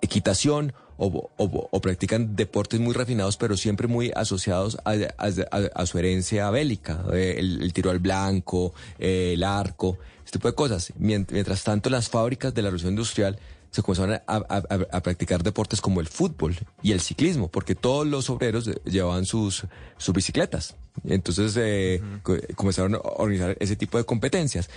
equitación 0.00 0.72
o, 0.96 1.30
o- 1.36 1.68
o 1.70 1.80
practican 1.80 2.34
deportes 2.34 2.80
muy 2.80 2.92
refinados, 2.92 3.36
pero 3.36 3.56
siempre 3.56 3.86
muy 3.86 4.10
asociados 4.16 4.78
a, 4.84 4.92
a- 4.92 5.28
a- 5.50 5.70
a 5.82 5.86
su 5.86 5.98
herencia 5.98 6.50
bélica, 6.50 7.04
eh, 7.12 7.36
el, 7.38 7.62
el 7.62 7.72
tiro 7.72 7.90
al 7.90 8.00
blanco, 8.00 8.74
eh, 8.98 9.32
el 9.34 9.44
arco, 9.44 9.96
este 10.24 10.38
tipo 10.38 10.48
de 10.48 10.54
cosas. 10.54 10.92
Mien- 10.98 11.26
Mientras 11.30 11.62
tanto, 11.62 11.88
las 11.88 12.08
fábricas 12.08 12.52
de 12.52 12.62
la 12.62 12.68
revolución 12.68 12.92
industrial 12.94 13.38
se 13.70 13.82
comenzaron 13.82 14.14
a, 14.14 14.22
a- 14.26 14.42
a- 14.48 14.96
a 14.96 15.00
practicar 15.02 15.42
deportes 15.42 15.80
como 15.80 16.00
el 16.00 16.08
fútbol 16.08 16.56
y 16.82 16.92
el 16.92 17.00
ciclismo, 17.00 17.48
porque 17.48 17.74
todos 17.76 18.06
los 18.06 18.28
obreros 18.30 18.66
eh, 18.66 18.80
llevaban 18.84 19.24
sus, 19.24 19.66
sus 19.98 20.14
bicicletas. 20.14 20.74
Entonces 21.06 21.54
eh, 21.56 22.02
co- 22.24 22.36
comenzaron 22.56 22.96
a 22.96 22.98
organizar 22.98 23.56
ese 23.60 23.76
tipo 23.76 23.98
de 23.98 24.04
competencias. 24.04 24.68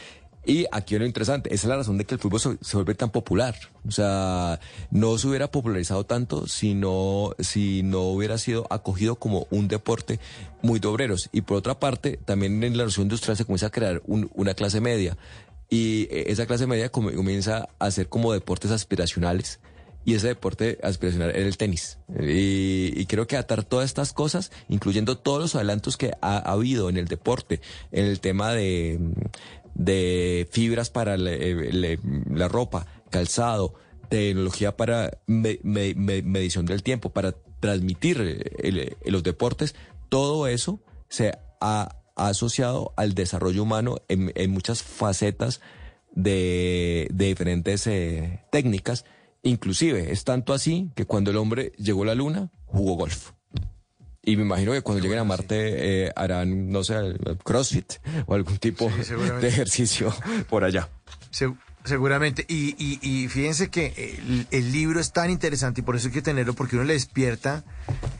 Y 0.43 0.65
aquí 0.71 0.97
lo 0.97 1.05
interesante, 1.05 1.53
esa 1.53 1.67
es 1.67 1.69
la 1.69 1.75
razón 1.77 1.99
de 1.99 2.05
que 2.05 2.15
el 2.15 2.19
fútbol 2.19 2.39
se, 2.39 2.57
se 2.61 2.75
vuelve 2.75 2.95
tan 2.95 3.11
popular. 3.11 3.55
O 3.87 3.91
sea, 3.91 4.59
no 4.89 5.17
se 5.19 5.27
hubiera 5.27 5.51
popularizado 5.51 6.03
tanto 6.05 6.47
si 6.47 6.73
no, 6.73 7.35
si 7.37 7.83
no 7.83 8.01
hubiera 8.05 8.39
sido 8.39 8.65
acogido 8.71 9.17
como 9.17 9.45
un 9.51 9.67
deporte 9.67 10.19
muy 10.63 10.79
de 10.79 10.87
obreros. 10.87 11.29
Y 11.31 11.41
por 11.41 11.57
otra 11.57 11.79
parte, 11.79 12.17
también 12.25 12.63
en 12.63 12.71
la 12.73 12.77
revolución 12.83 13.05
industrial 13.05 13.37
se 13.37 13.45
comienza 13.45 13.67
a 13.67 13.71
crear 13.71 14.01
un- 14.07 14.31
una 14.33 14.55
clase 14.55 14.81
media. 14.81 15.15
Y 15.69 16.07
eh, 16.09 16.25
esa 16.27 16.47
clase 16.47 16.65
media 16.65 16.89
comienza 16.89 17.69
a 17.77 17.85
hacer 17.85 18.09
como 18.09 18.33
deportes 18.33 18.71
aspiracionales. 18.71 19.59
Y 20.03 20.15
ese 20.15 20.29
deporte 20.29 20.79
aspiracional 20.81 21.29
era 21.29 21.45
el 21.47 21.57
tenis. 21.57 21.99
Y, 22.19 22.91
y 22.99 23.05
creo 23.05 23.27
que 23.27 23.37
atar 23.37 23.63
todas 23.63 23.85
estas 23.85 24.13
cosas, 24.13 24.51
incluyendo 24.67 25.15
todos 25.19 25.39
los 25.39 25.53
adelantos 25.55 25.95
que 25.95 26.11
ha, 26.21 26.37
ha 26.37 26.51
habido 26.53 26.89
en 26.89 26.97
el 26.97 27.05
deporte, 27.07 27.61
en 27.91 28.05
el 28.05 28.19
tema 28.19 28.51
de, 28.51 28.99
de 29.75 30.47
fibras 30.51 30.89
para 30.89 31.17
le- 31.17 31.99
la 32.29 32.47
ropa, 32.47 32.85
calzado, 33.09 33.73
tecnología 34.09 34.75
para 34.75 35.19
me- 35.27 35.59
me- 35.63 35.93
me- 35.95 36.21
medición 36.21 36.65
del 36.65 36.83
tiempo, 36.83 37.09
para 37.11 37.33
transmitir 37.59 38.19
el- 38.19 38.51
el- 38.59 38.97
los 39.11 39.23
deportes, 39.23 39.75
todo 40.09 40.47
eso 40.47 40.81
se 41.09 41.31
ha, 41.61 41.97
asociado 42.17 42.93
al 42.97 43.13
desarrollo 43.13 43.63
humano 43.63 43.97
en, 44.09 44.31
en 44.35 44.51
muchas 44.51 44.83
facetas 44.83 45.61
de, 46.11 47.07
de 47.11 47.25
diferentes 47.27 47.87
eh, 47.87 48.41
técnicas. 48.51 49.05
Inclusive 49.43 50.11
es 50.11 50.23
tanto 50.25 50.53
así 50.53 50.91
que 50.95 51.05
cuando 51.05 51.31
el 51.31 51.37
hombre 51.37 51.71
llegó 51.77 52.03
a 52.03 52.07
la 52.07 52.15
luna, 52.15 52.51
jugó 52.65 52.95
golf. 52.95 53.31
Y 54.23 54.35
me 54.37 54.43
imagino 54.43 54.71
que 54.71 54.81
cuando 54.81 55.01
lleguen 55.01 55.19
a 55.19 55.23
Marte 55.23 56.05
eh, 56.05 56.11
harán, 56.15 56.69
no 56.69 56.83
sé, 56.83 56.95
CrossFit 57.43 57.93
o 58.27 58.35
algún 58.35 58.57
tipo 58.59 58.91
Sí, 59.03 59.13
de 59.41 59.47
ejercicio 59.47 60.13
por 60.49 60.63
allá. 60.63 60.89
Se- 61.31 61.51
seguramente. 61.85 62.45
Y, 62.47 62.75
y- 62.77 62.99
y 63.01 63.27
fíjense 63.29 63.69
que 63.69 64.19
el, 64.27 64.47
el 64.51 64.71
libro 64.71 64.99
es 64.99 65.11
tan 65.11 65.31
interesante 65.31 65.81
y 65.81 65.83
por 65.83 65.95
eso 65.95 66.07
hay 66.09 66.13
que 66.13 66.21
tenerlo, 66.21 66.53
porque 66.53 66.75
uno 66.75 66.85
le 66.85 66.93
despierta 66.93 67.63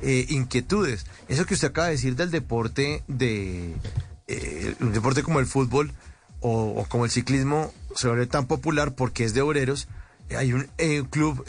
eh, 0.01 0.25
inquietudes. 0.30 1.05
Eso 1.27 1.45
que 1.45 1.53
usted 1.53 1.67
acaba 1.67 1.88
de 1.88 1.93
decir 1.93 2.15
del 2.15 2.31
deporte, 2.31 3.03
de 3.07 3.75
eh, 4.27 4.75
un 4.80 4.93
deporte 4.93 5.21
como 5.21 5.39
el 5.39 5.45
fútbol 5.45 5.91
o, 6.39 6.69
o 6.81 6.85
como 6.89 7.05
el 7.05 7.11
ciclismo, 7.11 7.71
se 7.95 8.07
vuelve 8.07 8.25
tan 8.25 8.47
popular 8.47 8.95
porque 8.95 9.23
es 9.23 9.35
de 9.35 9.41
obreros. 9.41 9.88
Hay 10.35 10.53
un 10.53 10.67
eh, 10.80 11.03
club 11.11 11.43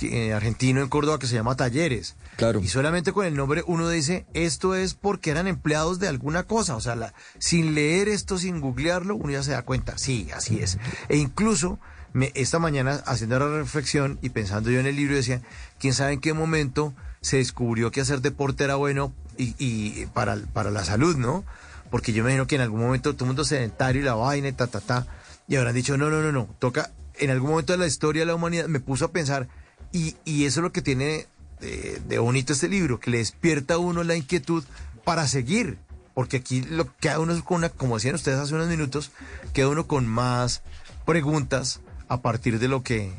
eh, 0.00 0.32
argentino 0.32 0.82
en 0.82 0.88
Córdoba 0.88 1.18
que 1.18 1.26
se 1.26 1.34
llama 1.34 1.56
Talleres. 1.56 2.16
Claro. 2.36 2.60
Y 2.60 2.68
solamente 2.68 3.12
con 3.12 3.26
el 3.26 3.34
nombre 3.34 3.62
uno 3.66 3.88
dice, 3.88 4.26
esto 4.34 4.74
es 4.74 4.94
porque 4.94 5.30
eran 5.30 5.46
empleados 5.46 5.98
de 5.98 6.08
alguna 6.08 6.42
cosa. 6.44 6.76
O 6.76 6.80
sea, 6.80 6.96
la- 6.96 7.14
sin 7.38 7.74
leer 7.74 8.08
esto, 8.08 8.38
sin 8.38 8.60
googlearlo, 8.60 9.16
uno 9.16 9.32
ya 9.32 9.42
se 9.42 9.52
da 9.52 9.62
cuenta. 9.62 9.96
Sí, 9.98 10.28
así 10.34 10.58
es. 10.60 10.78
E 11.08 11.16
incluso, 11.16 11.78
me, 12.12 12.32
esta 12.34 12.58
mañana, 12.58 13.02
haciendo 13.06 13.38
la 13.38 13.48
reflexión 13.58 14.18
y 14.22 14.30
pensando 14.30 14.70
yo 14.70 14.80
en 14.80 14.86
el 14.86 14.96
libro, 14.96 15.14
decía, 15.16 15.40
quién 15.78 15.94
sabe 15.94 16.12
en 16.14 16.20
qué 16.20 16.32
momento 16.32 16.94
se 17.20 17.38
descubrió 17.38 17.90
que 17.90 18.00
hacer 18.02 18.20
deporte 18.20 18.64
era 18.64 18.76
bueno 18.76 19.12
y, 19.38 19.54
y 19.58 20.06
para, 20.14 20.36
para 20.52 20.70
la 20.70 20.84
salud, 20.84 21.16
¿no? 21.16 21.44
Porque 21.90 22.12
yo 22.12 22.22
me 22.24 22.30
imagino 22.30 22.46
que 22.46 22.56
en 22.56 22.60
algún 22.62 22.80
momento 22.80 23.14
todo 23.14 23.24
el 23.24 23.28
mundo 23.28 23.44
sedentario 23.44 24.02
y 24.02 24.04
la 24.04 24.14
vaina 24.14 24.48
y 24.48 24.52
ta, 24.52 24.66
ta, 24.66 24.80
ta. 24.80 25.06
Y 25.48 25.56
habrán 25.56 25.74
dicho, 25.74 25.96
no, 25.96 26.10
no, 26.10 26.20
no, 26.20 26.32
no. 26.32 26.48
Toca, 26.58 26.90
en 27.18 27.30
algún 27.30 27.50
momento 27.50 27.72
de 27.72 27.78
la 27.78 27.86
historia 27.86 28.22
de 28.22 28.26
la 28.26 28.34
humanidad, 28.34 28.66
me 28.66 28.80
puso 28.80 29.06
a 29.06 29.12
pensar, 29.12 29.48
y, 29.92 30.14
eso 30.44 30.60
es 30.60 30.64
lo 30.64 30.72
que 30.72 30.82
tiene 30.82 31.26
de, 31.60 32.18
bonito 32.18 32.52
este 32.52 32.68
libro, 32.68 33.00
que 33.00 33.10
le 33.10 33.18
despierta 33.18 33.74
a 33.74 33.78
uno 33.78 34.04
la 34.04 34.16
inquietud 34.16 34.64
para 35.04 35.26
seguir. 35.26 35.78
Porque 36.14 36.38
aquí 36.38 36.62
lo 36.62 36.96
queda 36.96 37.20
uno 37.20 37.42
con 37.44 37.58
una, 37.58 37.68
como 37.68 37.96
decían 37.96 38.14
ustedes 38.14 38.38
hace 38.38 38.54
unos 38.54 38.68
minutos, 38.68 39.10
queda 39.52 39.68
uno 39.68 39.86
con 39.86 40.06
más 40.06 40.62
preguntas 41.04 41.80
a 42.08 42.22
partir 42.22 42.58
de 42.58 42.68
lo 42.68 42.82
que, 42.82 43.12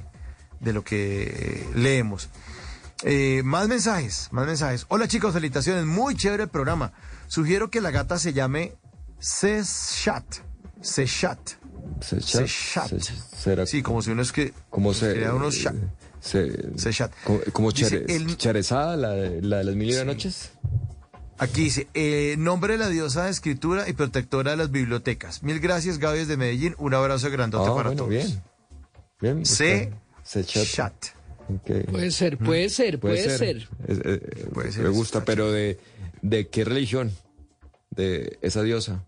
de 0.60 0.74
lo 0.74 0.84
que 0.84 1.68
leemos. 1.76 2.30
Eh, 3.04 3.44
más 3.44 3.68
mensajes, 3.68 4.30
más 4.32 4.48
mensajes. 4.48 4.86
Hola 4.90 5.08
chicos, 5.08 5.34
felicitaciones. 5.34 5.86
Muy 5.86 6.16
chévere 6.16 6.44
el 6.44 6.50
programa. 6.50 6.92
Sugiero 7.28 7.70
que 7.70 7.82
la 7.82 7.92
gata 7.92 8.18
se 8.18 8.34
llame 8.34 8.74
Seshat. 9.20 10.26
Seshat. 10.82 11.67
Sechat. 12.02 12.48
Sechat. 12.48 12.88
Se- 13.02 13.14
será- 13.38 13.66
Sí, 13.66 13.82
como 13.82 14.02
si 14.02 14.12
uno 14.12 14.22
es 14.22 14.32
que... 14.32 14.54
Como 14.70 14.94
se, 14.94 15.14
crea 15.14 15.34
unos 15.34 15.58
chat. 15.58 15.76
se- 16.20 16.78
Sechat. 16.78 17.12
como, 17.24 17.40
como 17.54 17.72
Dice, 17.72 18.06
Chere- 18.06 18.16
el- 18.16 18.38
Cherezada, 18.38 18.96
la, 18.98 19.12
de- 19.12 19.42
la 19.42 19.58
de 19.58 19.64
las 19.66 19.76
mil 19.76 19.90
y 19.90 19.94
una 19.96 20.06
noches. 20.06 20.52
Aquí 21.40 21.66
dice, 21.66 21.88
eh, 21.94 22.36
nombre 22.40 22.74
de 22.74 22.80
la 22.80 22.90
diosa 22.90 23.26
de 23.26 23.32
escritura 23.32 23.88
y 23.88 23.94
protectora 23.94 24.52
de 24.52 24.58
las 24.58 24.72
bibliotecas. 24.72 25.44
Mil 25.44 25.60
gracias, 25.60 26.00
Gaby 26.00 26.20
desde 26.20 26.36
Medellín. 26.38 26.74
Un 26.80 26.94
abrazo 26.96 27.30
grandote 27.30 27.70
Ah, 27.70 27.76
para 27.76 27.90
bueno, 27.90 27.98
todos. 28.06 28.10
bien. 28.10 28.42
Bien. 29.22 29.46
Se-. 29.46 29.92
Sechat. 30.24 30.66
Chat. 30.66 30.94
Ok. 31.50 31.90
Puede 31.92 32.12
ser, 32.12 32.38
puede 32.38 32.70
ser, 32.70 33.00
puede, 33.00 33.38
ser. 33.38 33.70
Es- 33.88 34.00
eh, 34.04 34.48
Puede 34.54 34.72
ser, 34.72 34.84
Me 34.84 34.90
gusta, 34.90 35.24
pero 35.24 35.52
de, 35.52 35.80
¿de 36.22 36.48
qué 36.48 36.66
religión? 36.66 37.12
De 37.92 38.38
esa 38.42 38.64
diosa. 38.64 39.04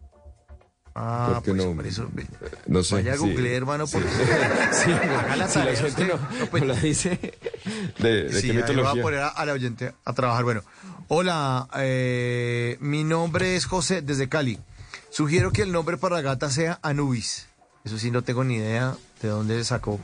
Ah, 0.95 1.41
pues 1.43 1.55
no- 1.55 1.63
hombre, 1.65 1.89
eso- 1.89 2.09
No 2.67 2.83
sé. 2.83 2.95
Vaya 2.95 3.13
a 3.13 3.17
sí. 3.17 3.21
Google, 3.21 3.55
hermano, 3.55 3.87
Sí. 3.87 3.93
porque... 3.97 4.09
Sí, 4.73 4.91
Haga 4.91 5.35
la 5.35 5.47
si 5.47 5.59
la 5.59 5.75
gente 5.75 6.05
no, 6.05 6.13
No, 6.39 6.45
pues- 6.47 6.63
no 6.63 6.73
la 6.73 6.79
dice. 6.79 7.37
¿De, 7.99 8.23
de 8.23 8.41
Sí, 8.41 8.51
qué 8.51 8.75
va 8.81 8.91
a 8.91 8.95
poner 8.95 9.19
a, 9.21 9.27
a 9.29 9.45
la 9.45 9.53
oyente 9.53 9.93
a 10.05 10.13
trabajar. 10.13 10.43
Bueno, 10.43 10.61
hola, 11.07 11.67
eh, 11.77 12.77
mi 12.81 13.03
nombre 13.03 13.55
es 13.55 13.65
José 13.65 14.01
desde 14.01 14.27
Cali. 14.29 14.59
Sugiero 15.11 15.51
que 15.51 15.61
el 15.63 15.71
nombre 15.71 15.97
para 15.97 16.15
la 16.17 16.21
gata 16.21 16.49
sea 16.49 16.79
Anubis. 16.81 17.47
Eso 17.83 17.97
sí, 17.97 18.11
no 18.11 18.23
tengo 18.23 18.43
ni 18.43 18.55
idea 18.55 18.95
de 19.21 19.29
dónde 19.29 19.63
sacó 19.63 19.99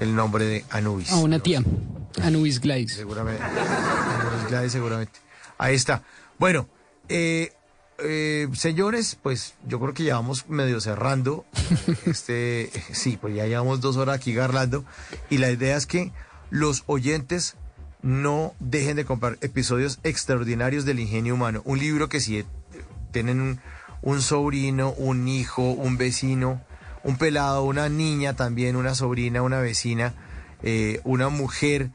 el 0.00 0.14
nombre 0.16 0.44
de 0.46 0.64
Anubis. 0.70 1.10
A 1.12 1.16
una 1.16 1.38
tía, 1.38 1.62
Anubis 2.22 2.60
Gladys. 2.60 2.94
Seguramente. 2.94 3.42
Anubis 3.42 4.48
Gladys, 4.48 4.72
seguramente. 4.72 5.20
Ahí 5.58 5.74
está. 5.74 6.02
Bueno, 6.38 6.68
eh, 7.08 7.52
eh, 8.04 8.48
señores, 8.54 9.16
pues 9.22 9.54
yo 9.66 9.80
creo 9.80 9.94
que 9.94 10.04
ya 10.04 10.16
vamos 10.16 10.48
medio 10.48 10.80
cerrando. 10.80 11.44
Este, 12.06 12.70
sí, 12.92 13.16
pues 13.20 13.34
ya 13.34 13.46
llevamos 13.46 13.80
dos 13.80 13.96
horas 13.96 14.16
aquí 14.16 14.32
garlando. 14.32 14.84
Y 15.30 15.38
la 15.38 15.50
idea 15.50 15.76
es 15.76 15.86
que 15.86 16.12
los 16.50 16.84
oyentes 16.86 17.56
no 18.02 18.54
dejen 18.58 18.96
de 18.96 19.04
comprar 19.04 19.38
episodios 19.40 20.00
extraordinarios 20.02 20.84
del 20.84 21.00
ingenio 21.00 21.34
humano. 21.34 21.62
Un 21.64 21.78
libro 21.78 22.08
que 22.08 22.20
si 22.20 22.38
eh, 22.38 22.46
tienen 23.12 23.40
un, 23.40 23.60
un 24.02 24.20
sobrino, 24.20 24.92
un 24.92 25.28
hijo, 25.28 25.70
un 25.70 25.96
vecino, 25.96 26.60
un 27.04 27.16
pelado, 27.16 27.64
una 27.64 27.88
niña 27.88 28.34
también, 28.34 28.76
una 28.76 28.94
sobrina, 28.94 29.42
una 29.42 29.60
vecina, 29.60 30.14
eh, 30.62 31.00
una 31.04 31.28
mujer 31.28 31.90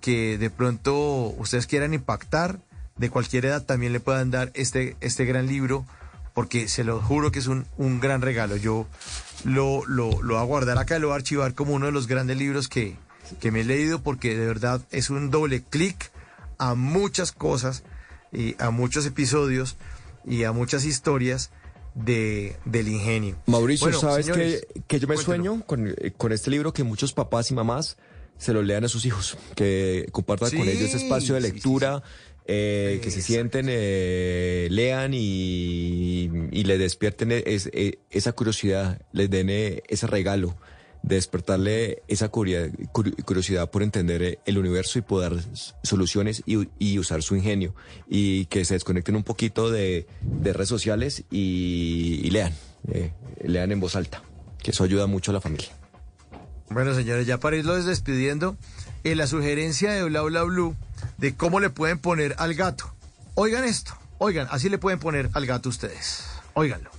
que 0.00 0.38
de 0.38 0.50
pronto 0.50 0.94
ustedes 1.38 1.66
quieran 1.66 1.94
impactar, 1.94 2.58
de 3.02 3.10
cualquier 3.10 3.44
edad 3.44 3.62
también 3.64 3.92
le 3.92 4.00
puedan 4.00 4.30
dar 4.30 4.50
este, 4.54 4.96
este 5.00 5.26
gran 5.26 5.46
libro, 5.46 5.84
porque 6.32 6.68
se 6.68 6.84
lo 6.84 7.00
juro 7.02 7.30
que 7.30 7.40
es 7.40 7.48
un, 7.48 7.66
un 7.76 8.00
gran 8.00 8.22
regalo. 8.22 8.56
Yo 8.56 8.86
lo, 9.44 9.84
lo, 9.86 10.22
lo 10.22 10.34
voy 10.34 10.42
a 10.42 10.46
guardar 10.46 10.78
acá, 10.78 10.98
lo 10.98 11.08
voy 11.08 11.14
a 11.14 11.16
archivar 11.16 11.52
como 11.54 11.74
uno 11.74 11.86
de 11.86 11.92
los 11.92 12.06
grandes 12.06 12.38
libros 12.38 12.68
que, 12.68 12.96
que 13.40 13.50
me 13.50 13.60
he 13.60 13.64
leído, 13.64 14.02
porque 14.02 14.36
de 14.36 14.46
verdad 14.46 14.80
es 14.90 15.10
un 15.10 15.30
doble 15.30 15.62
clic 15.62 16.10
a 16.58 16.74
muchas 16.74 17.32
cosas, 17.32 17.82
y 18.32 18.54
a 18.58 18.70
muchos 18.70 19.04
episodios 19.04 19.76
y 20.24 20.44
a 20.44 20.52
muchas 20.52 20.84
historias 20.86 21.50
de, 21.94 22.56
del 22.64 22.88
ingenio. 22.88 23.36
Mauricio, 23.46 23.86
Bueno, 23.88 24.00
¿sabes 24.00 24.24
señores, 24.24 24.66
que, 24.74 24.82
que 24.86 25.00
yo 25.00 25.06
me 25.06 25.16
cuéntelo. 25.16 25.36
sueño 25.36 25.66
con, 25.66 25.94
con 26.16 26.32
este 26.32 26.50
libro 26.50 26.72
que 26.72 26.82
muchos 26.82 27.12
papás 27.12 27.50
y 27.50 27.54
mamás 27.54 27.98
se 28.38 28.54
lo 28.54 28.62
lean 28.62 28.84
a 28.84 28.88
sus 28.88 29.04
hijos, 29.04 29.36
que 29.54 30.08
compartan 30.12 30.50
con 30.50 30.66
ellos 30.66 30.82
ese 30.82 30.96
espacio 30.96 31.34
de 31.34 31.42
sí, 31.42 31.46
sí, 31.46 31.52
lectura, 31.52 32.02
eh, 32.46 33.00
que 33.02 33.10
se 33.10 33.22
sienten, 33.22 33.66
eh, 33.68 34.68
lean 34.70 35.12
y, 35.14 36.30
y 36.50 36.64
le 36.64 36.78
despierten 36.78 37.30
es- 37.32 37.70
eh, 37.72 37.98
esa 38.10 38.32
curiosidad, 38.32 39.00
les 39.12 39.30
den 39.30 39.48
eh, 39.50 39.82
ese 39.88 40.06
regalo 40.06 40.56
de 41.02 41.16
despertarle 41.16 42.02
esa 42.06 42.28
curiosidad 42.28 43.70
por 43.70 43.82
entender 43.82 44.22
eh, 44.22 44.38
el 44.46 44.56
universo 44.58 44.98
y 44.98 45.02
poder 45.02 45.34
soluciones 45.82 46.42
y, 46.46 46.68
y 46.78 46.98
usar 46.98 47.22
su 47.22 47.34
ingenio 47.34 47.74
y 48.08 48.46
que 48.46 48.64
se 48.64 48.74
desconecten 48.74 49.16
un 49.16 49.24
poquito 49.24 49.70
de, 49.70 50.06
de 50.20 50.52
redes 50.52 50.68
sociales 50.68 51.24
y, 51.30 52.20
y 52.22 52.30
lean, 52.30 52.52
eh, 52.92 53.10
lean 53.44 53.72
en 53.72 53.80
voz 53.80 53.96
alta, 53.96 54.22
que 54.62 54.70
eso 54.70 54.84
ayuda 54.84 55.06
mucho 55.06 55.32
a 55.32 55.34
la 55.34 55.40
familia. 55.40 55.70
Bueno, 56.70 56.94
señores, 56.94 57.26
ya 57.26 57.38
para 57.38 57.56
irlos 57.56 57.84
despidiendo, 57.84 58.56
en 59.04 59.18
la 59.18 59.26
sugerencia 59.26 59.92
de 59.92 60.02
Bla 60.04 60.22
Bla 60.22 60.42
Blue 60.42 60.76
de 61.18 61.34
cómo 61.34 61.60
le 61.60 61.70
pueden 61.70 61.98
poner 61.98 62.34
al 62.38 62.54
gato. 62.54 62.92
Oigan 63.34 63.64
esto, 63.64 63.96
oigan, 64.18 64.48
así 64.50 64.68
le 64.68 64.78
pueden 64.78 64.98
poner 64.98 65.30
al 65.32 65.46
gato 65.46 65.68
ustedes. 65.68 66.24
Óiganlo. 66.54 66.90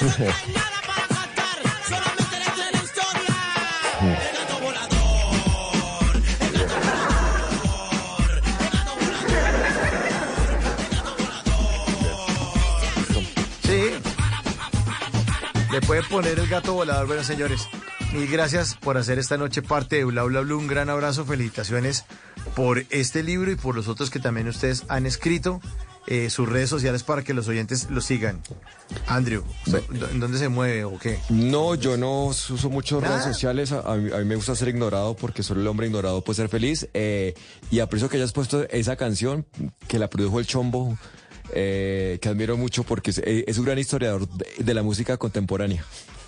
Le 15.80 15.86
pueden 15.86 16.04
poner 16.06 16.36
el 16.40 16.48
gato 16.48 16.74
volador. 16.74 17.06
Bueno, 17.06 17.22
señores, 17.22 17.68
mil 18.12 18.26
gracias 18.28 18.74
por 18.74 18.96
hacer 18.96 19.20
esta 19.20 19.36
noche 19.36 19.62
parte 19.62 19.94
de 19.94 20.04
Bla 20.04 20.24
Bla 20.24 20.40
Blue. 20.40 20.58
Un 20.58 20.66
gran 20.66 20.90
abrazo, 20.90 21.24
felicitaciones 21.24 22.04
por 22.56 22.84
este 22.90 23.22
libro 23.22 23.52
y 23.52 23.54
por 23.54 23.76
los 23.76 23.86
otros 23.86 24.10
que 24.10 24.18
también 24.18 24.48
ustedes 24.48 24.82
han 24.88 25.06
escrito. 25.06 25.60
eh, 26.08 26.30
sus 26.30 26.48
redes 26.48 26.68
sociales 26.68 27.04
para 27.04 27.22
que 27.22 27.32
los 27.32 27.46
oyentes 27.46 27.90
lo 27.90 28.00
sigan. 28.00 28.42
Andrew, 29.06 29.44
¿en 30.10 30.18
dónde 30.18 30.38
se 30.38 30.48
mueve 30.48 30.82
o 30.84 30.98
qué? 30.98 31.20
No, 31.28 31.76
yo 31.76 31.96
no 31.96 32.24
uso 32.24 32.70
mucho 32.70 33.00
Nada. 33.00 33.18
redes 33.18 33.32
sociales. 33.32 33.70
A, 33.70 33.80
a 33.80 33.94
mí, 33.96 34.10
a 34.12 34.16
mí 34.16 34.24
me 34.24 34.34
gusta 34.34 34.56
ser 34.56 34.66
ignorado 34.68 35.14
porque 35.14 35.44
solo 35.44 35.60
el 35.60 35.66
hombre 35.68 35.86
ignorado 35.86 36.24
puede 36.24 36.38
ser 36.38 36.48
feliz. 36.48 36.88
Eh, 36.92 37.34
y 37.70 37.78
aprecio 37.78 38.08
que 38.08 38.16
hayas 38.16 38.32
puesto 38.32 38.66
esa 38.70 38.96
canción 38.96 39.46
que 39.86 40.00
la 40.00 40.08
produjo 40.10 40.40
el 40.40 40.46
Chombo, 40.46 40.98
eh, 41.54 42.18
que 42.20 42.28
admiro 42.28 42.56
mucho 42.56 42.84
porque 42.84 43.10
es, 43.10 43.18
eh, 43.18 43.44
es 43.46 43.58
un 43.58 43.64
gran 43.64 43.78
historiador 43.78 44.28
de, 44.28 44.46
de 44.58 44.74
la 44.74 44.82
música 44.82 45.16
contemporánea. 45.16 45.84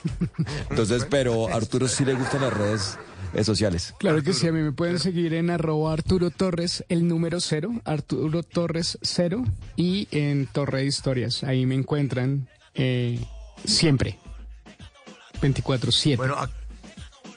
Entonces, 0.70 1.06
pero 1.08 1.48
a 1.48 1.54
Arturo 1.54 1.88
sí 1.88 2.04
le 2.04 2.14
gustan 2.14 2.42
las 2.42 2.52
redes 2.52 2.98
eh, 3.32 3.44
sociales. 3.44 3.94
Claro 3.98 4.22
que 4.22 4.32
sí, 4.32 4.48
a 4.48 4.52
mí 4.52 4.60
me 4.60 4.72
pueden 4.72 4.98
seguir 4.98 5.34
en 5.34 5.50
arroba 5.50 5.92
Arturo 5.92 6.30
Torres, 6.30 6.84
el 6.88 7.06
número 7.06 7.40
cero, 7.40 7.72
Arturo 7.84 8.42
Torres 8.42 8.98
cero, 9.02 9.44
y 9.76 10.08
en 10.10 10.46
Torre 10.46 10.80
de 10.80 10.86
Historias. 10.86 11.44
Ahí 11.44 11.64
me 11.64 11.76
encuentran 11.76 12.48
eh, 12.74 13.20
siempre. 13.64 14.18
24-7. 15.40 16.16
Bueno, 16.16 16.36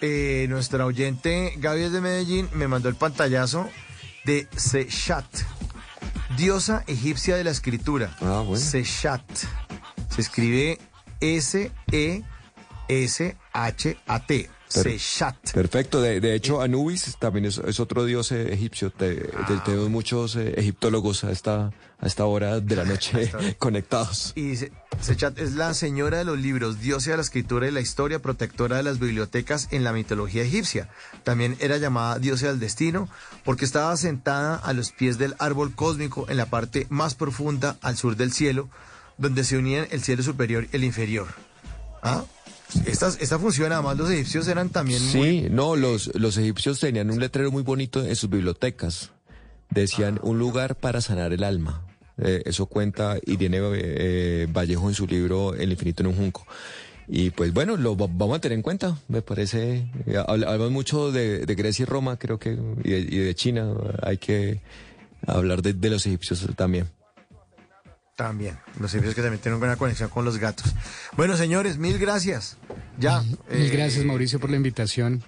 eh, 0.01 0.47
nuestra 0.49 0.85
oyente 0.85 1.53
Gaby 1.57 1.83
es 1.83 1.91
de 1.93 2.01
Medellín 2.01 2.49
me 2.53 2.67
mandó 2.67 2.89
el 2.89 2.95
pantallazo 2.95 3.69
de 4.25 4.47
Sechat, 4.55 5.25
diosa 6.37 6.83
egipcia 6.87 7.35
de 7.35 7.43
la 7.43 7.51
escritura. 7.51 8.15
Ah, 8.21 8.43
bueno. 8.45 8.63
Sechat. 8.63 9.21
Se 10.09 10.21
escribe 10.21 10.77
S-E-S-H-A-T. 11.21 12.23
Sechat. 14.67 15.51
Perfecto, 15.53 16.01
de, 16.01 16.19
de 16.19 16.33
hecho 16.33 16.61
Anubis 16.61 17.15
también 17.19 17.45
es, 17.45 17.59
es 17.59 17.79
otro 17.79 18.05
dios 18.05 18.31
eh, 18.31 18.51
egipcio. 18.53 18.89
Te- 18.89 19.15
te- 19.15 19.57
tenemos 19.63 19.89
muchos 19.89 20.35
eh, 20.35 20.55
egiptólogos 20.57 21.23
a 21.23 21.31
esta, 21.31 21.71
a 22.03 22.07
esta 22.07 22.25
hora 22.25 22.59
de 22.59 22.75
la 22.75 22.83
noche 22.83 23.31
conectados. 23.59 24.33
Y 24.35 24.41
dice, 24.41 24.71
Sechat 24.99 25.39
es 25.39 25.53
la 25.53 25.73
señora 25.73 26.17
de 26.17 26.25
los 26.25 26.37
libros, 26.37 26.81
diosa 26.81 27.11
de 27.11 27.17
la 27.17 27.23
escritura 27.23 27.67
y 27.67 27.71
la 27.71 27.79
historia, 27.79 28.21
protectora 28.21 28.77
de 28.77 28.83
las 28.83 28.99
bibliotecas 28.99 29.69
en 29.71 29.85
la 29.85 29.93
mitología 29.93 30.43
egipcia. 30.43 30.89
También 31.23 31.55
era 31.61 31.77
llamada 31.77 32.19
diosa 32.19 32.47
del 32.47 32.59
destino 32.59 33.07
porque 33.45 33.63
estaba 33.63 33.95
sentada 33.95 34.55
a 34.55 34.73
los 34.73 34.91
pies 34.91 35.17
del 35.17 35.35
árbol 35.39 35.73
cósmico 35.73 36.25
en 36.29 36.35
la 36.35 36.47
parte 36.47 36.87
más 36.89 37.15
profunda 37.15 37.77
al 37.81 37.95
sur 37.95 38.17
del 38.17 38.33
cielo, 38.33 38.69
donde 39.17 39.45
se 39.45 39.57
unían 39.57 39.87
el 39.91 40.03
cielo 40.03 40.23
superior 40.23 40.67
y 40.71 40.75
el 40.75 40.83
inferior. 40.83 41.27
¿Ah? 42.01 42.25
Esta, 42.85 43.07
esta 43.07 43.39
función, 43.39 43.71
además, 43.71 43.97
los 43.97 44.09
egipcios 44.09 44.47
eran 44.49 44.69
también 44.69 45.01
muy... 45.01 45.11
Sí, 45.11 45.47
no, 45.49 45.77
los, 45.77 46.11
los 46.15 46.35
egipcios 46.37 46.81
tenían 46.81 47.11
un 47.11 47.19
letrero 47.19 47.49
muy 47.49 47.63
bonito 47.63 48.03
en 48.03 48.15
sus 48.17 48.29
bibliotecas. 48.29 49.11
Decían 49.69 50.19
un 50.21 50.37
lugar 50.37 50.75
para 50.75 50.99
sanar 50.99 51.31
el 51.31 51.43
alma. 51.45 51.85
Eh, 52.17 52.43
eso 52.45 52.67
cuenta 52.67 53.17
Irene 53.25 53.59
eh, 53.75 54.47
Vallejo 54.51 54.87
en 54.89 54.95
su 54.95 55.07
libro 55.07 55.53
El 55.55 55.71
infinito 55.71 56.03
en 56.03 56.07
un 56.07 56.15
junco. 56.15 56.45
Y 57.07 57.31
pues 57.31 57.51
bueno, 57.53 57.75
lo 57.75 57.97
va- 57.97 58.07
vamos 58.09 58.37
a 58.37 58.39
tener 58.39 58.55
en 58.57 58.61
cuenta, 58.61 58.97
me 59.09 59.21
parece. 59.21 59.89
eh, 60.05 60.15
habl- 60.15 60.45
Hablamos 60.45 60.71
mucho 60.71 61.11
de, 61.11 61.45
de 61.45 61.55
Grecia 61.55 61.83
y 61.83 61.85
Roma, 61.85 62.17
creo 62.17 62.39
que, 62.39 62.57
y 62.83 62.89
de, 62.89 62.99
y 62.99 63.17
de 63.17 63.35
China. 63.35 63.73
Hay 64.01 64.17
que 64.17 64.61
hablar 65.27 65.61
de, 65.61 65.73
de 65.73 65.89
los 65.89 66.05
egipcios 66.05 66.47
también. 66.55 66.87
También, 68.15 68.57
los 68.79 68.93
egipcios 68.93 69.15
que 69.15 69.21
también 69.23 69.41
tienen 69.41 69.59
buena 69.59 69.75
conexión 69.75 70.07
con 70.09 70.23
los 70.23 70.37
gatos. 70.37 70.71
Bueno, 71.17 71.35
señores, 71.35 71.77
mil 71.79 71.97
gracias. 71.97 72.57
Ya. 72.99 73.21
Mil 73.21 73.37
eh, 73.49 73.69
gracias, 73.73 74.05
Mauricio, 74.05 74.39
por 74.39 74.51
la 74.51 74.55
invitación. 74.57 75.23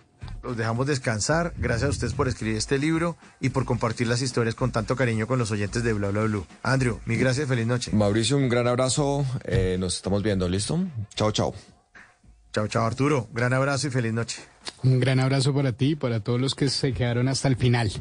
Los 0.45 0.56
dejamos 0.56 0.88
descansar. 0.88 1.53
Gracias 1.57 1.88
a 1.88 1.91
ustedes 1.91 2.14
por 2.14 2.27
escribir 2.27 2.57
este 2.57 2.77
libro 2.77 3.17
y 3.40 3.49
por 3.49 3.65
compartir 3.65 4.07
las 4.07 4.22
historias 4.22 4.56
con 4.56 4.72
tanto 4.72 4.95
cariño 4.95 5.27
con 5.27 5.40
los 5.40 5.51
oyentes 5.51 5.83
de 5.83 5.93
Bla 5.93 6.09
Bla 6.09 6.24
Blue. 6.24 6.45
Andrew, 6.64 6.99
mi 7.06 7.15
gracias, 7.17 7.48
feliz 7.48 7.65
noche. 7.65 7.91
Mauricio, 7.93 8.38
un 8.38 8.48
gran 8.48 8.67
abrazo. 8.67 9.25
Eh, 9.43 9.77
nos 9.80 9.95
estamos 9.95 10.24
viendo, 10.24 10.48
¿listo? 10.48 10.80
Chao, 11.15 11.32
chao. 11.32 11.53
Chao, 12.53 12.67
chao, 12.67 12.85
Arturo. 12.85 13.27
Gran 13.33 13.53
abrazo 13.53 13.88
y 13.88 13.90
feliz 13.90 14.14
noche. 14.14 14.41
Un 14.83 14.99
gran 14.99 15.19
abrazo 15.19 15.53
para 15.53 15.74
ti 15.74 15.91
y 15.91 15.95
para 15.95 16.22
todos 16.22 16.40
los 16.40 16.56
que 16.56 16.69
se 16.69 16.93
quedaron 16.93 17.27
hasta 17.27 17.48
el 17.48 17.57
final. 17.57 17.91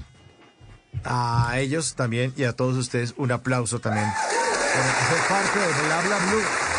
A 1.02 1.58
ellos 1.58 1.94
también 1.94 2.32
y 2.36 2.44
a 2.44 2.52
todos 2.52 2.76
ustedes 2.76 3.14
un 3.16 3.32
aplauso 3.32 3.80
también. 3.80 4.06
Por 4.06 5.28
parte 5.28 5.58
de 5.58 5.86
Bla 5.86 6.02
Bla 6.02 6.18
Blue. 6.30 6.73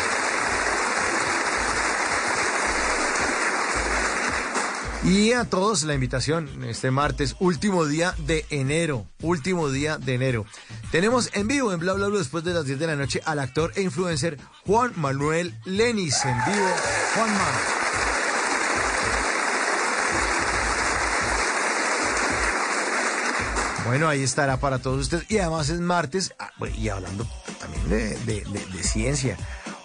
Y 5.06 5.34
a 5.34 5.44
todos 5.44 5.84
la 5.84 5.94
invitación 5.94 6.64
este 6.64 6.90
martes, 6.90 7.36
último 7.38 7.86
día 7.86 8.12
de 8.26 8.44
enero, 8.50 9.06
último 9.22 9.70
día 9.70 9.98
de 9.98 10.14
enero. 10.14 10.46
Tenemos 10.90 11.30
en 11.32 11.46
vivo 11.46 11.72
en 11.72 11.78
Bla 11.78 11.92
Bla 11.92 12.08
después 12.08 12.42
de 12.42 12.52
las 12.52 12.64
10 12.64 12.80
de 12.80 12.86
la 12.88 12.96
noche 12.96 13.22
al 13.24 13.38
actor 13.38 13.72
e 13.76 13.82
influencer 13.82 14.36
Juan 14.66 14.92
Manuel 14.96 15.54
Lenis 15.64 16.24
en 16.24 16.36
vivo. 16.44 16.68
Juanma. 17.14 17.50
Bueno, 23.86 24.08
ahí 24.08 24.24
estará 24.24 24.56
para 24.56 24.80
todos 24.80 25.02
ustedes. 25.02 25.30
Y 25.30 25.38
además 25.38 25.68
es 25.68 25.78
martes, 25.78 26.34
ah, 26.40 26.50
y 26.76 26.88
hablando 26.88 27.28
también 27.60 27.88
de 28.26 28.82
ciencia. 28.82 29.36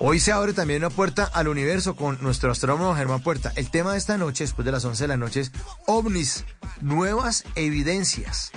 Hoy 0.04 0.20
se 0.20 0.32
abre 0.32 0.54
también 0.54 0.84
una 0.84 0.90
puerta 0.90 1.26
al 1.26 1.48
universo 1.48 1.96
con 1.96 2.18
nuestro 2.22 2.52
astrónomo 2.52 2.96
Germán 2.96 3.22
Puerta. 3.22 3.54
El 3.56 3.70
tema 3.70 3.92
de 3.92 4.00
esta 4.00 4.18
noche, 4.18 4.46
después 4.46 4.66
de 4.66 4.72
las 4.72 4.84
11 4.84 5.04
de 5.04 5.08
la 5.08 5.16
noche, 5.16 5.42
es 5.42 5.52
ovnis, 5.86 6.44
nuevas 6.82 7.44
evidencias. 7.54 8.52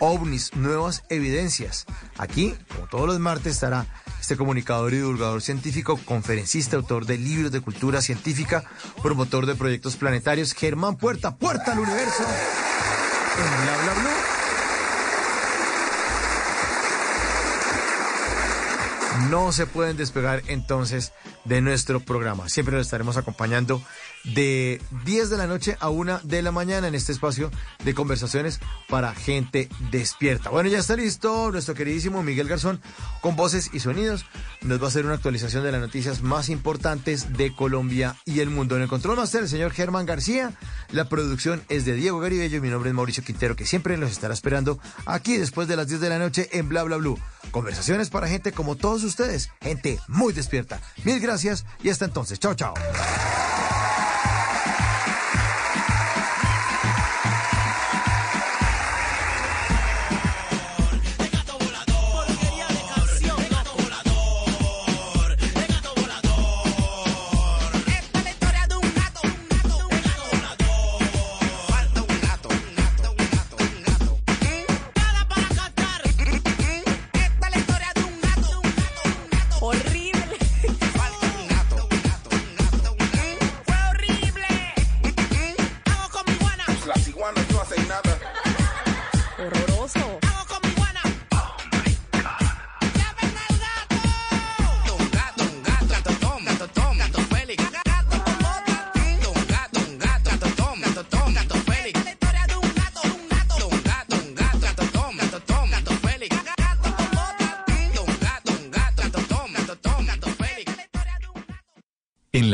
OVNIs, 0.00 0.56
nuevas 0.56 1.04
evidencias. 1.08 1.86
Aquí, 2.18 2.56
como 2.74 2.88
todos 2.88 3.06
los 3.06 3.20
martes, 3.20 3.52
estará 3.52 3.86
este 4.20 4.36
comunicador 4.36 4.92
y 4.92 4.96
divulgador 4.96 5.42
científico, 5.42 5.96
conferencista, 6.04 6.76
autor 6.76 7.06
de 7.06 7.18
libros 7.18 7.52
de 7.52 7.60
cultura 7.60 8.02
científica, 8.02 8.64
promotor 9.00 9.46
de 9.46 9.54
proyectos 9.54 9.94
planetarios, 9.94 10.54
Germán 10.54 10.96
Puerta, 10.96 11.36
Puerta 11.36 11.70
al 11.70 11.78
Universo, 11.78 12.24
Bla 12.24 13.82
Bla 13.82 13.94
Blue. 13.94 14.29
No 19.28 19.52
se 19.52 19.66
pueden 19.66 19.96
despegar 19.96 20.42
entonces 20.46 21.12
de 21.44 21.60
nuestro 21.60 22.00
programa. 22.00 22.48
Siempre 22.48 22.74
lo 22.74 22.80
estaremos 22.80 23.16
acompañando 23.16 23.82
de 24.24 24.80
10 25.04 25.30
de 25.30 25.36
la 25.38 25.46
noche 25.46 25.76
a 25.80 25.88
1 25.88 26.20
de 26.24 26.42
la 26.42 26.52
mañana 26.52 26.88
en 26.88 26.94
este 26.94 27.12
espacio 27.12 27.50
de 27.84 27.94
conversaciones 27.94 28.60
para 28.88 29.14
gente 29.14 29.68
despierta. 29.90 30.50
Bueno, 30.50 30.68
ya 30.68 30.78
está 30.78 30.96
listo 30.96 31.50
nuestro 31.50 31.74
queridísimo 31.74 32.22
Miguel 32.22 32.48
Garzón 32.48 32.80
con 33.22 33.36
voces 33.36 33.70
y 33.72 33.80
sonidos. 33.80 34.26
Nos 34.60 34.80
va 34.80 34.86
a 34.86 34.88
hacer 34.88 35.06
una 35.06 35.14
actualización 35.14 35.64
de 35.64 35.72
las 35.72 35.80
noticias 35.80 36.22
más 36.22 36.50
importantes 36.50 37.36
de 37.36 37.54
Colombia 37.54 38.16
y 38.26 38.40
el 38.40 38.50
mundo. 38.50 38.76
En 38.76 38.82
el 38.82 38.88
control 38.88 39.16
master, 39.16 39.42
el 39.42 39.48
señor 39.48 39.72
Germán 39.72 40.06
García. 40.06 40.52
La 40.92 41.08
producción 41.08 41.62
es 41.68 41.84
de 41.84 41.94
Diego 41.94 42.20
Garibello 42.20 42.58
y 42.58 42.60
mi 42.60 42.68
nombre 42.68 42.90
es 42.90 42.94
Mauricio 42.94 43.24
Quintero, 43.24 43.56
que 43.56 43.64
siempre 43.64 43.96
los 43.96 44.10
estará 44.10 44.34
esperando 44.34 44.78
aquí 45.06 45.38
después 45.38 45.68
de 45.68 45.76
las 45.76 45.88
10 45.88 46.00
de 46.00 46.08
la 46.08 46.18
noche 46.18 46.48
en 46.52 46.68
Bla 46.68 46.82
Bla 46.82 46.98
Blue. 46.98 47.18
Conversaciones 47.50 48.10
para 48.10 48.28
gente 48.28 48.52
como 48.52 48.76
todos 48.76 49.02
ustedes, 49.02 49.50
gente 49.62 49.98
muy 50.08 50.32
despierta. 50.32 50.80
Mil 51.04 51.18
gracias 51.18 51.39
y 51.82 51.90
hasta 51.90 52.04
entonces. 52.04 52.38
Chao, 52.38 52.54
chao. 52.54 52.74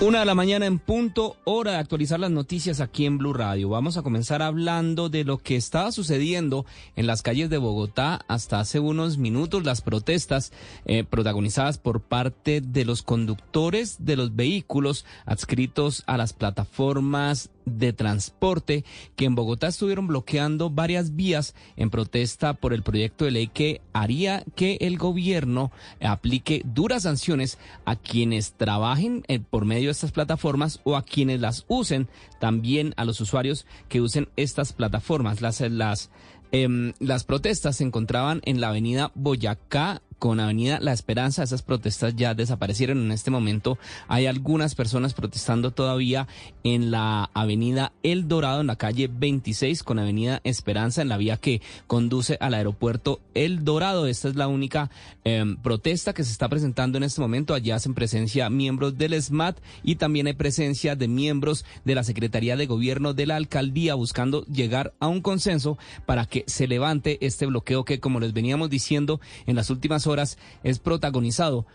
Una 0.00 0.20
de 0.20 0.26
la 0.26 0.36
mañana 0.36 0.66
en 0.66 0.78
punto, 0.78 1.38
hora 1.42 1.72
de 1.72 1.78
actualizar 1.78 2.20
las 2.20 2.30
noticias 2.30 2.80
aquí 2.80 3.04
en 3.04 3.18
Blue 3.18 3.32
Radio. 3.32 3.68
Vamos 3.68 3.96
a 3.96 4.02
comenzar 4.02 4.42
hablando 4.42 5.08
de 5.08 5.24
lo 5.24 5.38
que 5.38 5.56
estaba 5.56 5.90
sucediendo 5.90 6.66
en 6.94 7.08
las 7.08 7.22
calles 7.22 7.50
de 7.50 7.58
Bogotá 7.58 8.20
hasta 8.28 8.60
hace 8.60 8.78
unos 8.78 9.18
minutos, 9.18 9.64
las 9.64 9.80
protestas 9.80 10.52
eh, 10.84 11.02
protagonizadas 11.02 11.78
por 11.78 12.00
parte 12.00 12.60
de 12.60 12.84
los 12.84 13.02
conductores 13.02 14.04
de 14.04 14.14
los 14.14 14.36
vehículos 14.36 15.04
adscritos 15.26 16.04
a 16.06 16.16
las 16.16 16.32
plataformas 16.32 17.50
de 17.68 17.92
transporte 17.92 18.84
que 19.16 19.24
en 19.24 19.34
Bogotá 19.34 19.68
estuvieron 19.68 20.06
bloqueando 20.06 20.70
varias 20.70 21.16
vías 21.16 21.54
en 21.76 21.90
protesta 21.90 22.54
por 22.54 22.72
el 22.72 22.82
proyecto 22.82 23.24
de 23.24 23.30
ley 23.30 23.48
que 23.48 23.80
haría 23.92 24.44
que 24.54 24.78
el 24.80 24.98
gobierno 24.98 25.70
aplique 26.00 26.62
duras 26.64 27.04
sanciones 27.04 27.58
a 27.84 27.96
quienes 27.96 28.52
trabajen 28.52 29.24
eh, 29.28 29.40
por 29.40 29.64
medio 29.64 29.88
de 29.88 29.92
estas 29.92 30.12
plataformas 30.12 30.80
o 30.84 30.96
a 30.96 31.02
quienes 31.02 31.40
las 31.40 31.64
usen, 31.68 32.08
también 32.40 32.94
a 32.96 33.04
los 33.04 33.20
usuarios 33.20 33.66
que 33.88 34.00
usen 34.00 34.28
estas 34.36 34.72
plataformas. 34.72 35.40
Las, 35.40 35.60
las, 35.60 36.10
em, 36.52 36.92
las 36.98 37.24
protestas 37.24 37.76
se 37.76 37.84
encontraban 37.84 38.40
en 38.44 38.60
la 38.60 38.68
avenida 38.68 39.12
Boyacá 39.14 40.02
con 40.18 40.40
Avenida 40.40 40.78
La 40.80 40.92
Esperanza. 40.92 41.42
Esas 41.42 41.62
protestas 41.62 42.14
ya 42.16 42.34
desaparecieron 42.34 42.98
en 42.98 43.12
este 43.12 43.30
momento. 43.30 43.78
Hay 44.08 44.26
algunas 44.26 44.74
personas 44.74 45.14
protestando 45.14 45.70
todavía 45.70 46.28
en 46.64 46.90
la 46.90 47.30
Avenida 47.34 47.92
El 48.02 48.28
Dorado, 48.28 48.60
en 48.60 48.66
la 48.66 48.76
calle 48.76 49.08
26, 49.12 49.82
con 49.82 49.98
Avenida 49.98 50.40
Esperanza, 50.44 51.02
en 51.02 51.08
la 51.08 51.16
vía 51.16 51.36
que 51.36 51.62
conduce 51.86 52.36
al 52.40 52.54
aeropuerto 52.54 53.20
El 53.34 53.64
Dorado. 53.64 54.06
Esta 54.06 54.28
es 54.28 54.36
la 54.36 54.48
única 54.48 54.90
eh, 55.24 55.44
protesta 55.62 56.12
que 56.12 56.24
se 56.24 56.32
está 56.32 56.48
presentando 56.48 56.98
en 56.98 57.04
este 57.04 57.20
momento. 57.20 57.54
Allá 57.54 57.76
hacen 57.76 57.94
presencia 57.94 58.50
miembros 58.50 58.98
del 58.98 59.20
SMAT 59.20 59.58
y 59.82 59.96
también 59.96 60.26
hay 60.26 60.34
presencia 60.34 60.96
de 60.96 61.08
miembros 61.08 61.64
de 61.84 61.94
la 61.94 62.04
Secretaría 62.04 62.56
de 62.56 62.66
Gobierno 62.66 63.14
de 63.14 63.26
la 63.26 63.36
Alcaldía 63.36 63.94
buscando 63.94 64.44
llegar 64.46 64.94
a 65.00 65.08
un 65.08 65.20
consenso 65.20 65.78
para 66.06 66.26
que 66.26 66.44
se 66.46 66.66
levante 66.66 67.18
este 67.20 67.46
bloqueo 67.46 67.84
que, 67.84 68.00
como 68.00 68.20
les 68.20 68.32
veníamos 68.32 68.70
diciendo 68.70 69.20
en 69.46 69.56
las 69.56 69.70
últimas 69.70 70.06
horas, 70.08 70.38
es 70.64 70.78
protagonizado 70.78 71.66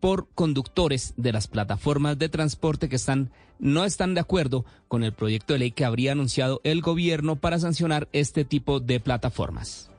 por 0.00 0.26
conductores 0.34 1.14
de 1.16 1.32
las 1.32 1.46
plataformas 1.46 2.18
de 2.18 2.28
transporte 2.28 2.88
que 2.88 2.96
están 2.96 3.30
no 3.60 3.84
están 3.84 4.14
de 4.14 4.20
acuerdo 4.20 4.64
con 4.88 5.04
el 5.04 5.12
proyecto 5.12 5.52
de 5.52 5.60
ley 5.60 5.70
que 5.70 5.84
habría 5.84 6.10
anunciado 6.10 6.60
el 6.64 6.82
gobierno 6.82 7.36
para 7.36 7.60
sancionar 7.60 8.08
este 8.12 8.44
tipo 8.44 8.80
de 8.80 8.98
plataformas. 8.98 9.91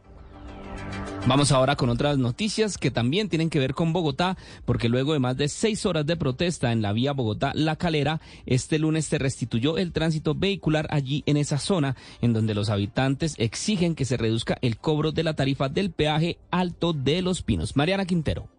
Vamos 1.26 1.54
ahora 1.54 1.78
con 1.78 1.90
otras 1.90 2.18
noticias 2.18 2.78
que 2.78 2.92
también 2.92 3.30
tienen 3.30 3.50
que 3.50 3.60
ver 3.60 3.74
con 3.74 3.94
Bogotá, 3.94 4.36
porque 4.66 4.90
luego 4.90 5.14
de 5.14 5.20
más 5.20 5.38
de 5.38 5.48
seis 5.48 5.86
horas 5.86 6.06
de 6.06 6.18
protesta 6.18 6.74
en 6.74 6.82
la 6.82 6.92
vía 6.92 7.14
Bogotá-La 7.14 7.78
Calera, 7.78 8.20
este 8.46 8.78
lunes 8.78 9.06
se 9.06 9.20
restituyó 9.20 9.78
el 9.78 9.94
tránsito 9.94 10.36
vehicular 10.36 10.86
allí 10.90 11.24
en 11.26 11.38
esa 11.38 11.60
zona, 11.60 11.96
en 12.22 12.34
donde 12.34 12.54
los 12.54 12.70
habitantes 12.70 13.36
exigen 13.38 13.96
que 13.96 14.04
se 14.04 14.18
reduzca 14.18 14.58
el 14.62 14.78
cobro 14.78 15.14
de 15.14 15.24
la 15.24 15.34
tarifa 15.34 15.70
del 15.70 15.92
peaje 15.92 16.40
alto 16.52 16.92
de 16.92 17.22
los 17.22 17.42
pinos. 17.42 17.78
Mariana 17.78 18.04
Quintero. 18.06 18.53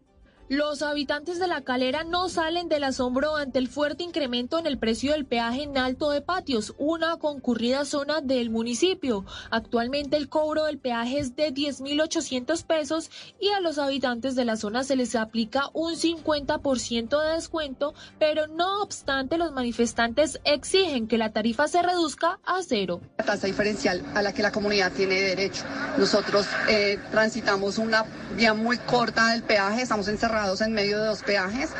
Los 0.51 0.83
habitantes 0.83 1.39
de 1.39 1.47
la 1.47 1.63
calera 1.63 2.05
no 2.05 2.29
salen 2.29 2.69
del 2.69 2.85
asombro 2.85 3.37
ante 3.37 3.59
el 3.59 3.67
fuerte 3.67 4.03
incremento 4.03 4.59
en 4.59 4.67
el 4.67 4.77
precio 4.77 5.13
del 5.13 5.25
peaje 5.25 5.63
en 5.63 5.79
Alto 5.79 6.11
de 6.11 6.21
Patios, 6.21 6.75
una 6.77 7.17
concurrida 7.17 7.87
zona 7.87 8.21
del 8.21 8.51
municipio. 8.51 9.25
Actualmente 9.51 10.19
el 10.19 10.29
cobro 10.29 10.67
del 10.67 10.77
peaje 10.77 11.19
es 11.19 11.35
de 11.35 11.55
10.800 11.55 12.63
pesos 12.67 13.11
y 13.41 13.49
a 13.49 13.61
los 13.61 13.79
habitantes 13.79 14.35
de 14.35 14.45
la 14.45 14.57
zona 14.57 14.85
se 14.85 14.97
les 14.97 15.17
aplica 15.17 15.71
un 15.73 15.95
50% 15.95 17.23
de 17.23 17.35
descuento, 17.37 17.95
pero 18.19 18.47
no 18.47 18.83
obstante 18.83 19.39
los 19.39 19.53
manifestantes 19.53 20.41
exigen 20.45 21.09
que 21.09 21.17
la 21.17 21.33
tarifa 21.33 21.69
se 21.69 21.81
reduzca 21.81 22.39
a 22.45 22.61
cero. 22.63 23.01
La 23.17 23.25
tasa 23.25 23.47
diferencial 23.47 24.03
a 24.15 24.21
la 24.21 24.35
que 24.35 24.43
la 24.43 24.53
comunidad 24.53 24.93
tiene 24.93 25.23
derecho. 25.23 25.65
Nosotros 25.97 26.47
eh, 26.69 26.99
transitamos 27.11 27.79
una 27.79 28.05
vía 28.37 28.53
muy 28.53 28.77
corta 28.77 29.29
del 29.29 29.43
peaje, 29.43 29.81
estamos 29.81 30.07
encerrados 30.09 30.35
en 30.45 30.75
medio 30.75 31.01
de 31.01 31.07
dos 31.07 31.23
peajes, 31.23 31.71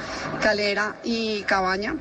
Calera 0.43 0.97
y 1.05 1.43
Cabaña. 1.43 1.97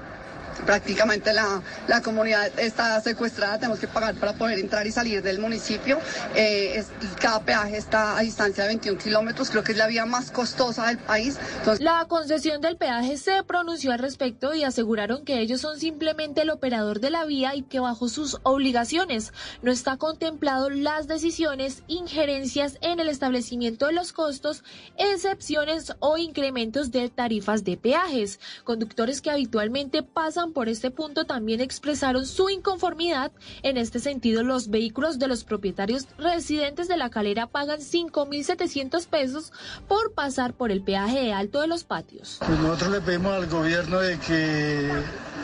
Prácticamente 0.65 1.33
la, 1.33 1.61
la 1.87 2.01
comunidad 2.01 2.51
está 2.59 2.99
secuestrada, 3.01 3.57
tenemos 3.59 3.79
que 3.79 3.87
pagar 3.87 4.15
para 4.15 4.33
poder 4.33 4.59
entrar 4.59 4.87
y 4.87 4.91
salir 4.91 5.21
del 5.21 5.39
municipio. 5.39 5.99
Eh, 6.35 6.73
es, 6.77 6.87
cada 7.19 7.41
peaje 7.41 7.77
está 7.77 8.17
a 8.17 8.21
distancia 8.21 8.63
de 8.63 8.69
21 8.69 8.97
kilómetros, 8.97 9.49
creo 9.49 9.63
que 9.63 9.73
es 9.73 9.77
la 9.77 9.87
vía 9.87 10.05
más 10.05 10.31
costosa 10.31 10.87
del 10.87 10.97
país. 10.97 11.37
Entonces... 11.59 11.83
La 11.83 12.05
concesión 12.07 12.61
del 12.61 12.77
peaje 12.77 13.17
se 13.17 13.43
pronunció 13.43 13.91
al 13.91 13.99
respecto 13.99 14.53
y 14.53 14.63
aseguraron 14.63 15.25
que 15.25 15.39
ellos 15.39 15.61
son 15.61 15.79
simplemente 15.79 16.41
el 16.41 16.49
operador 16.49 16.99
de 16.99 17.09
la 17.09 17.25
vía 17.25 17.55
y 17.55 17.63
que 17.63 17.79
bajo 17.79 18.07
sus 18.07 18.37
obligaciones 18.43 19.33
no 19.61 19.71
está 19.71 19.97
contemplado 19.97 20.69
las 20.69 21.07
decisiones, 21.07 21.83
injerencias 21.87 22.77
en 22.81 22.99
el 22.99 23.09
establecimiento 23.09 23.87
de 23.87 23.93
los 23.93 24.13
costos, 24.13 24.63
excepciones 24.97 25.93
o 25.99 26.17
incrementos 26.17 26.91
de 26.91 27.09
tarifas 27.09 27.63
de 27.63 27.77
peajes. 27.77 28.39
Conductores 28.63 29.21
que 29.21 29.31
habitualmente 29.31 30.03
pasan 30.03 30.52
por 30.53 30.69
este 30.69 30.91
punto 30.91 31.25
también 31.25 31.59
expresaron 31.59 32.25
su 32.25 32.49
inconformidad. 32.49 33.31
En 33.63 33.77
este 33.77 33.99
sentido, 33.99 34.43
los 34.43 34.69
vehículos 34.69 35.19
de 35.19 35.27
los 35.27 35.43
propietarios 35.43 36.07
residentes 36.17 36.87
de 36.87 36.97
la 36.97 37.09
calera 37.09 37.47
pagan 37.47 37.79
5.700 37.79 39.07
pesos 39.07 39.51
por 39.87 40.13
pasar 40.13 40.53
por 40.53 40.71
el 40.71 40.81
peaje 40.81 41.19
de 41.19 41.33
alto 41.33 41.61
de 41.61 41.67
los 41.67 41.83
patios. 41.83 42.37
Pues 42.45 42.59
nosotros 42.59 42.91
le 42.91 43.01
pedimos 43.01 43.33
al 43.33 43.47
gobierno 43.47 43.99
de 43.99 44.17
que 44.19 44.89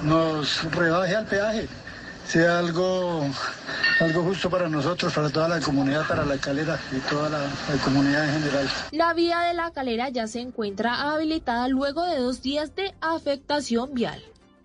nos 0.04 0.64
rebaje 0.72 1.16
al 1.16 1.26
peaje 1.26 1.68
sea 2.30 2.60
algo, 2.60 3.26
algo 4.00 4.24
justo 4.24 4.52
para 4.52 4.70
nosotros, 4.70 5.12
para 5.12 5.32
toda 5.32 5.48
la 5.48 5.60
comunidad, 5.60 6.08
para 6.08 6.24
la 6.24 6.38
calera 6.38 6.80
y 6.92 7.00
toda 7.10 7.28
la, 7.28 7.40
la, 7.40 7.84
comunidad 7.84 8.24
en 8.26 8.42
general. 8.42 8.70
La 8.92 9.14
vía 9.16 9.40
de 9.40 9.56
la 9.56 9.72
calera 9.72 10.10
ya 10.10 10.28
se 10.28 10.40
encuentra 10.40 11.12
habilitada 11.12 11.68
luego 11.70 12.06
de 12.06 12.20
dos 12.20 12.44
días 12.44 12.76
de 12.76 12.94
afectación 13.02 13.96
vial. 13.96 14.22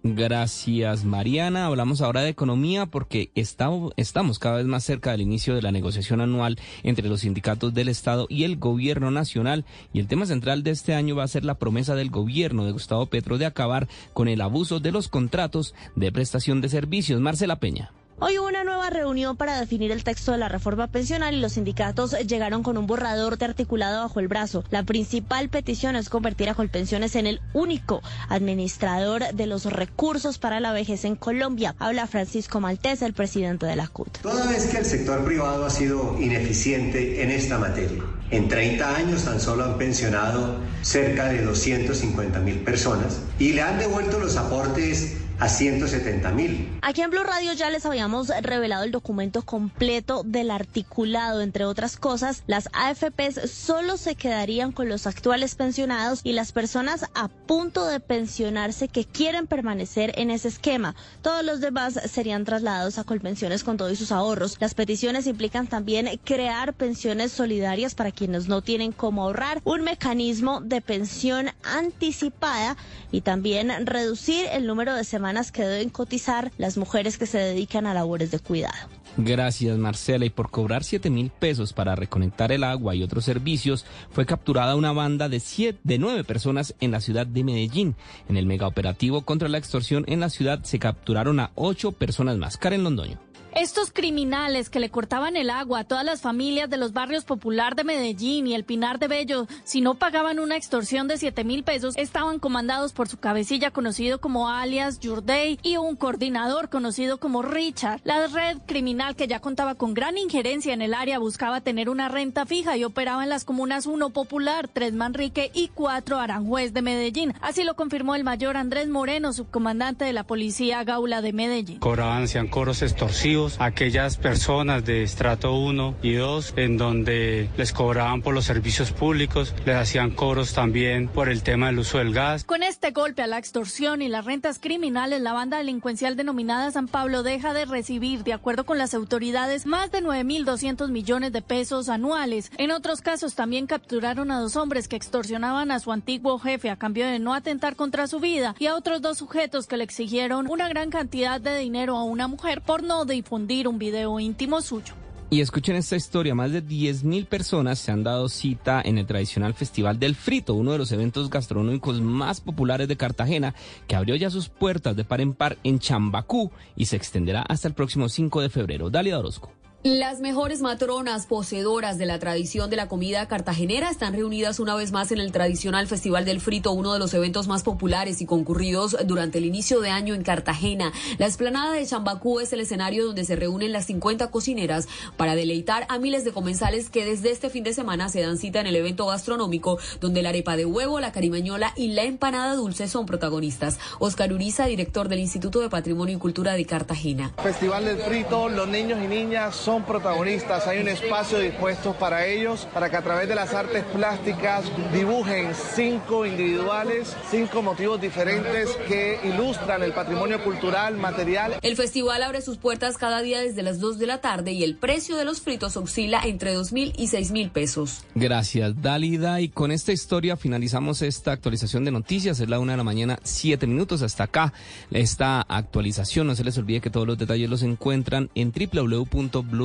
Gracias, 0.06 1.06
Mariana. 1.06 1.64
Hablamos 1.64 2.02
ahora 2.02 2.20
de 2.20 2.28
economía 2.28 2.84
porque 2.84 3.30
estamos, 3.34 3.94
cada 4.38 4.58
vez 4.58 4.66
más 4.66 4.84
cerca 4.84 5.12
del 5.12 5.22
inicio 5.22 5.54
de 5.54 5.62
la 5.62 5.72
negociación 5.72 6.20
anual 6.20 6.58
entre 6.82 7.08
los 7.08 7.20
sindicatos 7.20 7.72
del 7.72 7.88
Estado 7.88 8.26
y 8.28 8.44
el 8.44 8.58
gobierno 8.58 9.10
nacional. 9.10 9.64
Y 9.94 10.00
el 10.00 10.06
tema 10.06 10.26
central 10.26 10.62
de 10.62 10.72
este 10.72 10.92
año 10.92 11.16
va 11.16 11.24
a 11.24 11.28
ser 11.28 11.46
la 11.46 11.54
promesa 11.54 11.94
del 11.94 12.10
gobierno 12.10 12.66
de 12.66 12.72
Gustavo 12.72 13.06
Petro 13.06 13.38
de 13.38 13.46
acabar 13.46 13.88
con 14.12 14.28
el 14.28 14.42
abuso 14.42 14.78
de 14.78 14.92
los 14.92 15.08
contratos 15.08 15.74
de 15.96 16.12
prestación 16.12 16.60
de 16.60 16.68
servicios. 16.68 17.22
Marcela 17.22 17.58
Peña. 17.58 17.90
Hoy 18.20 18.38
hubo 18.38 18.46
una 18.46 18.62
nueva 18.62 18.90
reunión 18.90 19.36
para 19.36 19.58
definir 19.58 19.90
el 19.90 20.04
texto 20.04 20.30
de 20.30 20.38
la 20.38 20.48
reforma 20.48 20.86
pensional 20.86 21.34
y 21.34 21.40
los 21.40 21.54
sindicatos 21.54 22.12
llegaron 22.26 22.62
con 22.62 22.78
un 22.78 22.86
borrador 22.86 23.38
de 23.38 23.46
articulado 23.46 24.02
bajo 24.02 24.20
el 24.20 24.28
brazo. 24.28 24.62
La 24.70 24.84
principal 24.84 25.48
petición 25.48 25.96
es 25.96 26.08
convertir 26.08 26.48
a 26.48 26.54
Colpensiones 26.54 27.16
en 27.16 27.26
el 27.26 27.40
único 27.54 28.02
administrador 28.28 29.24
de 29.34 29.46
los 29.48 29.64
recursos 29.66 30.38
para 30.38 30.60
la 30.60 30.72
vejez 30.72 31.04
en 31.04 31.16
Colombia. 31.16 31.74
Habla 31.80 32.06
Francisco 32.06 32.60
Maltés, 32.60 33.02
el 33.02 33.14
presidente 33.14 33.66
de 33.66 33.74
la 33.74 33.88
CUT. 33.88 34.18
Toda 34.18 34.46
vez 34.46 34.66
que 34.66 34.78
el 34.78 34.84
sector 34.84 35.24
privado 35.24 35.66
ha 35.66 35.70
sido 35.70 36.16
ineficiente 36.20 37.20
en 37.24 37.32
esta 37.32 37.58
materia, 37.58 38.02
en 38.30 38.46
30 38.48 38.96
años 38.96 39.24
tan 39.24 39.40
solo 39.40 39.64
han 39.64 39.76
pensionado 39.76 40.60
cerca 40.82 41.26
de 41.26 41.42
250 41.42 42.38
mil 42.40 42.60
personas 42.60 43.22
y 43.40 43.54
le 43.54 43.62
han 43.62 43.80
devuelto 43.80 44.20
los 44.20 44.36
aportes 44.36 45.23
a 45.40 45.48
170 45.48 46.30
mil. 46.30 46.78
Aquí 46.82 47.02
en 47.02 47.10
Blue 47.10 47.24
Radio 47.24 47.52
ya 47.54 47.70
les 47.70 47.84
habíamos 47.86 48.28
revelado 48.28 48.84
el 48.84 48.92
documento 48.92 49.42
completo 49.42 50.22
del 50.24 50.50
articulado. 50.50 51.40
Entre 51.40 51.64
otras 51.64 51.96
cosas, 51.96 52.44
las 52.46 52.68
AFPs 52.72 53.50
solo 53.50 53.96
se 53.96 54.14
quedarían 54.14 54.72
con 54.72 54.88
los 54.88 55.06
actuales 55.06 55.54
pensionados 55.56 56.20
y 56.22 56.32
las 56.32 56.52
personas 56.52 57.06
a 57.14 57.28
punto 57.28 57.86
de 57.86 58.00
pensionarse 58.00 58.88
que 58.88 59.04
quieren 59.04 59.46
permanecer 59.46 60.12
en 60.16 60.30
ese 60.30 60.48
esquema. 60.48 60.94
Todos 61.22 61.44
los 61.44 61.60
demás 61.60 61.98
serían 62.10 62.44
trasladados 62.44 62.98
a 62.98 63.04
Colpensiones 63.04 63.64
con 63.64 63.76
todos 63.76 63.98
sus 63.98 64.12
ahorros. 64.12 64.56
Las 64.60 64.74
peticiones 64.74 65.26
implican 65.26 65.66
también 65.66 66.08
crear 66.24 66.74
pensiones 66.74 67.32
solidarias 67.32 67.94
para 67.94 68.12
quienes 68.12 68.46
no 68.48 68.62
tienen 68.62 68.92
cómo 68.92 69.24
ahorrar, 69.24 69.60
un 69.64 69.82
mecanismo 69.82 70.60
de 70.60 70.80
pensión 70.80 71.50
anticipada 71.64 72.76
y 73.10 73.22
también 73.22 73.86
reducir 73.86 74.46
el 74.52 74.66
número 74.66 74.94
de 74.94 75.04
semanas 75.04 75.23
que 75.52 75.62
deben 75.62 75.88
cotizar 75.88 76.52
las 76.58 76.76
mujeres 76.76 77.16
que 77.16 77.26
se 77.26 77.38
dedican 77.38 77.86
a 77.86 77.94
labores 77.94 78.30
de 78.30 78.38
cuidado. 78.38 78.74
Gracias 79.16 79.78
Marcela. 79.78 80.26
Y 80.26 80.30
por 80.30 80.50
cobrar 80.50 80.84
7 80.84 81.08
mil 81.08 81.30
pesos 81.30 81.72
para 81.72 81.94
reconectar 81.94 82.52
el 82.52 82.62
agua 82.62 82.94
y 82.94 83.02
otros 83.02 83.24
servicios, 83.24 83.86
fue 84.10 84.26
capturada 84.26 84.76
una 84.76 84.92
banda 84.92 85.28
de, 85.28 85.40
siete, 85.40 85.78
de 85.82 85.98
nueve 85.98 86.24
personas 86.24 86.74
en 86.80 86.90
la 86.90 87.00
ciudad 87.00 87.26
de 87.26 87.42
Medellín. 87.44 87.94
En 88.28 88.36
el 88.36 88.46
megaoperativo 88.46 89.22
contra 89.22 89.48
la 89.48 89.58
extorsión 89.58 90.04
en 90.08 90.20
la 90.20 90.30
ciudad 90.30 90.62
se 90.62 90.78
capturaron 90.78 91.40
a 91.40 91.52
ocho 91.54 91.92
personas 91.92 92.36
más. 92.36 92.58
Karen 92.58 92.84
Londoño. 92.84 93.23
Estos 93.56 93.92
criminales 93.92 94.68
que 94.68 94.80
le 94.80 94.90
cortaban 94.90 95.36
el 95.36 95.48
agua 95.48 95.80
a 95.80 95.84
todas 95.84 96.04
las 96.04 96.20
familias 96.20 96.68
de 96.68 96.76
los 96.76 96.92
barrios 96.92 97.24
Popular 97.24 97.76
de 97.76 97.84
Medellín 97.84 98.48
y 98.48 98.54
el 98.56 98.64
Pinar 98.64 98.98
de 98.98 99.06
Bello, 99.06 99.46
si 99.62 99.80
no 99.80 99.94
pagaban 99.94 100.40
una 100.40 100.56
extorsión 100.56 101.06
de 101.06 101.18
7 101.18 101.44
mil 101.44 101.62
pesos, 101.62 101.96
estaban 101.96 102.40
comandados 102.40 102.92
por 102.92 103.06
su 103.06 103.18
cabecilla 103.18 103.70
conocido 103.70 104.20
como 104.20 104.48
alias 104.48 104.98
Yurdey 104.98 105.60
y 105.62 105.76
un 105.76 105.94
coordinador 105.94 106.68
conocido 106.68 107.18
como 107.18 107.42
Richard. 107.42 108.00
La 108.02 108.26
red 108.26 108.58
criminal 108.66 109.14
que 109.14 109.28
ya 109.28 109.38
contaba 109.38 109.76
con 109.76 109.94
gran 109.94 110.18
injerencia 110.18 110.74
en 110.74 110.82
el 110.82 110.92
área 110.92 111.20
buscaba 111.20 111.60
tener 111.60 111.88
una 111.88 112.08
renta 112.08 112.46
fija 112.46 112.76
y 112.76 112.82
operaba 112.82 113.22
en 113.22 113.28
las 113.30 113.44
comunas 113.44 113.86
1 113.86 114.10
Popular, 114.10 114.66
3 114.66 114.94
Manrique 114.94 115.52
y 115.54 115.68
4 115.68 116.18
Aranjuez 116.18 116.72
de 116.72 116.82
Medellín. 116.82 117.34
Así 117.40 117.62
lo 117.62 117.76
confirmó 117.76 118.16
el 118.16 118.24
mayor 118.24 118.56
Andrés 118.56 118.88
Moreno, 118.88 119.32
subcomandante 119.32 120.04
de 120.04 120.12
la 120.12 120.24
policía 120.24 120.82
Gaula 120.82 121.22
de 121.22 121.32
Medellín. 121.32 121.78
Cobraban 121.78 122.26
coros 122.50 122.82
extorsivos 122.82 123.43
aquellas 123.58 124.16
personas 124.16 124.84
de 124.84 125.02
estrato 125.02 125.54
1 125.54 125.96
y 126.02 126.14
2 126.14 126.54
en 126.56 126.76
donde 126.76 127.48
les 127.56 127.72
cobraban 127.72 128.22
por 128.22 128.34
los 128.34 128.44
servicios 128.44 128.90
públicos, 128.92 129.54
les 129.64 129.76
hacían 129.76 130.10
cobros 130.10 130.54
también 130.54 131.08
por 131.08 131.28
el 131.28 131.42
tema 131.42 131.66
del 131.66 131.80
uso 131.80 131.98
del 131.98 132.14
gas. 132.14 132.44
Con 132.44 132.62
este 132.62 132.90
golpe 132.90 133.22
a 133.22 133.26
la 133.26 133.38
extorsión 133.38 134.02
y 134.02 134.08
las 134.08 134.24
rentas 134.24 134.58
criminales, 134.58 135.20
la 135.20 135.32
banda 135.32 135.58
delincuencial 135.58 136.16
denominada 136.16 136.70
San 136.70 136.88
Pablo 136.88 137.22
deja 137.22 137.52
de 137.52 137.64
recibir, 137.64 138.24
de 138.24 138.32
acuerdo 138.32 138.64
con 138.64 138.78
las 138.78 138.94
autoridades, 138.94 139.66
más 139.66 139.90
de 139.90 140.02
9.200 140.02 140.90
millones 140.90 141.32
de 141.32 141.42
pesos 141.42 141.88
anuales. 141.88 142.50
En 142.56 142.70
otros 142.70 143.00
casos 143.00 143.34
también 143.34 143.66
capturaron 143.66 144.30
a 144.30 144.40
dos 144.40 144.56
hombres 144.56 144.88
que 144.88 144.96
extorsionaban 144.96 145.70
a 145.70 145.80
su 145.80 145.92
antiguo 145.92 146.38
jefe 146.38 146.70
a 146.70 146.76
cambio 146.76 147.06
de 147.06 147.18
no 147.18 147.34
atentar 147.34 147.76
contra 147.76 148.06
su 148.06 148.20
vida 148.20 148.54
y 148.58 148.66
a 148.66 148.74
otros 148.74 149.02
dos 149.02 149.18
sujetos 149.18 149.66
que 149.66 149.76
le 149.76 149.84
exigieron 149.84 150.50
una 150.50 150.68
gran 150.68 150.90
cantidad 150.90 151.40
de 151.40 151.58
dinero 151.58 151.96
a 151.96 152.04
una 152.04 152.28
mujer 152.28 152.62
por 152.62 152.82
no 152.82 153.04
difundir 153.04 153.33
un 153.34 153.78
video 153.78 154.20
íntimo 154.20 154.60
suyo. 154.60 154.94
Y 155.30 155.40
escuchen 155.40 155.74
esta 155.74 155.96
historia, 155.96 156.34
más 156.34 156.52
de 156.52 156.62
10.000 156.62 157.26
personas 157.26 157.78
se 157.78 157.90
han 157.90 158.04
dado 158.04 158.28
cita 158.28 158.80
en 158.84 158.98
el 158.98 159.06
tradicional 159.06 159.54
Festival 159.54 159.98
del 159.98 160.14
Frito, 160.14 160.54
uno 160.54 160.72
de 160.72 160.78
los 160.78 160.92
eventos 160.92 161.28
gastronómicos 161.30 162.00
más 162.00 162.40
populares 162.40 162.86
de 162.86 162.96
Cartagena, 162.96 163.54
que 163.88 163.96
abrió 163.96 164.14
ya 164.14 164.30
sus 164.30 164.48
puertas 164.48 164.94
de 164.94 165.04
par 165.04 165.20
en 165.20 165.34
par 165.34 165.58
en 165.64 165.80
Chambacú 165.80 166.52
y 166.76 166.86
se 166.86 166.96
extenderá 166.96 167.42
hasta 167.42 167.66
el 167.66 167.74
próximo 167.74 168.08
5 168.08 168.42
de 168.42 168.50
febrero. 168.50 168.90
Dalia 168.90 169.18
Orozco. 169.18 169.50
Las 169.86 170.20
mejores 170.20 170.62
matronas 170.62 171.26
poseedoras 171.26 171.98
de 171.98 172.06
la 172.06 172.18
tradición 172.18 172.70
de 172.70 172.76
la 172.76 172.88
comida 172.88 173.28
cartagenera 173.28 173.90
están 173.90 174.14
reunidas 174.14 174.58
una 174.58 174.74
vez 174.74 174.92
más 174.92 175.12
en 175.12 175.18
el 175.18 175.30
tradicional 175.30 175.86
Festival 175.86 176.24
del 176.24 176.40
Frito, 176.40 176.72
uno 176.72 176.94
de 176.94 176.98
los 176.98 177.12
eventos 177.12 177.48
más 177.48 177.62
populares 177.62 178.22
y 178.22 178.24
concurridos 178.24 178.96
durante 179.04 179.36
el 179.36 179.44
inicio 179.44 179.82
de 179.82 179.90
año 179.90 180.14
en 180.14 180.22
Cartagena. 180.22 180.90
La 181.18 181.26
esplanada 181.26 181.72
de 181.72 181.84
Chambacú 181.84 182.40
es 182.40 182.54
el 182.54 182.60
escenario 182.60 183.04
donde 183.04 183.26
se 183.26 183.36
reúnen 183.36 183.72
las 183.72 183.84
50 183.84 184.30
cocineras 184.30 184.88
para 185.18 185.34
deleitar 185.34 185.84
a 185.90 185.98
miles 185.98 186.24
de 186.24 186.32
comensales 186.32 186.88
que 186.88 187.04
desde 187.04 187.30
este 187.30 187.50
fin 187.50 187.62
de 187.62 187.74
semana 187.74 188.08
se 188.08 188.22
dan 188.22 188.38
cita 188.38 188.60
en 188.60 188.66
el 188.66 188.76
evento 188.76 189.04
gastronómico 189.04 189.78
donde 190.00 190.22
la 190.22 190.30
arepa 190.30 190.56
de 190.56 190.64
huevo, 190.64 190.98
la 190.98 191.12
carimañola 191.12 191.74
y 191.76 191.88
la 191.88 192.04
empanada 192.04 192.54
dulce 192.54 192.88
son 192.88 193.04
protagonistas. 193.04 193.78
Oscar 193.98 194.32
Uriza, 194.32 194.64
director 194.64 195.08
del 195.08 195.18
Instituto 195.18 195.60
de 195.60 195.68
Patrimonio 195.68 196.16
y 196.16 196.18
Cultura 196.18 196.54
de 196.54 196.64
Cartagena. 196.64 197.34
Festival 197.42 197.84
del 197.84 197.98
Frito, 197.98 198.48
los 198.48 198.66
niños 198.66 198.98
y 199.04 199.08
niñas 199.08 199.54
son 199.54 199.73
protagonistas, 199.82 200.66
hay 200.66 200.78
un 200.78 200.88
espacio 200.88 201.38
dispuesto 201.38 201.94
para 201.94 202.26
ellos, 202.26 202.68
para 202.72 202.88
que 202.88 202.96
a 202.96 203.02
través 203.02 203.28
de 203.28 203.34
las 203.34 203.52
artes 203.54 203.84
plásticas 203.92 204.64
dibujen 204.92 205.52
cinco 205.74 206.24
individuales, 206.24 207.16
cinco 207.30 207.62
motivos 207.62 208.00
diferentes 208.00 208.70
que 208.88 209.18
ilustran 209.24 209.82
el 209.82 209.92
patrimonio 209.92 210.42
cultural, 210.42 210.96
material. 210.96 211.56
El 211.62 211.76
festival 211.76 212.22
abre 212.22 212.40
sus 212.40 212.58
puertas 212.58 212.98
cada 212.98 213.22
día 213.22 213.40
desde 213.40 213.62
las 213.62 213.80
2 213.80 213.98
de 213.98 214.06
la 214.06 214.20
tarde 214.20 214.52
y 214.52 214.62
el 214.62 214.76
precio 214.76 215.16
de 215.16 215.24
los 215.24 215.40
fritos 215.40 215.76
oscila 215.76 216.20
entre 216.24 216.52
2 216.54 216.72
mil 216.72 216.92
y 216.96 217.08
6 217.08 217.32
mil 217.32 217.50
pesos. 217.50 218.04
Gracias, 218.14 218.80
Dalida. 218.80 219.40
Y 219.40 219.48
con 219.48 219.72
esta 219.72 219.92
historia 219.92 220.36
finalizamos 220.36 221.02
esta 221.02 221.32
actualización 221.32 221.84
de 221.84 221.90
noticias. 221.90 222.40
Es 222.40 222.48
la 222.48 222.58
una 222.58 222.72
de 222.72 222.78
la 222.78 222.84
mañana, 222.84 223.18
siete 223.22 223.66
minutos. 223.66 224.02
Hasta 224.02 224.24
acá 224.24 224.52
esta 224.90 225.42
actualización. 225.42 226.26
No 226.26 226.34
se 226.34 226.44
les 226.44 226.56
olvide 226.58 226.80
que 226.80 226.90
todos 226.90 227.06
los 227.06 227.18
detalles 227.18 227.48
los 227.50 227.62
encuentran 227.62 228.30
en 228.34 228.52
www.blue 228.52 229.63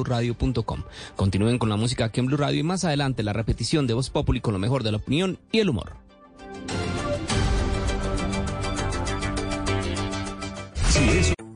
Continúen 1.16 1.58
con 1.58 1.70
la 1.70 1.78
música 1.78 2.06
aquí 2.06 2.20
en 2.20 2.28
Blue 2.28 2.38
Radio 2.38 2.60
y 2.60 2.64
más 2.64 2.86
adelante 2.86 3.24
la 3.24 3.34
repetición 3.34 3.88
de 3.88 3.94
Voz 3.94 4.10
Populi 4.10 4.42
con 4.42 4.54
lo 4.54 4.60
mejor 4.60 4.84
de 4.84 4.92
la 4.92 4.98
opinión 4.98 5.40
y 5.52 5.60
el 5.60 5.70
humor. 5.70 5.94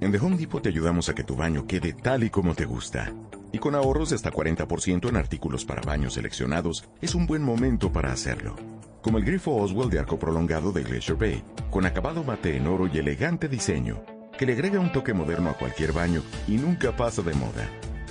En 0.03 0.11
The 0.11 0.17
Home 0.17 0.35
Depot 0.35 0.61
te 0.61 0.67
ayudamos 0.67 1.07
a 1.07 1.15
que 1.15 1.23
tu 1.23 1.35
baño 1.35 1.65
quede 1.65 1.93
tal 1.93 2.25
y 2.25 2.30
como 2.30 2.53
te 2.53 2.65
gusta. 2.65 3.13
Y 3.53 3.59
con 3.59 3.73
ahorros 3.73 4.09
de 4.09 4.15
hasta 4.15 4.31
40% 4.31 5.07
en 5.07 5.15
artículos 5.15 5.63
para 5.63 5.81
baños 5.81 6.15
seleccionados, 6.15 6.83
es 7.01 7.15
un 7.15 7.25
buen 7.25 7.41
momento 7.41 7.91
para 7.91 8.11
hacerlo. 8.11 8.57
Como 9.01 9.17
el 9.17 9.23
grifo 9.23 9.55
Oswald 9.55 9.91
de 9.91 9.99
arco 9.99 10.19
prolongado 10.19 10.73
de 10.73 10.83
Glacier 10.83 11.17
Bay, 11.17 11.43
con 11.72 11.85
acabado 11.85 12.23
mate 12.23 12.57
en 12.57 12.67
oro 12.67 12.89
y 12.93 12.97
elegante 12.97 13.47
diseño, 13.47 14.03
que 14.38 14.45
le 14.45 14.53
agrega 14.53 14.80
un 14.80 14.91
toque 14.91 15.13
moderno 15.13 15.49
a 15.51 15.57
cualquier 15.57 15.93
baño 15.93 16.22
y 16.49 16.57
nunca 16.57 16.95
pasa 16.95 17.22
de 17.22 17.33
moda. 17.33 17.69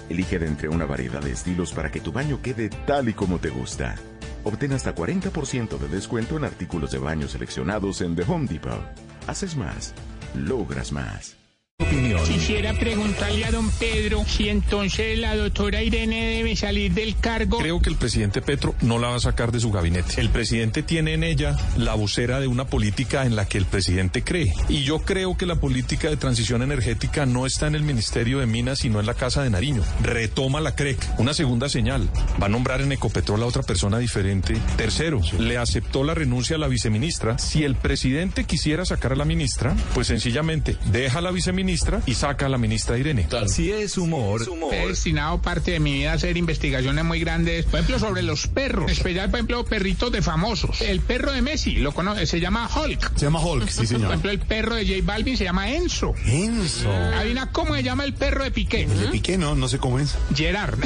Elige 0.08 0.39
de 0.39 0.47
entre 0.47 0.68
una 0.68 0.84
variedad 0.84 1.22
de 1.22 1.32
estilos 1.32 1.72
para 1.72 1.90
que 1.90 2.00
tu 2.00 2.12
baño 2.12 2.40
quede 2.42 2.68
tal 2.86 3.08
y 3.08 3.14
como 3.14 3.39
te 3.39 3.50
gusta. 3.50 3.97
Obtén 4.44 4.72
hasta 4.72 4.94
40% 4.94 5.78
de 5.78 5.89
descuento 5.89 6.36
en 6.36 6.44
artículos 6.44 6.90
de 6.90 6.98
baño 6.98 7.28
seleccionados 7.28 8.00
en 8.00 8.16
The 8.16 8.22
Home 8.22 8.47
Depot. 8.47 8.82
Haces 9.26 9.56
más, 9.56 9.94
logras 10.34 10.92
más. 10.92 11.41
Quisiera 12.26 12.74
preguntarle 12.74 13.44
a 13.44 13.50
don 13.50 13.68
Pedro 13.70 14.24
si 14.26 14.48
entonces 14.48 15.18
la 15.18 15.34
doctora 15.36 15.82
Irene 15.82 16.26
debe 16.36 16.54
salir 16.54 16.92
del 16.92 17.16
cargo. 17.16 17.58
Creo 17.58 17.80
que 17.80 17.90
el 17.90 17.96
presidente 17.96 18.40
Petro 18.40 18.74
no 18.82 18.98
la 18.98 19.08
va 19.08 19.16
a 19.16 19.20
sacar 19.20 19.50
de 19.50 19.58
su 19.58 19.72
gabinete. 19.72 20.20
El 20.20 20.30
presidente 20.30 20.82
tiene 20.82 21.14
en 21.14 21.24
ella 21.24 21.56
la 21.76 21.94
vocera 21.94 22.40
de 22.40 22.46
una 22.46 22.66
política 22.66 23.24
en 23.26 23.34
la 23.34 23.46
que 23.46 23.58
el 23.58 23.64
presidente 23.64 24.22
cree. 24.22 24.52
Y 24.68 24.84
yo 24.84 25.00
creo 25.00 25.36
que 25.36 25.46
la 25.46 25.56
política 25.56 26.08
de 26.08 26.16
transición 26.16 26.62
energética 26.62 27.26
no 27.26 27.46
está 27.46 27.66
en 27.66 27.74
el 27.74 27.82
Ministerio 27.82 28.38
de 28.38 28.46
Minas, 28.46 28.80
sino 28.80 29.00
en 29.00 29.06
la 29.06 29.14
Casa 29.14 29.42
de 29.42 29.50
Nariño. 29.50 29.82
Retoma 30.02 30.60
la 30.60 30.74
CREC. 30.74 30.98
Una 31.18 31.34
segunda 31.34 31.68
señal. 31.68 32.08
Va 32.40 32.46
a 32.46 32.50
nombrar 32.50 32.80
en 32.80 32.92
Ecopetrol 32.92 33.42
a 33.42 33.46
otra 33.46 33.62
persona 33.62 33.98
diferente. 33.98 34.54
Tercero, 34.76 35.20
le 35.38 35.58
aceptó 35.58 36.04
la 36.04 36.14
renuncia 36.14 36.56
a 36.56 36.58
la 36.58 36.68
viceministra. 36.68 37.38
Si 37.38 37.64
el 37.64 37.76
presidente 37.76 38.44
quisiera 38.44 38.84
sacar 38.84 39.12
a 39.12 39.16
la 39.16 39.24
ministra, 39.24 39.74
pues 39.94 40.06
sencillamente 40.06 40.76
deja 40.86 41.18
a 41.18 41.22
la 41.22 41.30
viceministra 41.30 41.72
y 42.07 42.15
saca 42.15 42.47
a 42.47 42.49
la 42.49 42.59
ministra 42.59 42.99
Irene. 42.99 43.26
Si 43.47 43.70
es 43.73 43.97
humor, 43.99 44.42
He 44.73 44.86
destinado 44.89 45.41
parte 45.41 45.73
de 45.73 45.81
mi 45.81 45.94
vida 45.94 46.12
a 46.12 46.15
hacer 46.15 46.36
investigaciones 46.36 47.05
muy 47.05 47.20
grandes, 47.20 47.65
por 47.67 47.81
ejemplo, 47.81 47.99
sobre 47.99 48.23
los 48.23 48.47
perros, 48.47 48.91
especial, 48.91 49.31
por 49.31 49.39
ejemplo, 49.39 49.65
perritos 49.65 50.12
de 50.12 50.23
famosos. 50.23 50.81
El 50.81 51.01
perro 51.01 51.33
de 51.33 51.42
Messi, 51.42 51.76
lo 51.76 51.92
conoce, 51.92 52.26
se 52.26 52.41
llama 52.41 52.68
Hulk. 52.75 53.12
Se 53.17 53.25
llama 53.26 53.41
Hulk, 53.44 53.68
sí, 53.68 53.76
Por 53.78 53.86
señor. 53.86 54.09
ejemplo, 54.09 54.31
el 54.31 54.39
perro 54.41 54.75
de 54.75 54.86
J 54.86 54.99
Balvin 55.05 55.36
se 55.36 55.44
llama 55.44 55.70
Enzo. 55.70 56.15
Enzo. 56.26 56.91
Adivina 56.91 57.51
cómo 57.52 57.75
se 57.75 57.83
llama 57.83 58.05
el 58.05 58.15
perro 58.15 58.44
de 58.44 58.51
Piqué. 58.51 58.86
¿De 58.86 59.09
Piqué 59.09 59.39
no? 59.39 59.55
No 59.55 59.68
sé 59.68 59.78
cómo 59.78 59.99
es. 59.99 60.15
Gerard. 60.34 60.78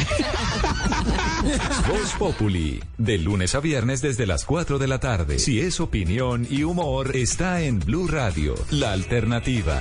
Voz 1.89 2.13
Populi, 2.19 2.81
de 2.99 3.19
lunes 3.19 3.55
a 3.55 3.61
viernes 3.61 4.03
desde 4.03 4.27
las 4.27 4.45
4 4.45 4.79
de 4.79 4.87
la 4.89 4.99
tarde. 5.01 5.39
Si 5.39 5.61
es 5.61 5.81
opinión 5.81 6.47
y 6.51 6.63
humor, 6.65 7.17
está 7.17 7.63
en 7.63 7.81
Blue 7.81 8.07
Radio, 8.09 8.55
la 8.71 8.93
alternativa. 8.93 9.81